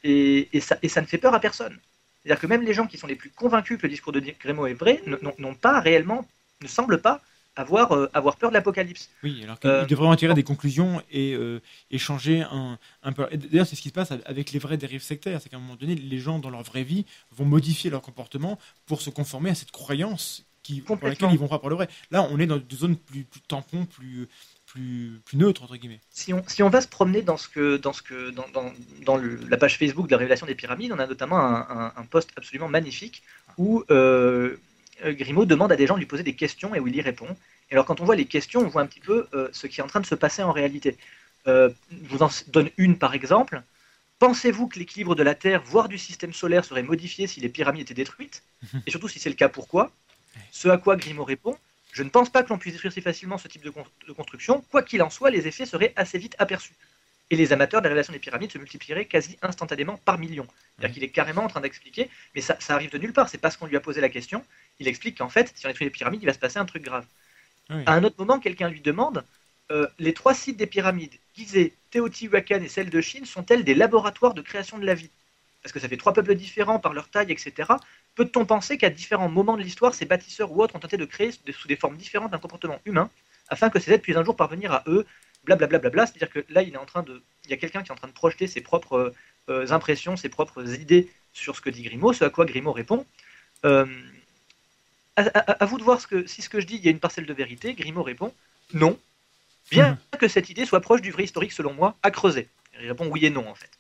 Et, 0.04 0.48
et 0.54 0.60
ça, 0.62 0.78
et 0.82 0.90
ça 0.90 1.02
ne 1.02 1.06
fait 1.08 1.18
peur 1.18 1.34
à 1.34 1.40
personne. 1.40 1.78
C'est-à-dire 2.24 2.40
que 2.42 2.48
même 2.48 2.62
les 2.64 2.74
gens 2.74 2.88
qui 2.88 2.98
sont 2.98 3.08
les 3.08 3.16
plus 3.16 3.30
convaincus 3.32 3.78
que 3.78 3.84
le 3.84 3.90
discours 3.90 4.14
de 4.14 4.20
Grimaud 4.20 4.68
est 4.68 4.74
vrai 4.74 5.02
n'ont 5.40 5.54
pas 5.56 5.80
réellement, 5.80 6.28
ne 6.62 6.68
semblent 6.68 7.02
pas 7.02 7.22
avoir, 7.60 7.92
euh, 7.94 8.10
avoir 8.14 8.36
peur 8.38 8.50
de 8.50 8.54
l'apocalypse. 8.56 9.10
Oui, 9.24 9.42
alors 9.44 9.60
qu'ils 9.60 9.70
Euh, 9.70 9.86
devraient 9.86 10.08
en 10.08 10.16
tirer 10.16 10.34
des 10.34 10.44
conclusions 10.44 11.02
et 11.12 11.34
euh, 11.34 11.60
échanger 11.92 12.42
un, 12.42 12.78
un 13.04 13.12
peu. 13.14 13.28
D'ailleurs, 13.34 13.68
c'est 13.68 13.76
ce 13.76 13.82
qui 13.82 13.90
se 13.90 13.94
passe 13.94 14.12
avec 14.26 14.52
les 14.52 14.60
vraies 14.60 14.78
dérives 14.78 15.02
sectaires. 15.04 15.42
C'est 15.42 15.50
qu'à 15.50 15.58
un 15.58 15.60
moment 15.60 15.76
donné, 15.76 15.96
les 15.96 16.20
gens, 16.20 16.40
dans 16.40 16.50
leur 16.50 16.64
vraie 16.64 16.84
vie, 16.84 17.06
vont 17.36 17.46
modifier 17.46 17.90
leur 17.90 18.02
comportement 18.02 18.58
pour 18.86 19.02
se 19.02 19.10
conformer 19.10 19.50
à 19.52 19.56
cette 19.56 19.72
croyance 19.72 20.46
qui, 20.64 20.82
pour 20.82 20.98
laquelle 21.02 21.32
ils 21.32 21.40
vont 21.40 21.46
croire 21.46 21.62
pour 21.62 21.70
le 21.70 21.76
vrai. 21.76 21.88
Là, 22.12 22.28
on 22.30 22.40
est 22.40 22.46
dans 22.48 22.58
des 22.58 22.76
zones 22.76 22.98
plus, 22.98 23.24
plus 23.24 23.40
tampons, 23.42 23.86
plus, 23.86 24.28
plus, 24.66 25.22
plus 25.24 25.38
neutres, 25.38 25.64
entre 25.64 25.78
guillemets. 25.78 26.02
si 26.10 26.34
on, 26.34 26.44
si 26.46 26.62
on 26.62 26.70
va 26.70 26.82
se 26.82 26.90
promener 26.90 27.22
dans, 27.22 27.38
ce 27.38 27.48
que, 27.48 27.78
dans, 27.78 27.94
ce 27.94 28.02
que, 28.02 28.32
dans, 28.32 28.46
dans, 28.54 28.74
dans 29.06 29.16
le- 29.16 29.40
la 29.50 29.56
page 29.56 29.78
Facebook 29.78 30.08
de 30.08 30.12
la 30.12 30.18
révélation 30.18 30.46
des 30.46 30.56
pyramides, 30.56 30.92
on 30.92 31.00
a 31.00 31.08
notamment 31.08 31.38
un, 31.40 31.66
un, 31.70 31.94
un 31.96 32.06
post 32.06 32.32
absolument 32.36 32.68
magnifique 32.68 33.24
où 33.58 33.84
euh, 33.92 34.58
Grimaud 35.06 35.46
demande 35.46 35.72
à 35.72 35.76
des 35.76 35.88
gens 35.88 35.96
de 35.96 36.00
lui 36.00 36.06
poser 36.08 36.24
des 36.24 36.36
questions 36.36 36.74
et 36.76 36.80
où 36.80 36.88
il 36.88 36.96
y 36.96 37.02
répond. 37.02 37.28
Et 37.70 37.74
alors 37.74 37.86
quand 37.86 38.02
on 38.02 38.06
voit 38.06 38.16
les 38.16 38.26
questions, 38.26 38.62
on 38.62 38.68
voit 38.68 38.82
un 38.82 38.88
petit 38.88 39.00
peu 39.00 39.28
euh, 39.34 39.50
ce 39.52 39.68
qui 39.68 39.80
est 39.80 39.84
en 39.84 39.88
train 39.88 40.00
de 40.00 40.06
se 40.06 40.16
passer 40.16 40.42
en 40.44 40.52
réalité. 40.52 40.98
Euh, 41.48 41.70
je 41.92 42.10
vous 42.10 42.24
en 42.24 42.30
donne 42.48 42.70
une 42.78 42.98
par 42.98 43.14
exemple. 43.14 43.62
Pensez-vous 44.20 44.68
que 44.68 44.80
l'équilibre 44.80 45.14
de 45.16 45.24
la 45.24 45.36
Terre, 45.36 45.62
voire 45.64 45.88
du 45.90 45.98
système 45.98 46.34
solaire, 46.34 46.66
serait 46.66 46.82
modifié 46.84 47.28
si 47.28 47.40
les 47.40 47.50
pyramides 47.50 47.84
étaient 47.84 47.94
détruites? 47.94 48.42
Et 48.88 48.92
surtout 48.92 49.08
si 49.08 49.20
c'est 49.20 49.30
le 49.30 49.36
cas, 49.36 49.50
pourquoi? 49.50 49.92
Ce 50.52 50.68
à 50.68 50.78
quoi 50.78 50.96
Grimaud 50.96 51.24
répond 51.24 51.56
Je 51.92 52.02
ne 52.04 52.10
pense 52.10 52.30
pas 52.30 52.42
que 52.44 52.50
l'on 52.50 52.58
puisse 52.58 52.74
détruire 52.74 52.94
si 52.94 53.02
facilement 53.02 53.38
ce 53.38 53.48
type 53.48 53.64
de, 53.64 53.70
con- 53.70 53.86
de 54.08 54.14
construction. 54.14 54.64
Quoi 54.72 54.82
qu'il 54.82 55.02
en 55.04 55.10
soit, 55.10 55.30
les 55.30 55.48
effets 55.48 55.66
seraient 55.66 55.94
assez 55.96 56.18
vite 56.18 56.36
aperçus. 56.40 56.74
Et 57.30 57.36
les 57.36 57.52
amateurs 57.52 57.82
de 57.82 57.86
la 57.86 57.90
révélation 57.90 58.14
des 58.14 58.20
pyramides 58.20 58.52
se 58.52 58.58
multiplieraient 58.58 59.06
quasi 59.06 59.38
instantanément 59.42 59.98
par 59.98 60.18
millions. 60.18 60.48
C'est-à-dire 60.78 60.94
qu'il 60.94 61.04
est 61.04 61.10
carrément 61.10 61.44
en 61.44 61.48
train 61.48 61.60
d'expliquer, 61.60 62.10
mais 62.36 62.42
ça, 62.42 62.56
ça 62.60 62.74
arrive 62.74 62.90
de 62.90 62.98
nulle 62.98 63.12
part. 63.12 63.28
C'est 63.28 63.38
parce 63.38 63.58
qu'on 63.58 63.66
lui 63.66 63.76
a 63.76 63.82
posé 63.82 64.00
la 64.00 64.10
question. 64.10 64.44
Il 64.80 64.88
explique 64.88 65.18
qu'en 65.18 65.30
fait, 65.30 65.52
si 65.56 65.66
on 65.66 65.70
détruit 65.70 65.86
les 65.86 65.92
pyramides, 65.92 66.22
il 66.24 66.26
va 66.26 66.34
se 66.34 66.40
passer 66.40 66.58
un 66.58 66.66
truc 66.66 66.84
grave. 66.84 67.06
Oui. 67.70 67.84
À 67.86 67.94
un 67.94 68.04
autre 68.04 68.16
moment, 68.18 68.40
quelqu'un 68.40 68.70
lui 68.70 68.80
demande 68.80 69.26
euh, 69.72 69.88
les 70.00 70.14
trois 70.14 70.34
sites 70.34 70.56
des 70.56 70.68
pyramides, 70.68 71.14
Gizeh, 71.36 71.74
Teotihuacan 71.92 72.62
et 72.62 72.70
celle 72.70 72.90
de 72.90 73.02
Chine, 73.02 73.26
sont-elles 73.26 73.66
des 73.66 73.76
laboratoires 73.76 74.34
de 74.34 74.42
création 74.42 74.78
de 74.78 74.86
la 74.86 74.94
vie? 74.94 75.10
Parce 75.62 75.74
que 75.74 75.80
ça 75.80 75.90
fait 75.90 75.98
trois 75.98 76.14
peuples 76.14 76.36
différents 76.36 76.80
par 76.80 76.94
leur 76.94 77.10
taille, 77.10 77.32
etc. 77.32 77.74
Peut-on 78.16 78.46
penser 78.46 78.78
qu'à 78.78 78.90
différents 78.90 79.28
moments 79.28 79.58
de 79.58 79.64
l'histoire, 79.64 79.94
ces 79.94 80.06
bâtisseurs 80.06 80.52
ou 80.54 80.62
autres 80.62 80.76
ont 80.78 80.80
tenté 80.80 80.96
de 80.96 81.04
créer 81.04 81.32
sous 81.32 81.68
des 81.68 81.76
formes 81.76 81.98
différentes 81.98 82.34
un 82.34 82.40
comportement 82.40 82.80
humain 82.86 83.10
afin 83.50 83.70
que 83.70 83.80
ces 83.80 83.94
êtres 83.94 84.04
puissent 84.04 84.18
un 84.18 84.24
jour 84.24 84.36
parvenir 84.36 84.72
à 84.72 84.84
eux, 84.88 85.06
blablabla. 85.56 85.80
Bla, 85.80 85.90
bla, 85.90 86.06
bla, 86.06 86.06
C'est-à-dire 86.08 86.30
que 86.30 86.46
là, 86.54 86.62
il 86.62 86.74
est 86.74 86.78
en 86.78 86.86
train 86.86 87.04
de, 87.04 87.22
il 87.46 87.50
y 87.52 87.54
a 87.54 87.58
quelqu'un 87.58 87.82
qui 87.84 87.90
est 87.90 87.94
en 87.94 87.96
train 87.96 88.08
de 88.08 88.14
projeter 88.14 88.48
ses 88.48 88.62
propres 88.62 89.14
euh, 89.50 89.68
impressions, 89.72 90.16
ses 90.18 90.30
propres 90.30 90.64
idées 90.80 91.10
sur 91.34 91.56
ce 91.56 91.62
que 91.62 91.70
dit 91.70 91.84
Grimaud, 91.84 92.14
ce 92.14 92.24
à 92.26 92.30
quoi 92.30 92.46
Grimaud 92.46 92.74
répond. 92.74 93.06
Euh, 93.66 93.86
à, 95.16 95.22
à- 95.22 95.64
à 95.64 95.66
vous 95.66 95.78
de 95.78 95.84
voir 95.84 96.00
ce 96.00 96.08
que, 96.08 96.28
si 96.28 96.42
ce 96.42 96.50
que 96.50 96.60
je 96.60 96.68
dis, 96.68 96.76
il 96.76 96.86
y 96.86 96.88
a 96.88 96.92
une 96.92 97.00
parcelle 97.00 97.26
de 97.26 97.34
vérité. 97.34 97.74
Grimaud 97.74 98.04
répond 98.04 98.34
non, 98.74 99.00
bien 99.72 99.98
que 100.20 100.28
cette 100.28 100.50
idée 100.50 100.66
soit 100.66 100.82
proche 100.82 101.02
du 101.02 101.12
vrai 101.12 101.24
historique 101.24 101.52
selon 101.54 101.74
moi, 101.74 101.96
à 102.04 102.12
creuser. 102.12 102.48
Il 102.80 102.88
répond 102.90 103.08
oui 103.08 103.26
et 103.26 103.30
non 103.30 103.48
en 103.48 103.56
fait. 103.56 103.72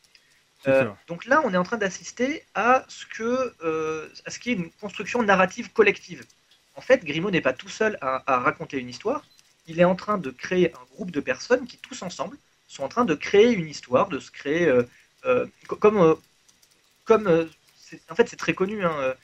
Euh, 0.68 0.86
donc 1.08 1.26
là, 1.26 1.42
on 1.46 1.54
est 1.54 1.58
en 1.58 1.64
train 1.64 1.78
d'assister 1.78 2.44
à 2.56 2.84
ce 2.88 3.06
que, 3.06 3.54
euh, 3.64 4.10
à 4.26 4.32
ce 4.32 4.40
qui 4.40 4.50
est 4.52 4.54
une 4.54 4.72
construction 4.72 5.22
narrative 5.24 5.72
collective. 5.72 6.26
En 6.76 6.82
fait, 6.82 7.04
Grimaud 7.06 7.32
n'est 7.32 7.42
pas 7.42 7.54
tout 7.54 7.70
seul 7.70 7.98
à, 8.02 8.24
à 8.32 8.40
raconter 8.40 8.78
une 8.80 8.90
histoire. 8.90 9.24
Il 9.68 9.80
est 9.80 9.84
en 9.86 9.96
train 9.96 10.18
de 10.18 10.32
créer 10.32 10.74
un 10.74 10.86
groupe 10.96 11.12
de 11.12 11.20
personnes 11.20 11.68
qui, 11.68 11.78
tous 11.78 12.02
ensemble, 12.02 12.38
sont 12.68 12.84
en 12.84 12.90
train 12.90 13.06
de 13.06 13.16
créer 13.16 13.52
une 13.54 13.68
histoire, 13.70 14.10
de 14.10 14.20
se 14.20 14.32
créer, 14.32 14.68
euh, 14.68 14.84
euh, 15.26 15.46
co- 15.68 15.76
comme, 15.76 15.98
euh, 15.98 16.16
comme, 17.06 17.28
en 18.10 18.16
fait, 18.16 18.30
c'est 18.30 18.38
très 18.38 18.54
connu. 18.54 18.86
hein, 18.86 19.16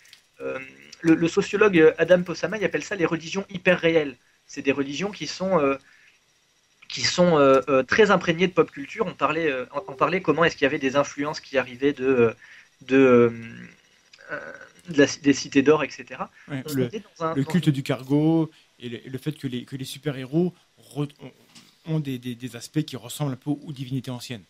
le, 1.02 1.15
le 1.15 1.28
sociologue 1.28 1.94
Adam 1.98 2.24
Possama, 2.24 2.57
il 2.57 2.65
appelle 2.65 2.84
ça 2.84 2.95
les 2.95 3.06
religions 3.06 3.45
hyper 3.49 3.80
réelles. 3.80 4.18
C'est 4.48 4.61
des 4.61 4.72
religions 4.72 5.11
qui 5.11 5.28
sont 5.28 5.60
qui 6.90 7.02
sont 7.02 7.38
euh, 7.40 7.61
euh, 7.70 7.84
très 7.84 8.11
imprégnées 8.11 8.48
de 8.48 8.53
pop 8.53 8.70
culture. 8.72 9.06
On 9.07 9.14
parlait, 9.14 9.52
euh, 9.52 9.65
on, 9.88 9.94
parlait 9.94 10.22
comment 10.22 10.44
est-ce 10.44 10.56
qu'il 10.56 10.65
y 10.65 10.68
avait 10.68 10.80
des 10.80 10.95
influences 10.95 11.40
qui 11.40 11.57
arrivaient 11.57 11.94
de, 11.94 12.36
de, 12.82 13.34
de 14.90 14.98
la- 14.99 15.06
des 15.22 15.34
cités 15.34 15.61
d'or, 15.61 15.84
etc. 15.84 16.30
Ouais, 16.48 16.64
le, 16.72 16.84
était 16.86 16.99
dans 16.99 17.26
un- 17.26 17.36
le 17.36 17.44
dans 17.44 17.52
culte 17.52 17.65
une- 17.68 17.74
du 17.74 17.84
cargo 17.84 18.52
et 18.84 19.10
le, 19.10 19.18
fait 19.18 19.31
que 19.34 19.47
les, 19.47 19.65
que 19.65 19.76
les 19.76 19.85
super-héros 19.85 20.53
ont, 21.88 21.99
des, 21.99 22.18
des- 22.18 22.35
des 22.35 22.55
aspects 22.55 22.84
qui 22.84 22.95
ressemblent 22.95 23.34
un 23.34 23.38
peu 23.38 23.51
aux 23.51 23.72
divinités 23.72 24.11
anciennes. 24.11 24.43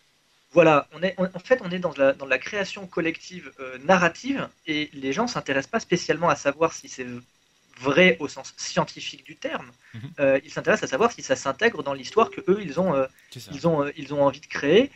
Voilà, 0.52 0.86
on 0.92 1.02
est, 1.02 1.14
on- 1.18 1.24
en 1.24 1.38
fait, 1.40 1.60
on 1.64 1.70
est 1.70 1.78
dans 1.78 1.92
la, 1.96 2.12
dans 2.12 2.26
la 2.26 2.38
création 2.38 2.86
collective 2.86 3.52
euh, 3.60 3.78
narrative 3.78 4.48
et 4.66 4.90
les 4.92 5.12
gens 5.12 5.26
s'intéressent 5.26 5.70
pas 5.70 5.80
spécialement 5.80 6.28
à 6.28 6.36
savoir 6.36 6.72
si 6.72 6.88
c'est 6.88 7.06
vrai 7.80 8.16
au 8.20 8.28
sens 8.28 8.54
scientifique 8.56 9.24
du 9.24 9.34
terme. 9.36 9.66
Mhm. 9.94 10.00
Euh, 10.20 10.40
ils 10.44 10.52
s'intéressent 10.52 10.88
à 10.88 10.90
savoir 10.90 11.10
si 11.10 11.22
ça 11.22 11.34
s'intègre 11.34 11.82
dans 11.82 11.92
l'histoire 11.92 12.30
que 12.30 12.40
eux 12.48 12.60
ils 12.62 12.78
ont, 12.78 12.94
euh, 12.94 13.06
ils 13.52 13.66
ont, 13.66 13.90
ils 13.96 14.14
ont 14.14 14.22
envie 14.22 14.40
de 14.40 14.46
créer, 14.46 14.90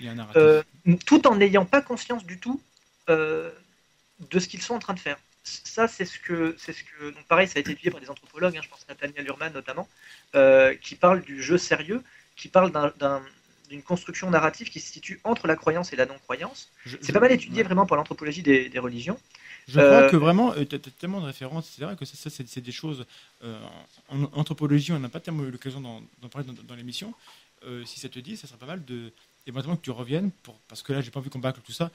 tout 1.06 1.26
en 1.26 1.34
n'ayant 1.36 1.64
pas 1.64 1.82
conscience 1.82 2.24
du 2.24 2.38
tout 2.38 2.60
de 3.08 4.38
ce 4.38 4.48
qu'ils 4.48 4.62
sont 4.62 4.74
en 4.74 4.78
train 4.78 4.94
de 4.94 5.00
faire. 5.00 5.18
Ça, 5.64 5.88
c'est 5.88 6.04
ce 6.04 6.18
que, 6.18 6.54
c'est 6.58 6.72
ce 6.72 6.82
que, 6.84 7.10
donc 7.10 7.24
pareil, 7.26 7.48
ça 7.48 7.58
a 7.58 7.60
été 7.60 7.72
étudié 7.72 7.90
par 7.90 8.00
des 8.00 8.10
anthropologues, 8.10 8.56
hein, 8.56 8.60
je 8.62 8.68
pense 8.68 8.84
à 8.88 8.92
Nathaniel 8.92 9.26
Urman 9.26 9.52
notamment, 9.52 9.88
euh, 10.34 10.74
qui 10.76 10.94
parle 10.96 11.22
du 11.22 11.42
jeu 11.42 11.58
sérieux, 11.58 12.02
qui 12.36 12.48
parle 12.48 12.72
d'un- 12.72 12.92
d'un- 12.98 13.22
d'une 13.68 13.82
construction 13.82 14.30
narrative 14.30 14.70
qui 14.70 14.80
se 14.80 14.90
situe 14.92 15.20
entre 15.24 15.46
la 15.46 15.56
croyance 15.56 15.92
et 15.92 15.96
la 15.96 16.06
non-croyance. 16.06 16.70
C'est 17.00 17.12
pas 17.12 17.20
mal 17.20 17.32
étudié 17.32 17.62
ouais. 17.62 17.64
vraiment 17.64 17.86
par 17.86 17.98
l'anthropologie 17.98 18.42
des, 18.42 18.68
des 18.70 18.78
religions. 18.78 19.18
Je 19.66 19.80
crois 19.80 20.02
Euh, 20.02 20.10
que 20.10 20.16
vraiment, 20.16 20.54
tu 20.64 20.74
as, 20.74 20.78
tellement 20.78 21.20
de 21.20 21.26
références, 21.26 21.68
etc., 21.68 21.94
que 21.96 22.04
ça, 22.06 22.30
ça, 22.30 22.30
c'est 22.46 22.60
des 22.62 22.72
choses. 22.72 23.04
euh, 23.44 23.60
en, 24.08 24.22
anthropologie, 24.32 24.92
on 24.92 24.98
n'a 24.98 25.10
pas 25.10 25.20
tellement 25.20 25.44
eu 25.44 25.50
l'occasion 25.50 25.80
d'en 25.80 26.28
parler 26.30 26.46
dans, 26.46 26.54
dans 26.62 26.74
l'émission. 26.74 27.14
Euh, 27.64 27.84
si 27.84 28.00
ça 28.00 28.08
te 28.08 28.18
dit, 28.18 28.36
ça 28.36 28.46
serait 28.46 28.58
pas 28.58 28.66
mal 28.66 28.84
de. 28.84 29.12
Éventuellement 29.46 29.76
que 29.76 29.82
tu 29.84 29.90
reviennes, 29.90 30.30
pour, 30.42 30.58
parce 30.68 30.82
que 30.82 30.92
là, 30.92 31.00
j'ai 31.00 31.10
pas 31.10 31.20
envie 31.20 31.30
qu'on 31.30 31.38
bâcle 31.38 31.60
tout 31.64 31.72
ça. 31.72 31.90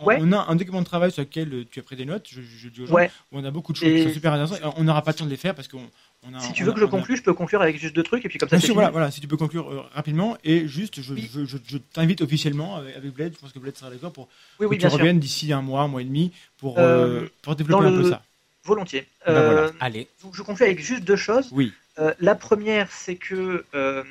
On, 0.00 0.04
Ouais. 0.06 0.18
on 0.20 0.30
a 0.32 0.46
un 0.48 0.56
document 0.56 0.80
de 0.80 0.84
travail 0.86 1.10
sur 1.10 1.22
lequel 1.22 1.52
euh, 1.54 1.64
tu 1.70 1.80
as 1.80 1.82
pris 1.82 1.96
des 1.96 2.04
notes, 2.04 2.26
je, 2.30 2.40
je 2.42 2.68
dis 2.68 2.82
aux 2.82 2.86
gens, 2.86 2.94
Ouais. 2.94 3.10
on 3.32 3.42
a 3.44 3.50
beaucoup 3.50 3.72
de 3.72 3.78
choses 3.78 3.88
qui 3.88 3.94
Et- 3.94 4.04
sont 4.04 4.12
super 4.12 4.32
intéressantes. 4.32 4.74
On 4.76 4.84
n'aura 4.84 5.02
pas 5.02 5.12
le 5.12 5.16
temps 5.16 5.24
de 5.24 5.30
les 5.30 5.36
faire 5.38 5.54
parce 5.54 5.68
qu'on 5.68 5.88
on 6.22 6.34
a. 6.34 6.40
Si 6.40 6.52
tu 6.52 6.62
on 6.62 6.66
veux 6.66 6.72
a- 6.72 6.74
que 6.74 6.80
je 6.80 6.84
a- 6.84 6.88
conclue, 6.88 7.16
je 7.16 7.22
peux 7.22 7.32
conclure 7.32 7.62
avec 7.62 7.78
juste 7.78 7.94
deux 7.96 8.02
trucs 8.02 8.24
et 8.24 8.28
puis 8.28 8.38
comme 8.38 8.48
ça 8.48 8.56
Bien 8.56 8.60
c'est 8.60 8.66
sûr, 8.66 8.74
voilà, 8.74 8.90
voilà, 8.90 9.10
si 9.10 9.20
tu 9.20 9.26
peux 9.28 9.36
conclure 9.38 9.70
euh, 9.72 9.82
rapidement. 9.94 10.36
Et 10.44 10.68
juste, 10.68 11.00
je, 11.00 11.14
Oui. 11.14 11.30
je, 11.32 11.44
je- 11.46 11.56
je 11.66 11.78
t'invite 11.78 12.20
officiellement 12.20 12.76
avec, 12.76 12.94
avec 12.96 13.12
Bled, 13.14 13.32
je 13.34 13.38
pense 13.38 13.52
que 13.52 13.58
Bled 13.58 13.76
sera 13.76 13.90
d'accord, 13.90 14.12
pour 14.12 14.28
Oui, 14.58 14.66
oui, 14.66 14.76
que 14.76 14.80
bien 14.82 14.90
tu 14.90 14.96
reviennes 14.96 15.18
d'ici 15.20 15.52
un 15.52 15.62
mois, 15.62 15.82
un 15.82 15.88
mois 15.88 16.02
et 16.02 16.04
demi, 16.04 16.30
pour, 16.58 16.78
Euh, 16.78 17.22
euh, 17.22 17.28
pour 17.42 17.56
développer 17.56 17.86
un 17.86 17.92
peu 17.92 18.10
ça. 18.10 18.22
Volontiers. 18.64 19.06
Ben 19.26 19.32
Euh, 19.32 19.52
voilà. 19.52 19.72
Allez. 19.80 20.06
donc 20.22 20.34
je 20.36 20.42
conclue 20.42 20.64
avec 20.66 20.80
juste 20.80 21.04
deux 21.04 21.16
choses. 21.16 21.48
Oui. 21.52 21.72
Euh, 21.98 22.12
la 22.20 22.34
première, 22.34 22.92
c'est 22.92 23.16
que 23.16 23.64
euh, 23.74 24.04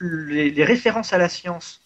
les, 0.00 0.50
les 0.50 0.64
références 0.64 1.12
à 1.12 1.18
la 1.18 1.28
science 1.28 1.80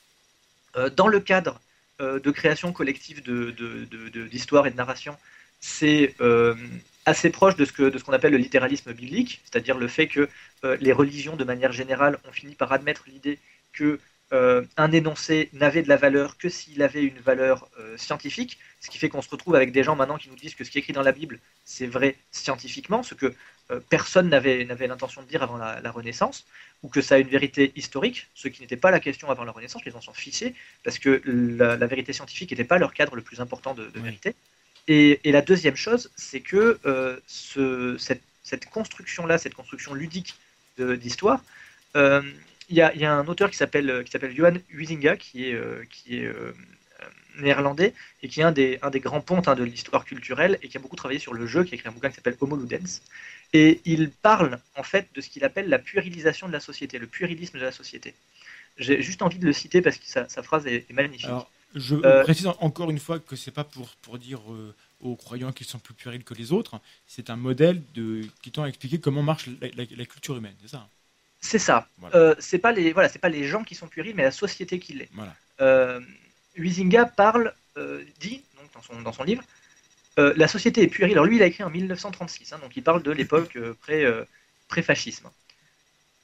euh, 0.77 0.89
dans 0.91 1.09
le 1.09 1.21
cadre 1.21 1.61
de 2.01 2.31
création 2.31 2.73
collective 2.73 3.23
de- 3.23 3.51
de- 3.51 4.27
d'histoire 4.27 4.67
et 4.67 4.71
de 4.71 4.77
narration, 4.77 5.17
c'est 5.61 6.15
euh, 6.21 6.55
assez 7.07 7.31
proche 7.31 7.57
de 7.57 7.65
ce 7.65 7.73
que- 7.73 7.89
de 7.91 7.99
ce 7.99 8.05
qu'on 8.05 8.13
appelle 8.13 8.33
le 8.33 8.39
littéralisme 8.39 8.93
biblique, 8.93 9.41
c'est-à-dire 9.45 9.79
le 9.79 9.89
fait 9.89 10.09
que 10.09 10.29
euh, 10.65 10.77
les 10.81 10.93
religions, 10.93 11.37
de 11.37 11.45
manière 11.45 11.73
générale, 11.73 12.19
ont 12.29 12.33
fini 12.33 12.55
par 12.55 12.73
admettre 12.73 13.05
l'idée 13.07 13.39
que 13.73 14.01
euh, 14.33 14.65
un 14.77 14.91
énoncé 14.91 15.49
n'avait 15.53 15.83
de 15.83 15.89
la 15.89 15.97
valeur 15.97 16.37
que 16.37 16.49
s'il 16.49 16.83
avait 16.83 17.05
une 17.05 17.19
valeur 17.21 17.69
euh, 17.79 17.97
scientifique, 17.97 18.59
ce 18.81 18.91
qui 18.91 18.99
fait 18.99 19.09
qu'on 19.09 19.23
se 19.23 19.29
retrouve 19.31 19.55
avec 19.55 19.71
des 19.73 19.85
gens 19.85 19.95
maintenant 19.95 20.19
qui 20.19 20.29
nous 20.29 20.37
disent 20.37 20.55
que 20.57 20.65
ce 20.65 20.71
qui 20.71 20.79
est 20.79 20.81
écrit 20.81 20.93
dans 20.93 21.03
la 21.03 21.13
Bible, 21.13 21.39
c'est 21.65 21.87
vrai 21.87 22.17
scientifiquement, 22.33 23.03
ce 23.05 23.15
que 23.15 23.33
euh, 23.71 23.81
personne 23.89 24.29
n'avait 24.29 24.65
n'avait 24.65 24.89
l'intention 24.89 25.23
de 25.23 25.29
dire 25.29 25.43
avant 25.43 25.57
la, 25.57 25.81
la 25.81 25.91
Renaissance, 25.93 26.45
ou 26.83 26.89
que 26.89 27.01
ça 27.01 27.15
a 27.17 27.19
une 27.19 27.29
vérité 27.29 27.73
historique, 27.77 28.29
ce 28.35 28.49
qui 28.49 28.61
n'était 28.63 28.77
pas 28.77 28.91
la 28.91 29.01
question 29.01 29.31
avant 29.31 29.45
la 29.45 29.53
Renaissance, 29.53 29.85
les 29.85 29.93
gens 29.93 30.01
s'en 30.01 30.13
fichaient, 30.13 30.55
parce 30.83 30.99
que 30.99 31.23
la, 31.25 31.77
la 31.77 31.87
vérité 31.87 32.13
scientifique 32.13 32.51
n'était 32.51 32.65
pas 32.65 32.79
leur 32.79 32.93
cadre 32.95 33.15
le 33.17 33.23
plus 33.23 33.41
important 33.41 33.75
de, 33.75 33.85
vérité. 33.95 34.35
Et, 34.89 35.21
et 35.25 35.33
la 35.33 35.43
deuxième 35.43 35.77
chose, 35.77 36.11
c'est 36.17 36.41
que 36.41 36.79
ce- 37.27 37.97
cette, 37.99 38.67
construction-là, 38.71 39.39
cette 39.39 39.55
construction 39.55 39.95
ludique 39.95 40.35
d'histoire, 40.79 41.41
il 42.69 42.77
y, 42.77 42.83
a, 42.83 42.93
il 42.95 43.01
y 43.01 43.05
a 43.05 43.13
un 43.15 43.27
auteur 43.29 43.51
qui 43.51 43.57
s'appelle 43.57 44.03
qui 44.05 44.11
s'appelle 44.11 44.35
Johan 44.35 44.55
Huizinga, 44.71 45.17
qui 45.17 45.49
est, 45.49 45.55
euh, 45.55 45.85
qui 45.91 46.19
est 46.19 46.25
euh, 46.27 46.53
euh, 47.03 47.05
néerlandais 47.39 47.95
et 48.23 48.29
qui 48.29 48.41
est 48.41 48.45
un 48.45 48.53
des, 48.53 48.79
un 48.83 48.91
des 48.91 49.01
grands 49.01 49.21
pontes 49.21 49.49
hein, 49.49 49.55
de 49.55 49.65
l'histoire 49.65 50.05
culturelle 50.05 50.59
et 50.63 50.69
qui 50.69 50.77
a 50.77 50.81
beaucoup 50.81 50.97
travaillé 50.97 51.21
sur 51.21 51.35
le 51.35 51.47
jeu, 51.47 51.65
qui 51.65 51.75
a 51.75 51.77
écrit 51.77 51.89
un 51.89 51.93
bouquin 51.93 52.09
qui 52.11 52.17
s'appelle 52.17 52.37
Homo 52.41 52.57
Ludens. 52.57 53.01
Et 53.53 53.81
il 53.85 54.11
parle 54.11 54.59
en 54.77 54.83
fait 54.83 55.09
de 55.15 55.21
ce 55.21 55.29
qu'il 55.29 55.45
appelle 55.45 55.69
la 55.69 55.79
puérilisation 55.79 56.49
de 56.49 56.53
la 56.53 56.61
société, 56.61 56.99
le 56.99 57.07
puérilisme 57.07 57.59
de 57.59 57.65
la 57.65 57.73
société. 57.73 58.15
J'ai 58.79 59.03
juste 59.03 59.23
envie 59.23 59.39
de 59.39 59.47
le 59.47 59.53
citer 59.53 59.83
parce 59.83 59.99
que 59.99 60.07
sa, 60.07 60.29
sa 60.29 60.43
phrase 60.43 60.67
est, 60.67 60.87
est 60.91 60.93
magnifique. 60.93 61.29
Alors, 61.29 61.51
je 61.75 61.95
Euh, 61.97 62.23
précise 62.25 62.47
en- 62.47 62.57
encore 62.61 62.91
une 62.91 62.99
fois 62.99 63.19
que 63.21 63.37
c'est 63.37 63.51
pas 63.51 63.65
pour, 63.65 63.89
pour 64.03 64.19
dire 64.19 64.41
euh, 64.53 64.75
aux 65.01 65.17
croyants 65.17 65.53
qu'ils 65.53 65.67
sont 65.67 65.79
plus 65.79 65.95
puérils 65.95 66.25
que 66.25 66.35
les 66.35 66.53
autres. 66.53 66.81
C'est 67.07 67.31
un 67.31 67.37
modèle 67.37 67.83
de, 67.95 68.23
qui 68.43 68.51
tend 68.51 68.63
à 68.65 68.69
expliquer 68.69 69.01
comment 69.01 69.23
marche 69.23 69.47
la, 69.61 69.69
la- 69.69 69.85
la 69.91 70.07
culture 70.07 70.37
humaine. 70.37 70.57
C'est 70.63 70.69
ça. 70.69 70.89
C'est 71.41 71.59
ça. 71.59 71.89
Voilà. 71.99 72.17
Euh, 72.17 72.35
c'est 72.39 72.59
pas 72.59 72.73
les 72.73 72.93
voilà, 72.93 73.09
c'est 73.09 73.19
pas 73.19 73.29
les 73.29 73.45
gens 73.45 73.63
qui 73.63 73.75
sont 73.75 73.87
puérils, 73.87 74.15
mais 74.15 74.23
la 74.23 74.31
société 74.31 74.79
qui 74.79 74.95
l'est. 74.95 75.09
Voilà. 75.13 75.35
Euh, 75.61 76.01
Huizinga 76.57 77.07
parle, 77.07 77.55
euh, 77.77 78.03
dit 78.21 78.43
donc 78.57 78.73
dans 78.75 78.83
son 78.83 79.01
dans 79.03 79.13
son 79.13 79.25
livre, 79.25 79.43
euh, 80.19 80.33
la 80.37 80.49
société 80.49 80.83
est 80.83 80.89
puérile. 80.89 81.15
Alors 81.15 81.27
lui, 81.27 81.37
il 81.37 81.43
a 81.43 81.47
écrit 81.47 81.63
en 81.65 81.71
1936, 81.71 82.53
hein, 82.53 82.59
donc 82.61 82.77
il 82.77 82.83
parle 82.83 83.03
de 83.03 83.11
l'époque 83.11 83.59
pré 83.81 84.05
pré-fascisme. 84.69 85.31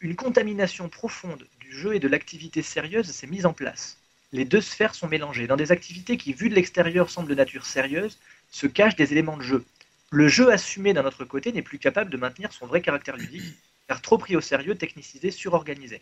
Une 0.01 0.17
contamination 0.17 0.89
profonde 0.89 1.47
du 1.61 1.71
jeu 1.71 1.95
et 1.95 2.01
de 2.01 2.09
l'activité 2.09 2.61
sérieuse 2.63 3.11
s'est 3.11 3.29
mise 3.29 3.47
en 3.47 3.53
place. 3.53 3.99
Les 4.33 4.45
deux 4.45 4.61
sphères 4.61 4.95
sont 4.95 5.09
mélangées. 5.09 5.47
Dans 5.47 5.57
des 5.57 5.71
activités 5.71 6.17
qui, 6.17 6.33
vues 6.33 6.49
de 6.49 6.55
l'extérieur, 6.55 7.11
semblent 7.11 7.29
de 7.29 7.35
nature 7.35 7.67
sérieuse, 7.67 8.19
se 8.51 8.67
cachent 8.67 8.97
des 8.97 9.13
éléments 9.13 9.37
de 9.37 9.43
jeu. 9.43 9.65
Le 10.11 10.27
jeu 10.27 10.51
assumé 10.51 10.93
d'un 10.93 11.05
autre 11.05 11.25
côté 11.25 11.53
n'est 11.53 11.63
plus 11.63 11.79
capable 11.79 12.11
de 12.11 12.17
maintenir 12.17 12.53
son 12.53 12.67
vrai 12.67 12.81
caractère 12.81 13.17
ludique, 13.17 13.55
car 13.93 14.01
trop 14.01 14.17
pris 14.17 14.37
au 14.37 14.41
sérieux, 14.41 14.75
technicisé, 14.75 15.31
surorganisé. 15.31 16.01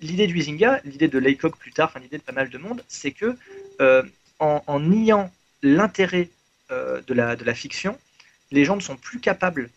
L'idée 0.00 0.28
du 0.28 0.34
l'idée 0.34 1.08
de 1.08 1.18
Laycock 1.18 1.56
plus 1.58 1.72
tard, 1.72 1.88
enfin 1.88 1.98
l'idée 1.98 2.18
de 2.18 2.22
pas 2.22 2.38
mal 2.40 2.48
de 2.50 2.56
monde, 2.56 2.84
c'est 2.86 3.10
que 3.10 3.36
euh, 3.80 4.04
en, 4.38 4.62
en 4.68 4.78
niant 4.78 5.28
l'intérêt 5.62 6.28
euh, 6.70 7.00
de, 7.08 7.12
la, 7.12 7.34
de 7.34 7.44
la 7.44 7.52
fiction, 7.52 7.98
les 8.52 8.64
gens 8.64 8.76
ne 8.76 8.80
sont 8.80 8.96
plus 8.96 9.18
capables 9.18 9.70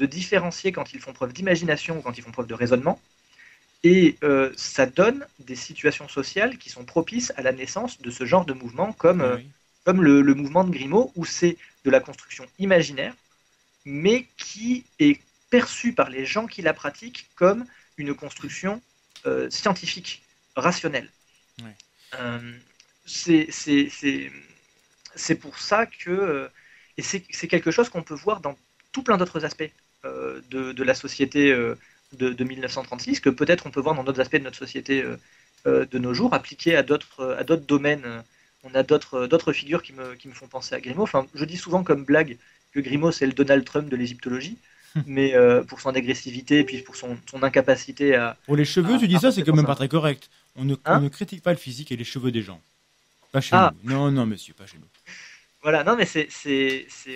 de 0.00 0.04
différencier 0.04 0.72
quand 0.72 0.94
ils 0.94 1.00
font 1.00 1.12
preuve 1.12 1.32
d'imagination 1.32 1.98
ou 1.98 2.02
quand 2.02 2.18
ils 2.18 2.24
font 2.24 2.32
preuve 2.32 2.48
de 2.48 2.54
raisonnement, 2.54 3.00
et 3.84 4.16
euh, 4.24 4.50
ça 4.56 4.84
donne 4.86 5.24
des 5.38 5.56
situations 5.68 6.08
sociales 6.08 6.58
qui 6.58 6.70
sont 6.70 6.84
propices 6.84 7.32
à 7.36 7.42
la 7.42 7.52
naissance 7.52 8.02
de 8.02 8.10
ce 8.10 8.24
genre 8.24 8.44
de 8.44 8.52
mouvement, 8.52 8.92
comme, 8.94 9.20
euh, 9.20 9.36
Oui. 9.36 9.46
comme 9.84 10.02
le, 10.02 10.22
le 10.22 10.34
mouvement 10.34 10.64
de 10.64 10.72
Grimaud, 10.72 11.12
où 11.14 11.24
c'est 11.24 11.56
de 11.84 11.90
la 11.90 12.00
construction 12.00 12.44
imaginaire, 12.58 13.14
mais 13.84 14.26
qui 14.38 14.84
est 14.98 15.20
perçue 15.56 15.94
par 15.94 16.10
les 16.10 16.24
gens 16.26 16.46
qui 16.46 16.62
la 16.62 16.74
pratiquent 16.74 17.30
comme 17.36 17.66
une 17.96 18.14
construction 18.14 18.82
euh, 19.26 19.48
scientifique, 19.50 20.12
rationnelle. 20.56 21.10
Euh, 22.14 22.58
c'est- 25.16 25.34
pour 25.40 25.58
ça 25.58 25.86
que, 25.86 26.10
euh, 26.10 26.48
et 26.96 27.02
c'est 27.02 27.48
quelque 27.48 27.70
chose 27.70 27.88
qu'on 27.88 28.02
peut 28.02 28.14
voir 28.14 28.40
dans 28.40 28.56
tout 28.92 29.02
plein 29.02 29.16
d'autres 29.16 29.44
aspects 29.44 29.64
euh, 30.04 30.40
de, 30.50 30.72
de 30.72 30.82
la 30.84 30.94
société 30.94 31.52
de, 31.52 31.78
de 32.32 32.44
1936, 32.44 33.20
que 33.20 33.30
peut-être 33.30 33.66
on 33.66 33.70
peut 33.70 33.80
voir 33.80 33.94
dans 33.94 34.04
d'autres 34.04 34.20
aspects 34.20 34.36
de 34.36 34.44
notre 34.44 34.58
société 34.58 35.04
de 35.66 35.98
nos 35.98 36.14
jours, 36.14 36.34
appliqués 36.34 36.76
à 36.76 36.82
d'autres 36.82 37.56
domaines. 37.56 38.22
On 38.62 38.74
a 38.74 38.82
d'autres 38.82 39.26
d'autres 39.26 39.52
figures 39.52 39.82
qui 39.82 39.92
me, 39.92 40.14
qui 40.14 40.28
me 40.28 40.34
font 40.34 40.48
penser 40.48 40.74
à 40.74 40.80
Grimaud. 40.80 41.02
Enfin, 41.04 41.26
je 41.34 41.44
dis 41.44 41.56
souvent 41.56 41.82
comme 41.84 42.04
blague 42.04 42.38
que 42.72 42.80
Grimaud 42.80 43.12
c'est 43.12 43.26
le 43.26 43.32
Donald 43.32 43.64
Trump 43.64 43.88
de 43.88 43.96
l'égyptologie. 43.96 44.58
mais 45.06 45.34
euh, 45.34 45.62
pour 45.64 45.80
son 45.80 45.90
agressivité 45.90 46.60
et 46.60 46.64
puis 46.64 46.78
pour 46.82 46.96
son, 46.96 47.16
son 47.30 47.42
incapacité 47.42 48.14
à. 48.14 48.36
Pour 48.46 48.56
les 48.56 48.64
cheveux, 48.64 48.98
tu 48.98 49.08
dis 49.08 49.18
ça, 49.18 49.32
c'est 49.32 49.42
quand 49.42 49.54
même 49.54 49.66
pas 49.66 49.74
très 49.74 49.88
correct. 49.88 50.30
On 50.56 50.64
ne, 50.64 50.74
Hein 50.84 50.98
on 50.98 51.00
ne 51.00 51.08
critique 51.08 51.42
pas 51.42 51.50
le 51.52 51.58
physique 51.58 51.90
et 51.92 51.96
les 51.96 52.04
cheveux 52.04 52.30
des 52.30 52.42
gens. 52.42 52.60
Pas 53.32 53.40
chez 53.40 53.50
Ah. 53.56 53.72
nous. 53.82 53.90
Non, 53.90 54.10
non, 54.12 54.26
monsieur, 54.26 54.54
pas 54.54 54.66
chez 54.66 54.78
nous. 54.78 54.86
Voilà, 55.62 55.82
non, 55.82 55.96
mais 55.96 56.04
c'est, 56.04 56.28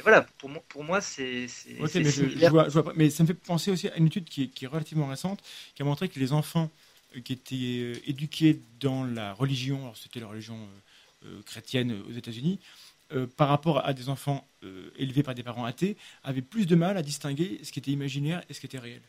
voilà, 0.03 0.23
pour 0.39 0.49
moi, 0.49 0.63
pour 0.71 0.83
moi, 0.83 1.01
c'est, 1.03 1.47
Ok, 1.81 1.95
mais, 1.97 2.05
je- 2.11 2.49
vois- 2.49 2.65
je 2.69 2.73
vois 2.73 2.85
pas. 2.85 2.93
mais 2.97 3.11
ça 3.11 3.23
me 3.23 3.29
fait 3.29 3.35
penser 3.35 3.71
aussi 3.71 3.89
à 3.89 3.97
une 3.97 4.07
étude 4.07 4.25
qui 4.25 4.45
est, 4.45 4.47
qui 4.49 4.65
est 4.65 4.69
relativement 4.69 5.07
récente, 5.07 5.41
qui 5.75 5.83
a 5.83 5.85
montré 5.85 6.09
que 6.09 6.19
les 6.19 6.33
enfants 6.33 6.71
euh, 7.15 7.21
qui 7.21 7.35
étaient 7.35 7.55
euh, 7.83 7.93
éduqués 8.07 8.59
dans 8.81 9.05
la 9.05 9.35
religion, 9.35 9.83
alors 9.83 9.97
c'était 9.99 10.21
la 10.21 10.29
religion 10.29 10.57
euh, 10.57 11.29
euh, 11.29 11.43
chrétienne 11.45 11.95
aux 12.09 12.13
États-Unis, 12.13 12.59
euh, 13.13 13.27
par 13.27 13.49
rapport 13.49 13.87
à 13.87 13.93
des 13.95 14.09
enfants 14.09 14.47
euh, 14.65 14.91
élevés 14.97 15.23
par 15.23 15.35
des 15.35 15.43
parents 15.43 15.65
athées, 15.65 15.97
avaient 16.25 16.43
plus 16.43 16.67
de 16.67 16.77
mal 16.77 16.97
à 16.97 17.03
distinguer 17.03 17.61
ce 17.63 17.73
qui 17.73 17.79
était 17.79 17.91
imaginaire 17.93 18.43
et 18.49 18.55
ce 18.55 18.61
qui 18.61 18.67
était 18.67 18.79
réel. 18.79 19.03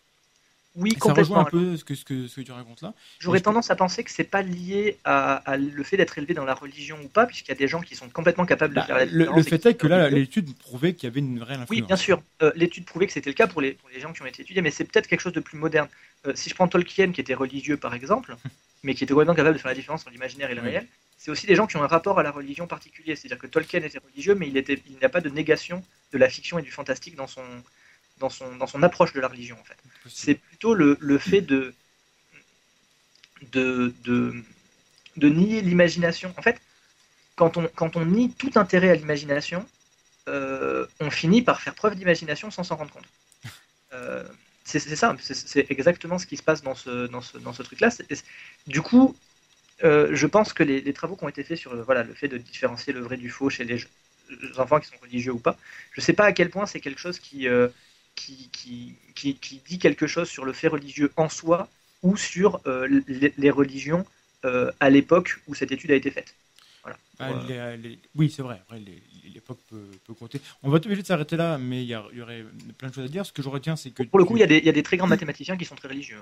Oui, 0.75 0.95
Et 0.95 0.99
ça 0.99 1.13
rejoint 1.13 1.39
complètement. 1.39 1.41
un 1.41 1.45
peu 1.45 1.77
ce 1.77 1.83
que, 1.83 1.95
ce 1.95 2.05
que, 2.05 2.27
ce 2.27 2.35
que 2.37 2.41
tu 2.41 2.51
racontes 2.51 2.81
là. 2.81 2.93
J'aurais 3.19 3.41
tendance 3.41 3.69
à 3.69 3.75
penser 3.75 4.03
que 4.03 4.11
c'est 4.11 4.23
pas 4.23 4.41
lié 4.41 4.99
à, 5.03 5.35
à 5.51 5.57
le 5.57 5.83
fait 5.83 5.95
d'être 5.97 6.17
élevé 6.17 6.33
dans 6.33 6.43
la 6.45 6.53
religion 6.55 6.99
ou 7.03 7.07
pas, 7.09 7.25
puisqu'il 7.27 7.49
y 7.49 7.51
a 7.51 7.55
des 7.55 7.67
gens 7.67 7.81
qui 7.81 7.95
sont 7.95 8.09
complètement 8.09 8.45
capables 8.45 8.73
de 8.73 8.79
Bah, 8.79 8.85
faire 8.85 8.95
la 8.97 9.05
le, 9.05 9.25
différence. 9.25 9.35
le 9.35 9.43
qui 9.43 9.49
fait 9.49 9.65
est 9.65 9.75
que 9.75 9.87
là, 9.87 10.09
l'étude 10.09 10.55
prouvait 10.57 10.93
qu'il 10.95 11.07
y 11.07 11.11
avait 11.11 11.19
une 11.19 11.41
réelle 11.43 11.59
influence. 11.61 11.69
Oui, 11.69 11.81
bien 11.81 11.95
sûr. 11.97 12.23
Euh, 12.41 12.51
L'étude 12.55 12.85
prouvait 12.85 13.05
que 13.07 13.13
c'était 13.13 13.29
le 13.29 13.35
cas 13.35 13.47
pour 13.47 13.61
les, 13.61 13.73
pour 13.73 13.89
les 13.89 13.99
gens 13.99 14.11
qui 14.11 14.21
ont 14.21 14.25
été 14.25 14.41
étudiés, 14.41 14.61
mais 14.61 14.71
c'est 14.71 14.85
peut-être 14.85 15.07
quelque 15.07 15.19
chose 15.21 15.33
de 15.33 15.39
plus 15.39 15.57
moderne. 15.57 15.87
Euh, 16.25 16.33
si 16.35 16.49
je 16.49 16.55
prends 16.55 16.67
Tolkien, 16.67 17.11
qui 17.11 17.21
était 17.21 17.35
religieux 17.35 17.77
par 17.77 17.93
exemple, 17.93 18.39
mais 18.83 18.95
qui 18.95 19.03
était 19.03 19.13
complètement 19.13 19.35
capable 19.35 19.55
de 19.55 19.61
faire 19.61 19.69
la 19.69 19.75
différence 19.75 20.01
entre 20.01 20.11
l'imaginaire 20.11 20.49
et 20.49 20.55
le 20.55 20.61
Oui. 20.61 20.61
réel, 20.61 20.87
c'est 21.19 21.31
aussi 21.31 21.47
des 21.47 21.55
gens 21.55 21.67
qui 21.67 21.77
ont 21.77 21.83
un 21.83 21.87
rapport 21.87 22.19
à 22.19 22.23
la 22.23 22.31
religion 22.31 22.67
particulier. 22.67 23.15
C'est-à-dire 23.17 23.39
que 23.39 23.47
Tolkien 23.47 23.81
était 23.83 23.99
religieux, 23.99 24.35
mais 24.35 24.49
il 24.49 24.57
il 24.57 24.99
n'a 25.01 25.09
pas 25.09 25.21
de 25.21 25.29
négation 25.29 25.85
de 26.13 26.19
la 26.19 26.29
fiction 26.29 26.59
et 26.59 26.63
du 26.63 26.71
fantastique 26.71 27.15
dans 27.17 27.27
son, 27.27 27.45
dans 28.19 28.29
son, 28.31 28.55
dans 28.57 28.67
son 28.67 28.83
approche 28.83 29.13
de 29.13 29.21
la 29.21 29.29
religion, 29.29 29.57
en 29.61 29.65
fait. 29.65 29.77
C'est 30.07 30.35
plutôt 30.35 30.75
le, 30.75 30.97
le 31.01 31.19
fait 31.19 31.41
de, 31.41 31.75
de, 33.51 33.93
de, 34.03 34.33
de 35.17 35.29
nier 35.29 35.61
l'imagination. 35.61 36.33
En 36.37 36.43
fait, 36.43 36.61
quand 37.35 37.57
on, 37.57 37.69
quand 37.75 37.97
on 37.97 38.05
nie 38.05 38.31
tout 38.33 38.51
intérêt 38.55 38.91
à 38.91 38.95
l'imagination, 38.95 39.65
euh, 40.29 40.87
on 41.01 41.11
finit 41.11 41.43
par 41.43 41.61
faire 41.61 41.75
preuve 41.75 41.95
d'imagination 41.95 42.51
sans 42.51 42.63
s'en 42.63 42.77
rendre 42.77 42.91
compte. 42.93 43.07
Euh, 43.93 44.23
c'est 44.65 44.79
ça, 44.95 45.15
c'est- 45.21 45.65
exactement 45.71 46.19
ce 46.19 46.27
qui 46.27 46.37
se 46.37 46.43
passe 46.43 46.61
dans 46.61 46.75
ce, 46.75 47.07
dans 47.07 47.21
ce, 47.21 47.39
dans 47.39 47.53
ce 47.53 47.63
truc-là. 47.63 47.89
Du 48.67 48.81
coup, 48.81 49.15
euh, 49.83 50.09
je 50.13 50.27
pense 50.27 50.53
que 50.53 50.63
les, 50.63 50.81
les 50.81 50.93
travaux 50.93 51.15
qui 51.15 51.23
ont 51.23 51.29
été 51.29 51.43
faits 51.43 51.57
sur 51.57 51.73
le, 51.73 51.81
voilà, 51.81 52.03
le 52.03 52.13
fait 52.13 52.27
de 52.27 52.37
différencier 52.37 52.93
le 52.93 52.99
vrai 53.01 53.17
du 53.17 53.29
faux 53.29 53.49
chez 53.49 53.63
les, 53.63 53.79
enfants 54.57 54.79
qui 54.79 54.87
sont 54.87 54.95
religieux 55.01 55.31
ou 55.33 55.39
pas, 55.39 55.57
je 55.93 56.01
ne 56.01 56.03
sais 56.05 56.13
pas 56.13 56.25
à 56.25 56.31
quel 56.33 56.49
point 56.49 56.65
c'est 56.65 56.79
quelque 56.79 56.99
chose 56.99 57.19
qui, 57.19 57.47
euh, 57.47 57.67
qui, 58.15 58.49
qui, 58.51 58.93
qui, 59.15 59.35
qui 59.35 59.61
dit 59.67 59.79
quelque 59.79 60.07
chose 60.07 60.29
sur 60.29 60.45
le 60.45 60.53
fait 60.53 60.67
religieux 60.67 61.11
en 61.17 61.29
soi 61.29 61.67
ou 62.03 62.15
sur 62.15 62.61
euh, 62.67 62.87
les, 63.07 63.33
les 63.37 63.49
religions 63.49 64.05
euh, 64.45 64.71
à 64.79 64.89
l'époque 64.89 65.39
où 65.47 65.55
cette 65.55 65.71
étude 65.71 65.91
a 65.91 65.95
été 65.95 66.11
faite. 66.11 66.35
Voilà. 66.83 66.97
Ah, 67.19 67.27
Pour, 67.27 67.37
euh, 67.37 67.75
les- 67.75 67.89
les- 67.89 67.99
oui, 68.15 68.31
c'est 68.33 68.41
vrai. 68.41 68.61
L'époque 69.33 69.59
peut, 69.69 69.83
peut 70.07 70.13
compter. 70.13 70.39
On 70.63 70.69
va 70.69 70.77
être 70.77 70.85
obligé 70.85 71.01
de 71.01 71.07
s'arrêter 71.07 71.35
là, 71.35 71.57
mais 71.57 71.83
il 71.83 71.89
y, 71.89 71.95
aurait 71.95 72.45
plein 72.77 72.89
de 72.89 72.93
choses 72.93 73.05
à 73.05 73.09
dire. 73.09 73.25
Ce 73.25 73.33
que 73.33 73.41
je 73.41 73.49
retiens, 73.49 73.75
c'est 73.75 73.91
que. 73.91 74.03
pour 74.03 74.19
le 74.19 74.25
coup, 74.25 74.37
il 74.37 74.39
y, 74.39 74.43
a 74.43 74.47
des- 74.47 74.57
il 74.59 74.65
y 74.65 74.69
a 74.69 74.73
des 74.73 74.83
très 74.83 74.97
grands 74.97 75.07
mathématiciens 75.07 75.57
qui 75.57 75.65
sont 75.65 75.75
très 75.75 75.89
religieux. 75.89 76.19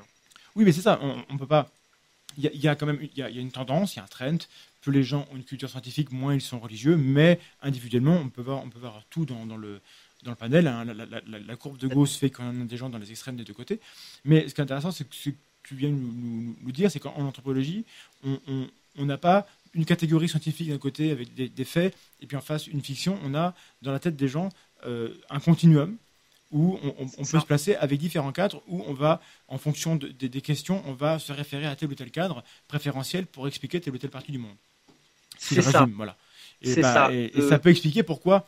Oui, 0.56 0.66
mais 0.66 0.72
c'est 0.72 0.82
ça. 0.82 1.00
On, 1.02 1.24
on 1.30 1.38
peut 1.38 1.46
pas. 1.46 1.70
Il 2.38 2.44
y, 2.62 2.68
a, 2.68 2.76
quand 2.76 2.86
même 2.86 3.00
y 3.02 3.20
y 3.20 3.24
a 3.24 3.30
une 3.30 3.52
tendance, 3.52 3.96
il 3.96 3.98
y 3.98 4.00
a 4.00 4.04
un 4.04 4.08
trend. 4.08 4.38
Plus 4.82 4.92
les 4.92 5.04
gens 5.04 5.28
ont 5.32 5.36
une 5.36 5.44
culture 5.44 5.70
scientifique, 5.70 6.12
moins 6.12 6.36
ils 6.36 6.42
sont 6.42 6.60
religieux. 6.60 6.96
Mais 6.96 7.40
individuellement, 7.62 8.16
on 8.16 8.30
peut 8.30 8.42
voir, 8.42 8.64
on 8.64 8.70
peut 8.70 8.80
voir 8.80 9.02
tout 9.10 9.26
dans, 9.26 9.44
le 9.58 9.82
dans 10.24 10.32
le 10.32 10.36
panel. 10.38 10.68
hein. 10.68 10.86
La, 10.86 11.56
courbe 11.56 11.78
de 11.78 11.88
Gauss 11.88 12.16
fait 12.16 12.30
qu'on 12.30 12.62
a 12.62 12.66
des 12.66 12.78
gens 12.78 12.90
dans 12.90 13.00
les 13.00 13.10
extrêmes 13.12 13.38
des 13.38 13.44
deux 13.44 13.54
côtés. 13.54 13.80
Mais 14.24 14.48
ce 14.48 14.54
qui 14.54 14.62
est 14.62 14.64
intéressant, 14.64 14.92
c'est 14.92 15.08
que 15.10 15.16
ce 15.16 15.30
que 15.32 15.36
tu 15.64 15.76
viens 15.76 15.90
nous, 15.90 16.56
nous- 16.64 16.72
dire, 16.72 16.92
c'est 16.92 17.00
qu'en 17.00 17.14
anthropologie, 17.16 17.84
on- 18.24 18.68
n'a 19.04 19.18
pas 19.18 19.48
une 19.74 19.86
catégorie 19.86 20.28
scientifique 20.30 20.70
d'un 20.70 20.78
côté 20.78 21.12
avec 21.12 21.34
des, 21.36 21.50
des 21.50 21.66
faits, 21.66 21.96
et 22.22 22.26
puis 22.28 22.36
en 22.38 22.42
face 22.42 22.68
une 22.68 22.82
fiction. 22.82 23.20
On 23.24 23.36
a 23.36 23.54
dans 23.82 23.92
la 23.92 24.00
tête 24.00 24.16
des 24.16 24.28
gens 24.28 24.50
euh, 24.86 25.14
un 25.30 25.40
continuum 25.40 25.98
où 26.52 26.80
on, 26.84 26.88
on- 26.88 27.04
on 27.04 27.24
peut 27.24 27.24
ça. 27.24 27.40
se 27.42 27.46
placer 27.46 27.76
avec 27.76 28.00
différents 28.00 28.32
cadres, 28.32 28.62
où 28.68 28.84
on 28.88 28.94
va, 28.94 29.22
en 29.48 29.58
fonction 29.58 29.96
de- 29.96 30.08
des- 30.08 30.30
des 30.30 30.42
questions, 30.42 30.82
on 30.88 30.94
va 30.94 31.20
se 31.20 31.32
référer 31.34 31.66
à 31.66 31.76
tel 31.76 31.90
ou 31.90 31.96
tel 31.96 32.10
cadre 32.12 32.44
préférentiel 32.68 33.26
pour 33.26 33.48
expliquer 33.48 33.82
telle 33.82 33.94
ou 33.94 33.98
telle 33.98 34.10
partie 34.10 34.32
du 34.32 34.38
monde. 34.38 34.56
Si 35.38 35.56
C'est 35.56 35.62
ça. 35.62 35.80
résume, 35.82 35.96
voilà. 35.96 36.16
Et, 36.62 36.76
bah, 36.82 36.94
ça. 36.94 37.14
et- 37.14 37.32
et 37.36 37.40
Euh, 37.42 37.50
ça 37.50 37.60
peut 37.60 37.70
expliquer 37.70 38.02
pourquoi 38.04 38.48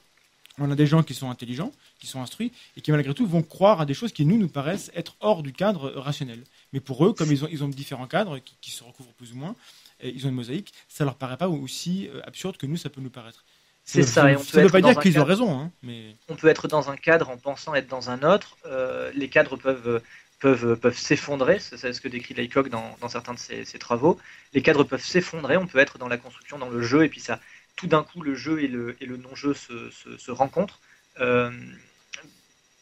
on 0.58 0.70
a 0.72 0.76
des 0.76 0.88
gens 0.88 1.04
qui 1.04 1.14
sont 1.14 1.30
intelligents, 1.30 1.72
qui 2.00 2.08
sont 2.08 2.22
instruits, 2.22 2.52
et 2.76 2.82
qui 2.82 2.92
malgré 2.92 3.14
tout 3.14 3.26
vont 3.28 3.44
croire 3.44 3.80
à 3.82 3.86
des 3.86 3.94
choses 3.94 4.12
qui 4.12 4.26
nous 4.26 4.38
nous 4.38 4.50
paraissent 4.50 4.92
être 4.96 5.16
hors 5.20 5.44
du 5.44 5.54
cadre 5.54 5.90
rationnel. 5.92 6.44
Mais 6.74 6.80
pour 6.80 7.06
eux, 7.06 7.14
comme 7.14 7.32
ils 7.32 7.44
ont, 7.46 7.48
ils 7.52 7.64
ont 7.64 7.70
différents 7.70 8.08
cadres 8.08 8.40
qui, 8.40 8.56
qui 8.62 8.72
se 8.72 8.84
recouvrent 8.84 9.14
plus 9.14 9.32
ou 9.34 9.36
moins, 9.36 9.56
et 10.02 10.10
ils 10.10 10.26
ont 10.26 10.30
une 10.30 10.36
mosaïque, 10.36 10.74
ça 10.88 11.06
leur 11.06 11.16
paraît 11.16 11.38
pas 11.38 11.48
aussi 11.50 12.08
euh, 12.08 12.22
absurde 12.26 12.58
que 12.58 12.66
nous, 12.66 12.78
ça 12.78 12.90
peut 12.90 13.02
nous 13.02 13.10
paraître. 13.10 13.44
C'est 13.92 14.04
ça, 14.04 14.32
et 14.32 14.36
on 14.36 14.44
Ça 14.44 14.60
ne 14.60 14.64
veut 14.66 14.70
pas 14.70 14.82
dire 14.82 15.00
qu'ils 15.00 15.14
ont 15.14 15.22
cadre- 15.22 15.28
raison, 15.28 15.60
hein, 15.60 15.72
mais 15.82 16.16
on 16.28 16.36
peut 16.36 16.48
être 16.48 16.68
dans 16.68 16.92
un 16.92 16.96
cadre 16.98 17.30
en 17.30 17.38
pensant 17.38 17.74
être 17.74 17.88
dans 17.88 18.12
un 18.12 18.22
autre. 18.22 18.56
Euh, 18.66 19.12
les 19.16 19.30
cadres 19.30 19.58
peuvent, 19.58 20.02
peuvent, 20.40 20.76
peuvent 20.76 20.98
s'effondrer, 20.98 21.60
c'est 21.60 21.92
ce 21.92 22.00
que 22.00 22.08
décrit 22.08 22.36
Laycock 22.36 22.70
dans, 22.70 22.96
dans 23.02 23.10
certains 23.10 23.34
de 23.34 23.40
ses, 23.40 23.66
ses 23.66 23.80
travaux. 23.80 24.20
Les 24.54 24.62
cadres 24.62 24.84
peuvent 24.84 25.04
s'effondrer, 25.04 25.58
on 25.58 25.66
peut 25.66 25.80
être 25.80 25.98
dans 25.98 26.08
la 26.08 26.18
construction, 26.18 26.60
dans 26.60 26.70
le 26.70 26.82
jeu, 26.84 27.04
et 27.04 27.10
puis 27.10 27.20
ça, 27.20 27.40
tout 27.76 27.88
d'un 27.88 28.04
coup, 28.04 28.22
le 28.22 28.36
jeu 28.36 28.62
et 28.62 28.68
le, 28.68 28.96
et 29.02 29.06
le 29.08 29.18
non-jeu 29.18 29.54
se, 29.56 29.90
se, 29.90 30.18
se 30.18 30.32
rencontrent. 30.32 30.80
Euh, 31.20 31.50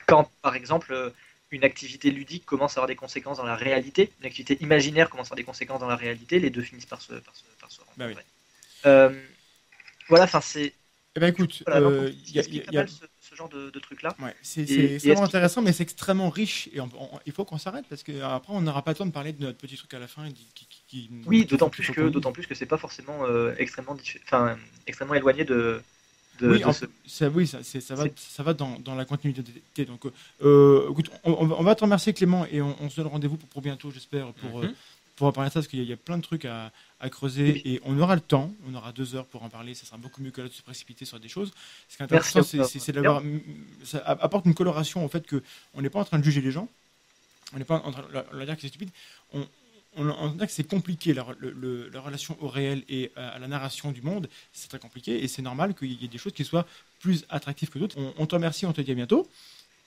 quand, 0.08 0.30
par 0.42 0.56
exemple, 0.56 1.14
une 1.52 1.64
activité 1.64 2.12
ludique 2.12 2.46
commence 2.46 2.74
à 2.74 2.80
avoir 2.82 2.88
des 2.88 2.96
conséquences 2.96 3.38
dans 3.38 3.46
la 3.46 3.56
réalité, 3.56 4.12
une 4.20 4.26
activité 4.26 4.58
imaginaire 4.62 5.10
commence 5.10 5.28
à 5.28 5.30
avoir 5.30 5.38
des 5.38 5.44
conséquences 5.44 5.80
dans 5.80 5.88
la 5.88 5.96
réalité, 5.96 6.40
les 6.40 6.50
deux 6.50 6.62
finissent 6.62 6.86
par 6.86 7.02
se, 7.02 7.14
par 7.14 7.36
se, 7.36 7.44
par 7.62 7.72
se 7.72 7.80
Bah 7.80 7.86
oui. 8.00 8.04
rencontrer. 8.08 8.26
Euh, 8.86 9.22
voilà, 10.10 10.26
enfin, 10.26 10.42
c'est 10.42 10.74
Eh 11.18 11.20
ben 11.20 11.30
écoute, 11.30 11.64
voilà, 11.66 11.88
euh, 11.88 12.12
il 12.28 12.36
y 12.36 12.40
a- 12.40 12.44
y 12.44 12.60
pas 12.60 12.70
a- 12.70 12.76
mal, 12.76 12.90
ce, 12.90 13.04
ce 13.20 13.34
genre 13.34 13.50
de, 13.50 13.72
de 13.72 13.80
truc-là. 13.80 14.16
ouais, 14.22 14.36
c'est 14.44 14.62
extrêmement 14.70 15.24
intéressant, 15.24 15.64
mais 15.64 15.74
c'est 15.74 15.82
extrêmement 15.82 16.30
riche. 16.30 16.70
Et 16.74 16.80
on- 16.80 16.92
on- 17.00 17.20
il 17.26 17.32
faut 17.34 17.44
qu'on 17.44 17.58
s'arrête 17.58 17.86
parce 17.90 18.04
qu'après, 18.04 18.54
on 18.54 18.62
n'aura 18.62 18.84
pas 18.84 18.92
le 18.92 18.98
temps 18.98 19.06
de 19.08 19.12
parler 19.12 19.34
de 19.34 19.42
notre 19.44 19.58
petit 19.58 19.76
truc 19.78 19.92
à 19.96 20.00
la 20.00 20.06
fin. 20.08 20.28
Qui, 20.30 20.46
qui- 20.54 20.68
qui- 20.70 20.84
qui- 20.88 21.10
Oui, 21.26 21.46
d'autant 21.48 21.72
plus 21.72 21.90
que 21.92 22.10
d'autant 22.10 22.32
plus 22.32 22.46
que 22.46 22.54
c'est 22.54 22.68
pas 22.68 22.78
forcément 22.78 23.26
euh, 23.26 23.56
extrêmement 23.58 23.96
diffé- 23.96 24.22
enfin 24.26 24.58
extrêmement 24.86 25.16
éloigné 25.16 25.44
de 25.44 25.82
de, 26.40 26.50
Oui, 26.52 26.60
de 26.60 26.66
en- 26.66 26.72
ce- 26.72 26.86
ça, 27.08 27.30
oui, 27.30 27.48
ça, 27.48 27.64
c'est- 27.64 27.82
ça 27.82 27.96
va, 27.96 28.04
c'est- 28.04 28.14
ça 28.20 28.44
va 28.44 28.54
dans, 28.54 28.78
dans 28.78 28.94
la 28.94 29.06
continuité. 29.06 29.86
Donc, 29.86 30.02
euh, 30.44 30.88
écoute, 30.92 31.10
on, 31.24 31.32
on 31.34 31.64
va- 31.64 31.74
te 31.74 31.82
remercier 31.82 32.14
Clément 32.14 32.46
et 32.52 32.62
on, 32.62 32.76
on 32.80 32.92
se 32.92 32.98
donne 32.98 33.08
rendez-vous 33.08 33.38
pour, 33.38 33.50
pour 33.50 33.62
bientôt, 33.64 33.90
j'espère, 33.90 34.34
pour, 34.34 34.60
Mhm. 34.60 34.66
euh, 34.66 34.74
pour 35.18 35.28
en 35.28 35.34
parler 35.34 35.50
de 35.50 35.54
ça, 35.54 35.60
parce 35.60 35.68
qu'il 35.68 35.80
y, 35.80 35.82
a- 35.82 35.86
il 35.86 35.90
y 35.90 35.94
a 35.94 35.98
plein 35.98 36.18
de 36.18 36.24
trucs 36.24 36.46
à, 36.46 36.72
à 37.02 37.10
creuser 37.10 37.62
et 37.66 37.82
on 37.84 38.00
aura 38.00 38.16
le 38.16 38.22
temps, 38.22 38.54
on 38.70 38.74
aura 38.76 38.92
deux 38.94 39.16
heures 39.16 39.26
pour 39.26 39.44
en 39.44 39.50
parler, 39.50 39.74
ça 39.74 39.86
sera 39.86 39.98
beaucoup 39.98 40.22
mieux 40.22 40.32
que 40.32 40.42
là 40.42 40.48
de 40.48 40.54
se 40.54 40.62
précipiter 40.62 41.04
sur 41.06 41.20
des 41.20 41.28
choses. 41.28 41.52
Ce 41.90 41.98
qui 41.98 42.04
est 42.04 42.06
intéressant, 42.06 42.40
c'est- 42.44 42.92
d'avoir, 42.94 43.22
ça 43.84 43.98
apporte 44.06 44.46
une 44.46 44.54
coloration 44.54 45.04
au 45.04 45.10
fait 45.10 45.26
qu'on 45.30 45.82
n'est 45.82 45.90
pas 45.90 46.00
en 46.00 46.06
train 46.06 46.20
de 46.20 46.24
juger 46.24 46.40
les 46.42 46.52
gens, 46.52 46.70
on 47.54 47.58
n'est 47.58 47.66
pas 47.66 47.76
en 47.84 47.92
train 47.92 48.04
de 48.04 48.14
leur 48.38 48.46
dire 48.46 48.56
que 48.56 48.62
c'est 48.62 48.68
stupide, 48.70 48.90
on, 49.34 49.46
on, 49.98 50.08
on 50.10 50.28
dit 50.30 50.46
que 50.46 50.52
c'est 50.52 50.64
compliqué, 50.68 51.14
la, 51.16 51.26
le- 51.40 51.52
le- 51.52 51.90
la 51.90 52.00
relation 52.02 52.38
au 52.40 52.48
réel 52.48 52.84
et 52.88 53.12
à, 53.16 53.30
à 53.30 53.40
la 53.40 53.48
narration 53.48 53.92
du 53.92 54.02
monde, 54.04 54.30
c'est 54.54 54.68
très 54.70 54.80
compliqué 54.80 55.24
et 55.24 55.28
c'est 55.28 55.42
normal 55.42 55.74
qu'il 55.74 55.92
y 56.00 56.06
ait 56.06 56.10
des 56.10 56.18
choses 56.20 56.34
qui 56.34 56.46
soient 56.46 56.68
plus 57.00 57.26
attractives 57.30 57.70
que 57.70 57.80
d'autres. 57.80 57.98
On, 57.98 58.14
on 58.18 58.26
te 58.28 58.36
remercie, 58.36 58.66
on 58.68 58.74
te 58.74 58.82
dit 58.82 58.92
à 58.92 58.96
bientôt. 58.96 59.28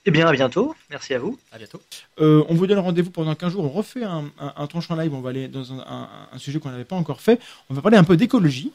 Eh 0.05 0.11
bien 0.11 0.27
à 0.27 0.31
bientôt, 0.31 0.75
merci 0.89 1.13
à 1.13 1.19
vous. 1.19 1.37
À 1.51 1.59
bientôt. 1.59 1.79
Euh, 2.19 2.43
on 2.49 2.55
vous 2.55 2.65
donne 2.65 2.79
rendez-vous 2.79 3.11
pendant 3.11 3.35
15 3.35 3.53
jours. 3.53 3.65
On 3.65 3.69
refait 3.69 4.03
un, 4.03 4.25
un, 4.39 4.53
en 4.57 4.95
live. 4.95 5.13
On 5.13 5.21
va 5.21 5.29
aller 5.29 5.47
dans 5.47 5.73
un, 5.73 6.07
sujet 6.37 6.59
qu'on 6.59 6.71
n'avait 6.71 6.85
pas 6.85 6.95
encore 6.95 7.21
fait. 7.21 7.39
On 7.69 7.75
va 7.75 7.81
parler 7.81 7.97
un 7.97 8.03
peu 8.03 8.17
d'écologie 8.17 8.71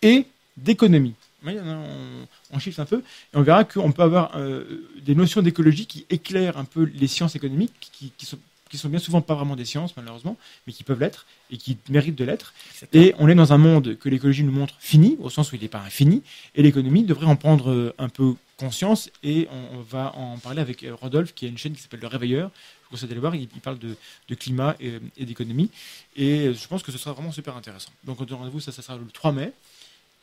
et 0.00 0.24
d'économie. 0.56 1.14
On, 1.44 2.26
on 2.52 2.58
chiffre 2.58 2.80
un 2.80 2.86
peu 2.86 2.98
et 2.98 3.36
on 3.36 3.42
verra 3.42 3.64
qu'on 3.64 3.92
peut 3.92 4.02
avoir 4.02 4.36
euh, 4.36 4.88
des 5.02 5.14
notions 5.14 5.40
d'écologie 5.40 5.86
qui 5.86 6.06
éclairent 6.10 6.58
un 6.58 6.64
peu 6.64 6.84
les 6.94 7.06
sciences 7.06 7.34
économiques, 7.34 7.90
qui 7.92 8.26
sont, 8.26 8.38
qui 8.70 8.78
sont 8.78 8.88
bien 8.88 8.98
souvent 8.98 9.20
pas 9.20 9.34
vraiment 9.34 9.56
des 9.56 9.64
sciences 9.64 9.96
malheureusement, 9.96 10.36
mais 10.66 10.72
qui 10.72 10.84
peuvent 10.84 11.00
l'être 11.00 11.26
et 11.50 11.56
qui 11.56 11.76
méritent 11.88 12.16
de 12.16 12.24
l'être. 12.24 12.54
Et 12.92 13.14
on 13.18 13.28
est 13.28 13.34
dans 13.34 13.52
un 13.52 13.58
monde 13.58 13.96
que 13.98 14.08
l'écologie 14.08 14.44
nous 14.44 14.52
montre 14.52 14.74
fini, 14.78 15.16
au 15.20 15.28
sens 15.28 15.52
où 15.52 15.56
il 15.56 15.62
n'est 15.62 15.68
pas 15.68 15.80
infini, 15.80 16.22
et 16.54 16.62
l'économie 16.62 17.02
devrait 17.02 17.26
en 17.26 17.36
prendre 17.36 17.70
euh, 17.70 17.94
un 17.98 18.08
peu 18.08 18.34
conscience, 18.56 19.10
et 19.22 19.48
on, 19.72 19.80
va 19.80 20.14
en 20.16 20.38
parler 20.38 20.60
avec 20.60 20.84
euh, 20.84 20.94
Rodolphe, 20.94 21.34
qui 21.34 21.46
a 21.46 21.48
une 21.48 21.58
chaîne 21.58 21.72
qui 21.72 21.82
s'appelle 21.82 22.00
Le 22.00 22.06
Réveilleur. 22.06 22.50
Je 22.50 22.84
vous 22.84 22.90
conseille 22.90 23.08
d'aller 23.08 23.20
voir, 23.20 23.34
il, 23.34 23.48
parle 23.48 23.78
de, 23.78 23.96
de 24.28 24.34
climat 24.34 24.76
et, 24.80 25.00
et 25.16 25.24
d'économie, 25.24 25.70
et 26.14 26.48
euh, 26.48 26.54
je 26.54 26.66
pense 26.68 26.82
que 26.82 26.92
ce 26.92 26.98
sera 26.98 27.12
vraiment 27.12 27.32
super 27.32 27.56
intéressant. 27.56 27.90
Donc 28.04 28.18
rendez-vous, 28.18 28.60
ça, 28.60 28.70
ça 28.70 28.82
sera 28.82 28.96
le 28.96 29.06
3 29.06 29.32
mai. 29.32 29.52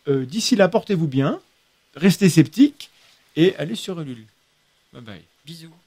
Euh, 0.08 0.26
D'ici 0.26 0.56
là, 0.56 0.70
portez-vous 0.70 1.08
bien, 1.08 1.42
restez 1.96 2.30
sceptiques, 2.30 2.90
et 3.36 3.56
allez 3.58 3.76
sur 3.76 4.00
Ulule. 4.00 4.26
Bye 4.94 5.02
bye. 5.02 5.22
Bisous. 5.46 5.87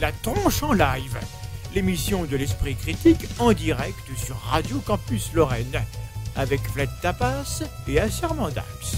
La 0.00 0.12
tronche 0.12 0.62
en 0.62 0.72
live. 0.72 1.18
l'émission 1.74 2.24
de 2.24 2.36
l'esprit 2.36 2.74
critique 2.74 3.28
en 3.38 3.52
direct 3.52 3.98
sur 4.16 4.34
Radio 4.50 4.78
Campus 4.78 5.32
Lorraine, 5.34 5.84
avec 6.36 6.60
Vlad 6.72 6.88
Tapas 7.02 7.62
et 7.86 8.00
Assermandax. 8.00 8.96